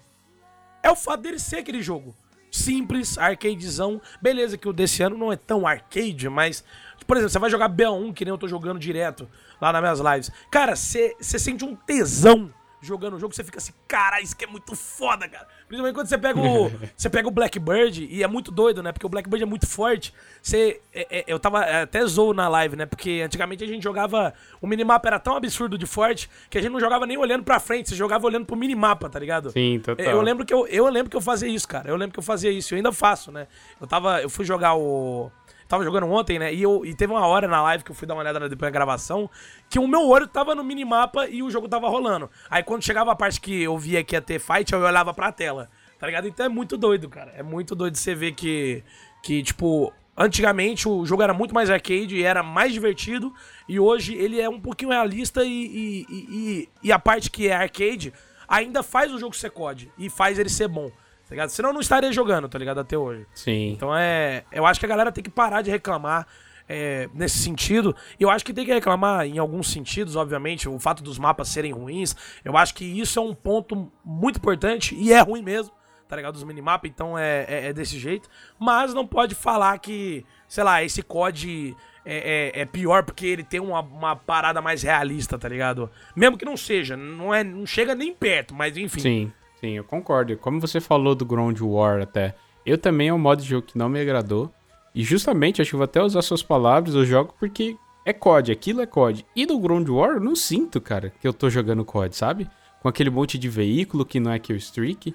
é 0.82 0.90
o 0.90 0.96
fato 0.96 1.22
dele 1.22 1.38
ser 1.38 1.56
aquele 1.56 1.80
jogo. 1.80 2.14
Simples, 2.50 3.18
arcadezão. 3.18 4.00
Beleza 4.20 4.56
que 4.56 4.68
o 4.68 4.72
desse 4.72 5.02
ano 5.02 5.16
não 5.16 5.32
é 5.32 5.36
tão 5.36 5.66
arcade, 5.66 6.28
mas... 6.28 6.64
Por 7.06 7.16
exemplo, 7.16 7.30
você 7.30 7.38
vai 7.38 7.48
jogar 7.48 7.70
BA1, 7.70 8.12
que 8.12 8.24
nem 8.24 8.32
eu 8.32 8.38
tô 8.38 8.46
jogando 8.46 8.78
direto 8.78 9.26
lá 9.60 9.72
nas 9.72 9.80
minhas 9.80 10.00
lives. 10.00 10.30
Cara, 10.50 10.76
você 10.76 11.14
sente 11.20 11.64
um 11.64 11.74
tesão 11.74 12.52
jogando 12.80 13.14
o 13.14 13.18
jogo, 13.18 13.34
você 13.34 13.42
fica 13.42 13.58
assim, 13.58 13.72
cara, 13.86 14.20
isso 14.20 14.36
que 14.36 14.44
é 14.44 14.48
muito 14.48 14.74
foda, 14.76 15.28
cara. 15.28 15.46
Principalmente 15.66 15.94
quando 15.94 16.06
você 16.06 16.18
pega 16.18 16.40
o, 16.40 16.70
você 16.96 17.10
pega 17.10 17.28
o 17.28 17.30
Blackbird, 17.30 18.06
e 18.10 18.22
é 18.22 18.26
muito 18.26 18.50
doido, 18.50 18.82
né? 18.82 18.92
Porque 18.92 19.06
o 19.06 19.08
Blackbird 19.08 19.42
é 19.42 19.46
muito 19.46 19.66
forte. 19.66 20.14
Você, 20.40 20.80
é, 20.94 21.18
é, 21.20 21.24
eu 21.26 21.38
tava 21.38 21.64
é, 21.64 21.82
até 21.82 22.04
zoou 22.06 22.32
na 22.32 22.48
live, 22.48 22.76
né? 22.76 22.86
Porque 22.86 23.22
antigamente 23.24 23.64
a 23.64 23.66
gente 23.66 23.82
jogava, 23.82 24.32
o 24.60 24.66
minimapa 24.66 25.08
era 25.08 25.18
tão 25.18 25.36
absurdo 25.36 25.76
de 25.76 25.86
forte, 25.86 26.30
que 26.48 26.58
a 26.58 26.60
gente 26.60 26.72
não 26.72 26.80
jogava 26.80 27.06
nem 27.06 27.16
olhando 27.16 27.44
pra 27.44 27.58
frente, 27.58 27.88
você 27.88 27.96
jogava 27.96 28.26
olhando 28.26 28.46
pro 28.46 28.56
minimapa, 28.56 29.08
tá 29.08 29.18
ligado? 29.18 29.50
Sim, 29.50 29.80
total. 29.80 30.06
Eu 30.06 30.20
lembro 30.22 30.44
que 30.44 30.54
eu, 30.54 30.66
eu 30.68 30.88
lembro 30.88 31.10
que 31.10 31.16
eu 31.16 31.20
fazia 31.20 31.48
isso, 31.48 31.66
cara. 31.66 31.88
Eu 31.88 31.96
lembro 31.96 32.12
que 32.12 32.18
eu 32.18 32.24
fazia 32.24 32.50
isso, 32.50 32.74
eu 32.74 32.76
ainda 32.76 32.92
faço, 32.92 33.32
né? 33.32 33.46
Eu 33.80 33.86
tava, 33.86 34.22
eu 34.22 34.30
fui 34.30 34.44
jogar 34.44 34.74
o 34.74 35.30
tava 35.68 35.84
jogando 35.84 36.06
ontem, 36.06 36.38
né? 36.38 36.52
E, 36.52 36.62
eu, 36.62 36.84
e 36.84 36.94
teve 36.94 37.12
uma 37.12 37.26
hora 37.26 37.46
na 37.46 37.62
live 37.62 37.84
que 37.84 37.90
eu 37.90 37.94
fui 37.94 38.08
dar 38.08 38.14
uma 38.14 38.22
olhada 38.22 38.40
depois 38.48 38.58
da 38.58 38.70
gravação, 38.70 39.28
que 39.68 39.78
o 39.78 39.86
meu 39.86 40.08
olho 40.08 40.26
tava 40.26 40.54
no 40.54 40.64
minimapa 40.64 41.28
e 41.28 41.42
o 41.42 41.50
jogo 41.50 41.68
tava 41.68 41.88
rolando. 41.88 42.30
Aí 42.48 42.62
quando 42.62 42.82
chegava 42.82 43.12
a 43.12 43.16
parte 43.16 43.40
que 43.40 43.62
eu 43.62 43.76
via 43.76 44.02
que 44.02 44.16
ia 44.16 44.22
ter 44.22 44.40
fight, 44.40 44.72
eu 44.72 44.80
olhava 44.80 45.12
pra 45.12 45.30
tela. 45.30 45.70
Tá 45.98 46.06
ligado? 46.06 46.26
Então 46.26 46.46
é 46.46 46.48
muito 46.48 46.76
doido, 46.76 47.08
cara. 47.08 47.32
É 47.36 47.42
muito 47.42 47.74
doido 47.74 47.96
você 47.96 48.14
ver 48.14 48.32
que, 48.32 48.82
que 49.22 49.42
tipo, 49.42 49.92
antigamente 50.16 50.88
o 50.88 51.04
jogo 51.04 51.22
era 51.22 51.34
muito 51.34 51.54
mais 51.54 51.68
arcade 51.68 52.16
e 52.16 52.22
era 52.22 52.42
mais 52.42 52.72
divertido. 52.72 53.34
E 53.68 53.78
hoje 53.78 54.14
ele 54.14 54.40
é 54.40 54.48
um 54.48 54.60
pouquinho 54.60 54.90
realista 54.90 55.44
e, 55.44 55.48
e, 55.48 56.06
e, 56.08 56.68
e 56.84 56.92
a 56.92 56.98
parte 56.98 57.30
que 57.30 57.48
é 57.48 57.54
arcade 57.54 58.12
ainda 58.48 58.82
faz 58.82 59.12
o 59.12 59.18
jogo 59.18 59.36
ser 59.36 59.50
COD 59.50 59.92
e 59.98 60.08
faz 60.08 60.38
ele 60.38 60.48
ser 60.48 60.68
bom. 60.68 60.90
Tá 61.28 61.34
ligado? 61.34 61.50
Senão 61.50 61.68
eu 61.70 61.74
não 61.74 61.80
estaria 61.82 62.10
jogando, 62.10 62.48
tá 62.48 62.58
ligado? 62.58 62.80
Até 62.80 62.96
hoje. 62.96 63.26
Sim. 63.34 63.72
Então 63.72 63.94
é. 63.94 64.44
Eu 64.50 64.64
acho 64.64 64.80
que 64.80 64.86
a 64.86 64.88
galera 64.88 65.12
tem 65.12 65.22
que 65.22 65.30
parar 65.30 65.62
de 65.62 65.70
reclamar. 65.70 66.26
É, 66.70 67.08
nesse 67.14 67.38
sentido, 67.38 67.96
e 68.20 68.22
eu 68.22 68.28
acho 68.28 68.44
que 68.44 68.52
tem 68.52 68.62
que 68.62 68.70
reclamar 68.70 69.24
em 69.24 69.38
alguns 69.38 69.72
sentidos, 69.72 70.16
obviamente, 70.16 70.68
o 70.68 70.78
fato 70.78 71.02
dos 71.02 71.18
mapas 71.18 71.48
serem 71.48 71.72
ruins. 71.72 72.14
Eu 72.44 72.58
acho 72.58 72.74
que 72.74 72.84
isso 72.84 73.18
é 73.18 73.22
um 73.22 73.34
ponto 73.34 73.90
muito 74.04 74.36
importante 74.36 74.94
e 74.94 75.10
é 75.10 75.18
ruim 75.18 75.40
mesmo, 75.40 75.72
tá 76.06 76.14
ligado? 76.14 76.34
Dos 76.34 76.44
minimapas, 76.44 76.90
então 76.90 77.16
é, 77.16 77.46
é, 77.48 77.66
é 77.68 77.72
desse 77.72 77.98
jeito. 77.98 78.28
Mas 78.58 78.92
não 78.92 79.06
pode 79.06 79.34
falar 79.34 79.78
que, 79.78 80.26
sei 80.46 80.62
lá, 80.62 80.84
esse 80.84 81.02
COD 81.02 81.74
é, 82.04 82.52
é, 82.54 82.60
é, 82.60 82.64
pior 82.66 83.02
porque 83.02 83.26
ele 83.26 83.44
tem 83.44 83.60
uma, 83.60 83.80
uma, 83.80 84.14
parada 84.14 84.60
mais 84.60 84.82
realista, 84.82 85.38
tá 85.38 85.48
ligado? 85.48 85.90
Mesmo 86.14 86.36
que 86.36 86.44
não 86.44 86.56
seja, 86.56 86.98
não, 86.98 87.34
é, 87.34 87.42
não 87.42 87.64
chega 87.64 87.94
nem 87.94 88.14
perto, 88.14 88.54
mas 88.54 88.76
enfim. 88.76 89.00
Sim. 89.00 89.32
Sim, 89.60 89.72
eu 89.72 89.84
concordo. 89.84 90.36
Como 90.36 90.60
você 90.60 90.80
falou 90.80 91.14
do 91.14 91.26
Ground 91.26 91.60
War 91.60 92.00
até, 92.00 92.34
eu 92.64 92.78
também 92.78 93.08
é 93.08 93.14
um 93.14 93.18
modo 93.18 93.42
de 93.42 93.48
jogo 93.48 93.66
que 93.66 93.78
não 93.78 93.88
me 93.88 94.00
agradou. 94.00 94.52
E 94.94 95.02
justamente, 95.02 95.60
acho 95.60 95.70
que 95.70 95.76
vou 95.76 95.84
até 95.84 96.02
usar 96.02 96.22
suas 96.22 96.42
palavras, 96.42 96.94
eu 96.94 97.04
jogo 97.04 97.34
porque 97.38 97.76
é 98.04 98.12
COD, 98.12 98.52
aquilo 98.52 98.80
é 98.80 98.86
COD. 98.86 99.24
E 99.34 99.46
no 99.46 99.58
Ground 99.58 99.88
War 99.88 100.12
eu 100.12 100.20
não 100.20 100.34
sinto, 100.34 100.80
cara, 100.80 101.12
que 101.20 101.26
eu 101.26 101.32
tô 101.32 101.50
jogando 101.50 101.84
COD, 101.84 102.16
sabe? 102.16 102.48
Com 102.80 102.88
aquele 102.88 103.10
monte 103.10 103.36
de 103.36 103.48
veículo 103.48 104.04
que 104.04 104.20
não 104.20 104.32
é 104.32 104.38
Kill 104.38 104.56
Streak 104.56 105.12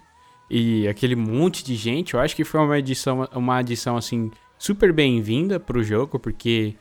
e 0.49 0.87
aquele 0.87 1.15
monte 1.15 1.63
de 1.63 1.75
gente. 1.75 2.13
Eu 2.13 2.19
acho 2.19 2.35
que 2.35 2.43
foi 2.43 2.59
uma 2.59 2.77
edição, 2.77 3.27
uma 3.33 3.57
adição 3.57 3.97
assim 3.97 4.29
super 4.57 4.93
bem-vinda 4.93 5.59
pro 5.59 5.83
jogo, 5.83 6.19
porque 6.19 6.75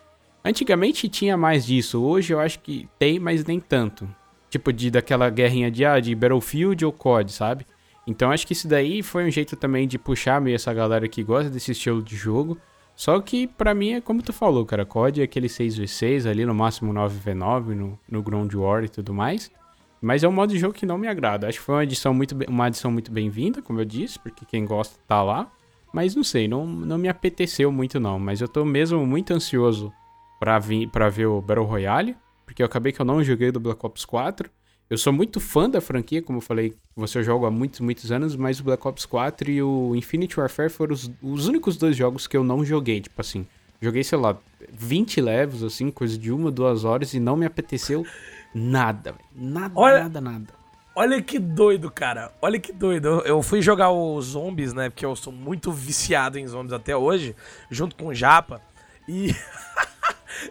antigamente 0.44 1.09
tinha 1.09 1.36
mais 1.36 1.64
disso. 1.64 2.02
Hoje 2.02 2.32
eu 2.32 2.40
acho 2.40 2.60
que 2.60 2.89
tem, 2.98 3.18
mas 3.18 3.44
nem 3.44 3.59
tanto. 3.59 4.09
Tipo, 4.52 4.70
de 4.70 4.90
daquela 4.90 5.30
guerrinha 5.30 5.70
de, 5.70 5.82
ah, 5.82 5.98
de 5.98 6.14
Battlefield 6.14 6.84
ou 6.84 6.92
COD, 6.92 7.32
sabe? 7.32 7.66
Então 8.06 8.30
acho 8.30 8.46
que 8.46 8.52
isso 8.52 8.68
daí 8.68 9.02
foi 9.02 9.24
um 9.24 9.30
jeito 9.30 9.56
também 9.56 9.88
de 9.88 9.98
puxar 9.98 10.42
meio 10.42 10.56
essa 10.56 10.74
galera 10.74 11.08
que 11.08 11.22
gosta 11.22 11.48
desse 11.48 11.72
estilo 11.72 12.02
de 12.02 12.14
jogo. 12.14 12.58
Só 12.94 13.18
que 13.18 13.46
para 13.46 13.72
mim 13.72 13.94
é 13.94 14.00
como 14.02 14.20
tu 14.22 14.30
falou, 14.30 14.66
cara, 14.66 14.84
COD 14.84 15.22
é 15.22 15.24
aquele 15.24 15.46
6v6 15.46 16.28
ali, 16.28 16.44
no 16.44 16.54
máximo 16.54 16.92
9v9 16.92 17.68
no, 17.68 17.98
no 18.06 18.22
Ground 18.22 18.52
War 18.52 18.84
e 18.84 18.90
tudo 18.90 19.14
mais. 19.14 19.50
Mas 20.02 20.22
é 20.22 20.28
um 20.28 20.32
modo 20.32 20.52
de 20.52 20.58
jogo 20.58 20.74
que 20.74 20.84
não 20.84 20.98
me 20.98 21.08
agrada. 21.08 21.48
Acho 21.48 21.58
que 21.58 21.64
foi 21.64 21.76
uma 21.76 21.84
edição 21.84 22.12
muito, 22.12 22.36
uma 22.46 22.68
edição 22.68 22.92
muito 22.92 23.10
bem-vinda, 23.10 23.62
como 23.62 23.80
eu 23.80 23.86
disse, 23.86 24.18
porque 24.18 24.44
quem 24.44 24.66
gosta 24.66 25.00
tá 25.08 25.22
lá. 25.22 25.50
Mas 25.94 26.14
não 26.14 26.22
sei, 26.22 26.46
não, 26.46 26.66
não 26.66 26.98
me 26.98 27.08
apeteceu 27.08 27.72
muito 27.72 27.98
não. 27.98 28.18
Mas 28.18 28.42
eu 28.42 28.48
tô 28.48 28.66
mesmo 28.66 29.06
muito 29.06 29.32
ansioso 29.32 29.90
pra, 30.38 30.58
vir, 30.58 30.88
pra 30.88 31.08
ver 31.08 31.24
o 31.24 31.40
Battle 31.40 31.64
Royale 31.64 32.14
porque 32.52 32.62
eu 32.62 32.66
acabei 32.66 32.92
que 32.92 33.00
eu 33.00 33.06
não 33.06 33.24
joguei 33.24 33.50
do 33.50 33.58
Black 33.58 33.84
Ops 33.84 34.04
4. 34.04 34.48
Eu 34.90 34.98
sou 34.98 35.10
muito 35.10 35.40
fã 35.40 35.70
da 35.70 35.80
franquia, 35.80 36.20
como 36.20 36.36
eu 36.36 36.42
falei, 36.42 36.74
você 36.94 37.22
joga 37.22 37.46
há 37.46 37.50
muitos, 37.50 37.80
muitos 37.80 38.12
anos, 38.12 38.36
mas 38.36 38.60
o 38.60 38.64
Black 38.64 38.86
Ops 38.86 39.06
4 39.06 39.50
e 39.50 39.62
o 39.62 39.96
Infinite 39.96 40.38
Warfare 40.38 40.68
foram 40.68 40.92
os, 40.92 41.10
os 41.22 41.48
únicos 41.48 41.78
dois 41.78 41.96
jogos 41.96 42.26
que 42.26 42.36
eu 42.36 42.44
não 42.44 42.62
joguei, 42.62 43.00
tipo 43.00 43.18
assim. 43.18 43.46
Joguei, 43.80 44.04
sei 44.04 44.18
lá, 44.18 44.36
20 44.70 45.18
levels, 45.22 45.62
assim, 45.62 45.90
coisa 45.90 46.18
de 46.18 46.30
uma, 46.30 46.50
duas 46.50 46.84
horas, 46.84 47.14
e 47.14 47.20
não 47.20 47.36
me 47.36 47.46
apeteceu 47.46 48.06
nada, 48.54 49.14
Nada, 49.34 49.72
Olha... 49.74 50.02
nada, 50.02 50.20
nada. 50.20 50.62
Olha 50.94 51.22
que 51.22 51.38
doido, 51.38 51.90
cara. 51.90 52.30
Olha 52.42 52.60
que 52.60 52.70
doido. 52.70 53.08
Eu, 53.08 53.20
eu, 53.20 53.42
fui 53.42 53.62
jogar 53.62 53.90
os 53.90 54.26
zombies, 54.26 54.74
né? 54.74 54.90
Porque 54.90 55.06
eu 55.06 55.16
sou 55.16 55.32
muito 55.32 55.72
viciado 55.72 56.38
em 56.38 56.46
zombies 56.46 56.74
até 56.74 56.94
hoje, 56.94 57.34
junto 57.70 57.96
com 57.96 58.08
o 58.08 58.14
Japa. 58.14 58.60
E 59.08 59.34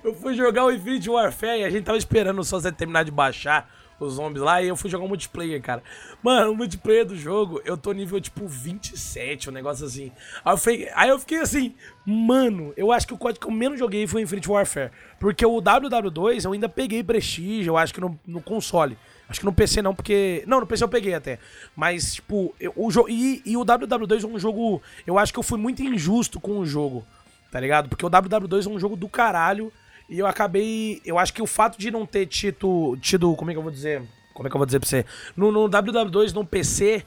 eu 0.04 0.14
fui 0.14 0.34
jogar 0.34 0.66
o 0.66 0.72
Infinite 0.72 1.10
Warfare 1.10 1.62
e 1.62 1.64
a 1.64 1.70
gente 1.70 1.84
tava 1.84 1.98
esperando 1.98 2.40
o 2.40 2.44
Sunset 2.44 2.76
terminar 2.76 3.04
de 3.04 3.12
baixar 3.12 3.70
os 4.06 4.14
zombies 4.14 4.44
lá 4.44 4.62
e 4.62 4.68
eu 4.68 4.76
fui 4.76 4.90
jogar 4.90 5.06
o 5.06 5.08
multiplayer, 5.08 5.62
cara. 5.62 5.84
Mano, 6.24 6.52
o 6.52 6.56
multiplayer 6.56 7.06
do 7.06 7.16
jogo, 7.16 7.62
eu 7.64 7.78
tô 7.78 7.92
nível 7.92 8.20
tipo 8.20 8.48
27, 8.48 9.50
um 9.50 9.54
negócio 9.54 9.86
assim. 9.86 10.12
Aí 10.44 10.54
eu, 10.54 10.58
fiquei, 10.58 10.90
aí 10.96 11.10
eu 11.10 11.20
fiquei 11.20 11.40
assim, 11.40 11.76
mano, 12.06 12.74
eu 12.76 12.92
acho 12.92 13.08
que 13.08 13.14
o 13.14 13.18
código 13.18 13.46
que 13.46 13.52
eu 13.52 13.56
menos 13.56 13.80
joguei 13.80 14.08
foi 14.08 14.22
o 14.22 14.24
Infinite 14.24 14.50
Warfare. 14.50 14.92
Porque 15.20 15.46
o 15.46 15.62
WW2 15.62 16.46
eu 16.46 16.54
ainda 16.54 16.68
peguei 16.68 17.04
prestígio, 17.04 17.72
eu 17.72 17.78
acho 17.78 17.94
que 17.94 18.02
no, 18.02 18.20
no 18.26 18.42
console. 18.42 18.98
Acho 19.30 19.40
que 19.40 19.46
no 19.46 19.54
PC 19.54 19.82
não, 19.82 19.96
porque. 19.96 20.44
Não, 20.46 20.60
no 20.60 20.68
PC 20.68 20.84
eu 20.84 20.90
peguei 20.90 21.14
até. 21.14 21.40
Mas, 21.74 22.16
tipo, 22.16 22.54
eu, 22.60 22.74
o 22.76 22.92
jogo. 22.92 23.08
E, 23.08 23.42
e 23.46 23.56
o 23.56 23.64
WW2 23.64 24.26
é 24.26 24.28
um 24.28 24.38
jogo. 24.38 24.82
Eu 25.08 25.18
acho 25.18 25.32
que 25.32 25.40
eu 25.40 25.44
fui 25.44 25.58
muito 25.58 25.82
injusto 25.82 26.38
com 26.38 26.60
o 26.60 26.66
jogo. 26.66 27.06
Tá 27.52 27.60
ligado? 27.60 27.90
Porque 27.90 28.06
o 28.06 28.10
WW2 28.10 28.66
é 28.66 28.70
um 28.70 28.80
jogo 28.80 28.96
do 28.96 29.10
caralho. 29.10 29.72
E 30.10 30.18
eu 30.18 30.26
acabei. 30.26 31.02
Eu 31.06 31.20
acho 31.20 31.34
que 31.34 31.42
o 31.42 31.48
fato 31.48 31.78
de 31.78 31.92
não 31.92 32.06
ter 32.06 32.26
tido. 32.26 32.98
tido 33.02 33.36
como 33.36 33.52
é 33.52 33.54
que 33.54 33.60
eu 33.60 33.64
vou 33.64 33.72
dizer? 33.72 34.02
Como 34.34 34.48
é 34.48 34.50
que 34.50 34.56
eu 34.56 34.60
vou 34.60 34.66
dizer 34.66 34.80
pra 34.80 34.88
você? 34.88 35.06
No, 35.36 35.52
no 35.52 35.70
WW2, 35.70 36.34
no 36.34 36.46
PC, 36.46 37.04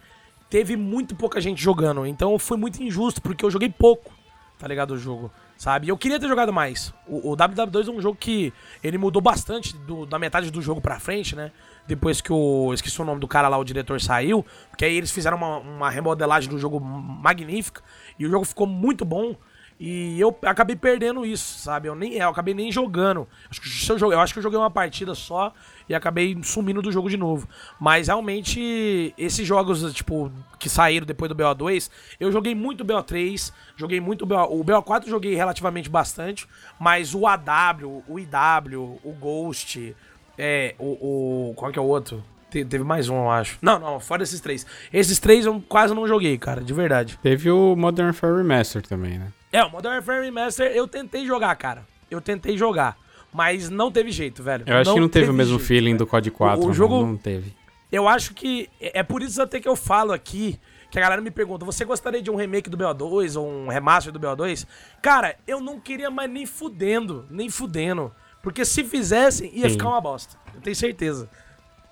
teve 0.50 0.76
muito 0.76 1.16
pouca 1.16 1.40
gente 1.40 1.60
jogando. 1.62 2.06
Então 2.06 2.38
foi 2.38 2.56
muito 2.56 2.82
injusto, 2.82 3.20
porque 3.22 3.44
eu 3.44 3.50
joguei 3.50 3.70
pouco, 3.70 4.12
tá 4.58 4.68
ligado? 4.68 4.92
O 4.92 4.98
jogo, 4.98 5.32
sabe? 5.56 5.88
Eu 5.88 5.96
queria 5.96 6.20
ter 6.20 6.28
jogado 6.28 6.52
mais. 6.52 6.92
O, 7.06 7.32
o 7.32 7.36
WW2 7.36 7.88
é 7.88 7.90
um 7.90 8.00
jogo 8.00 8.16
que 8.16 8.52
ele 8.82 8.98
mudou 8.98 9.22
bastante 9.22 9.74
do, 9.76 10.04
da 10.04 10.18
metade 10.18 10.50
do 10.50 10.60
jogo 10.60 10.80
pra 10.80 11.00
frente, 11.00 11.34
né? 11.34 11.50
Depois 11.86 12.20
que 12.20 12.32
o. 12.32 12.72
Esqueci 12.72 13.00
o 13.00 13.04
nome 13.04 13.20
do 13.20 13.28
cara 13.28 13.48
lá, 13.48 13.58
o 13.58 13.64
diretor 13.64 14.00
saiu. 14.00 14.44
Porque 14.70 14.84
aí 14.84 14.94
eles 14.96 15.10
fizeram 15.10 15.36
uma, 15.36 15.58
uma 15.58 15.90
remodelagem 15.90 16.50
do 16.50 16.58
jogo 16.58 16.78
magnífica. 16.80 17.82
E 18.18 18.26
o 18.26 18.30
jogo 18.30 18.44
ficou 18.44 18.66
muito 18.66 19.04
bom. 19.04 19.34
E 19.78 20.20
eu 20.20 20.36
acabei 20.42 20.76
perdendo 20.76 21.26
isso, 21.26 21.58
sabe? 21.58 21.88
Eu 21.88 21.94
nem 21.94 22.14
eu 22.14 22.28
acabei 22.28 22.54
nem 22.54 22.70
jogando. 22.70 23.26
Acho 23.50 23.60
que 23.60 23.68
eu, 23.90 23.98
joguei, 23.98 24.16
eu 24.16 24.20
acho 24.20 24.32
que 24.32 24.38
eu 24.38 24.42
joguei 24.42 24.58
uma 24.58 24.70
partida 24.70 25.14
só 25.14 25.52
e 25.88 25.94
acabei 25.94 26.38
sumindo 26.42 26.80
do 26.80 26.92
jogo 26.92 27.10
de 27.10 27.16
novo. 27.16 27.48
Mas 27.80 28.06
realmente 28.06 29.12
esses 29.18 29.46
jogos 29.46 29.92
tipo 29.92 30.30
que 30.58 30.68
saíram 30.68 31.04
depois 31.04 31.28
do 31.28 31.34
BO2, 31.34 31.90
eu 32.20 32.30
joguei 32.30 32.54
muito 32.54 32.84
BO3, 32.84 33.52
joguei 33.76 34.00
muito 34.00 34.24
BO, 34.24 34.36
o 34.36 34.64
BO4 34.64 35.08
joguei 35.08 35.34
relativamente 35.34 35.90
bastante, 35.90 36.46
mas 36.78 37.14
o 37.14 37.26
AW, 37.26 38.04
o 38.08 38.18
IW, 38.18 39.00
o 39.02 39.12
Ghost, 39.12 39.94
é, 40.38 40.74
o, 40.78 41.50
o 41.50 41.54
qual 41.54 41.72
que 41.72 41.78
é 41.78 41.82
o 41.82 41.86
outro? 41.86 42.22
teve 42.62 42.84
mais 42.84 43.08
um, 43.08 43.16
eu 43.16 43.30
acho. 43.30 43.58
Não, 43.60 43.80
não, 43.80 43.98
fora 43.98 44.22
esses 44.22 44.40
três. 44.40 44.64
Esses 44.92 45.18
três 45.18 45.44
eu 45.46 45.60
quase 45.68 45.92
não 45.92 46.06
joguei, 46.06 46.38
cara, 46.38 46.60
de 46.60 46.72
verdade. 46.72 47.18
Teve 47.20 47.50
o 47.50 47.74
Modern 47.74 48.06
Warfare 48.06 48.36
Remaster 48.36 48.82
também, 48.82 49.18
né? 49.18 49.32
É, 49.54 49.62
o 49.62 49.70
Modern 49.70 49.94
Warfare 49.94 50.24
Remaster 50.24 50.72
eu 50.72 50.88
tentei 50.88 51.24
jogar, 51.24 51.54
cara. 51.54 51.86
Eu 52.10 52.20
tentei 52.20 52.58
jogar. 52.58 52.96
Mas 53.32 53.70
não 53.70 53.88
teve 53.88 54.10
jeito, 54.10 54.42
velho. 54.42 54.64
Eu 54.66 54.78
acho 54.78 54.90
não 54.90 54.94
que 54.94 55.00
não 55.00 55.08
teve, 55.08 55.26
teve 55.26 55.30
o 55.30 55.34
mesmo 55.34 55.58
jeito, 55.58 55.68
feeling 55.68 55.92
velho. 55.92 55.98
do 55.98 56.06
COD 56.08 56.30
4. 56.32 56.60
O, 56.60 56.70
o 56.70 56.74
jogo 56.74 57.06
não 57.06 57.16
teve. 57.16 57.54
Eu 57.90 58.08
acho 58.08 58.34
que. 58.34 58.68
É, 58.80 58.98
é 58.98 59.02
por 59.04 59.22
isso 59.22 59.40
até 59.40 59.60
que 59.60 59.68
eu 59.68 59.76
falo 59.76 60.12
aqui. 60.12 60.58
Que 60.90 60.98
a 60.98 61.02
galera 61.02 61.22
me 61.22 61.30
pergunta: 61.30 61.64
você 61.64 61.84
gostaria 61.84 62.20
de 62.20 62.32
um 62.32 62.34
remake 62.34 62.68
do 62.68 62.76
BO2 62.76 63.40
ou 63.40 63.48
um 63.48 63.68
remaster 63.68 64.12
do 64.12 64.18
BO2? 64.18 64.66
Cara, 65.00 65.36
eu 65.46 65.60
não 65.60 65.78
queria 65.78 66.10
mais 66.10 66.28
nem 66.28 66.46
fudendo. 66.46 67.24
Nem 67.30 67.48
fudendo. 67.48 68.12
Porque 68.42 68.64
se 68.64 68.82
fizessem, 68.82 69.52
ia 69.54 69.68
Sim. 69.68 69.74
ficar 69.74 69.88
uma 69.88 70.00
bosta. 70.00 70.36
Eu 70.52 70.60
tenho 70.60 70.74
certeza. 70.74 71.30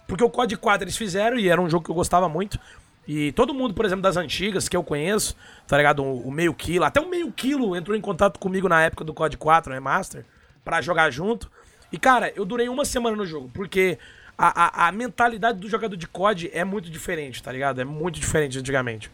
Porque 0.09 0.25
o 0.25 0.29
COD 0.29 0.57
4 0.57 0.83
eles 0.85 0.97
fizeram 0.97 1.39
e 1.39 1.49
era 1.49 1.63
um 1.63 1.71
jogo 1.71 1.85
que 1.85 1.93
eu 1.93 1.95
gostava 1.95 2.29
muito. 2.29 2.59
E 3.07 3.33
todo 3.33 3.53
mundo, 3.53 3.75
por 3.75 3.85
exemplo, 3.85 4.03
das 4.03 4.17
antigas 4.17 4.69
que 4.69 4.77
eu 4.77 4.85
conheço, 4.85 5.37
tá 5.67 5.77
ligado? 5.77 6.03
O, 6.03 6.29
o 6.29 6.31
meio 6.31 6.55
quilo, 6.55 6.85
até 6.85 7.01
o 7.01 7.09
meio 7.09 7.31
quilo 7.33 7.75
entrou 7.77 7.97
em 7.97 8.01
contato 8.01 8.39
comigo 8.39 8.69
na 8.69 8.83
época 8.83 9.05
do 9.05 9.13
COD 9.13 9.37
4 9.37 9.73
Remaster 9.73 10.25
para 10.65 10.81
jogar 10.81 11.11
junto. 11.11 11.51
E 11.91 11.99
cara, 11.99 12.33
eu 12.37 12.45
durei 12.45 12.69
uma 12.69 12.85
semana 12.85 13.17
no 13.17 13.27
jogo, 13.27 13.51
porque 13.53 13.99
a, 14.39 14.85
a, 14.85 14.89
a, 14.89 14.93
mentalidade 14.93 15.59
do 15.59 15.69
jogador 15.69 15.97
de 15.97 16.07
COD 16.07 16.51
é 16.53 16.65
muito 16.65 16.91
diferente, 16.91 17.43
tá 17.43 17.53
ligado? 17.53 17.81
É 17.81 17.85
muito 17.85 18.19
diferente 18.19 18.59
antigamente. 18.59 19.11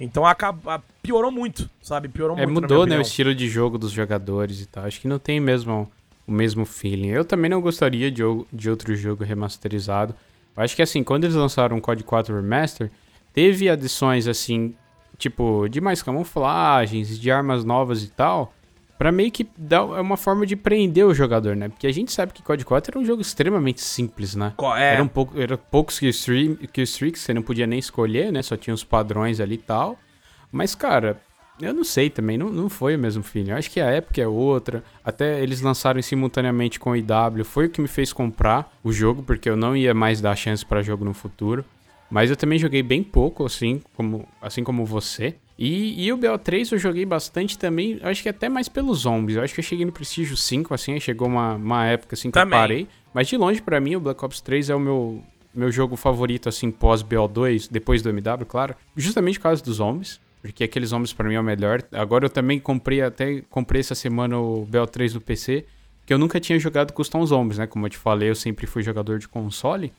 Então 0.00 0.26
acaba, 0.26 0.82
piorou 1.02 1.30
muito, 1.30 1.68
sabe? 1.80 2.08
Piorou 2.08 2.38
é, 2.38 2.44
muito. 2.46 2.62
Mudou, 2.62 2.86
né, 2.86 2.98
o 2.98 3.00
estilo 3.00 3.34
de 3.34 3.48
jogo 3.48 3.78
dos 3.78 3.92
jogadores 3.92 4.60
e 4.60 4.66
tal. 4.66 4.84
Acho 4.84 5.00
que 5.00 5.08
não 5.08 5.18
tem 5.18 5.40
mesmo 5.40 5.90
o 6.26 6.32
mesmo 6.32 6.66
feeling. 6.66 7.08
Eu 7.08 7.24
também 7.24 7.50
não 7.50 7.60
gostaria 7.60 8.10
de, 8.10 8.22
de 8.52 8.70
outro 8.70 8.94
jogo 8.94 9.24
remasterizado. 9.24 10.14
Eu 10.56 10.62
acho 10.62 10.76
que 10.76 10.82
assim, 10.82 11.02
quando 11.02 11.24
eles 11.24 11.34
lançaram 11.34 11.78
o 11.78 11.80
COD 11.80 12.04
4 12.04 12.36
Remaster, 12.36 12.90
teve 13.32 13.68
adições 13.68 14.26
assim, 14.26 14.74
tipo, 15.16 15.68
de 15.68 15.80
mais 15.80 16.02
camuflagens, 16.02 17.18
de 17.18 17.30
armas 17.30 17.64
novas 17.64 18.02
e 18.02 18.08
tal, 18.08 18.52
para 18.98 19.12
meio 19.12 19.30
que 19.30 19.48
dar 19.56 19.82
é 19.96 20.00
uma 20.00 20.16
forma 20.16 20.44
de 20.44 20.56
prender 20.56 21.06
o 21.06 21.14
jogador, 21.14 21.54
né? 21.54 21.68
Porque 21.68 21.86
a 21.86 21.92
gente 21.92 22.12
sabe 22.12 22.32
que 22.32 22.42
COD 22.42 22.64
4 22.64 22.90
era 22.90 22.98
um 22.98 23.04
jogo 23.04 23.22
extremamente 23.22 23.80
simples, 23.80 24.34
né? 24.34 24.52
É. 24.76 24.94
Era 24.94 25.02
um 25.02 25.08
pouco, 25.08 25.40
era 25.40 25.56
poucos 25.56 26.00
killstreaks, 26.00 27.20
você 27.20 27.32
não 27.32 27.42
podia 27.42 27.66
nem 27.66 27.78
escolher, 27.78 28.32
né? 28.32 28.42
Só 28.42 28.56
tinha 28.56 28.74
os 28.74 28.82
padrões 28.82 29.38
ali 29.38 29.54
e 29.54 29.58
tal. 29.58 29.96
Mas, 30.50 30.74
cara, 30.74 31.20
eu 31.60 31.72
não 31.72 31.84
sei 31.84 32.10
também, 32.10 32.36
não, 32.36 32.48
não 32.50 32.68
foi 32.68 32.96
o 32.96 32.98
mesmo 32.98 33.22
feeling. 33.22 33.50
Eu 33.50 33.56
acho 33.56 33.70
que 33.70 33.80
a 33.80 33.86
época 33.86 34.20
é 34.20 34.26
outra. 34.26 34.82
Até 35.04 35.40
eles 35.40 35.60
lançaram 35.60 36.02
simultaneamente 36.02 36.80
com 36.80 36.90
o 36.90 36.96
IW, 36.96 37.44
foi 37.44 37.66
o 37.66 37.70
que 37.70 37.80
me 37.80 37.88
fez 37.88 38.12
comprar 38.12 38.72
o 38.82 38.92
jogo, 38.92 39.22
porque 39.22 39.48
eu 39.48 39.56
não 39.56 39.76
ia 39.76 39.94
mais 39.94 40.20
dar 40.20 40.34
chance 40.34 40.66
para 40.66 40.82
jogo 40.82 41.04
no 41.04 41.14
futuro. 41.14 41.64
Mas 42.10 42.30
eu 42.30 42.36
também 42.36 42.58
joguei 42.58 42.82
bem 42.82 43.02
pouco, 43.02 43.44
assim 43.44 43.82
como, 43.94 44.26
assim 44.40 44.64
como 44.64 44.84
você. 44.84 45.34
E, 45.58 46.06
e 46.06 46.12
o 46.12 46.16
BO3 46.16 46.72
eu 46.72 46.78
joguei 46.78 47.04
bastante 47.04 47.58
também, 47.58 47.98
acho 48.02 48.22
que 48.22 48.28
até 48.28 48.48
mais 48.48 48.68
pelos 48.68 49.00
zombies. 49.00 49.36
Eu 49.36 49.42
acho 49.42 49.52
que 49.52 49.60
eu 49.60 49.64
cheguei 49.64 49.84
no 49.84 49.92
Prestígio 49.92 50.36
5, 50.36 50.72
assim, 50.72 50.98
chegou 51.00 51.26
uma, 51.26 51.54
uma 51.54 51.86
época 51.86 52.14
assim 52.14 52.28
que 52.28 52.34
também. 52.34 52.56
eu 52.56 52.62
parei. 52.62 52.88
Mas 53.12 53.26
de 53.26 53.36
longe, 53.36 53.60
para 53.60 53.80
mim, 53.80 53.96
o 53.96 54.00
Black 54.00 54.24
Ops 54.24 54.40
3 54.40 54.70
é 54.70 54.74
o 54.74 54.80
meu, 54.80 55.22
meu 55.52 55.72
jogo 55.72 55.96
favorito, 55.96 56.48
assim, 56.48 56.70
pós 56.70 57.02
BO2, 57.02 57.68
depois 57.70 58.00
do 58.02 58.10
MW, 58.10 58.46
claro. 58.46 58.74
Justamente 58.96 59.38
por 59.38 59.44
causa 59.44 59.62
dos 59.62 59.76
zombies. 59.76 60.20
Porque 60.40 60.62
aqueles 60.62 60.90
zombies 60.90 61.12
para 61.12 61.28
mim 61.28 61.34
é 61.34 61.40
o 61.40 61.44
melhor. 61.44 61.82
Agora 61.92 62.26
eu 62.26 62.30
também 62.30 62.60
comprei, 62.60 63.02
até 63.02 63.42
comprei 63.50 63.80
essa 63.80 63.94
semana 63.94 64.38
o 64.38 64.66
BO3 64.66 65.14
do 65.14 65.20
PC, 65.20 65.64
que 66.06 66.14
eu 66.14 66.18
nunca 66.18 66.38
tinha 66.40 66.58
jogado 66.58 66.92
Custom 66.92 67.26
Zombies, 67.26 67.58
né? 67.58 67.66
Como 67.66 67.84
eu 67.84 67.90
te 67.90 67.98
falei, 67.98 68.30
eu 68.30 68.34
sempre 68.34 68.66
fui 68.66 68.82
jogador 68.82 69.18
de 69.18 69.26
console. 69.26 69.92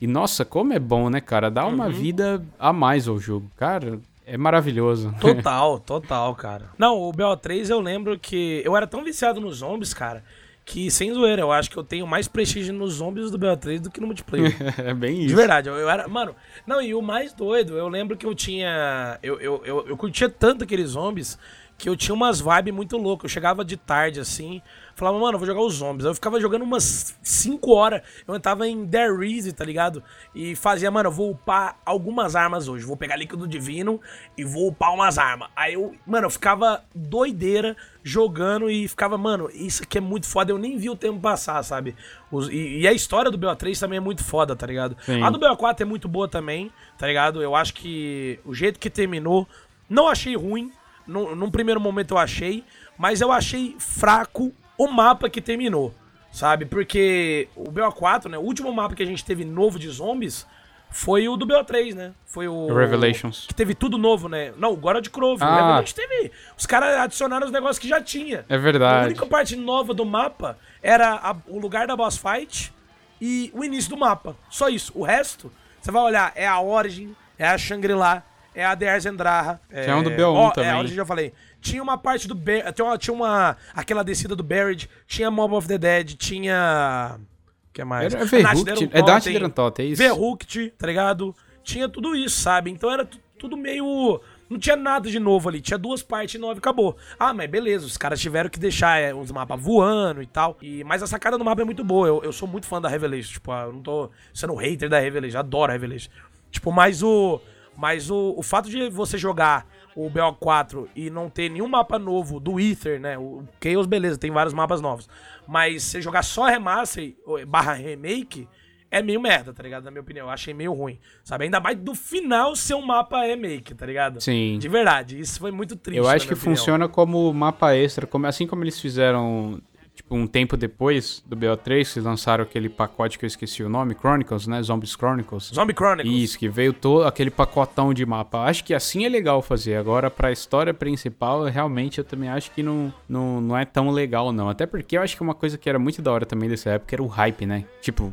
E 0.00 0.06
nossa, 0.06 0.44
como 0.44 0.72
é 0.72 0.78
bom, 0.78 1.08
né, 1.08 1.20
cara? 1.20 1.50
Dá 1.50 1.66
uma 1.66 1.86
uhum. 1.86 1.92
vida 1.92 2.42
a 2.58 2.72
mais 2.72 3.08
ao 3.08 3.18
jogo. 3.18 3.50
Cara, 3.56 3.98
é 4.26 4.36
maravilhoso. 4.36 5.14
Total, 5.20 5.78
total, 5.80 6.34
cara. 6.34 6.70
Não, 6.76 7.00
o 7.00 7.12
BO3 7.12 7.70
eu 7.70 7.80
lembro 7.80 8.18
que 8.18 8.60
eu 8.64 8.76
era 8.76 8.86
tão 8.86 9.04
viciado 9.04 9.40
nos 9.40 9.58
zombies, 9.58 9.94
cara, 9.94 10.22
que 10.66 10.90
sem 10.90 11.14
zoeira, 11.14 11.40
eu 11.40 11.52
acho 11.52 11.70
que 11.70 11.76
eu 11.76 11.84
tenho 11.84 12.06
mais 12.06 12.26
prestígio 12.26 12.74
nos 12.74 12.94
zombies 12.94 13.30
do 13.30 13.38
BO3 13.38 13.80
do 13.80 13.90
que 13.90 14.00
no 14.00 14.06
multiplayer. 14.06 14.54
é 14.84 14.92
bem 14.92 15.20
isso. 15.20 15.28
De 15.28 15.34
verdade, 15.34 15.68
eu, 15.68 15.76
eu, 15.76 15.88
era. 15.88 16.08
Mano, 16.08 16.34
não, 16.66 16.82
e 16.82 16.92
o 16.92 17.00
mais 17.00 17.32
doido, 17.32 17.78
eu 17.78 17.88
lembro 17.88 18.16
que 18.16 18.26
eu 18.26 18.34
tinha. 18.34 19.16
Eu, 19.22 19.40
eu, 19.40 19.62
eu, 19.64 19.88
eu 19.88 19.96
curtia 19.96 20.28
tanto 20.28 20.64
aqueles 20.64 20.90
zombies 20.90 21.38
que 21.78 21.88
eu 21.88 21.96
tinha 21.96 22.14
umas 22.14 22.40
vibes 22.40 22.74
muito 22.74 22.96
loucas. 22.96 23.24
Eu 23.24 23.34
chegava 23.34 23.64
de 23.64 23.76
tarde 23.76 24.18
assim. 24.18 24.60
Falava, 24.96 25.18
mano, 25.18 25.34
eu 25.34 25.38
vou 25.38 25.46
jogar 25.46 25.60
os 25.60 25.74
zombies. 25.74 26.06
Eu 26.06 26.14
ficava 26.14 26.40
jogando 26.40 26.62
umas 26.62 27.14
5 27.22 27.70
horas. 27.70 28.00
Eu 28.26 28.34
entrava 28.34 28.66
em 28.66 28.88
There 28.88 29.30
Easy, 29.30 29.52
tá 29.52 29.62
ligado? 29.62 30.02
E 30.34 30.56
fazia, 30.56 30.90
mano, 30.90 31.08
eu 31.10 31.12
vou 31.12 31.32
upar 31.32 31.78
algumas 31.84 32.34
armas 32.34 32.66
hoje. 32.66 32.86
Vou 32.86 32.96
pegar 32.96 33.14
líquido 33.14 33.46
divino 33.46 34.00
e 34.38 34.42
vou 34.42 34.68
upar 34.68 34.94
umas 34.94 35.18
armas. 35.18 35.50
Aí 35.54 35.74
eu, 35.74 35.94
mano, 36.06 36.26
eu 36.26 36.30
ficava 36.30 36.82
doideira 36.94 37.76
jogando 38.02 38.70
e 38.70 38.88
ficava, 38.88 39.18
mano, 39.18 39.50
isso 39.52 39.82
aqui 39.82 39.98
é 39.98 40.00
muito 40.00 40.26
foda. 40.26 40.50
Eu 40.50 40.56
nem 40.56 40.78
vi 40.78 40.88
o 40.88 40.96
tempo 40.96 41.20
passar, 41.20 41.62
sabe? 41.62 41.94
Os, 42.32 42.48
e, 42.48 42.78
e, 42.78 42.88
a 42.88 42.92
história 42.94 43.30
do 43.30 43.38
BO3 43.38 43.78
também 43.78 43.98
é 43.98 44.00
muito 44.00 44.24
foda, 44.24 44.56
tá 44.56 44.66
ligado? 44.66 44.96
Sim. 45.02 45.22
A 45.22 45.28
do 45.28 45.38
BO4 45.38 45.82
é 45.82 45.84
muito 45.84 46.08
boa 46.08 46.26
também, 46.26 46.72
tá 46.96 47.06
ligado? 47.06 47.42
Eu 47.42 47.54
acho 47.54 47.74
que 47.74 48.40
o 48.46 48.54
jeito 48.54 48.80
que 48.80 48.88
terminou, 48.88 49.46
não 49.90 50.08
achei 50.08 50.34
ruim. 50.34 50.72
Num, 51.06 51.36
num 51.36 51.50
primeiro 51.50 51.80
momento 51.80 52.14
eu 52.14 52.18
achei, 52.18 52.64
mas 52.96 53.20
eu 53.20 53.30
achei 53.30 53.76
fraco 53.78 54.54
o 54.78 54.88
mapa 54.88 55.28
que 55.28 55.40
terminou, 55.40 55.94
sabe? 56.32 56.64
Porque 56.64 57.48
o 57.54 57.64
BO4, 57.64 58.28
né? 58.28 58.38
O 58.38 58.42
último 58.42 58.72
mapa 58.72 58.94
que 58.94 59.02
a 59.02 59.06
gente 59.06 59.24
teve 59.24 59.44
novo 59.44 59.78
de 59.78 59.88
zombies 59.88 60.46
foi 60.90 61.28
o 61.28 61.36
do 61.36 61.46
BO3, 61.46 61.94
né? 61.94 62.12
Foi 62.24 62.48
o. 62.48 62.72
Revelations. 62.74 63.46
Que 63.46 63.54
teve 63.54 63.74
tudo 63.74 63.98
novo, 63.98 64.28
né? 64.28 64.52
Não, 64.56 64.72
o 64.72 64.76
God 64.76 64.96
of 64.96 65.10
Crove. 65.10 65.42
Ah. 65.42 65.46
O 65.46 65.54
Revelations 65.56 65.92
teve. 65.92 66.32
Os 66.56 66.66
caras 66.66 66.98
adicionaram 66.98 67.46
os 67.46 67.52
negócios 67.52 67.78
que 67.78 67.88
já 67.88 68.00
tinha. 68.00 68.44
É 68.48 68.56
verdade. 68.56 69.04
A 69.04 69.06
única 69.06 69.26
parte 69.26 69.56
nova 69.56 69.92
do 69.92 70.04
mapa 70.04 70.58
era 70.82 71.14
a, 71.14 71.36
o 71.48 71.58
lugar 71.58 71.86
da 71.86 71.96
boss 71.96 72.16
fight 72.16 72.72
e 73.20 73.50
o 73.54 73.64
início 73.64 73.90
do 73.90 73.96
mapa. 73.96 74.36
Só 74.48 74.68
isso. 74.68 74.92
O 74.94 75.02
resto, 75.02 75.52
você 75.80 75.90
vai 75.90 76.02
olhar, 76.02 76.32
é 76.34 76.46
a 76.46 76.60
Origin, 76.60 77.14
é 77.38 77.46
a 77.46 77.58
Shangri-La, 77.58 78.22
é 78.54 78.64
a 78.64 78.74
The 78.76 78.98
Zendraha. 79.00 79.60
É, 79.70 79.90
é 79.90 79.94
um 79.94 80.02
do 80.02 80.10
BO1 80.10 80.48
oh, 80.48 80.50
também. 80.52 80.70
É, 80.70 80.72
a 80.72 80.78
Origin 80.78 80.94
já 80.94 81.04
falei. 81.04 81.32
Tinha 81.66 81.82
uma 81.82 81.98
parte 81.98 82.28
do. 82.28 82.34
Bar 82.34 82.72
tinha, 82.72 82.84
uma, 82.84 82.96
tinha 82.96 83.14
uma. 83.14 83.56
Aquela 83.74 84.04
descida 84.04 84.36
do 84.36 84.42
Buried. 84.44 84.88
Tinha 85.06 85.30
Mob 85.32 85.54
of 85.54 85.66
the 85.66 85.76
Dead. 85.76 86.14
Tinha. 86.14 87.18
O 87.18 87.72
que 87.72 87.82
mais? 87.82 88.14
Era 88.14 88.24
Verhooked. 88.24 88.90
É 88.92 89.02
Dart 89.02 89.24
Derantot, 89.24 89.80
é 89.80 89.84
isso. 89.84 90.00
Verhooked, 90.00 90.74
tá 90.78 90.86
ligado? 90.86 91.34
Tinha 91.64 91.88
tudo 91.88 92.14
isso, 92.14 92.40
sabe? 92.40 92.70
Então 92.70 92.88
era 92.88 93.08
tudo 93.36 93.56
meio. 93.56 94.20
Não 94.48 94.60
tinha 94.60 94.76
nada 94.76 95.10
de 95.10 95.18
novo 95.18 95.48
ali. 95.48 95.60
Tinha 95.60 95.76
duas 95.76 96.04
partes 96.04 96.40
nove 96.40 96.58
e 96.58 96.58
acabou. 96.58 96.96
Ah, 97.18 97.34
mas 97.34 97.50
beleza, 97.50 97.84
os 97.84 97.96
caras 97.96 98.20
tiveram 98.20 98.48
que 98.48 98.60
deixar 98.60 99.00
é, 99.00 99.12
os 99.12 99.32
mapas 99.32 99.60
voando 99.60 100.22
e 100.22 100.26
tal. 100.26 100.56
E, 100.62 100.84
mas 100.84 101.02
a 101.02 101.06
sacada 101.08 101.36
do 101.36 101.44
mapa 101.44 101.62
é 101.62 101.64
muito 101.64 101.82
boa. 101.82 102.06
Eu, 102.06 102.22
eu 102.22 102.32
sou 102.32 102.46
muito 102.46 102.68
fã 102.68 102.80
da 102.80 102.88
Revelation. 102.88 103.32
Tipo, 103.32 103.52
eu 103.52 103.72
não 103.72 103.82
tô 103.82 104.08
sendo 104.32 104.54
hater 104.54 104.88
da 104.88 105.00
Revelation. 105.00 105.38
Adoro 105.38 105.72
a 105.72 105.74
Revelation. 105.74 106.10
Tipo, 106.48 106.70
mas 106.70 107.02
o. 107.02 107.40
Mas 107.76 108.08
o, 108.08 108.34
o 108.36 108.42
fato 108.42 108.70
de 108.70 108.88
você 108.88 109.18
jogar 109.18 109.66
o 109.96 110.10
BO4 110.10 110.88
e 110.94 111.08
não 111.08 111.30
ter 111.30 111.48
nenhum 111.48 111.66
mapa 111.66 111.98
novo 111.98 112.38
do 112.38 112.60
Ether, 112.60 113.00
né? 113.00 113.16
O 113.16 113.42
Chaos, 113.62 113.86
beleza, 113.86 114.18
tem 114.18 114.30
vários 114.30 114.52
mapas 114.52 114.82
novos. 114.82 115.08
Mas 115.48 115.82
você 115.82 116.02
jogar 116.02 116.22
só 116.22 116.44
remaster 116.44 117.16
barra 117.48 117.72
remake 117.72 118.46
é 118.90 119.02
meio 119.02 119.20
merda, 119.20 119.52
tá 119.52 119.62
ligado? 119.62 119.84
Na 119.84 119.90
minha 119.90 120.02
opinião. 120.02 120.26
Eu 120.26 120.30
achei 120.30 120.52
meio 120.52 120.72
ruim. 120.72 120.98
Sabe? 121.24 121.44
Ainda 121.44 121.58
mais 121.58 121.78
do 121.78 121.94
final 121.94 122.54
ser 122.54 122.74
um 122.74 122.84
mapa 122.84 123.22
remake, 123.22 123.74
tá 123.74 123.86
ligado? 123.86 124.20
Sim. 124.20 124.58
De 124.58 124.68
verdade. 124.68 125.18
Isso 125.18 125.40
foi 125.40 125.50
muito 125.50 125.74
triste. 125.74 125.98
Eu 125.98 126.08
acho 126.08 126.26
que 126.26 126.34
opinião. 126.34 126.56
funciona 126.56 126.88
como 126.88 127.32
mapa 127.32 127.74
extra, 127.74 128.06
como, 128.06 128.26
assim 128.26 128.46
como 128.46 128.62
eles 128.62 128.78
fizeram 128.78 129.60
tipo, 129.96 130.14
um 130.14 130.26
tempo 130.26 130.56
depois 130.56 131.24
do 131.26 131.34
BO3, 131.34 131.70
eles 131.72 131.96
lançaram 131.96 132.44
aquele 132.44 132.68
pacote 132.68 133.18
que 133.18 133.24
eu 133.24 133.26
esqueci 133.26 133.62
o 133.62 133.68
nome, 133.68 133.94
Chronicles, 133.94 134.46
né? 134.46 134.62
Zombies 134.62 134.92
Chronicles. 134.92 135.50
Zombie 135.54 135.74
Chronicles. 135.74 136.14
Isso, 136.14 136.38
que 136.38 136.48
veio 136.48 136.72
todo 136.72 137.04
aquele 137.04 137.30
pacotão 137.30 137.94
de 137.94 138.04
mapa. 138.04 138.44
Acho 138.44 138.62
que 138.62 138.74
assim 138.74 139.06
é 139.06 139.08
legal 139.08 139.40
fazer. 139.40 139.76
Agora, 139.76 140.10
pra 140.10 140.30
história 140.30 140.74
principal, 140.74 141.44
realmente 141.44 141.98
eu 141.98 142.04
também 142.04 142.28
acho 142.28 142.50
que 142.50 142.62
não, 142.62 142.92
não, 143.08 143.40
não 143.40 143.56
é 143.56 143.64
tão 143.64 143.90
legal, 143.90 144.32
não. 144.32 144.50
Até 144.50 144.66
porque 144.66 144.98
eu 144.98 145.02
acho 145.02 145.16
que 145.16 145.22
uma 145.22 145.34
coisa 145.34 145.56
que 145.56 145.68
era 145.68 145.78
muito 145.78 146.02
da 146.02 146.12
hora 146.12 146.26
também 146.26 146.48
dessa 146.48 146.70
época 146.70 146.94
era 146.94 147.02
o 147.02 147.06
hype, 147.06 147.46
né? 147.46 147.64
Tipo, 147.80 148.12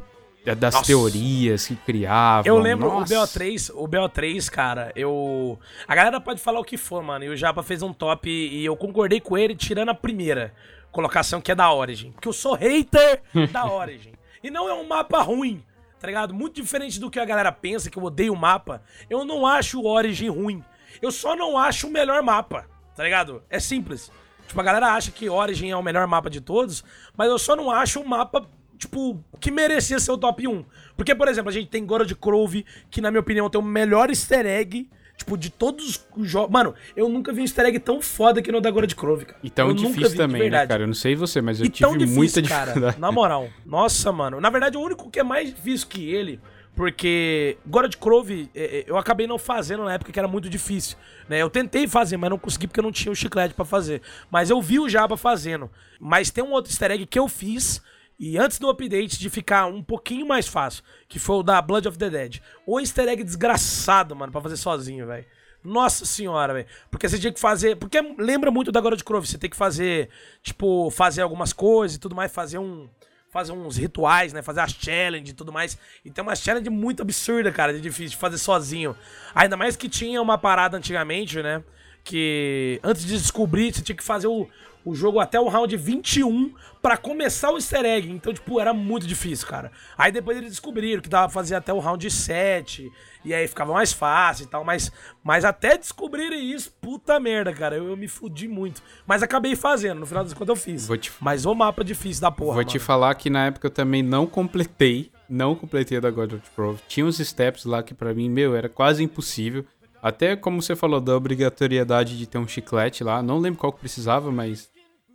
das 0.55 0.73
Nossa. 0.73 0.87
teorias 0.87 1.67
que 1.67 1.75
criavam. 1.75 2.45
Eu 2.45 2.57
lembro 2.59 2.87
Nossa. 2.87 3.13
o 3.13 3.25
BO3, 3.25 3.71
o 3.75 3.87
BO3, 3.87 4.49
cara, 4.49 4.91
eu. 4.95 5.59
A 5.85 5.93
galera 5.93 6.21
pode 6.21 6.39
falar 6.39 6.61
o 6.61 6.63
que 6.63 6.77
for, 6.77 7.03
mano. 7.03 7.25
E 7.25 7.29
o 7.29 7.35
Japa 7.35 7.61
fez 7.61 7.81
um 7.81 7.91
top 7.91 8.29
e 8.29 8.63
eu 8.63 8.75
concordei 8.75 9.19
com 9.19 9.37
ele, 9.37 9.53
tirando 9.53 9.89
a 9.89 9.93
primeira 9.93 10.53
colocação 10.93 11.41
que 11.41 11.51
é 11.51 11.55
da 11.55 11.73
Origin. 11.73 12.11
Porque 12.11 12.27
eu 12.27 12.33
sou 12.33 12.53
hater 12.53 13.21
da 13.51 13.65
Origin. 13.69 14.13
E 14.41 14.49
não 14.49 14.69
é 14.69 14.73
um 14.73 14.87
mapa 14.87 15.21
ruim, 15.21 15.61
tá 15.99 16.07
ligado? 16.07 16.33
Muito 16.33 16.61
diferente 16.61 16.99
do 16.99 17.09
que 17.09 17.19
a 17.19 17.25
galera 17.25 17.51
pensa, 17.51 17.89
que 17.89 17.97
eu 17.97 18.03
odeio 18.03 18.31
o 18.31 18.37
mapa. 18.37 18.81
Eu 19.09 19.25
não 19.25 19.45
acho 19.45 19.81
o 19.81 19.87
Origin 19.87 20.29
ruim. 20.29 20.63
Eu 21.01 21.11
só 21.11 21.35
não 21.35 21.57
acho 21.57 21.87
o 21.87 21.91
melhor 21.91 22.21
mapa, 22.21 22.65
tá 22.95 23.03
ligado? 23.03 23.43
É 23.49 23.59
simples. 23.59 24.11
Tipo, 24.47 24.61
a 24.61 24.63
galera 24.63 24.93
acha 24.93 25.11
que 25.11 25.29
Origin 25.29 25.69
é 25.69 25.75
o 25.75 25.81
melhor 25.81 26.05
mapa 26.07 26.29
de 26.29 26.39
todos, 26.39 26.83
mas 27.17 27.29
eu 27.29 27.39
só 27.39 27.55
não 27.55 27.71
acho 27.71 27.99
um 27.99 28.05
mapa, 28.05 28.47
tipo, 28.77 29.23
que 29.39 29.49
merecia 29.49 29.99
ser 29.99 30.11
o 30.11 30.17
top 30.17 30.47
1. 30.47 30.63
Porque, 30.95 31.15
por 31.15 31.27
exemplo, 31.27 31.49
a 31.49 31.53
gente 31.53 31.69
tem 31.69 31.85
Gora 31.85 32.05
de 32.05 32.15
Crove, 32.15 32.65
que 32.91 33.01
na 33.01 33.09
minha 33.09 33.21
opinião 33.21 33.49
tem 33.49 33.59
o 33.59 33.63
melhor 33.63 34.09
easter 34.09 34.45
egg 34.45 34.89
Tipo, 35.15 35.37
de 35.37 35.49
todos 35.49 36.05
os 36.17 36.27
jogos. 36.27 36.51
Mano, 36.51 36.73
eu 36.95 37.07
nunca 37.07 37.31
vi 37.31 37.41
um 37.41 37.43
easter 37.43 37.65
egg 37.65 37.79
tão 37.79 38.01
foda 38.01 38.41
que 38.41 38.51
no 38.51 38.59
da 38.59 38.69
Agora 38.69 38.87
de 38.87 38.95
Crove, 38.95 39.25
cara. 39.25 39.39
E 39.43 39.49
tão 39.49 39.69
eu 39.69 39.73
difícil 39.73 40.09
vi, 40.09 40.17
também, 40.17 40.49
né, 40.49 40.65
cara? 40.65 40.83
Eu 40.83 40.87
não 40.87 40.93
sei 40.93 41.15
você, 41.15 41.39
mas 41.41 41.59
eu 41.59 41.67
e 41.67 41.69
tive 41.69 41.91
difícil, 41.93 42.15
muita 42.15 42.41
dificuldade. 42.41 42.79
Cara, 42.79 42.95
na 42.97 43.11
moral. 43.11 43.47
Nossa, 43.65 44.11
mano. 44.11 44.41
Na 44.41 44.49
verdade, 44.49 44.75
o 44.75 44.81
único 44.81 45.09
que 45.09 45.19
é 45.19 45.23
mais 45.23 45.53
difícil 45.53 45.87
que 45.87 46.09
ele. 46.09 46.39
Porque 46.75 47.57
God 47.67 47.91
de 47.91 47.97
Crove 47.97 48.49
é, 48.55 48.63
é, 48.63 48.83
eu 48.87 48.97
acabei 48.97 49.27
não 49.27 49.37
fazendo 49.37 49.83
na 49.83 49.93
época 49.93 50.11
que 50.11 50.17
era 50.17 50.27
muito 50.27 50.49
difícil. 50.49 50.97
Né? 51.29 51.39
Eu 51.39 51.49
tentei 51.49 51.87
fazer, 51.87 52.17
mas 52.17 52.29
não 52.31 52.39
consegui 52.39 52.65
porque 52.65 52.79
eu 52.79 52.83
não 52.83 52.91
tinha 52.91 53.11
o 53.11 53.15
chiclete 53.15 53.53
para 53.53 53.63
fazer. 53.63 54.01
Mas 54.31 54.49
eu 54.49 54.59
vi 54.59 54.79
o 54.79 54.89
Jaba 54.89 55.15
fazendo. 55.15 55.69
Mas 55.99 56.31
tem 56.31 56.43
um 56.43 56.51
outro 56.51 56.71
easter 56.71 56.89
egg 56.89 57.05
que 57.05 57.19
eu 57.19 57.27
fiz 57.27 57.81
E 58.19 58.37
antes 58.37 58.59
do 58.59 58.69
update 58.69 59.19
de 59.19 59.29
ficar 59.29 59.65
um 59.65 59.83
pouquinho 59.83 60.25
mais 60.25 60.47
fácil, 60.47 60.83
que 61.07 61.19
foi 61.19 61.37
o 61.37 61.43
da 61.43 61.61
Blood 61.61 61.87
of 61.87 61.97
the 61.97 62.09
Dead. 62.09 62.39
O 62.65 62.79
easter 62.79 63.07
egg 63.07 63.23
desgraçado, 63.23 64.15
mano, 64.15 64.31
pra 64.31 64.41
fazer 64.41 64.57
sozinho, 64.57 65.07
velho. 65.07 65.25
Nossa 65.63 66.05
senhora, 66.05 66.53
velho. 66.53 66.67
Porque 66.91 67.07
você 67.07 67.17
tinha 67.17 67.31
que 67.31 67.39
fazer. 67.39 67.77
Porque 67.77 67.99
lembra 68.17 68.51
muito 68.51 68.71
da 68.71 68.81
God 68.81 68.93
of 68.93 69.03
Grove. 69.03 69.27
Você 69.27 69.37
tem 69.37 69.49
que 69.49 69.55
fazer, 69.55 70.09
tipo, 70.41 70.91
fazer 70.91 71.21
algumas 71.21 71.53
coisas 71.53 71.95
e 71.95 71.99
tudo 71.99 72.15
mais, 72.15 72.31
fazer 72.31 72.57
um. 72.57 72.89
Fazer 73.31 73.51
uns 73.51 73.77
rituais, 73.77 74.31
né? 74.31 74.43
Fazer 74.43 74.59
as 74.59 74.73
challenges 74.73 75.31
e 75.31 75.33
tudo 75.33 75.51
mais. 75.51 75.75
E 76.05 76.11
tem 76.11 76.21
uma 76.21 76.35
challenge 76.35 76.69
muito 76.69 77.01
absurda, 77.01 77.51
cara, 77.51 77.73
de 77.73 77.81
difícil 77.81 78.11
de 78.11 78.17
fazer 78.17 78.37
sozinho. 78.37 78.95
Ainda 79.33 79.57
mais 79.57 79.75
que 79.75 79.89
tinha 79.89 80.21
uma 80.21 80.37
parada 80.37 80.77
antigamente, 80.77 81.41
né? 81.41 81.63
Que 82.03 82.79
antes 82.83 83.03
de 83.03 83.17
descobrir, 83.17 83.73
você 83.73 83.81
tinha 83.81 83.95
que 83.95 84.03
fazer 84.03 84.27
o, 84.27 84.47
o 84.85 84.93
jogo 84.93 85.19
até 85.19 85.39
o 85.39 85.47
round 85.47 85.75
21 85.75 86.53
para 86.81 86.97
começar 86.97 87.51
o 87.51 87.55
easter 87.55 87.85
egg. 87.85 88.11
Então, 88.11 88.33
tipo, 88.33 88.59
era 88.59 88.73
muito 88.73 89.07
difícil, 89.07 89.47
cara. 89.47 89.71
Aí 89.97 90.11
depois 90.11 90.37
eles 90.37 90.51
descobriram 90.51 91.01
que 91.01 91.09
dava 91.09 91.27
pra 91.27 91.33
fazer 91.33 91.55
até 91.55 91.71
o 91.71 91.79
round 91.79 92.09
7. 92.09 92.91
E 93.23 93.33
aí 93.33 93.47
ficava 93.47 93.71
mais 93.71 93.93
fácil 93.93 94.43
e 94.43 94.47
tal. 94.47 94.65
Mas, 94.65 94.91
mas 95.23 95.45
até 95.45 95.77
descobrirem 95.77 96.51
isso, 96.51 96.71
puta 96.81 97.19
merda, 97.19 97.53
cara. 97.53 97.77
Eu, 97.77 97.87
eu 97.87 97.95
me 97.95 98.07
fudi 98.07 98.47
muito. 98.47 98.81
Mas 99.07 99.23
acabei 99.23 99.55
fazendo, 99.55 99.99
no 99.99 100.05
final 100.05 100.23
das 100.23 100.33
contas 100.33 100.49
eu 100.49 100.61
fiz. 100.61 100.87
Vou 100.87 100.97
te... 100.97 101.11
Mas 101.21 101.45
o 101.45 101.55
mapa 101.55 101.83
difícil 101.83 102.21
da 102.21 102.31
porra. 102.31 102.53
Vou 102.53 102.55
mano. 102.57 102.69
te 102.69 102.79
falar 102.79 103.15
que 103.15 103.29
na 103.29 103.45
época 103.45 103.67
eu 103.67 103.71
também 103.71 104.03
não 104.03 104.25
completei. 104.27 105.11
Não 105.29 105.55
completei 105.55 105.97
a 105.97 106.01
da 106.01 106.11
God 106.11 106.33
of 106.33 106.43
War. 106.57 106.75
Tinha 106.87 107.05
uns 107.05 107.17
steps 107.17 107.63
lá 107.63 107.81
que 107.81 107.93
para 107.93 108.13
mim, 108.13 108.29
meu, 108.29 108.55
era 108.55 108.67
quase 108.67 109.01
impossível. 109.01 109.65
Até 110.01 110.35
como 110.35 110.61
você 110.61 110.75
falou 110.75 110.99
da 110.99 111.15
obrigatoriedade 111.15 112.17
de 112.17 112.27
ter 112.27 112.37
um 112.37 112.45
chiclete 112.45 113.05
lá. 113.05 113.23
Não 113.23 113.39
lembro 113.39 113.57
qual 113.57 113.71
que 113.71 113.79
precisava, 113.79 114.29
mas 114.33 114.69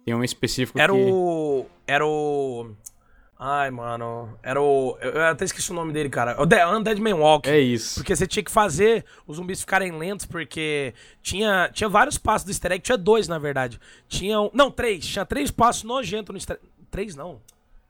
tem 0.09 0.15
um 0.15 0.25
específico 0.25 0.81
Era 0.81 0.93
que... 0.93 0.99
o. 0.99 1.67
Era 1.87 2.07
o. 2.07 2.71
Ai, 3.39 3.71
mano. 3.71 4.37
Era 4.43 4.61
o. 4.61 4.97
Eu 5.01 5.23
até 5.27 5.45
esqueci 5.45 5.71
o 5.71 5.75
nome 5.75 5.93
dele, 5.93 6.09
cara. 6.09 6.41
O 6.41 6.47
The 6.47 6.67
Undead 6.67 6.99
Man 7.01 7.17
Walk. 7.17 7.49
É 7.49 7.61
isso. 7.61 7.97
Porque 7.97 8.17
você 8.17 8.27
tinha 8.27 8.43
que 8.43 8.51
fazer 8.51 9.05
os 9.27 9.37
zumbis 9.37 9.61
ficarem 9.61 9.93
lentos, 9.93 10.25
porque 10.25 10.95
tinha, 11.23 11.71
tinha 11.75 11.91
vários 11.91 12.17
passos 12.17 12.47
do 12.47 12.51
easter 12.51 12.73
egg. 12.73 12.83
Tinha 12.83 12.97
dois, 12.97 13.29
na 13.29 13.39
verdade. 13.39 13.79
Tinha. 14.09 14.41
Um, 14.41 14.51
não, 14.55 14.71
três. 14.71 15.07
Tinha 15.07 15.27
três 15.27 15.51
passos 15.51 15.83
nojentos 15.83 16.33
no 16.33 16.39
easter. 16.39 16.59
Três 16.91 17.15
não. 17.15 17.41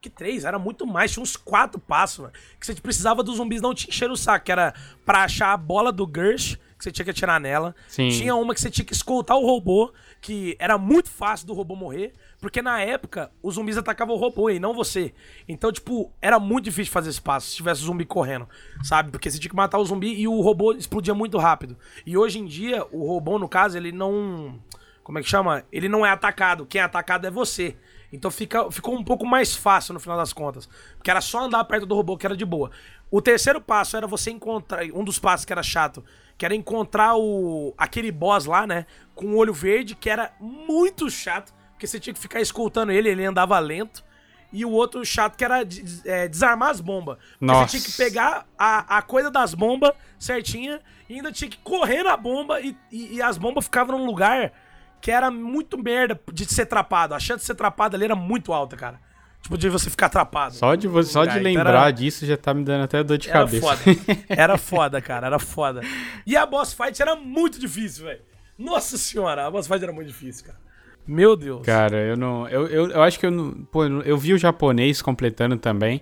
Que 0.00 0.10
três? 0.10 0.44
Era 0.44 0.58
muito 0.58 0.84
mais. 0.86 1.12
Tinha 1.12 1.22
uns 1.22 1.36
quatro 1.36 1.78
passos, 1.78 2.18
mano. 2.18 2.32
Que 2.58 2.66
você 2.66 2.74
precisava 2.74 3.22
dos 3.22 3.36
zumbis 3.36 3.62
não 3.62 3.72
te 3.72 3.88
encher 3.88 4.10
o 4.10 4.16
saco. 4.16 4.44
Que 4.44 4.52
era 4.52 4.74
pra 5.06 5.22
achar 5.22 5.52
a 5.52 5.56
bola 5.56 5.92
do 5.92 6.10
Gersh 6.12 6.58
que 6.78 6.84
você 6.84 6.92
tinha 6.92 7.04
que 7.04 7.10
atirar 7.10 7.40
nela. 7.40 7.74
Sim. 7.88 8.08
Tinha 8.08 8.34
uma 8.36 8.54
que 8.54 8.60
você 8.60 8.70
tinha 8.70 8.84
que 8.84 8.92
escoltar 8.92 9.36
o 9.36 9.44
robô, 9.44 9.92
que 10.20 10.56
era 10.58 10.76
muito 10.76 11.08
fácil 11.10 11.46
do 11.46 11.54
robô 11.54 11.76
morrer, 11.76 12.12
porque 12.40 12.60
na 12.60 12.80
época 12.80 13.30
os 13.42 13.54
zumbis 13.54 13.76
atacavam 13.76 14.14
o 14.14 14.18
robô 14.18 14.50
e 14.50 14.58
não 14.58 14.74
você. 14.74 15.14
Então, 15.48 15.72
tipo, 15.72 16.12
era 16.20 16.38
muito 16.38 16.64
difícil 16.64 16.92
fazer 16.92 17.10
esse 17.10 17.20
passo 17.20 17.48
se 17.48 17.56
tivesse 17.56 17.82
zumbi 17.82 18.04
correndo, 18.04 18.48
sabe? 18.82 19.10
Porque 19.10 19.30
você 19.30 19.38
tinha 19.38 19.50
que 19.50 19.56
matar 19.56 19.78
o 19.78 19.84
zumbi 19.84 20.14
e 20.14 20.26
o 20.26 20.40
robô 20.40 20.72
explodia 20.72 21.14
muito 21.14 21.38
rápido. 21.38 21.76
E 22.04 22.16
hoje 22.16 22.38
em 22.38 22.46
dia, 22.46 22.84
o 22.90 23.06
robô, 23.06 23.38
no 23.38 23.48
caso, 23.48 23.76
ele 23.76 23.92
não. 23.92 24.58
Como 25.04 25.18
é 25.18 25.22
que 25.22 25.28
chama? 25.28 25.64
Ele 25.72 25.88
não 25.88 26.04
é 26.04 26.10
atacado. 26.10 26.66
Quem 26.66 26.80
é 26.80 26.84
atacado 26.84 27.26
é 27.26 27.30
você. 27.30 27.76
Então 28.12 28.30
fica, 28.30 28.70
ficou 28.70 28.94
um 28.94 29.04
pouco 29.04 29.26
mais 29.26 29.54
fácil 29.54 29.94
no 29.94 30.00
final 30.00 30.16
das 30.16 30.32
contas. 30.32 30.68
Porque 30.96 31.10
era 31.10 31.20
só 31.20 31.44
andar 31.44 31.64
perto 31.64 31.86
do 31.86 31.94
robô 31.94 32.16
que 32.16 32.26
era 32.26 32.36
de 32.36 32.44
boa. 32.44 32.70
O 33.10 33.22
terceiro 33.22 33.60
passo 33.60 33.96
era 33.96 34.06
você 34.06 34.30
encontrar. 34.30 34.84
Um 34.92 35.04
dos 35.04 35.18
passos 35.18 35.46
que 35.46 35.52
era 35.52 35.62
chato 35.62 36.04
que 36.38 36.44
era 36.44 36.54
encontrar 36.54 37.16
o 37.16 37.74
aquele 37.76 38.12
boss 38.12 38.46
lá, 38.46 38.64
né, 38.64 38.86
com 39.18 39.26
o 39.26 39.36
olho 39.36 39.52
verde, 39.52 39.96
que 39.96 40.08
era 40.08 40.30
muito 40.38 41.10
chato, 41.10 41.52
porque 41.72 41.88
você 41.88 41.98
tinha 41.98 42.14
que 42.14 42.20
ficar 42.20 42.40
escoltando 42.40 42.92
ele, 42.92 43.08
ele 43.08 43.24
andava 43.24 43.58
lento. 43.58 44.04
E 44.52 44.64
o 44.64 44.70
outro 44.70 45.04
chato 45.04 45.36
que 45.36 45.44
era 45.44 45.60
é, 46.04 46.28
desarmar 46.28 46.70
as 46.70 46.80
bombas. 46.80 47.18
Nossa. 47.40 47.66
você 47.66 47.78
tinha 47.78 47.90
que 47.90 47.96
pegar 47.96 48.46
a, 48.56 48.98
a 48.98 49.02
coisa 49.02 49.28
das 49.28 49.54
bombas 49.54 49.92
certinha 50.18 50.80
e 51.08 51.16
ainda 51.16 51.32
tinha 51.32 51.50
que 51.50 51.58
correr 51.58 52.04
na 52.04 52.16
bomba 52.16 52.60
e, 52.60 52.76
e, 52.90 53.16
e 53.16 53.22
as 53.22 53.36
bombas 53.36 53.64
ficavam 53.64 53.98
num 53.98 54.06
lugar 54.06 54.52
que 55.00 55.10
era 55.10 55.30
muito 55.30 55.76
merda 55.76 56.18
de 56.32 56.46
ser 56.46 56.66
trapado. 56.66 57.12
A 57.12 57.18
chance 57.18 57.40
de 57.40 57.46
ser 57.46 57.56
trapado 57.56 57.96
ali 57.96 58.04
era 58.04 58.16
muito 58.16 58.52
alta, 58.52 58.76
cara. 58.76 59.00
Tipo, 59.42 59.58
de 59.58 59.68
você 59.68 59.90
ficar 59.90 60.06
atrapado. 60.06 60.54
Só 60.54 60.74
de, 60.76 60.86
você, 60.86 61.12
só 61.12 61.24
de 61.24 61.38
lembrar 61.40 61.70
era... 61.70 61.90
disso 61.90 62.24
já 62.24 62.36
tá 62.36 62.54
me 62.54 62.64
dando 62.64 62.84
até 62.84 63.02
dor 63.02 63.18
de 63.18 63.28
era 63.28 63.40
cabeça. 63.40 63.66
Foda. 63.66 63.98
Era 64.28 64.56
foda, 64.56 65.02
cara. 65.02 65.26
Era 65.26 65.38
foda. 65.38 65.82
E 66.24 66.36
a 66.36 66.46
boss 66.46 66.72
fight 66.72 67.02
era 67.02 67.16
muito 67.16 67.58
difícil, 67.58 68.06
velho. 68.06 68.22
Nossa 68.58 68.98
senhora, 68.98 69.46
a 69.46 69.50
boss 69.50 69.66
fight 69.66 69.82
era 69.82 69.92
muito 69.92 70.08
difícil, 70.08 70.46
cara. 70.46 70.58
Meu 71.06 71.36
Deus. 71.36 71.64
Cara, 71.64 71.96
eu 71.96 72.16
não. 72.16 72.46
Eu, 72.48 72.66
eu, 72.66 72.90
eu 72.90 73.02
acho 73.02 73.18
que 73.18 73.24
eu 73.24 73.30
não. 73.30 73.52
Pô, 73.52 73.84
eu 73.84 74.18
vi 74.18 74.34
o 74.34 74.38
japonês 74.38 75.00
completando 75.00 75.56
também. 75.56 76.00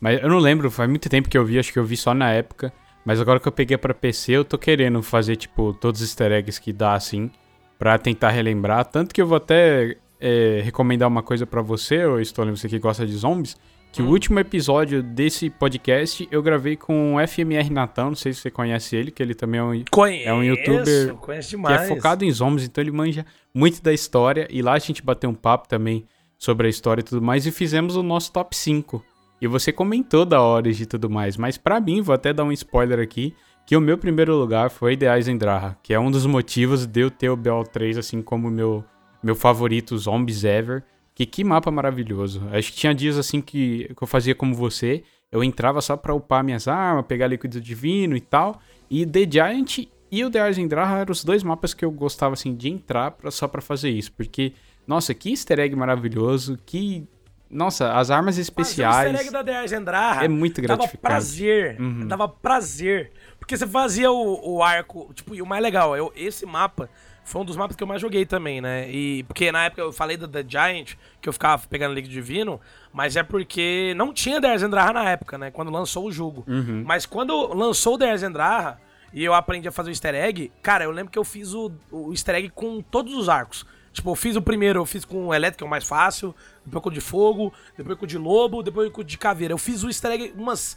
Mas 0.00 0.22
eu 0.22 0.28
não 0.28 0.38
lembro, 0.38 0.70
faz 0.70 0.88
muito 0.88 1.08
tempo 1.08 1.28
que 1.28 1.36
eu 1.36 1.44
vi, 1.44 1.58
acho 1.58 1.72
que 1.72 1.78
eu 1.78 1.84
vi 1.84 1.96
só 1.96 2.14
na 2.14 2.30
época. 2.32 2.72
Mas 3.04 3.20
agora 3.20 3.38
que 3.38 3.46
eu 3.46 3.52
peguei 3.52 3.76
pra 3.76 3.92
PC, 3.92 4.32
eu 4.32 4.44
tô 4.44 4.56
querendo 4.58 5.02
fazer, 5.02 5.36
tipo, 5.36 5.72
todos 5.74 6.00
os 6.00 6.08
easter 6.08 6.32
eggs 6.32 6.60
que 6.60 6.72
dá 6.72 6.94
assim. 6.94 7.30
Pra 7.78 7.98
tentar 7.98 8.30
relembrar. 8.30 8.86
Tanto 8.86 9.14
que 9.14 9.20
eu 9.20 9.26
vou 9.26 9.36
até 9.36 9.98
é, 10.18 10.60
recomendar 10.64 11.08
uma 11.08 11.22
coisa 11.22 11.46
para 11.46 11.60
você, 11.60 12.04
ou 12.06 12.24
Stone, 12.24 12.50
você 12.50 12.68
que 12.68 12.78
gosta 12.78 13.06
de 13.06 13.14
zombies, 13.14 13.56
que 13.96 14.02
hum. 14.02 14.08
o 14.08 14.10
último 14.10 14.38
episódio 14.38 15.02
desse 15.02 15.48
podcast 15.48 16.28
eu 16.30 16.42
gravei 16.42 16.76
com 16.76 17.14
o 17.16 17.26
FMR 17.26 17.70
Natão, 17.70 18.08
não 18.08 18.14
sei 18.14 18.34
se 18.34 18.42
você 18.42 18.50
conhece 18.50 18.94
ele, 18.94 19.10
que 19.10 19.22
ele 19.22 19.34
também 19.34 19.58
é 19.58 19.64
um, 19.64 19.84
Conheço, 19.90 20.28
é 20.28 20.34
um 20.34 20.44
youtuber 20.44 21.16
demais. 21.48 21.78
que 21.78 21.84
é 21.84 21.88
focado 21.88 22.22
em 22.22 22.30
zombies, 22.30 22.66
então 22.66 22.84
ele 22.84 22.92
manja 22.92 23.24
muito 23.54 23.82
da 23.82 23.94
história, 23.94 24.46
e 24.50 24.60
lá 24.60 24.74
a 24.74 24.78
gente 24.78 25.02
bateu 25.02 25.30
um 25.30 25.34
papo 25.34 25.66
também 25.66 26.04
sobre 26.36 26.66
a 26.66 26.70
história 26.70 27.00
e 27.00 27.04
tudo 27.04 27.22
mais, 27.22 27.46
e 27.46 27.50
fizemos 27.50 27.96
o 27.96 28.02
nosso 28.02 28.30
top 28.32 28.54
5. 28.54 29.02
E 29.40 29.46
você 29.46 29.72
comentou 29.72 30.26
da 30.26 30.42
Origin 30.42 30.82
e 30.82 30.86
tudo 30.86 31.08
mais, 31.08 31.38
mas 31.38 31.56
para 31.56 31.80
mim, 31.80 32.02
vou 32.02 32.14
até 32.14 32.34
dar 32.34 32.44
um 32.44 32.52
spoiler 32.52 33.00
aqui, 33.00 33.34
que 33.66 33.74
o 33.74 33.80
meu 33.80 33.96
primeiro 33.96 34.36
lugar 34.36 34.68
foi 34.68 34.94
The 34.94 35.16
Eisendrache, 35.16 35.74
que 35.82 35.94
é 35.94 35.98
um 35.98 36.10
dos 36.10 36.26
motivos 36.26 36.84
de 36.84 37.00
eu 37.00 37.10
ter 37.10 37.30
o 37.30 37.36
BO3 37.36 37.98
assim 37.98 38.20
como 38.20 38.50
meu 38.50 38.84
meu 39.22 39.34
favorito 39.34 39.96
Zombies 39.96 40.44
Ever. 40.44 40.84
Que 41.16 41.24
que 41.24 41.42
mapa 41.42 41.70
maravilhoso. 41.70 42.46
Acho 42.52 42.70
que 42.70 42.76
tinha 42.76 42.94
dias 42.94 43.16
assim 43.16 43.40
que, 43.40 43.90
que 43.96 44.02
eu 44.02 44.06
fazia 44.06 44.34
como 44.34 44.54
você. 44.54 45.02
Eu 45.32 45.42
entrava 45.42 45.80
só 45.80 45.96
pra 45.96 46.14
upar 46.14 46.44
minhas 46.44 46.68
armas, 46.68 47.06
pegar 47.06 47.26
líquido 47.26 47.58
divino 47.58 48.14
e 48.14 48.20
tal. 48.20 48.60
E 48.90 49.06
The 49.06 49.20
Giant 49.20 49.78
e 50.10 50.22
o 50.22 50.30
The 50.30 50.40
Arzendraha 50.40 50.98
eram 50.98 51.12
os 51.12 51.24
dois 51.24 51.42
mapas 51.42 51.72
que 51.72 51.86
eu 51.86 51.90
gostava 51.90 52.34
assim 52.34 52.54
de 52.54 52.68
entrar 52.68 53.12
pra, 53.12 53.30
só 53.30 53.48
pra 53.48 53.62
fazer 53.62 53.88
isso. 53.88 54.12
Porque, 54.12 54.52
nossa, 54.86 55.14
que 55.14 55.30
easter 55.30 55.58
egg 55.58 55.74
maravilhoso. 55.74 56.58
Que. 56.66 57.08
Nossa, 57.48 57.94
as 57.94 58.10
armas 58.10 58.36
especiais. 58.36 59.10
Mas 59.10 59.22
o 59.22 59.24
easter 59.24 59.26
egg 59.26 59.32
da 59.32 59.42
The 59.42 59.56
Arzendraha 59.56 60.22
é 60.22 60.28
muito 60.28 60.60
gratificante. 60.60 61.02
Dava 61.02 61.14
prazer. 61.14 61.80
Uhum. 61.80 62.06
Dava 62.08 62.28
prazer. 62.28 63.12
Porque 63.38 63.56
você 63.56 63.66
fazia 63.66 64.12
o, 64.12 64.56
o 64.56 64.62
arco. 64.62 65.10
Tipo, 65.14 65.34
e 65.34 65.40
o 65.40 65.46
mais 65.46 65.62
legal, 65.62 65.96
eu, 65.96 66.12
esse 66.14 66.44
mapa 66.44 66.90
foi 67.26 67.42
um 67.42 67.44
dos 67.44 67.56
mapas 67.56 67.76
que 67.76 67.82
eu 67.82 67.86
mais 67.88 68.00
joguei 68.00 68.24
também, 68.24 68.60
né? 68.60 68.88
E 68.88 69.24
porque 69.24 69.50
na 69.50 69.64
época 69.64 69.82
eu 69.82 69.92
falei 69.92 70.16
da 70.16 70.28
The 70.28 70.44
Giant, 70.48 70.94
que 71.20 71.28
eu 71.28 71.32
ficava 71.32 71.66
pegando 71.68 71.92
líquido 71.92 72.14
divino, 72.14 72.60
mas 72.92 73.16
é 73.16 73.22
porque 73.24 73.92
não 73.96 74.12
tinha 74.12 74.40
The 74.40 74.52
Arzendraha 74.52 74.92
na 74.92 75.10
época, 75.10 75.36
né? 75.36 75.50
Quando 75.50 75.70
lançou 75.70 76.06
o 76.06 76.12
jogo. 76.12 76.44
Uhum. 76.46 76.84
Mas 76.86 77.04
quando 77.04 77.52
lançou 77.52 77.96
o 77.96 77.98
The 77.98 78.12
Arzendraha 78.12 78.78
e 79.12 79.24
eu 79.24 79.34
aprendi 79.34 79.66
a 79.66 79.72
fazer 79.72 79.90
o 79.90 79.92
easter 79.92 80.14
egg, 80.14 80.52
cara, 80.62 80.84
eu 80.84 80.92
lembro 80.92 81.10
que 81.10 81.18
eu 81.18 81.24
fiz 81.24 81.52
o, 81.52 81.72
o 81.90 82.12
easter 82.12 82.36
egg 82.36 82.50
com 82.50 82.80
todos 82.80 83.12
os 83.12 83.28
arcos. 83.28 83.66
Tipo, 83.92 84.10
eu 84.10 84.14
fiz 84.14 84.36
o 84.36 84.42
primeiro, 84.42 84.78
eu 84.78 84.86
fiz 84.86 85.04
com 85.04 85.26
o 85.26 85.34
elétrico, 85.34 85.58
que 85.58 85.64
é 85.64 85.66
o 85.66 85.70
mais 85.70 85.84
fácil, 85.84 86.32
depois 86.64 86.82
com 86.82 86.90
o 86.90 86.92
de 86.92 87.00
fogo, 87.00 87.52
depois 87.76 87.98
com 87.98 88.04
o 88.04 88.08
de 88.08 88.18
lobo, 88.18 88.62
depois 88.62 88.92
com 88.92 89.00
o 89.00 89.04
de 89.04 89.18
caveira. 89.18 89.52
Eu 89.52 89.58
fiz 89.58 89.82
o 89.82 89.88
easter 89.88 90.12
egg 90.12 90.34
umas 90.36 90.76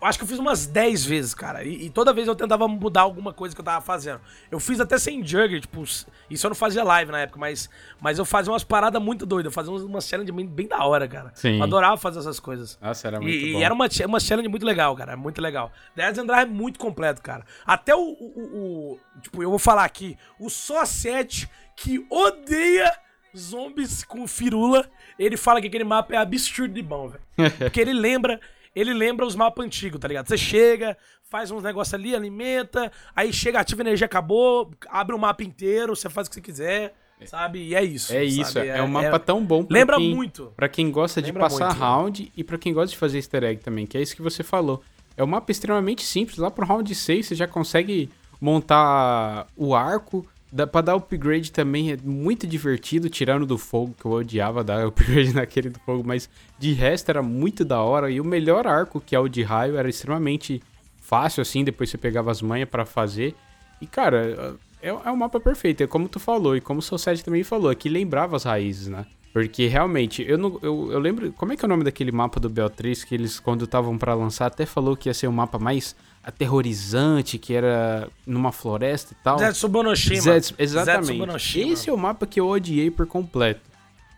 acho 0.00 0.18
que 0.18 0.24
eu 0.24 0.28
fiz 0.28 0.38
umas 0.38 0.66
10 0.66 1.04
vezes, 1.04 1.34
cara. 1.34 1.64
E, 1.64 1.86
e, 1.86 1.90
toda 1.90 2.12
vez 2.12 2.26
eu 2.26 2.34
tentava 2.34 2.66
mudar 2.66 3.02
alguma 3.02 3.32
coisa 3.32 3.54
que 3.54 3.60
eu 3.60 3.64
tava 3.64 3.80
fazendo. 3.80 4.20
Eu 4.50 4.58
fiz 4.58 4.80
até 4.80 4.98
sem 4.98 5.24
jugger, 5.24 5.60
tipo, 5.60 5.82
isso 5.82 6.46
eu 6.46 6.48
não 6.48 6.54
fazia 6.54 6.82
live 6.84 7.12
na 7.12 7.20
época, 7.20 7.38
mas, 7.38 7.70
mas 8.00 8.18
eu 8.18 8.24
fazia 8.24 8.52
umas 8.52 8.64
paradas 8.64 9.00
muito 9.00 9.24
doidas. 9.24 9.50
Eu 9.50 9.54
fazia 9.54 9.72
umas 9.72 10.06
challenge 10.06 10.32
bem, 10.32 10.46
bem 10.46 10.66
da 10.66 10.84
hora, 10.84 11.06
cara. 11.06 11.32
Sim. 11.34 11.58
Eu 11.58 11.62
adorava 11.62 11.96
fazer 11.96 12.18
essas 12.18 12.40
coisas. 12.40 12.78
Nossa, 12.80 13.06
era 13.06 13.20
muito 13.20 13.34
e, 13.34 13.52
bom. 13.52 13.58
E 13.60 13.62
era 13.62 13.74
uma, 13.74 13.88
uma 14.06 14.20
challenge 14.20 14.48
muito 14.48 14.66
legal, 14.66 14.94
cara. 14.96 15.16
Muito 15.16 15.40
legal. 15.40 15.72
Dead 15.94 16.18
Andrar 16.18 16.42
é 16.42 16.46
muito 16.46 16.78
completo, 16.78 17.22
cara. 17.22 17.44
Até 17.66 17.94
o, 17.94 18.00
o, 18.00 18.94
o, 18.94 18.98
Tipo, 19.20 19.42
eu 19.42 19.50
vou 19.50 19.58
falar 19.58 19.84
aqui. 19.84 20.16
O 20.38 20.48
Só 20.48 20.84
7 20.84 21.48
que 21.76 22.04
odeia 22.10 22.92
zombies 23.36 24.02
com 24.02 24.26
firula, 24.26 24.90
ele 25.18 25.36
fala 25.36 25.60
que 25.60 25.68
aquele 25.68 25.84
mapa 25.84 26.14
é 26.14 26.16
absurdo 26.16 26.74
de 26.74 26.82
bom, 26.82 27.08
velho. 27.08 27.22
Porque 27.58 27.80
ele 27.80 27.92
lembra 27.92 28.40
ele 28.78 28.92
lembra 28.94 29.26
os 29.26 29.34
mapas 29.34 29.64
antigos, 29.64 30.00
tá 30.00 30.08
ligado? 30.08 30.28
Você 30.28 30.36
chega, 30.36 30.96
faz 31.22 31.50
uns 31.50 31.62
negócios 31.62 31.94
ali, 31.94 32.14
alimenta, 32.14 32.90
aí 33.14 33.32
chega, 33.32 33.60
ativa 33.60 33.82
energia, 33.82 34.06
acabou, 34.06 34.70
abre 34.88 35.14
o 35.14 35.18
mapa 35.18 35.42
inteiro, 35.42 35.94
você 35.94 36.08
faz 36.08 36.26
o 36.26 36.30
que 36.30 36.36
você 36.36 36.40
quiser, 36.40 36.94
sabe? 37.26 37.60
E 37.60 37.74
é 37.74 37.82
isso. 37.82 38.12
É 38.12 38.24
isso, 38.24 38.58
é, 38.58 38.68
é, 38.68 38.82
um 38.82 38.88
mapa 38.88 39.16
é, 39.16 39.18
tão 39.18 39.44
bom 39.44 39.64
pra 39.64 39.74
Lembra 39.74 39.96
quem, 39.96 40.14
muito. 40.14 40.52
Pra 40.56 40.68
quem 40.68 40.90
gosta 40.90 41.20
lembra 41.20 41.32
de 41.32 41.38
passar 41.38 41.66
muito, 41.66 41.78
round 41.78 42.32
e 42.36 42.44
pra 42.44 42.58
quem 42.58 42.72
gosta 42.72 42.90
de 42.90 42.98
fazer 42.98 43.18
easter 43.18 43.44
egg 43.44 43.62
também, 43.62 43.86
que 43.86 43.98
é 43.98 44.02
isso 44.02 44.14
que 44.14 44.22
você 44.22 44.42
falou. 44.42 44.82
É 45.16 45.24
um 45.24 45.26
mapa 45.26 45.50
extremamente 45.50 46.04
simples, 46.04 46.38
lá 46.38 46.50
pro 46.50 46.64
round 46.66 46.94
6 46.94 47.26
você 47.26 47.34
já 47.34 47.46
consegue 47.46 48.08
montar 48.40 49.48
o 49.56 49.74
arco, 49.74 50.24
Dá 50.50 50.66
pra 50.66 50.80
dar 50.80 50.94
upgrade 50.94 51.52
também 51.52 51.92
é 51.92 51.98
muito 52.02 52.46
divertido, 52.46 53.10
tirando 53.10 53.44
do 53.44 53.58
fogo, 53.58 53.94
que 53.98 54.06
eu 54.06 54.12
odiava 54.12 54.64
dar 54.64 54.84
upgrade 54.86 55.34
naquele 55.34 55.68
do 55.68 55.78
fogo, 55.80 56.02
mas 56.06 56.28
de 56.58 56.72
resto 56.72 57.10
era 57.10 57.22
muito 57.22 57.64
da 57.64 57.80
hora. 57.82 58.10
E 58.10 58.20
o 58.20 58.24
melhor 58.24 58.66
arco, 58.66 59.00
que 59.00 59.14
é 59.14 59.18
o 59.20 59.28
de 59.28 59.42
raio, 59.42 59.76
era 59.76 59.88
extremamente 59.88 60.62
fácil, 61.00 61.42
assim, 61.42 61.64
depois 61.64 61.90
você 61.90 61.98
pegava 61.98 62.30
as 62.30 62.40
manhas 62.40 62.68
para 62.68 62.86
fazer. 62.86 63.34
E, 63.80 63.86
cara, 63.86 64.58
é, 64.82 64.88
é 64.88 65.10
um 65.10 65.16
mapa 65.16 65.38
perfeito, 65.38 65.82
é 65.82 65.86
como 65.86 66.08
tu 66.08 66.18
falou, 66.18 66.56
e 66.56 66.60
como 66.60 66.80
o 66.80 66.82
Soulset 66.82 67.24
também 67.24 67.42
falou, 67.42 67.74
que 67.74 67.88
lembrava 67.88 68.36
as 68.36 68.44
raízes, 68.44 68.88
né? 68.88 69.06
Porque 69.32 69.66
realmente, 69.66 70.24
eu, 70.26 70.38
não, 70.38 70.58
eu, 70.62 70.92
eu 70.92 70.98
lembro. 70.98 71.32
Como 71.32 71.52
é 71.52 71.56
que 71.56 71.64
é 71.64 71.66
o 71.66 71.68
nome 71.68 71.84
daquele 71.84 72.10
mapa 72.10 72.40
do 72.40 72.50
BO3 72.50 73.04
que 73.04 73.14
eles, 73.14 73.38
quando 73.38 73.64
estavam 73.64 73.98
para 73.98 74.14
lançar, 74.14 74.46
até 74.46 74.64
falou 74.64 74.96
que 74.96 75.08
ia 75.08 75.14
ser 75.14 75.26
o 75.26 75.30
um 75.30 75.34
mapa 75.34 75.58
mais 75.58 75.94
aterrorizante, 76.24 77.38
que 77.38 77.54
era 77.54 78.08
numa 78.26 78.52
floresta 78.52 79.12
e 79.12 79.22
tal. 79.22 79.38
Zetsubonoshima. 79.38 80.20
Zets, 80.20 80.54
exatamente. 80.58 81.60
Esse 81.60 81.90
é 81.90 81.92
o 81.92 81.96
mapa 81.96 82.26
que 82.26 82.40
eu 82.40 82.48
odiei 82.48 82.90
por 82.90 83.06
completo. 83.06 83.60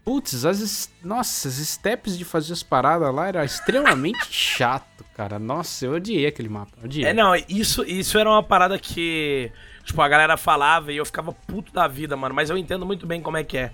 Putz, 0.05 0.45
as. 0.45 0.91
Nossa, 1.05 1.49
as 1.49 1.55
steps 1.55 2.17
de 2.17 2.25
fazer 2.25 2.53
as 2.53 2.63
paradas 2.63 3.15
lá 3.15 3.29
era 3.29 3.45
extremamente 3.45 4.27
chato, 4.33 5.05
cara. 5.15 5.39
Nossa, 5.39 5.87
eu 5.87 5.93
odiei 5.93 6.27
aquele 6.27 6.49
mapa. 6.49 6.73
Odiei. 6.83 7.07
É, 7.07 7.13
não, 7.13 7.35
isso, 7.49 7.85
isso 7.85 8.19
era 8.19 8.29
uma 8.29 8.43
parada 8.43 8.79
que. 8.79 9.53
Tipo, 9.85 10.03
a 10.03 10.09
galera 10.09 10.37
falava 10.37 10.93
e 10.93 10.97
eu 10.97 11.05
ficava 11.05 11.33
puto 11.33 11.73
da 11.73 11.87
vida, 11.87 12.17
mano. 12.17 12.35
Mas 12.35 12.49
eu 12.49 12.57
entendo 12.57 12.87
muito 12.87 13.07
bem 13.07 13.21
como 13.21 13.37
é 13.37 13.45
que 13.45 13.59
é. 13.59 13.73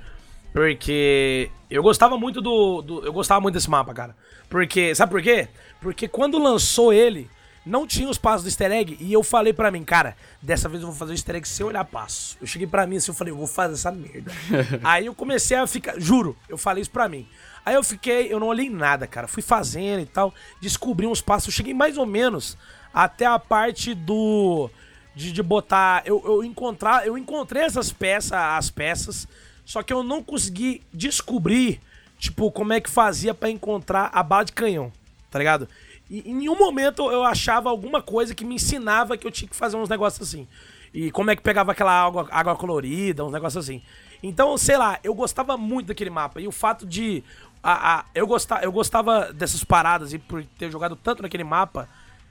Porque 0.56 1.50
eu 1.68 1.82
gostava 1.82 2.16
muito 2.16 2.40
do, 2.40 2.80
do, 2.80 3.04
Eu 3.04 3.12
gostava 3.12 3.38
muito 3.42 3.52
desse 3.52 3.68
mapa, 3.68 3.92
cara. 3.92 4.16
Porque. 4.48 4.94
Sabe 4.94 5.12
por 5.12 5.20
quê? 5.20 5.48
Porque 5.82 6.08
quando 6.08 6.38
lançou 6.38 6.94
ele, 6.94 7.28
não 7.64 7.86
tinha 7.86 8.08
os 8.08 8.16
passos 8.16 8.44
do 8.44 8.48
easter 8.48 8.72
egg. 8.72 8.96
E 8.98 9.12
eu 9.12 9.22
falei 9.22 9.52
pra 9.52 9.70
mim, 9.70 9.84
cara, 9.84 10.16
dessa 10.40 10.66
vez 10.66 10.80
eu 10.80 10.88
vou 10.88 10.96
fazer 10.96 11.12
o 11.12 11.14
easter 11.14 11.36
egg 11.36 11.46
sem 11.46 11.66
olhar 11.66 11.84
passo. 11.84 12.38
Eu 12.40 12.46
cheguei 12.46 12.66
pra 12.66 12.86
mim 12.86 12.96
assim, 12.96 13.10
eu 13.10 13.14
falei, 13.14 13.34
eu 13.34 13.36
vou 13.36 13.46
fazer 13.46 13.74
essa 13.74 13.92
merda. 13.92 14.32
Aí 14.82 15.04
eu 15.04 15.14
comecei 15.14 15.58
a 15.58 15.66
ficar. 15.66 16.00
Juro, 16.00 16.34
eu 16.48 16.56
falei 16.56 16.80
isso 16.80 16.90
pra 16.90 17.06
mim. 17.06 17.28
Aí 17.62 17.74
eu 17.74 17.84
fiquei, 17.84 18.32
eu 18.32 18.40
não 18.40 18.46
olhei 18.46 18.70
nada, 18.70 19.06
cara. 19.06 19.28
Fui 19.28 19.42
fazendo 19.42 20.00
e 20.00 20.06
tal, 20.06 20.32
descobri 20.58 21.06
uns 21.06 21.20
passos. 21.20 21.48
Eu 21.48 21.52
cheguei 21.52 21.74
mais 21.74 21.98
ou 21.98 22.06
menos 22.06 22.56
até 22.94 23.26
a 23.26 23.38
parte 23.38 23.92
do. 23.92 24.70
De, 25.14 25.32
de 25.32 25.42
botar. 25.42 26.02
Eu, 26.06 26.22
eu, 26.24 26.42
encontrar, 26.42 27.06
eu 27.06 27.18
encontrei 27.18 27.62
essas 27.62 27.92
peças, 27.92 28.32
as 28.32 28.70
peças 28.70 29.28
só 29.66 29.82
que 29.82 29.93
eu 29.93 30.05
não 30.05 30.22
consegui 30.22 30.80
descobrir, 30.94 31.80
tipo, 32.20 32.52
como 32.52 32.72
é 32.72 32.80
que 32.80 32.88
fazia 32.88 33.34
para 33.34 33.51
encontrar 33.51 34.10
a 34.14 34.22
bala 34.22 34.44
de 34.44 34.52
canhão, 34.52 34.93
tá 35.28 35.40
ligado? 35.40 35.68
E 36.09 36.30
em 36.30 36.34
nenhum 36.36 36.56
momento 36.56 37.10
eu 37.10 37.24
achava 37.24 37.68
alguma 37.68 38.01
coisa 38.01 38.32
que 38.32 38.44
me 38.44 38.55
ensinava 38.55 39.16
que 39.16 39.26
eu 39.26 39.30
tinha 39.30 39.48
que 39.48 39.56
fazer 39.56 39.76
uns 39.76 39.88
negócios 39.88 40.26
assim. 40.26 40.47
E 40.94 41.10
como 41.10 41.32
é 41.32 41.36
que 41.36 41.43
pegava 41.43 41.72
aquela 41.72 41.90
água, 41.93 42.28
água 42.30 42.55
colorida, 42.55 43.24
uns 43.24 43.32
negócios 43.32 43.64
assim. 43.64 43.82
Então, 44.22 44.56
sei 44.56 44.78
lá, 44.78 45.01
eu 45.02 45.12
gostava 45.12 45.56
muito 45.56 45.88
daquele 45.88 46.10
mapa. 46.10 46.40
E 46.40 46.47
o 46.47 46.52
fato 46.52 46.86
de. 46.86 47.24
A, 47.60 47.98
a, 47.98 48.05
eu, 48.14 48.24
gostava, 48.24 48.62
eu 48.62 48.70
gostava 48.70 49.32
dessas 49.32 49.64
paradas 49.64 50.12
e 50.12 50.18
por 50.18 50.44
ter 50.44 50.70
jogado 50.70 50.94
tanto 50.94 51.24
naquele 51.24 51.43
mapa. 51.43 51.88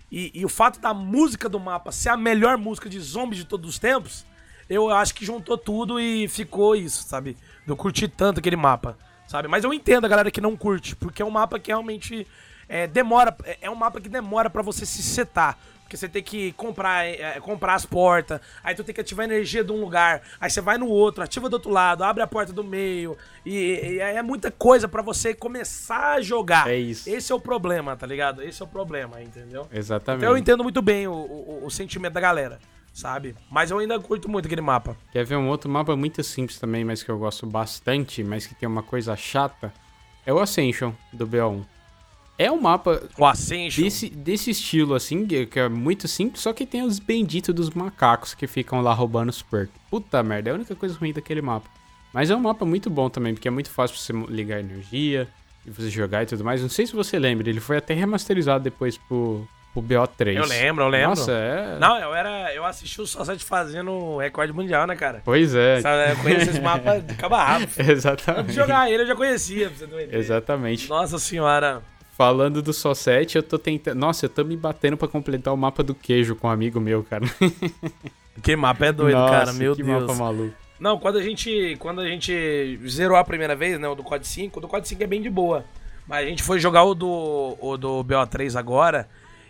E, 0.09 0.31
e 0.33 0.45
o 0.45 0.49
fato 0.49 0.79
da 0.79 0.93
música 0.93 1.49
do 1.49 1.59
mapa 1.59 1.91
ser 1.91 2.09
a 2.09 2.17
melhor 2.17 2.57
música 2.57 2.87
de 2.89 2.97
zombies 2.97 3.39
de 3.39 3.45
todos 3.45 3.69
os 3.69 3.77
tempos 3.77 4.25
eu 4.69 4.89
acho 4.89 5.13
que 5.13 5.25
juntou 5.25 5.57
tudo 5.57 5.99
e 5.99 6.27
ficou 6.27 6.75
isso, 6.75 7.03
sabe? 7.03 7.37
Eu 7.67 7.75
curti 7.75 8.07
tanto 8.07 8.39
aquele 8.39 8.55
mapa, 8.55 8.97
sabe? 9.27 9.47
Mas 9.47 9.63
eu 9.63 9.73
entendo 9.73 10.05
a 10.05 10.07
galera 10.07 10.31
que 10.31 10.41
não 10.41 10.55
curte, 10.55 10.95
porque 10.95 11.21
é 11.21 11.25
um 11.25 11.31
mapa 11.31 11.59
que 11.59 11.71
realmente 11.71 12.27
é, 12.67 12.87
demora, 12.87 13.35
é, 13.43 13.57
é 13.61 13.69
um 13.69 13.75
mapa 13.75 14.01
que 14.01 14.09
demora 14.09 14.49
para 14.49 14.61
você 14.61 14.85
se 14.85 15.03
setar. 15.03 15.57
Porque 15.83 15.97
você 15.97 16.09
tem 16.09 16.23
que 16.23 16.51
comprar, 16.53 17.05
é, 17.05 17.39
comprar 17.39 17.75
as 17.75 17.85
portas, 17.85 18.41
aí 18.63 18.73
tu 18.73 18.83
tem 18.83 18.93
que 18.93 19.01
ativar 19.01 19.23
a 19.23 19.31
energia 19.31 19.63
de 19.63 19.71
um 19.71 19.79
lugar, 19.79 20.23
aí 20.41 20.49
você 20.49 20.59
vai 20.59 20.79
no 20.79 20.87
outro, 20.87 21.23
ativa 21.23 21.47
do 21.47 21.53
outro 21.53 21.69
lado, 21.69 22.03
abre 22.03 22.23
a 22.23 22.27
porta 22.27 22.51
do 22.51 22.63
meio, 22.63 23.15
e, 23.45 23.53
e 23.53 23.99
é 23.99 24.19
muita 24.23 24.49
coisa 24.49 24.87
para 24.87 25.03
você 25.03 25.35
começar 25.35 26.15
a 26.15 26.21
jogar. 26.21 26.67
É 26.67 26.75
isso. 26.75 27.07
Esse 27.07 27.31
é 27.31 27.35
o 27.35 27.39
problema, 27.39 27.95
tá 27.95 28.07
ligado? 28.07 28.41
Esse 28.41 28.63
é 28.63 28.65
o 28.65 28.67
problema, 28.67 29.21
entendeu? 29.21 29.67
Exatamente. 29.71 30.23
Então 30.23 30.33
eu 30.33 30.37
entendo 30.39 30.63
muito 30.63 30.81
bem 30.81 31.07
o, 31.07 31.13
o, 31.13 31.65
o 31.67 31.69
sentimento 31.69 32.13
da 32.13 32.19
galera 32.19 32.57
sabe? 32.95 33.35
Mas 33.51 33.69
eu 33.69 33.77
ainda 33.77 33.99
curto 33.99 34.29
muito 34.29 34.45
aquele 34.45 34.61
mapa. 34.61 34.97
Quer 35.11 35.25
ver 35.25 35.35
um 35.35 35.49
outro 35.49 35.69
mapa 35.69 35.95
muito 35.97 36.23
simples 36.23 36.57
também, 36.57 36.85
mas 36.85 37.03
que 37.03 37.11
eu 37.11 37.19
gosto 37.19 37.45
bastante, 37.45 38.23
mas 38.23 38.47
que 38.47 38.55
tem 38.55 38.67
uma 38.67 38.81
coisa 38.81 39.15
chata? 39.17 39.71
É 40.25 40.33
o 40.33 40.39
Ascension 40.39 40.93
do 41.11 41.27
BO1. 41.27 41.65
É 42.37 42.49
um 42.49 42.59
mapa 42.59 43.03
o 43.17 43.25
Ascension. 43.25 43.83
Desse, 43.83 44.09
desse 44.09 44.49
estilo, 44.49 44.95
assim, 44.95 45.27
que 45.27 45.59
é 45.59 45.67
muito 45.67 46.07
simples, 46.07 46.41
só 46.41 46.53
que 46.53 46.65
tem 46.65 46.83
os 46.83 46.97
benditos 46.97 47.53
dos 47.53 47.69
macacos 47.69 48.33
que 48.33 48.47
ficam 48.47 48.81
lá 48.81 48.93
roubando 48.93 49.29
os 49.29 49.41
perks. 49.41 49.75
Puta 49.89 50.23
merda, 50.23 50.49
é 50.49 50.53
a 50.53 50.55
única 50.55 50.73
coisa 50.73 50.97
ruim 50.97 51.11
daquele 51.11 51.41
mapa. 51.41 51.69
Mas 52.13 52.29
é 52.29 52.35
um 52.35 52.39
mapa 52.39 52.65
muito 52.65 52.89
bom 52.89 53.09
também, 53.09 53.33
porque 53.33 53.47
é 53.47 53.51
muito 53.51 53.69
fácil 53.69 53.97
você 53.97 54.13
ligar 54.33 54.61
energia 54.61 55.27
e 55.65 55.69
você 55.69 55.89
jogar 55.89 56.23
e 56.23 56.27
tudo 56.27 56.45
mais. 56.45 56.61
Não 56.61 56.69
sei 56.69 56.87
se 56.87 56.95
você 56.95 57.19
lembra, 57.19 57.49
ele 57.49 57.59
foi 57.59 57.75
até 57.75 57.93
remasterizado 57.93 58.63
depois 58.63 58.97
pro, 58.97 59.45
o 59.75 59.83
BO3. 59.83 60.35
Eu 60.35 60.45
lembro, 60.45 60.85
eu 60.85 60.87
lembro. 60.87 61.09
Nossa, 61.09 61.31
é. 61.31 61.77
Não, 61.79 61.97
eu 61.97 62.15
era. 62.15 62.53
Eu 62.53 62.65
assisti 62.65 63.01
o 63.01 63.05
Society 63.05 63.43
fazendo 63.43 64.17
recorde 64.17 64.53
mundial, 64.53 64.87
né, 64.87 64.95
cara? 64.95 65.21
Pois 65.25 65.53
é. 65.53 65.79
Eu 65.79 66.17
conheço 66.23 66.49
esse 66.51 66.61
mapa 66.61 66.99
de 66.99 67.13
cabo 67.15 67.35
a 67.35 67.43
rabo. 67.43 67.67
Exatamente. 67.77 68.39
Antes 68.41 68.55
de 68.55 68.61
jogar 68.61 68.89
ele, 68.89 69.03
eu 69.03 69.07
já 69.07 69.15
conhecia, 69.15 69.69
pra 69.69 69.77
você 69.77 69.85
ideia. 69.85 70.17
Exatamente. 70.17 70.89
Nossa 70.89 71.19
senhora. 71.19 71.81
Falando 72.17 72.61
do 72.61 72.71
Society, 72.71 73.35
eu 73.35 73.43
tô 73.43 73.59
tentando. 73.59 73.99
Nossa, 73.99 74.25
eu 74.25 74.29
tô 74.29 74.43
me 74.45 74.55
batendo 74.55 74.95
pra 74.95 75.07
completar 75.07 75.53
o 75.53 75.57
mapa 75.57 75.83
do 75.83 75.93
queijo 75.93 76.35
com 76.35 76.47
um 76.47 76.49
amigo 76.49 76.79
meu, 76.79 77.03
cara. 77.03 77.25
Que 78.43 78.55
mapa 78.55 78.87
é 78.87 78.91
doido, 78.91 79.15
Nossa, 79.15 79.33
cara, 79.33 79.53
meu 79.53 79.75
que 79.75 79.81
Deus. 79.83 80.01
mapa 80.01 80.13
maluco. 80.13 80.53
Não, 80.79 80.99
quando 80.99 81.17
a 81.17 81.21
gente. 81.21 81.77
Quando 81.79 82.01
a 82.01 82.07
gente 82.07 82.77
zerou 82.87 83.15
a 83.17 83.23
primeira 83.23 83.55
vez, 83.55 83.79
né? 83.79 83.87
O 83.87 83.95
do 83.95 84.03
COD 84.03 84.27
5, 84.27 84.59
o 84.59 84.61
do 84.61 84.67
COD 84.67 84.87
5 84.87 85.03
é 85.03 85.07
bem 85.07 85.21
de 85.21 85.29
boa. 85.29 85.63
Mas 86.07 86.25
a 86.25 86.29
gente 86.29 86.43
foi 86.43 86.59
jogar 86.59 86.83
o 86.83 86.93
do, 86.93 87.57
o 87.59 87.77
do 87.77 88.03
BO3 88.03 88.57
agora. 88.59 89.07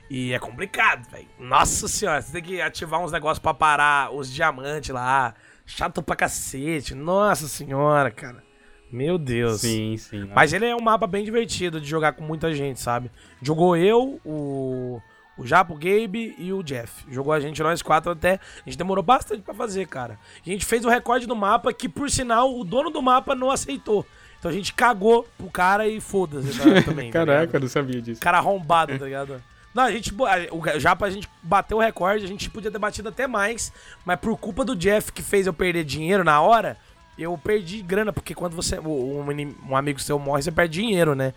E 0.09 0.33
é 0.33 0.39
complicado, 0.39 1.09
velho. 1.09 1.27
Nossa 1.39 1.87
senhora, 1.87 2.21
você 2.21 2.31
tem 2.31 2.43
que 2.43 2.61
ativar 2.61 3.01
uns 3.01 3.11
negócios 3.11 3.39
pra 3.39 3.53
parar 3.53 4.13
os 4.13 4.31
diamantes 4.31 4.89
lá. 4.91 5.33
Chato 5.65 6.03
pra 6.03 6.15
cacete. 6.15 6.93
Nossa 6.93 7.47
senhora, 7.47 8.11
cara. 8.11 8.43
Meu 8.91 9.17
Deus. 9.17 9.61
Sim, 9.61 9.97
sim. 9.97 10.29
Mas 10.33 10.53
ele 10.53 10.65
é 10.65 10.75
um 10.75 10.81
mapa 10.81 11.07
bem 11.07 11.25
divertido 11.25 11.81
de 11.81 11.87
jogar 11.87 12.13
com 12.13 12.23
muita 12.23 12.53
gente, 12.53 12.79
sabe? 12.79 13.11
Jogou 13.41 13.75
eu, 13.75 14.21
o, 14.23 15.01
o 15.37 15.45
Japo, 15.45 15.73
o 15.73 15.77
Gabe 15.77 16.35
e 16.37 16.53
o 16.53 16.61
Jeff. 16.61 17.03
Jogou 17.09 17.33
a 17.33 17.39
gente, 17.39 17.61
nós 17.63 17.81
quatro 17.81 18.11
até. 18.11 18.39
A 18.63 18.69
gente 18.69 18.77
demorou 18.77 19.03
bastante 19.03 19.41
para 19.41 19.55
fazer, 19.55 19.87
cara. 19.87 20.19
A 20.45 20.49
gente 20.49 20.65
fez 20.65 20.85
o 20.85 20.89
recorde 20.89 21.25
do 21.25 21.35
mapa 21.35 21.73
que, 21.73 21.89
por 21.89 22.09
sinal, 22.11 22.57
o 22.57 22.63
dono 22.63 22.91
do 22.91 23.01
mapa 23.01 23.33
não 23.33 23.49
aceitou. 23.49 24.05
Então 24.37 24.51
a 24.51 24.53
gente 24.53 24.73
cagou 24.73 25.27
pro 25.37 25.49
cara 25.49 25.87
e 25.87 25.99
foda-se 25.99 26.59
também. 26.83 27.09
Tá 27.09 27.19
Caraca, 27.25 27.51
tá 27.51 27.57
eu 27.57 27.61
não 27.61 27.67
sabia 27.67 27.99
disso. 27.99 28.21
Cara 28.21 28.37
arrombado, 28.37 28.97
tá 28.99 29.05
ligado? 29.05 29.41
Não, 29.75 29.83
a 29.83 29.91
gente. 29.91 30.13
O 30.51 30.79
Japa, 30.79 31.05
a 31.05 31.09
gente 31.09 31.27
bateu 31.43 31.77
o 31.77 31.81
recorde, 31.81 32.23
a 32.23 32.27
gente 32.27 32.49
podia 32.49 32.71
ter 32.71 32.79
batido 32.79 33.09
até 33.09 33.27
mais. 33.27 33.73
Mas 34.05 34.17
por 34.17 34.37
culpa 34.37 34.63
do 34.63 34.73
Jeff 34.73 35.11
que 35.11 35.21
fez 35.21 35.45
eu 35.45 35.53
perder 35.53 35.83
dinheiro 35.83 36.23
na 36.23 36.39
hora, 36.39 36.77
eu 37.19 37.37
perdi 37.37 37.81
grana. 37.81 38.13
Porque 38.13 38.33
quando 38.33 38.55
você. 38.55 38.79
Um, 38.79 39.25
um 39.69 39.75
amigo 39.75 39.99
seu 39.99 40.17
morre, 40.17 40.43
você 40.43 40.51
perde 40.51 40.79
dinheiro, 40.79 41.13
né? 41.13 41.33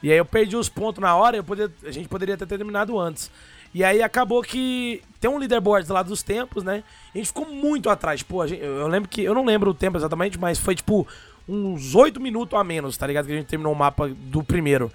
E 0.00 0.12
aí 0.12 0.16
eu 0.16 0.24
perdi 0.24 0.56
os 0.56 0.68
pontos 0.68 1.02
na 1.02 1.16
hora, 1.16 1.36
eu 1.36 1.44
a 1.84 1.90
gente 1.90 2.08
poderia 2.08 2.36
ter 2.36 2.46
terminado 2.46 2.96
antes. 2.96 3.28
E 3.74 3.82
aí 3.82 4.02
acabou 4.02 4.40
que 4.40 5.02
tem 5.20 5.28
um 5.28 5.36
leaderboard 5.36 5.90
lá 5.90 6.02
dos 6.04 6.22
tempos, 6.22 6.62
né? 6.62 6.84
A 7.12 7.18
gente 7.18 7.26
ficou 7.26 7.46
muito 7.46 7.90
atrás. 7.90 8.24
Gente, 8.46 8.62
eu 8.62 8.86
lembro 8.86 9.08
que. 9.08 9.22
Eu 9.22 9.34
não 9.34 9.44
lembro 9.44 9.72
o 9.72 9.74
tempo 9.74 9.98
exatamente, 9.98 10.38
mas 10.38 10.60
foi 10.60 10.76
tipo 10.76 11.06
uns 11.48 11.96
8 11.96 12.20
minutos 12.20 12.56
a 12.56 12.62
menos, 12.62 12.96
tá 12.96 13.04
ligado? 13.04 13.26
Que 13.26 13.32
a 13.32 13.36
gente 13.36 13.48
terminou 13.48 13.72
o 13.72 13.76
mapa 13.76 14.08
do 14.08 14.44
primeiro. 14.44 14.92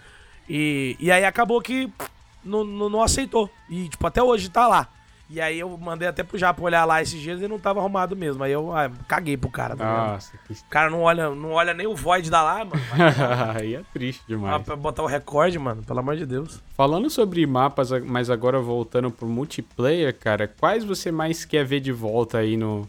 E, 0.50 0.96
e 0.98 1.12
aí 1.12 1.26
acabou 1.26 1.62
que 1.62 1.92
não, 2.46 2.64
não, 2.64 2.90
não, 2.90 3.02
aceitou. 3.02 3.50
E, 3.70 3.90
tipo, 3.90 4.06
até 4.06 4.22
hoje 4.22 4.50
tá 4.50 4.68
lá. 4.68 4.88
E 5.28 5.42
aí 5.42 5.60
eu 5.60 5.76
mandei 5.78 6.08
até 6.08 6.24
pro 6.24 6.38
Japo 6.38 6.64
olhar 6.64 6.86
lá 6.86 7.02
esses 7.02 7.20
dias 7.20 7.42
e 7.42 7.48
não 7.48 7.58
tava 7.58 7.80
arrumado 7.80 8.16
mesmo. 8.16 8.44
Aí 8.44 8.52
eu 8.52 8.76
ah, 8.76 8.92
caguei 9.08 9.36
pro 9.36 9.50
cara, 9.50 9.76
tá 9.76 10.12
Nossa, 10.12 10.38
que... 10.46 10.54
O 10.54 10.58
cara 10.70 10.90
não 10.90 11.02
olha, 11.02 11.32
não 11.32 11.52
olha 11.52 11.74
nem 11.74 11.88
o 11.88 11.96
void 11.96 12.30
da 12.30 12.44
lá, 12.44 12.64
mano. 12.64 12.82
aí 13.60 13.76
é 13.76 13.82
triste 13.92 14.24
demais. 14.28 14.56
Ah, 14.56 14.60
pra 14.60 14.76
botar 14.76 15.02
o 15.02 15.08
recorde, 15.08 15.58
mano, 15.58 15.82
pelo 15.84 16.00
amor 16.00 16.16
de 16.16 16.28
Deus. 16.28 16.62
Falando 16.76 17.10
sobre 17.10 17.46
mapas, 17.48 17.90
mas 18.04 18.30
agora 18.30 18.60
voltando 18.60 19.10
pro 19.10 19.28
multiplayer, 19.28 20.16
cara, 20.16 20.48
quais 20.48 20.84
você 20.84 21.12
mais 21.12 21.44
quer 21.44 21.66
ver 21.66 21.80
de 21.80 21.92
volta 21.92 22.38
aí 22.38 22.56
no, 22.56 22.88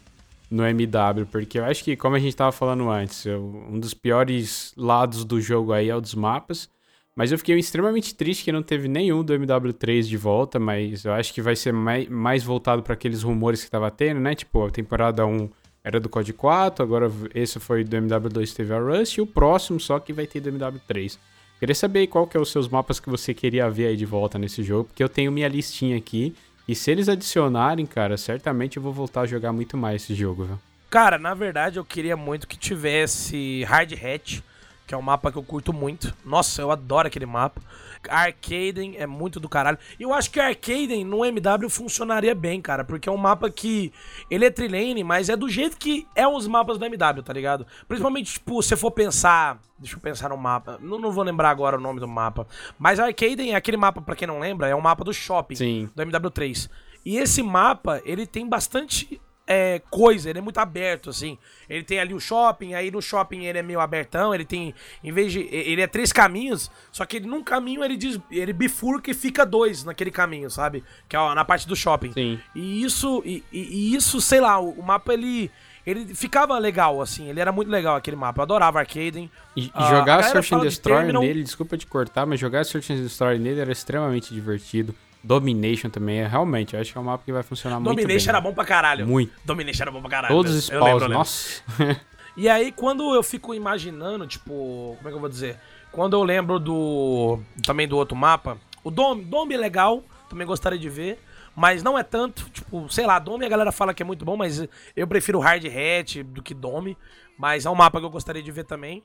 no 0.51 0.63
MW? 0.67 1.25
Porque 1.33 1.59
eu 1.59 1.65
acho 1.65 1.83
que, 1.83 1.97
como 1.97 2.17
a 2.17 2.21
gente 2.21 2.37
tava 2.37 2.53
falando 2.53 2.91
antes, 2.91 3.25
um 3.25 3.81
dos 3.81 3.95
piores 3.95 4.75
lados 4.77 5.25
do 5.25 5.41
jogo 5.41 5.73
aí 5.73 5.89
é 5.89 5.97
o 5.97 6.03
dos 6.03 6.15
mapas. 6.15 6.69
Mas 7.17 7.33
eu 7.33 7.39
fiquei 7.39 7.59
extremamente 7.59 8.15
triste 8.15 8.45
que 8.45 8.53
não 8.53 8.63
teve 8.63 8.89
nenhum 8.89 9.25
do 9.25 9.33
MW3 9.33 10.03
de 10.03 10.19
volta, 10.19 10.59
mas 10.59 11.07
eu 11.07 11.15
acho 11.15 11.33
que 11.33 11.41
vai 11.41 11.57
ser 11.57 11.73
mais, 11.73 12.07
mais 12.11 12.45
voltado 12.45 12.83
para 12.83 12.93
aqueles 12.93 13.23
rumores 13.23 13.65
que 13.65 13.71
tava 13.71 13.91
tendo, 13.91 14.21
né? 14.21 14.35
Tipo, 14.35 14.67
a 14.67 14.71
temporada 14.71 15.25
1 15.25 15.49
era 15.83 15.99
do 15.99 16.11
COD 16.11 16.35
4, 16.35 16.85
agora 16.85 17.11
esse 17.35 17.59
foi 17.59 17.85
do 17.85 17.97
MW2 17.97 18.55
teve 18.55 18.75
a 18.75 18.79
Rust, 18.79 19.17
e 19.17 19.23
o 19.23 19.27
próximo 19.27 19.81
só 19.81 19.99
que 19.99 20.13
vai 20.13 20.27
ter 20.27 20.41
do 20.41 20.53
MW3. 20.53 21.17
Queria 21.59 21.75
saber 21.75 22.07
qual 22.09 22.27
que 22.27 22.37
é 22.37 22.41
os 22.41 22.51
seus 22.51 22.69
mapas 22.69 23.01
que 23.01 23.09
você 23.09 23.33
queria 23.33 23.71
ver 23.71 23.87
aí 23.87 23.97
de 23.97 24.05
volta 24.05 24.39
nesse 24.39 24.63
jogo, 24.63 24.85
porque 24.85 25.03
eu 25.03 25.09
tenho 25.09 25.33
minha 25.33 25.49
listinha 25.49 25.97
aqui, 25.97 26.35
e 26.69 26.75
se 26.75 26.91
eles 26.91 27.09
adicionarem, 27.09 27.87
cara, 27.87 28.19
certamente 28.19 28.77
eu 28.77 28.83
vou 28.83 28.93
voltar 28.93 29.23
a 29.23 29.27
jogar 29.27 29.53
muito 29.53 29.75
mais 29.77 30.03
esse 30.03 30.15
jogo, 30.15 30.45
viu? 30.45 30.59
Cara, 30.91 31.19
na 31.19 31.33
verdade 31.33 31.79
eu 31.79 31.85
queria 31.85 32.17
muito 32.17 32.47
que 32.47 32.59
tivesse 32.59 33.65
Hard 33.65 33.93
Hat, 33.93 34.45
que 34.87 34.95
é 34.95 34.97
um 34.97 35.03
mapa 35.03 35.33
que 35.33 35.39
eu 35.39 35.43
curto 35.43 35.73
muito. 35.73 36.15
Nossa, 36.25 36.63
eu 36.63 36.71
adoro 36.71 37.09
aquele 37.09 37.27
mapa. 37.27 37.61
Arcaden 38.09 38.97
é 38.97 39.07
muito 39.07 39.41
do 39.41 39.49
caralho. 39.49 39.79
E 39.99 40.03
eu 40.05 40.15
acho 40.15 40.31
que 40.31 40.39
Arcaden 40.39 41.05
no 41.05 41.25
MW 41.25 41.69
funcionaria 41.69 42.35
bem, 42.35 42.61
cara, 42.61 42.85
porque 42.85 43.09
é 43.09 43.13
um 43.13 43.17
mapa 43.17 43.51
que 43.51 43.93
ele 44.31 44.45
é 44.45 44.51
trilane, 44.51 45.03
mas 45.03 45.29
é 45.29 45.37
do 45.37 45.49
jeito 45.49 45.77
que 45.77 46.07
é 46.15 46.27
os 46.27 46.47
mapas 46.47 46.79
do 46.79 46.85
MW, 46.85 47.23
tá 47.23 47.33
ligado? 47.33 47.67
Principalmente, 47.89 48.35
tipo, 48.35 48.63
se 48.63 48.77
for 48.77 48.93
pensar, 48.93 49.59
deixa 49.79 49.97
eu 49.97 50.01
pensar 50.01 50.29
no 50.29 50.37
mapa. 50.37 50.79
Não, 50.81 50.99
não 50.99 51.11
vou 51.11 51.25
lembrar 51.25 51.51
agora 51.51 51.77
o 51.77 51.81
nome 51.81 51.99
do 51.99 52.07
mapa, 52.07 52.47
mas 52.79 53.01
Arcaden 53.01 53.53
é 53.53 53.57
aquele 53.57 53.77
mapa 53.77 54.01
para 54.01 54.15
quem 54.15 54.29
não 54.29 54.39
lembra, 54.39 54.69
é 54.69 54.75
um 54.75 54.81
mapa 54.81 55.03
do 55.03 55.13
shopping 55.13 55.57
Sim. 55.57 55.91
do 55.95 56.03
MW3. 56.03 56.71
E 57.05 57.19
esse 57.19 57.43
mapa, 57.43 58.01
ele 58.05 58.27
tem 58.27 58.49
bastante 58.49 59.21
é, 59.47 59.81
coisa, 59.91 60.29
ele 60.29 60.41
é 60.41 60.43
muito 60.43 60.59
aberto, 60.59 61.11
assim. 61.11 61.39
Ele 61.71 61.85
tem 61.85 62.01
ali 62.01 62.13
o 62.13 62.21
shopping, 62.21 62.75
aí 62.75 62.91
no 62.91 63.01
shopping 63.01 63.45
ele 63.45 63.59
é 63.59 63.63
meio 63.63 63.81
abertão, 63.81 64.35
ele 64.35 64.45
tem, 64.45 64.75
em 65.05 65.13
vez 65.13 65.33
de, 65.33 65.41
ele 65.51 65.81
é 65.81 65.87
três 65.87 66.13
caminhos, 66.13 66.71
só 66.91 67.05
que 67.07 67.19
ele, 67.19 67.27
num 67.27 67.43
caminho 67.43 67.85
ele, 67.85 67.97
diz, 67.97 68.19
ele 68.31 68.53
bifurca 68.53 69.11
e 69.11 69.15
fica 69.15 69.47
dois 69.47 69.85
naquele 69.85 70.11
caminho, 70.11 70.51
sabe? 70.51 70.83
Que 71.09 71.17
é 71.17 71.35
na 71.35 71.45
parte 71.45 71.69
do 71.69 71.77
shopping. 71.77 72.13
Sim. 72.13 72.41
E 72.55 72.83
isso, 72.83 73.23
e, 73.25 73.45
e 73.53 73.95
isso, 73.95 74.21
sei 74.21 74.41
lá, 74.41 74.59
o, 74.59 74.71
o, 74.71 74.83
mapa 74.83 75.15
ele, 75.15 75.51
ele 75.87 76.15
ficava 76.15 76.59
legal, 76.59 77.01
assim, 77.01 77.29
ele 77.29 77.41
era 77.41 77.53
muito 77.53 77.71
legal 77.71 77.95
aquele 77.95 78.17
mapa, 78.17 78.41
eu 78.41 78.45
adorava 78.45 78.81
Arcaden. 78.81 79.31
E, 79.57 79.71
e 79.75 79.89
jogar 79.89 80.25
Search 80.25 80.55
and 80.55 80.61
Destroy 80.61 81.07
de 81.07 81.13
nele, 81.13 81.43
desculpa 81.45 81.77
te 81.77 81.87
cortar, 81.87 82.27
mas 82.27 82.41
jogar 82.41 82.65
Search 82.65 82.93
and 82.93 82.97
Destroy 82.97 83.39
nele 83.39 83.61
era 83.61 83.71
extremamente 83.71 84.35
divertido. 84.35 84.95
Domination 85.27 85.91
também 85.91 86.21
é 86.21 86.27
realmente, 86.27 86.75
eu 86.75 86.81
acho 86.81 86.93
que 86.93 86.99
é 86.99 87.01
um 87.01 87.05
mapa 87.05 87.25
que 87.25 87.33
vai 87.33 87.43
funcionar 87.43 87.77
Domination 87.77 87.95
muito 87.95 87.97
bem. 87.97 88.07
Domination 88.07 88.31
era 88.31 88.41
bom 88.41 88.55
pra 88.55 88.65
caralho. 88.65 89.07
Muito. 89.07 89.33
Domination 89.45 89.83
era 89.83 89.91
bom 89.91 90.01
pra 90.01 90.11
caralho. 90.11 90.35
Todos 90.35 90.55
os 90.55 90.65
spawns, 90.67 91.09
nossa. 91.09 91.63
e 92.37 92.49
aí, 92.49 92.71
quando 92.71 93.13
eu 93.13 93.23
fico 93.25 93.53
imaginando, 93.53 94.25
tipo, 94.25 94.95
como 94.99 95.09
é 95.09 95.11
que 95.11 95.17
eu 95.17 95.21
vou 95.21 95.29
dizer? 95.29 95.59
Quando 95.91 96.15
eu 96.15 96.23
lembro 96.23 96.61
do. 96.61 97.41
também 97.65 97.89
do 97.89 97.97
outro 97.97 98.17
mapa, 98.17 98.57
o 98.85 98.91
Dome, 98.91 99.25
Dome 99.25 99.55
é 99.55 99.59
legal, 99.59 100.05
também 100.31 100.47
gostaria 100.47 100.79
de 100.79 100.89
ver. 100.89 101.19
Mas 101.57 101.83
não 101.83 101.99
é 101.99 102.03
tanto, 102.03 102.49
tipo, 102.51 102.89
sei 102.91 103.07
lá, 103.07 103.19
Dome 103.19 103.47
a 103.47 103.49
galera 103.49 103.73
fala 103.73 103.95
que 103.95 104.03
é 104.03 104.07
muito 104.07 104.25
bom, 104.25 104.37
mas 104.37 104.69
eu 104.95 105.07
prefiro 105.09 105.41
Hard 105.41 105.65
Hat 105.65 106.23
do 106.23 106.43
que 106.43 106.55
Dome. 106.55 106.97
Mas 107.37 107.67
é 107.67 107.71
um 107.71 107.75
mapa 107.75 107.99
que 107.99 108.07
eu 108.07 108.11
gostaria 108.11 108.43
de 108.43 108.53
ver 108.53 108.65
também. 108.65 109.03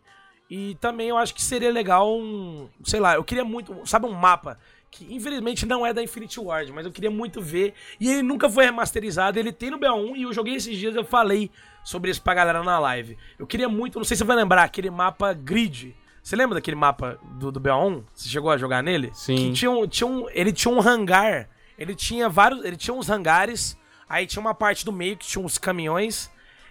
E 0.50 0.76
também 0.76 1.08
eu 1.08 1.18
acho 1.18 1.34
que 1.34 1.42
seria 1.42 1.72
legal 1.72 2.14
um. 2.16 2.70
Sei 2.84 3.00
lá, 3.00 3.16
eu 3.16 3.24
queria 3.24 3.44
muito. 3.44 3.74
Sabe 3.86 4.06
um 4.06 4.12
mapa 4.12 4.60
que 4.92 5.08
infelizmente 5.16 5.66
não 5.66 5.86
é 5.86 5.94
da 5.94 6.04
Infinity 6.04 6.40
Ward, 6.40 6.72
mas 6.74 6.86
eu 6.86 6.92
queria 6.92 7.10
muito 7.10 7.42
ver. 7.42 7.74
E 7.98 8.12
ele 8.12 8.22
nunca 8.22 8.50
foi 8.50 8.66
remasterizado, 8.66 9.40
ele 9.40 9.54
tem 9.54 9.72
no 9.72 9.80
BO1 9.80 10.18
e 10.18 10.24
eu 10.24 10.34
joguei 10.34 10.56
esses 10.56 10.78
dias, 10.78 10.94
eu 10.94 11.06
falei 11.06 11.50
sobre 11.82 12.12
isso 12.12 12.22
pra 12.22 12.34
galera 12.34 12.62
na 12.62 12.78
live. 12.78 13.18
Eu 13.40 13.48
queria 13.48 13.70
muito, 13.70 13.98
não 13.98 14.04
sei 14.04 14.18
se 14.18 14.20
você 14.20 14.28
vai 14.28 14.36
lembrar, 14.36 14.64
aquele 14.64 14.90
mapa 14.90 15.34
Grid. 15.34 15.96
Você 16.22 16.36
lembra 16.36 16.56
daquele 16.56 16.76
mapa 16.76 17.18
do, 17.40 17.52
do 17.52 17.60
BO1? 17.60 18.04
Você 18.14 18.30
chegou 18.30 18.52
a 18.52 18.58
jogar 18.58 18.84
nele? 18.84 19.10
Sim. 19.14 19.36
Que 19.36 19.54
tinha 19.54 19.72
um, 19.72 19.88
tinha 19.88 20.08
um, 20.08 20.30
ele 20.30 20.52
tinha 20.52 20.72
um 20.72 20.80
hangar, 20.80 21.50
ele 21.78 21.96
tinha 21.96 22.28
vários, 22.28 22.64
ele 22.64 22.76
tinha 22.76 22.94
uns 22.94 23.10
hangares, 23.10 23.78
aí 24.08 24.28
tinha 24.28 24.42
uma 24.42 24.54
parte 24.54 24.84
do 24.86 24.92
meio 24.92 25.16
que 25.16 25.26
tinha 25.26 25.44
uns 25.44 25.58
caminhões. 25.58 26.30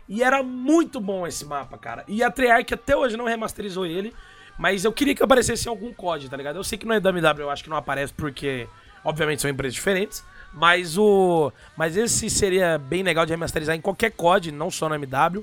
E 0.08 0.22
era 0.22 0.42
muito 0.42 1.00
bom 1.00 1.26
esse 1.26 1.44
mapa, 1.44 1.78
cara. 1.78 2.04
E 2.06 2.22
a 2.22 2.30
Treyarch 2.30 2.74
até 2.74 2.96
hoje 2.96 3.16
não 3.16 3.24
remasterizou 3.24 3.86
ele. 3.86 4.12
Mas 4.60 4.84
eu 4.84 4.92
queria 4.92 5.14
que 5.14 5.22
aparecesse 5.22 5.66
algum 5.66 5.90
código, 5.90 6.30
tá 6.30 6.36
ligado? 6.36 6.56
Eu 6.56 6.62
sei 6.62 6.76
que 6.76 6.86
no 6.86 6.92
MW 6.92 7.40
eu 7.40 7.48
acho 7.48 7.64
que 7.64 7.70
não 7.70 7.78
aparece 7.78 8.12
porque, 8.12 8.68
obviamente, 9.02 9.40
são 9.40 9.50
empresas 9.50 9.72
diferentes. 9.72 10.22
Mas 10.52 10.98
o. 10.98 11.50
Mas 11.74 11.96
esse 11.96 12.28
seria 12.28 12.76
bem 12.76 13.02
legal 13.02 13.24
de 13.24 13.32
remasterizar 13.32 13.74
em 13.74 13.80
qualquer 13.80 14.10
código, 14.10 14.54
não 14.54 14.70
só 14.70 14.86
no 14.86 14.96
MW. 14.96 15.42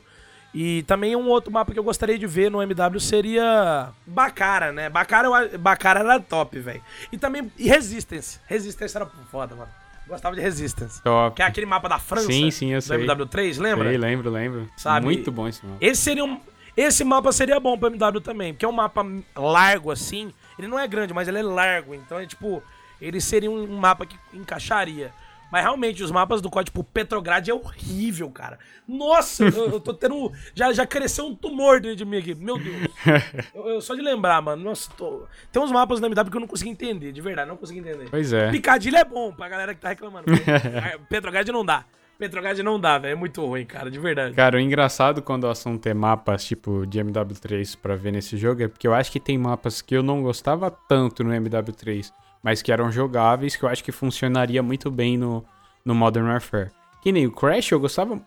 E 0.54 0.84
também 0.84 1.16
um 1.16 1.28
outro 1.30 1.52
mapa 1.52 1.74
que 1.74 1.80
eu 1.80 1.84
gostaria 1.84 2.18
de 2.18 2.28
ver 2.28 2.52
no 2.52 2.62
MW 2.62 3.00
seria 3.00 3.90
Bacara, 4.06 4.72
né? 4.72 4.88
Bacara, 4.88 5.30
Bacara 5.58 6.02
era 6.02 6.20
top, 6.20 6.60
velho. 6.60 6.82
E 7.12 7.18
também 7.18 7.52
e 7.58 7.68
Resistance. 7.68 8.40
Resistance 8.46 8.96
era 8.96 9.08
foda, 9.32 9.56
mano. 9.56 9.72
Gostava 10.08 10.36
de 10.36 10.42
Resistance. 10.42 11.02
Top. 11.02 11.36
Que 11.36 11.42
é 11.42 11.46
aquele 11.46 11.66
mapa 11.66 11.90
da 11.90 11.98
França. 11.98 12.28
Sim, 12.28 12.52
sim, 12.52 12.72
eu 12.72 12.80
do 12.80 12.84
sei. 12.84 13.06
MW3, 13.06 13.60
lembra? 13.60 13.90
Sei, 13.90 13.98
lembro, 13.98 14.30
lembro. 14.30 14.70
Sabe? 14.78 15.06
Muito 15.06 15.32
bom 15.32 15.48
esse 15.48 15.66
mapa. 15.66 15.78
Esse 15.82 16.02
seria 16.04 16.24
um. 16.24 16.40
Esse 16.78 17.04
mapa 17.04 17.32
seria 17.32 17.60
bom 17.60 17.76
pro 17.76 17.90
MW 17.90 18.22
também, 18.22 18.54
porque 18.54 18.64
é 18.66 18.70
um 18.70 18.72
mapa 18.72 19.04
largo 19.36 19.90
assim. 19.90 20.32
Ele 20.60 20.68
não 20.68 20.78
é 20.78 20.88
grande, 20.88 21.12
mas 21.12 21.28
ele 21.28 21.40
é 21.40 21.44
largo. 21.44 21.96
Então 21.96 22.20
é 22.20 22.28
tipo. 22.28 22.62
Ele 23.02 23.20
seria 23.20 23.50
um 23.50 23.68
mapa 23.78 24.06
que 24.06 24.16
encaixaria. 24.34 25.12
Mas 25.52 25.64
realmente, 25.64 26.04
os 26.04 26.12
mapas 26.12 26.42
do 26.42 26.50
código, 26.50 26.66
tipo, 26.66 26.84
Petrograd 26.84 27.48
é 27.48 27.54
horrível, 27.54 28.30
cara. 28.30 28.60
Nossa, 28.88 29.46
eu, 29.46 29.70
eu 29.72 29.80
tô 29.80 29.94
tendo. 29.94 30.32
Já, 30.54 30.74
já 30.74 30.86
cresceu 30.86 31.26
um 31.26 31.36
tumor 31.36 31.80
dentro 31.80 31.98
de 31.98 32.06
mim 32.06 32.18
aqui. 32.18 32.36
Meu 32.36 32.58
Deus. 32.58 32.88
Eu, 33.56 33.68
eu, 33.70 33.82
só 33.82 33.96
de 33.96 34.02
lembrar, 34.02 34.42
mano. 34.42 34.64
Nossa, 34.64 34.92
tô... 34.98 35.26
tem 35.52 35.62
uns 35.62 35.72
mapas 35.72 36.00
da 36.00 36.08
MW 36.08 36.30
que 36.30 36.38
eu 36.38 36.42
não 36.42 36.48
consigo 36.48 36.70
entender, 36.70 37.12
de 37.12 37.22
verdade, 37.22 37.50
não 37.50 37.58
consigo 37.58 37.80
entender. 37.80 38.10
Pois 38.10 38.34
é. 38.34 38.52
Picadilho 38.52 38.98
é 38.98 39.06
bom 39.06 39.32
pra 39.32 39.48
galera 39.48 39.74
que 39.74 39.80
tá 39.80 39.90
reclamando. 39.90 40.26
Petrograd 41.10 41.48
não 41.48 41.64
dá. 41.64 41.86
Petrograd 42.18 42.58
não 42.60 42.80
dá, 42.80 42.98
velho. 42.98 43.14
É 43.14 43.16
muito 43.16 43.46
ruim, 43.46 43.66
cara, 43.66 43.92
de 43.92 44.00
verdade. 44.00 44.36
Cara, 44.36 44.58
o 44.58 44.60
engraçado 44.60 45.22
quando 45.22 45.44
o 45.44 45.50
assunto 45.50 45.86
é 45.88 45.94
mapas 45.94 46.46
tipo 46.46 46.86
de 46.86 47.00
MW3 47.00 47.78
pra 47.82 47.96
ver 47.96 48.12
nesse 48.12 48.38
jogo 48.38 48.64
é 48.64 48.68
porque 48.68 48.88
eu 48.88 48.94
acho 48.94 49.12
que 49.12 49.20
tem 49.20 49.38
mapas 49.38 49.82
que 49.82 49.96
eu 49.96 50.02
não 50.02 50.24
gostava 50.24 50.72
tanto 50.72 51.24
no 51.24 51.32
MW3, 51.32 52.12
mas 52.42 52.62
que 52.62 52.72
eram 52.72 52.92
jogáveis, 52.92 53.56
que 53.56 53.64
eu 53.64 53.70
acho 53.70 53.84
que 53.84 53.92
funcionaria 53.92 54.64
muito 54.64 54.90
bem 54.90 55.18
no, 55.18 55.46
no 55.86 55.94
Modern 55.94 56.28
Warfare. 56.28 56.72
Que 57.02 57.12
nem 57.12 57.28
o 57.28 57.32
Crash, 57.32 57.72
eu 57.72 57.80
gostava. 57.80 58.20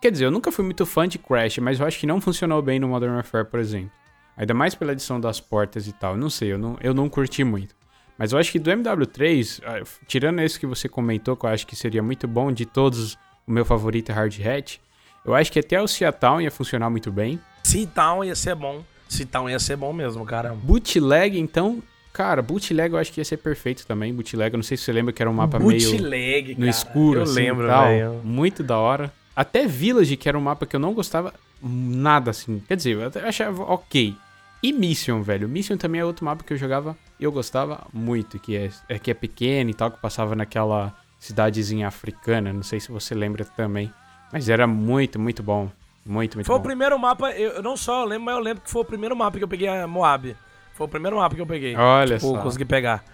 Quer 0.00 0.10
dizer, 0.10 0.24
eu 0.24 0.30
nunca 0.30 0.50
fui 0.50 0.64
muito 0.64 0.84
fã 0.84 1.06
de 1.06 1.18
Crash, 1.18 1.58
mas 1.58 1.78
eu 1.78 1.86
acho 1.86 1.98
que 1.98 2.06
não 2.06 2.20
funcionou 2.20 2.60
bem 2.60 2.78
no 2.80 2.88
Modern 2.88 3.14
Warfare, 3.14 3.46
por 3.46 3.60
exemplo. 3.60 3.92
Ainda 4.36 4.54
mais 4.54 4.74
pela 4.74 4.92
edição 4.92 5.20
das 5.20 5.38
portas 5.38 5.86
e 5.86 5.92
tal. 5.92 6.16
Não 6.16 6.30
sei, 6.30 6.52
eu 6.52 6.58
não, 6.58 6.76
eu 6.80 6.92
não 6.92 7.08
curti 7.08 7.44
muito. 7.44 7.74
Mas 8.20 8.32
eu 8.32 8.38
acho 8.38 8.52
que 8.52 8.58
do 8.58 8.70
MW3, 8.70 9.86
tirando 10.06 10.40
esse 10.40 10.60
que 10.60 10.66
você 10.66 10.90
comentou, 10.90 11.34
que 11.34 11.46
eu 11.46 11.48
acho 11.48 11.66
que 11.66 11.74
seria 11.74 12.02
muito 12.02 12.28
bom, 12.28 12.52
de 12.52 12.66
todos, 12.66 13.14
o 13.46 13.50
meu 13.50 13.64
favorito 13.64 14.10
é 14.10 14.12
Hard 14.12 14.34
Hat, 14.46 14.78
eu 15.24 15.34
acho 15.34 15.50
que 15.50 15.58
até 15.58 15.80
o 15.80 15.88
Seatown 15.88 16.42
ia 16.42 16.50
funcionar 16.50 16.90
muito 16.90 17.10
bem. 17.10 17.40
Seatown 17.62 18.22
ia 18.22 18.36
ser 18.36 18.54
bom. 18.54 18.84
Seatown 19.08 19.48
ia 19.48 19.58
ser 19.58 19.76
bom 19.76 19.90
mesmo, 19.94 20.22
cara. 20.26 20.52
Bootleg, 20.52 21.40
então, 21.40 21.82
cara, 22.12 22.42
Bootleg 22.42 22.92
eu 22.92 22.98
acho 22.98 23.10
que 23.10 23.22
ia 23.22 23.24
ser 23.24 23.38
perfeito 23.38 23.86
também. 23.86 24.12
Bootleg, 24.12 24.52
eu 24.52 24.58
não 24.58 24.64
sei 24.64 24.76
se 24.76 24.84
você 24.84 24.92
lembra 24.92 25.14
que 25.14 25.22
era 25.22 25.30
um 25.30 25.34
mapa 25.34 25.58
Bootleg, 25.58 26.02
meio 26.02 26.48
no 26.50 26.54
cara. 26.56 26.68
escuro, 26.68 27.20
eu 27.20 27.22
assim, 27.22 27.34
lembro, 27.36 27.68
tal. 27.68 27.86
Véio. 27.86 28.20
Muito 28.22 28.62
da 28.62 28.76
hora. 28.76 29.10
Até 29.34 29.66
Village, 29.66 30.18
que 30.18 30.28
era 30.28 30.36
um 30.36 30.42
mapa 30.42 30.66
que 30.66 30.76
eu 30.76 30.80
não 30.80 30.92
gostava 30.92 31.32
nada, 31.62 32.32
assim. 32.32 32.62
Quer 32.68 32.76
dizer, 32.76 32.98
eu 32.98 33.26
achava 33.26 33.62
ok. 33.62 34.14
E 34.62 34.72
Mission, 34.72 35.22
velho. 35.22 35.48
Mission 35.48 35.76
também 35.76 36.00
é 36.00 36.04
outro 36.04 36.24
mapa 36.24 36.44
que 36.44 36.52
eu 36.52 36.56
jogava 36.56 36.96
e 37.18 37.24
eu 37.24 37.32
gostava 37.32 37.86
muito, 37.92 38.38
que 38.38 38.56
é, 38.56 38.70
é 38.88 38.98
que 38.98 39.10
é 39.10 39.14
pequeno 39.14 39.70
e 39.70 39.74
tal, 39.74 39.90
que 39.90 40.00
passava 40.00 40.36
naquela 40.36 40.94
cidadezinha 41.18 41.88
africana, 41.88 42.52
não 42.52 42.62
sei 42.62 42.80
se 42.80 42.90
você 42.90 43.14
lembra 43.14 43.44
também, 43.44 43.92
mas 44.32 44.48
era 44.48 44.66
muito, 44.66 45.18
muito 45.18 45.42
bom. 45.42 45.70
Muito, 46.04 46.36
muito 46.36 46.46
foi 46.46 46.56
bom. 46.56 46.60
o 46.60 46.64
primeiro 46.64 46.98
mapa, 46.98 47.30
eu 47.32 47.62
não 47.62 47.76
só 47.76 48.04
lembro, 48.04 48.24
mas 48.24 48.36
eu 48.36 48.40
lembro 48.42 48.62
que 48.62 48.70
foi 48.70 48.82
o 48.82 48.84
primeiro 48.84 49.14
mapa 49.14 49.36
que 49.36 49.44
eu 49.44 49.48
peguei 49.48 49.68
a 49.68 49.86
Moab. 49.86 50.34
Foi 50.74 50.86
o 50.86 50.88
primeiro 50.88 51.16
mapa 51.16 51.34
que 51.34 51.40
eu 51.40 51.46
peguei. 51.46 51.76
Olha 51.76 52.16
tipo, 52.16 52.34
só. 52.34 52.42
consegui 52.42 52.64
pegar. 52.64 53.04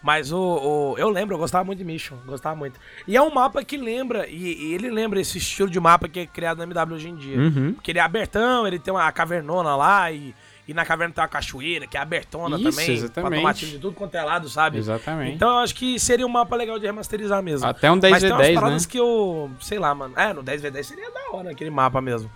Mas 0.00 0.30
o, 0.30 0.38
o, 0.38 0.94
Eu 0.96 1.08
lembro, 1.08 1.34
eu 1.34 1.38
gostava 1.38 1.64
muito 1.64 1.78
de 1.78 1.84
Mission. 1.84 2.16
Gostava 2.24 2.54
muito. 2.54 2.78
E 3.08 3.16
é 3.16 3.20
um 3.20 3.34
mapa 3.34 3.64
que 3.64 3.76
lembra, 3.76 4.28
e, 4.28 4.68
e 4.68 4.74
ele 4.74 4.88
lembra 4.88 5.20
esse 5.20 5.38
estilo 5.38 5.68
de 5.68 5.80
mapa 5.80 6.08
que 6.08 6.20
é 6.20 6.26
criado 6.26 6.58
na 6.58 6.64
MW 6.64 6.94
hoje 6.94 7.08
em 7.08 7.16
dia. 7.16 7.36
Uhum. 7.36 7.72
Porque 7.72 7.90
ele 7.90 7.98
é 7.98 8.02
abertão, 8.02 8.64
ele 8.64 8.78
tem 8.78 8.94
uma 8.94 9.10
cavernona 9.10 9.74
lá 9.74 10.12
e. 10.12 10.32
E 10.68 10.74
na 10.74 10.84
caverna 10.84 11.14
tem 11.14 11.22
uma 11.22 11.28
cachoeira, 11.28 11.86
que 11.86 11.96
é 11.96 12.00
abertona 12.00 12.56
Isso, 12.56 12.70
também. 12.70 12.90
exatamente. 12.90 13.30
Pra 13.30 13.38
tomar 13.38 13.54
tiro 13.54 13.70
de 13.70 13.78
tudo 13.78 13.94
quanto 13.94 14.14
é 14.16 14.22
lado, 14.22 14.48
sabe? 14.48 14.78
Exatamente. 14.78 15.34
Então 15.34 15.48
eu 15.48 15.58
acho 15.58 15.74
que 15.74 15.98
seria 16.00 16.26
um 16.26 16.28
mapa 16.28 16.56
legal 16.56 16.78
de 16.78 16.86
remasterizar 16.86 17.40
mesmo. 17.42 17.66
Até 17.66 17.90
um 17.90 18.00
Mas 18.02 18.22
tem 18.22 18.32
umas 18.32 18.46
10v10, 18.46 18.70
né? 18.70 18.78
que 18.88 18.98
eu. 18.98 19.50
Sei 19.60 19.78
lá, 19.78 19.94
mano. 19.94 20.14
É, 20.18 20.32
no 20.32 20.42
10v10 20.42 20.82
seria 20.82 21.10
da 21.10 21.36
hora 21.36 21.50
aquele 21.52 21.70
mapa 21.70 22.00
mesmo. 22.00 22.28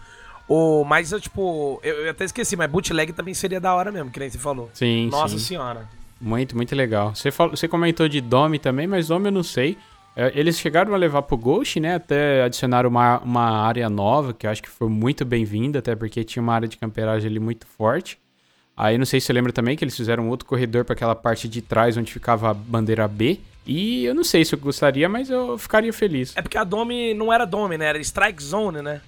O, 0.48 0.85
mas 0.85 1.12
eu, 1.12 1.20
tipo, 1.20 1.81
eu, 1.82 1.94
eu 2.07 2.11
até 2.11 2.24
esqueci, 2.24 2.57
mas 2.57 2.70
bootleg 2.70 3.12
também 3.12 3.35
seria 3.35 3.61
da 3.61 3.74
hora 3.74 3.93
mesmo, 3.93 4.11
que 4.11 4.19
nem 4.19 4.28
você 4.31 4.39
falou. 4.39 4.69
Sim, 4.73 5.09
Nossa 5.09 5.39
sim. 5.39 5.44
senhora. 5.44 5.89
Muito, 6.20 6.57
muito 6.57 6.74
legal. 6.74 7.15
Você, 7.15 7.31
falou, 7.31 7.57
você 7.57 7.66
comentou 7.66 8.09
de 8.09 8.20
Dome 8.20 8.59
também, 8.59 8.86
mas 8.86 9.09
Dome 9.09 9.28
eu 9.28 9.32
não 9.32 9.43
sei. 9.43 9.78
É, 10.16 10.32
Eles 10.35 10.59
chegaram 10.59 10.93
a 10.95 10.97
levar 10.97 11.23
pro 11.23 11.37
Ghost, 11.37 11.78
né? 11.81 11.95
Até 11.95 12.43
adicionaram 12.43 12.89
uma, 12.89 13.19
uma 13.20 13.66
área 13.66 13.89
nova, 13.89 14.32
que 14.32 14.47
eu 14.47 14.51
acho 14.51 14.62
que 14.62 14.69
foi 14.69 14.89
muito 14.89 15.24
bem-vinda, 15.24 15.78
até 15.78 15.95
porque 15.95 16.24
tinha 16.24 16.43
uma 16.43 16.55
área 16.55 16.69
de 16.69 16.77
camperagem 16.77 17.31
ali 17.31 17.41
muito 17.41 17.66
forte. 17.66 18.19
Aí 18.77 18.97
não 18.97 19.05
sei 19.05 19.20
se 19.20 19.27
você 19.27 19.32
lembra 19.32 19.53
também 19.53 19.77
que 19.77 19.85
eles 19.85 19.97
fizeram 19.97 20.28
outro 20.28 20.47
corredor 20.47 20.85
para 20.85 20.95
aquela 20.95 21.15
parte 21.15 21.47
de 21.49 21.61
trás 21.61 21.97
onde 21.97 22.12
ficava 22.12 22.51
a 22.51 22.55
bandeira 22.55 23.07
B. 23.07 23.39
E 23.66 24.05
eu 24.07 24.15
não 24.15 24.24
sei 24.24 24.45
se 24.45 24.55
eu 24.55 24.59
gostaria, 24.59 25.09
mas 25.09 25.28
eu 25.28 25.59
ficaria 25.59 25.93
feliz. 25.93 26.35
É 26.37 26.43
porque 26.43 26.57
a 26.57 26.65
Dome 26.65 27.12
não 27.15 27.32
era 27.32 27.45
Dome, 27.45 27.77
né? 27.77 27.87
Era 27.87 27.99
Strike 28.01 28.43
Zone, 28.43 28.81
né? 28.81 29.03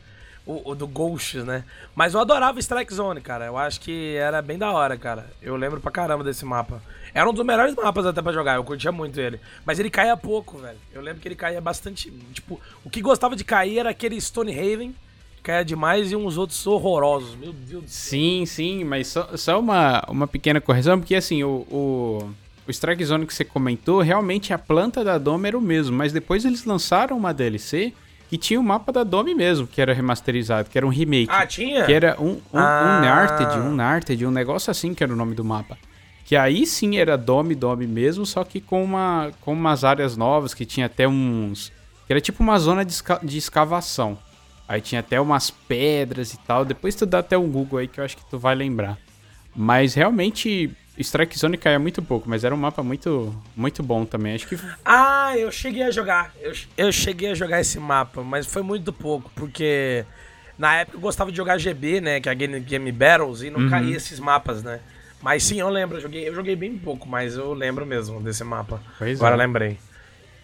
O, 0.44 0.72
o 0.72 0.74
do 0.74 0.88
Ghost, 0.88 1.38
né? 1.38 1.64
Mas 1.94 2.14
eu 2.14 2.20
adorava 2.20 2.58
Strike 2.58 2.92
Zone, 2.92 3.20
cara. 3.20 3.46
Eu 3.46 3.56
acho 3.56 3.80
que 3.80 4.16
era 4.16 4.42
bem 4.42 4.58
da 4.58 4.72
hora, 4.72 4.96
cara. 4.96 5.30
Eu 5.40 5.54
lembro 5.54 5.80
pra 5.80 5.90
caramba 5.90 6.24
desse 6.24 6.44
mapa. 6.44 6.82
Era 7.14 7.28
um 7.28 7.32
dos 7.32 7.44
melhores 7.44 7.74
mapas 7.74 8.06
até 8.06 8.22
pra 8.22 8.32
jogar, 8.32 8.56
eu 8.56 8.64
curtia 8.64 8.90
muito 8.90 9.20
ele. 9.20 9.38
Mas 9.64 9.78
ele 9.78 9.90
caía 9.90 10.16
pouco, 10.16 10.58
velho. 10.58 10.78
Eu 10.92 11.02
lembro 11.02 11.20
que 11.20 11.28
ele 11.28 11.36
caía 11.36 11.60
bastante. 11.60 12.10
Tipo, 12.32 12.60
o 12.84 12.90
que 12.90 13.00
gostava 13.00 13.36
de 13.36 13.44
cair 13.44 13.78
era 13.78 13.90
aquele 13.90 14.20
Stonehaven, 14.20 14.94
caia 15.42 15.64
demais 15.64 16.10
e 16.10 16.16
uns 16.16 16.38
outros 16.38 16.66
horrorosos. 16.66 17.36
Meu 17.36 17.52
Deus 17.52 17.84
do 17.84 17.90
céu. 17.90 18.10
Sim, 18.10 18.46
sim, 18.46 18.84
mas 18.84 19.08
só, 19.08 19.36
só 19.36 19.60
uma, 19.60 20.02
uma 20.08 20.26
pequena 20.26 20.60
correção, 20.60 20.98
porque 20.98 21.14
assim, 21.14 21.42
o, 21.42 21.66
o, 21.70 22.30
o 22.66 22.70
Strike 22.70 23.04
Zone 23.04 23.26
que 23.26 23.34
você 23.34 23.44
comentou, 23.44 24.00
realmente 24.00 24.52
a 24.52 24.58
planta 24.58 25.04
da 25.04 25.18
Dome 25.18 25.48
era 25.48 25.58
o 25.58 25.60
mesmo, 25.60 25.94
mas 25.96 26.12
depois 26.12 26.44
eles 26.44 26.64
lançaram 26.64 27.16
uma 27.16 27.34
DLC 27.34 27.92
que 28.32 28.38
tinha 28.38 28.58
o 28.58 28.64
mapa 28.64 28.90
da 28.90 29.04
Dome 29.04 29.34
mesmo, 29.34 29.66
que 29.66 29.78
era 29.78 29.92
remasterizado, 29.92 30.70
que 30.70 30.78
era 30.78 30.86
um 30.86 30.88
remake. 30.88 31.28
Ah, 31.30 31.46
tinha? 31.46 31.84
Que 31.84 31.92
era 31.92 32.16
um, 32.18 32.30
um, 32.30 32.40
ah. 32.54 32.96
um 32.96 33.04
Narted, 33.04 33.58
um 33.58 33.74
Narted, 33.74 34.24
um 34.24 34.30
negócio 34.30 34.70
assim 34.70 34.94
que 34.94 35.04
era 35.04 35.12
o 35.12 35.16
nome 35.16 35.34
do 35.34 35.44
mapa. 35.44 35.76
Que 36.24 36.34
aí 36.34 36.64
sim 36.64 36.96
era 36.96 37.18
Dome, 37.18 37.54
Dome 37.54 37.86
mesmo, 37.86 38.24
só 38.24 38.42
que 38.42 38.58
com, 38.58 38.82
uma, 38.82 39.30
com 39.42 39.52
umas 39.52 39.84
áreas 39.84 40.16
novas, 40.16 40.54
que 40.54 40.64
tinha 40.64 40.86
até 40.86 41.06
uns... 41.06 41.70
Que 42.06 42.14
era 42.14 42.22
tipo 42.22 42.42
uma 42.42 42.58
zona 42.58 42.86
de, 42.86 42.92
esca 42.92 43.20
de 43.22 43.36
escavação. 43.36 44.16
Aí 44.66 44.80
tinha 44.80 45.00
até 45.00 45.20
umas 45.20 45.50
pedras 45.50 46.32
e 46.32 46.38
tal. 46.38 46.64
Depois 46.64 46.94
tu 46.94 47.04
dá 47.04 47.18
até 47.18 47.36
um 47.36 47.50
Google 47.50 47.80
aí 47.80 47.86
que 47.86 48.00
eu 48.00 48.04
acho 48.04 48.16
que 48.16 48.24
tu 48.30 48.38
vai 48.38 48.54
lembrar. 48.54 48.96
Mas 49.54 49.92
realmente 49.92 50.74
Strike 50.98 51.38
Zone 51.38 51.56
caía 51.56 51.78
muito 51.78 52.02
pouco, 52.02 52.28
mas 52.28 52.44
era 52.44 52.54
um 52.54 52.58
mapa 52.58 52.82
muito 52.82 53.34
muito 53.56 53.82
bom 53.82 54.04
também. 54.04 54.34
Acho 54.34 54.46
que. 54.46 54.58
Ah, 54.84 55.36
eu 55.36 55.50
cheguei 55.50 55.82
a 55.82 55.90
jogar. 55.90 56.34
Eu, 56.40 56.52
eu 56.76 56.92
cheguei 56.92 57.30
a 57.30 57.34
jogar 57.34 57.60
esse 57.60 57.78
mapa, 57.78 58.22
mas 58.22 58.46
foi 58.46 58.62
muito 58.62 58.92
pouco, 58.92 59.30
porque 59.34 60.04
na 60.58 60.76
época 60.76 60.96
eu 60.96 61.00
gostava 61.00 61.30
de 61.30 61.36
jogar 61.36 61.58
GB, 61.58 62.00
né? 62.00 62.20
Que 62.20 62.28
é 62.28 62.32
a 62.32 62.34
Game, 62.34 62.60
Game 62.60 62.92
Battles, 62.92 63.42
e 63.42 63.50
não 63.50 63.60
uhum. 63.60 63.70
caía 63.70 63.96
esses 63.96 64.20
mapas, 64.20 64.62
né? 64.62 64.80
Mas 65.22 65.44
sim, 65.44 65.60
eu 65.60 65.68
lembro, 65.68 65.96
eu 65.96 66.00
joguei, 66.00 66.28
eu 66.28 66.34
joguei 66.34 66.56
bem 66.56 66.76
pouco, 66.76 67.08
mas 67.08 67.36
eu 67.36 67.54
lembro 67.54 67.86
mesmo 67.86 68.20
desse 68.20 68.42
mapa. 68.42 68.82
Pois 68.98 69.18
Agora 69.20 69.36
é. 69.36 69.38
lembrei. 69.46 69.78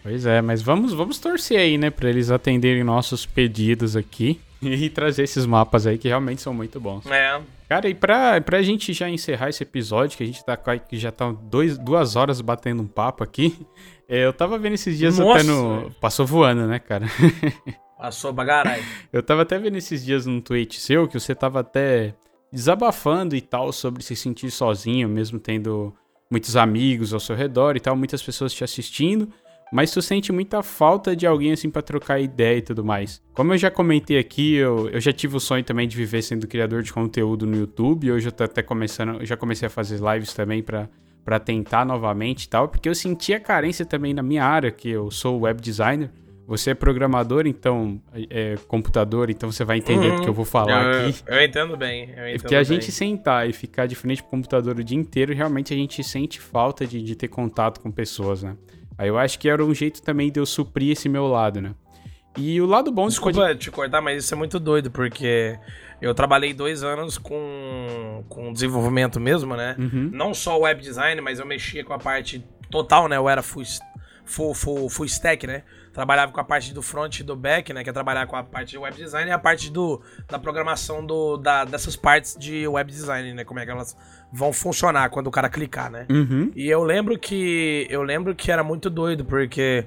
Pois 0.01 0.25
é, 0.25 0.41
mas 0.41 0.61
vamos, 0.61 0.93
vamos 0.93 1.19
torcer 1.19 1.59
aí, 1.59 1.77
né, 1.77 1.89
para 1.89 2.09
eles 2.09 2.31
atenderem 2.31 2.83
nossos 2.83 3.25
pedidos 3.25 3.97
aqui 3.97 4.39
e 4.61 4.89
trazer 4.89 5.23
esses 5.23 5.45
mapas 5.45 5.85
aí 5.85 5.97
que 5.97 6.07
realmente 6.07 6.41
são 6.41 6.53
muito 6.53 6.79
bons. 6.79 7.05
É. 7.05 7.39
Cara, 7.69 7.87
e 7.87 7.93
pra, 7.93 8.41
pra 8.41 8.63
gente 8.63 8.91
já 8.93 9.07
encerrar 9.07 9.49
esse 9.49 9.61
episódio, 9.61 10.17
que 10.17 10.23
a 10.23 10.25
gente 10.25 10.43
tá 10.43 10.57
que 10.57 10.97
já 10.97 11.11
tá 11.11 11.31
dois, 11.31 11.77
duas 11.77 12.15
horas 12.15 12.41
batendo 12.41 12.81
um 12.81 12.87
papo 12.87 13.23
aqui, 13.23 13.55
é, 14.09 14.25
eu 14.25 14.33
tava 14.33 14.57
vendo 14.57 14.73
esses 14.73 14.97
dias 14.97 15.19
Nossa. 15.19 15.39
até 15.39 15.43
no. 15.43 15.91
Passou 16.01 16.25
voando, 16.25 16.65
né, 16.65 16.79
cara? 16.79 17.05
Passou 17.95 18.33
bagarai. 18.33 18.81
eu 19.13 19.21
tava 19.21 19.43
até 19.43 19.59
vendo 19.59 19.75
esses 19.75 20.03
dias 20.03 20.25
num 20.25 20.41
tweet 20.41 20.79
seu 20.79 21.07
que 21.07 21.19
você 21.19 21.35
tava 21.35 21.59
até 21.59 22.15
desabafando 22.51 23.35
e 23.35 23.41
tal 23.41 23.71
sobre 23.71 24.01
se 24.01 24.15
sentir 24.15 24.49
sozinho, 24.49 25.07
mesmo 25.07 25.37
tendo 25.37 25.93
muitos 26.31 26.55
amigos 26.55 27.13
ao 27.13 27.19
seu 27.19 27.35
redor 27.35 27.75
e 27.75 27.79
tal, 27.79 27.95
muitas 27.95 28.23
pessoas 28.23 28.51
te 28.51 28.63
assistindo 28.63 29.29
mas 29.71 29.91
tu 29.91 30.01
sente 30.01 30.31
muita 30.31 30.63
falta 30.63 31.15
de 31.15 31.27
alguém 31.27 31.51
assim 31.51 31.69
para 31.69 31.81
trocar 31.81 32.19
ideia 32.19 32.57
e 32.57 32.61
tudo 32.61 32.83
mais. 32.83 33.21
Como 33.33 33.53
eu 33.53 33.57
já 33.57 33.69
comentei 33.69 34.17
aqui, 34.17 34.55
eu, 34.55 34.89
eu 34.89 34.99
já 34.99 35.13
tive 35.13 35.37
o 35.37 35.39
sonho 35.39 35.63
também 35.63 35.87
de 35.87 35.95
viver 35.95 36.21
sendo 36.21 36.47
criador 36.47 36.81
de 36.81 36.91
conteúdo 36.91 37.45
no 37.45 37.55
YouTube. 37.55 38.11
Hoje 38.11 38.27
eu 38.27 38.31
tô 38.31 38.43
até 38.43 38.61
começando, 38.61 39.23
já 39.25 39.37
comecei 39.37 39.67
a 39.67 39.69
fazer 39.69 39.99
lives 39.99 40.33
também 40.33 40.63
para 40.63 40.89
para 41.23 41.37
tentar 41.37 41.85
novamente 41.85 42.45
e 42.45 42.49
tal, 42.49 42.67
porque 42.67 42.89
eu 42.89 42.95
sentia 42.95 43.39
carência 43.39 43.85
também 43.85 44.15
na 44.15 44.23
minha 44.23 44.43
área, 44.43 44.71
que 44.71 44.89
eu 44.89 45.11
sou 45.11 45.41
web 45.41 45.61
designer. 45.61 46.09
Você 46.47 46.71
é 46.71 46.73
programador, 46.73 47.45
então 47.45 48.01
é 48.31 48.55
computador, 48.67 49.29
então 49.29 49.51
você 49.51 49.63
vai 49.63 49.77
entender 49.77 50.07
uhum. 50.07 50.15
do 50.15 50.21
que 50.23 50.27
eu 50.29 50.33
vou 50.33 50.45
falar 50.45 50.83
eu, 50.83 51.07
aqui. 51.07 51.21
Eu 51.27 51.43
entendo 51.43 51.77
bem. 51.77 52.09
Eu 52.17 52.27
entendo 52.27 52.41
porque 52.41 52.55
a 52.55 52.57
bem. 52.57 52.65
gente 52.65 52.91
sentar 52.91 53.47
e 53.47 53.53
ficar 53.53 53.85
de 53.85 53.93
frente 53.93 54.23
pro 54.23 54.31
computador 54.31 54.79
o 54.79 54.83
dia 54.83 54.97
inteiro, 54.97 55.31
realmente 55.31 55.71
a 55.71 55.77
gente 55.77 56.03
sente 56.03 56.39
falta 56.39 56.87
de, 56.87 57.03
de 57.03 57.15
ter 57.15 57.27
contato 57.27 57.79
com 57.79 57.91
pessoas, 57.91 58.41
né? 58.41 58.57
Aí 58.99 59.07
eu 59.07 59.17
acho 59.17 59.39
que 59.39 59.47
era 59.47 59.63
um 59.63 59.73
jeito 59.73 60.01
também 60.01 60.29
de 60.29 60.41
eu 60.41 60.45
suprir 60.45 60.91
esse 60.91 61.07
meu 61.07 61.25
lado, 61.25 61.61
né? 61.61 61.73
E 62.37 62.59
o 62.59 62.65
lado 62.65 62.91
bom... 62.91 63.07
Desculpa 63.07 63.39
pode... 63.39 63.57
te 63.57 63.71
cortar, 63.71 64.01
mas 64.01 64.25
isso 64.25 64.33
é 64.33 64.37
muito 64.37 64.59
doido, 64.59 64.91
porque 64.91 65.57
eu 66.01 66.13
trabalhei 66.13 66.53
dois 66.53 66.83
anos 66.83 67.17
com, 67.17 68.25
com 68.27 68.51
desenvolvimento 68.51 69.17
mesmo, 69.17 69.55
né? 69.55 69.77
Uhum. 69.79 70.09
Não 70.11 70.33
só 70.33 70.59
web 70.59 70.81
design, 70.81 71.21
mas 71.21 71.39
eu 71.39 71.45
mexia 71.45 71.81
com 71.85 71.93
a 71.93 71.97
parte 71.97 72.45
total, 72.69 73.07
né? 73.07 73.15
Eu 73.15 73.29
era 73.29 73.41
full, 73.41 73.63
full, 74.25 74.53
full, 74.53 74.89
full 74.89 75.05
stack, 75.05 75.47
né? 75.47 75.63
Trabalhava 75.93 76.33
com 76.33 76.41
a 76.41 76.43
parte 76.43 76.73
do 76.73 76.81
front 76.81 77.19
e 77.19 77.23
do 77.23 77.37
back, 77.37 77.71
né? 77.71 77.85
Que 77.85 77.89
é 77.89 77.93
trabalhar 77.93 78.27
com 78.27 78.35
a 78.35 78.43
parte 78.43 78.71
de 78.71 78.77
web 78.77 78.97
design 78.97 79.31
e 79.31 79.33
a 79.33 79.39
parte 79.39 79.71
do, 79.71 80.01
da 80.27 80.37
programação 80.37 81.05
do, 81.05 81.37
da, 81.37 81.63
dessas 81.63 81.95
partes 81.95 82.35
de 82.37 82.67
web 82.67 82.91
design, 82.91 83.33
né? 83.33 83.45
Como 83.45 83.61
é 83.61 83.65
que 83.65 83.71
elas 83.71 83.95
vão 84.31 84.53
funcionar 84.53 85.09
quando 85.09 85.27
o 85.27 85.31
cara 85.31 85.49
clicar, 85.49 85.91
né? 85.91 86.05
Uhum. 86.09 86.51
E 86.55 86.67
eu 86.67 86.83
lembro 86.83 87.17
que 87.17 87.87
eu 87.89 88.03
lembro 88.03 88.35
que 88.35 88.51
era 88.51 88.63
muito 88.63 88.89
doido, 88.89 89.25
porque 89.25 89.85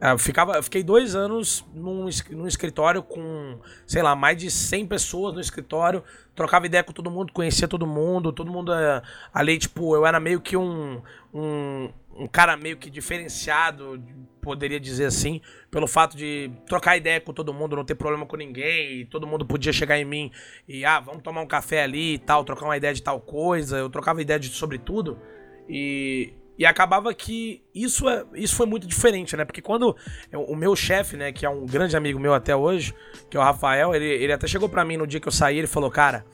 é, 0.00 0.12
eu, 0.12 0.18
ficava, 0.18 0.56
eu 0.56 0.62
fiquei 0.62 0.82
dois 0.82 1.16
anos 1.16 1.64
num, 1.74 2.08
num 2.30 2.46
escritório 2.46 3.02
com, 3.02 3.58
sei 3.86 4.02
lá, 4.02 4.14
mais 4.14 4.36
de 4.36 4.50
100 4.50 4.86
pessoas 4.86 5.34
no 5.34 5.40
escritório, 5.40 6.04
trocava 6.34 6.66
ideia 6.66 6.84
com 6.84 6.92
todo 6.92 7.10
mundo, 7.10 7.32
conhecia 7.32 7.66
todo 7.66 7.86
mundo, 7.86 8.32
todo 8.32 8.50
mundo 8.50 8.72
é, 8.72 9.02
ali, 9.34 9.58
tipo, 9.58 9.96
eu 9.96 10.06
era 10.06 10.20
meio 10.20 10.40
que 10.40 10.56
um, 10.56 11.00
um, 11.34 11.90
um 12.18 12.26
cara 12.26 12.56
meio 12.56 12.76
que 12.76 12.90
diferenciado, 12.90 14.02
poderia 14.40 14.80
dizer 14.80 15.06
assim, 15.06 15.40
pelo 15.70 15.86
fato 15.86 16.16
de 16.16 16.50
trocar 16.66 16.96
ideia 16.96 17.20
com 17.20 17.32
todo 17.32 17.52
mundo, 17.52 17.76
não 17.76 17.84
ter 17.84 17.94
problema 17.94 18.26
com 18.26 18.36
ninguém, 18.36 19.00
e 19.00 19.04
todo 19.04 19.26
mundo 19.26 19.46
podia 19.46 19.72
chegar 19.72 19.98
em 19.98 20.04
mim 20.04 20.30
e, 20.66 20.84
ah, 20.84 21.00
vamos 21.00 21.22
tomar 21.22 21.42
um 21.42 21.46
café 21.46 21.82
ali 21.82 22.14
e 22.14 22.18
tal, 22.18 22.44
trocar 22.44 22.64
uma 22.64 22.76
ideia 22.76 22.94
de 22.94 23.02
tal 23.02 23.20
coisa, 23.20 23.78
eu 23.78 23.90
trocava 23.90 24.22
ideia 24.22 24.38
de, 24.38 24.48
sobre 24.48 24.78
tudo, 24.78 25.18
e, 25.68 26.32
e 26.58 26.64
acabava 26.64 27.12
que 27.14 27.62
isso, 27.74 28.08
é, 28.08 28.24
isso 28.34 28.56
foi 28.56 28.66
muito 28.66 28.86
diferente, 28.86 29.36
né? 29.36 29.44
Porque 29.44 29.60
quando 29.60 29.94
o 30.32 30.56
meu 30.56 30.74
chefe, 30.74 31.16
né, 31.16 31.30
que 31.30 31.44
é 31.44 31.50
um 31.50 31.66
grande 31.66 31.96
amigo 31.96 32.18
meu 32.18 32.32
até 32.32 32.56
hoje, 32.56 32.94
que 33.30 33.36
é 33.36 33.40
o 33.40 33.42
Rafael, 33.42 33.94
ele, 33.94 34.06
ele 34.06 34.32
até 34.32 34.46
chegou 34.46 34.68
para 34.68 34.84
mim 34.84 34.96
no 34.96 35.06
dia 35.06 35.20
que 35.20 35.28
eu 35.28 35.32
saí, 35.32 35.58
ele 35.58 35.66
falou, 35.66 35.90
cara, 35.90 36.24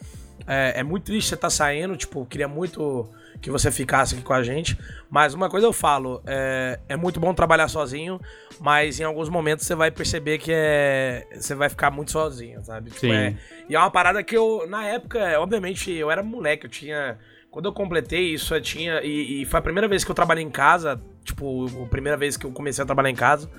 é, 0.47 0.81
é 0.81 0.83
muito 0.83 1.05
triste 1.05 1.29
você 1.29 1.35
estar 1.35 1.49
tá 1.49 1.51
saindo, 1.51 1.97
tipo, 1.97 2.25
queria 2.27 2.49
muito 2.49 3.11
que 3.45 3.51
você 3.51 3.71
ficasse 3.71 4.15
aqui 4.15 4.25
com 4.25 4.33
a 4.33 4.43
gente. 4.43 4.79
Mas 5.11 5.35
uma 5.35 5.51
coisa 5.51 5.67
eu 5.67 5.73
falo, 5.73 6.23
é, 6.27 6.81
é 6.89 6.97
muito 6.97 7.21
bom 7.21 7.35
trabalhar 7.35 7.69
sozinho, 7.69 8.19
mas 8.59 8.99
em 8.99 9.05
alguns 9.05 9.29
momentos 9.29 9.67
você 9.67 9.75
vai 9.75 9.91
perceber 9.91 10.39
que 10.39 10.51
é, 10.51 11.27
você 11.31 11.55
vai 11.55 11.69
ficar 11.69 11.91
muito 11.91 12.11
sozinho, 12.11 12.65
sabe? 12.65 12.89
Tipo, 12.89 13.01
Sim. 13.01 13.13
É, 13.13 13.37
e 13.69 13.77
é 13.77 13.79
uma 13.79 13.91
parada 13.91 14.25
que 14.25 14.35
eu, 14.35 14.67
na 14.67 14.87
época, 14.87 15.39
obviamente, 15.39 15.93
eu 15.93 16.11
era 16.11 16.23
moleque, 16.23 16.65
eu 16.65 16.71
tinha. 16.71 17.19
Quando 17.51 17.67
eu 17.67 17.73
completei 17.75 18.33
isso, 18.33 18.55
eu 18.55 18.63
tinha. 18.63 19.03
E, 19.03 19.43
e 19.43 19.45
foi 19.45 19.59
a 19.59 19.63
primeira 19.63 19.87
vez 19.87 20.03
que 20.03 20.11
eu 20.11 20.15
trabalhei 20.15 20.43
em 20.43 20.51
casa, 20.51 20.99
tipo, 21.23 21.67
a 21.85 21.89
primeira 21.89 22.17
vez 22.17 22.39
que 22.39 22.47
eu 22.47 22.51
comecei 22.51 22.83
a 22.83 22.87
trabalhar 22.87 23.11
em 23.11 23.15
casa. 23.15 23.51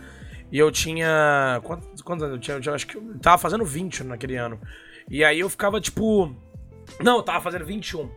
E 0.52 0.57
eu 0.57 0.72
tinha. 0.72 1.62
Quantos, 1.64 2.02
quantos 2.02 2.24
anos 2.24 2.38
eu 2.38 2.41
tinha? 2.41 2.57
Eu 2.57 2.62
tinha, 2.62 2.74
acho 2.74 2.88
que 2.88 2.98
eu 2.98 3.20
tava 3.22 3.38
fazendo 3.38 3.64
20 3.64 4.03
naquele 4.03 4.36
ano. 4.36 4.60
E 5.07 5.24
aí 5.24 5.41
eu 5.41 5.49
ficava, 5.49 5.80
tipo. 5.80 6.36
Não, 6.99 7.18
eu 7.18 7.24
tava 7.24 7.40
fazendo 7.41 7.66
21. 7.66 8.10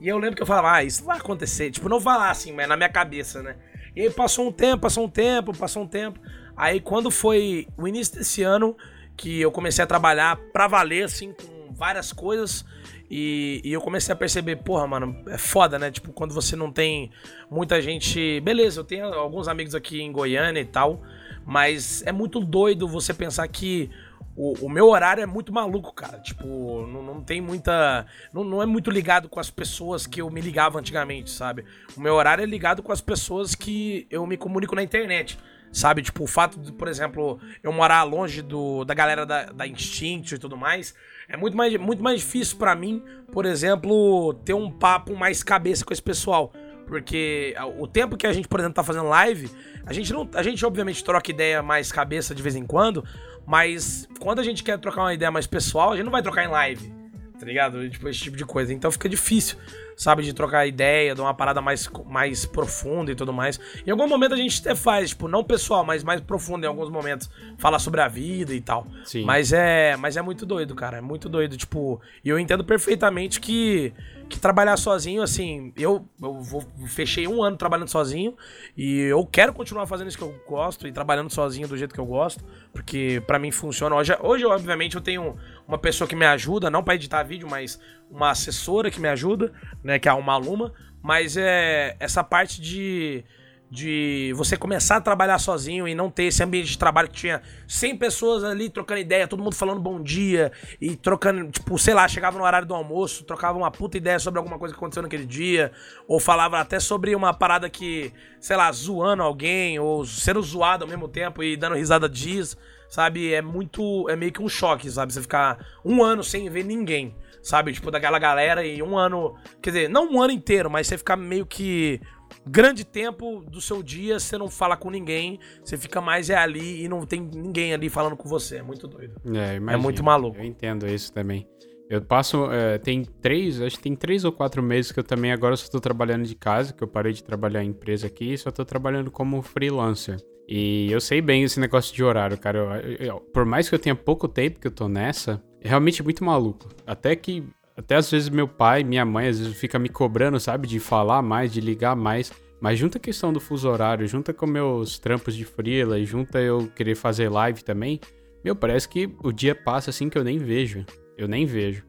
E 0.00 0.08
eu 0.08 0.18
lembro 0.18 0.36
que 0.36 0.42
eu 0.42 0.46
falava, 0.46 0.72
ah, 0.72 0.84
isso 0.84 1.04
vai 1.04 1.18
acontecer. 1.18 1.70
Tipo, 1.70 1.88
não 1.88 2.00
falar 2.00 2.30
assim, 2.30 2.52
mas 2.52 2.68
na 2.68 2.76
minha 2.76 2.88
cabeça, 2.88 3.42
né? 3.42 3.56
E 3.94 4.02
aí 4.02 4.10
passou 4.10 4.48
um 4.48 4.52
tempo, 4.52 4.82
passou 4.82 5.04
um 5.04 5.08
tempo, 5.08 5.56
passou 5.56 5.82
um 5.82 5.86
tempo. 5.86 6.18
Aí 6.56 6.80
quando 6.80 7.10
foi 7.10 7.66
o 7.76 7.86
início 7.86 8.16
desse 8.16 8.42
ano 8.42 8.76
que 9.16 9.40
eu 9.40 9.52
comecei 9.52 9.84
a 9.84 9.86
trabalhar 9.86 10.36
pra 10.52 10.66
valer, 10.66 11.04
assim, 11.04 11.32
com 11.32 11.72
várias 11.74 12.12
coisas. 12.12 12.64
E, 13.10 13.60
e, 13.64 13.72
eu 13.72 13.80
comecei 13.80 14.12
a 14.12 14.16
perceber, 14.16 14.56
porra, 14.56 14.86
mano, 14.86 15.16
é 15.26 15.36
foda, 15.36 15.78
né? 15.78 15.90
Tipo, 15.90 16.12
quando 16.12 16.32
você 16.32 16.54
não 16.54 16.70
tem 16.70 17.10
muita 17.50 17.82
gente. 17.82 18.40
Beleza, 18.40 18.80
eu 18.80 18.84
tenho 18.84 19.06
alguns 19.06 19.48
amigos 19.48 19.74
aqui 19.74 20.00
em 20.00 20.12
Goiânia 20.12 20.60
e 20.60 20.64
tal. 20.64 21.02
Mas 21.44 22.02
é 22.06 22.12
muito 22.12 22.38
doido 22.38 22.86
você 22.86 23.12
pensar 23.12 23.48
que 23.48 23.90
o, 24.36 24.66
o, 24.66 24.68
meu 24.68 24.88
horário 24.88 25.22
é 25.22 25.26
muito 25.26 25.52
maluco, 25.52 25.92
cara. 25.92 26.18
Tipo, 26.18 26.86
não, 26.86 27.02
não 27.02 27.22
tem 27.22 27.40
muita. 27.40 28.06
Não, 28.32 28.44
não, 28.44 28.62
é 28.62 28.66
muito 28.66 28.90
ligado 28.90 29.28
com 29.28 29.40
as 29.40 29.50
pessoas 29.50 30.06
que 30.06 30.20
eu 30.20 30.30
me 30.30 30.40
ligava 30.40 30.78
antigamente, 30.78 31.30
sabe? 31.30 31.64
O 31.96 32.00
meu 32.00 32.14
horário 32.14 32.42
é 32.42 32.46
ligado 32.46 32.82
com 32.82 32.92
as 32.92 33.00
pessoas 33.00 33.54
que 33.54 34.06
eu 34.10 34.26
me 34.26 34.36
comunico 34.36 34.74
na 34.74 34.82
internet. 34.82 35.38
Sabe? 35.72 36.02
Tipo, 36.02 36.24
o 36.24 36.26
fato 36.26 36.58
de, 36.58 36.72
por 36.72 36.88
exemplo, 36.88 37.38
eu 37.62 37.72
morar 37.72 38.02
longe 38.02 38.42
do, 38.42 38.84
da 38.84 38.92
galera 38.92 39.24
da, 39.24 39.44
da 39.44 39.68
Instinct 39.68 40.34
e 40.34 40.38
tudo 40.38 40.56
mais, 40.56 40.94
é 41.28 41.36
muito 41.36 41.56
mais, 41.56 41.76
muito 41.76 42.02
mais 42.02 42.20
difícil 42.20 42.56
para 42.56 42.74
mim, 42.74 43.04
por 43.30 43.46
exemplo, 43.46 44.34
ter 44.44 44.52
um 44.52 44.68
papo 44.68 45.14
mais 45.14 45.44
cabeça 45.44 45.84
com 45.84 45.92
esse 45.92 46.02
pessoal. 46.02 46.52
Porque 46.90 47.54
o 47.78 47.86
tempo 47.86 48.16
que 48.16 48.26
a 48.26 48.32
gente, 48.32 48.48
por 48.48 48.58
exemplo, 48.58 48.74
tá 48.74 48.82
fazendo 48.82 49.06
live, 49.08 49.48
a 49.86 49.92
gente 49.92 50.12
não. 50.12 50.28
A 50.34 50.42
gente 50.42 50.66
obviamente 50.66 51.04
troca 51.04 51.30
ideia 51.30 51.62
mais 51.62 51.92
cabeça 51.92 52.34
de 52.34 52.42
vez 52.42 52.56
em 52.56 52.66
quando, 52.66 53.04
mas 53.46 54.08
quando 54.18 54.40
a 54.40 54.42
gente 54.42 54.64
quer 54.64 54.76
trocar 54.76 55.02
uma 55.02 55.14
ideia 55.14 55.30
mais 55.30 55.46
pessoal, 55.46 55.92
a 55.92 55.96
gente 55.96 56.04
não 56.04 56.10
vai 56.10 56.20
trocar 56.20 56.44
em 56.44 56.48
live, 56.48 56.92
tá 57.40 57.46
ligado? 57.46 57.88
Tipo, 57.88 58.08
esse 58.08 58.20
tipo 58.20 58.36
de 58.36 58.44
coisa. 58.44 58.72
Então 58.72 58.92
fica 58.92 59.08
difícil. 59.08 59.56
sabe? 59.96 60.22
De 60.22 60.32
trocar 60.32 60.66
ideia, 60.66 61.14
de 61.14 61.20
uma 61.20 61.34
parada 61.34 61.60
mais, 61.60 61.88
mais 62.06 62.46
profunda 62.46 63.12
e 63.12 63.14
tudo 63.14 63.32
mais. 63.32 63.58
Em 63.86 63.90
algum 63.90 64.06
momento 64.06 64.34
a 64.34 64.36
gente 64.36 64.60
até 64.60 64.74
faz, 64.74 65.10
tipo, 65.10 65.28
não 65.28 65.42
pessoal, 65.42 65.84
mas 65.84 66.02
mais 66.02 66.20
profundo 66.20 66.64
em 66.64 66.66
alguns 66.66 66.90
momentos. 66.90 67.30
Falar 67.58 67.78
sobre 67.78 68.00
a 68.00 68.08
vida 68.08 68.54
e 68.54 68.60
tal. 68.60 68.86
Sim. 69.04 69.24
Mas 69.24 69.52
é, 69.52 69.96
mas 69.96 70.16
é 70.16 70.22
muito 70.22 70.46
doido, 70.46 70.74
cara. 70.74 70.98
É 70.98 71.00
muito 71.00 71.28
doido. 71.28 71.56
Tipo, 71.56 72.00
e 72.24 72.28
eu 72.28 72.38
entendo 72.38 72.64
perfeitamente 72.64 73.40
que 73.40 73.92
que 74.30 74.38
trabalhar 74.38 74.76
sozinho, 74.76 75.22
assim, 75.22 75.72
eu, 75.76 76.06
eu 76.22 76.40
vou, 76.40 76.64
fechei 76.86 77.26
um 77.26 77.42
ano 77.42 77.56
trabalhando 77.56 77.88
sozinho 77.88 78.36
e 78.76 79.00
eu 79.00 79.26
quero 79.26 79.52
continuar 79.52 79.86
fazendo 79.86 80.06
isso 80.06 80.16
que 80.16 80.22
eu 80.22 80.32
gosto 80.48 80.86
e 80.86 80.92
trabalhando 80.92 81.28
sozinho 81.30 81.66
do 81.66 81.76
jeito 81.76 81.92
que 81.92 82.00
eu 82.00 82.06
gosto, 82.06 82.42
porque 82.72 83.20
para 83.26 83.40
mim 83.40 83.50
funciona. 83.50 83.96
Hoje, 83.96 84.16
hoje, 84.20 84.46
obviamente, 84.46 84.94
eu 84.94 85.00
tenho 85.00 85.36
uma 85.70 85.78
pessoa 85.78 86.08
que 86.08 86.16
me 86.16 86.26
ajuda, 86.26 86.68
não 86.68 86.82
para 86.82 86.96
editar 86.96 87.22
vídeo, 87.22 87.48
mas 87.48 87.80
uma 88.10 88.30
assessora 88.30 88.90
que 88.90 89.00
me 89.00 89.08
ajuda, 89.08 89.52
né, 89.84 90.00
que 90.00 90.08
é 90.08 90.12
uma 90.12 90.32
aluna, 90.32 90.72
mas 91.00 91.36
é 91.36 91.96
essa 92.00 92.24
parte 92.24 92.60
de 92.60 93.24
de 93.70 94.32
você 94.34 94.56
começar 94.56 94.96
a 94.96 95.00
trabalhar 95.00 95.38
sozinho 95.38 95.86
e 95.86 95.94
não 95.94 96.10
ter 96.10 96.24
esse 96.24 96.42
ambiente 96.42 96.70
de 96.70 96.76
trabalho 96.76 97.06
que 97.06 97.14
tinha 97.14 97.40
100 97.68 97.96
pessoas 97.98 98.42
ali 98.42 98.68
trocando 98.68 98.98
ideia, 98.98 99.28
todo 99.28 99.44
mundo 99.44 99.54
falando 99.54 99.80
bom 99.80 100.02
dia 100.02 100.50
e 100.80 100.96
trocando, 100.96 101.48
tipo, 101.52 101.78
sei 101.78 101.94
lá, 101.94 102.08
chegava 102.08 102.36
no 102.36 102.44
horário 102.44 102.66
do 102.66 102.74
almoço, 102.74 103.22
trocava 103.22 103.56
uma 103.56 103.70
puta 103.70 103.96
ideia 103.96 104.18
sobre 104.18 104.38
alguma 104.38 104.58
coisa 104.58 104.74
que 104.74 104.78
aconteceu 104.78 105.04
naquele 105.04 105.24
dia, 105.24 105.70
ou 106.08 106.18
falava 106.18 106.58
até 106.58 106.80
sobre 106.80 107.14
uma 107.14 107.32
parada 107.32 107.70
que, 107.70 108.12
sei 108.40 108.56
lá, 108.56 108.72
zoando 108.72 109.22
alguém, 109.22 109.78
ou 109.78 110.04
sendo 110.04 110.42
zoado 110.42 110.82
ao 110.82 110.90
mesmo 110.90 111.06
tempo 111.06 111.40
e 111.40 111.56
dando 111.56 111.76
risada 111.76 112.08
disso, 112.08 112.56
sabe? 112.90 113.32
É 113.32 113.40
muito, 113.40 114.08
é 114.10 114.16
meio 114.16 114.32
que 114.32 114.42
um 114.42 114.48
choque, 114.48 114.90
sabe? 114.90 115.12
Você 115.12 115.22
ficar 115.22 115.64
um 115.84 116.02
ano 116.02 116.22
sem 116.22 116.50
ver 116.50 116.64
ninguém, 116.64 117.14
sabe? 117.40 117.72
Tipo, 117.72 117.90
daquela 117.90 118.18
galera 118.18 118.66
e 118.66 118.82
um 118.82 118.98
ano, 118.98 119.36
quer 119.62 119.70
dizer, 119.70 119.88
não 119.88 120.12
um 120.12 120.20
ano 120.20 120.32
inteiro, 120.32 120.68
mas 120.68 120.88
você 120.88 120.98
ficar 120.98 121.16
meio 121.16 121.46
que 121.46 122.00
grande 122.46 122.84
tempo 122.84 123.42
do 123.48 123.60
seu 123.60 123.82
dia 123.82 124.18
você 124.18 124.36
não 124.36 124.48
fala 124.48 124.76
com 124.76 124.90
ninguém, 124.90 125.38
você 125.62 125.76
fica 125.76 126.00
mais 126.00 126.30
é 126.30 126.36
ali 126.36 126.84
e 126.84 126.88
não 126.88 127.06
tem 127.06 127.20
ninguém 127.20 127.72
ali 127.72 127.88
falando 127.88 128.16
com 128.16 128.28
você. 128.28 128.56
É 128.56 128.62
muito 128.62 128.86
doido. 128.88 129.20
É, 129.26 129.56
imagino, 129.56 129.70
é 129.70 129.76
muito 129.76 130.02
maluco. 130.02 130.38
Eu 130.38 130.44
entendo 130.44 130.86
isso 130.86 131.12
também. 131.12 131.46
Eu 131.88 132.00
passo. 132.00 132.50
É, 132.52 132.78
tem 132.78 133.04
três, 133.04 133.60
acho 133.60 133.76
que 133.76 133.82
tem 133.82 133.96
três 133.96 134.24
ou 134.24 134.30
quatro 134.30 134.62
meses 134.62 134.92
que 134.92 135.00
eu 135.00 135.04
também 135.04 135.32
agora 135.32 135.56
só 135.56 135.64
estou 135.64 135.80
trabalhando 135.80 136.24
de 136.24 136.36
casa, 136.36 136.72
que 136.72 136.84
eu 136.84 136.88
parei 136.88 137.12
de 137.12 137.22
trabalhar 137.22 137.64
em 137.64 137.70
empresa 137.70 138.06
aqui 138.06 138.32
e 138.32 138.38
só 138.38 138.50
estou 138.50 138.64
trabalhando 138.64 139.10
como 139.10 139.42
freelancer. 139.42 140.16
E 140.52 140.90
eu 140.90 141.00
sei 141.00 141.20
bem 141.20 141.44
esse 141.44 141.60
negócio 141.60 141.94
de 141.94 142.02
horário, 142.02 142.36
cara. 142.36 142.82
Eu, 142.82 143.06
eu, 143.06 143.20
por 143.20 143.44
mais 143.44 143.68
que 143.68 143.74
eu 143.76 143.78
tenha 143.78 143.94
pouco 143.94 144.26
tempo 144.26 144.58
que 144.58 144.66
eu 144.66 144.72
tô 144.72 144.88
nessa, 144.88 145.40
é 145.60 145.68
realmente 145.68 146.02
muito 146.02 146.24
maluco. 146.24 146.68
Até 146.84 147.14
que 147.14 147.44
até 147.76 147.94
às 147.94 148.10
vezes 148.10 148.28
meu 148.28 148.48
pai, 148.48 148.82
minha 148.82 149.04
mãe, 149.04 149.28
às 149.28 149.38
vezes 149.38 149.56
fica 149.56 149.78
me 149.78 149.88
cobrando, 149.88 150.40
sabe, 150.40 150.66
de 150.66 150.80
falar 150.80 151.22
mais, 151.22 151.52
de 151.52 151.60
ligar 151.60 151.94
mais. 151.94 152.32
Mas 152.60 152.78
junta 152.78 152.98
a 152.98 153.00
questão 153.00 153.32
do 153.32 153.40
fuso 153.40 153.68
horário, 153.68 154.06
junta 154.08 154.34
com 154.34 154.46
meus 154.46 154.98
trampos 154.98 155.36
de 155.36 155.44
freela 155.44 155.98
e 155.98 156.04
junta 156.04 156.40
eu 156.40 156.66
querer 156.74 156.94
fazer 156.94 157.30
live 157.30 157.64
também, 157.64 158.00
meu, 158.44 158.56
parece 158.56 158.88
que 158.88 159.08
o 159.22 159.32
dia 159.32 159.54
passa 159.54 159.90
assim 159.90 160.08
que 160.08 160.18
eu 160.18 160.24
nem 160.24 160.38
vejo. 160.38 160.84
Eu 161.16 161.28
nem 161.28 161.46
vejo. 161.46 161.84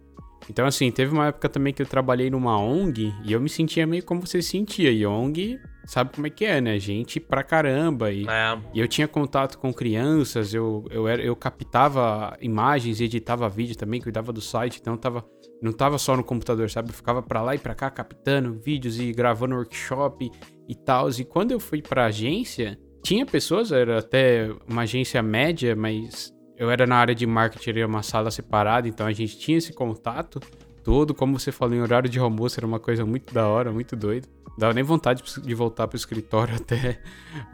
Então, 0.50 0.66
assim, 0.66 0.92
teve 0.92 1.12
uma 1.14 1.28
época 1.28 1.48
também 1.48 1.74
que 1.74 1.82
eu 1.82 1.86
trabalhei 1.86 2.30
numa 2.30 2.60
ONG 2.60 3.14
e 3.24 3.32
eu 3.32 3.40
me 3.40 3.50
sentia 3.50 3.88
meio 3.88 4.04
como 4.04 4.22
você 4.22 4.42
se 4.42 4.50
sentia. 4.50 4.92
E 4.92 5.06
ONG, 5.06 5.60
sabe 5.86 6.12
como 6.14 6.28
é 6.28 6.30
que 6.30 6.46
é, 6.46 6.62
né? 6.62 6.80
Gente 6.80 7.20
pra 7.20 7.44
caramba. 7.44 8.12
E, 8.12 8.28
é. 8.28 8.58
e 8.74 8.80
eu 8.80 8.88
tinha 8.88 9.08
contato 9.08 9.58
com 9.58 9.74
crianças, 9.74 10.54
eu, 10.54 10.86
eu, 10.90 11.08
era, 11.08 11.22
eu 11.22 11.36
captava 11.36 12.38
imagens 12.42 13.00
e 13.00 13.06
editava 13.06 13.50
vídeo 13.50 13.76
também, 13.76 14.02
cuidava 14.02 14.32
do 14.32 14.42
site, 14.42 14.80
então 14.80 14.98
tava 14.98 15.26
não 15.62 15.72
tava 15.72 15.98
só 16.00 16.18
no 16.18 16.24
computador, 16.24 16.70
sabe? 16.72 16.90
Eu 16.90 16.94
ficava 16.94 17.22
para 17.22 17.42
lá 17.42 17.54
e 17.54 17.60
para 17.60 17.76
cá 17.76 17.90
captando 17.92 18.54
vídeos 18.54 19.00
e 19.00 19.12
gravando 19.12 19.56
workshop 19.56 20.32
e 20.68 20.76
tal. 20.76 21.10
E 21.10 21.24
quando 21.24 21.52
eu 21.52 21.60
fui 21.60 21.82
pra 21.84 22.06
agência, 22.06 22.80
tinha 23.04 23.26
pessoas, 23.26 23.72
era 23.72 24.00
até 24.00 24.50
uma 24.68 24.82
agência 24.82 25.22
média, 25.22 25.76
mas 25.76 26.34
eu 26.58 26.72
era 26.72 26.88
na 26.88 26.96
área 26.96 27.14
de 27.14 27.28
marketing, 27.28 27.70
era 27.70 27.88
uma 27.88 28.02
sala 28.02 28.32
separada, 28.32 28.88
então 28.88 29.06
a 29.06 29.12
gente 29.12 29.38
tinha 29.38 29.58
esse 29.58 29.72
contato 29.72 30.40
todo. 30.84 31.14
Como 31.14 31.38
você 31.38 31.52
falou, 31.52 31.76
em 31.76 31.82
horário 31.82 32.10
de 32.10 32.20
almoço 32.20 32.60
era 32.60 32.66
uma 32.66 32.80
coisa 32.80 33.06
muito 33.06 33.34
da 33.34 33.48
hora, 33.48 33.72
muito 33.72 33.96
doido. 33.96 34.28
Dava 34.58 34.74
nem 34.74 34.84
vontade 34.84 35.24
de 35.42 35.56
voltar 35.56 35.88
pro 35.88 35.98
escritório 35.98 36.56
até. 36.60 37.00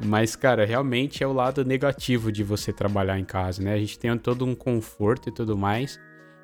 Mas, 0.04 0.36
cara, 0.36 0.66
realmente 0.66 1.24
é 1.24 1.28
o 1.28 1.34
lado 1.34 1.64
negativo 1.64 2.32
de 2.32 2.44
você 2.44 2.74
trabalhar 2.74 3.20
em 3.20 3.26
casa, 3.26 3.62
né? 3.62 3.74
A 3.74 3.78
gente 3.78 4.00
tem 4.00 4.16
todo 4.18 4.46
um 4.46 4.56
conforto 4.56 5.30
e 5.30 5.32
tudo 5.32 5.58
mais. 5.58 6.00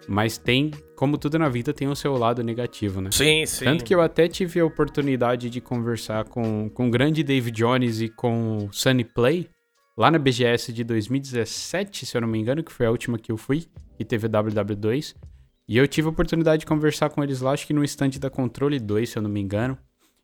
Mas 0.07 0.37
tem, 0.37 0.71
como 0.95 1.17
tudo 1.17 1.39
na 1.39 1.47
vida, 1.47 1.73
tem 1.73 1.87
o 1.87 1.95
seu 1.95 2.17
lado 2.17 2.43
negativo, 2.43 2.99
né? 2.99 3.09
Sim, 3.11 3.45
sim. 3.45 3.65
Tanto 3.65 3.83
que 3.83 3.95
eu 3.95 4.01
até 4.01 4.27
tive 4.27 4.59
a 4.59 4.65
oportunidade 4.65 5.49
de 5.49 5.61
conversar 5.61 6.25
com, 6.25 6.69
com 6.69 6.87
o 6.87 6.91
grande 6.91 7.23
Dave 7.23 7.49
Jones 7.51 8.01
e 8.01 8.09
com 8.09 8.57
o 8.57 8.73
Sunny 8.73 9.05
Play, 9.05 9.49
lá 9.97 10.11
na 10.11 10.19
BGS 10.19 10.73
de 10.73 10.83
2017, 10.83 12.05
se 12.05 12.17
eu 12.17 12.21
não 12.21 12.27
me 12.27 12.37
engano, 12.37 12.63
que 12.63 12.71
foi 12.71 12.85
a 12.85 12.91
última 12.91 13.17
que 13.17 13.31
eu 13.31 13.37
fui, 13.37 13.65
que 13.97 14.03
teve 14.03 14.27
a 14.27 14.29
WW2. 14.29 15.15
E 15.67 15.77
eu 15.77 15.87
tive 15.87 16.07
a 16.07 16.11
oportunidade 16.11 16.61
de 16.61 16.65
conversar 16.65 17.09
com 17.09 17.23
eles 17.23 17.41
lá, 17.41 17.51
acho 17.51 17.65
que 17.65 17.73
no 17.73 17.83
stand 17.83 18.11
da 18.19 18.29
Controle 18.29 18.79
2, 18.79 19.09
se 19.09 19.17
eu 19.17 19.21
não 19.21 19.29
me 19.29 19.39
engano. 19.39 19.77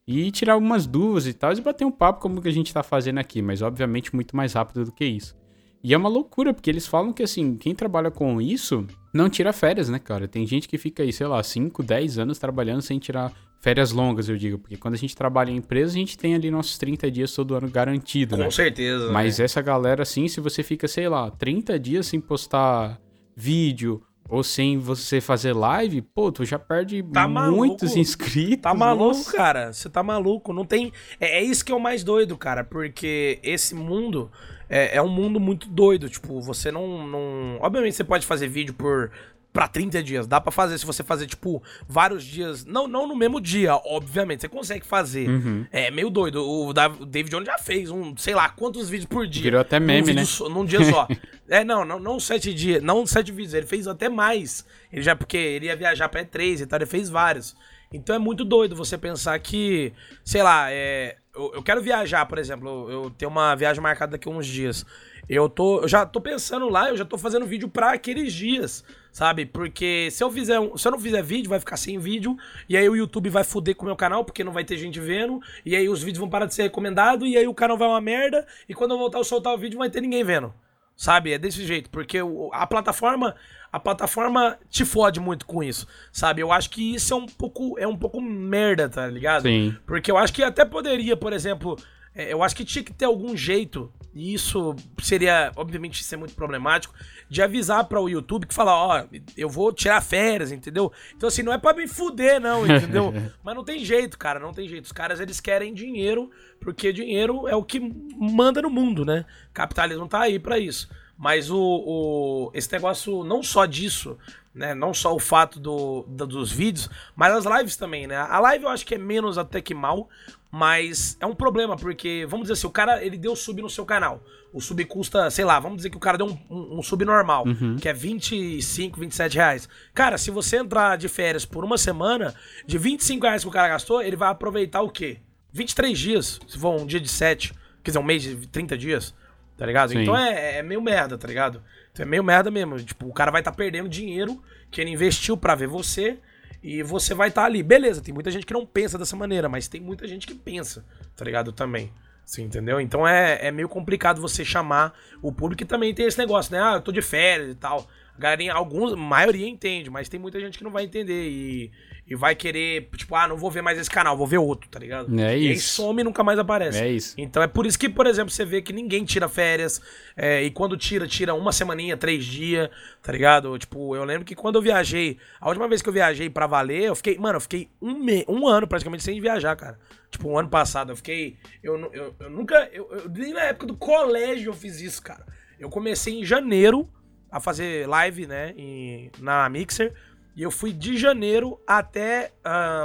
E 0.06 0.32
tirar 0.32 0.54
algumas 0.54 0.88
dúvidas 0.88 1.28
e 1.28 1.34
tal, 1.34 1.54
e 1.54 1.62
bater 1.62 1.86
um 1.86 1.92
papo 1.92 2.20
como 2.20 2.42
que 2.42 2.48
a 2.48 2.52
gente 2.52 2.74
tá 2.74 2.84
fazendo 2.84 3.20
aqui, 3.20 3.42
mas 3.42 3.62
obviamente 3.62 4.14
muito 4.14 4.36
mais 4.36 4.54
rápido 4.54 4.84
do 4.84 4.92
que 4.92 5.06
isso. 5.06 5.36
E 5.84 5.94
é 5.94 5.98
uma 5.98 6.10
loucura, 6.10 6.54
porque 6.54 6.70
eles 6.70 6.86
falam 6.86 7.14
que, 7.14 7.24
assim, 7.24 7.56
quem 7.56 7.74
trabalha 7.74 8.12
com 8.12 8.42
isso 8.42 8.86
não 9.14 9.30
tira 9.30 9.54
férias, 9.54 9.88
né, 9.88 9.98
cara? 9.98 10.28
Tem 10.28 10.46
gente 10.46 10.68
que 10.68 10.78
fica 10.78 11.04
aí, 11.04 11.14
sei 11.14 11.26
lá, 11.26 11.42
5, 11.42 11.82
10 11.82 12.20
anos 12.20 12.38
trabalhando 12.38 12.82
sem 12.82 13.00
tirar 13.00 13.32
férias 13.62 13.92
longas, 13.92 14.28
eu 14.28 14.36
digo. 14.36 14.60
Porque 14.60 14.76
quando 14.76 14.96
a 14.96 14.98
gente 14.98 15.16
trabalha 15.16 15.52
em 15.52 15.58
empresa, 15.58 15.94
a 15.94 16.00
gente 16.00 16.18
tem 16.18 16.36
ali 16.36 16.52
nossos 16.52 16.78
30 16.78 17.10
dias 17.10 17.32
todo 17.32 17.56
ano 17.56 17.70
garantido, 17.70 18.36
com 18.36 18.40
né? 18.40 18.46
Com 18.46 18.52
certeza. 18.52 19.10
Mas 19.12 19.40
né? 19.40 19.46
essa 19.46 19.62
galera, 19.62 20.04
assim, 20.04 20.28
se 20.28 20.42
você 20.42 20.64
fica, 20.64 20.88
sei 20.88 21.08
lá, 21.08 21.32
30 21.32 21.80
dias 21.80 22.08
sem 22.08 22.20
postar 22.20 23.00
vídeo 23.36 24.02
ou 24.30 24.44
sem 24.44 24.78
você 24.78 25.20
fazer 25.20 25.54
live, 25.54 26.04
pô, 26.04 26.32
tu 26.32 26.46
já 26.46 26.60
perde 26.60 27.02
tá 27.02 27.28
muitos 27.28 27.96
inscritos. 27.96 28.62
Tá 28.62 28.74
maluco, 28.74 29.18
nossa. 29.18 29.36
cara. 29.36 29.74
Você 29.74 29.90
tá 29.90 30.04
maluco. 30.04 30.54
Não 30.54 30.64
tem. 30.64 30.94
É, 31.20 31.40
é, 31.40 31.44
isso 31.44 31.66
que 31.66 31.72
é 31.72 31.76
o 31.76 31.80
mais 31.80 32.04
doido, 32.04 32.38
cara. 32.38 32.64
Porque 32.64 33.40
esse 33.42 33.74
mundo 33.74 34.32
é, 34.70 34.98
é 34.98 35.02
um 35.02 35.10
mundo 35.10 35.40
muito 35.40 35.68
doido. 35.68 36.08
Tipo, 36.08 36.40
você 36.40 36.72
não, 36.72 37.08
não. 37.08 37.58
Obviamente 37.60 37.96
você 37.96 38.04
pode 38.04 38.26
fazer 38.26 38.48
vídeo 38.48 38.76
por 38.76 39.12
para 39.52 39.68
30 39.68 40.04
dias. 40.04 40.28
Dá 40.28 40.40
para 40.40 40.52
fazer 40.52 40.78
se 40.78 40.86
você 40.86 41.04
fazer, 41.04 41.26
tipo, 41.26 41.62
vários 41.88 42.24
dias. 42.24 42.66
Não, 42.66 42.88
não 42.88 43.08
no 43.08 43.16
mesmo 43.16 43.42
dia, 43.42 43.76
obviamente. 43.76 44.42
Você 44.42 44.50
consegue 44.50 44.86
fazer. 44.86 45.30
Uhum. 45.30 45.66
É 45.72 45.90
meio 45.92 46.10
doido. 46.10 46.44
O 46.44 46.74
David 46.74 47.32
Jones 47.32 47.48
já 47.48 47.58
fez 47.58 47.90
um, 47.90 48.16
sei 48.16 48.36
lá, 48.36 48.50
quantos 48.50 48.90
vídeos 48.90 49.08
por 49.08 49.28
dia. 49.28 49.44
Virou 49.44 49.62
até 49.62 49.80
meme, 49.80 50.14
né? 50.14 50.26
Só, 50.26 50.50
num 50.50 50.66
dia 50.66 50.84
só. 50.84 51.08
é, 51.50 51.64
não, 51.64 51.84
não, 51.84 52.00
não 52.00 52.20
sete 52.20 52.54
dias. 52.54 52.82
Não 52.82 53.06
sete 53.06 53.32
vídeos. 53.32 53.54
Ele 53.54 53.66
fez 53.66 53.88
até 53.88 54.08
mais. 54.08 54.66
Ele 54.92 55.02
já, 55.02 55.16
porque 55.16 55.38
ele 55.38 55.66
ia 55.66 55.76
viajar 55.76 56.10
pra 56.10 56.24
E3 56.24 56.62
e 56.62 56.66
tal. 56.66 56.80
Ele 56.80 56.86
fez 56.86 57.10
vários. 57.10 57.56
Então 57.92 58.16
é 58.16 58.20
muito 58.20 58.46
doido 58.46 58.76
você 58.76 58.98
pensar 58.98 59.38
que, 59.40 59.92
sei 60.24 60.44
lá, 60.44 60.72
é, 60.72 61.18
eu, 61.36 61.52
eu 61.56 61.64
quero 61.64 61.82
viajar, 61.82 62.26
por 62.26 62.38
exemplo. 62.38 62.70
Eu, 62.70 63.04
eu 63.04 63.10
tenho 63.10 63.32
uma 63.32 63.56
viagem 63.56 63.82
marcada 63.82 64.12
daqui 64.12 64.28
a 64.28 64.32
uns 64.32 64.46
dias. 64.46 64.86
Eu 65.28 65.48
tô, 65.48 65.82
eu 65.82 65.88
já 65.88 66.06
tô 66.06 66.20
pensando 66.20 66.68
lá, 66.70 66.90
eu 66.90 66.98
já 66.98 67.06
tô 67.06 67.18
fazendo 67.18 67.46
vídeo 67.46 67.70
para 67.70 67.92
aqueles 67.92 68.34
dias, 68.34 68.84
sabe? 69.12 69.46
Porque 69.46 70.10
se 70.12 70.24
eu 70.24 70.32
fizer, 70.32 70.60
um, 70.60 70.78
se 70.78 70.88
eu 70.88 70.92
não 70.92 71.00
fizer 71.00 71.22
vídeo, 71.22 71.50
vai 71.50 71.60
ficar 71.60 71.78
sem 71.78 71.98
vídeo, 72.00 72.38
e 72.68 72.78
aí 72.78 72.88
o 72.90 72.96
YouTube 72.96 73.30
vai 73.30 73.44
foder 73.44 73.76
com 73.76 73.84
o 73.84 73.86
meu 73.86 73.96
canal, 73.96 74.24
porque 74.24 74.44
não 74.44 74.52
vai 74.52 74.64
ter 74.64 74.78
gente 74.78 75.00
vendo, 75.00 75.42
e 75.66 75.76
aí 75.76 75.90
os 75.90 76.02
vídeos 76.02 76.20
vão 76.20 76.30
parar 76.30 76.46
de 76.46 76.54
ser 76.54 76.64
recomendados, 76.64 77.28
e 77.28 77.38
aí 77.38 77.48
o 77.48 77.54
canal 77.54 77.78
vai 77.78 77.88
uma 77.88 78.02
merda, 78.02 78.46
e 78.68 78.74
quando 78.74 78.92
eu 78.92 78.98
voltar 78.98 79.20
a 79.20 79.24
soltar 79.24 79.54
o 79.54 79.58
vídeo, 79.58 79.76
não 79.76 79.84
vai 79.84 79.90
ter 79.90 80.02
ninguém 80.02 80.24
vendo. 80.24 80.54
Sabe? 80.96 81.32
É 81.32 81.38
desse 81.38 81.66
jeito, 81.66 81.90
porque 81.90 82.18
a 82.52 82.68
plataforma, 82.68 83.34
a 83.72 83.80
plataforma 83.80 84.60
te 84.70 84.84
fode 84.84 85.18
muito 85.18 85.46
com 85.46 85.64
isso, 85.64 85.88
sabe? 86.12 86.42
Eu 86.42 86.52
acho 86.52 86.70
que 86.70 86.94
isso 86.94 87.14
é 87.14 87.16
um 87.16 87.26
pouco, 87.26 87.80
é 87.80 87.88
um 87.88 87.96
pouco 87.96 88.20
merda, 88.20 88.90
tá 88.90 89.08
ligado? 89.08 89.44
Sim. 89.44 89.74
Porque 89.86 90.12
eu 90.12 90.18
acho 90.18 90.34
que 90.34 90.44
até 90.44 90.66
poderia, 90.66 91.16
por 91.16 91.32
exemplo, 91.32 91.78
é, 92.14 92.34
eu 92.34 92.44
acho 92.44 92.54
que 92.54 92.66
tinha 92.66 92.84
que 92.84 92.92
ter 92.92 93.06
algum 93.06 93.38
jeito, 93.38 93.90
e 94.20 94.34
isso 94.34 94.76
seria, 95.02 95.50
obviamente, 95.56 96.04
ser 96.04 96.18
muito 96.18 96.36
problemático, 96.36 96.94
de 97.30 97.42
avisar 97.42 97.86
para 97.86 98.02
o 98.02 98.10
YouTube 98.10 98.46
que 98.46 98.54
fala, 98.54 98.76
ó, 98.76 99.02
oh, 99.02 99.20
eu 99.38 99.48
vou 99.48 99.72
tirar 99.72 100.02
férias, 100.02 100.52
entendeu? 100.52 100.92
Então, 101.16 101.30
assim, 101.30 101.42
não 101.42 101.54
é 101.54 101.58
para 101.58 101.78
me 101.78 101.88
fuder, 101.88 102.38
não, 102.42 102.68
entendeu? 102.68 103.14
Mas 103.42 103.56
não 103.56 103.64
tem 103.64 103.80
jeito, 103.80 104.18
cara, 104.18 104.38
não 104.38 104.52
tem 104.52 104.68
jeito. 104.68 104.84
Os 104.84 104.92
caras, 104.92 105.22
eles 105.22 105.40
querem 105.40 105.74
dinheiro, 105.74 106.30
porque 106.60 106.92
dinheiro 106.92 107.48
é 107.48 107.56
o 107.56 107.64
que 107.64 107.80
manda 107.80 108.62
no 108.62 108.70
mundo, 108.70 109.06
né? 109.06 109.24
Capitalismo 109.54 110.06
tá 110.06 110.20
aí 110.20 110.38
para 110.38 110.60
isso. 110.60 110.90
Mas 111.18 111.50
o, 111.50 111.58
o, 111.58 112.52
esse 112.54 112.70
negócio, 112.74 113.24
não 113.24 113.42
só 113.42 113.66
disso, 113.66 114.18
né? 114.54 114.74
Não 114.74 114.94
só 114.94 115.16
o 115.16 115.20
fato 115.20 115.60
do, 115.60 116.04
do, 116.08 116.28
dos 116.28 116.52
vídeos, 116.52 116.90
mas 117.16 117.34
as 117.34 117.46
lives 117.46 117.78
também, 117.78 118.06
né? 118.06 118.18
A 118.18 118.40
live 118.40 118.66
eu 118.66 118.70
acho 118.70 118.86
que 118.86 118.96
é 118.96 118.98
menos 118.98 119.38
até 119.38 119.62
que 119.62 119.74
mal, 119.74 120.10
mas 120.52 121.16
é 121.20 121.26
um 121.26 121.36
problema, 121.36 121.76
porque, 121.76 122.26
vamos 122.28 122.46
dizer 122.46 122.54
assim, 122.54 122.68
o 122.68 122.72
cara 122.72 123.04
ele 123.04 123.18
deu 123.18 123.36
sub 123.36 123.62
no 123.62 123.70
seu 123.70 123.86
canal. 123.86 124.24
O 124.52 124.60
sub 124.60 124.84
custa, 124.86 125.30
sei 125.30 125.46
lá, 125.46 125.60
vamos 125.60 125.78
dizer 125.78 125.92
que 125.92 125.98
o 125.98 126.00
cara 126.00 126.18
deu 126.18 126.26
um, 126.26 126.38
um, 126.50 126.80
um 126.80 126.84
sub 126.84 127.06
normal, 127.06 127.46
uhum. 127.46 127.78
que 127.78 127.88
é 127.88 127.94
25, 127.94 129.00
27 129.00 129.36
reais. 129.36 129.70
Cara, 129.94 130.18
se 130.18 130.32
você 130.32 130.58
entrar 130.58 130.98
de 130.98 131.08
férias 131.08 131.46
por 131.46 131.64
uma 131.64 131.78
semana, 131.78 132.34
de 132.66 132.78
25 132.80 133.26
reais 133.26 133.44
que 133.44 133.48
o 133.48 133.52
cara 133.52 133.68
gastou, 133.68 134.02
ele 134.02 134.16
vai 134.16 134.30
aproveitar 134.30 134.82
o 134.82 134.90
quê? 134.90 135.18
23 135.54 135.98
dias, 135.98 136.40
se 136.48 136.58
for 136.58 136.80
um 136.80 136.86
dia 136.86 137.00
de 137.00 137.10
7, 137.10 137.54
quer 137.84 137.92
dizer, 137.92 138.00
um 138.00 138.04
mês 138.04 138.24
de 138.24 138.48
30 138.48 138.76
dias, 138.76 139.14
tá 139.56 139.68
ligado? 139.68 139.92
Sim. 139.92 140.02
Então 140.02 140.18
é, 140.18 140.58
é, 140.58 140.64
meio 140.64 140.82
merda, 140.82 141.16
tá 141.16 141.28
ligado? 141.28 141.62
Então 141.92 142.04
é 142.04 142.10
meio 142.10 142.24
merda 142.24 142.50
mesmo. 142.50 142.80
Tipo, 142.80 143.08
o 143.08 143.14
cara 143.14 143.30
vai 143.30 143.42
estar 143.42 143.52
tá 143.52 143.58
perdendo 143.58 143.88
dinheiro 143.88 144.42
que 144.72 144.82
ele 144.82 144.90
investiu 144.90 145.38
para 145.38 145.54
ver 145.54 145.68
você 145.68 146.18
e 146.62 146.84
você 146.84 147.14
vai 147.14 147.30
estar 147.30 147.42
tá 147.42 147.48
ali. 147.48 147.64
Beleza, 147.64 148.02
tem 148.02 148.14
muita 148.14 148.32
gente 148.32 148.46
que 148.46 148.54
não 148.54 148.66
pensa 148.66 148.98
dessa 148.98 149.16
maneira, 149.16 149.48
mas 149.48 149.68
tem 149.68 149.80
muita 149.82 150.08
gente 150.08 150.28
que 150.28 150.36
pensa, 150.36 150.86
tá 151.16 151.24
ligado? 151.26 151.52
Também. 151.52 151.92
Sim, 152.26 152.44
entendeu? 152.44 152.80
Então 152.80 153.08
é, 153.08 153.48
é 153.48 153.52
meio 153.52 153.68
complicado 153.68 154.22
você 154.22 154.46
chamar 154.46 154.94
o 155.20 155.32
público 155.32 155.64
e 155.64 155.66
também 155.66 155.94
tem 155.96 156.06
esse 156.06 156.18
negócio, 156.18 156.52
né? 156.52 156.62
Ah, 156.62 156.74
eu 156.76 156.82
tô 156.82 156.92
de 156.92 157.02
férias 157.02 157.52
e 157.52 157.56
tal. 157.56 157.88
A 158.16 158.22
galerinha, 158.22 158.54
alguns, 158.54 158.94
a 158.94 158.96
maioria 158.96 159.48
entende, 159.48 159.90
mas 159.90 160.08
tem 160.08 160.20
muita 160.20 160.40
gente 160.40 160.58
que 160.58 160.64
não 160.64 160.70
vai 160.70 160.84
entender 160.84 161.28
e, 161.28 161.72
e 162.10 162.16
vai 162.16 162.34
querer, 162.34 162.90
tipo, 162.98 163.14
ah, 163.16 163.28
não 163.28 163.38
vou 163.38 163.52
ver 163.52 163.62
mais 163.62 163.78
esse 163.78 163.90
canal, 163.90 164.18
vou 164.18 164.26
ver 164.26 164.40
outro, 164.40 164.68
tá 164.68 164.80
ligado? 164.80 165.08
É 165.20 165.38
isso. 165.38 165.46
E 165.46 165.50
aí 165.50 165.60
some 165.60 166.02
e 166.02 166.04
nunca 166.04 166.24
mais 166.24 166.40
aparece. 166.40 166.80
É 166.80 166.90
isso. 166.90 167.14
Então 167.16 167.44
é 167.44 167.48
por 167.48 167.68
isso 167.68 167.78
que, 167.78 167.88
por 167.88 168.08
exemplo, 168.08 168.32
você 168.32 168.44
vê 168.44 168.64
que 168.64 168.74
ninguém 168.74 169.06
tira 169.06 169.30
férias, 169.30 169.80
é, 170.18 170.42
e 170.42 170.50
quando 170.50 170.76
tira, 170.76 171.08
tira 171.08 171.36
uma 171.36 171.52
semaninha, 171.52 171.96
três 171.96 172.26
dias, 172.26 172.68
tá 173.04 173.12
ligado? 173.12 173.56
Tipo, 173.60 173.96
eu 173.96 174.04
lembro 174.04 174.26
que 174.26 174.34
quando 174.34 174.56
eu 174.56 174.62
viajei, 174.62 175.20
a 175.40 175.48
última 175.48 175.68
vez 175.68 175.84
que 175.84 175.90
eu 175.90 175.94
viajei 175.94 176.32
pra 176.32 176.48
valer, 176.48 176.86
eu 176.86 176.96
fiquei, 176.96 177.16
mano, 177.20 177.38
eu 177.38 177.42
fiquei 177.42 177.70
um, 177.80 177.94
me, 177.94 178.26
um 178.28 178.48
ano 178.48 178.68
praticamente 178.68 179.04
sem 179.04 179.22
viajar, 179.22 179.56
cara. 179.56 179.78
Tipo, 180.10 180.30
um 180.30 180.40
ano 180.40 180.50
passado, 180.50 180.92
eu 180.92 180.96
fiquei. 180.96 181.38
Eu, 181.62 181.78
eu, 181.94 182.16
eu 182.20 182.30
nunca. 182.32 182.68
Eu, 182.74 182.90
eu, 182.92 183.10
nem 183.10 183.34
na 183.34 183.44
época 183.44 183.68
do 183.68 183.78
colégio 183.78 184.50
eu 184.50 184.54
fiz 184.54 184.82
isso, 184.82 185.00
cara. 185.04 185.24
Eu 185.60 185.70
comecei 185.70 186.20
em 186.20 186.26
janeiro 186.26 186.90
a 187.32 187.40
fazer 187.40 187.88
live, 187.88 188.26
né? 188.26 188.56
Em, 188.58 189.12
na 189.20 189.48
Mixer. 189.48 189.94
E 190.36 190.44
eu 190.44 190.52
fui 190.52 190.72
de 190.72 190.98
janeiro 190.98 191.60
até. 191.68 192.32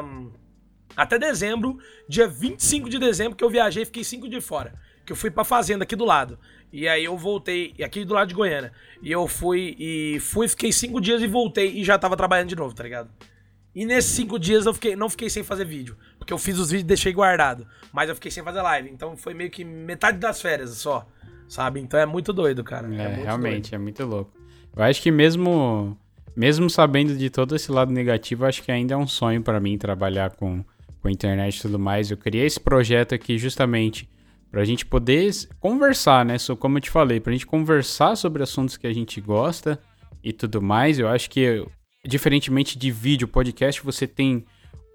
Um, 0.03 0.31
até 0.97 1.19
dezembro, 1.19 1.79
dia 2.09 2.29
25 2.29 2.89
de 2.89 2.99
dezembro, 2.99 3.37
que 3.37 3.43
eu 3.43 3.51
viajei 3.51 3.85
fiquei 3.85 4.05
cinco 4.05 4.29
dias 4.29 4.45
fora. 4.45 4.75
Que 5.05 5.13
eu 5.13 5.17
fui 5.17 5.31
pra 5.31 5.45
fazenda 5.45 5.85
aqui 5.85 5.97
do 5.97 6.05
lado. 6.05 6.39
E 6.73 6.89
aí 6.89 7.05
eu 7.05 7.17
voltei, 7.17 7.75
aqui 7.85 8.05
do 8.05 8.15
lado 8.15 8.29
de 8.29 8.35
Goiânia. 8.35 8.73
E 9.03 9.11
eu 9.11 9.27
fui 9.29 9.77
e 9.79 10.19
fui, 10.21 10.49
fiquei 10.49 10.73
cinco 10.73 11.01
dias 11.01 11.21
e 11.23 11.27
voltei 11.27 11.73
e 11.73 11.85
já 11.85 11.99
tava 11.99 12.17
trabalhando 12.17 12.49
de 12.49 12.57
novo, 12.57 12.75
tá 12.75 12.83
ligado? 12.83 13.11
E 13.75 13.85
nesses 13.85 14.13
cinco 14.13 14.39
dias 14.39 14.67
eu 14.67 14.75
fiquei, 14.75 14.95
não 14.95 15.11
fiquei 15.11 15.29
sem 15.29 15.43
fazer 15.43 15.65
vídeo. 15.65 15.97
Porque 16.17 16.33
eu 16.33 16.39
fiz 16.39 16.59
os 16.59 16.71
vídeos 16.71 16.85
e 16.85 16.87
deixei 16.87 17.13
guardado. 17.13 17.67
Mas 17.93 18.09
eu 18.09 18.15
fiquei 18.15 18.31
sem 18.31 18.43
fazer 18.43 18.63
live. 18.63 18.89
Então 18.91 19.17
foi 19.17 19.35
meio 19.35 19.51
que 19.51 19.65
metade 19.65 20.19
das 20.19 20.41
férias 20.41 20.71
só. 20.71 21.07
Sabe? 21.49 21.81
Então 21.81 21.99
é 21.99 22.07
muito 22.07 22.33
doido, 22.33 22.63
cara. 22.65 22.93
É, 22.95 23.03
é 23.03 23.15
realmente, 23.25 23.71
doido. 23.71 23.75
é 23.75 23.79
muito 23.79 24.05
louco. 24.07 24.33
Eu 24.75 24.83
acho 24.83 25.03
que 25.03 25.11
mesmo. 25.11 25.99
Mesmo 26.37 26.69
sabendo 26.69 27.17
de 27.17 27.31
todo 27.31 27.55
esse 27.55 27.71
lado 27.71 27.93
negativo, 27.93 28.45
acho 28.45 28.63
que 28.63 28.73
ainda 28.73 28.95
é 28.95 28.97
um 28.97 29.07
sonho 29.07 29.43
para 29.43 29.61
mim 29.61 29.79
trabalhar 29.79 30.31
com, 30.31 30.65
com 31.01 31.09
internet 31.09 31.57
e 31.57 31.63
tudo 31.63 31.79
mais. 31.79 32.11
Eu 32.11 32.17
criei 32.17 32.47
esse 32.47 32.59
projeto 32.59 33.15
aqui 33.15 33.39
justamente 33.39 34.09
pra 34.51 34.65
gente 34.65 34.85
poder 34.87 35.33
conversar, 35.61 36.25
né? 36.25 36.37
Como 36.59 36.79
eu 36.79 36.81
te 36.81 36.91
falei, 36.91 37.21
pra 37.21 37.33
gente 37.33 37.47
conversar 37.47 38.17
sobre 38.17 38.43
assuntos 38.43 38.77
que 38.77 38.87
a 38.87 38.93
gente 38.93 39.21
gosta 39.21 39.79
e 40.23 40.33
tudo 40.33 40.61
mais. 40.61 40.99
Eu 40.99 41.09
acho 41.09 41.31
que 41.31 41.65
diferentemente 42.07 42.79
de 42.79 42.91
vídeo, 42.91 43.27
podcast, 43.27 43.83
você 43.83 44.07
tem 44.07 44.45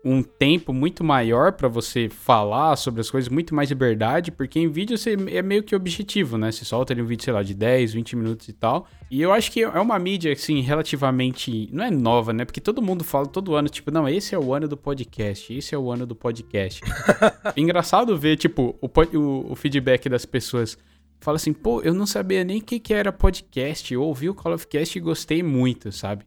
um 0.04 0.24
tempo 0.24 0.72
muito 0.72 1.04
maior 1.04 1.52
para 1.52 1.68
você 1.68 2.08
falar 2.10 2.76
sobre 2.78 3.02
as 3.02 3.12
coisas, 3.12 3.30
muito 3.30 3.54
mais 3.54 3.70
liberdade, 3.70 4.32
porque 4.32 4.60
em 4.60 4.70
vídeo 4.70 4.98
você 4.98 5.18
é 5.30 5.42
meio 5.42 5.62
que 5.62 5.76
objetivo, 5.76 6.38
né? 6.38 6.52
Você 6.52 6.64
solta 6.64 6.94
ali 6.94 7.02
um 7.02 7.06
vídeo, 7.06 7.24
sei 7.24 7.34
lá, 7.34 7.44
de 7.44 7.54
10, 7.54 7.94
20 7.94 8.16
minutos 8.16 8.48
e 8.48 8.54
tal. 8.54 8.88
E 9.12 9.22
eu 9.22 9.34
acho 9.34 9.52
que 9.52 9.62
é 9.62 9.80
uma 9.80 10.00
mídia, 10.00 10.32
assim, 10.32 10.62
relativamente. 10.62 11.70
Não 11.74 11.84
é 11.84 11.92
nova, 11.92 12.32
né? 12.32 12.46
Porque 12.46 12.62
todo 12.62 12.82
mundo 12.82 13.04
fala 13.04 13.26
todo 13.26 13.56
ano, 13.56 13.68
tipo, 13.68 13.92
não, 13.92 14.08
esse 14.08 14.34
é 14.34 14.40
o 14.40 14.54
ano 14.54 14.68
do 14.68 14.78
podcast, 14.78 15.54
esse 15.54 15.76
é 15.76 15.78
o 15.78 15.92
ano 15.92 16.06
do 16.06 16.16
podcast. 16.16 16.82
Engraçado 17.58 18.18
ver, 18.18 18.38
tipo, 18.38 18.78
o, 18.82 18.88
o, 18.88 19.52
o 19.52 19.56
feedback 19.56 20.08
das 20.08 20.26
pessoas 20.26 20.78
fala 21.20 21.36
assim, 21.36 21.52
pô, 21.52 21.82
eu 21.82 21.94
não 21.94 22.06
sabia 22.06 22.44
nem 22.44 22.60
o 22.60 22.64
que, 22.64 22.80
que 22.80 22.94
era 22.94 23.12
podcast. 23.12 23.94
Eu 23.94 24.04
ouvi 24.04 24.30
o 24.30 24.34
Call 24.34 24.54
of 24.54 24.66
Cast 24.68 24.98
e 24.98 25.02
gostei 25.02 25.44
muito, 25.44 25.92
sabe? 25.92 26.24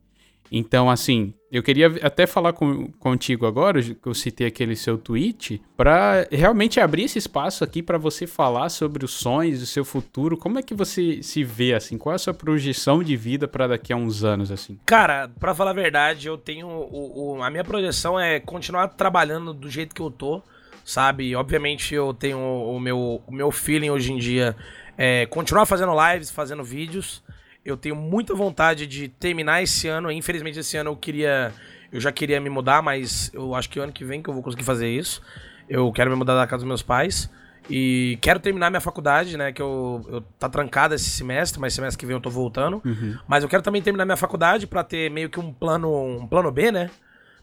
Então, 0.55 0.91
assim, 0.91 1.33
eu 1.51 1.63
queria 1.63 1.87
até 2.03 2.27
falar 2.27 2.53
com, 2.53 2.93
contigo 2.99 3.47
agora, 3.47 3.83
que 3.83 4.07
eu 4.07 4.13
citei 4.13 4.47
aquele 4.47 4.77
seu 4.77 4.99
tweet, 4.99 5.63
para 5.75 6.29
realmente 6.31 6.79
abrir 6.79 7.05
esse 7.05 7.19
espaço 7.19 7.65
aqui 7.65 7.83
para 7.83 7.97
você 7.97 8.27
falar 8.27 8.69
sobre 8.69 9.03
os 9.03 9.13
sonhos, 9.13 9.63
o 9.63 9.67
seu 9.67 9.83
futuro. 9.83 10.37
Como 10.37 10.59
é 10.59 10.63
que 10.63 10.75
você 10.75 11.23
se 11.23 11.43
vê, 11.43 11.73
assim? 11.73 11.97
Qual 11.97 12.13
é 12.13 12.17
a 12.17 12.19
sua 12.19 12.35
projeção 12.35 13.03
de 13.03 13.17
vida 13.17 13.49
para 13.49 13.67
daqui 13.67 13.95
a 13.95 13.97
uns 13.97 14.25
anos, 14.25 14.53
assim? 14.53 14.79
Cara, 14.85 15.31
para 15.41 15.55
falar 15.55 15.71
a 15.71 15.75
verdade, 15.75 16.29
eu 16.29 16.37
tenho. 16.37 16.69
O, 16.69 17.37
o, 17.37 17.43
a 17.43 17.49
minha 17.49 17.65
projeção 17.65 18.21
é 18.21 18.39
continuar 18.39 18.89
trabalhando 18.89 19.55
do 19.55 19.71
jeito 19.71 19.95
que 19.95 20.03
eu 20.03 20.11
tô, 20.11 20.43
sabe? 20.85 21.35
Obviamente, 21.35 21.95
eu 21.95 22.13
tenho 22.13 22.39
o 22.39 22.79
meu, 22.79 23.23
o 23.27 23.33
meu 23.33 23.51
feeling 23.51 23.89
hoje 23.89 24.13
em 24.13 24.19
dia 24.19 24.55
é 24.99 25.25
continuar 25.25 25.65
fazendo 25.65 25.95
lives, 25.95 26.31
fazendo 26.31 26.63
vídeos. 26.63 27.23
Eu 27.65 27.77
tenho 27.77 27.95
muita 27.95 28.35
vontade 28.35 28.87
de 28.87 29.09
terminar 29.09 29.63
esse 29.63 29.89
ano. 29.89 30.11
Infelizmente, 30.11 30.59
esse 30.59 30.77
ano 30.77 30.91
eu 30.91 30.97
queria. 30.97 31.53
Eu 31.93 32.01
já 32.01 32.11
queria 32.11 32.41
me 32.41 32.49
mudar, 32.49 32.83
mas 32.83 33.31
eu 33.35 33.55
acho 33.55 33.69
que 33.69 33.79
o 33.79 33.83
ano 33.83 33.93
que 33.93 34.05
vem 34.05 34.23
que 34.23 34.29
eu 34.29 34.35
vou 34.35 34.43
conseguir 34.43 34.65
fazer 34.65 34.89
isso. 34.89 35.23
Eu 35.69 35.93
quero 35.93 36.11
me 36.11 36.17
mudar 36.17 36.35
da 36.35 36.47
casa 36.47 36.59
dos 36.59 36.69
meus 36.69 36.83
pais. 36.83 37.31
E 37.71 38.19
quero 38.21 38.41
terminar 38.41 38.71
minha 38.71 38.81
faculdade, 38.81 39.37
né? 39.37 39.53
Que 39.53 39.63
eu, 39.63 40.05
eu 40.09 40.21
tá 40.39 40.49
trancada 40.49 40.95
esse 40.95 41.11
semestre, 41.11 41.61
mas 41.61 41.75
semestre 41.75 41.99
que 41.99 42.07
vem 42.07 42.17
eu 42.17 42.21
tô 42.21 42.31
voltando. 42.31 42.83
Uhum. 42.85 43.17
Mas 43.29 43.45
eu 43.45 43.49
quero 43.49 43.63
também 43.63 43.81
terminar 43.81 44.05
minha 44.05 44.17
faculdade 44.17 44.67
para 44.67 44.83
ter 44.83 45.11
meio 45.11 45.31
que 45.31 45.39
um 45.39 45.53
plano, 45.53 46.19
um 46.19 46.27
plano 46.27 46.51
B, 46.51 46.73
né? 46.73 46.91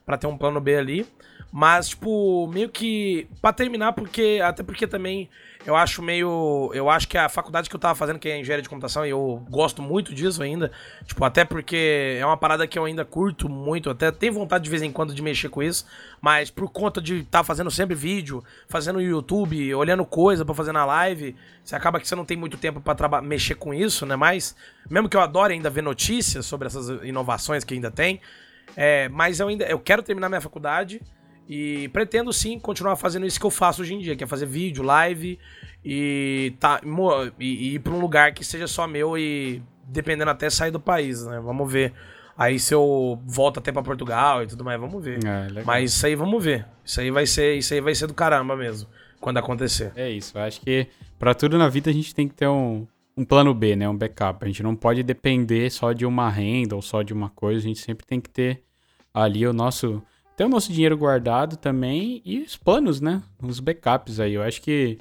Para 0.05 0.17
ter 0.17 0.27
um 0.27 0.37
plano 0.37 0.59
B 0.59 0.75
ali. 0.75 1.07
Mas, 1.51 1.89
tipo, 1.89 2.47
meio 2.47 2.69
que. 2.69 3.27
para 3.41 3.53
terminar, 3.53 3.93
porque. 3.93 4.39
Até 4.43 4.61
porque 4.61 4.85
também 4.85 5.29
eu 5.65 5.75
acho 5.75 6.01
meio. 6.01 6.71
Eu 6.73 6.89
acho 6.89 7.07
que 7.07 7.17
a 7.17 7.27
faculdade 7.27 7.69
que 7.69 7.75
eu 7.75 7.79
tava 7.79 7.93
fazendo, 7.93 8.17
que 8.17 8.29
é 8.29 8.39
engenharia 8.39 8.63
de 8.63 8.69
computação, 8.69 9.05
e 9.05 9.09
eu 9.09 9.45
gosto 9.49 9.81
muito 9.81 10.13
disso 10.15 10.41
ainda. 10.41 10.71
Tipo, 11.05 11.25
até 11.25 11.43
porque 11.43 12.17
é 12.19 12.25
uma 12.25 12.37
parada 12.37 12.65
que 12.65 12.79
eu 12.79 12.85
ainda 12.85 13.03
curto 13.03 13.49
muito. 13.49 13.89
Até 13.89 14.09
tenho 14.11 14.33
vontade 14.33 14.63
de 14.63 14.69
vez 14.69 14.81
em 14.81 14.91
quando 14.91 15.13
de 15.13 15.21
mexer 15.21 15.49
com 15.49 15.61
isso. 15.61 15.85
Mas 16.21 16.49
por 16.49 16.71
conta 16.71 17.01
de 17.01 17.19
estar 17.19 17.39
tá 17.39 17.43
fazendo 17.43 17.69
sempre 17.69 17.93
vídeo, 17.93 18.43
fazendo 18.69 19.01
YouTube, 19.01 19.75
olhando 19.75 20.05
coisa 20.05 20.45
para 20.45 20.55
fazer 20.55 20.71
na 20.71 20.85
live, 20.85 21.35
você 21.63 21.75
acaba 21.75 21.99
que 21.99 22.07
você 22.07 22.15
não 22.15 22.25
tem 22.25 22.37
muito 22.37 22.57
tempo 22.57 22.79
para 22.79 23.21
mexer 23.21 23.55
com 23.55 23.73
isso, 23.73 24.05
né? 24.05 24.15
Mas, 24.15 24.55
mesmo 24.89 25.09
que 25.09 25.17
eu 25.17 25.21
adore 25.21 25.53
ainda 25.53 25.69
ver 25.69 25.83
notícias 25.83 26.45
sobre 26.45 26.67
essas 26.67 26.87
inovações 27.03 27.65
que 27.65 27.73
ainda 27.73 27.91
tem. 27.91 28.21
É, 28.77 29.09
mas 29.09 29.39
eu 29.39 29.47
ainda 29.47 29.65
eu 29.65 29.79
quero 29.79 30.01
terminar 30.01 30.29
minha 30.29 30.41
faculdade. 30.41 31.01
E 31.49 31.87
pretendo 31.87 32.31
sim 32.31 32.59
continuar 32.59 32.95
fazendo 32.95 33.25
isso 33.25 33.39
que 33.39 33.45
eu 33.45 33.49
faço 33.49 33.81
hoje 33.81 33.95
em 33.95 33.99
dia, 33.99 34.15
que 34.15 34.23
é 34.23 34.27
fazer 34.27 34.45
vídeo, 34.45 34.83
live 34.83 35.39
e, 35.83 36.53
tá, 36.59 36.79
e, 37.39 37.45
e 37.45 37.73
ir 37.73 37.79
pra 37.79 37.91
um 37.91 37.99
lugar 37.99 38.35
que 38.35 38.43
seja 38.45 38.67
só 38.67 38.85
meu 38.85 39.17
e 39.17 39.59
dependendo 39.83 40.29
até 40.29 40.47
sair 40.47 40.69
do 40.69 40.79
país, 40.79 41.25
né? 41.25 41.39
Vamos 41.39 41.71
ver. 41.71 41.91
Aí 42.37 42.59
se 42.59 42.73
eu 42.73 43.19
volto 43.25 43.57
até 43.57 43.71
para 43.71 43.81
Portugal 43.81 44.43
e 44.43 44.47
tudo 44.47 44.63
mais, 44.63 44.79
vamos 44.79 45.03
ver. 45.03 45.19
É, 45.25 45.63
Mas 45.65 45.95
isso 45.95 46.05
aí 46.05 46.13
vamos 46.13 46.43
ver. 46.43 46.67
Isso 46.85 47.01
aí 47.01 47.09
vai 47.09 47.25
ser, 47.25 47.55
isso 47.55 47.73
aí 47.73 47.81
vai 47.81 47.95
ser 47.95 48.05
do 48.05 48.13
caramba 48.13 48.55
mesmo, 48.55 48.87
quando 49.19 49.37
acontecer. 49.37 49.91
É 49.95 50.07
isso, 50.07 50.37
eu 50.37 50.43
acho 50.43 50.61
que 50.61 50.85
para 51.17 51.33
tudo 51.33 51.57
na 51.57 51.67
vida 51.67 51.89
a 51.89 51.93
gente 51.93 52.13
tem 52.13 52.27
que 52.27 52.35
ter 52.35 52.47
um, 52.47 52.85
um 53.17 53.25
plano 53.25 53.55
B, 53.55 53.75
né? 53.75 53.89
Um 53.89 53.97
backup. 53.97 54.45
A 54.45 54.47
gente 54.47 54.61
não 54.61 54.75
pode 54.75 55.01
depender 55.01 55.71
só 55.71 55.93
de 55.93 56.05
uma 56.05 56.29
renda 56.29 56.75
ou 56.75 56.81
só 56.83 57.01
de 57.01 57.11
uma 57.11 57.29
coisa, 57.31 57.59
a 57.59 57.67
gente 57.67 57.79
sempre 57.79 58.05
tem 58.05 58.21
que 58.21 58.29
ter 58.29 58.61
ali 59.11 59.47
o 59.47 59.51
nosso 59.51 60.01
ter 60.39 60.45
o 60.45 60.49
nosso 60.49 60.71
dinheiro 60.71 60.95
guardado 60.95 61.57
também 61.57 62.21
e 62.23 62.39
os 62.39 62.55
planos, 62.55 63.01
né? 63.01 63.21
Os 63.43 63.59
backups 63.59 64.21
aí. 64.21 64.35
Eu 64.35 64.41
acho 64.41 64.61
que, 64.61 64.97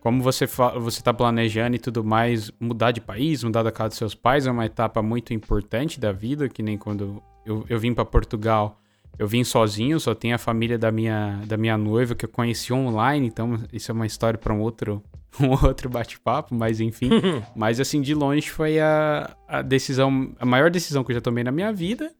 como 0.00 0.20
você 0.20 0.44
você 0.44 0.98
está 0.98 1.14
planejando 1.14 1.76
e 1.76 1.78
tudo 1.78 2.02
mais, 2.02 2.50
mudar 2.58 2.90
de 2.90 3.00
país, 3.00 3.44
mudar 3.44 3.62
da 3.62 3.70
casa 3.70 3.90
dos 3.90 3.98
seus 3.98 4.14
pais 4.16 4.44
é 4.44 4.50
uma 4.50 4.66
etapa 4.66 5.00
muito 5.00 5.32
importante 5.32 6.00
da 6.00 6.10
vida, 6.10 6.48
que 6.48 6.64
nem 6.64 6.76
quando 6.76 7.22
eu, 7.46 7.64
eu 7.68 7.78
vim 7.78 7.94
para 7.94 8.04
Portugal. 8.04 8.76
Eu 9.16 9.28
vim 9.28 9.44
sozinho, 9.44 10.00
só 10.00 10.16
tenho 10.16 10.34
a 10.34 10.38
família 10.38 10.76
da 10.76 10.90
minha, 10.90 11.40
da 11.46 11.56
minha 11.56 11.78
noiva 11.78 12.16
que 12.16 12.24
eu 12.24 12.28
conheci 12.28 12.72
online, 12.72 13.28
então 13.28 13.60
isso 13.72 13.88
é 13.88 13.94
uma 13.94 14.06
história 14.06 14.36
para 14.36 14.52
um 14.52 14.60
outro, 14.60 15.00
um 15.38 15.50
outro 15.64 15.88
bate-papo, 15.88 16.56
mas 16.56 16.80
enfim. 16.80 17.08
mas 17.54 17.78
assim, 17.78 18.00
de 18.00 18.16
longe 18.16 18.50
foi 18.50 18.80
a, 18.80 19.30
a 19.46 19.62
decisão, 19.62 20.34
a 20.40 20.44
maior 20.44 20.72
decisão 20.72 21.04
que 21.04 21.12
eu 21.12 21.14
já 21.14 21.20
tomei 21.20 21.44
na 21.44 21.52
minha 21.52 21.72
vida 21.72 22.10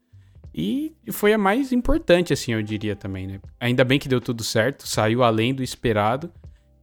e 0.54 0.94
foi 1.10 1.32
a 1.32 1.38
mais 1.38 1.72
importante, 1.72 2.32
assim, 2.32 2.52
eu 2.52 2.62
diria 2.62 2.94
também, 2.94 3.26
né? 3.26 3.40
Ainda 3.58 3.84
bem 3.84 3.98
que 3.98 4.08
deu 4.08 4.20
tudo 4.20 4.44
certo, 4.44 4.86
saiu 4.86 5.22
além 5.22 5.54
do 5.54 5.62
esperado. 5.62 6.32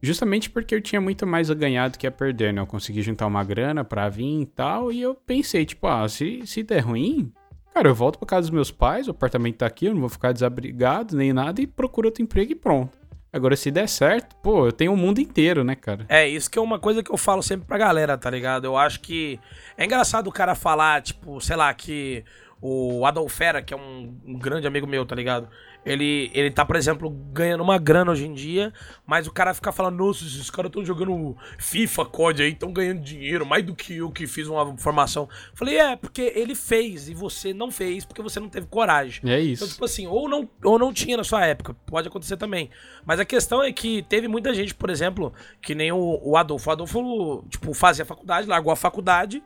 Justamente 0.02 0.48
porque 0.48 0.74
eu 0.74 0.80
tinha 0.80 1.00
muito 1.00 1.26
mais 1.26 1.50
a 1.50 1.54
ganhar 1.54 1.88
do 1.88 1.98
que 1.98 2.06
a 2.06 2.10
perder, 2.10 2.54
né? 2.54 2.60
Eu 2.60 2.66
consegui 2.66 3.02
juntar 3.02 3.26
uma 3.26 3.44
grana 3.44 3.84
pra 3.84 4.08
vir 4.08 4.40
e 4.40 4.46
tal. 4.46 4.90
E 4.90 5.00
eu 5.00 5.14
pensei, 5.14 5.66
tipo, 5.66 5.86
ah, 5.86 6.08
se, 6.08 6.40
se 6.46 6.62
der 6.62 6.80
ruim, 6.80 7.30
cara, 7.74 7.88
eu 7.88 7.94
volto 7.94 8.18
pra 8.18 8.26
casa 8.26 8.42
dos 8.42 8.50
meus 8.50 8.70
pais, 8.70 9.08
o 9.08 9.10
apartamento 9.10 9.58
tá 9.58 9.66
aqui, 9.66 9.86
eu 9.86 9.92
não 9.92 10.00
vou 10.00 10.08
ficar 10.08 10.32
desabrigado 10.32 11.16
nem 11.16 11.32
nada 11.32 11.60
e 11.60 11.66
procuro 11.66 12.08
outro 12.08 12.22
emprego 12.22 12.52
e 12.52 12.54
pronto. 12.54 12.98
Agora, 13.32 13.54
se 13.54 13.70
der 13.70 13.88
certo, 13.88 14.34
pô, 14.42 14.66
eu 14.66 14.72
tenho 14.72 14.92
o 14.92 14.96
mundo 14.96 15.20
inteiro, 15.20 15.62
né, 15.62 15.76
cara? 15.76 16.04
É, 16.08 16.26
isso 16.26 16.50
que 16.50 16.58
é 16.58 16.62
uma 16.62 16.80
coisa 16.80 17.00
que 17.00 17.12
eu 17.12 17.16
falo 17.16 17.42
sempre 17.42 17.66
pra 17.66 17.78
galera, 17.78 18.18
tá 18.18 18.28
ligado? 18.28 18.64
Eu 18.64 18.76
acho 18.76 19.00
que 19.00 19.38
é 19.76 19.84
engraçado 19.84 20.26
o 20.26 20.32
cara 20.32 20.56
falar, 20.56 21.00
tipo, 21.00 21.40
sei 21.40 21.54
lá, 21.54 21.72
que 21.72 22.24
o 22.62 23.06
Adolfera, 23.06 23.62
que 23.62 23.72
é 23.72 23.76
um, 23.76 24.20
um 24.24 24.38
grande 24.38 24.66
amigo 24.66 24.86
meu, 24.86 25.06
tá 25.06 25.14
ligado? 25.14 25.48
Ele, 25.84 26.30
ele 26.34 26.50
tá, 26.50 26.62
por 26.62 26.76
exemplo, 26.76 27.08
ganhando 27.08 27.62
uma 27.62 27.78
grana 27.78 28.12
hoje 28.12 28.26
em 28.26 28.34
dia, 28.34 28.70
mas 29.06 29.26
o 29.26 29.32
cara 29.32 29.54
fica 29.54 29.72
falando, 29.72 29.96
nossa, 29.96 30.24
esses 30.24 30.50
caras 30.50 30.68
estão 30.68 30.84
jogando 30.84 31.34
FIFA, 31.58 32.04
COD 32.04 32.42
aí, 32.42 32.52
estão 32.52 32.70
ganhando 32.70 33.00
dinheiro, 33.00 33.46
mais 33.46 33.64
do 33.64 33.74
que 33.74 33.96
eu 33.96 34.10
que 34.10 34.26
fiz 34.26 34.46
uma 34.46 34.76
formação. 34.76 35.26
Falei, 35.54 35.78
é, 35.78 35.96
porque 35.96 36.32
ele 36.36 36.54
fez 36.54 37.08
e 37.08 37.14
você 37.14 37.54
não 37.54 37.70
fez 37.70 38.04
porque 38.04 38.20
você 38.20 38.38
não 38.38 38.50
teve 38.50 38.66
coragem. 38.66 39.22
É 39.30 39.40
isso. 39.40 39.64
Então, 39.64 39.72
tipo 39.72 39.84
assim, 39.86 40.06
ou 40.06 40.28
não, 40.28 40.46
ou 40.62 40.78
não 40.78 40.92
tinha 40.92 41.16
na 41.16 41.24
sua 41.24 41.46
época, 41.46 41.74
pode 41.86 42.08
acontecer 42.08 42.36
também. 42.36 42.68
Mas 43.06 43.18
a 43.18 43.24
questão 43.24 43.62
é 43.62 43.72
que 43.72 44.02
teve 44.02 44.28
muita 44.28 44.52
gente, 44.52 44.74
por 44.74 44.90
exemplo, 44.90 45.32
que 45.62 45.74
nem 45.74 45.90
o, 45.92 46.20
o 46.22 46.36
Adolfo. 46.36 46.68
O 46.68 46.72
Adolfo, 46.72 47.44
tipo, 47.48 47.72
fazia 47.72 48.04
faculdade, 48.04 48.46
largou 48.46 48.70
a 48.70 48.76
faculdade 48.76 49.42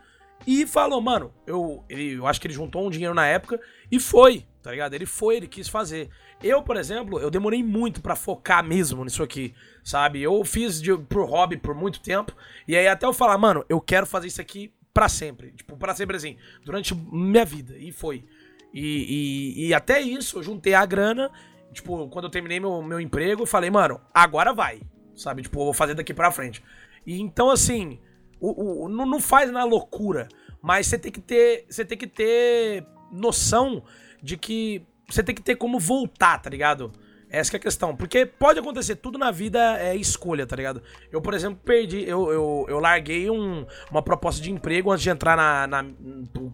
e 0.47 0.67
falou, 0.67 1.01
mano, 1.01 1.33
eu, 1.47 1.85
ele, 1.89 2.15
eu 2.15 2.27
acho 2.27 2.41
que 2.41 2.47
ele 2.47 2.55
juntou 2.55 2.87
um 2.87 2.91
dinheiro 2.91 3.15
na 3.15 3.27
época 3.27 3.59
e 3.91 3.99
foi, 3.99 4.45
tá 4.63 4.71
ligado? 4.71 4.95
Ele 4.95 5.07
foi, 5.07 5.37
ele 5.37 5.47
quis 5.47 5.69
fazer. 5.69 6.11
Eu, 6.43 6.63
por 6.63 6.77
exemplo, 6.77 7.19
eu 7.19 7.31
demorei 7.31 7.63
muito 7.63 8.03
para 8.03 8.15
focar 8.15 8.63
mesmo 8.63 9.05
nisso 9.05 9.23
aqui, 9.23 9.55
sabe? 9.83 10.23
Eu 10.23 10.45
fiz 10.45 10.81
de, 10.81 10.97
por 10.97 11.29
hobby 11.29 11.57
por 11.57 11.75
muito 11.75 12.01
tempo, 12.01 12.35
e 12.69 12.77
aí 12.77 12.87
até 12.87 13.07
eu 13.07 13.13
falar, 13.13 13.39
mano, 13.39 13.65
eu 13.69 13.81
quero 13.81 14.07
fazer 14.07 14.27
isso 14.27 14.41
aqui 14.41 14.73
para 14.95 15.09
sempre. 15.09 15.51
Tipo, 15.53 15.77
para 15.77 15.95
sempre 15.95 16.17
assim, 16.17 16.37
durante 16.65 16.95
minha 16.95 17.45
vida. 17.45 17.77
E 17.77 17.91
foi. 17.91 18.25
E, 18.73 19.57
e, 19.57 19.69
e, 19.69 19.75
até 19.75 20.01
isso, 20.01 20.39
eu 20.39 20.43
juntei 20.43 20.75
a 20.75 20.87
grana. 20.87 21.31
Tipo, 21.73 22.09
quando 22.09 22.27
eu 22.27 22.31
terminei 22.31 22.61
meu, 22.61 22.81
meu 22.81 23.01
emprego, 23.01 23.43
eu 23.43 23.47
falei, 23.47 23.71
mano, 23.71 24.01
agora 24.13 24.53
vai. 24.53 24.81
Sabe? 25.17 25.43
Tipo, 25.43 25.61
eu 25.61 25.65
vou 25.65 25.75
fazer 25.75 25.95
daqui 25.95 26.15
pra 26.15 26.31
frente. 26.31 26.63
E 27.05 27.21
então, 27.21 27.51
assim, 27.51 27.99
o, 28.41 28.85
o, 28.85 28.89
não, 28.89 29.07
não 29.07 29.21
faz 29.21 29.51
na 29.51 29.65
loucura. 29.65 30.29
Mas 30.63 30.87
você 30.87 30.99
tem 30.99 31.13
que 31.13 31.21
ter. 31.21 31.67
Você 31.69 31.85
tem 31.85 31.99
que 31.99 32.07
ter 32.07 32.87
noção 33.13 33.83
de 34.23 34.37
que 34.37 34.87
você 35.09 35.23
tem 35.23 35.35
que 35.35 35.43
ter 35.43 35.57
como 35.57 35.79
voltar, 35.79 36.39
tá 36.41 36.49
ligado? 36.49 36.93
Essa 37.35 37.57
é 37.57 37.59
a 37.59 37.61
questão. 37.61 37.97
Porque 37.97 38.25
pode 38.25 38.61
acontecer, 38.61 38.95
tudo 38.97 39.19
na 39.19 39.33
vida 39.33 39.77
é 39.79 39.97
escolha, 39.97 40.47
tá 40.47 40.55
ligado? 40.55 40.81
Eu, 41.11 41.21
por 41.21 41.35
exemplo, 41.35 41.61
perdi. 41.65 42.09
Eu, 42.09 42.31
eu, 42.33 42.67
eu 42.69 42.79
larguei 42.79 43.29
um, 43.29 43.67
uma 43.91 44.03
proposta 44.03 44.41
de 44.41 44.53
emprego 44.53 44.93
antes 44.93 45.03
de 45.03 45.11
entrar 45.11 45.37
na, 45.37 45.67
na. 45.67 45.85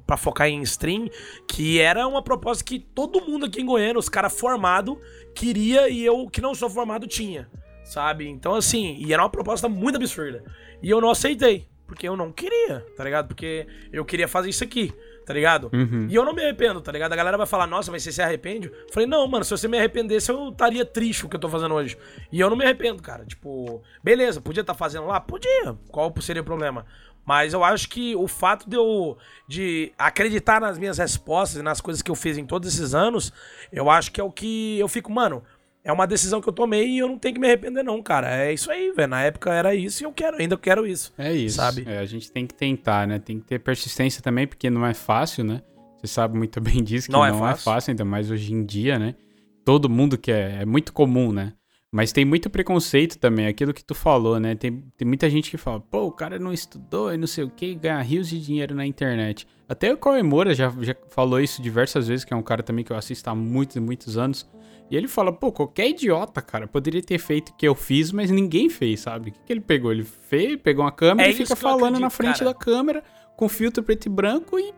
pra 0.06 0.16
focar 0.16 0.48
em 0.48 0.62
stream. 0.62 1.08
Que 1.46 1.80
era 1.80 2.06
uma 2.06 2.22
proposta 2.22 2.64
que 2.64 2.78
todo 2.78 3.20
mundo 3.20 3.46
aqui 3.46 3.60
em 3.60 3.66
Goiânia, 3.66 3.98
os 3.98 4.08
caras 4.08 4.38
formados, 4.38 4.96
queria 5.34 5.88
e 5.90 6.02
eu, 6.02 6.28
que 6.30 6.40
não 6.40 6.54
sou 6.54 6.70
formado, 6.70 7.06
tinha. 7.06 7.48
Sabe? 7.84 8.26
Então, 8.28 8.54
assim, 8.54 8.96
e 9.00 9.12
era 9.12 9.22
uma 9.22 9.30
proposta 9.30 9.68
muito 9.68 9.96
absurda. 9.96 10.44
E 10.82 10.90
eu 10.90 11.00
não 11.00 11.10
aceitei. 11.10 11.68
Porque 11.86 12.08
eu 12.08 12.16
não 12.16 12.30
queria, 12.30 12.86
tá 12.96 13.02
ligado? 13.02 13.26
Porque 13.26 13.66
eu 13.92 14.04
queria 14.04 14.28
fazer 14.28 14.48
isso 14.48 14.62
aqui 14.62 14.94
tá 15.30 15.34
ligado? 15.34 15.70
Uhum. 15.72 16.08
E 16.10 16.14
eu 16.16 16.24
não 16.24 16.34
me 16.34 16.42
arrependo, 16.42 16.80
tá 16.80 16.90
ligado? 16.90 17.12
A 17.12 17.16
galera 17.16 17.38
vai 17.38 17.46
falar, 17.46 17.64
nossa, 17.64 17.88
mas 17.92 18.02
você 18.02 18.10
se 18.10 18.20
arrepende? 18.20 18.66
Eu 18.66 18.92
falei, 18.92 19.08
não, 19.08 19.28
mano, 19.28 19.44
se 19.44 19.52
você 19.52 19.68
me 19.68 19.78
arrependesse, 19.78 20.28
eu 20.28 20.48
estaria 20.48 20.84
triste 20.84 21.22
com 21.22 21.28
o 21.28 21.30
que 21.30 21.36
eu 21.36 21.40
tô 21.40 21.48
fazendo 21.48 21.72
hoje. 21.72 21.96
E 22.32 22.40
eu 22.40 22.50
não 22.50 22.56
me 22.56 22.64
arrependo, 22.64 23.00
cara. 23.00 23.24
Tipo, 23.24 23.80
beleza, 24.02 24.40
podia 24.40 24.62
estar 24.62 24.74
tá 24.74 24.78
fazendo 24.78 25.06
lá? 25.06 25.20
Podia. 25.20 25.76
Qual 25.88 26.12
seria 26.20 26.42
o 26.42 26.44
problema? 26.44 26.84
Mas 27.24 27.52
eu 27.52 27.62
acho 27.62 27.88
que 27.88 28.16
o 28.16 28.26
fato 28.26 28.68
de 28.68 28.76
eu 28.76 29.16
de 29.46 29.92
acreditar 29.96 30.60
nas 30.60 30.76
minhas 30.76 30.98
respostas 30.98 31.60
e 31.60 31.62
nas 31.62 31.80
coisas 31.80 32.02
que 32.02 32.10
eu 32.10 32.16
fiz 32.16 32.36
em 32.36 32.44
todos 32.44 32.72
esses 32.72 32.92
anos, 32.92 33.32
eu 33.70 33.88
acho 33.88 34.10
que 34.10 34.20
é 34.20 34.24
o 34.24 34.32
que 34.32 34.80
eu 34.80 34.88
fico, 34.88 35.12
mano, 35.12 35.44
é 35.82 35.92
uma 35.92 36.06
decisão 36.06 36.40
que 36.40 36.48
eu 36.48 36.52
tomei 36.52 36.86
e 36.86 36.98
eu 36.98 37.08
não 37.08 37.18
tenho 37.18 37.34
que 37.34 37.40
me 37.40 37.46
arrepender, 37.46 37.82
não, 37.82 38.02
cara. 38.02 38.44
É 38.44 38.52
isso 38.52 38.70
aí, 38.70 38.92
velho. 38.92 39.08
Na 39.08 39.22
época 39.22 39.52
era 39.52 39.74
isso 39.74 40.02
e 40.02 40.04
eu 40.04 40.12
quero, 40.12 40.36
ainda 40.36 40.56
quero 40.56 40.86
isso. 40.86 41.12
É 41.16 41.32
isso. 41.32 41.56
Sabe? 41.56 41.84
É, 41.86 41.98
a 41.98 42.04
gente 42.04 42.30
tem 42.30 42.46
que 42.46 42.54
tentar, 42.54 43.06
né? 43.06 43.18
Tem 43.18 43.38
que 43.38 43.46
ter 43.46 43.58
persistência 43.58 44.22
também, 44.22 44.46
porque 44.46 44.68
não 44.68 44.86
é 44.86 44.92
fácil, 44.92 45.44
né? 45.44 45.62
Você 45.98 46.06
sabe 46.06 46.36
muito 46.36 46.60
bem 46.62 46.82
disso, 46.82 47.06
que 47.06 47.12
não, 47.12 47.24
é 47.24 47.30
não 47.30 47.38
é, 47.38 47.50
fácil. 47.50 47.60
é, 47.60 47.74
fácil. 47.74 47.90
ainda 47.92 48.04
mais 48.04 48.30
hoje 48.30 48.52
em 48.52 48.64
dia, 48.64 48.98
né? 48.98 49.14
Todo 49.64 49.88
mundo 49.88 50.18
quer, 50.18 50.62
é 50.62 50.64
muito 50.64 50.92
comum, 50.92 51.32
né? 51.32 51.54
Mas 51.92 52.12
tem 52.12 52.24
muito 52.24 52.48
preconceito 52.48 53.18
também, 53.18 53.48
aquilo 53.48 53.74
que 53.74 53.84
tu 53.84 53.96
falou, 53.96 54.38
né? 54.38 54.54
Tem, 54.54 54.84
tem 54.96 55.08
muita 55.08 55.28
gente 55.28 55.50
que 55.50 55.56
fala, 55.56 55.80
pô, 55.80 56.06
o 56.06 56.12
cara 56.12 56.38
não 56.38 56.52
estudou 56.52 57.12
e 57.12 57.16
não 57.16 57.26
sei 57.26 57.42
o 57.42 57.50
que, 57.50 57.74
ganha 57.74 58.00
rios 58.00 58.28
de 58.28 58.40
dinheiro 58.40 58.76
na 58.76 58.86
internet. 58.86 59.44
Até 59.68 59.92
o 59.92 59.96
Cauê 59.96 60.22
Moura 60.22 60.54
já, 60.54 60.72
já 60.80 60.94
falou 61.08 61.40
isso 61.40 61.60
diversas 61.60 62.06
vezes, 62.06 62.24
que 62.24 62.32
é 62.32 62.36
um 62.36 62.42
cara 62.42 62.62
também 62.62 62.84
que 62.84 62.92
eu 62.92 62.96
assisto 62.96 63.28
há 63.28 63.34
muitos 63.34 63.74
e 63.74 63.80
muitos 63.80 64.16
anos. 64.16 64.48
E 64.90 64.96
ele 64.96 65.06
fala, 65.06 65.32
pô, 65.32 65.52
qualquer 65.52 65.88
idiota, 65.88 66.42
cara, 66.42 66.66
poderia 66.66 67.00
ter 67.00 67.18
feito 67.18 67.50
o 67.50 67.54
que 67.54 67.66
eu 67.66 67.74
fiz, 67.74 68.10
mas 68.10 68.30
ninguém 68.30 68.68
fez, 68.68 69.00
sabe? 69.00 69.30
O 69.30 69.32
que, 69.32 69.38
que 69.46 69.52
ele 69.52 69.60
pegou? 69.60 69.92
Ele 69.92 70.04
fez, 70.04 70.56
pegou 70.56 70.84
uma 70.84 70.90
câmera 70.90 71.28
é 71.28 71.32
e 71.32 71.36
fica 71.36 71.54
falando 71.54 71.82
acredito, 71.82 72.00
na 72.00 72.10
frente 72.10 72.38
cara. 72.40 72.52
da 72.52 72.54
câmera 72.54 73.04
com 73.36 73.48
filtro 73.48 73.82
preto 73.82 74.06
e 74.06 74.08
branco 74.08 74.58
e 74.58 74.74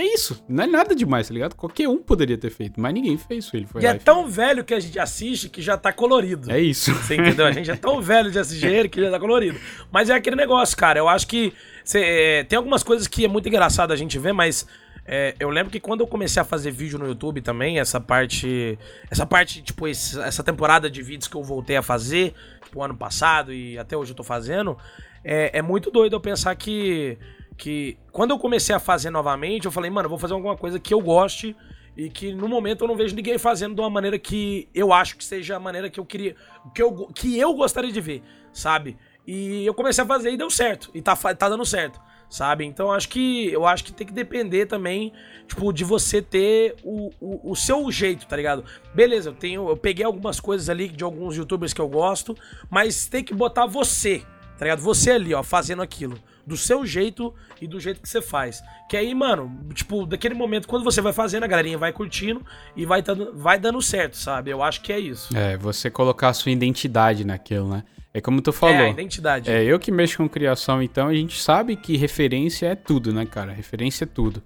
é 0.00 0.14
isso. 0.14 0.42
Não 0.48 0.64
é 0.64 0.66
nada 0.66 0.94
demais, 0.94 1.28
tá 1.28 1.34
ligado? 1.34 1.54
Qualquer 1.54 1.86
um 1.86 1.98
poderia 1.98 2.38
ter 2.38 2.48
feito, 2.48 2.80
mas 2.80 2.94
ninguém 2.94 3.18
fez 3.18 3.44
isso. 3.44 3.54
Ele 3.54 3.66
foi 3.66 3.82
e 3.82 3.86
é 3.86 3.92
tão 3.92 4.22
fez. 4.22 4.36
velho 4.36 4.64
que 4.64 4.72
a 4.72 4.80
gente 4.80 4.98
assiste 4.98 5.50
que 5.50 5.60
já 5.60 5.76
tá 5.76 5.92
colorido. 5.92 6.50
É 6.50 6.58
isso. 6.58 6.94
Você 6.94 7.16
entendeu? 7.16 7.44
A 7.44 7.52
gente 7.52 7.70
é 7.70 7.76
tão 7.76 8.00
velho 8.00 8.30
de 8.30 8.38
assistir 8.38 8.68
ele 8.68 8.88
que 8.88 8.98
já 8.98 9.10
tá 9.10 9.20
colorido. 9.20 9.60
Mas 9.92 10.08
é 10.08 10.14
aquele 10.14 10.36
negócio, 10.36 10.74
cara. 10.74 10.98
Eu 10.98 11.06
acho 11.06 11.26
que 11.26 11.52
cê, 11.84 12.00
é, 12.00 12.44
tem 12.44 12.56
algumas 12.56 12.82
coisas 12.82 13.06
que 13.06 13.26
é 13.26 13.28
muito 13.28 13.46
engraçado 13.46 13.92
a 13.92 13.96
gente 13.96 14.18
ver, 14.18 14.32
mas 14.32 14.66
é, 15.12 15.34
eu 15.40 15.50
lembro 15.50 15.72
que 15.72 15.80
quando 15.80 16.02
eu 16.02 16.06
comecei 16.06 16.40
a 16.40 16.44
fazer 16.44 16.70
vídeo 16.70 16.96
no 16.96 17.04
YouTube 17.04 17.40
também, 17.40 17.80
essa 17.80 18.00
parte. 18.00 18.78
Essa 19.10 19.26
parte, 19.26 19.60
tipo, 19.60 19.88
essa 19.88 20.44
temporada 20.44 20.88
de 20.88 21.02
vídeos 21.02 21.26
que 21.26 21.34
eu 21.34 21.42
voltei 21.42 21.76
a 21.76 21.82
fazer, 21.82 22.32
tipo, 22.62 22.80
ano 22.80 22.96
passado 22.96 23.52
e 23.52 23.76
até 23.76 23.96
hoje 23.96 24.12
eu 24.12 24.16
tô 24.16 24.22
fazendo, 24.22 24.78
é, 25.24 25.58
é 25.58 25.62
muito 25.62 25.90
doido 25.90 26.14
eu 26.14 26.20
pensar 26.20 26.54
que. 26.54 27.18
Que 27.56 27.98
quando 28.12 28.30
eu 28.30 28.38
comecei 28.38 28.72
a 28.72 28.78
fazer 28.78 29.10
novamente, 29.10 29.66
eu 29.66 29.72
falei, 29.72 29.90
mano, 29.90 30.08
vou 30.08 30.16
fazer 30.16 30.32
alguma 30.32 30.56
coisa 30.56 30.78
que 30.78 30.94
eu 30.94 31.00
goste 31.00 31.56
e 31.96 32.08
que 32.08 32.32
no 32.32 32.48
momento 32.48 32.84
eu 32.84 32.88
não 32.88 32.96
vejo 32.96 33.14
ninguém 33.14 33.36
fazendo 33.36 33.74
de 33.74 33.80
uma 33.80 33.90
maneira 33.90 34.16
que 34.16 34.68
eu 34.72 34.92
acho 34.92 35.16
que 35.16 35.24
seja 35.24 35.56
a 35.56 35.60
maneira 35.60 35.90
que 35.90 35.98
eu 35.98 36.06
queria, 36.06 36.36
que 36.72 36.80
eu, 36.80 37.08
que 37.08 37.36
eu 37.36 37.52
gostaria 37.52 37.90
de 37.92 38.00
ver, 38.00 38.22
sabe? 38.52 38.96
E 39.26 39.66
eu 39.66 39.74
comecei 39.74 40.02
a 40.02 40.06
fazer 40.06 40.30
e 40.30 40.38
deu 40.38 40.48
certo, 40.48 40.88
e 40.94 41.02
tá, 41.02 41.14
tá 41.14 41.48
dando 41.50 41.66
certo 41.66 42.00
sabe? 42.30 42.64
Então 42.64 42.92
acho 42.92 43.08
que 43.08 43.52
eu 43.52 43.66
acho 43.66 43.82
que 43.82 43.92
tem 43.92 44.06
que 44.06 44.12
depender 44.12 44.66
também, 44.66 45.12
tipo, 45.48 45.72
de 45.72 45.84
você 45.84 46.22
ter 46.22 46.76
o, 46.84 47.10
o, 47.20 47.50
o, 47.50 47.56
seu 47.56 47.90
jeito, 47.90 48.24
tá 48.26 48.36
ligado? 48.36 48.64
Beleza, 48.94 49.30
eu 49.30 49.34
tenho, 49.34 49.68
eu 49.68 49.76
peguei 49.76 50.04
algumas 50.04 50.38
coisas 50.38 50.70
ali 50.70 50.88
de 50.88 51.02
alguns 51.02 51.36
youtubers 51.36 51.72
que 51.72 51.80
eu 51.80 51.88
gosto, 51.88 52.36
mas 52.70 53.06
tem 53.06 53.24
que 53.24 53.34
botar 53.34 53.66
você, 53.66 54.22
tá 54.56 54.64
ligado? 54.64 54.80
Você 54.80 55.10
ali, 55.10 55.34
ó, 55.34 55.42
fazendo 55.42 55.82
aquilo. 55.82 56.16
Do 56.46 56.56
seu 56.56 56.86
jeito 56.86 57.32
e 57.60 57.66
do 57.66 57.78
jeito 57.78 58.00
que 58.00 58.08
você 58.08 58.20
faz. 58.20 58.62
Que 58.88 58.96
aí, 58.96 59.14
mano, 59.14 59.68
tipo, 59.74 60.06
daquele 60.06 60.34
momento, 60.34 60.66
quando 60.66 60.82
você 60.82 61.00
vai 61.00 61.12
fazendo, 61.12 61.44
a 61.44 61.46
galerinha 61.46 61.78
vai 61.78 61.92
curtindo 61.92 62.44
e 62.74 62.84
vai 62.86 63.02
dando, 63.02 63.32
vai 63.36 63.58
dando 63.58 63.80
certo, 63.82 64.16
sabe? 64.16 64.50
Eu 64.50 64.62
acho 64.62 64.80
que 64.80 64.92
é 64.92 64.98
isso. 64.98 65.36
É, 65.36 65.56
você 65.56 65.90
colocar 65.90 66.30
a 66.30 66.32
sua 66.32 66.50
identidade 66.50 67.24
naquilo, 67.24 67.68
né? 67.68 67.84
É 68.12 68.20
como 68.20 68.42
tu 68.42 68.52
falou. 68.52 68.74
É, 68.74 68.86
a 68.86 68.90
identidade. 68.90 69.50
É, 69.50 69.62
eu 69.64 69.78
que 69.78 69.92
mexo 69.92 70.16
com 70.16 70.28
criação, 70.28 70.82
então 70.82 71.08
a 71.08 71.14
gente 71.14 71.40
sabe 71.40 71.76
que 71.76 71.96
referência 71.96 72.66
é 72.66 72.74
tudo, 72.74 73.12
né, 73.12 73.24
cara? 73.24 73.52
Referência 73.52 74.04
é 74.04 74.06
tudo. 74.06 74.42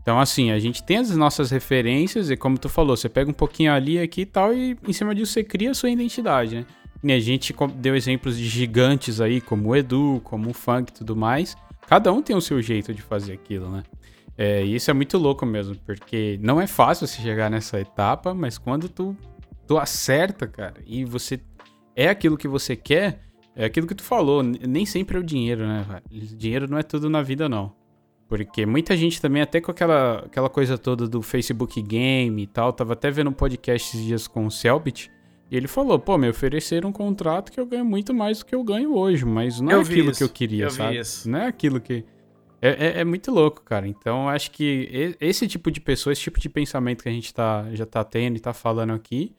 Então, 0.00 0.18
assim, 0.18 0.50
a 0.50 0.58
gente 0.58 0.82
tem 0.82 0.96
as 0.96 1.14
nossas 1.14 1.50
referências 1.50 2.28
e 2.30 2.36
como 2.36 2.58
tu 2.58 2.68
falou, 2.68 2.96
você 2.96 3.08
pega 3.08 3.30
um 3.30 3.34
pouquinho 3.34 3.72
ali, 3.72 3.98
aqui 4.00 4.22
e 4.22 4.26
tal, 4.26 4.52
e 4.52 4.76
em 4.86 4.92
cima 4.92 5.14
disso 5.14 5.32
você 5.32 5.44
cria 5.44 5.70
a 5.70 5.74
sua 5.74 5.90
identidade, 5.90 6.56
né? 6.56 6.66
E 7.04 7.12
a 7.12 7.20
gente 7.20 7.54
deu 7.76 7.94
exemplos 7.94 8.36
de 8.36 8.48
gigantes 8.48 9.20
aí, 9.20 9.40
como 9.40 9.68
o 9.68 9.76
Edu, 9.76 10.20
como 10.24 10.50
o 10.50 10.54
Funk 10.54 10.90
e 10.90 10.94
tudo 10.94 11.14
mais. 11.14 11.56
Cada 11.86 12.12
um 12.12 12.22
tem 12.22 12.34
o 12.34 12.40
seu 12.40 12.60
jeito 12.62 12.94
de 12.94 13.02
fazer 13.02 13.32
aquilo, 13.32 13.68
né? 13.70 13.82
É, 14.36 14.64
e 14.64 14.74
isso 14.74 14.90
é 14.90 14.94
muito 14.94 15.18
louco 15.18 15.44
mesmo, 15.44 15.76
porque 15.84 16.38
não 16.40 16.60
é 16.60 16.66
fácil 16.66 17.06
você 17.06 17.20
chegar 17.20 17.50
nessa 17.50 17.78
etapa, 17.78 18.32
mas 18.32 18.56
quando 18.56 18.88
tu, 18.88 19.16
tu 19.66 19.78
acerta, 19.78 20.46
cara, 20.46 20.76
e 20.86 21.04
você 21.04 21.38
é 21.96 22.08
aquilo 22.08 22.36
que 22.36 22.48
você 22.48 22.76
quer, 22.76 23.20
é 23.54 23.64
aquilo 23.64 23.86
que 23.86 23.94
tu 23.94 24.02
falou. 24.02 24.42
Nem 24.42 24.86
sempre 24.86 25.16
é 25.16 25.20
o 25.20 25.24
dinheiro, 25.24 25.66
né? 25.66 25.86
Dinheiro 26.10 26.68
não 26.68 26.78
é 26.78 26.82
tudo 26.82 27.08
na 27.10 27.22
vida, 27.22 27.48
não. 27.48 27.74
Porque 28.28 28.64
muita 28.64 28.96
gente 28.96 29.20
também, 29.20 29.42
até 29.42 29.60
com 29.60 29.70
aquela, 29.70 30.20
aquela 30.20 30.48
coisa 30.48 30.78
toda 30.78 31.06
do 31.06 31.20
Facebook 31.20 31.82
Game 31.82 32.42
e 32.42 32.46
tal, 32.46 32.72
tava 32.72 32.94
até 32.94 33.10
vendo 33.10 33.28
um 33.28 33.34
podcast 33.34 33.88
esses 33.90 34.06
dias 34.06 34.26
com 34.26 34.46
o 34.46 34.50
Selbit, 34.50 35.10
e 35.50 35.56
ele 35.58 35.68
falou, 35.68 35.98
pô, 35.98 36.16
me 36.16 36.30
ofereceram 36.30 36.88
um 36.88 36.92
contrato 36.92 37.52
que 37.52 37.60
eu 37.60 37.66
ganho 37.66 37.84
muito 37.84 38.14
mais 38.14 38.38
do 38.38 38.46
que 38.46 38.54
eu 38.54 38.64
ganho 38.64 38.96
hoje, 38.96 39.26
mas 39.26 39.60
não 39.60 39.70
é 39.70 39.74
eu 39.74 39.80
é 39.80 39.82
aquilo 39.82 40.10
isso. 40.10 40.18
que 40.18 40.24
eu 40.24 40.28
queria, 40.30 40.64
eu 40.64 40.70
sabe? 40.70 40.98
Não 41.26 41.40
é 41.40 41.46
aquilo 41.46 41.78
que... 41.78 42.06
É, 42.62 42.70
é, 42.70 43.00
é, 43.00 43.04
muito 43.04 43.30
louco, 43.30 43.60
cara. 43.60 43.86
Então, 43.86 44.30
acho 44.30 44.50
que 44.50 45.14
esse 45.20 45.46
tipo 45.46 45.70
de 45.70 45.78
pessoa, 45.78 46.12
esse 46.12 46.22
tipo 46.22 46.40
de 46.40 46.48
pensamento 46.48 47.02
que 47.02 47.08
a 47.10 47.12
gente 47.12 47.34
tá, 47.34 47.66
já 47.72 47.84
tá 47.84 48.02
tendo 48.02 48.36
e 48.36 48.40
tá 48.40 48.54
falando 48.54 48.94
aqui, 48.94 49.34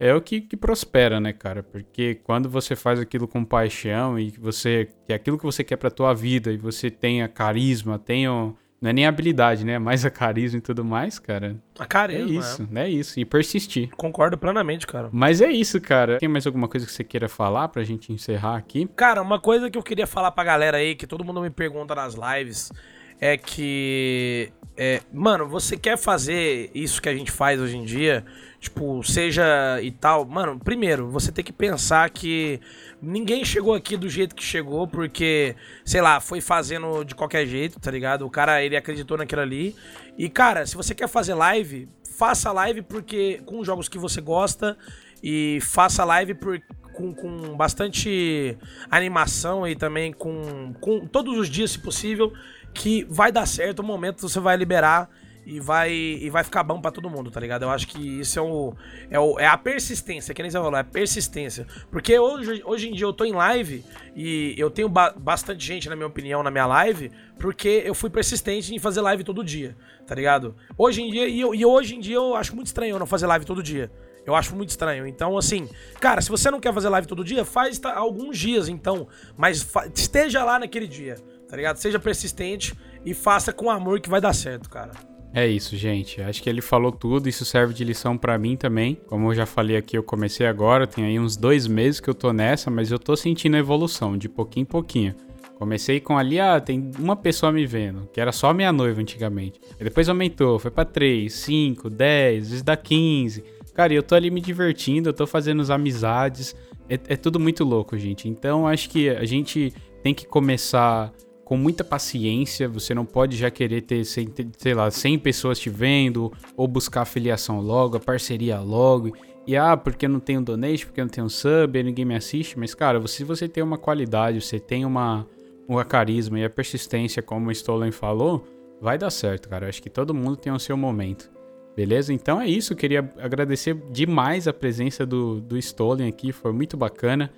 é 0.00 0.14
o 0.14 0.20
que, 0.20 0.40
que, 0.40 0.56
prospera, 0.56 1.20
né, 1.20 1.32
cara? 1.32 1.62
Porque 1.62 2.14
quando 2.24 2.48
você 2.48 2.74
faz 2.74 2.98
aquilo 2.98 3.28
com 3.28 3.44
paixão 3.44 4.18
e 4.18 4.30
você 4.30 4.88
que 5.06 5.12
é 5.12 5.16
aquilo 5.16 5.36
que 5.36 5.44
você 5.44 5.62
quer 5.62 5.76
pra 5.76 5.90
tua 5.90 6.14
vida 6.14 6.50
e 6.50 6.56
você 6.56 6.90
tenha 6.90 7.28
carisma, 7.28 7.98
tenha 7.98 8.54
não 8.80 8.88
é 8.88 8.92
nem 8.94 9.06
habilidade, 9.06 9.62
né? 9.62 9.74
É 9.74 9.78
mais 9.78 10.06
a 10.06 10.10
carisma 10.10 10.56
e 10.56 10.62
tudo 10.62 10.82
mais, 10.82 11.18
cara. 11.18 11.54
A 11.78 11.84
carisma. 11.84 12.30
É 12.30 12.38
isso, 12.38 12.68
é. 12.72 12.80
é 12.80 12.88
isso. 12.88 13.20
E 13.20 13.26
persistir. 13.26 13.90
Concordo 13.90 14.38
plenamente, 14.38 14.86
cara. 14.86 15.10
Mas 15.12 15.42
é 15.42 15.50
isso, 15.50 15.78
cara. 15.82 16.16
Tem 16.16 16.30
mais 16.30 16.46
alguma 16.46 16.66
coisa 16.66 16.86
que 16.86 16.92
você 16.92 17.04
queira 17.04 17.28
falar 17.28 17.68
pra 17.68 17.84
gente 17.84 18.10
encerrar 18.10 18.56
aqui? 18.56 18.88
Cara, 18.96 19.20
uma 19.20 19.38
coisa 19.38 19.70
que 19.70 19.76
eu 19.76 19.82
queria 19.82 20.06
falar 20.06 20.30
pra 20.30 20.44
galera 20.44 20.78
aí, 20.78 20.94
que 20.94 21.06
todo 21.06 21.22
mundo 21.22 21.42
me 21.42 21.50
pergunta 21.50 21.94
nas 21.94 22.14
lives, 22.14 22.72
é 23.20 23.36
que. 23.36 24.50
É, 24.76 25.02
mano, 25.12 25.46
você 25.46 25.76
quer 25.76 25.98
fazer 25.98 26.70
isso 26.74 27.02
que 27.02 27.08
a 27.08 27.14
gente 27.14 27.30
faz 27.30 27.60
hoje 27.60 27.76
em 27.76 27.84
dia? 27.84 28.24
Tipo, 28.58 29.02
seja 29.02 29.78
e 29.82 29.90
tal. 29.90 30.24
Mano, 30.24 30.58
primeiro, 30.58 31.10
você 31.10 31.30
tem 31.30 31.44
que 31.44 31.52
pensar 31.52 32.08
que 32.08 32.58
ninguém 33.02 33.44
chegou 33.44 33.74
aqui 33.74 33.94
do 33.96 34.08
jeito 34.08 34.34
que 34.34 34.42
chegou, 34.42 34.88
porque, 34.88 35.54
sei 35.84 36.00
lá, 36.00 36.18
foi 36.18 36.40
fazendo 36.40 37.04
de 37.04 37.14
qualquer 37.14 37.46
jeito, 37.46 37.78
tá 37.78 37.90
ligado? 37.90 38.26
O 38.26 38.30
cara, 38.30 38.62
ele 38.64 38.76
acreditou 38.76 39.18
naquilo 39.18 39.42
ali. 39.42 39.76
E, 40.16 40.30
cara, 40.30 40.64
se 40.66 40.74
você 40.74 40.94
quer 40.94 41.08
fazer 41.08 41.34
live, 41.34 41.86
faça 42.16 42.50
live 42.52 42.80
porque 42.82 43.42
com 43.44 43.62
jogos 43.62 43.88
que 43.88 43.98
você 43.98 44.20
gosta 44.20 44.78
e 45.22 45.58
faça 45.62 46.04
live 46.04 46.34
por, 46.34 46.60
com, 46.92 47.14
com 47.14 47.56
bastante 47.56 48.56
animação 48.90 49.66
e 49.66 49.74
também 49.74 50.12
com, 50.12 50.74
com 50.80 51.06
todos 51.06 51.38
os 51.38 51.48
dias, 51.48 51.72
se 51.72 51.78
possível 51.78 52.32
que 52.72 53.04
vai 53.04 53.32
dar 53.32 53.46
certo, 53.46 53.80
o 53.80 53.84
momento 53.84 54.28
você 54.28 54.40
vai 54.40 54.56
liberar 54.56 55.10
e 55.44 55.58
vai, 55.58 55.90
e 55.92 56.30
vai 56.30 56.44
ficar 56.44 56.62
bom 56.62 56.80
para 56.80 56.90
todo 56.90 57.08
mundo, 57.08 57.30
tá 57.30 57.40
ligado? 57.40 57.62
Eu 57.62 57.70
acho 57.70 57.86
que 57.88 58.20
isso 58.20 58.38
é, 58.38 58.42
o, 58.42 58.74
é, 59.10 59.18
o, 59.18 59.38
é 59.38 59.46
a 59.46 59.56
persistência, 59.56 60.34
que 60.34 60.42
nem 60.42 60.50
você 60.50 60.58
falou, 60.58 60.76
é 60.76 60.80
a 60.80 60.84
persistência. 60.84 61.66
Porque 61.90 62.18
hoje, 62.18 62.62
hoje 62.64 62.88
em 62.88 62.92
dia 62.92 63.06
eu 63.06 63.12
tô 63.12 63.24
em 63.24 63.32
live 63.32 63.84
e 64.14 64.54
eu 64.56 64.70
tenho 64.70 64.88
ba 64.88 65.12
bastante 65.16 65.64
gente, 65.64 65.88
na 65.88 65.96
minha 65.96 66.06
opinião, 66.06 66.42
na 66.42 66.50
minha 66.50 66.66
live, 66.66 67.10
porque 67.38 67.82
eu 67.84 67.94
fui 67.94 68.10
persistente 68.10 68.74
em 68.74 68.78
fazer 68.78 69.00
live 69.00 69.24
todo 69.24 69.42
dia, 69.42 69.76
tá 70.06 70.14
ligado? 70.14 70.54
Hoje 70.76 71.02
em 71.02 71.10
dia, 71.10 71.26
e, 71.26 71.40
eu, 71.40 71.54
e 71.54 71.64
hoje 71.64 71.96
em 71.96 72.00
dia 72.00 72.16
eu 72.16 72.36
acho 72.36 72.54
muito 72.54 72.68
estranho 72.68 72.94
eu 72.94 72.98
não 72.98 73.06
fazer 73.06 73.26
live 73.26 73.44
todo 73.44 73.62
dia. 73.62 73.90
Eu 74.26 74.34
acho 74.34 74.54
muito 74.54 74.68
estranho. 74.68 75.06
Então, 75.06 75.36
assim, 75.38 75.68
cara, 75.98 76.20
se 76.20 76.28
você 76.28 76.50
não 76.50 76.60
quer 76.60 76.74
fazer 76.74 76.90
live 76.90 77.08
todo 77.08 77.24
dia, 77.24 77.44
faz 77.44 77.78
tá, 77.78 77.96
alguns 77.96 78.38
dias, 78.38 78.68
então. 78.68 79.08
Mas 79.36 79.66
esteja 79.94 80.44
lá 80.44 80.58
naquele 80.58 80.86
dia 80.86 81.16
tá 81.50 81.56
ligado? 81.56 81.76
Seja 81.76 81.98
persistente 81.98 82.74
e 83.04 83.12
faça 83.12 83.52
com 83.52 83.68
amor 83.68 84.00
que 84.00 84.08
vai 84.08 84.20
dar 84.20 84.32
certo, 84.32 84.70
cara. 84.70 84.92
É 85.32 85.46
isso, 85.46 85.76
gente. 85.76 86.20
Acho 86.20 86.42
que 86.42 86.50
ele 86.50 86.60
falou 86.60 86.90
tudo. 86.90 87.28
Isso 87.28 87.44
serve 87.44 87.72
de 87.72 87.84
lição 87.84 88.16
para 88.16 88.36
mim 88.38 88.56
também. 88.56 88.96
Como 89.06 89.30
eu 89.30 89.34
já 89.34 89.46
falei 89.46 89.76
aqui, 89.76 89.96
eu 89.96 90.02
comecei 90.02 90.46
agora. 90.46 90.86
Tem 90.86 91.04
aí 91.04 91.18
uns 91.18 91.36
dois 91.36 91.66
meses 91.66 92.00
que 92.00 92.10
eu 92.10 92.14
tô 92.14 92.32
nessa, 92.32 92.70
mas 92.70 92.90
eu 92.90 92.98
tô 92.98 93.16
sentindo 93.16 93.56
a 93.56 93.60
evolução 93.60 94.16
de 94.16 94.28
pouquinho 94.28 94.62
em 94.62 94.66
pouquinho. 94.66 95.14
Comecei 95.56 96.00
com 96.00 96.16
ali, 96.16 96.40
ah, 96.40 96.58
tem 96.58 96.90
uma 96.98 97.14
pessoa 97.14 97.52
me 97.52 97.66
vendo, 97.66 98.08
que 98.10 98.18
era 98.18 98.32
só 98.32 98.54
minha 98.54 98.72
noiva 98.72 98.98
antigamente. 98.98 99.60
Depois 99.78 100.08
aumentou, 100.08 100.58
foi 100.58 100.70
para 100.70 100.86
3, 100.86 101.30
5, 101.30 101.90
10, 101.90 102.42
às 102.42 102.48
vezes 102.48 102.62
dá 102.62 102.78
15. 102.78 103.44
Cara, 103.74 103.92
eu 103.92 104.02
tô 104.02 104.14
ali 104.14 104.30
me 104.30 104.40
divertindo, 104.40 105.10
eu 105.10 105.12
tô 105.12 105.26
fazendo 105.26 105.60
as 105.60 105.68
amizades. 105.68 106.56
É, 106.88 106.94
é 106.94 107.16
tudo 107.16 107.38
muito 107.38 107.62
louco, 107.62 107.98
gente. 107.98 108.26
Então 108.26 108.66
acho 108.66 108.88
que 108.88 109.10
a 109.10 109.26
gente 109.26 109.70
tem 110.02 110.14
que 110.14 110.26
começar 110.26 111.12
com 111.50 111.56
muita 111.56 111.82
paciência, 111.82 112.68
você 112.68 112.94
não 112.94 113.04
pode 113.04 113.36
já 113.36 113.50
querer 113.50 113.80
ter, 113.80 114.04
sei 114.04 114.72
lá, 114.72 114.88
100 114.88 115.18
pessoas 115.18 115.58
te 115.58 115.68
vendo, 115.68 116.32
ou 116.56 116.68
buscar 116.68 117.02
afiliação 117.02 117.60
logo, 117.60 117.96
a 117.96 118.00
parceria 118.00 118.60
logo, 118.60 119.16
e 119.44 119.56
ah, 119.56 119.76
porque 119.76 120.06
não 120.06 120.20
tenho 120.20 120.40
donate, 120.40 120.86
porque 120.86 121.00
não 121.00 121.08
tenho 121.08 121.28
sub, 121.28 121.82
ninguém 121.82 122.04
me 122.04 122.14
assiste, 122.14 122.56
mas 122.56 122.72
cara, 122.72 123.04
se 123.08 123.24
você 123.24 123.48
tem 123.48 123.64
uma 123.64 123.76
qualidade, 123.76 124.40
você 124.40 124.60
tem 124.60 124.84
uma, 124.84 125.26
uma 125.66 125.84
carisma 125.84 126.38
e 126.38 126.44
a 126.44 126.48
persistência, 126.48 127.20
como 127.20 127.48
o 127.48 127.52
Stolen 127.52 127.90
falou, 127.90 128.46
vai 128.80 128.96
dar 128.96 129.10
certo, 129.10 129.48
cara, 129.48 129.64
eu 129.64 129.70
acho 129.70 129.82
que 129.82 129.90
todo 129.90 130.14
mundo 130.14 130.36
tem 130.36 130.52
o 130.52 130.58
seu 130.60 130.76
momento. 130.76 131.28
Beleza? 131.74 132.12
Então 132.12 132.40
é 132.40 132.46
isso, 132.46 132.76
queria 132.76 133.12
agradecer 133.18 133.74
demais 133.90 134.46
a 134.46 134.52
presença 134.52 135.04
do, 135.04 135.40
do 135.40 135.58
Stolen 135.58 136.08
aqui, 136.08 136.30
foi 136.30 136.52
muito 136.52 136.76
bacana. 136.76 137.28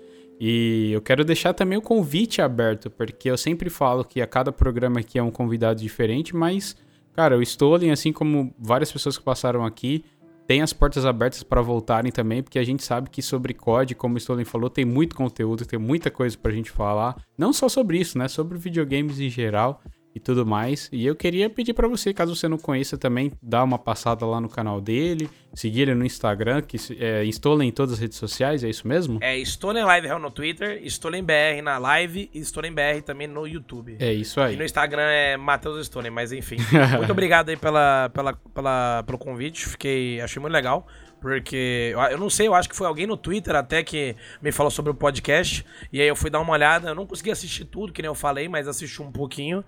E 0.44 0.90
eu 0.90 1.00
quero 1.00 1.24
deixar 1.24 1.54
também 1.54 1.78
o 1.78 1.80
convite 1.80 2.42
aberto, 2.42 2.90
porque 2.90 3.30
eu 3.30 3.38
sempre 3.38 3.70
falo 3.70 4.04
que 4.04 4.20
a 4.20 4.26
cada 4.26 4.50
programa 4.50 4.98
aqui 4.98 5.16
é 5.16 5.22
um 5.22 5.30
convidado 5.30 5.80
diferente, 5.80 6.34
mas, 6.34 6.76
cara, 7.12 7.38
o 7.38 7.42
Stolen, 7.42 7.92
assim 7.92 8.12
como 8.12 8.52
várias 8.58 8.90
pessoas 8.90 9.16
que 9.16 9.22
passaram 9.22 9.64
aqui, 9.64 10.04
tem 10.44 10.60
as 10.60 10.72
portas 10.72 11.06
abertas 11.06 11.44
para 11.44 11.62
voltarem 11.62 12.10
também, 12.10 12.42
porque 12.42 12.58
a 12.58 12.64
gente 12.64 12.82
sabe 12.82 13.08
que 13.08 13.22
sobre 13.22 13.54
COD, 13.54 13.94
como 13.94 14.16
o 14.16 14.18
Stolen 14.18 14.44
falou, 14.44 14.68
tem 14.68 14.84
muito 14.84 15.14
conteúdo, 15.14 15.64
tem 15.64 15.78
muita 15.78 16.10
coisa 16.10 16.36
pra 16.36 16.50
gente 16.50 16.72
falar. 16.72 17.22
Não 17.38 17.52
só 17.52 17.68
sobre 17.68 18.00
isso, 18.00 18.18
né? 18.18 18.26
Sobre 18.26 18.58
videogames 18.58 19.20
em 19.20 19.30
geral 19.30 19.80
e 20.14 20.20
tudo 20.20 20.44
mais. 20.44 20.88
E 20.92 21.06
eu 21.06 21.14
queria 21.14 21.48
pedir 21.48 21.72
para 21.72 21.88
você, 21.88 22.12
caso 22.12 22.34
você 22.34 22.48
não 22.48 22.58
conheça 22.58 22.98
também, 22.98 23.32
dar 23.42 23.64
uma 23.64 23.78
passada 23.78 24.26
lá 24.26 24.40
no 24.40 24.48
canal 24.48 24.80
dele, 24.80 25.28
seguir 25.54 25.82
ele 25.82 25.94
no 25.94 26.04
Instagram, 26.04 26.62
que 26.62 26.76
é 26.98 27.24
Stolen 27.24 27.68
em 27.68 27.72
todas 27.72 27.94
as 27.94 27.98
redes 27.98 28.18
sociais, 28.18 28.62
é 28.62 28.68
isso 28.68 28.86
mesmo? 28.86 29.18
É 29.22 29.38
Stolen 29.38 29.84
Live 29.84 30.08
no 30.08 30.30
Twitter, 30.30 30.80
Stolen 30.84 31.24
BR 31.24 31.62
na 31.62 31.78
live 31.78 32.30
e 32.32 32.40
Stolen 32.40 32.72
BR 32.72 33.02
também 33.04 33.26
no 33.26 33.46
YouTube. 33.46 33.96
É 33.98 34.12
isso 34.12 34.40
aí. 34.40 34.54
E 34.54 34.56
no 34.56 34.64
Instagram 34.64 35.02
é 35.02 35.36
Matheus 35.36 35.80
Stolen, 35.82 36.10
mas 36.10 36.32
enfim. 36.32 36.56
muito 36.98 37.12
obrigado 37.12 37.48
aí 37.48 37.56
pela, 37.56 38.10
pela, 38.10 38.34
pela, 38.34 39.02
pelo 39.04 39.18
convite, 39.18 39.66
fiquei, 39.66 40.20
achei 40.20 40.40
muito 40.40 40.52
legal. 40.52 40.86
Porque 41.22 41.94
eu 42.10 42.18
não 42.18 42.28
sei, 42.28 42.48
eu 42.48 42.54
acho 42.54 42.68
que 42.68 42.74
foi 42.74 42.84
alguém 42.84 43.06
no 43.06 43.16
Twitter 43.16 43.54
até 43.54 43.84
que 43.84 44.16
me 44.42 44.50
falou 44.50 44.72
sobre 44.72 44.90
o 44.90 44.94
podcast. 44.94 45.64
E 45.92 46.00
aí 46.00 46.08
eu 46.08 46.16
fui 46.16 46.28
dar 46.28 46.40
uma 46.40 46.52
olhada. 46.52 46.88
Eu 46.88 46.96
não 46.96 47.06
consegui 47.06 47.30
assistir 47.30 47.64
tudo, 47.64 47.92
que 47.92 48.02
nem 48.02 48.08
eu 48.08 48.14
falei, 48.14 48.48
mas 48.48 48.66
assisti 48.66 49.00
um 49.00 49.12
pouquinho. 49.12 49.64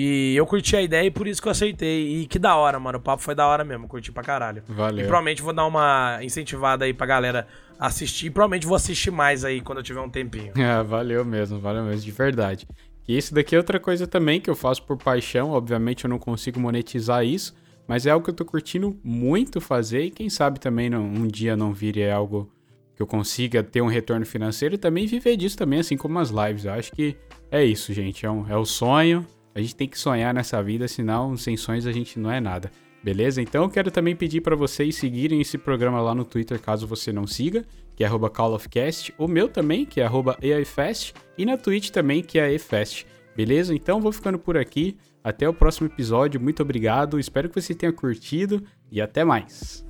E 0.00 0.36
eu 0.36 0.46
curti 0.46 0.76
a 0.76 0.80
ideia 0.80 1.06
e 1.08 1.10
por 1.10 1.26
isso 1.26 1.42
que 1.42 1.48
eu 1.48 1.50
aceitei. 1.50 2.20
E 2.20 2.26
que 2.28 2.38
da 2.38 2.54
hora, 2.54 2.78
mano. 2.78 2.98
O 2.98 3.00
papo 3.00 3.20
foi 3.20 3.34
da 3.34 3.48
hora 3.48 3.64
mesmo. 3.64 3.88
Curti 3.88 4.12
pra 4.12 4.22
caralho. 4.22 4.62
Valeu. 4.68 5.00
E 5.00 5.02
provavelmente 5.02 5.42
vou 5.42 5.52
dar 5.52 5.66
uma 5.66 6.20
incentivada 6.22 6.84
aí 6.84 6.94
pra 6.94 7.04
galera 7.04 7.48
assistir. 7.80 8.26
E 8.26 8.30
provavelmente 8.30 8.64
vou 8.64 8.76
assistir 8.76 9.10
mais 9.10 9.44
aí 9.44 9.60
quando 9.60 9.78
eu 9.78 9.82
tiver 9.82 10.00
um 10.00 10.08
tempinho. 10.08 10.52
É, 10.56 10.80
valeu 10.86 11.24
mesmo, 11.24 11.58
valeu 11.58 11.82
mesmo, 11.82 12.02
de 12.02 12.12
verdade. 12.12 12.68
E 13.08 13.18
isso 13.18 13.34
daqui 13.34 13.56
é 13.56 13.58
outra 13.58 13.80
coisa 13.80 14.06
também 14.06 14.40
que 14.40 14.48
eu 14.48 14.54
faço 14.54 14.84
por 14.84 14.96
paixão. 14.96 15.50
Obviamente 15.50 16.04
eu 16.04 16.08
não 16.08 16.18
consigo 16.20 16.60
monetizar 16.60 17.24
isso. 17.24 17.52
Mas 17.84 18.06
é 18.06 18.12
algo 18.12 18.22
que 18.22 18.30
eu 18.30 18.36
tô 18.36 18.44
curtindo 18.44 18.96
muito 19.02 19.60
fazer. 19.60 20.04
E 20.04 20.10
quem 20.12 20.30
sabe 20.30 20.60
também 20.60 20.88
não, 20.88 21.02
um 21.02 21.26
dia 21.26 21.56
não 21.56 21.72
vire 21.72 22.08
algo 22.08 22.48
que 22.94 23.02
eu 23.02 23.06
consiga 23.06 23.64
ter 23.64 23.80
um 23.80 23.88
retorno 23.88 24.24
financeiro 24.24 24.76
e 24.76 24.78
também 24.78 25.08
viver 25.08 25.36
disso 25.36 25.58
também, 25.58 25.80
assim 25.80 25.96
como 25.96 26.20
as 26.20 26.30
lives. 26.30 26.66
Eu 26.66 26.72
acho 26.74 26.92
que 26.92 27.16
é 27.50 27.64
isso, 27.64 27.92
gente. 27.92 28.24
É, 28.24 28.30
um, 28.30 28.48
é 28.48 28.56
o 28.56 28.64
sonho. 28.64 29.26
A 29.58 29.60
gente 29.60 29.74
tem 29.74 29.88
que 29.88 29.98
sonhar 29.98 30.32
nessa 30.32 30.62
vida, 30.62 30.86
senão 30.86 31.36
sem 31.36 31.56
sonhos 31.56 31.84
a 31.84 31.90
gente 31.90 32.16
não 32.16 32.30
é 32.30 32.40
nada. 32.40 32.70
Beleza? 33.02 33.42
Então 33.42 33.64
eu 33.64 33.68
quero 33.68 33.90
também 33.90 34.14
pedir 34.14 34.40
para 34.40 34.54
vocês 34.54 34.94
seguirem 34.94 35.40
esse 35.40 35.58
programa 35.58 36.00
lá 36.00 36.14
no 36.14 36.24
Twitter, 36.24 36.60
caso 36.60 36.86
você 36.86 37.12
não 37.12 37.26
siga, 37.26 37.64
que 37.96 38.04
é 38.04 38.08
@callofcast, 38.08 39.12
o 39.18 39.26
meu 39.26 39.48
também, 39.48 39.84
que 39.84 40.00
é 40.00 40.08
@eifest, 40.40 41.12
e 41.36 41.44
na 41.44 41.56
Twitch 41.56 41.90
também, 41.90 42.22
que 42.22 42.38
é 42.38 42.52
efest. 42.52 43.04
Beleza? 43.36 43.74
Então 43.74 44.00
vou 44.00 44.12
ficando 44.12 44.38
por 44.38 44.56
aqui. 44.56 44.96
Até 45.24 45.48
o 45.48 45.52
próximo 45.52 45.88
episódio. 45.88 46.40
Muito 46.40 46.62
obrigado. 46.62 47.18
Espero 47.18 47.48
que 47.48 47.60
você 47.60 47.74
tenha 47.74 47.92
curtido 47.92 48.62
e 48.92 49.00
até 49.00 49.24
mais. 49.24 49.87